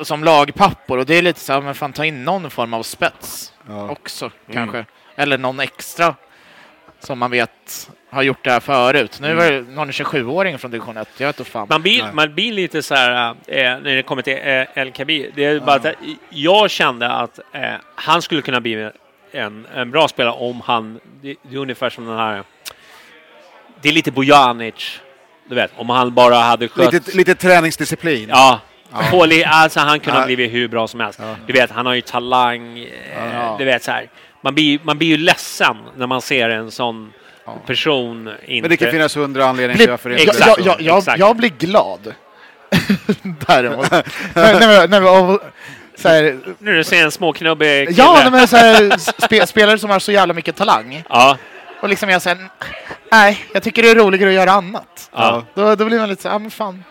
som 0.04 0.24
lagpappor 0.24 0.98
och 0.98 1.06
det 1.06 1.14
är 1.14 1.22
lite 1.22 1.40
så 1.40 1.52
här, 1.52 1.60
men 1.60 1.74
fan 1.74 1.92
ta 1.92 2.04
in 2.04 2.24
någon 2.24 2.50
form 2.50 2.74
av 2.74 2.82
spets 2.82 3.52
Ja. 3.68 3.88
också 3.90 4.30
kanske. 4.52 4.84
Eller 5.16 5.38
någon 5.38 5.60
extra 5.60 6.14
som 7.00 7.18
man 7.18 7.30
vet 7.30 7.90
har 8.10 8.22
gjort 8.22 8.44
det 8.44 8.50
här 8.50 8.60
förut. 8.60 9.18
Nu 9.20 9.34
var 9.34 9.50
det 9.50 9.60
någon 9.60 9.90
27-åring 9.90 10.58
från 10.58 10.70
division 10.70 10.96
1, 10.96 11.08
jag 11.18 11.26
vet 11.26 11.38
inte 11.38 11.50
fan. 11.50 11.66
Man 11.70 11.82
blir, 11.82 12.04
man 12.12 12.34
blir 12.34 12.52
lite 12.52 12.82
så 12.82 12.94
här 12.94 13.30
eh, 13.46 13.62
när 13.62 13.96
det 13.96 14.02
kommer 14.02 14.22
till 14.22 14.32
eh, 14.32 14.78
El 14.82 14.90
Kabir. 14.92 15.30
Det 15.34 15.44
är 15.44 15.60
bara 15.60 15.76
att 15.76 15.84
eh, 15.84 15.92
jag 16.30 16.70
kände 16.70 17.10
att 17.10 17.38
eh, 17.52 17.62
han 17.94 18.22
skulle 18.22 18.42
kunna 18.42 18.60
bli 18.60 18.90
en, 19.32 19.66
en 19.74 19.90
bra 19.90 20.08
spelare 20.08 20.34
om 20.34 20.60
han... 20.60 21.00
Det, 21.22 21.34
det 21.42 21.54
är 21.56 21.58
ungefär 21.60 21.90
som 21.90 22.06
den 22.06 22.16
här... 22.18 22.42
Det 23.82 23.88
är 23.88 23.92
lite 23.92 24.10
Bojanic. 24.10 25.00
Du 25.48 25.54
vet, 25.54 25.70
om 25.76 25.88
han 25.88 26.14
bara 26.14 26.34
hade 26.36 26.68
skött... 26.68 26.92
Lite, 26.92 27.16
lite 27.16 27.34
träningsdisciplin. 27.34 28.28
Ja. 28.28 28.60
Li- 29.26 29.44
alltså 29.44 29.80
han 29.80 30.00
kunde 30.00 30.12
ha 30.18 30.22
Ja. 30.22 30.26
blivit 30.26 30.52
hur 30.52 30.68
bra 30.68 30.88
som 30.88 31.00
helst. 31.00 31.20
Du 31.46 31.52
vet, 31.52 31.70
han 31.70 31.86
har 31.86 31.94
ju 31.94 32.00
talang. 32.00 32.78
Eh, 32.78 33.58
Du 33.58 33.64
vet 33.64 33.82
så 33.82 33.90
här. 33.90 34.10
Man 34.40 34.54
blir, 34.54 34.78
man 34.82 34.98
blir 34.98 35.08
ju 35.08 35.16
ledsen 35.16 35.76
när 35.96 36.06
man 36.06 36.22
ser 36.22 36.50
en 36.50 36.70
sån 36.70 37.12
person 37.66 38.28
inte... 38.46 38.60
Men 38.62 38.70
det 38.70 38.76
kan 38.76 38.90
finnas 38.90 39.16
hundra 39.16 39.44
anledningar 39.46 39.78
till 39.78 39.90
varför 39.90 40.10
det 40.10 40.20
inte 40.20 40.30
Exakt. 40.38 40.64
jag, 40.66 40.80
jag, 40.80 41.02
jag, 41.06 41.18
jag 41.18 41.36
blir 41.36 41.48
glad. 41.58 42.14
Däremot. 43.46 43.90
nej, 43.90 44.04
nej, 44.34 44.88
nej, 44.88 45.38
så 46.02 46.08
här, 46.08 46.38
Nu 46.58 46.76
du 46.76 46.84
ser 46.84 47.04
en 47.04 47.10
småknubbig 47.10 47.88
kille. 47.88 48.02
ja, 48.02 48.28
men 48.30 48.48
så 48.48 48.56
här, 48.56 48.98
spe, 49.26 49.46
spelare 49.46 49.78
som 49.78 49.90
har 49.90 49.98
så 49.98 50.12
jävla 50.12 50.34
mycket 50.34 50.56
talang. 50.56 51.04
Ja, 51.08 51.38
Och 51.82 51.88
liksom 51.88 52.08
jag 52.08 52.22
säger, 52.22 52.38
nej, 53.12 53.44
jag 53.54 53.62
tycker 53.62 53.82
det 53.82 53.90
är 53.90 53.94
roligare 53.94 54.28
att 54.30 54.34
göra 54.36 54.52
annat. 54.52 55.10
ja. 55.12 55.44
Då, 55.54 55.74
då 55.74 55.84
blir 55.84 55.98
man 55.98 56.08
lite 56.08 56.22
så 56.22 56.28
här, 56.28 56.34
ja 56.34 56.38
men 56.38 56.50
fan. 56.50 56.84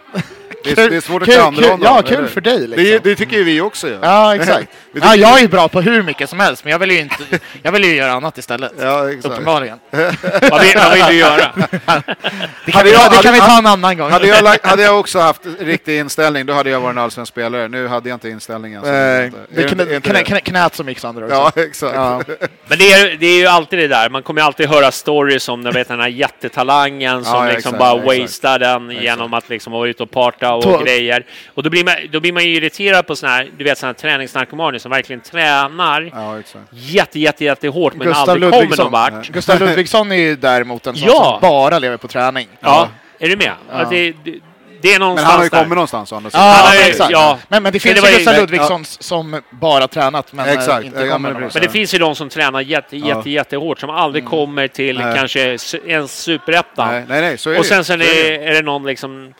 Det 0.64 0.78
är, 0.78 0.90
det 0.90 0.96
är 0.98 1.02
svårt 1.02 1.22
att 1.22 1.28
klandra 1.30 1.62
kul- 1.62 1.72
honom. 1.72 1.86
Ja, 1.86 2.00
eller? 2.00 2.18
kul 2.18 2.28
för 2.28 2.42
dig 2.42 2.68
liksom. 2.68 2.84
Det, 2.86 3.04
det 3.04 3.16
tycker 3.16 3.38
ju 3.38 3.44
vi 3.44 3.62
också. 3.62 3.90
Ja, 3.90 3.98
Ja, 4.02 4.36
exakt. 4.42 4.68
Ja, 4.94 5.16
jag 5.16 5.36
vi. 5.36 5.44
är 5.44 5.48
bra 5.48 5.68
på 5.68 5.82
hur 5.82 6.04
mycket 6.04 6.30
som 6.30 6.40
helst, 6.40 6.64
men 6.64 6.72
jag 6.72 6.80
vill 6.80 6.92
ju, 6.92 7.00
inte, 7.00 7.16
jag 7.64 7.72
vill 7.72 7.84
ju 7.84 7.96
göra 7.96 8.12
annat 8.12 8.38
istället. 8.38 8.72
Ja, 8.80 9.10
exakt. 9.12 9.26
Uppenbarligen. 9.26 9.80
Vad, 9.92 10.62
vill, 10.62 10.72
vad 10.76 10.94
vill 10.94 11.06
du 11.08 11.14
göra? 11.14 11.52
Det 11.56 11.80
kan, 11.86 12.04
Hade 12.74 12.84
vi, 12.90 12.92
jag- 12.94 13.12
det 13.12 13.18
kan 13.24 13.34
vi 13.34 13.40
hade- 13.40 13.52
ta 13.52 13.58
en 13.58 13.66
annan 13.66 13.98
gång. 13.98 14.12
Hade 14.12 14.28
jag, 14.28 14.44
lagt- 14.44 14.66
hade 14.66 14.84
jag 14.84 15.00
också 15.00 15.20
haft 15.20 15.42
riktig 15.60 16.00
inställning, 16.00 16.46
då 16.46 16.54
hade 16.54 16.70
jag 16.70 16.80
varit 16.82 16.92
en 16.96 16.98
allsvensk 17.04 17.32
spelare. 17.32 17.68
Nu 17.68 17.88
hade 17.88 18.10
jag 18.10 18.16
inte 18.16 18.30
inställningen. 18.30 18.82
det 18.84 18.90
Är 19.56 20.22
knä, 20.24 20.40
knät 20.42 20.76
som 20.76 20.90
gick 20.90 21.00
sönder 21.00 21.24
också. 21.24 21.36
Ja, 21.36 21.52
exakt. 21.64 21.96
Ja. 21.96 22.22
Men 22.68 22.78
det 22.78 22.92
är, 22.92 23.18
det 23.20 23.26
är 23.28 23.38
ju 23.38 23.48
alltid 23.48 23.80
det 23.80 23.88
där, 23.88 24.10
man 24.10 24.24
kommer 24.24 24.42
ju 24.42 24.46
alltid 24.46 24.70
höra 24.70 24.92
stories 24.92 25.50
om 25.50 25.64
vet, 25.64 25.88
den 25.88 26.00
här 26.00 26.08
jättetalangen 26.08 27.24
som 27.26 27.34
Ja, 27.36 27.44
liksom 27.46 27.58
exakt, 27.58 27.78
bara 27.78 28.14
exakt. 28.14 28.22
wastar 28.22 28.60
den 28.60 28.92
genom 28.92 29.34
att 29.34 29.50
liksom 29.50 29.74
vara 29.74 29.90
ute 29.90 30.04
och 30.04 30.12
parta 30.12 30.51
och 30.56 30.64
Tå- 30.64 30.84
grejer. 30.84 31.26
Och 31.54 31.64
då 31.64 31.70
blir, 31.70 31.84
man, 31.84 31.96
då 32.12 32.20
blir 32.20 32.34
man 32.34 32.44
ju 32.46 32.56
irriterad 32.56 33.08
på 33.08 33.16
såna 33.16 33.32
här, 33.32 33.50
du 33.58 33.64
vet, 33.64 33.78
såna 33.78 33.88
här 33.88 33.94
träningsnarkomaner 33.94 34.80
som 34.80 34.92
verkligen 34.92 35.22
tränar 35.22 36.12
Ja, 36.14 36.40
exakt. 36.40 36.66
jätte, 36.72 37.20
jätte, 37.20 37.44
jättehårt 37.46 37.94
men 37.94 38.08
Gustav 38.08 38.30
aldrig 38.30 38.50
kommer 38.52 38.62
Ludvigsson. 38.62 38.84
någon 38.86 38.92
vart. 38.92 39.28
Gustav 39.28 39.60
Ludvigsson 39.60 40.12
är 40.12 40.16
ju 40.16 40.36
däremot 40.36 40.88
en 40.88 40.96
sån 40.96 41.08
Ja. 41.08 41.40
som 41.42 41.50
bara 41.50 41.80
lever 41.80 41.98
på 41.98 42.08
träning. 42.08 42.48
Ja, 42.60 42.90
är 43.20 43.30
du 43.30 43.38
med? 43.38 43.52
Att 43.70 43.90
det, 43.90 44.12
det, 44.12 44.40
det 44.82 44.88
är 44.94 45.00
Men 45.00 45.00
någonstans 45.02 45.30
han 45.32 45.38
har 45.38 45.44
ju 45.44 45.50
där. 45.50 45.58
kommit 45.64 45.76
någonstans 45.76 46.12
å 46.12 46.16
andra 46.16 46.30
sidan. 46.30 46.46
Ja, 46.46 46.76
exakt. 46.88 47.12
ja. 47.12 47.40
Men, 47.48 47.64
men 47.64 47.72
det 47.74 47.76
Men 47.76 47.80
finns 47.80 47.96
det 47.96 48.02
var 48.02 48.10
ju 48.10 48.16
Gustav 48.16 48.34
ja. 48.34 48.40
Ludvigsson 48.42 48.86
som 48.86 49.42
bara 49.50 49.88
tränat 49.88 50.34
men 50.34 50.48
eh, 50.48 50.54
Exakt. 50.54 50.86
inte 50.86 51.02
Ja, 51.04 51.12
kommer 51.14 51.32
men. 51.34 51.42
Men 51.42 51.62
det 51.62 51.70
finns 51.70 51.94
ju 51.94 51.98
de 51.98 52.16
som 52.16 52.30
tränar 52.30 52.62
jätte, 52.62 52.98
Ja. 52.98 53.08
jätte, 53.08 53.30
jättehårt 53.30 53.80
som 53.80 53.90
aldrig 53.90 54.26
kommer 54.26 54.68
till 54.68 55.00
Nej. 55.00 55.16
kanske 55.16 55.58
ens 55.88 56.22
superettan. 56.24 56.88
Nej, 56.92 57.04
nej, 57.08 57.22
nej, 57.22 57.38
så 57.38 57.50
är 57.50 57.58
Och 57.58 57.64
det 57.64 57.68
sen 57.70 57.86
så 57.86 57.94
är 57.94 57.98
det 57.98 58.06
det, 58.06 58.36
är 58.46 58.54
det 58.54 58.62
någon 58.62 58.86
liksom 58.86 59.34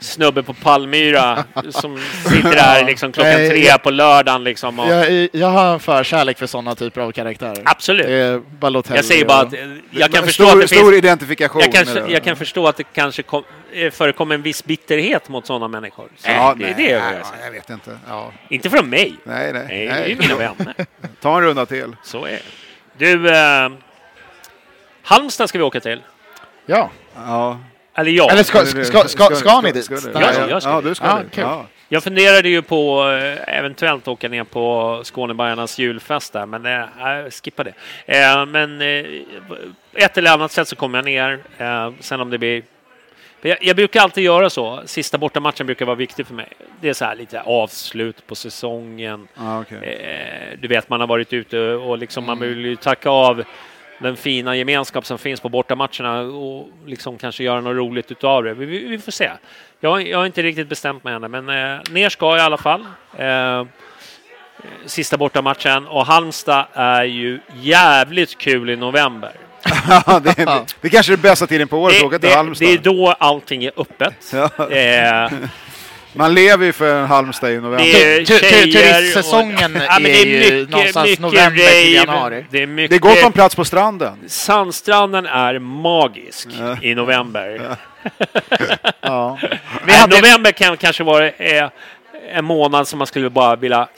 snubbe 0.00 0.42
på 0.42 0.54
Palmyra 0.54 1.44
som 1.70 1.98
sitter 2.24 2.50
där 2.56 2.84
liksom 2.84 3.12
klockan 3.12 3.32
Nej, 3.32 3.48
tre 3.50 3.58
jag- 3.66 3.82
på 3.82 3.90
lördagen 3.90 4.44
liksom. 4.44 4.78
Och, 4.78 4.88
Jag, 4.88 5.28
jag 5.32 5.48
har 5.48 5.72
en 5.72 5.80
förkärlek 5.80 6.38
för 6.38 6.46
sådana 6.46 6.74
typer 6.74 7.00
av 7.00 7.12
karaktärer. 7.12 7.62
Absolut. 7.64 8.06
Det 8.06 8.12
är 8.12 8.38
Balotelli 8.38 8.96
Jag 8.98 9.04
säger 9.04 9.24
bara 9.24 9.40
att 9.40 9.52
jag 9.90 10.12
kan 10.12 10.20
Men 10.20 10.26
förstå 10.26 10.44
stor, 10.46 10.54
att 10.56 10.60
det 10.60 10.68
stor 10.68 10.78
finns... 10.90 10.94
identifikation. 10.98 11.62
Jag, 11.72 11.86
det. 11.86 12.04
jag 12.12 12.24
kan 12.24 12.36
förstå 12.36 12.66
att 12.68 12.76
det 12.76 12.84
kanske 12.84 13.22
kom, 13.22 13.44
eh, 13.72 13.90
förekommer 13.90 14.34
en 14.34 14.42
viss 14.42 14.64
bitterhet 14.64 15.28
mot 15.28 15.46
sådana 15.46 15.68
människor. 15.68 16.08
Så 16.16 16.30
Ja, 16.30 16.54
det 16.58 16.64
är 16.64 16.66
nej, 16.66 16.74
det 16.86 16.90
jag 16.92 17.02
nej, 17.02 17.22
jag 17.44 17.50
vet 17.50 17.70
inte. 17.70 17.98
Ja. 18.08 18.32
Inte 18.48 18.70
från 18.70 18.90
mig. 18.90 19.14
Nej, 19.24 19.52
nej. 19.52 19.64
Nej, 19.68 19.86
det 19.86 19.92
är 19.92 20.06
ju 20.08 20.16
mina 20.16 20.34
vänner. 20.36 20.74
Ta 21.20 21.36
en 21.36 21.42
runda 21.44 21.66
till. 21.66 21.96
Så 22.02 22.24
är 22.24 22.30
det. 22.30 22.40
Du, 22.98 23.30
eh, 23.30 23.70
Halmstad 25.02 25.48
ska 25.48 25.58
vi 25.58 25.64
åka 25.64 25.80
till. 25.80 26.00
Ja. 26.66 26.90
Ja. 27.16 27.58
Eller 27.98 28.10
ja. 28.10 28.30
Eller 28.30 28.42
ska, 28.42 28.66
ska, 28.66 28.84
ska, 28.84 29.08
ska, 29.08 29.34
ska 29.34 29.60
ni 29.60 29.72
dit? 29.72 29.84
Ska, 29.84 29.94
du? 29.94 30.10
Ja, 30.14 30.20
ja, 30.20 30.48
jag 30.48 30.62
ska 30.62 30.70
ja, 30.70 30.80
du 30.80 30.94
ska 30.94 31.06
Ja, 31.06 31.18
dit. 31.22 31.32
kul. 31.32 31.44
Ja. 31.44 31.66
Jag 31.88 32.02
funderade 32.02 32.48
ju 32.48 32.62
på 32.62 33.10
eh, 33.10 33.58
eventuellt 33.58 34.08
åka 34.08 34.28
ner 34.28 34.44
på 34.44 35.00
Skånebajarnas 35.04 35.78
julfest 35.78 36.32
där, 36.32 36.46
men 36.46 36.66
eh, 36.66 36.84
jag 36.98 37.32
skippar 37.32 37.64
det. 37.64 37.72
Eh, 38.18 38.46
men 38.46 38.80
eh, 38.82 39.04
ett 39.94 40.18
eller 40.18 40.30
annat 40.30 40.52
sätt 40.52 40.68
så 40.68 40.76
kommer 40.76 40.98
jag 40.98 41.04
ner. 41.04 41.38
Eh, 41.58 41.92
sen 42.00 42.20
om 42.20 42.30
det 42.30 42.38
blir 42.38 42.62
Jag, 43.42 43.58
jag 43.60 43.76
brukar 43.76 44.00
alltid 44.02 44.24
göra 44.24 44.50
så. 44.50 44.82
Sista 44.86 45.18
bortamatchen 45.18 45.66
brukar 45.66 45.86
vara 45.86 45.96
viktig 45.96 46.26
för 46.26 46.34
mig. 46.34 46.48
Det 46.80 46.88
är 46.88 46.92
så 46.92 47.04
här 47.04 47.16
lite 47.16 47.40
avslut 47.40 48.26
på 48.26 48.34
säsongen. 48.34 49.28
Ja, 49.34 49.60
okej. 49.60 49.78
Eh, 49.78 50.58
du 50.60 50.68
vet, 50.68 50.88
man 50.88 51.00
har 51.00 51.06
varit 51.06 51.32
ute 51.32 51.60
och 51.60 51.98
liksom 51.98 52.24
man 52.24 52.38
vill 52.40 52.64
ju 52.64 52.76
tacka 52.76 53.10
av 53.10 53.44
den 53.98 54.16
fina 54.16 54.56
gemenskap 54.56 55.06
som 55.06 55.18
finns 55.18 55.40
på 55.40 55.48
bortamatcherna 55.48 56.20
och 56.20 56.68
liksom 56.86 57.18
kanske 57.18 57.44
göra 57.44 57.60
något 57.60 57.76
roligt 57.76 58.10
utav 58.10 58.44
det. 58.44 58.54
Vi, 58.54 58.66
vi, 58.66 58.84
vi 58.86 58.98
får 58.98 59.12
se. 59.12 59.30
Jag, 59.80 60.08
jag 60.08 60.18
har 60.18 60.26
inte 60.26 60.42
riktigt 60.42 60.68
bestämt 60.68 61.04
mig 61.04 61.14
än, 61.14 61.30
men 61.30 61.48
eh, 61.48 61.80
ner 61.90 62.08
ska 62.08 62.26
jag 62.26 62.38
i 62.38 62.40
alla 62.40 62.56
fall. 62.56 62.86
Eh, 63.18 63.64
sista 64.86 65.16
bortamatchen 65.16 65.86
och 65.86 66.06
Halmstad 66.06 66.66
är 66.72 67.04
ju 67.04 67.40
jävligt 67.60 68.38
kul 68.38 68.70
i 68.70 68.76
november. 68.76 69.32
Det, 70.22 70.38
är, 70.38 70.64
det 70.80 70.88
är 70.88 70.88
kanske 70.88 71.12
är 71.12 71.16
det 71.16 71.22
bästa 71.22 71.46
tiden 71.46 71.68
på 71.68 71.78
året 71.78 71.94
att 71.94 72.00
Det, 72.00 72.06
åka 72.06 72.18
till 72.18 72.28
det, 72.28 72.36
Halmstad. 72.36 72.68
det 72.68 72.72
är 72.74 72.78
då 72.78 73.14
allting 73.18 73.64
är 73.64 73.72
öppet. 73.76 74.32
Eh, 74.72 75.32
Man 76.18 76.34
lever 76.34 76.66
ju 76.66 76.72
för 76.72 77.04
Halmstad 77.04 77.50
i 77.52 77.54
november. 77.60 77.78
det 77.78 78.14
är 78.14 78.18
Tu- 78.18 78.24
tu- 78.24 78.38
tjejer 78.38 78.92
turistsäsongen 79.00 79.76
och, 79.76 79.82
men 80.02 80.06
är 80.06 80.24
ju 80.26 80.66
någonstans 80.68 81.18
november 81.18 81.82
till 81.82 81.94
januari. 81.94 82.46
Det 82.50 82.62
är 82.62 82.66
mycket... 82.66 82.90
Det 82.90 82.96
är 82.96 83.14
gott 83.14 83.24
om 83.24 83.32
plats 83.32 83.54
på 83.54 83.64
stranden. 83.64 84.18
Sandstranden 84.26 85.26
är 85.26 85.58
magisk 85.58 86.48
i 86.82 86.94
november. 86.94 87.76
Ja. 89.00 89.38
Hade... 89.86 90.16
November 90.16 90.50
kan 90.52 90.76
kanske 90.76 91.04
vara 91.04 91.30
eh, 91.30 91.68
en 92.32 92.44
månad 92.44 92.88
som 92.88 92.98
man 92.98 93.06
skulle 93.06 93.30
bara 93.30 93.56
vilja 93.56 93.88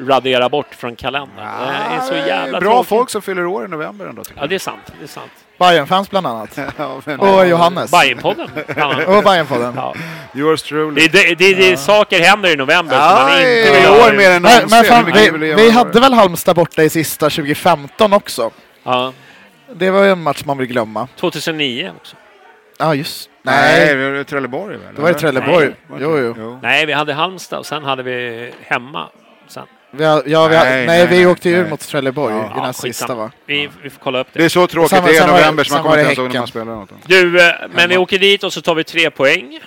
radera 0.00 0.48
bort 0.48 0.74
från 0.74 0.96
kalendern. 0.96 1.46
det 1.90 1.96
är 1.96 2.00
så 2.00 2.14
jävla 2.14 2.60
Bra 2.60 2.70
tråkigt. 2.72 2.88
folk 2.88 3.10
som 3.10 3.22
fyller 3.22 3.46
år 3.46 3.64
i 3.64 3.68
november 3.68 4.06
ändå. 4.06 4.22
Ja, 4.36 4.46
det 4.46 4.54
är 4.54 4.58
sant. 4.58 4.92
Det 4.98 5.04
är 5.04 5.08
sant. 5.08 5.32
Bayern-fans 5.58 6.10
bland 6.10 6.26
annat. 6.26 6.58
Ja, 6.78 7.00
men, 7.04 7.20
Och 7.20 7.46
Johannes. 7.46 7.90
Bajenpodden. 7.90 8.48
Ja. 8.76 8.88
Och 9.06 9.24
Bayern-podden. 9.24 9.72
Ja. 9.76 9.94
Yours 10.34 10.62
truly. 10.62 11.00
Det, 11.08 11.08
det, 11.08 11.34
det, 11.34 11.54
det, 11.54 11.76
Saker 11.76 12.20
händer 12.20 12.48
i 12.52 12.56
november 12.56 12.92
som 12.96 13.02
Ja, 13.04 13.26
man 13.28 13.38
inte 13.38 13.48
i 13.50 13.80
vill 13.80 13.90
år 13.90 13.96
göra. 13.96 14.12
mer 14.12 14.30
än 14.30 14.42
Men, 14.42 14.52
någonsin. 14.52 14.68
men 14.70 14.84
fan, 14.84 15.40
vi, 15.40 15.54
vi 15.54 15.70
hade 15.70 16.00
väl 16.00 16.12
Halmstad 16.12 16.56
borta 16.56 16.82
i 16.82 16.88
sista 16.90 17.30
2015 17.30 18.12
också? 18.12 18.50
Ja. 18.82 19.12
Det 19.74 19.90
var 19.90 20.04
ju 20.04 20.10
en 20.10 20.22
match 20.22 20.42
man 20.44 20.58
vill 20.58 20.66
glömma. 20.68 21.08
2009 21.20 21.92
också. 22.00 22.16
Ja, 22.78 22.94
just 22.94 23.30
Nej, 23.42 23.86
Nej, 23.86 23.94
det 23.96 24.10
var 24.16 24.24
Trelleborg 24.24 24.76
väl? 24.76 24.94
det 24.94 25.02
var 25.02 25.10
i? 25.10 25.14
Trelleborg. 25.14 25.66
Nej. 25.88 25.98
Jo, 26.00 26.34
jo. 26.36 26.58
Nej, 26.62 26.86
vi 26.86 26.92
hade 26.92 27.12
Halmstad 27.14 27.58
och 27.58 27.66
sen 27.66 27.84
hade 27.84 28.02
vi 28.02 28.52
hemma. 28.62 29.08
Vi 29.96 30.04
har, 30.04 30.22
ja, 30.26 30.46
vi 30.48 30.56
har, 30.56 30.64
Nej, 30.64 30.76
nej, 30.76 30.86
nej, 30.86 31.06
vi 31.06 31.16
nej, 31.16 31.26
åkte 31.26 31.48
ju 31.48 31.56
ur 31.56 31.68
mot 31.68 31.80
Trelleborg 31.80 32.34
Ja. 32.34 32.44
i 32.46 32.48
den 32.54 32.64
här 32.64 32.72
sista 32.72 33.14
va? 33.14 33.30
Vi, 33.46 33.68
vi 33.82 33.90
får 33.90 34.00
kolla 34.00 34.20
upp 34.20 34.26
det. 34.32 34.38
Det 34.38 34.44
är 34.44 34.48
så 34.48 34.66
tråkigt 34.66 34.92
var- 34.92 35.08
det 35.08 35.16
är 35.16 35.26
november 35.26 35.64
så 35.64 35.74
man 35.74 35.82
kommer 35.82 35.96
inte 35.98 36.04
ens 36.06 36.18
ihåg 36.18 36.32
när 36.32 36.38
man 36.40 36.48
spelar 36.48 36.64
något. 36.64 36.90
Du, 37.06 37.40
eh, 37.48 37.52
men 37.74 37.88
vi 37.88 37.96
åker 37.96 38.18
dit 38.18 38.44
och 38.44 38.52
så 38.52 38.60
tar 38.62 38.74
vi 38.74 38.84
tre 38.84 39.10
poäng. 39.10 39.58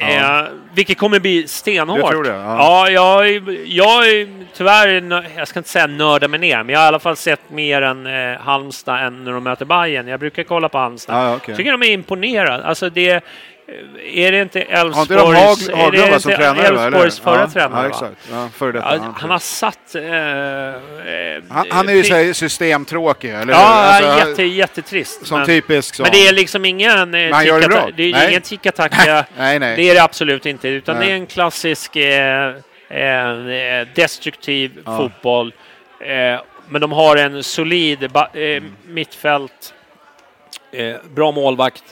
Eh, 0.00 0.42
vilket 0.74 0.98
kommer 0.98 1.20
bli 1.20 1.48
stenhårt. 1.48 1.98
Jag 1.98 2.10
tror 2.10 2.24
det, 2.24 2.30
ja. 2.30 2.88
Ja, 2.88 2.90
jag, 2.90 3.26
jag 3.66 4.08
är 4.08 4.28
tyvärr, 4.56 5.24
jag 5.36 5.48
ska 5.48 5.58
inte 5.60 5.70
säga 5.70 5.86
nörda 5.86 6.28
mig 6.28 6.40
ner, 6.40 6.62
men 6.62 6.68
jag 6.72 6.78
har 6.80 6.84
i 6.86 6.88
alla 6.88 6.98
fall 6.98 7.16
sett 7.16 7.40
mer 7.50 7.82
än 7.82 8.06
eh, 8.06 8.38
Halmstad 8.40 9.06
än 9.06 9.24
när 9.24 9.32
de 9.32 9.42
möter 9.44 9.64
Bayern. 9.64 10.08
Jag 10.08 10.20
brukar 10.20 10.42
kolla 10.42 10.68
på 10.68 10.78
Halmstad. 10.78 11.16
Ja, 11.16 11.28
ja, 11.30 11.36
okej. 11.36 11.56
tycker 11.56 11.72
de 11.72 11.82
är 11.82 11.90
imponerade. 11.90 12.64
Alltså 12.64 12.90
det, 12.90 13.24
är 14.04 14.32
det 14.32 14.42
inte 14.42 14.60
Elfsborgs, 14.60 15.68
Hag- 15.68 16.20
som? 16.20 16.34
Elfsborgs 16.34 17.20
förra 17.20 17.40
ja, 17.40 17.50
tränare? 17.50 17.82
Ja, 17.82 17.88
exakt. 17.88 18.28
Ja, 18.32 18.48
före 18.54 18.72
detta. 18.72 18.96
Ja, 18.96 19.14
han 19.16 19.30
har 19.30 19.38
satt... 19.38 19.94
Eh, 19.94 20.02
eh, 20.04 21.42
han, 21.48 21.66
han 21.70 21.88
är 21.88 21.92
ju 21.92 22.02
här 22.02 22.32
systemtråkig, 22.32 23.30
eller? 23.30 23.52
Ja, 23.52 23.58
Alltså, 23.58 24.28
jätte, 24.28 24.42
jättetrist. 24.42 25.26
Som 25.26 25.38
men, 25.38 25.46
typisk 25.46 25.94
sån. 25.94 26.04
men 26.04 26.12
det 26.12 26.28
är 26.28 26.32
liksom 26.32 26.64
ingen 26.64 27.14
eh, 27.14 27.32
han 27.32 27.46
gör 27.46 27.60
det 27.60 27.68
bra. 27.68 27.88
Det 27.96 28.02
är 28.02 28.12
Nej. 28.12 28.28
ingen 28.28 28.42
ticka-tacka. 28.42 29.24
Nej, 29.36 29.58
nej. 29.58 29.76
Det 29.76 29.90
är 29.90 29.94
det 29.94 30.02
absolut 30.02 30.46
inte, 30.46 30.68
utan 30.68 30.96
Nej. 30.96 31.06
det 31.06 31.12
är 31.12 31.16
en 31.16 31.26
klassisk 31.26 31.96
eh, 31.96 32.54
eh, 32.90 33.86
destruktiv 33.94 34.72
Ja. 34.84 34.96
fotboll. 34.96 35.52
Eh, 36.00 36.40
men 36.68 36.80
de 36.80 36.92
har 36.92 37.16
en 37.16 37.42
solid 37.42 38.02
eh, 38.02 38.62
mittfält, 38.86 39.74
eh, 40.72 40.96
bra 41.10 41.30
målvakt 41.30 41.84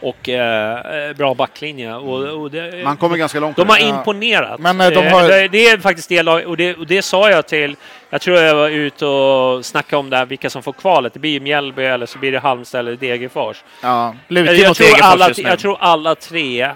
och 0.00 0.28
eh, 0.28 1.08
eh, 1.08 1.16
bra 1.16 1.34
backlinje. 1.34 1.94
Och, 1.94 2.42
och 2.42 2.50
det, 2.50 2.84
Man 2.84 2.96
kommer 2.96 3.16
ganska 3.16 3.40
långt. 3.40 3.56
de 3.56 3.68
har 3.68 3.78
imponerat. 3.78 4.60
Men, 4.60 4.80
eh, 4.80 4.88
de 4.90 5.08
har- 5.10 5.28
det, 5.28 5.48
det 5.48 5.68
är 5.68 5.78
faktiskt 5.78 6.08
det 6.08 6.22
och 6.46 6.56
det, 6.56 6.74
och 6.76 6.86
det 6.86 7.02
sa 7.02 7.30
jag 7.30 7.46
till, 7.46 7.76
jag 8.10 8.20
tror 8.20 8.38
jag 8.38 8.54
var 8.54 8.68
ute 8.68 9.06
och 9.06 9.64
snackade 9.66 10.00
om 10.00 10.10
det 10.10 10.16
här, 10.16 10.26
vilka 10.26 10.50
som 10.50 10.62
får 10.62 10.72
kvalet. 10.72 11.12
Det 11.12 11.18
blir 11.20 11.30
ju 11.30 11.40
Mjällby 11.40 11.82
eller 11.84 12.06
så 12.06 12.18
blir 12.18 12.32
det 12.32 12.38
Halmstad 12.38 12.78
eller 12.80 12.96
Degerfors. 12.96 13.64
Ja, 13.82 14.14
Jag, 14.28 14.76
tror 14.76 14.86
alla, 15.02 15.30
jag 15.36 15.58
tror 15.58 15.76
alla 15.80 16.14
tre 16.14 16.70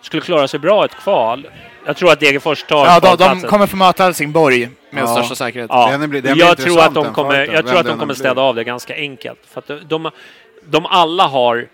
skulle 0.00 0.22
klara 0.22 0.48
sig 0.48 0.60
bra 0.60 0.82
i 0.82 0.84
ett 0.84 0.94
kval. 0.96 1.46
Jag 1.86 1.96
tror 1.96 2.12
att 2.12 2.20
Degerfors 2.20 2.62
tar 2.64 2.86
Ja, 2.86 3.00
de, 3.00 3.16
de 3.40 3.40
kommer 3.48 3.66
få 3.66 3.76
möta 3.76 4.02
Helsingborg 4.04 4.68
med 4.90 5.02
Ja. 5.02 5.06
största 5.06 5.34
säkerhet. 5.34 5.66
Ja. 5.70 5.88
Den 5.98 6.10
blir- 6.10 6.22
den 6.22 6.32
blir 6.34 6.44
jag 6.46 6.56
tror 6.58 6.80
att 6.80 6.94
de 6.94 7.12
kommer, 7.14 7.54
jag 7.54 7.66
tror 7.66 7.78
att 7.80 7.86
de 7.86 7.98
kommer 7.98 8.14
städa 8.14 8.42
av 8.42 8.54
det 8.54 8.64
ganska 8.64 8.94
enkelt. 8.94 9.38
För 9.52 9.58
att 9.60 9.66
de, 9.68 9.78
de, 9.88 10.10
de 10.64 10.86
alla 10.86 11.26
har 11.26 11.56
eh, 11.56 11.64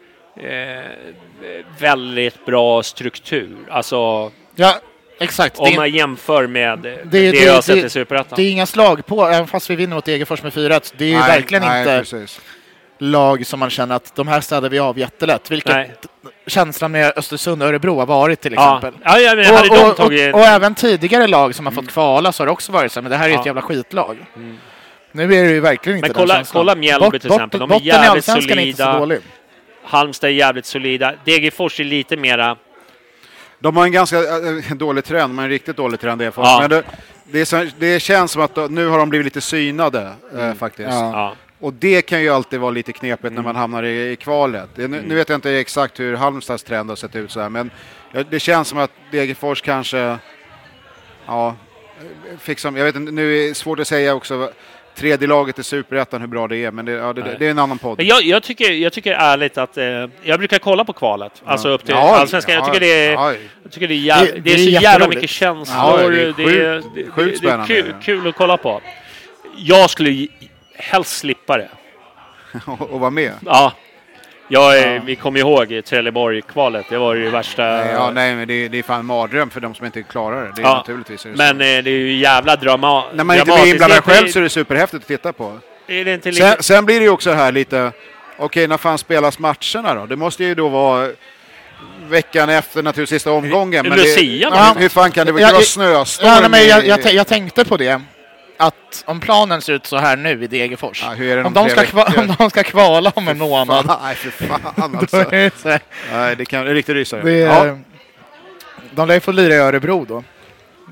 väldigt 1.79 2.47
bra 2.47 2.83
struktur. 2.83 3.57
Alltså 3.71 4.31
Ja, 4.55 4.75
exakt. 5.21 5.59
om 5.59 5.71
Det, 5.71 5.77
man 5.77 5.91
jämför 5.91 6.47
med 6.47 6.79
det, 6.79 6.99
det- 7.05 7.23
jag 7.25 7.35
det- 7.35 7.49
har 7.55 7.61
sett 7.63 7.77
i 7.85 7.91
Superettan. 7.91 8.37
det 8.37 8.43
är 8.43 8.51
inga 8.51 8.67
slag 8.67 9.07
på, 9.07 9.27
även 9.27 9.47
fast 9.47 9.71
vi 9.71 9.77
vinner 9.77 9.95
mot 9.95 10.05
Degerfors 10.05 10.43
med 10.43 10.53
4-1. 10.53 10.95
Det 10.97 11.05
är 11.15 11.19
Nej, 11.19 11.29
verkligen 11.29 11.63
nej, 11.65 11.81
inte 11.81 11.99
Precis. 11.99 12.41
lag 12.99 13.47
som 13.47 13.61
man 13.61 13.71
känner 13.71 13.95
att 13.95 14.15
de 14.15 14.29
här 14.29 14.41
städar 14.41 14.69
vi 14.69 14.79
av 14.79 14.99
jättelätt. 14.99 15.51
Vilket 15.51 15.73
Nej. 15.75 15.95
känslan 16.47 16.93
med 16.93 17.13
Östersund 17.17 17.63
och 17.63 17.69
Örebro 17.69 17.99
har 17.99 18.07
varit 18.07 18.41
till 18.41 18.53
exempel. 18.53 18.95
ja, 19.05 19.19
ja 19.19 19.35
men 19.35 19.45
hade 19.45 19.69
Och, 19.69 19.79
och, 19.85 19.91
och, 19.91 19.97
tagit... 19.97 20.35
och 20.35 20.41
även 20.41 20.75
tidigare 20.75 21.27
lag 21.27 21.55
som 21.55 21.67
har 21.67 21.73
fått 21.73 21.89
kvala 21.89 22.33
så 22.33 22.43
har 22.43 22.47
det 22.47 22.53
också 22.53 22.73
varit 22.73 22.93
så 22.93 23.03
men 23.03 23.11
det 23.11 23.17
här 23.17 23.29
är 23.29 23.33
Ja. 23.33 23.41
ett 23.41 23.47
jävla 23.47 23.63
skitlag. 23.63 24.17
Nu 25.13 25.23
är 25.25 25.29
det 25.45 25.51
ju 25.51 25.61
verkligen 25.61 25.97
inte 25.99 26.09
Men 26.09 26.15
den 26.15 26.23
kolla- 26.23 26.35
känslan. 26.35 26.61
kolla 26.61 26.75
Mjällby 26.75 27.19
till 27.19 27.31
exempel. 27.33 27.61
De 27.61 27.71
är 27.73 27.81
jävligt 27.81 28.11
Allsvenskan 28.11 28.59
är 28.59 28.63
inte 28.63 28.77
så 28.77 28.83
solida. 28.85 28.99
dålig. 28.99 29.19
Halmstad 29.89 30.31
är 30.31 30.35
jävligt 30.35 30.67
solida. 30.67 31.15
Degerfors 31.25 31.81
är 31.81 31.85
lite 31.85 32.17
mera... 32.17 32.57
De 33.59 33.77
har 33.77 33.85
en 33.85 33.93
ganska 33.93 34.19
äh, 34.19 34.75
dålig 34.77 35.05
trend, 35.05 35.35
men 35.35 35.45
en 35.45 35.51
riktigt 35.51 35.77
dålig 35.77 36.01
trend. 36.01 36.23
Ja. 36.23 36.59
Men 36.61 36.71
det, 36.71 36.83
det, 37.25 37.41
är 37.41 37.45
så, 37.45 37.67
det 37.79 38.01
känns 38.01 38.33
som 38.33 38.43
att 38.43 38.71
nu 38.71 38.87
har 38.87 38.99
de 38.99 39.09
blivit 39.09 39.25
lite 39.25 39.41
synade 39.41 40.13
eh, 40.39 40.55
faktiskt. 40.55 40.89
Ja. 40.91 41.13
Ja. 41.13 41.37
Och 41.61 41.73
det 41.75 42.03
kan 42.03 42.23
ju 42.23 42.29
alltid 42.29 42.61
vara 42.61 42.71
lite 42.71 42.93
knepigt 42.93 43.35
när 43.35 43.43
man 43.43 43.57
hamnar 43.57 43.83
i, 43.83 44.11
i 44.11 44.17
kvalet. 44.17 44.69
Nu, 44.75 44.89
nu 44.89 45.15
vet 45.15 45.29
jag 45.29 45.37
inte 45.37 45.51
exakt 45.51 46.01
hur 46.01 46.17
Halmstads 46.17 46.63
trend 46.63 46.89
har 46.89 46.97
sett 46.97 47.17
ut 47.17 47.31
så 47.31 47.41
här, 47.41 47.49
men 47.49 47.71
det 48.31 48.41
känns 48.41 48.69
som 48.69 48.79
att 48.79 48.91
Degerfors 49.11 49.63
kanske, 49.63 50.19
ja, 51.27 51.57
fick 52.39 52.59
som, 52.59 52.77
jag 52.77 52.85
vet 52.85 52.97
inte, 52.97 53.13
nu 53.13 53.39
är 53.39 53.49
det 53.49 53.55
svårt 53.55 53.79
att 53.79 53.89
säga 53.89 54.15
också 54.15 54.51
tredje 54.99 55.29
laget 55.29 55.59
i 55.59 55.63
Superettan 55.63 56.21
hur 56.21 56.29
bra 56.29 56.49
det 56.49 56.57
är, 56.65 56.71
men 56.71 56.85
det, 56.85 56.93
ja, 56.93 57.13
det, 57.13 57.37
det 57.39 57.47
är 57.47 57.51
en 57.51 57.59
annan 57.59 57.79
podd. 57.79 57.99
Men 57.99 58.07
jag, 58.07 58.23
jag, 58.23 58.43
tycker, 58.43 58.71
jag 58.73 58.93
tycker 58.93 59.13
ärligt 59.13 59.59
att... 59.59 59.77
Eh, 59.79 59.85
jag 60.23 60.39
brukar 60.39 60.59
kolla 60.59 60.85
på 60.85 60.93
kvalet. 60.93 61.43
Alltså 61.45 61.69
upp 61.69 61.85
till 61.85 61.95
Ja, 61.95 62.17
Allsvenskan. 62.17 62.55
Jag 62.55 62.63
ja, 62.63 62.67
tycker 62.67 62.81
det 62.81 63.07
är... 63.07 63.13
ja. 63.13 63.35
Jag 63.63 63.73
tycker 63.73 63.89
det 63.89 63.95
är, 63.95 63.99
jäv... 63.99 64.27
Det- 64.27 64.33
det, 64.33 64.41
det 64.41 64.53
är 64.53 64.59
så 64.59 64.71
jävla 64.83 65.09
mycket 65.09 65.31
känslor. 65.31 65.77
Ja, 65.79 66.09
det 66.09 66.23
är 66.23 66.27
det, 66.27 66.33
sjukt- 66.33 66.97
är, 66.97 67.11
sjukt 67.11 67.15
det, 67.15 67.25
det 67.25 67.33
är 67.33 67.37
spännande. 67.37 67.67
kul, 67.75 67.95
kul 68.03 68.29
att 68.29 68.35
kolla 68.37 68.57
på. 68.57 68.81
Jag 69.57 69.91
skulle 69.91 70.27
helst 70.75 71.19
slippa 71.19 71.57
det. 71.59 71.69
och, 72.67 72.81
och 72.93 73.01
vara 73.01 73.11
med. 73.11 73.33
Ja. 73.47 73.73
Jag 74.51 74.79
är, 74.79 75.01
Vi 75.01 75.17
kommer 75.17 75.41
ihåg 75.41 75.81
Trelleborg-kvalet. 75.85 76.87
Det 76.91 76.99
var 76.99 77.15
ju 77.15 77.25
det 77.25 77.31
värsta. 77.31 77.63
Nej, 77.63 77.93
ja, 77.93 78.11
nej, 78.11 78.35
men 78.37 78.49
det, 78.49 78.69
det 78.69 78.79
är 78.79 78.83
fan 78.83 79.07
mardröm 79.07 79.51
för 79.51 79.61
de 79.61 79.75
som 79.75 79.87
inte 79.87 80.03
klarar 80.03 80.45
det. 80.45 80.53
det 80.57 80.63
är 80.63 80.67
Ja. 80.67 80.77
naturligtvis 80.77 81.25
är 81.27 81.31
det 81.31 81.37
Men 81.37 81.49
så. 81.49 81.63
eh, 81.63 81.83
det 81.83 81.91
är 81.91 81.99
ju 81.99 82.13
jävla 82.17 82.57
drama 82.57 83.05
När 83.15 83.25
man 83.25 83.39
inte 83.39 83.53
blir 83.53 83.67
inblandad 83.71 83.99
är 83.99 84.03
själv 84.03 84.29
så 84.29 84.39
är 84.39 84.43
det 84.43 84.49
superhäftigt 84.51 85.03
att 85.03 85.09
titta 85.09 85.33
på. 85.33 85.59
Är 85.87 86.05
det 86.05 86.15
inte 86.15 86.31
lite... 86.31 86.43
Sen, 86.53 86.63
sen 86.63 86.85
blir 86.85 86.99
det 86.99 87.05
ju 87.05 87.11
också 87.11 87.33
här 87.33 87.53
lite, 87.53 87.93
okej 88.39 88.67
när 88.69 88.77
fan 88.77 88.99
spelas 88.99 89.39
matcherna 89.39 89.95
då? 89.95 90.07
Det 90.07 90.17
måste 90.17 90.45
ju 90.45 90.55
då 90.55 90.69
vara 90.69 91.09
veckan 92.09 92.49
efter 92.49 92.83
naturligtvis 92.83 93.17
sista 93.21 93.33
omgången. 93.33 93.89
Men 93.89 93.99
Lucia, 93.99 94.51
det, 94.51 94.57
va? 94.57 94.73
hur, 94.75 94.81
hur 94.81 94.89
fan 94.89 95.11
kan 95.11 95.27
det 95.27 95.41
Ja, 95.41 95.53
vara 95.53 95.63
snöstorm? 95.63 96.29
Ja, 96.29 96.41
nej, 96.41 96.51
men 96.51 96.67
jag, 96.69 96.87
jag, 96.87 97.13
jag 97.15 97.27
tänkte 97.27 97.65
på 97.65 97.77
det. 97.77 98.01
Att 98.61 99.03
om 99.07 99.21
planen 99.21 99.63
ser 99.63 99.73
ut 99.73 99.87
så 99.87 99.97
här 99.97 100.17
nu 100.17 100.45
i 100.45 100.47
Degerfors. 100.47 101.03
Ja, 101.03 101.11
hur 101.11 101.33
är 101.33 101.37
det 101.37 101.45
om, 101.45 101.53
de 101.53 101.69
ska 101.71 101.85
kva, 101.85 102.05
om 102.17 102.35
de 102.39 102.51
ska 102.51 102.63
kvala 102.63 103.13
om 103.15 103.29
en 103.29 103.39
månad. 103.39 103.87
Fan, 103.87 103.99
nej, 104.03 104.15
för 104.15 104.31
fan 104.31 104.97
alltså. 104.97 105.25
det 105.31 105.81
nej, 106.13 106.37
det 106.37 106.45
kan 106.45 106.65
det 106.65 106.71
är 106.71 106.75
riktigt 106.75 106.95
rysare. 106.95 107.23
det 107.23 107.33
ja, 107.39 107.67
är, 107.67 107.79
De 108.91 109.09
lär 109.09 109.15
ju 109.15 109.21
få 109.21 109.33
lira 109.33 109.55
i 109.55 109.57
Örebro 109.59 110.05
då. 110.05 110.25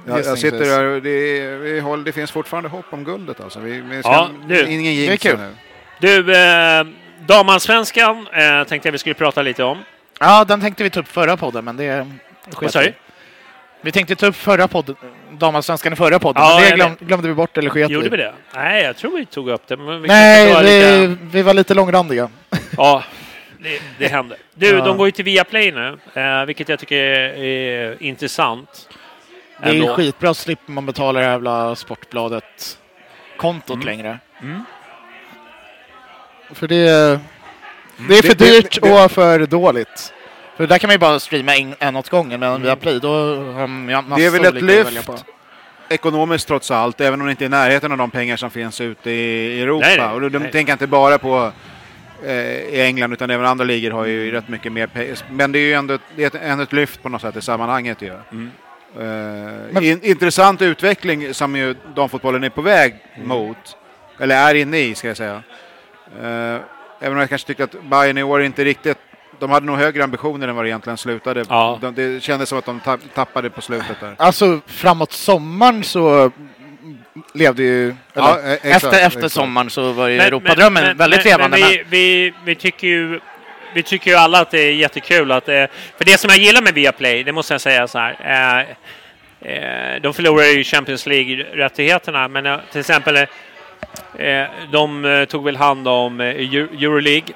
jag, 0.07 0.19
jag 0.25 0.39
sitter 0.39 0.59
där 0.59 0.85
och 0.85 1.03
det, 1.03 1.41
vi 1.57 1.81
håller, 1.81 2.05
det 2.05 2.13
finns 2.13 2.31
fortfarande 2.31 2.69
hopp 2.69 2.87
om 2.91 3.05
guldet 3.05 3.41
alltså. 3.41 3.61
Vi, 3.61 3.81
vi 3.81 4.03
ska, 4.03 4.11
Ja, 4.13 4.31
du, 4.47 4.61
ingen 4.67 4.83
det 4.83 4.89
är 4.89 4.93
jinx 4.93 5.23
kul. 5.23 5.39
nu. 5.39 5.51
Du, 6.01 6.37
eh, 6.37 6.85
damallsvenskan 7.27 8.27
eh, 8.33 8.65
tänkte 8.65 8.89
jag 8.89 8.93
vi 8.93 8.99
skulle 8.99 9.15
prata 9.15 9.43
lite 9.43 9.65
om. 9.65 9.79
Ja, 10.21 10.45
den 10.45 10.61
tänkte 10.61 10.83
vi 10.85 10.91
ta 10.91 11.01
upp 11.01 11.09
förra 11.09 11.37
podden, 11.37 11.65
men 11.65 11.77
det 11.77 12.07
Vad 12.61 12.73
sa 12.73 12.83
du? 12.83 12.93
Vi 13.87 13.93
tänkte 13.93 14.17
ta 14.17 14.27
upp 14.27 14.37
förra 14.37 14.69
podden, 14.69 14.97
damallsvenskan 15.31 15.93
i 15.93 15.97
förra 15.97 16.19
podden, 16.19 16.43
Ja, 16.43 16.59
men 16.61 16.71
det 16.71 16.77
glöm, 16.77 16.97
glömde 17.01 17.29
vi 17.29 17.35
bort 17.35 17.59
eller 17.59 17.71
sket 17.71 17.91
Gjorde 17.91 18.09
vi 18.09 18.17
det? 18.17 18.35
Nej, 18.55 18.83
jag 18.85 18.97
tror 18.97 19.17
vi 19.19 19.27
tog 19.27 19.49
upp 19.49 19.67
det. 19.67 19.77
Vi 19.77 20.09
Nej, 20.09 20.55
vi, 20.55 20.63
lite... 20.63 21.17
vi 21.33 21.43
var 21.43 21.55
lite 21.55 21.75
långrandiga. 21.75 22.29
Ja, 22.77 23.05
det, 23.59 23.81
det 23.99 24.09
händer. 24.09 24.39
Du, 24.55 24.67
Ja. 24.67 24.85
de 24.85 24.97
går 24.99 25.07
ju 25.07 25.11
till 25.11 25.25
Viaplay 25.25 25.73
nu, 25.73 25.99
eh, 26.15 26.45
vilket 26.45 26.69
jag 26.69 26.79
tycker 26.79 26.97
är, 26.97 27.35
är 27.45 28.03
intressant. 28.03 28.89
Det 29.63 29.69
är 29.69 29.75
Ändå. 29.75 29.95
skitbra, 29.95 30.35
slipper 30.35 30.73
man 30.73 30.87
betala 30.87 31.21
det 31.21 31.27
jävla 31.27 31.75
Sportbladet-kontot 31.77 33.75
Mm. 33.75 33.87
längre. 33.87 34.19
Mm. 34.43 34.63
För 36.55 36.69
det, 36.69 36.77
det 38.09 38.19
är 38.19 38.23
för 38.23 38.29
Det- 38.29 38.35
det- 38.35 38.45
dyrt 38.61 38.77
och 38.77 39.11
för 39.13 39.47
dåligt. 39.47 40.13
För 40.57 40.67
där 40.67 40.79
kan 40.79 40.89
man 40.89 40.95
ju 40.95 40.99
bara 40.99 41.21
streama 41.21 41.57
en, 41.57 41.75
en 41.79 41.97
åt 41.97 42.09
gången, 42.09 42.41
men 42.41 42.63
via 42.63 42.77
Play 42.77 43.01
då 43.01 43.09
har 43.53 43.67
man 43.67 43.87
massor 43.87 44.17
Det 44.17 44.27
är 44.27 44.31
väl 44.31 44.45
ett 44.45 44.63
lyft 44.63 45.25
ekonomiskt 45.89 46.49
trots 46.49 46.71
allt, 46.71 47.01
även 47.01 47.21
om 47.21 47.27
det 47.27 47.31
inte 47.31 47.45
är 47.45 47.47
i 47.47 47.49
närheten 47.49 47.93
av 47.93 47.99
de 47.99 48.11
pengar 48.11 48.37
som 48.37 48.51
finns 48.51 48.81
ute 48.81 49.11
i 49.11 49.61
Europa. 49.63 49.87
Nej, 49.87 50.01
och 50.01 50.31
de 50.31 50.39
nej. 50.39 50.53
tänker 50.53 50.73
inte 50.73 50.87
bara 50.87 51.19
på 51.19 51.53
eh, 52.25 52.33
i 52.59 52.83
England, 52.83 53.13
utan 53.13 53.31
även 53.31 53.47
andra 53.47 53.65
ligor 53.65 53.91
har 53.91 54.05
ju 54.05 54.31
rätt 54.31 54.49
mycket 54.49 54.73
mer 54.73 54.87
pengar. 54.87 55.17
Men 55.31 55.53
det 55.53 55.59
är 55.59 55.61
ju 55.61 55.73
ändå 55.73 55.95
ett, 55.95 56.01
det 56.17 56.23
är 56.23 56.27
ett, 56.27 56.43
ändå 56.43 56.63
ett 56.63 56.73
lyft 56.73 57.03
på 57.03 57.09
något 57.09 57.21
sätt 57.21 57.37
i 57.37 57.41
sammanhanget 57.43 58.03
ju. 58.03 58.13
Mm. 58.33 58.51
Eh, 59.75 59.85
in, 59.91 60.01
intressant 60.03 60.63
utveckling 60.63 61.35
som 61.35 61.57
ju 61.57 61.75
damfotbollen 61.95 62.45
är 62.45 62.51
på 62.51 62.63
väg 62.63 62.95
Mm. 63.15 63.29
mot, 63.29 63.77
eller 64.21 64.37
är 64.37 64.55
inne 64.55 64.79
i 64.79 64.95
ska 64.95 65.09
jag 65.09 65.17
säga. 65.17 65.43
Eh, 66.23 66.61
även 67.01 67.13
om 67.13 67.19
jag 67.19 67.29
kanske 67.29 67.47
tycker 67.47 67.65
att 67.65 67.83
Bayern 67.83 68.19
i 68.19 68.23
år 68.23 68.43
inte 68.43 68.65
riktigt 68.65 68.99
de 69.41 69.51
hade 69.51 69.67
nog 69.67 69.77
högre 69.77 70.05
ambitioner 70.05 70.49
än 70.49 70.57
vad 70.57 70.65
det 70.65 70.69
egentligen 70.69 70.97
slutade. 70.97 71.45
Ja. 71.49 71.79
De, 71.83 71.95
det 71.95 72.23
kändes 72.23 72.49
som 72.49 72.59
att 72.59 72.65
de 72.67 72.81
tapp- 72.81 73.15
tappade 73.15 73.51
på 73.51 73.61
slutet 73.61 74.01
där. 74.01 74.15
Alltså 74.19 74.61
framåt 74.67 75.13
sommaren 75.13 75.85
så 75.85 76.31
levde 77.35 77.63
ju... 77.63 77.95
Ja, 78.15 78.39
eller, 78.39 78.49
eh, 78.49 78.53
exakt, 78.53 78.75
efter, 78.75 78.89
efter 79.07 79.19
exakt. 79.19 79.33
sommaren 79.35 79.71
så 79.71 79.93
var 79.93 80.09
ju 80.09 80.17
Men- 80.17 80.27
Europadrömmen 80.27 80.85
men- 80.85 80.97
väldigt 80.97 81.25
men, 81.25 81.31
levande. 81.33 81.59
Men 81.59 81.69
vi, 81.71 81.83
vi, 81.89 82.33
vi, 82.45 82.55
tycker 82.55 82.87
ju, 82.87 83.21
vi 83.75 83.83
tycker 83.83 84.11
ju 84.11 84.17
alla 84.17 84.41
att 84.41 84.51
det 84.51 84.59
är 84.61 84.73
jättekul 84.73 85.33
att... 85.33 85.49
Eh, 85.49 85.65
för 85.99 86.05
det 86.05 86.19
som 86.21 86.31
jag 86.31 86.39
gillar 86.39 86.63
med 86.63 86.75
Viaplay, 86.75 87.25
det 87.25 87.33
måste 87.33 87.55
jag 87.55 87.61
säga 87.61 87.89
så 87.89 87.99
här. 87.99 88.67
Eh, 89.43 89.53
eh, 89.53 90.01
de 90.03 90.15
förlorar 90.15 90.45
ju 90.45 90.65
Champions 90.65 91.07
League-rättigheterna, 91.07 92.29
men 92.29 92.47
eh, 92.47 92.59
till 92.73 92.81
exempel 92.81 93.17
eh, 93.17 93.25
de 94.73 95.27
tog 95.31 95.45
väl 95.45 95.57
hand 95.57 95.89
om 95.89 96.21
eh, 96.21 96.27
Eu- 96.27 96.85
Euroleague, 96.85 97.35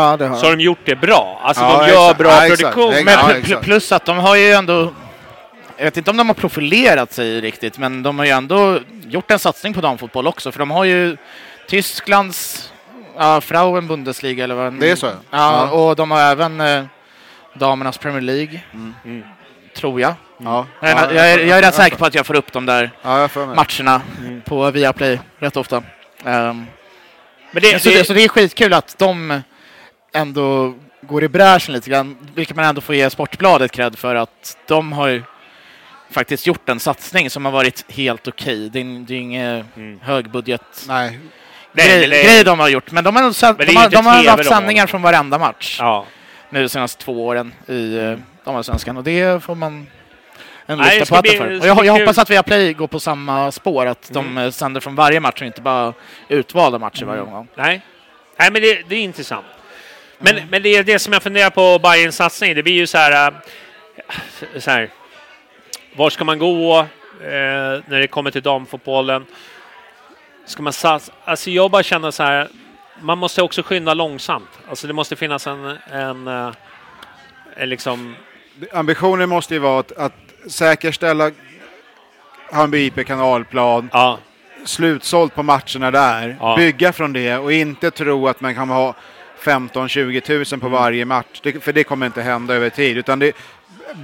ja, 0.00 0.16
det 0.16 0.26
har 0.26 0.36
så 0.36 0.46
har 0.46 0.56
de 0.56 0.62
gjort 0.62 0.78
det 0.84 0.96
bra. 0.96 1.40
Alltså 1.42 1.62
Ja, 1.64 1.78
de 1.86 1.88
gör 1.92 2.02
exakt. 2.10 2.18
bra 2.18 2.30
Ja, 2.32 2.48
produktion. 2.56 3.04
Men 3.04 3.62
plus 3.62 3.92
att 3.92 4.04
de 4.04 4.18
har 4.18 4.36
ju 4.36 4.52
ändå... 4.52 4.92
Jag 5.76 5.84
vet 5.84 5.96
inte 5.96 6.10
om 6.10 6.16
de 6.16 6.28
har 6.28 6.34
profilerat 6.34 7.12
sig 7.12 7.40
riktigt, 7.40 7.78
men 7.78 8.02
de 8.02 8.18
har 8.18 8.26
ju 8.26 8.30
ändå 8.32 8.78
gjort 9.08 9.30
en 9.30 9.38
satsning 9.38 9.74
på 9.74 9.80
damfotboll 9.80 10.26
också. 10.26 10.52
För 10.52 10.58
de 10.58 10.70
har 10.70 10.84
ju 10.84 11.16
Tysklands 11.68 12.72
ja, 13.18 13.40
Frauen 13.40 13.86
Bundesliga 13.88 14.44
eller 14.44 14.54
vad 14.54 14.72
Det 14.72 14.90
är 14.90 14.96
så? 14.96 15.06
Ja, 15.06 15.12
Ja. 15.30 15.70
och 15.70 15.96
de 15.96 16.10
har 16.10 16.20
även 16.20 16.60
eh, 16.60 16.84
damernas 17.54 17.98
Premier 17.98 18.20
League. 18.22 18.60
Mm. 18.74 19.24
Tror 19.76 20.00
jag. 20.00 20.14
Ja. 20.38 20.66
Jag, 20.80 20.90
är, 20.90 20.94
Ja, 20.96 21.12
jag, 21.12 21.32
är, 21.32 21.38
jag 21.38 21.58
är 21.58 21.62
rätt 21.62 21.74
säker 21.74 21.96
på 21.96 22.06
att 22.06 22.14
jag 22.14 22.26
får 22.26 22.34
upp 22.36 22.52
de 22.52 22.66
där 22.66 22.90
matcherna 23.54 24.00
Mm. 24.20 24.40
på 24.40 24.70
Viaplay 24.70 25.20
rätt 25.38 25.56
ofta. 25.56 25.76
Ehm, 26.24 26.66
Men 27.50 27.62
det, 27.62 27.82
så, 27.82 27.88
det, 27.88 28.04
så 28.06 28.12
det 28.12 28.24
är 28.24 28.28
skitkul 28.28 28.72
att 28.72 28.98
de 28.98 29.42
ändå 30.16 30.74
går 31.00 31.24
i 31.24 31.28
bräschen 31.28 31.74
lite 31.74 31.90
grann, 31.90 32.16
vilket 32.34 32.56
man 32.56 32.64
ändå 32.64 32.80
får 32.80 32.94
ge 32.94 33.10
Sportbladet 33.10 33.72
cred 33.72 33.98
för 33.98 34.14
att 34.14 34.56
de 34.66 34.92
har 34.92 35.08
ju 35.08 35.22
faktiskt 36.10 36.46
gjort 36.46 36.68
en 36.68 36.80
satsning 36.80 37.30
som 37.30 37.44
har 37.44 37.52
varit 37.52 37.84
helt 37.92 38.28
okej. 38.28 38.70
Det 38.70 38.80
är, 38.80 39.04
det 39.06 39.14
är 39.14 39.18
ingen 39.18 39.64
Mm. 39.76 40.00
högbudget 40.02 40.84
Nej. 40.88 41.18
Nej, 41.72 41.88
grej, 41.88 42.00
det- 42.08 42.22
grej 42.24 42.44
de 42.44 42.60
har 42.60 42.68
gjort, 42.68 42.90
men 42.92 43.04
de 43.04 43.16
har, 43.16 43.22
Men 43.22 43.66
de 43.66 43.76
har, 43.76 43.90
de 43.90 44.06
har 44.06 44.24
haft 44.30 44.44
sändningar 44.48 44.86
från 44.86 45.02
varenda 45.02 45.38
match 45.38 45.76
ja. 45.80 46.06
nu 46.50 46.62
de 46.62 46.68
senaste 46.68 47.04
två 47.04 47.26
åren 47.26 47.54
i 47.66 47.98
uh, 47.98 48.18
damallsvenskan 48.44 48.96
och 48.96 49.04
det 49.04 49.42
får 49.42 49.54
man 49.54 49.86
en 50.66 50.78
Nej, 50.78 50.98
lyfta 50.98 51.12
på 51.12 51.16
hatten 51.16 51.30
bli- 51.30 51.38
för. 51.38 51.48
det 51.50 51.60
Och 51.60 51.66
jag, 51.66 51.86
jag 51.86 51.92
hoppas 51.92 52.18
att 52.18 52.30
Viaplay 52.30 52.72
går 52.72 52.86
på 52.86 53.00
samma 53.00 53.52
spår, 53.52 53.86
att 53.86 54.10
de 54.12 54.26
Mm. 54.26 54.44
eh, 54.44 54.50
sänder 54.50 54.80
från 54.80 54.94
varje 54.94 55.20
match 55.20 55.40
och 55.40 55.46
inte 55.46 55.60
bara 55.60 55.92
utvalda 56.28 56.78
matcher 56.78 57.04
varje 57.04 57.22
omgång. 57.22 57.48
Nej, 57.56 57.80
Nej 58.38 58.50
men 58.52 58.62
det, 58.62 58.82
det 58.88 58.94
är 58.96 59.00
intressant. 59.00 59.46
Men, 60.18 60.40
men 60.50 60.62
det 60.62 60.68
är 60.76 60.82
det 60.84 60.98
som 60.98 61.12
jag 61.12 61.22
funderar 61.22 61.50
på 61.50 61.78
Bayerns 61.78 62.16
satsning. 62.16 62.54
Det 62.54 62.62
blir 62.62 62.72
ju 62.74 62.86
så 62.86 62.98
här... 62.98 63.26
äh, 63.28 63.34
Så 64.58 64.70
här 64.70 64.90
var 65.96 66.10
ska 66.10 66.24
man 66.24 66.38
gå 66.38 66.78
eh, 66.78 66.86
när 67.86 68.00
det 68.00 68.06
kommer 68.06 68.30
till 68.30 68.42
damfotbollen? 68.42 69.26
Ska 70.46 70.62
man 70.62 70.72
satsa? 70.72 71.12
Alltså 71.24 71.50
jag 71.50 71.70
bara 71.70 71.82
känner 71.82 72.10
så 72.10 72.22
här. 72.22 72.48
Man 73.00 73.18
måste 73.18 73.42
också 73.42 73.62
skynda 73.62 73.94
långsamt. 73.94 74.48
Alltså 74.68 74.86
det 74.86 74.92
måste 74.92 75.16
finnas 75.16 75.46
en, 75.46 75.78
en, 75.92 76.28
eh, 76.28 76.52
en 77.56 77.68
liksom... 77.68 78.16
Ambitionen 78.72 79.28
måste 79.28 79.54
ju 79.54 79.60
vara 79.60 79.80
att, 79.80 79.92
att 79.92 80.12
säkerställa 80.48 81.30
Hammarby 82.52 82.86
IP 82.86 83.06
kanalplan, 83.06 83.88
Ja, 83.92 84.18
slutsålt 84.64 85.34
på 85.34 85.42
matcherna 85.42 85.90
där, 85.90 86.36
Ja. 86.40 86.56
bygga 86.56 86.92
från 86.92 87.12
det 87.12 87.36
och 87.36 87.52
inte 87.52 87.90
tro 87.90 88.28
att 88.28 88.40
man 88.40 88.54
kan 88.54 88.68
ha 88.68 88.94
15-20 89.46 90.20
tusen 90.20 90.60
på 90.60 90.68
varje 90.68 91.04
match, 91.04 91.40
det, 91.42 91.64
för 91.64 91.72
det 91.72 91.84
kommer 91.84 92.06
inte 92.06 92.22
hända 92.22 92.54
över 92.54 92.70
tid. 92.70 92.96
Utan 92.96 93.18
det, 93.18 93.36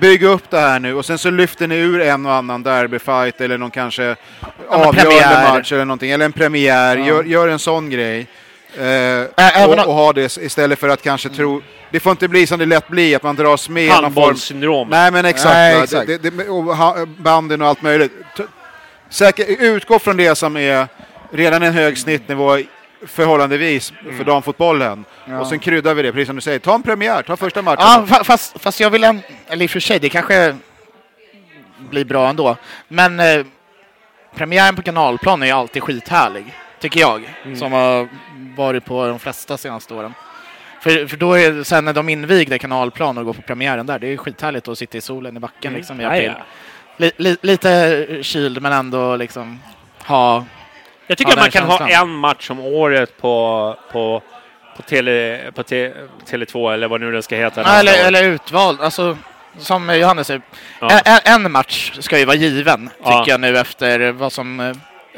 bygg 0.00 0.22
upp 0.22 0.50
det 0.50 0.60
här 0.60 0.78
nu 0.78 0.94
och 0.94 1.04
sen 1.04 1.18
så 1.18 1.30
lyfter 1.30 1.66
ni 1.66 1.76
ur 1.76 2.00
en 2.00 2.26
och 2.26 2.32
annan 2.32 2.62
derbyfight 2.62 3.40
eller 3.40 3.58
någon 3.58 3.70
kanske 3.70 4.16
avgörande 4.68 5.48
match 5.48 5.72
eller 5.72 5.84
någonting, 5.84 6.10
eller 6.10 6.24
en 6.24 6.32
premiär. 6.32 6.96
Ja. 6.96 7.06
Gör, 7.06 7.24
gör 7.24 7.48
en 7.48 7.58
sån 7.58 7.90
grej. 7.90 8.26
Eh, 8.78 9.68
och, 9.68 9.86
och 9.86 9.94
ha 9.94 10.12
det 10.12 10.36
istället 10.36 10.78
för 10.78 10.88
att 10.88 11.02
kanske 11.02 11.28
tro... 11.28 11.62
Det 11.90 12.00
får 12.00 12.10
inte 12.10 12.28
bli 12.28 12.46
som 12.46 12.58
det 12.58 12.66
lätt 12.66 12.88
blir, 12.88 13.16
att 13.16 13.22
man 13.22 13.36
dras 13.36 13.68
med 13.68 13.84
i 13.84 13.88
någon 13.88 14.12
form. 14.12 14.88
Nej 14.90 15.10
men 15.10 15.24
exakt, 15.24 15.54
Nej, 15.54 15.82
exakt. 15.82 16.06
Det, 16.06 16.18
det, 16.18 16.48
och 16.48 16.76
ha- 16.76 17.06
banden 17.06 17.62
och 17.62 17.68
allt 17.68 17.82
möjligt. 17.82 18.12
Säker, 19.10 19.46
utgå 19.60 19.98
från 19.98 20.16
det 20.16 20.34
som 20.34 20.56
är 20.56 20.88
redan 21.32 21.62
en 21.62 21.72
hög 21.72 21.98
snittnivå 21.98 22.58
förhållandevis 23.06 23.92
för 24.16 24.24
damfotbollen. 24.24 25.04
Ja. 25.24 25.40
Och 25.40 25.46
sen 25.46 25.58
kryddar 25.58 25.94
vi 25.94 26.02
det, 26.02 26.12
precis 26.12 26.26
som 26.26 26.36
du 26.36 26.42
säger. 26.42 26.58
Ta 26.58 26.74
en 26.74 26.82
premiär, 26.82 27.22
ta 27.22 27.36
första 27.36 27.62
matchen. 27.62 27.84
Ja, 27.84 28.04
fa- 28.08 28.24
fast, 28.24 28.60
fast 28.60 28.80
jag 28.80 28.90
vill 28.90 29.04
en, 29.04 29.20
eller 29.46 29.64
i 29.64 29.66
och 29.66 29.70
för 29.70 29.80
sig, 29.80 29.98
det 29.98 30.08
kanske 30.08 30.56
blir 31.78 32.04
bra 32.04 32.28
ändå. 32.28 32.56
Men 32.88 33.20
eh, 33.20 33.46
premiären 34.34 34.76
på 34.76 34.82
kanalplan 34.82 35.42
är 35.42 35.46
ju 35.46 35.52
alltid 35.52 35.82
skithärlig, 35.82 36.54
tycker 36.80 37.00
jag, 37.00 37.34
som 37.56 37.72
har 37.72 38.08
varit 38.56 38.84
på 38.84 39.06
de 39.06 39.18
flesta 39.18 39.58
senaste 39.58 39.94
åren. 39.94 40.14
För, 40.80 41.06
för 41.06 41.16
då 41.16 41.34
är 41.34 41.62
sen 41.62 41.84
när 41.84 41.92
de 41.92 42.08
invigde 42.08 42.58
kanalplan 42.58 43.18
och 43.18 43.24
går 43.24 43.32
på 43.32 43.42
premiären 43.42 43.86
där, 43.86 43.98
det 43.98 44.06
är 44.12 44.16
skithärligt 44.16 44.68
att 44.68 44.78
sitta 44.78 44.98
i 44.98 45.00
solen 45.00 45.36
i 45.36 45.40
backen 45.40 45.72
liksom 45.72 46.00
i 46.00 46.04
april. 46.04 46.32
Li, 46.96 47.12
li, 47.16 47.36
lite 47.40 48.06
kyld 48.22 48.62
men 48.62 48.72
ändå 48.72 49.16
liksom 49.16 49.60
ha... 50.04 50.44
Jag 51.06 51.18
tycker 51.18 51.30
Ja, 51.30 51.34
att 51.34 51.38
man 51.54 51.68
den 51.68 51.78
kan 51.78 51.88
ha 51.88 52.02
en 52.02 52.10
match 52.14 52.50
om 52.50 52.60
året 52.60 53.20
på, 53.20 53.76
på, 53.92 54.22
på, 54.76 54.82
tele, 54.82 55.40
på 55.54 55.62
te, 55.62 55.92
Tele2 56.30 56.72
eller 56.74 56.88
vad 56.88 57.00
nu 57.00 57.12
det 57.12 57.22
ska 57.22 57.36
heta. 57.36 57.60
nästa 57.62 57.78
eller, 57.80 57.92
år. 57.92 58.06
eller 58.06 58.22
utvald, 58.24 58.80
alltså 58.80 59.16
som 59.58 59.94
Johannes 59.96 60.26
säger, 60.26 60.42
Ja. 60.80 60.98
en, 61.04 61.44
en 61.44 61.52
match 61.52 61.92
ska 62.00 62.18
ju 62.18 62.24
vara 62.24 62.36
given, 62.36 62.88
tycker 62.98 63.10
Ja. 63.10 63.24
jag 63.26 63.40
nu 63.40 63.58
efter 63.58 64.12
vad 64.12 64.32
som, 64.32 64.60
eh, 64.60 64.66
ja, 64.66 64.72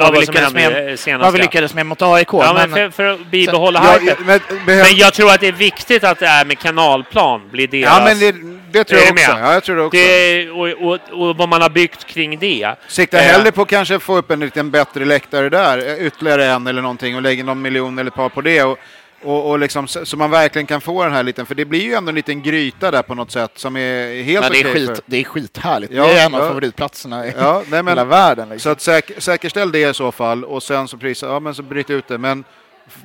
vad 0.04 0.12
vi 0.12 0.20
lyckades 0.20 0.52
med, 0.54 0.98
vad 1.20 1.32
vi 1.32 1.38
lyckades 1.38 1.74
med 1.74 1.86
mot 1.86 2.02
AIK. 2.02 2.28
Ja, 2.32 2.52
men 2.54 2.70
men, 2.70 2.70
för, 2.70 2.90
för 2.90 3.04
att 3.04 3.26
bibehålla 3.26 3.82
Ja, 3.84 3.98
hypen. 4.00 4.24
men, 4.26 4.40
Men 4.66 4.96
jag 4.96 5.14
tror 5.14 5.30
att 5.30 5.40
det 5.40 5.48
är 5.48 5.52
viktigt 5.52 6.04
att 6.04 6.18
det 6.18 6.26
är 6.26 6.44
med 6.44 6.58
kanalplan 6.58 7.48
blir 7.50 7.68
deras... 7.68 7.98
ja, 7.98 8.04
men 8.04 8.18
det, 8.18 8.53
det 8.78 8.84
tror 8.84 9.00
jag 9.00 9.12
också. 9.12 9.30
med? 9.34 9.44
Ja, 9.44 9.52
jag 9.52 9.64
tror 9.64 9.76
det 9.76 9.82
också. 9.82 9.96
det, 9.98 10.50
och, 10.50 10.88
och, 10.92 11.28
och 11.28 11.36
vad 11.36 11.48
man 11.48 11.62
har 11.62 11.70
byggt 11.70 12.04
kring 12.04 12.38
det. 12.38 12.74
Sikta 12.88 13.18
Eh. 13.18 13.22
hellre 13.24 13.52
på 13.52 13.64
kanske 13.64 13.98
få 13.98 14.16
upp 14.16 14.30
en 14.30 14.40
liten 14.40 14.70
bättre 14.70 15.04
läktare 15.04 15.48
där, 15.48 15.78
eh, 15.78 16.06
ytterligare 16.06 16.46
en 16.46 16.66
eller 16.66 16.82
någonting 16.82 17.16
och 17.16 17.22
lägga 17.22 17.44
någon 17.44 17.62
miljon 17.62 17.98
eller 17.98 18.10
ett 18.10 18.14
par 18.16 18.28
på 18.28 18.40
det. 18.40 18.62
Och, 18.62 18.78
och, 19.22 19.50
och 19.50 19.58
liksom, 19.58 19.88
så, 19.88 20.16
man 20.16 20.30
verkligen 20.30 20.66
kan 20.66 20.80
få 20.80 21.04
den 21.04 21.12
här 21.12 21.22
liten, 21.22 21.46
för 21.46 21.54
det 21.54 21.64
blir 21.64 21.80
ju 21.82 21.94
ändå 21.94 22.08
en 22.08 22.14
liten 22.14 22.42
gryta 22.42 22.90
där 22.90 23.02
på 23.02 23.14
något 23.14 23.30
sätt 23.30 23.50
som 23.54 23.76
är 23.76 24.22
helt 24.22 24.40
men 24.44 24.52
det, 24.52 24.58
är 24.60 24.62
okej 24.70 24.72
skit, 24.86 24.86
för- 24.96 25.02
det 25.06 25.16
är 25.20 25.24
skithärligt. 25.24 25.92
Ja, 25.92 26.06
det 26.06 26.12
är 26.18 26.26
en 26.26 26.34
av 26.34 26.40
ja. 26.40 26.48
favoritplatserna 26.48 27.26
i 27.26 27.32
Ja, 27.38 27.62
nej, 27.68 27.82
men, 27.82 27.88
hela 27.88 28.04
världen. 28.04 28.48
Liksom. 28.48 28.60
Så 28.60 28.70
att 28.70 28.80
säk 28.80 29.10
säkerställ 29.18 29.72
det 29.72 29.90
i 29.90 29.94
så 29.94 30.12
fall 30.12 30.44
och 30.44 30.62
sen 30.62 30.88
så 30.88 30.96
prisa, 30.96 31.26
ja 31.26 31.40
men 31.40 31.54
så 31.54 31.62
bryt 31.62 31.90
ut 31.90 32.08
det. 32.08 32.18
Men 32.18 32.44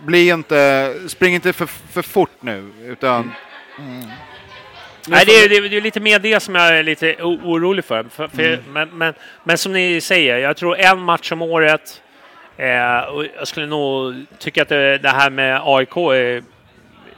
bli 0.05 0.29
inte, 0.29 0.93
spring 1.07 1.35
inte 1.35 1.53
för, 1.53 1.65
för 1.65 2.01
fort 2.01 2.31
nu 2.41 2.71
utan 2.85 3.31
Nej, 5.09 5.25
det, 5.25 5.31
är, 5.31 5.49
det, 5.49 5.55
är, 5.55 5.69
det 5.69 5.77
är 5.77 5.81
lite 5.81 5.99
mer 5.99 6.19
det 6.19 6.39
som 6.39 6.55
jag 6.55 6.77
är 6.77 6.83
lite 6.83 7.15
orolig 7.23 7.85
för. 7.85 8.03
för, 8.03 8.27
för 8.27 8.59
men, 8.69 8.89
men, 8.89 9.13
men 9.43 9.57
som 9.57 9.73
ni 9.73 10.01
säger, 10.01 10.37
jag 10.37 10.57
tror 10.57 10.77
en 10.77 10.99
match 10.99 11.31
om 11.31 11.41
året. 11.41 12.01
Eh, 12.57 12.99
och 12.99 13.25
jag 13.37 13.47
skulle 13.47 13.65
nog 13.65 14.25
tycka 14.37 14.61
att 14.61 14.69
det, 14.69 14.97
det 14.97 15.09
här 15.09 15.29
med 15.29 15.61
AIK 15.63 15.97
är 15.97 16.43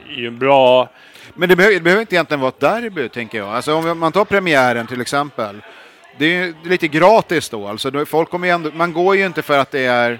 ju 0.08 0.26
en 0.26 0.38
bra... 0.38 0.88
Men 1.34 1.48
det 1.48 1.56
behöver, 1.56 1.74
det 1.74 1.80
behöver 1.80 2.00
inte 2.00 2.14
egentligen 2.14 2.40
vara 2.40 2.48
ett 2.48 2.60
derby, 2.60 3.08
tänker 3.08 3.38
jag. 3.38 3.48
Alltså 3.48 3.74
om 3.74 3.98
man 3.98 4.12
tar 4.12 4.24
premiären 4.24 4.86
till 4.86 5.00
exempel. 5.00 5.62
Det 6.18 6.24
är 6.24 6.44
ju 6.44 6.54
lite 6.64 6.88
gratis 6.88 7.48
då. 7.48 7.68
Alltså, 7.68 8.06
folk 8.06 8.30
kommer 8.30 8.46
ju 8.46 8.54
ändå, 8.54 8.70
man 8.74 8.92
går 8.92 9.16
ju 9.16 9.26
inte 9.26 9.42
för 9.42 9.58
att 9.58 9.70
det 9.70 9.84
är 9.84 10.18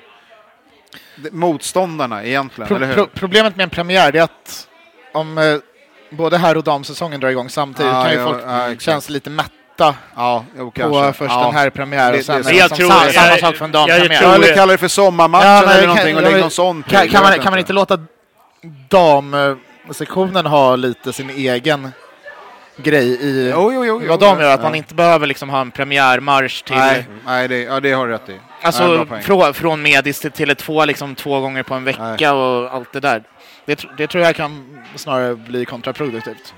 motståndarna 1.31 2.25
egentligen, 2.25 2.69
Pro, 2.69 2.77
eller 2.77 2.87
hur? 2.87 2.95
pro, 2.95 3.07
problemet 3.15 3.57
med 3.57 3.65
en 3.65 3.71
premiär 3.71 4.17
är 4.17 4.23
att 4.23 4.69
om 5.13 5.39
eh, 5.39 5.57
både 6.13 6.39
här 6.39 6.57
och 6.57 6.65
damsäsongen 6.65 7.21
drar 7.21 7.29
igång 7.29 7.49
samtidigt. 7.51 7.93
Ja, 7.93 8.03
kan 8.03 8.13
ju 8.13 8.19
ja, 8.19 8.25
folk 8.27 8.43
ja, 8.47 8.69
känns 8.79 9.09
lite 9.09 9.31
mätta 9.31 9.95
Ja, 10.17 10.45
jo, 10.59 10.71
på 10.71 11.13
först 11.17 11.31
ja. 11.35 11.49
en 11.49 11.55
herrpremiär 11.55 12.19
och 12.19 12.25
sen 12.25 12.43
det- 12.43 12.49
det 12.51 12.57
Jag 12.57 12.71
tror- 12.75 12.89
samma, 12.89 13.13
samma 13.13 13.27
jag- 13.27 13.41
sak 13.41 13.57
för 13.57 13.65
en 13.65 13.71
jag- 13.73 13.81
jag 13.81 13.89
dampremiär. 13.89 14.21
tror- 14.21 14.31
Ja, 14.31 14.35
eller 14.45 14.55
kalla 14.55 14.73
det 14.73 14.79
för 14.79 14.89
sommarmatchen 14.89 15.47
Ja, 15.49 15.63
eller 15.63 15.79
kan- 15.81 15.89
någonting 15.89 16.17
och 16.17 16.23
lägg 16.23 16.41
någon 16.41 16.51
sån 16.51 16.83
Kan, 16.83 17.01
kan, 17.01 17.09
jag 17.13 17.23
man, 17.23 17.39
kan 17.39 17.53
man 17.53 17.59
inte 17.59 17.73
låta 17.73 17.99
damsektionen 18.89 20.47
ha 20.47 20.77
lite 20.77 21.13
sin 21.13 21.31
egen 21.31 21.93
grej 22.77 23.07
i 23.09 23.51
Jo, 23.55 23.73
jo, 23.75 23.85
jo, 23.85 24.01
jo. 24.03 24.09
vad 24.09 24.21
de 24.21 24.41
gör? 24.41 24.51
Att 24.55 24.61
Ja. 24.61 24.65
man 24.65 24.75
inte 24.75 24.95
behöver 24.95 25.27
liksom 25.27 25.51
ha 25.51 25.61
en 25.61 25.71
premiärmarsch 25.71 26.65
till... 26.65 26.77
Nej, 26.77 27.07
nej 27.27 27.49
det, 27.49 27.59
ja, 27.63 27.81
det 27.81 27.93
har 27.93 28.07
du 28.07 28.13
rätt 28.13 28.29
i. 28.29 28.41
Alltså 28.63 29.07
från, 29.23 29.55
från 29.55 29.83
Medis 29.83 30.21
till 30.21 30.31
Tele2 30.31 30.87
liksom 30.87 31.15
två 31.15 31.41
gånger 31.41 31.63
på 31.63 31.75
en 31.75 31.85
vecka 31.85 32.03
Nej. 32.03 32.31
och 32.31 32.75
allt 32.75 32.93
det 32.93 33.01
där. 33.01 33.23
Det, 33.65 33.85
det 33.97 34.07
tror 34.07 34.25
jag 34.25 34.37
kan 34.37 34.79
snarare 34.97 35.35
bli 35.35 35.65
kontraproduktivt. 35.65 36.55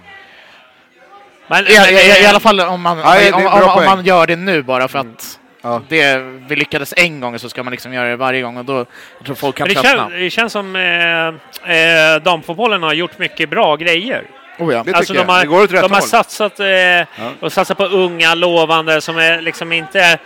Men, 1.47 1.67
I, 1.67 1.71
i, 1.71 2.23
I 2.23 2.27
alla 2.27 2.41
fall 2.41 2.61
om 2.61 2.81
man, 2.83 2.99
Ja, 2.99 3.15
är 3.17 3.35
om, 3.35 3.47
om, 3.47 3.63
om 3.79 3.85
man 3.85 4.05
gör 4.05 4.27
det 4.27 4.37
nu 4.37 4.63
bara 4.63 4.89
för 4.89 4.99
att 4.99 5.39
Ja. 5.63 5.83
det, 5.89 6.17
vi 6.49 6.57
lyckades 6.57 6.95
en 6.97 7.21
gång 7.21 7.39
så 7.39 7.49
ska 7.49 7.63
man 7.63 7.71
liksom 7.71 7.93
göra 7.93 8.09
det 8.09 8.17
varje 8.17 8.43
gång 8.43 8.57
och 8.57 8.65
då 8.65 8.87
jag 9.19 9.27
tror 9.27 9.35
folk 9.35 9.57
kan 9.57 9.67
Men 9.69 9.75
det, 9.77 9.81
tröttna. 9.83 10.03
känns, 10.11 10.13
det 10.21 10.31
känns 10.31 10.53
som 10.53 10.77
eh, 10.77 11.75
eh, 11.77 12.23
damfotbollen 12.23 12.83
har 12.83 12.93
gjort 12.93 13.19
mycket 13.19 13.51
bra 13.51 13.77
grejer. 13.77 14.25
Oh, 14.59 14.73
ja. 14.75 14.83
Det 14.87 14.95
Alltså 14.95 15.13
de 15.13 15.19
jag. 15.19 15.27
har, 15.27 15.41
Det 15.41 15.47
går 15.47 15.63
åt 15.65 15.73
rätt 15.73 15.81
de 15.83 15.93
har 15.93 16.01
håll. 16.01 16.09
satsat, 16.09 16.61
eh, 16.61 17.27
och 17.41 17.53
satsat 17.53 17.77
på 17.79 17.85
unga 17.85 18.35
lovande 18.35 19.01
som 19.01 19.19
är 19.19 19.41
liksom 19.41 19.73
inte 19.73 20.19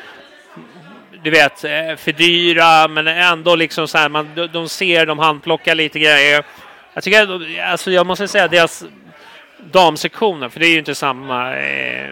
du 1.23 1.31
vet, 1.31 1.65
eh, 1.65 1.71
för 1.97 2.13
dyra 2.13 2.89
men 2.89 3.07
ändå 3.07 3.55
liksom 3.57 3.89
så 3.89 3.99
här, 3.99 4.09
man, 4.09 4.29
de, 4.35 4.47
de 4.47 4.69
ser, 4.69 5.07
de 5.07 5.19
handplockar 5.19 5.75
lite 5.75 5.99
grejer. 5.99 6.45
Jag 6.99 7.05
tycker, 7.05 7.61
alltså 7.63 7.91
jag 7.91 8.07
måste 8.07 8.29
säga 8.29 8.49
deras 8.49 8.85
damsektioner, 9.73 10.49
för 10.49 10.61
det 10.61 10.67
är 10.67 10.71
ju 10.71 10.79
inte 10.79 10.95
samma 10.95 11.57
eh, 11.57 12.11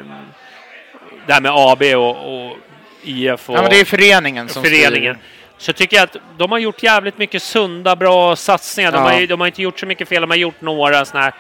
det 1.27 1.33
här 1.33 1.41
med 1.41 1.53
AB 1.55 1.83
och, 1.83 2.47
och 2.47 2.57
IF 3.03 3.51
och 3.51 3.57
ja, 3.57 3.63
men 3.63 3.71
det 3.71 3.81
är 3.81 3.85
föreningen 3.85 4.49
som 4.49 4.63
föreningen. 4.63 5.15
styr. 5.15 5.25
Så 5.59 5.69
jag 5.69 5.77
tycker 5.77 6.03
att 6.03 6.17
de 6.39 6.51
har 6.53 6.59
gjort 6.59 6.83
jävligt 6.83 7.19
mycket 7.19 7.43
sunda, 7.43 7.97
bra 7.97 8.37
satsningar. 8.37 8.93
De, 8.93 8.97
Ja. 8.97 9.11
har, 9.11 9.27
de 9.27 9.41
har 9.41 9.47
inte 9.47 9.63
gjort 9.63 9.81
så 9.81 9.87
mycket 9.87 10.09
fel, 10.09 10.21
de 10.21 10.31
har 10.31 10.37
gjort 10.37 10.61
några 10.61 11.05
sådana 11.05 11.25
här... 11.25 11.35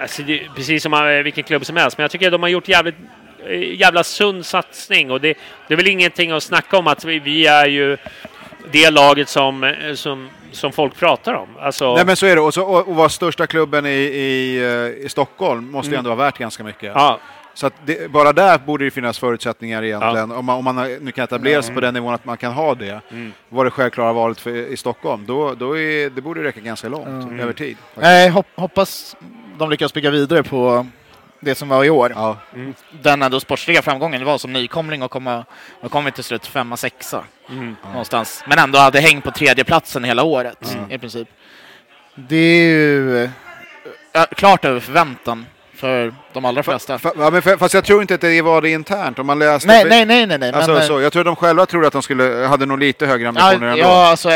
Alltså 0.00 0.22
det, 0.22 0.42
precis 0.56 0.82
som 0.82 0.94
eh, 0.94 1.08
vilken 1.08 1.44
klubb 1.44 1.66
som 1.66 1.76
helst, 1.76 1.98
men 1.98 2.02
jag 2.04 2.10
tycker 2.10 2.26
att 2.26 2.32
de 2.32 2.42
har 2.42 2.48
gjort 2.48 2.68
jävligt 2.68 2.96
eh, 3.46 3.74
jävla 3.80 4.04
sund 4.04 4.46
satsning 4.46 5.10
och 5.10 5.20
det, 5.20 5.38
det 5.68 5.74
är 5.74 5.76
väl 5.76 5.88
ingenting 5.88 6.30
att 6.30 6.42
snacka 6.42 6.78
om 6.78 6.86
att 6.86 7.04
vi, 7.04 7.18
vi 7.18 7.46
är 7.46 7.66
ju 7.66 7.96
det 8.72 8.90
laget 8.90 9.28
som, 9.28 9.64
eh, 9.64 9.94
som, 9.94 10.30
som 10.56 10.72
folk 10.72 10.94
pratar 10.96 11.34
om. 11.34 11.48
Alltså, 11.60 11.94
Nej 11.94 12.04
men 12.06 12.16
så 12.16 12.26
är 12.26 12.34
det. 12.36 12.40
Och, 12.42 12.54
så, 12.54 12.62
och, 12.62 12.88
och 12.88 12.96
vara 12.96 13.08
största 13.08 13.46
klubben 13.46 13.86
i, 13.86 13.88
i, 13.90 14.56
eh, 14.64 15.04
i 15.06 15.08
Stockholm 15.08 15.70
måste 15.70 15.90
ju 15.92 15.96
ändå 15.98 16.10
vara 16.10 16.26
värt 16.26 16.38
ganska 16.38 16.64
mycket. 16.64 16.92
ja, 16.94 17.18
Så 17.54 17.66
att 17.66 17.72
det, 17.86 18.10
bara 18.10 18.32
där 18.32 18.58
borde 18.58 18.84
det 18.84 18.90
finnas 18.90 19.18
förutsättningar 19.18 19.82
egentligen. 19.84 20.32
Om 20.32 20.44
man, 20.44 20.56
om 20.58 20.64
man 20.64 20.76
har- 20.76 21.00
nu 21.00 21.12
kan 21.12 21.24
etablera 21.24 21.62
sig 21.62 21.74
på 21.74 21.80
den 21.80 21.94
nivån 21.94 22.14
att 22.14 22.24
man 22.24 22.36
kan 22.36 22.52
ha 22.52 22.74
det. 22.74 23.00
Var 23.48 23.64
det 23.64 23.70
självklara 23.70 24.12
valet 24.12 24.40
för, 24.40 24.50
i 24.50 24.76
Stockholm. 24.76 25.24
Då, 25.26 25.54
då 25.54 25.78
är, 25.78 26.10
det 26.10 26.20
borde 26.20 26.42
räcka 26.44 26.60
ganska 26.60 26.88
långt 26.88 27.40
över 27.40 27.52
tid. 27.52 27.76
faktiskt. 27.76 28.02
Nej, 28.02 28.28
hop, 28.28 28.46
hoppas 28.54 29.16
de 29.58 29.70
lyckas 29.70 29.94
bygga 29.94 30.10
vidare 30.10 30.42
på 30.42 30.86
det 31.46 31.54
som 31.54 31.68
var 31.68 31.84
i 31.84 31.90
år. 31.90 32.12
Ja. 32.14 32.36
Den 32.90 33.22
ändå 33.22 33.40
sportsliga 33.40 33.82
framgången 33.82 34.24
var 34.24 34.38
som 34.38 34.52
nykomling 34.52 35.02
och 35.02 35.10
komma, 35.10 35.44
och 35.80 35.90
kommit 35.90 36.14
till 36.14 36.24
slut 36.24 36.46
femma, 36.46 36.76
sexa 36.76 37.24
någonstans. 37.90 38.44
Men 38.46 38.58
ändå 38.58 38.78
hade 38.78 39.00
häng 39.00 39.20
på 39.20 39.30
tredjeplatsen 39.30 40.04
hela 40.04 40.22
året 40.22 40.76
i 40.90 40.98
princip. 40.98 41.28
Det 42.14 42.36
är 42.36 42.68
ju 42.68 43.24
eh, 43.24 43.30
klart 44.36 44.64
över 44.64 44.80
förväntan 44.80 45.46
för 45.74 46.14
de 46.32 46.44
allra 46.44 46.62
flesta. 46.62 46.98
Ja, 47.02 47.40
fast 47.58 47.74
jag 47.74 47.84
tror 47.84 48.00
inte 48.00 48.14
att 48.14 48.20
det 48.20 48.42
var 48.42 48.62
det 48.62 48.70
internt. 48.70 49.18
Om 49.18 49.26
man 49.26 49.38
läste... 49.38 49.68
Nej, 49.68 49.84
nej, 49.84 50.06
nej, 50.06 50.26
nej, 50.26 50.38
nej. 50.38 50.52
Alltså, 50.52 50.72
men, 50.72 50.86
så, 50.86 51.00
jag 51.00 51.12
tror 51.12 51.24
de 51.24 51.36
själva 51.36 51.66
trodde 51.66 51.86
att 51.86 51.92
de 51.92 52.02
skulle, 52.02 52.46
hade 52.46 52.66
nog 52.66 52.78
lite 52.78 53.06
högre 53.06 53.28
ambitioner 53.28 53.66
ja, 53.66 53.72
ändå. 53.72 53.84
ja, 53.84 54.06
alltså, 54.10 54.30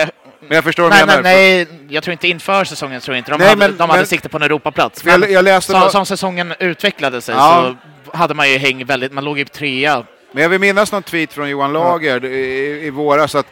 Men 0.48 0.54
jag 0.54 0.64
förstår 0.64 0.82
vad 0.82 0.92
nej, 0.92 1.00
du 1.00 1.06
nej, 1.06 1.16
menar. 1.16 1.30
nej, 1.32 1.66
jag 1.88 2.02
tror 2.02 2.12
inte 2.12 2.28
inför 2.28 2.64
säsongen 2.64 3.00
tror 3.00 3.16
inte. 3.16 3.30
De, 3.30 3.38
Nej, 3.38 3.48
hade, 3.48 3.58
men- 3.58 3.76
de 3.76 3.90
hade 3.90 4.00
men- 4.00 4.06
sikte 4.06 4.28
på 4.28 4.36
en 4.36 4.42
Europaplats. 4.42 5.04
Jag, 5.04 5.20
Men 5.20 5.32
jag 5.32 5.44
läste 5.44 5.72
som, 5.72 5.90
som 5.90 6.06
säsongen 6.06 6.54
utvecklade 6.58 7.20
sig 7.20 7.34
Ja. 7.34 7.74
så 8.06 8.16
hade 8.16 8.34
man 8.34 8.50
ju 8.50 8.58
häng 8.58 8.84
väldigt, 8.84 9.12
man 9.12 9.24
låg 9.24 9.38
ju 9.38 9.44
trea. 9.44 10.04
Men 10.32 10.42
jag 10.42 10.50
vill 10.50 10.60
minnas 10.60 10.92
någon 10.92 11.02
tweet 11.02 11.32
från 11.32 11.48
Johan 11.50 11.72
Lager 11.72 12.24
i, 12.24 12.86
i 12.86 12.90
våras 12.90 13.34
att 13.34 13.46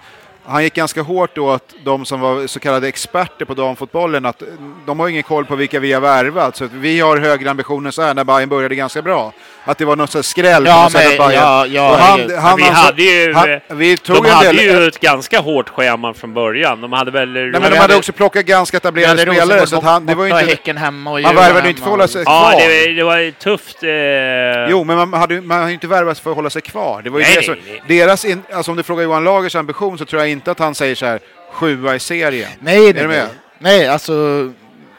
han 0.49 0.63
gick 0.65 0.75
ganska 0.75 1.03
hårt 1.03 1.39
att 1.39 1.75
de 1.85 2.05
som 2.05 2.21
var 2.21 2.47
så 2.47 2.61
kallade 2.61 2.89
experter 2.89 3.45
på 3.45 3.55
damfotbollen, 3.55 4.27
att 4.27 4.43
de 4.87 5.01
har 5.01 5.09
ingen 5.09 5.23
koll 5.23 5.45
på 5.45 5.57
vilka 5.57 5.81
vi 5.81 5.93
har 5.93 6.01
värvat. 6.01 6.57
Så 6.57 6.69
vi 6.73 7.01
har 7.01 7.17
högre 7.19 7.51
ambitioner 7.51 7.91
så 7.91 8.03
här 8.03 8.15
när 8.15 8.25
Bayern 8.25 8.49
började 8.49 8.75
ganska 8.75 9.03
bra. 9.03 9.33
Att 9.65 9.79
det 9.79 9.85
var 9.85 9.97
något 9.97 10.15
här 10.15 10.23
skräll 10.23 10.67
Ja, 10.67 10.91
men- 10.93 11.03
Bayern... 11.19 11.33
ja, 11.33 11.67
ja, 11.67 11.97
han, 11.97 12.21
han, 12.39 12.57
vi 12.57 12.63
alltså- 12.63 12.75
hade 12.75 13.03
ju- 13.03 13.33
han, 13.35 13.61
vi 13.69 13.97
tog 13.97 14.25
de 14.25 14.31
hade 14.31 14.49
del, 14.53 14.65
ju 14.65 14.87
ett 14.89 15.01
ganska 15.01 15.41
hårt 15.41 15.69
schema 15.69 16.15
från 16.15 16.35
början. 16.35 16.81
De 16.81 16.93
hade 16.93 17.11
väl... 17.11 17.29
Nej, 17.33 17.43
men 17.45 17.53
de 17.53 17.67
hade 17.67 17.77
hade- 17.79 17.97
också 17.97 18.13
plockat 18.13 18.45
ganska 18.47 18.77
etablerade 18.77 19.23
spelare. 19.23 19.67
Så 19.67 19.77
att 19.77 19.85
han, 19.85 20.07
det 20.07 20.15
var 20.15 20.25
ju 20.25 20.51
inte, 20.57 20.73
hemma 20.73 21.11
och 21.11 21.21
man 21.21 21.35
värvade 21.35 21.63
ju 21.65 21.69
inte 21.71 21.81
för 21.83 21.87
att 21.87 21.91
hålla 21.91 22.09
sig 22.09 22.23
ja, 22.27 22.51
kvar. 22.53 22.61
det, 22.69 22.93
det 22.93 23.03
var 23.05 23.31
tufft. 23.31 23.83
Eh, 23.83 24.71
Jo, 24.71 24.85
men 24.85 24.97
man 24.97 25.13
hade, 25.21 25.35
ju- 25.35 25.41
man 25.41 25.59
hade 25.61 25.73
inte 25.73 25.87
värvat 25.87 26.19
för 26.19 26.31
att 26.31 26.37
hålla 26.37 26.51
sig 26.51 26.63
kvar. 26.63 27.03
Det 27.03 27.11
var 27.11 27.19
ju 27.19 27.25
Nej, 27.25 27.35
det 27.35 27.39
nej, 27.53 27.63
som, 27.63 27.73
nej. 27.89 27.99
Deras 27.99 28.25
in, 28.25 28.43
alltså 28.53 28.71
om 28.71 28.77
du 28.77 28.83
frågar 28.83 29.03
Johan 29.05 29.25
Lagers 29.25 29.55
ambition 29.57 29.99
så 29.99 30.05
tror 30.05 30.23
jag 30.23 30.31
inte 30.31 30.38
att 30.49 30.59
han 30.59 30.75
säger 30.75 30.95
så 30.95 31.07
här 31.07 31.21
sjua 31.53 31.95
i 31.95 31.99
serien. 31.99 32.51
Nej, 32.61 32.89
Är 32.89 32.95
nej, 32.95 33.07
nej. 33.07 33.27
nej 33.59 33.89
alltså, 33.89 34.13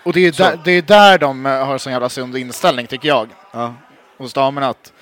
och 0.03 0.13
det 0.13 0.27
är 0.27 0.31
Så. 0.31 0.43
där, 0.43 0.59
det 0.63 0.71
är 0.71 0.81
där 0.81 1.17
de 1.17 1.45
eh, 1.45 1.65
har 1.65 1.77
sån 1.77 1.93
jävla 1.93 2.09
sund 2.09 2.37
inställning 2.37 2.87
tycker 2.87 3.07
jag, 3.07 3.27
Ja. 3.51 3.73
hos 4.17 4.33
damerna. 4.33 4.67
Att 4.69 4.93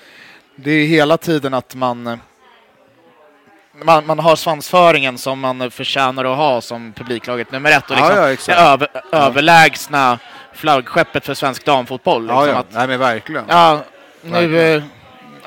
det 0.56 0.70
är 0.70 0.86
hela 0.86 1.16
tiden 1.16 1.54
att 1.54 1.74
man, 1.74 2.06
eh, 2.06 2.16
man, 3.82 4.06
man 4.06 4.18
har 4.18 4.36
svansföringen 4.36 5.18
som 5.18 5.40
man 5.40 5.70
förtjänar 5.70 6.24
att 6.24 6.36
ha 6.36 6.60
som 6.60 6.92
publiklaget 6.92 7.52
nummer 7.52 7.70
ett 7.70 7.90
och 7.90 7.96
Ja, 7.96 8.02
liksom 8.08 8.16
ja, 8.22 8.32
exakt. 8.32 8.58
över, 8.60 8.88
överlägsna 9.12 10.18
flaggskeppet 10.54 11.24
för 11.26 11.34
svensk 11.34 11.64
damfotboll. 11.64 12.26
Ja, 12.28 12.34
Liksom 12.40 12.54
ja. 12.54 12.60
Att, 12.60 12.66
Nej, 12.74 12.86
men 12.88 12.98
verkligen. 12.98 13.44
ja, 13.48 13.80
nu, 14.22 14.30
Verkligen. 14.46 14.90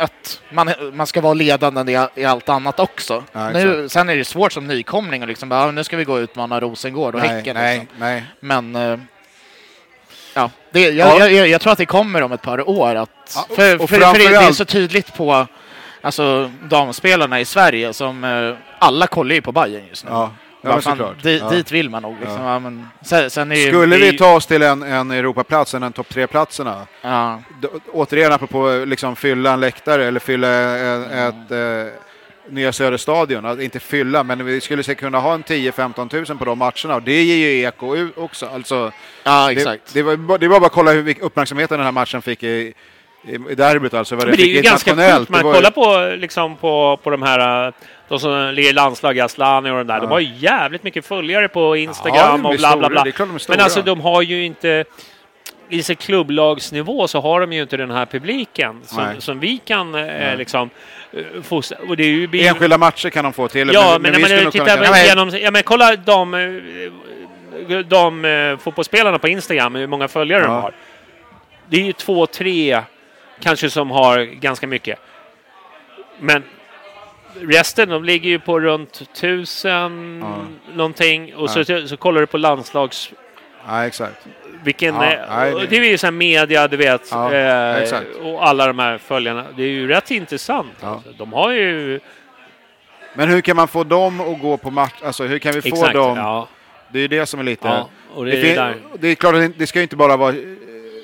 Att 0.01 0.41
man, 0.51 0.73
man 0.93 1.07
ska 1.07 1.21
vara 1.21 1.33
ledande 1.33 1.91
i, 1.91 2.21
i 2.21 2.25
allt 2.25 2.49
annat 2.49 2.79
också. 2.79 3.23
Ja, 3.31 3.49
nu, 3.49 3.89
sen 3.89 4.09
är 4.09 4.15
det 4.15 4.25
svårt 4.25 4.51
som 4.53 4.67
nykomling 4.67 5.21
och 5.21 5.27
liksom 5.27 5.51
"Ja, 5.51 5.71
nu 5.71 5.83
ska 5.83 5.97
vi 5.97 6.03
gå 6.03 6.13
och 6.13 6.17
utmana 6.19 6.59
Rosengård 6.59 7.15
och 7.15 7.21
nej, 7.21 7.29
Häcken. 7.29 7.55
nej, 7.55 7.79
liksom. 7.79 7.97
nej. 7.99 8.23
Men 8.39 8.75
eh, 8.75 8.99
ja, 10.33 10.49
det, 10.71 10.81
jag, 10.81 11.19
Ja. 11.19 11.27
Jag, 11.27 11.47
jag, 11.47 11.61
tror 11.61 11.71
att 11.73 11.77
det 11.77 11.85
kommer 11.85 12.21
om 12.23 12.31
ett 12.31 12.41
par 12.41 12.69
år. 12.69 12.95
Att, 12.95 13.09
Ja, 13.35 13.45
och- 13.49 13.55
för, 13.55 13.81
och 13.81 13.89
för, 13.89 13.99
för 13.99 14.19
det, 14.19 14.29
det 14.29 14.35
är 14.35 14.51
så 14.51 14.65
tydligt 14.65 15.13
på 15.15 15.47
alltså, 16.01 16.51
damspelarna 16.63 17.39
i 17.39 17.45
Sverige 17.45 17.93
som 17.93 18.23
eh, 18.23 18.55
alla 18.79 19.07
kollar 19.07 19.35
ju 19.35 19.41
på 19.41 19.51
Bayern 19.51 19.87
just 19.89 20.05
nu. 20.05 20.11
Ja, 20.11 20.31
ja 20.61 20.71
fan, 20.71 20.81
såklart. 20.81 21.23
di, 21.23 21.37
Ja. 21.37 21.49
Dit 21.49 21.71
vill 21.71 21.89
man 21.89 22.01
nog. 22.01 22.15
Liksom. 22.19 22.41
Ja. 22.41 22.59
men, 22.59 22.87
sen, 23.01 23.29
sen 23.29 23.51
är 23.51 23.67
Skulle 23.67 23.97
vi 23.97 24.17
ta 24.17 24.33
oss 24.35 24.45
till 24.45 24.61
en, 24.61 24.83
en 24.83 25.11
Europaplats, 25.11 25.73
en, 25.73 25.83
en 25.83 25.93
topp 25.93 26.09
tre-platserna, 26.09 26.87
Ja, 27.01 27.41
d- 27.61 27.67
återigen 27.91 28.31
apropå 28.31 28.83
liksom 28.87 29.15
fylla 29.15 29.53
en 29.53 29.59
läktare 29.59 30.05
eller 30.05 30.19
fylla 30.19 30.47
en, 30.47 31.03
ett 31.03 31.51
eh, 31.51 31.93
Nya 32.49 32.71
Söderstadion, 32.73 33.45
att 33.45 33.59
inte 33.59 33.79
fylla, 33.79 34.23
men 34.23 34.45
vi 34.45 34.61
skulle 34.61 34.83
säkert 34.83 34.99
kunna 35.03 35.19
ha 35.19 35.33
en 35.33 35.43
10-15 35.43 36.09
tusen 36.09 36.37
på 36.37 36.45
de 36.45 36.57
matcherna 36.57 36.95
och 36.95 37.01
det 37.03 37.23
ger 37.23 37.35
ju 37.49 37.61
eko 37.63 38.07
också. 38.15 38.45
Alltså, 38.53 38.91
ja 39.23 39.51
exakt. 39.51 39.93
Det, 39.93 40.01
det, 40.03 40.15
var, 40.15 40.37
det 40.37 40.47
var 40.47 40.59
bara 40.59 40.65
att 40.67 40.71
kolla 40.71 40.91
hur 40.91 41.15
uppmärksamheten 41.23 41.77
den 41.77 41.85
här 41.85 41.91
matchen 41.91 42.21
fick 42.21 42.43
i, 42.43 42.73
i, 43.23 43.55
derbyt, 43.55 43.93
alltså 43.93 44.15
vad 44.15 44.25
det 44.25 44.29
Men 44.29 44.37
det 44.37 44.43
är 44.43 44.47
ju 44.55 44.61
ganska 44.61 44.95
sjukt. 44.95 45.29
Man 45.29 45.43
var- 45.43 45.53
kollar 45.53 45.71
på, 45.71 46.15
liksom, 46.15 46.55
på, 46.55 46.99
på 47.03 47.09
de 47.09 47.21
här 47.21 47.67
eh, 47.67 47.73
de 48.07 48.19
som 48.19 48.51
ligger 48.53 48.69
i 48.69 48.73
landslag, 48.73 49.19
Asllani 49.19 49.69
och 49.71 49.75
de 49.77 49.87
där. 49.87 49.99
De 49.99 50.11
har 50.11 50.19
ju 50.19 50.29
jävligt 50.37 50.83
mycket 50.83 51.05
följare 51.05 51.47
på 51.47 51.75
Instagram 51.75 52.17
Ja, 52.17 52.31
de 52.31 52.45
och 52.45 52.55
bla 52.55 52.77
bla 52.77 52.89
bla. 52.89 53.03
De 53.03 53.39
Men 53.49 53.59
alltså 53.59 53.81
de 53.81 54.01
har 54.01 54.21
ju 54.21 54.45
inte 54.45 54.85
i 55.69 55.83
sin 55.83 55.95
klubblagsnivå 55.95 57.07
så 57.07 57.21
har 57.21 57.41
de 57.41 57.53
ju 57.53 57.61
inte 57.61 57.77
den 57.77 57.91
här 57.91 58.05
publiken 58.05 58.79
som, 58.85 59.05
som 59.19 59.39
vi 59.39 59.57
kan 59.57 59.95
eh, 59.95 60.37
liksom 60.37 60.69
eh, 61.13 61.41
fostra. 61.43 61.77
Och 61.87 61.97
det 61.97 62.03
är 62.03 62.07
ju 62.07 62.47
Enskilda 62.47 62.77
matcher 62.77 63.09
kan 63.09 63.23
de 63.23 63.33
få 63.33 63.47
till. 63.47 63.69
Ja, 63.73 63.97
men, 64.01 64.11
men, 64.11 64.21
men 64.21 64.43
nog 64.43 64.51
titta 64.53 64.65
kunna- 64.65 64.91
men, 64.91 65.05
Ja, 65.05 65.25
men-. 65.25 65.55
Ja, 65.55 65.61
kolla 65.65 65.95
de, 65.95 66.33
eh, 66.33 67.77
de 67.79 68.25
eh, 68.25 68.57
fotbollsspelarna 68.57 69.19
på 69.19 69.27
Instagram, 69.27 69.75
hur 69.75 69.87
många 69.87 70.07
följare 70.07 70.41
de 70.43 70.51
Ja. 70.51 70.59
har. 70.59 70.73
Det 71.69 71.77
är 71.77 71.81
ju 71.85 71.93
två, 71.93 72.25
tre 72.25 72.81
kanske 73.41 73.69
som 73.69 73.91
har 73.91 74.19
ganska 74.23 74.67
mycket. 74.67 74.99
Men 76.19 76.43
resten, 77.41 77.89
de 77.89 78.03
ligger 78.03 78.29
ju 78.29 78.39
på 78.39 78.59
runt 78.59 79.13
tusen 79.15 80.19
Ja. 80.23 80.35
någonting. 80.75 81.35
Och 81.35 81.49
så, 81.49 81.63
så 81.87 81.97
kollar 81.97 82.21
du 82.21 82.27
på 82.27 82.37
landslags... 82.37 83.11
Ja, 83.67 83.85
exakt. 83.85 84.27
Vilken, 84.63 84.95
Ja, 84.95 85.03
eh, 85.05 85.19
nej, 85.29 85.67
det- 85.69 85.77
är 85.77 85.83
ju 85.83 85.97
så 85.97 86.07
här 86.07 86.11
media, 86.11 86.67
du 86.67 86.77
vet. 86.77 87.07
Ja, 87.11 87.33
eh, 87.33 88.01
och 88.23 88.47
alla 88.47 88.67
de 88.67 88.79
här 88.79 88.97
följarna. 88.97 89.45
Det 89.57 89.63
är 89.63 89.67
ju 89.67 89.87
rätt 89.87 90.11
intressant. 90.11 90.71
Ja. 90.81 90.87
Alltså. 90.87 91.09
De 91.17 91.33
har 91.33 91.51
ju... 91.51 91.99
Men 93.13 93.29
hur 93.29 93.41
kan 93.41 93.55
man 93.55 93.67
få 93.67 93.83
dem 93.83 94.21
att 94.21 94.41
gå 94.41 94.57
på 94.57 94.71
match? 94.71 94.93
Alltså 95.03 95.23
hur 95.23 95.39
kan 95.39 95.53
vi 95.53 95.61
få 95.61 95.67
Exakt, 95.67 95.93
dem? 95.93 96.17
ja. 96.17 96.47
Det 96.91 96.99
är 96.99 97.01
ju 97.01 97.07
det 97.07 97.25
som 97.25 97.39
är 97.39 97.43
lite... 97.43 97.67
ja. 97.67 97.89
Det, 98.15 98.23
det, 98.31 98.55
är 98.55 98.75
det 98.99 99.07
är 99.07 99.15
klart 99.15 99.35
det- 99.57 99.67
ska 99.67 99.79
ju 99.79 99.83
inte 99.83 99.95
bara 99.95 100.17
vara 100.17 100.33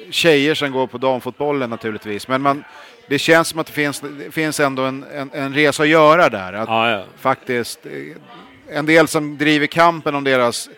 tjejer 0.09 0.55
som 0.55 0.71
går 0.71 0.87
på 0.87 0.97
damfotbollen 0.97 1.69
naturligtvis. 1.69 2.27
Men 2.27 2.41
man, 2.41 2.63
det 3.07 3.19
känns 3.19 3.47
som 3.47 3.59
att 3.59 3.67
det 3.67 3.73
finns, 3.73 3.99
det 3.99 4.31
finns 4.31 4.59
ändå 4.59 4.83
en, 4.83 5.05
en, 5.13 5.31
en 5.33 5.53
resa 5.53 5.83
att 5.83 5.89
göra 5.89 6.29
där. 6.29 6.53
Att 6.53 6.69
Ja, 6.69 6.91
ja. 6.91 7.03
faktiskt, 7.19 7.85
eh, 7.85 8.77
en 8.77 8.85
del 8.85 9.07
som 9.07 9.37
driver 9.37 9.67
kampen 9.67 10.15
om 10.15 10.23
deras 10.23 10.69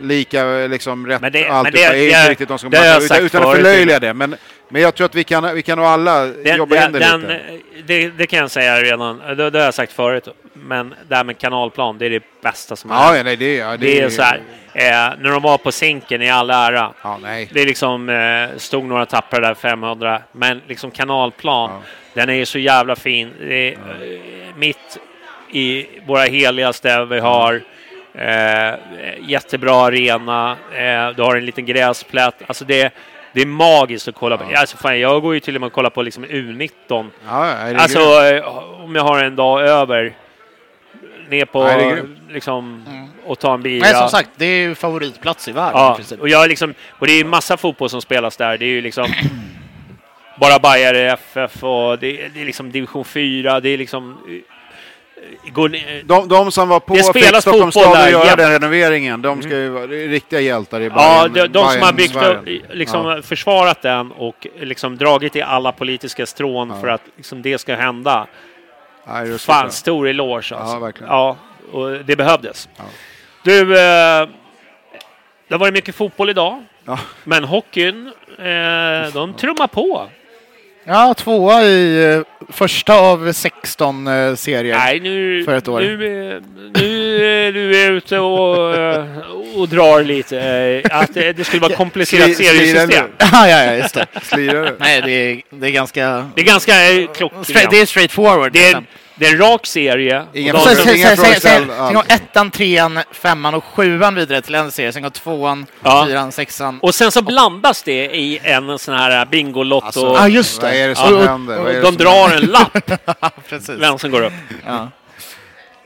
lika 0.00 0.44
liksom, 0.44 1.06
rätt 1.06 1.20
Men 1.20 1.32
det- 1.32 1.48
och 1.48 1.54
allt 1.54 1.62
men 1.64 1.72
det, 1.72 1.78
det- 1.78 1.84
är 1.84 2.04
inte 2.06 2.24
det- 2.24 2.30
riktigt 2.30 2.48
de 2.48 2.58
som 2.58 2.70
det 2.70 2.86
jag 2.86 3.02
utan, 3.02 3.24
utan 3.24 3.42
att 3.42 3.54
förlöjliga 3.56 3.98
det. 3.98 4.14
Men, 4.14 4.36
men 4.68 4.82
jag 4.82 4.94
tror 4.94 5.04
att 5.04 5.14
vi 5.14 5.24
kan, 5.24 5.54
vi 5.54 5.62
kan 5.62 5.78
nog 5.78 5.86
alla 5.86 6.26
jobba 6.26 6.86
in 6.86 6.92
det 6.92 6.98
den, 6.98 7.20
lite. 7.20 7.40
det, 7.86 8.08
det 8.08 8.26
kan 8.26 8.38
jag 8.38 8.50
säga 8.50 8.82
redan, 8.82 9.18
det, 9.18 9.50
det 9.50 9.58
har 9.58 9.64
jag 9.64 9.74
sagt 9.74 9.92
förut, 9.92 10.28
men 10.52 10.94
det 11.08 11.16
här 11.16 11.24
med 11.24 11.38
kanalplan, 11.38 11.98
det 11.98 12.06
är 12.06 12.10
det 12.10 12.22
bästa 12.42 12.76
som 12.76 12.90
Ja, 12.90 13.12
är. 13.12 13.16
ja, 13.16 13.22
nej, 13.22 13.36
det, 13.36 13.56
ja, 13.56 13.76
Det 13.76 14.00
är 14.00 14.08
så 14.08 14.22
här, 14.22 14.40
eh, 14.72 15.18
när 15.20 15.30
de 15.30 15.42
var 15.42 15.58
på 15.58 15.72
Zinken 15.72 16.22
i 16.22 16.30
all 16.30 16.50
ära, 16.50 16.92
Ja, 17.02 17.18
nej. 17.22 17.48
det 17.52 17.60
är 17.60 17.66
liksom, 17.66 18.08
eh, 18.08 18.58
stod 18.58 18.84
några 18.84 19.06
tappare 19.06 19.40
där, 19.46 19.54
500, 19.54 20.22
men 20.32 20.60
liksom 20.68 20.90
kanalplan, 20.90 21.70
Ja. 21.70 21.80
den 22.14 22.28
är 22.28 22.34
ju 22.34 22.46
så 22.46 22.58
jävla 22.58 22.96
fin. 22.96 23.32
Det 23.40 23.68
är, 23.68 23.72
eh, 23.72 23.78
mitt 24.56 24.98
i 25.52 25.86
våra 26.06 26.22
heligaste 26.22 27.04
vi 27.04 27.18
har. 27.18 27.62
Eh, 28.14 28.74
jättebra 29.20 29.86
arena, 29.86 30.56
eh, 30.72 31.16
du 31.16 31.22
har 31.22 31.36
en 31.36 31.44
liten 31.44 31.66
gräsplätt. 31.66 32.34
Alltså 32.46 32.64
det, 32.64 32.94
det 33.32 33.40
är 33.40 33.46
magiskt 33.46 34.08
att 34.08 34.14
kolla 34.14 34.36
på. 34.36 34.44
Alltså 34.56 34.76
fan, 34.76 35.00
jag 35.00 35.22
går 35.22 35.34
ju 35.34 35.40
till 35.40 35.54
och 35.54 35.60
med 35.60 35.66
och 35.66 35.72
kollar 35.72 35.90
på 35.90 36.02
liksom 36.02 36.24
U19. 36.26 36.70
Ja, 36.88 37.08
ja, 37.26 37.78
Alltså 37.78 37.98
eh, 38.00 38.80
om 38.84 38.94
jag 38.94 39.02
har 39.02 39.24
en 39.24 39.36
dag 39.36 39.62
över, 39.62 40.12
ner 41.28 41.44
på 41.44 41.64
grymt. 41.64 42.18
liksom 42.30 42.84
och 43.26 43.38
ta 43.38 43.54
en 43.54 43.62
bira. 43.62 43.82
Nej, 43.84 43.94
som 43.94 44.08
sagt, 44.08 44.30
det 44.36 44.44
är 44.46 44.56
ju 44.68 44.74
favoritplats 44.74 45.48
i 45.48 45.52
världen 45.52 45.76
i 45.80 45.84
Ja, 45.84 45.94
princip. 45.94 46.20
och, 46.20 46.28
jag 46.28 46.48
liksom, 46.48 46.74
och 46.90 47.06
det 47.06 47.12
är 47.12 47.18
ju 47.18 47.24
massa 47.24 47.56
fotboll 47.56 47.88
som 47.90 48.00
spelas 48.02 48.36
där. 48.36 48.58
Det 48.58 48.64
är 48.64 48.68
ju 48.70 48.80
liksom 48.80 49.06
bara 50.40 50.58
Bajare 50.58 51.12
FF 51.12 51.64
och 51.64 51.98
det, 51.98 52.28
det 52.34 52.40
är 52.40 52.44
liksom 52.44 52.70
division 52.72 53.04
4. 53.04 53.60
Det 53.60 53.68
är 53.68 53.78
liksom... 53.78 54.18
eh, 55.44 55.52
Går, 55.52 55.68
ni- 55.68 56.02
de, 56.04 56.28
de 56.28 56.52
som 56.52 56.68
var 56.68 56.80
på 56.80 56.94
Det 56.94 57.02
spelas 57.02 57.42
Stockholms 57.42 57.74
fotboll 57.74 57.94
stad 57.94 58.04
där 58.04 58.10
göra 58.10 58.36
den 58.36 58.50
renoveringen, 58.50 59.22
de 59.22 59.42
ska 59.42 59.50
ju 59.50 59.68
vara 59.68 59.86
riktiga 59.86 60.40
hjältar 60.40 60.80
i 60.80 60.84
ja, 60.84 60.90
Bayern, 60.94 61.32
de, 61.32 61.58
de 61.58 61.72
som 61.72 61.82
har 61.82 61.92
byggt 61.92 62.16
upp, 62.16 62.38
liksom 62.76 63.06
Ja. 63.06 63.22
försvarat 63.22 63.82
den 63.82 64.12
och 64.12 64.46
liksom 64.60 64.96
dragit 64.96 65.36
i 65.36 65.42
alla 65.42 65.72
politiska 65.72 66.26
strån 66.26 66.80
för 66.80 66.88
att 66.88 67.02
liksom 67.16 67.42
det 67.42 67.58
ska 67.58 67.74
hända. 67.74 68.26
Så 69.32 69.38
Fan, 69.38 69.70
stor 69.70 70.08
eloge 70.08 70.34
alltså. 70.34 70.54
Ja, 70.54 70.78
verkligen. 70.78 71.12
Ja, 71.12 71.36
och 71.72 71.90
det 71.90 72.16
behövdes. 72.16 72.68
Ja. 72.76 72.84
Du, 73.44 73.60
eh, 73.60 74.28
det 75.48 75.54
har 75.54 75.58
varit 75.58 75.74
mycket 75.74 75.94
fotboll 75.94 76.30
idag. 76.30 76.64
Ja. 76.84 76.98
Men 77.24 77.44
hockeyn, 77.44 78.06
eh, 78.38 79.12
de 79.14 79.34
trummar 79.34 79.66
på. 79.66 80.08
Ja, 80.90 81.14
tvåa 81.14 81.62
i 81.62 82.04
eh, 82.14 82.20
första 82.48 82.94
av 82.94 83.32
16 83.32 84.06
eh, 84.06 84.34
serier. 84.34 84.76
Nej, 84.76 85.00
nu, 85.00 85.44
För 85.44 85.56
ett 85.56 85.68
år. 85.68 85.80
nu, 85.80 85.92
eh, 85.92 86.42
nu 86.80 87.24
är 87.26 87.52
du 87.52 87.76
ute 87.76 88.18
och, 88.18 89.60
och 89.60 89.68
drar 89.68 90.04
lite. 90.04 90.82
Att 90.90 91.14
det 91.14 91.32
det 91.32 91.44
skulle 91.44 91.60
vara 91.62 91.76
komplicerat 91.76 92.36
seriesystem. 92.36 93.04
nu. 93.04 93.12
ja, 93.18 93.48
ja, 93.48 93.64
ja, 93.64 93.74
just 93.74 93.94
det. 93.94 94.06
Slirar 94.22 94.66
du? 94.66 94.76
Nej, 94.78 95.02
det 95.02 95.12
är, 95.12 95.42
det 95.50 95.66
är 95.66 95.70
ganska... 95.70 96.30
Det 96.34 96.40
är 96.40 96.46
ganska 96.46 96.72
Straight, 96.72 97.16
klockrent. 97.16 97.70
det 97.70 97.80
är 97.80 97.86
straight 97.86 98.12
forward. 98.12 98.52
Det 98.52 98.68
är. 98.68 98.82
Det 99.20 99.26
är 99.26 99.32
en 99.32 99.38
rak 99.38 99.66
serie. 99.66 100.20
Och 100.20 100.54
Och 100.54 101.40
sen, 101.40 101.66
går 101.94 102.04
ettan, 102.08 102.50
trean, 102.50 102.98
femman 103.12 103.54
och 103.54 103.64
sjuan 103.64 104.14
vidare 104.14 104.40
till 104.42 104.54
en 104.54 104.70
serie. 104.70 104.92
Sen 104.92 105.02
går 105.02 105.10
tvåan, 105.10 105.66
Ja. 105.84 106.04
fyran, 106.08 106.32
sexan. 106.32 106.78
Och 106.82 106.94
sen 106.94 107.12
så 107.12 107.22
blandas 107.22 107.82
det 107.82 108.04
i 108.16 108.40
en 108.42 108.78
sån 108.78 108.94
här 108.94 109.26
Bingolotto. 109.26 109.86
Alltså, 109.86 110.00
Ja, 110.00 110.28
just 110.28 110.60
det. 110.60 110.66
Vad 110.66 110.76
är 110.76 110.88
det 110.88 110.94
som 110.94 111.12
Ja, 111.14 111.18
och- 111.20 111.24
händer? 111.28 111.58
Vad 111.58 111.70
är 111.70 111.74
det 111.74 111.80
de 111.80 111.86
som 111.86 111.96
drar 111.96 112.30
en 112.36 112.42
lapp, 112.46 112.90
vem 113.80 113.98
som 113.98 114.10
går 114.10 114.22
upp. 114.22 114.32
Ja. 114.66 114.88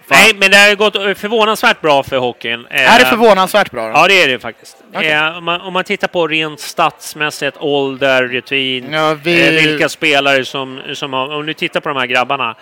Nej, 0.08 0.32
men 0.36 0.50
det 0.50 0.56
har 0.56 0.74
gått 0.74 0.94
eh, 0.96 1.14
förvånansvärt 1.14 1.80
bra 1.80 2.02
för 2.02 2.16
hockeyn. 2.16 2.66
Är 2.70 2.98
det 2.98 3.04
Eh, 3.04 3.10
förvånansvärt 3.10 3.70
bra 3.70 3.86
då? 3.86 3.92
Ja, 3.94 4.08
det 4.08 4.22
är 4.22 4.28
det 4.28 4.38
faktiskt. 4.38 4.76
Eh, 5.02 5.36
om, 5.38 5.44
man, 5.44 5.60
om 5.60 5.72
man 5.72 5.84
tittar 5.84 6.08
på 6.08 6.26
rent 6.28 6.60
statsmässigt, 6.60 7.56
ålder, 7.60 8.22
rutin, 8.22 8.92
Ja, 8.92 9.14
vi- 9.22 9.46
eh, 9.46 9.52
vilka 9.68 9.88
spelare 9.88 10.44
som, 10.44 10.80
som 10.94 11.12
har... 11.12 11.34
Om 11.34 11.46
du 11.46 11.54
tittar 11.54 11.80
på 11.80 11.88
de 11.88 11.98
här 11.98 12.06
grabbarna, 12.06 12.54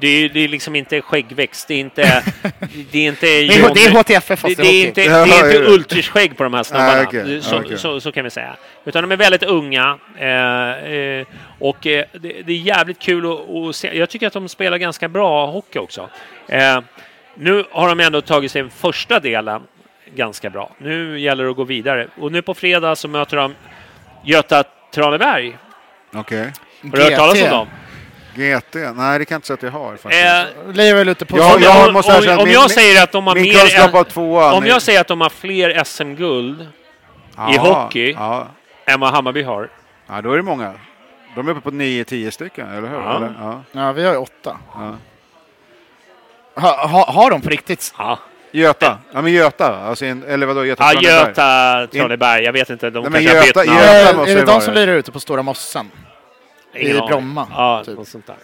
det 0.00 0.08
är, 0.08 0.28
det 0.28 0.40
är 0.40 0.48
liksom 0.48 0.76
inte 0.76 1.00
skäggväxt, 1.00 1.68
det 1.68 1.74
är 1.74 1.80
inte... 1.80 2.02
det 2.90 2.98
är 2.98 3.08
inte 3.08 3.26
Det 3.26 3.54
är, 3.54 3.74
det 3.74 3.84
är 3.84 3.90
HTFF 3.90 4.28
det, 4.28 4.36
fast 4.36 4.56
det 4.56 4.62
är 4.62 4.72
i 4.72 4.86
inte, 4.86 5.00
det 5.00 5.06
är 5.08 5.24
inte 5.24 5.58
är 5.58 5.62
det? 5.62 5.68
ultrisskägg 5.68 6.36
på 6.36 6.42
de 6.42 6.54
här 6.54 6.62
snubbarna. 6.62 6.94
Nej, 6.94 7.04
okej, 7.06 7.42
så, 7.42 7.58
okej. 7.58 7.78
Så, 7.78 8.00
så 8.00 8.12
kan 8.12 8.24
vi 8.24 8.30
säga. 8.30 8.56
Utan 8.84 9.02
de 9.02 9.12
är 9.12 9.16
väldigt 9.16 9.42
unga. 9.42 9.98
Eh, 10.18 10.92
eh, 10.92 11.26
och 11.58 11.86
eh, 11.86 12.04
det, 12.12 12.42
det 12.42 12.52
är 12.52 12.56
jävligt 12.56 12.98
kul 12.98 13.32
att, 13.32 13.50
att 13.50 13.76
se. 13.76 13.98
Jag 13.98 14.10
tycker 14.10 14.26
att 14.26 14.32
de 14.32 14.48
spelar 14.48 14.78
ganska 14.78 15.08
bra 15.08 15.46
hockey 15.46 15.78
också. 15.78 16.08
Eh, 16.48 16.80
nu 17.34 17.64
har 17.70 17.88
de 17.88 18.00
ändå 18.00 18.20
tagit 18.20 18.52
sig 18.52 18.62
den 18.62 18.70
första 18.70 19.20
delen 19.20 19.62
ganska 20.14 20.50
bra. 20.50 20.70
Nu 20.78 21.20
gäller 21.20 21.44
det 21.44 21.50
att 21.50 21.56
gå 21.56 21.64
vidare. 21.64 22.08
Och 22.18 22.32
nu 22.32 22.42
på 22.42 22.54
fredag 22.54 22.96
så 22.96 23.08
möter 23.08 23.36
de 23.36 23.54
Göta 24.24 24.64
Traneberg. 24.94 25.56
Okej. 26.14 26.52
Har 26.82 26.90
du 26.90 27.02
hört 27.02 27.16
talas 27.16 27.42
om 27.42 27.50
dem? 27.50 27.66
GT? 28.34 28.74
Nej, 28.74 29.18
det 29.18 29.24
kan 29.24 29.34
jag 29.34 29.38
inte 29.38 29.46
säga 29.46 29.54
att 29.54 29.62
jag 29.62 29.70
har 29.70 29.96
faktiskt. 29.96 30.24
Eh, 30.24 31.54
om, 31.54 31.62
jag 31.62 31.86
om, 31.88 31.92
måste 31.92 32.12
om, 32.32 32.38
om 32.38 32.44
min- 32.44 32.54
jag 32.54 32.62
min- 32.62 32.68
säger 32.68 33.02
att 33.02 33.12
de 33.12 33.26
har 33.26 33.34
mer... 33.34 34.04
tvåan... 34.04 34.54
Om 34.54 34.64
är- 34.64 34.68
jag 34.68 34.82
säger 34.82 35.00
att 35.00 35.06
de 35.08 35.20
har 35.20 35.30
fler 35.30 35.84
SM-guld 35.84 36.68
Ja, 37.36 37.54
i 37.54 37.56
hockey 37.56 38.12
Ja. 38.12 38.46
än 38.86 39.00
vad 39.00 39.10
Hammarby 39.12 39.42
har. 39.42 39.68
ja, 40.06 40.20
då 40.22 40.32
är 40.32 40.36
det 40.36 40.42
många. 40.42 40.72
De 41.34 41.48
är 41.48 41.52
uppe 41.52 41.60
på 41.60 41.70
9-10 41.70 42.30
stycken, 42.30 42.68
eller 42.70 42.88
hur? 42.88 42.96
Ja. 42.96 43.16
Eller? 43.16 43.34
Ja. 43.40 43.62
Ja, 43.72 43.92
vi 43.92 44.04
har 44.04 44.12
ju 44.12 44.18
åtta. 44.18 44.56
Ja. 44.74 44.94
Ha, 46.54 46.86
ha, 46.86 47.12
har 47.12 47.30
de 47.30 47.40
på 47.40 47.48
riktigt? 47.48 47.94
Ja, 47.98 48.18
Göta. 48.52 48.98
Ja, 49.12 49.22
men 49.22 49.32
Göta. 49.32 49.76
Alltså, 49.76 50.04
in- 50.04 50.24
eller 50.28 50.46
vadå? 50.46 50.64
Göta 50.64 50.92
ja. 50.94 51.00
Göta 51.02 51.86
Traneberg. 51.92 52.44
Jag 52.44 52.52
vet 52.52 52.70
inte, 52.70 52.90
de 52.90 53.00
Nej, 53.02 53.10
men 53.10 53.22
Göta-. 53.22 53.64
Göta 53.64 54.16
måste 54.16 54.32
är 54.32 54.36
det 54.36 54.44
de 54.44 54.60
som 54.60 54.74
lirar 54.74 54.92
ute 54.92 55.12
på 55.12 55.20
Stora 55.20 55.42
Mossen? 55.42 55.90
I. 56.74 56.92
Bromma, 56.92 57.46
Ja, 57.56 57.82
typ. 57.86 57.98
något 57.98 58.08
sånt 58.08 58.26
där. 58.26 58.36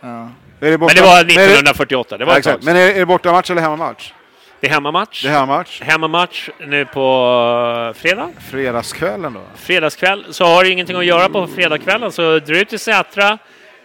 Ja. 0.00 0.28
Är 0.60 0.70
det 0.70 0.78
borta, 0.78 0.94
Men 0.96 1.02
det 1.04 1.08
var 1.10 1.16
men 1.24 1.30
är 1.30 1.36
det- 1.36 1.44
1948, 1.44 2.18
det 2.18 2.24
var 2.24 2.32
Ja, 2.32 2.38
exakt. 2.38 2.62
Men 2.64 2.76
är, 2.76 2.94
det 2.94 3.06
bortamatch 3.06 3.50
eller 3.50 3.62
hemmamatch? 3.62 4.12
Det 4.60 4.66
är 4.66 4.70
hemmamatch. 4.72 5.22
Det 5.22 5.28
är 5.28 5.32
hemmamatch. 5.32 5.80
Hemmamatch 5.82 6.48
nu 6.58 6.84
på 6.84 7.92
eh, 7.96 8.00
fredag. 8.00 8.28
Fredagskvällen 8.50 9.32
då? 9.34 9.40
Fredagskväll. 9.54 10.24
Så 10.30 10.44
har 10.44 10.64
du 10.64 10.70
ingenting 10.72 10.96
att 10.96 11.04
göra 11.04 11.28
på 11.28 11.46
fredagskvällen 11.46 12.12
så 12.12 12.38
dra 12.38 12.58
ut 12.58 12.68
till 12.68 12.78
Sätra, 12.78 13.38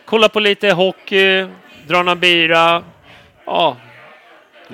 kolla 0.05 0.29
på 0.29 0.39
lite 0.39 0.71
hockey, 0.71 1.47
dra 1.87 2.03
någon 2.03 2.19
bira. 2.19 2.83
Ja, 3.45 3.77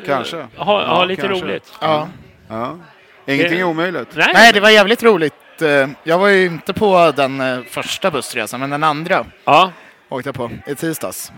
Kanske. 0.06 0.38
ha, 0.38 0.66
ha 0.66 0.82
Ja, 0.82 1.06
lite 1.06 1.22
kanske. 1.22 1.46
roligt. 1.46 1.74
Ja. 1.82 2.08
Ja. 2.50 2.78
Ingenting 3.26 3.60
är 3.60 3.64
omöjligt. 3.64 4.08
Nej, 4.16 4.32
Nej, 4.34 4.54
det 4.54 4.60
var 4.60 4.70
jävligt 4.70 5.04
roligt. 5.04 5.34
Eh, 5.62 5.90
Jag 6.04 6.18
var 6.18 6.28
ju 6.28 6.46
inte 6.46 6.74
på 6.74 7.12
den 7.16 7.42
eh, 7.42 7.60
första 7.70 8.12
bussresan, 8.12 8.60
men 8.60 8.70
den 8.70 8.84
andra 8.84 9.26
Ja, 9.46 9.72
åkte 10.10 10.28
jag 10.28 10.36
på 10.36 10.52
i 10.68 10.76
tisdags. 10.76 11.32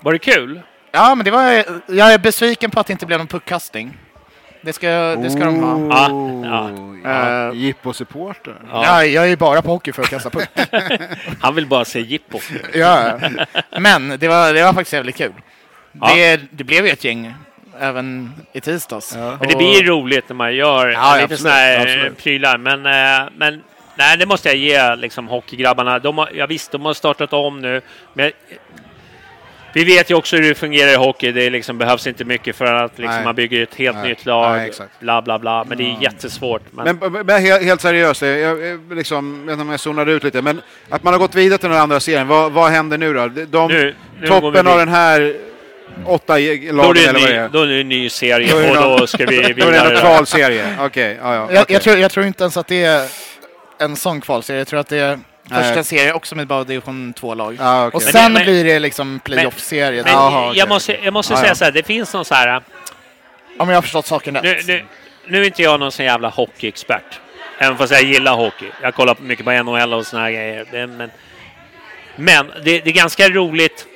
var 0.00 0.12
det 0.12 0.18
kul? 0.18 0.60
Ja, 0.92 1.14
men 1.14 1.24
det 1.24 1.30
var... 1.30 1.64
Jag 1.86 2.12
är 2.12 2.18
besviken 2.18 2.70
på 2.70 2.80
att 2.80 2.86
det 2.86 2.92
inte 2.92 3.06
blev 3.06 3.18
någon 3.18 3.26
puckkastning. 3.26 3.96
Det 4.62 4.72
ska, 4.72 4.88
det 5.16 5.30
ska 5.30 5.44
de 5.44 5.62
ha. 5.62 5.96
Ja, 5.96 6.12
Oh, 6.12 6.98
ja. 7.04 7.30
ja. 7.30 7.52
Jippo-supporter. 7.52 8.54
Ja. 8.72 8.84
Ja, 8.84 9.04
jag 9.04 9.24
är 9.24 9.28
ju 9.28 9.36
bara 9.36 9.62
på 9.62 9.70
hockey 9.70 9.92
för 9.92 10.02
att 10.02 10.08
kasta 10.10 10.30
puck. 10.30 10.48
Han 11.40 11.54
vill 11.54 11.66
bara 11.66 11.84
se 11.84 12.00
jippo. 12.00 12.38
ja. 12.74 13.18
Men 13.78 14.08
det 14.18 14.28
var, 14.28 14.52
det 14.54 14.62
var 14.64 14.72
faktiskt 14.72 14.92
jävligt 14.92 15.16
kul. 15.16 15.32
Ja. 15.92 16.14
Det, 16.14 16.40
det 16.50 16.64
blev 16.64 16.86
ju 16.86 16.92
ett 16.92 17.04
gäng 17.04 17.34
även 17.80 18.32
i 18.52 18.60
tisdags. 18.60 19.16
Men 19.16 19.48
det 19.48 19.56
blir 19.56 19.84
roligt 19.84 20.28
när 20.28 20.36
man 20.36 20.54
gör 20.54 20.88
Ja, 20.88 21.12
lite 21.12 21.24
absolut, 21.24 21.40
sådana 21.40 21.56
här 21.56 21.80
absolut. 21.80 22.18
prylar. 22.18 22.58
Men, 22.58 22.86
eh, 22.86 23.30
men 23.36 23.62
nej, 23.94 24.16
det 24.16 24.26
måste 24.26 24.48
jag 24.48 24.56
ge 24.56 24.96
liksom, 24.96 25.28
hockeygrabbarna. 25.28 25.98
De 25.98 26.18
har, 26.18 26.30
ja, 26.34 26.46
visst, 26.46 26.72
de 26.72 26.84
har 26.84 26.94
startat 26.94 27.32
om 27.32 27.60
nu. 27.60 27.80
Men 28.14 28.32
vi 29.72 29.84
vet 29.84 30.10
ju 30.10 30.14
också 30.14 30.36
hur 30.36 30.48
det 30.48 30.54
fungerar 30.54 30.92
i 30.92 30.96
hockey. 30.96 31.32
Det 31.32 31.50
liksom 31.50 31.78
behövs 31.78 32.06
inte 32.06 32.24
mycket 32.24 32.56
för 32.56 32.64
att 32.64 32.98
liksom, 32.98 33.24
man 33.24 33.34
bygger 33.34 33.62
ett 33.62 33.74
helt 33.74 33.96
Nej. 33.96 34.08
nytt 34.08 34.26
lag. 34.26 34.56
Nej, 34.56 34.72
bla, 35.00 35.22
bla, 35.22 35.38
bla. 35.38 35.64
Men 35.64 35.78
det 35.78 35.84
är 35.84 36.02
jättesvårt. 36.02 36.62
Men, 36.70 36.98
Men, 37.00 37.12
men, 37.12 37.42
helt, 37.42 37.62
helt 37.62 37.80
seriöst, 37.80 38.22
jag, 38.22 38.60
jag, 38.60 38.92
liksom, 38.92 39.36
jag 39.38 39.46
vet 39.46 39.52
inte 39.52 39.62
om 39.62 39.70
jag 39.70 39.80
zonade 39.80 40.12
ut 40.12 40.24
lite, 40.24 40.42
men 40.42 40.60
att 40.88 41.02
man 41.02 41.14
har 41.14 41.18
gått 41.18 41.34
vidare 41.34 41.58
till 41.58 41.68
den 41.68 41.78
andra 41.78 42.00
serien, 42.00 42.28
vad, 42.28 42.52
vad 42.52 42.70
händer 42.70 42.98
nu 42.98 43.14
då? 43.14 43.28
De, 43.28 43.68
nu, 43.68 43.84
nu 43.84 43.94
vi 44.20 44.26
toppen 44.26 44.66
av 44.66 44.78
den 44.78 44.88
här 44.88 45.34
åtta 46.06 46.32
då 46.32 46.38
är, 46.38 46.72
lagen 46.72 46.94
det 46.94 47.02
en 47.08 47.16
eller 47.16 47.20
vad 47.20 47.28
det 47.28 47.32
ny, 47.32 47.38
är? 47.38 47.48
då 47.48 47.62
är 47.62 47.66
det 47.66 47.80
en 47.80 47.88
ny 47.88 48.08
serie 48.08 48.50
Då 48.52 48.56
och 48.56 48.74
någon- 48.84 48.98
då 48.98 49.06
ska 49.06 49.26
vi 49.26 49.36
Då 49.36 49.42
är 49.42 49.48
det 49.48 49.54
vidare. 49.54 49.94
en 49.94 50.00
kvalserie? 50.00 50.76
Okej, 50.80 51.18
ja, 51.22 51.34
ja. 51.34 51.40
Jag, 51.52 51.62
okej. 51.62 51.64
jag, 51.74 51.82
tror, 51.82 51.96
jag 51.98 52.10
tror 52.10 52.26
inte 52.26 52.44
ens 52.44 52.56
att 52.56 52.66
det 52.66 52.84
är 52.84 53.08
en 53.78 53.96
sån 53.96 54.20
kvalserie. 54.20 54.58
Jag 54.60 54.68
tror 54.68 54.80
att 54.80 54.88
det 54.88 54.98
är 54.98 55.18
första 55.48 55.74
Nej. 55.74 55.84
serie 55.84 56.12
också 56.12 56.34
med 56.34 56.46
bara 56.46 56.64
division 56.64 57.14
2-lag. 57.20 57.56
Ja, 57.60 57.86
okej. 57.86 57.96
Och 57.96 58.02
Men 58.02 58.12
sen 58.12 58.32
men- 58.32 58.42
blir 58.42 58.64
det 58.64 58.78
liksom 58.78 59.20
playoff-serie. 59.24 60.02
Men 60.04 60.14
okej. 60.16 60.58
jag 60.58 60.68
måste, 60.68 60.96
jag 61.04 61.12
måste 61.12 61.32
Ja, 61.32 61.38
säga 61.38 61.50
ja. 61.50 61.54
så 61.54 61.64
här, 61.64 61.72
det 61.72 61.82
finns 61.82 62.14
någon 62.14 62.24
så 62.24 62.34
här... 62.34 62.62
Om 63.58 63.68
jag 63.68 63.76
har 63.76 63.82
förstått 63.82 64.06
saken 64.06 64.34
rätt. 64.36 64.66
Nu, 64.66 64.74
nu, 64.74 64.84
nu 65.28 65.40
är 65.42 65.46
inte 65.46 65.62
jag 65.62 65.80
någon 65.80 65.92
sån 65.92 66.04
jävla 66.06 66.28
hockeyexpert. 66.28 67.20
Även 67.58 67.78
fast 67.78 67.92
jag 67.92 68.02
gillar 68.02 68.34
hockey. 68.34 68.66
Jag 68.82 68.94
kollar 68.94 69.16
mycket 69.20 69.44
på 69.44 69.50
NHL 69.52 69.94
och 69.94 70.06
såna 70.06 70.22
här 70.22 70.30
grejer. 70.30 70.66
Men 70.72 71.10
men 72.16 72.46
det, 72.64 72.78
det 72.80 72.90
är 72.90 72.94
ganska 72.94 73.28
roligt. 73.28 73.86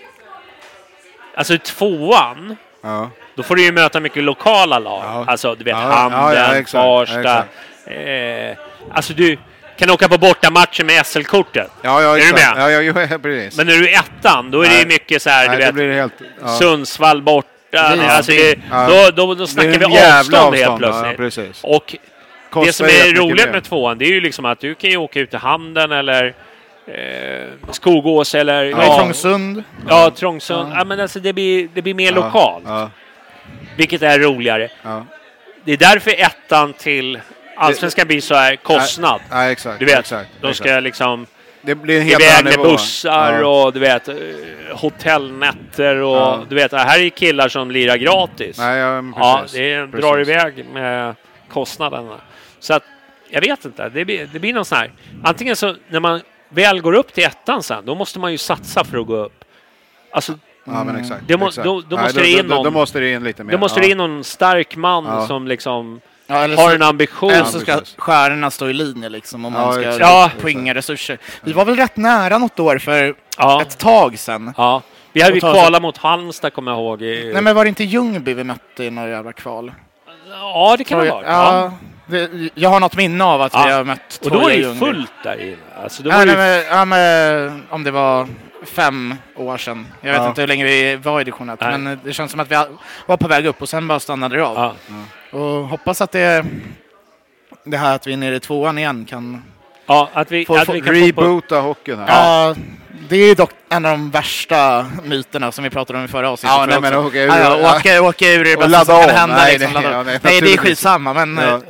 Alltså 1.34 1.58
tvåan, 1.58 2.56
Ja. 2.82 3.10
då 3.34 3.42
får 3.42 3.56
du 3.56 3.62
ju 3.64 3.72
möta 3.72 4.00
mycket 4.00 4.22
lokala 4.24 4.78
lag. 4.78 5.02
Ja. 5.04 5.24
Alltså, 5.28 5.54
du 5.54 5.64
vet, 5.64 5.72
Ja, 5.74 5.78
Handen, 5.78 6.20
ja, 6.20 6.56
ja, 6.56 6.64
Farsta. 6.64 7.44
Eh, 7.92 8.56
alltså, 8.92 9.12
du 9.12 9.38
kan 9.78 9.90
åka 9.90 10.08
på 10.08 10.18
bortamatcher 10.18 10.84
med 10.84 11.06
SL-kortet. 11.06 11.70
Ja, 11.82 12.02
ja, 12.02 12.18
Är 12.18 12.26
du 12.26 12.32
med? 12.32 12.52
Ja, 12.56 12.70
ja, 12.70 12.80
jo, 12.80 13.18
precis. 13.22 13.56
Men 13.56 13.66
när 13.66 13.74
du 13.74 13.88
är 13.88 13.98
ettan, 13.98 14.50
då 14.50 14.60
är 14.62 14.68
det 14.68 14.74
Nej. 14.74 14.86
mycket 14.86 15.22
så 15.22 15.30
här, 15.30 15.48
Nej, 15.48 15.56
du 15.56 15.60
det 15.60 15.66
vet, 15.66 15.74
blir 15.74 15.92
helt... 15.92 16.12
Ja. 16.42 16.48
Sundsvall 16.48 17.22
borta. 17.22 17.48
Ja, 17.70 17.80
alltså, 18.10 18.32
det, 18.32 18.58
ja. 18.70 18.86
då, 18.88 19.10
då, 19.10 19.26
då 19.26 19.34
Det 19.34 19.46
snackar 19.46 19.78
vi 19.78 19.84
avstånd 19.84 20.54
helt 20.54 20.68
avstånd, 20.68 20.82
Ja, 20.82 21.12
plötsligt. 21.12 21.16
precis. 21.16 21.64
Och 21.64 21.84
det 21.88 21.98
Kostar 22.50 22.72
som 22.72 22.86
rätt 22.86 23.06
är 23.06 23.14
roligt 23.14 23.52
med 23.52 23.64
tvåan, 23.64 23.98
det 23.98 24.04
är 24.04 24.08
ju 24.12 24.20
liksom 24.20 24.44
att 24.44 24.60
du 24.60 24.74
kan 24.74 24.90
ju 24.90 24.96
åka 24.96 25.20
ut 25.20 25.30
till 25.30 25.38
Handen 25.38 25.92
eller 25.92 26.34
eh, 26.86 27.48
Skogås 27.70 28.34
eller... 28.34 28.64
Ja. 28.64 28.84
Ja, 28.84 28.96
Trångsund. 28.98 29.64
ja 29.88 30.10
Trångsund. 30.10 30.72
Ja. 30.74 30.84
men 30.84 31.00
alltså 31.00 31.20
det 31.20 31.32
blir, 31.32 31.68
det 31.74 31.82
blir 31.82 31.94
mer 31.94 32.12
Ja, 32.12 32.14
lokalt, 32.14 32.64
Ja, 32.66 32.90
vilket 33.76 34.02
är 34.02 34.18
roligare. 34.18 34.68
ja. 34.82 35.06
Det 35.64 35.72
är 35.72 35.76
därför 35.76 36.10
ettan 36.18 36.72
till 36.72 37.20
Allsvenskan 37.56 38.06
blir 38.06 38.20
så 38.20 38.34
här 38.34 38.56
kostnad. 38.56 39.20
Nej, 39.30 39.52
exakt. 39.52 39.78
Du 39.78 39.84
vet, 39.84 39.98
exakt, 39.98 40.28
de 40.40 40.54
ska 40.54 40.64
exakt. 40.68 40.82
liksom 40.82 41.26
Det 41.62 41.74
blir 41.74 42.00
en 42.00 42.06
helt 42.06 42.22
annan 42.32 42.44
med 42.44 42.52
nivå. 42.58 42.70
bussar 42.72 43.40
Ja. 43.40 43.46
och 43.46 43.72
du 43.72 43.80
vet 43.80 44.08
eh, 44.08 44.14
hotellnätter 44.74 45.96
och 45.96 46.16
Ja. 46.16 46.40
du 46.48 46.54
vet, 46.54 46.72
här 46.72 46.98
är 47.00 47.08
killar 47.08 47.48
som 47.48 47.70
lirar 47.70 47.96
gratis. 47.96 48.58
Nej, 48.58 48.78
ja, 48.78 49.02
ja, 49.16 49.38
precis. 49.42 49.56
det 49.58 49.86
Precis. 49.86 50.00
drar 50.00 50.20
iväg 50.20 50.64
med 50.72 51.14
kostnaderna. 51.48 52.16
Så 52.58 52.74
att, 52.74 52.82
jag 53.30 53.40
vet 53.40 53.64
inte, 53.64 53.88
det 53.88 54.04
blir, 54.04 54.28
det 54.32 54.38
blir 54.38 54.52
någon 54.52 54.64
sån 54.64 54.78
här... 54.78 54.90
Antingen 55.24 55.56
så, 55.56 55.74
när 55.88 56.00
man 56.00 56.20
väl 56.54 56.80
går 56.80 56.92
upp 56.92 57.12
till 57.14 57.24
ettan 57.24 57.62
sen, 57.62 57.84
då 57.86 57.94
måste 57.94 58.18
man 58.18 58.32
ju 58.32 58.38
satsa 58.38 58.84
för 58.84 58.98
att 58.98 59.06
gå 59.06 59.16
upp. 59.16 59.44
Alltså, 60.12 60.32
Ja, 60.64 60.84
men 60.84 60.96
exakt. 60.96 61.22
Det 61.26 61.36
må- 61.36 61.48
exakt. 61.48 61.64
då- 61.64 61.80
då 61.88 61.96
Nej, 61.96 62.04
måste 62.04 62.20
det 62.20 62.30
in 62.30 62.48
då, 62.48 62.54
någon- 62.54 62.64
då 62.64 62.70
måste 62.70 63.00
det 63.00 63.10
in 63.12 63.24
lite 63.24 63.44
mer. 63.44 63.52
då 63.52 63.58
måste 63.58 63.80
ja. 63.80 63.86
det 63.86 63.90
in 63.90 63.98
någon 63.98 64.24
stark 64.24 64.76
man 64.76 65.04
Ja. 65.04 65.26
som 65.26 65.46
liksom 65.48 66.00
Ja, 66.26 66.36
eller 66.44 66.56
har 66.56 66.68
så- 66.68 66.74
en 66.74 66.82
ambition. 66.82 67.30
Eller 67.30 67.44
så 67.44 67.60
ska 67.60 67.80
stjärnorna 67.96 68.50
stå 68.50 68.68
i 68.68 68.72
linje 68.72 69.08
liksom 69.08 69.44
om 69.44 69.54
Ja, 69.54 69.60
man 69.60 69.72
ska 69.72 69.82
exakt. 69.82 70.00
Ja. 70.00 70.30
få 70.38 70.48
inga 70.48 70.74
resurser. 70.74 71.18
Vi 71.42 71.52
var 71.52 71.64
väl 71.64 71.76
rätt 71.76 71.96
nära 71.96 72.38
något 72.38 72.60
år 72.60 72.78
för 72.78 73.14
Ja, 73.38 73.62
ett 73.62 73.78
tag 73.78 74.18
sedan. 74.18 74.54
ja. 74.56 74.82
Vi 75.12 75.22
hade 75.22 75.34
ju 75.34 75.40
kvalat 75.40 75.82
mot 75.82 75.96
Halmstad, 75.98 76.52
kommer 76.52 76.70
jag 76.72 76.78
ihåg. 76.80 77.02
i- 77.02 77.30
Nej 77.32 77.42
men 77.42 77.54
var 77.54 77.64
det 77.64 77.68
inte 77.68 77.84
Ljungby 77.84 78.34
vi 78.34 78.44
mötte 78.44 78.84
i 78.84 78.90
några 78.90 79.08
jävla 79.08 79.32
kval? 79.32 79.72
Ja, 80.30 80.74
det 80.78 80.84
kan 80.84 81.04
det 81.04 81.10
vara. 81.10 81.26
Ja. 81.26 81.72
Jag 82.54 82.70
har 82.70 82.80
något 82.80 82.96
minne 82.96 83.24
av 83.24 83.42
att 83.42 83.54
Ja. 83.54 83.64
vi 83.66 83.72
har 83.72 83.84
mött 83.84 84.20
Och 84.24 84.30
då 84.30 84.38
var 84.38 84.50
det 84.50 84.74
fullt 84.78 85.12
där 85.22 85.40
inne. 85.42 85.56
Alltså, 85.82 86.02
då 86.02 86.10
Ja, 86.10 86.16
var 86.16 86.26
det 86.26 86.36
nej, 86.36 86.56
ju... 86.58 86.64
men, 86.64 86.78
ja, 86.78 86.84
men, 86.84 87.62
om 87.70 87.84
det 87.84 87.90
var 87.90 88.28
fem 88.66 89.14
år 89.36 89.56
sedan. 89.56 89.86
Jag 90.00 90.12
vet 90.12 90.22
Ja. 90.22 90.28
inte 90.28 90.40
hur 90.40 90.48
länge 90.48 90.64
vi 90.64 90.96
var 90.96 91.20
i 91.20 91.24
division 91.24 91.50
1, 91.50 91.60
Nej. 91.60 91.78
men 91.78 92.00
det 92.04 92.12
känns 92.12 92.30
som 92.30 92.40
att 92.40 92.50
vi 92.50 92.56
var 93.06 93.16
på 93.16 93.28
väg 93.28 93.46
upp 93.46 93.62
och 93.62 93.68
sen 93.68 93.88
bara 93.88 94.00
stannade 94.00 94.36
det 94.36 94.44
av. 94.44 94.56
Ja. 94.56 94.74
Och 95.38 95.68
hoppas 95.68 96.00
att 96.00 96.12
det, 96.12 96.44
det 97.64 97.76
här 97.76 97.94
att 97.94 98.06
vi 98.06 98.12
är 98.12 98.16
nere 98.16 98.34
i 98.36 98.40
tvåan 98.40 98.78
igen 98.78 99.04
kan... 99.10 99.42
ja, 99.86 100.08
att 100.12 100.30
vi, 100.32 100.44
Få- 100.46 100.56
att 100.56 100.68
vi 100.68 100.80
kan 100.80 100.94
få 100.94 101.12
på... 101.12 101.22
Reboota 101.22 101.60
hockeyn 101.60 101.98
här. 101.98 102.06
Ja. 102.08 102.54
det 103.08 103.16
är 103.16 103.26
ju 103.28 103.34
dock 103.34 103.50
en 103.68 103.84
av 103.84 103.90
de 103.92 104.10
värsta 104.10 104.86
myterna 105.04 105.52
som 105.52 105.64
vi 105.64 105.70
pratade 105.70 105.98
om 105.98 106.04
i 106.04 106.08
förra 106.08 106.30
avsnittet. 106.30 106.56
Ja, 106.58 106.66
nej, 106.66 106.74
jag 106.74 106.82
men 106.82 106.94
åka 106.94 107.18
ur- 107.22 107.28
ja. 107.28 107.76
åka, 107.76 108.02
åka 108.02 108.28
ur 108.30 108.40
är 108.40 108.44
det 108.44 108.56
bästa 108.56 108.84
som 108.84 109.00
kan 109.06 109.10
hända. 109.16 109.36
Nej, 109.36 109.58
liksom, 109.58 109.82
nej, 109.82 110.04
nej, 110.04 110.18
nej, 110.22 110.40
det 110.40 110.52
är 110.52 110.56
skitsamma, 110.56 111.12
men 111.12 111.36
Ja. 111.42 111.60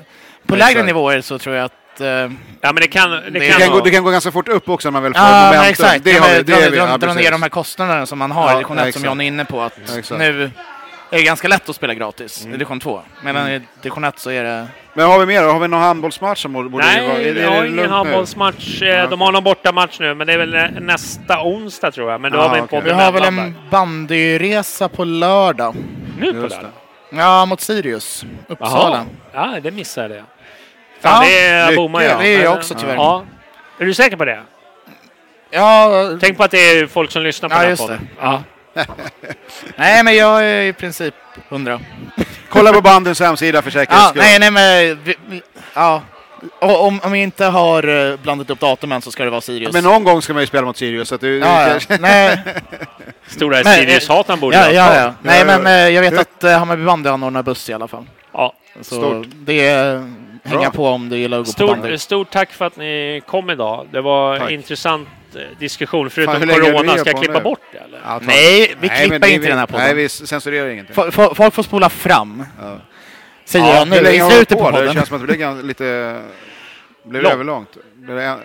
På 0.47 0.55
lägre 0.56 0.70
Exakt. 0.70 0.86
nivåer 0.86 1.20
så 1.20 1.39
tror 1.39 1.56
jag 1.56 1.64
att... 1.64 2.01
eh, 2.01 2.06
Ja, 2.06 2.28
men 2.60 2.74
det 2.74 2.86
kan, 2.89 3.10
det 3.10 3.20
Det 3.20 3.31
Det 3.39 3.48
kan 3.51 3.60
kan, 3.60 3.70
gå, 3.70 3.81
det 3.81 3.90
kan 3.90 4.05
gå 4.05 4.10
ganska 4.10 4.31
fort 4.32 4.48
upp 4.48 4.69
också 4.69 4.89
när 4.89 4.93
man 4.93 5.02
väl 5.02 5.14
får 5.14 5.23
Ja, 5.23 5.31
men 5.31 5.47
momentum. 5.47 5.70
exakt. 5.70 6.05
Det 6.05 6.10
Ja, 6.10 6.20
har 6.20 6.28
men 6.28 6.36
vi, 6.36 6.43
det 6.43 6.52
dra, 6.52 6.60
är 6.60 6.70
vi, 6.70 6.77
dra, 6.77 6.86
ja, 6.89 6.97
dra 6.98 7.14
ner 7.14 7.31
de 7.31 7.43
här 7.43 7.48
kostnaderna 7.48 8.06
som 8.06 8.19
man 8.19 8.31
har 8.31 8.44
Ja, 8.47 8.52
i 8.52 8.55
division 8.56 8.78
1 8.78 8.94
som. 8.94 9.05
John 9.05 9.20
är 9.20 9.24
inne 9.27 9.44
på. 9.44 9.60
Att 9.62 9.78
nu 10.19 10.51
är 11.10 11.16
det 11.16 11.23
ganska 11.23 11.48
lätt 11.48 11.69
att 11.69 11.77
spela 11.77 11.94
gratis 11.94 12.40
Mm. 12.43 12.55
i 12.55 12.56
division 12.59 12.81
2. 12.81 13.02
Medan 13.24 13.48
i 13.51 13.60
division 13.82 14.05
1 14.05 14.19
så 14.19 14.31
är 14.31 14.44
det... 14.44 14.66
Men 14.94 15.06
har 15.06 15.19
vi 15.20 15.27
mer? 15.27 15.43
Har 15.43 15.59
vi 15.60 15.69
någon 15.69 15.81
handbollsmatch 15.82 16.43
som 16.43 16.52
borde 16.52 16.77
Nej, 16.77 17.09
vara... 17.09 17.19
det- 17.19 17.32
vi 17.32 17.43
har 17.43 17.51
det 17.51 17.56
ingen 17.59 17.77
lugnt 17.77 17.90
nu? 17.90 17.97
handbollsmatch. 17.97 18.82
Eh, 18.82 19.10
De 19.10 19.20
har 19.20 19.32
någon 19.32 19.44
bortamatch 19.44 20.01
nu, 20.01 20.14
men 20.14 20.27
det 20.27 20.32
är 20.32 20.39
väl 20.39 20.70
nästa 20.81 21.43
onsdag 21.43 21.90
tror 21.90 22.10
jag. 22.10 22.20
Men 22.20 22.32
då 22.32 22.39
Ja, 22.39 22.43
har 22.48 22.55
vi 22.55 22.60
en 22.60 22.69
podd 22.69 22.85
Vi 22.85 22.90
har 22.90 23.12
väl 23.12 23.23
en 23.24 23.55
bandyresa 23.70 24.89
på 24.89 25.05
lördag. 25.05 25.74
Nu 26.20 26.32
på 26.43 26.48
det. 26.48 26.60
Ja, 27.15 27.47
mot 27.47 27.61
Sirius. 27.61 28.25
Uppsala. 28.49 29.07
Jaha. 29.33 29.55
Ja, 29.55 29.61
det 29.61 29.71
missade 29.71 30.15
jag. 30.17 30.25
Fan, 31.01 31.25
Ja, 31.31 31.71
det 31.71 31.77
bommar 31.77 32.03
jag. 32.03 32.21
Det 32.21 32.29
är 32.29 32.43
jag 32.43 32.57
också, 32.57 32.75
tyvärr. 32.75 32.95
Ja. 32.95 33.25
Är 33.79 33.85
du 33.85 33.95
säker 33.95 34.17
på 34.17 34.25
det? 34.25 34.43
Ja, 35.51 35.91
Tänk 36.21 36.37
på 36.37 36.45
att 36.45 36.51
det 36.51 36.59
är 36.59 36.87
folk 36.87 37.11
som 37.11 37.23
lyssnar 37.23 37.49
på 37.49 37.55
Ja, 37.55 37.59
den 37.59 37.65
här 37.65 37.71
just 37.71 37.83
podden. 37.83 38.09
det. 38.17 38.23
Ja. 38.27 38.43
nej 39.77 40.05
men 40.05 40.17
jag 40.17 40.45
är 40.45 40.63
i 40.63 40.73
princip 40.73 41.15
hundra. 41.49 41.81
Kolla 42.49 42.73
på 42.73 42.81
bandens 42.81 43.21
hemsida 43.21 43.63
för 43.63 43.71
säkerhets 43.71 44.03
Ja, 44.05 44.09
skull. 44.09 44.23
nej, 44.23 44.39
nej 44.39 44.51
men... 44.51 45.03
Vi, 45.05 45.17
vi, 45.29 45.43
ja. 45.75 46.03
Och 46.59 46.85
om, 46.86 47.01
om 47.05 47.12
vi 47.12 47.19
inte 47.23 47.44
har 47.44 48.10
eh, 48.12 48.16
blandat 48.23 48.51
upp 48.51 48.60
datumen 48.60 49.02
så 49.02 49.10
ska 49.10 49.24
det 49.24 49.31
vara 49.31 49.40
Sirius. 49.40 49.73
Men 49.73 49.85
någon 49.85 50.05
gång 50.05 50.23
ska 50.23 50.32
man 50.32 50.43
ju 50.43 50.47
spela 50.47 50.66
mot 50.66 50.77
Sirius. 50.77 51.09
Så 51.09 51.14
att 51.14 51.20
du, 51.20 51.39
Ja, 51.39 51.69
ja. 51.69 51.78
du, 51.89 51.97
Nej, 51.98 52.39
Stora 53.27 53.60
Men, 53.64 53.74
Sirius-hataren 53.74 54.40
borde 54.40 54.56
ja, 54.56 54.64
jag 54.64 54.74
ja, 54.74 54.97
ja. 55.02 55.14
Nej, 55.23 55.39
ja, 55.39 55.59
men 55.59 55.73
ja. 55.73 55.86
eh, 55.89 55.89
jag 55.94 56.02
vet 56.02 56.19
att 56.19 56.44
uh, 56.44 56.51
Hammarby 56.51 56.85
bandy 56.85 57.09
anordnar 57.10 57.43
buss 57.43 57.70
i 57.70 57.73
alla 57.73 57.89
fall. 57.89 58.05
Ja. 58.32 58.52
Så 58.81 58.94
Stort. 58.94 59.27
det 59.35 59.69
är 59.69 60.12
hänga 60.44 60.70
på 60.70 60.86
om 60.89 61.09
du 61.09 61.16
gillar 61.19 61.40
att 61.40 61.47
gå 61.47 61.66
på 61.66 61.74
bandy. 61.74 61.98
Stort, 61.98 62.31
tack 62.31 62.52
för 62.52 62.64
att 62.64 62.77
ni 62.77 63.23
kom 63.27 63.51
idag. 63.51 63.86
Det 63.93 64.01
var 64.01 64.39
Tack. 64.39 64.51
intressant 64.51 65.09
eh, 65.35 65.40
diskussion. 65.59 66.10
Förutom 66.10 66.40
du 66.40 66.47
corona, 66.60 66.98
ska 66.98 67.10
jag 67.10 67.19
klippa 67.19 67.39
nu? 67.39 67.44
bort 67.44 67.60
det 67.73 67.78
eller? 67.78 68.01
Ja, 68.05 68.20
Nej, 68.23 68.74
vi 68.81 68.89
Nej, 68.89 69.09
klipper 69.09 69.28
inte 69.28 69.48
den 69.48 69.59
här 69.59 69.66
podden. 69.66 69.85
Nej, 69.86 69.94
vi 69.94 70.09
censurerar 70.09 70.69
ingenting. 70.69 70.94
Fo- 70.97 71.35
Folk 71.35 71.55
får 71.55 71.62
spola 71.62 71.89
fram. 71.89 72.44
Ja. 72.62 72.77
Säger 73.53 73.66
Ja, 73.66 73.74
jag 73.74 73.89
nu 73.89 73.97
i 74.11 74.20
slutet 74.31 74.59
på 74.59 74.65
hållit 74.65 74.87
Det 74.89 74.93
känns 74.95 75.09
som 75.09 75.15
att 75.16 75.23
det 75.23 75.27
blir 75.27 75.47
gan- 75.47 75.62
lite... 75.62 76.20
Blev 77.05 77.23
det 77.23 77.29
Långt. 77.29 77.35
överlångt? 77.35 77.77
Blev 77.95 78.16
det 78.16 78.24
en... 78.24 78.39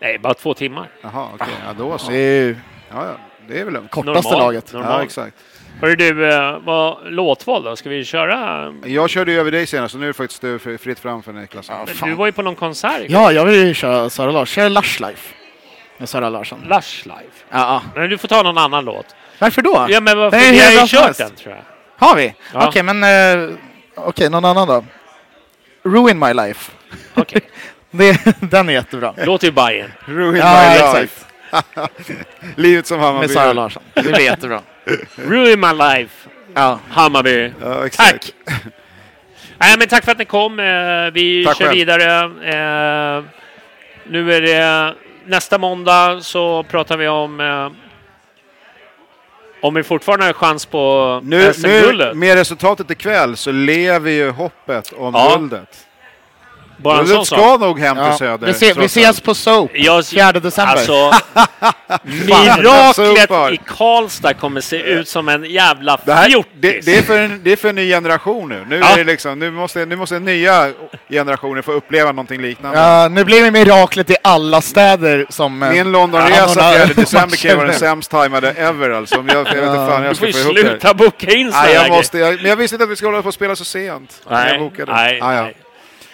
Nej, 0.00 0.18
bara 0.18 0.34
två 0.34 0.54
timmar. 0.54 0.88
Jaha, 1.02 1.28
okej. 1.34 1.46
Ja, 1.66 1.72
då 1.78 1.98
så. 1.98 2.10
Det 2.10 2.16
är 2.16 2.42
ju 2.42 2.56
Ja, 2.90 3.04
ja. 3.06 3.12
Det 3.48 3.60
är 3.60 3.64
väl 3.64 3.74
lugnt. 3.74 3.90
kortaste 3.90 4.22
Normal. 4.30 4.38
laget. 4.46 4.70
Ja, 4.72 4.78
Normal. 4.78 5.02
exakt. 5.04 5.36
Hörru 5.80 5.96
du, 5.96 6.32
eh, 6.32 6.58
vad 6.64 6.98
låtval 7.12 7.64
då? 7.64 7.76
Ska 7.76 7.88
vi 7.88 8.04
köra? 8.04 8.72
Jag 8.84 9.10
körde 9.10 9.32
ju 9.32 9.40
över 9.40 9.50
dig 9.50 9.66
senast, 9.66 9.92
så 9.92 9.98
nu 9.98 10.04
är 10.04 10.08
det 10.08 10.12
faktiskt 10.14 10.40
fri- 10.62 10.78
fritt 10.78 10.98
fram 10.98 11.22
för 11.22 11.32
Niklas. 11.32 11.66
Ja, 11.68 11.82
Men 11.86 11.94
fan. 11.94 12.08
Du 12.08 12.14
var 12.14 12.26
ju 12.26 12.32
på 12.32 12.42
någon 12.42 12.54
konsert 12.56 13.00
igår. 13.00 13.20
Ja, 13.22 13.32
jag 13.32 13.44
vill 13.44 13.66
ju 13.66 13.74
köra 13.74 14.10
Sara 14.10 14.30
Larsson. 14.30 14.46
Kör 14.46 14.68
Lush 14.70 15.00
Life 15.02 15.34
med 15.98 16.08
Sara 16.08 16.28
Larsson. 16.30 16.60
Lush 16.68 17.04
Live. 17.06 17.20
Ja, 17.50 17.58
ja. 17.58 17.82
Men 17.94 18.10
du 18.10 18.18
får 18.18 18.28
ta 18.28 18.42
någon 18.42 18.58
annan 18.58 18.84
låt. 18.84 19.06
Varför 19.38 19.62
då? 19.62 19.86
Ja, 19.88 20.00
men 20.00 20.18
varför? 20.18 20.38
Det 20.38 20.44
är 20.46 20.52
Vi 20.52 20.58
har 20.76 20.82
ju 20.82 20.86
kört 20.88 21.18
den 21.18 21.30
tror 21.30 21.54
jag. 21.54 21.64
Har 21.98 22.16
vi? 22.16 22.34
Ja. 22.54 22.68
Okej, 22.68 22.82
men... 22.82 23.04
eh, 23.04 23.56
Okej, 23.94 24.30
någon 24.30 24.44
annan 24.44 24.68
då? 24.68 24.84
Ruin 25.82 26.18
My 26.18 26.32
Life. 26.34 26.72
Okej. 27.14 27.40
Det, 27.90 28.20
den 28.40 28.68
är 28.68 28.72
jättebra. 28.72 29.14
Låter 29.24 29.46
ju 29.46 29.52
Bajen. 29.52 29.92
Ruin 30.04 30.36
Ja, 30.36 30.62
my 30.70 30.74
exakt. 30.76 31.00
life. 31.00 31.24
Livet 32.56 32.86
som 32.86 33.00
Hammarby. 33.00 33.26
Med 33.26 33.30
Sara 33.30 33.52
Larsson. 33.52 33.82
Det 33.94 34.02
blir 34.02 34.20
jättebra. 34.20 34.60
Ruin 35.14 35.60
my 35.60 35.72
life. 35.72 36.28
Ja. 36.54 36.78
Hammarby. 36.90 37.52
Ja, 37.62 37.86
exakt. 37.86 38.32
Tack! 38.46 38.54
Nej, 39.58 39.74
men 39.78 39.88
tack 39.88 40.04
för 40.04 40.12
att 40.12 40.18
ni 40.18 40.24
kom. 40.24 40.60
Eh, 40.60 41.10
Vi 41.12 41.44
Tack 41.44 41.56
kör 41.58 41.64
själv. 41.64 41.76
vidare. 41.78 42.24
Eh, 42.24 43.24
Nu 44.06 44.32
är 44.34 44.40
det 44.42 44.94
nästa 45.26 45.58
måndag 45.58 46.20
så 46.24 46.62
pratar 46.62 46.96
vi 46.96 47.08
om 47.08 47.40
eh, 47.40 47.70
om 49.60 49.74
vi 49.74 49.82
fortfarande 49.82 50.24
har 50.26 50.32
chans 50.32 50.66
på 50.66 51.20
SM-guldet. 51.54 52.16
med 52.16 52.34
resultatet 52.34 52.90
ikväll 52.90 53.36
så 53.36 53.52
lever 53.52 54.10
ju 54.10 54.30
hoppet 54.30 54.92
om 54.96 55.14
Ja. 55.14 55.36
guldet. 55.38 55.85
Bara 56.76 56.98
en 56.98 57.06
sån 57.06 57.14
Guldet 57.14 57.28
sak. 57.28 57.38
ska 57.38 57.56
nog 57.56 57.78
hem 57.80 57.96
till 57.96 58.04
Ja. 58.04 58.18
Söder. 58.18 58.46
Vi, 58.46 58.54
se, 58.54 58.72
vi 58.72 58.84
ses 58.84 59.20
på 59.20 59.34
Soap 59.34 59.70
Jag, 59.74 60.06
4 60.06 60.32
december. 60.32 60.72
Alltså, 60.72 61.10
miraklet 62.02 63.52
i 63.52 63.60
Karlstad 63.66 64.34
kommer 64.34 64.60
se 64.60 64.76
ut 64.76 65.08
som 65.08 65.28
en 65.28 65.44
jävla 65.44 65.98
Det, 66.04 66.12
här, 66.14 66.28
fjortis. 66.28 66.50
det, 66.60 66.80
det, 66.86 66.98
är 66.98 67.02
för 67.02 67.18
en, 67.18 67.40
det 67.44 67.52
är 67.52 67.56
för 67.56 67.68
en 67.68 67.74
ny 67.74 67.88
generation 67.88 68.48
nu. 68.48 68.64
Nu, 68.68 68.78
Ja. 68.78 68.88
är 68.88 68.96
det 68.96 69.04
liksom, 69.04 69.38
nu, 69.38 69.50
måste, 69.50 69.86
nu 69.86 69.96
måste 69.96 70.18
nya 70.18 70.68
generationer 71.10 71.62
få 71.62 71.72
uppleva 71.72 72.12
någonting 72.12 72.40
liknande. 72.42 72.78
Ja, 72.78 73.08
nu 73.08 73.24
blir 73.24 73.42
det 73.42 73.50
miraklet 73.50 74.10
i 74.10 74.16
alla 74.24 74.60
städer 74.60 75.26
som... 75.28 75.62
eh, 75.62 75.70
Min 75.70 75.92
Londonresa 75.92 76.42
anordnar 76.42 76.86
4 76.86 76.94
december 76.96 77.36
kan 77.36 77.56
vara 77.56 77.66
den 77.68 77.78
sämst 77.78 78.10
tajmade 78.10 78.50
ever 78.50 78.90
alltså. 78.90 79.14
Jag, 79.16 79.28
jag 79.28 79.44
vet 79.44 79.48
inte 79.54 79.64
fan 79.64 80.00
du 80.00 80.06
jag 80.06 80.16
får 80.16 80.26
ska 80.26 80.32
få 80.32 80.38
ihop 80.38 80.54
det. 80.54 80.60
sluta 80.60 80.94
boka 80.94 81.30
in 81.30 81.52
jag 81.74 81.88
måste, 81.90 82.18
jag, 82.18 82.34
men 82.36 82.44
jag 82.50 82.56
visste 82.56 82.74
inte 82.74 82.84
att 82.84 82.90
vi 82.90 82.96
skulle 82.96 83.08
hålla 83.10 83.22
på 83.22 83.28
och 83.28 83.34
spela 83.34 83.56
så 83.56 83.64
sent. 83.64 84.22
Nej, 84.30 84.52
jag 84.52 84.60
bokade. 84.60 84.92
nej, 84.92 85.20
ah, 85.22 85.34
ja. 85.34 85.42
nej. 85.42 85.56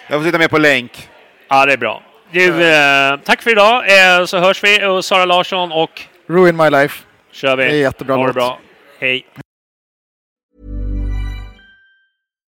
Jag 0.07 0.19
får 0.19 0.25
sitta 0.25 0.37
med 0.37 0.49
på 0.49 0.57
länk. 0.57 1.09
Ja, 1.49 1.65
det 1.65 1.73
är 1.73 1.77
bra. 1.77 2.01
Du, 2.31 2.63
eh, 2.67 3.17
tack 3.23 3.41
för 3.41 3.51
idag, 3.51 3.83
eh, 4.19 4.25
så 4.25 4.37
hörs 4.39 4.63
vi. 4.63 4.85
Och 4.85 5.05
Sara 5.05 5.25
Larsson 5.25 5.71
och 5.71 6.01
Ruin 6.27 6.57
My 6.57 6.69
Life. 6.69 7.03
kör 7.31 7.55
vi. 7.55 7.63
Det 7.65 7.71
är 7.71 7.81
jättebra 7.81 8.15
ha 8.15 8.21
det 8.21 8.27
låt. 8.27 8.35
bra. 8.35 8.59
Hej. 8.99 9.25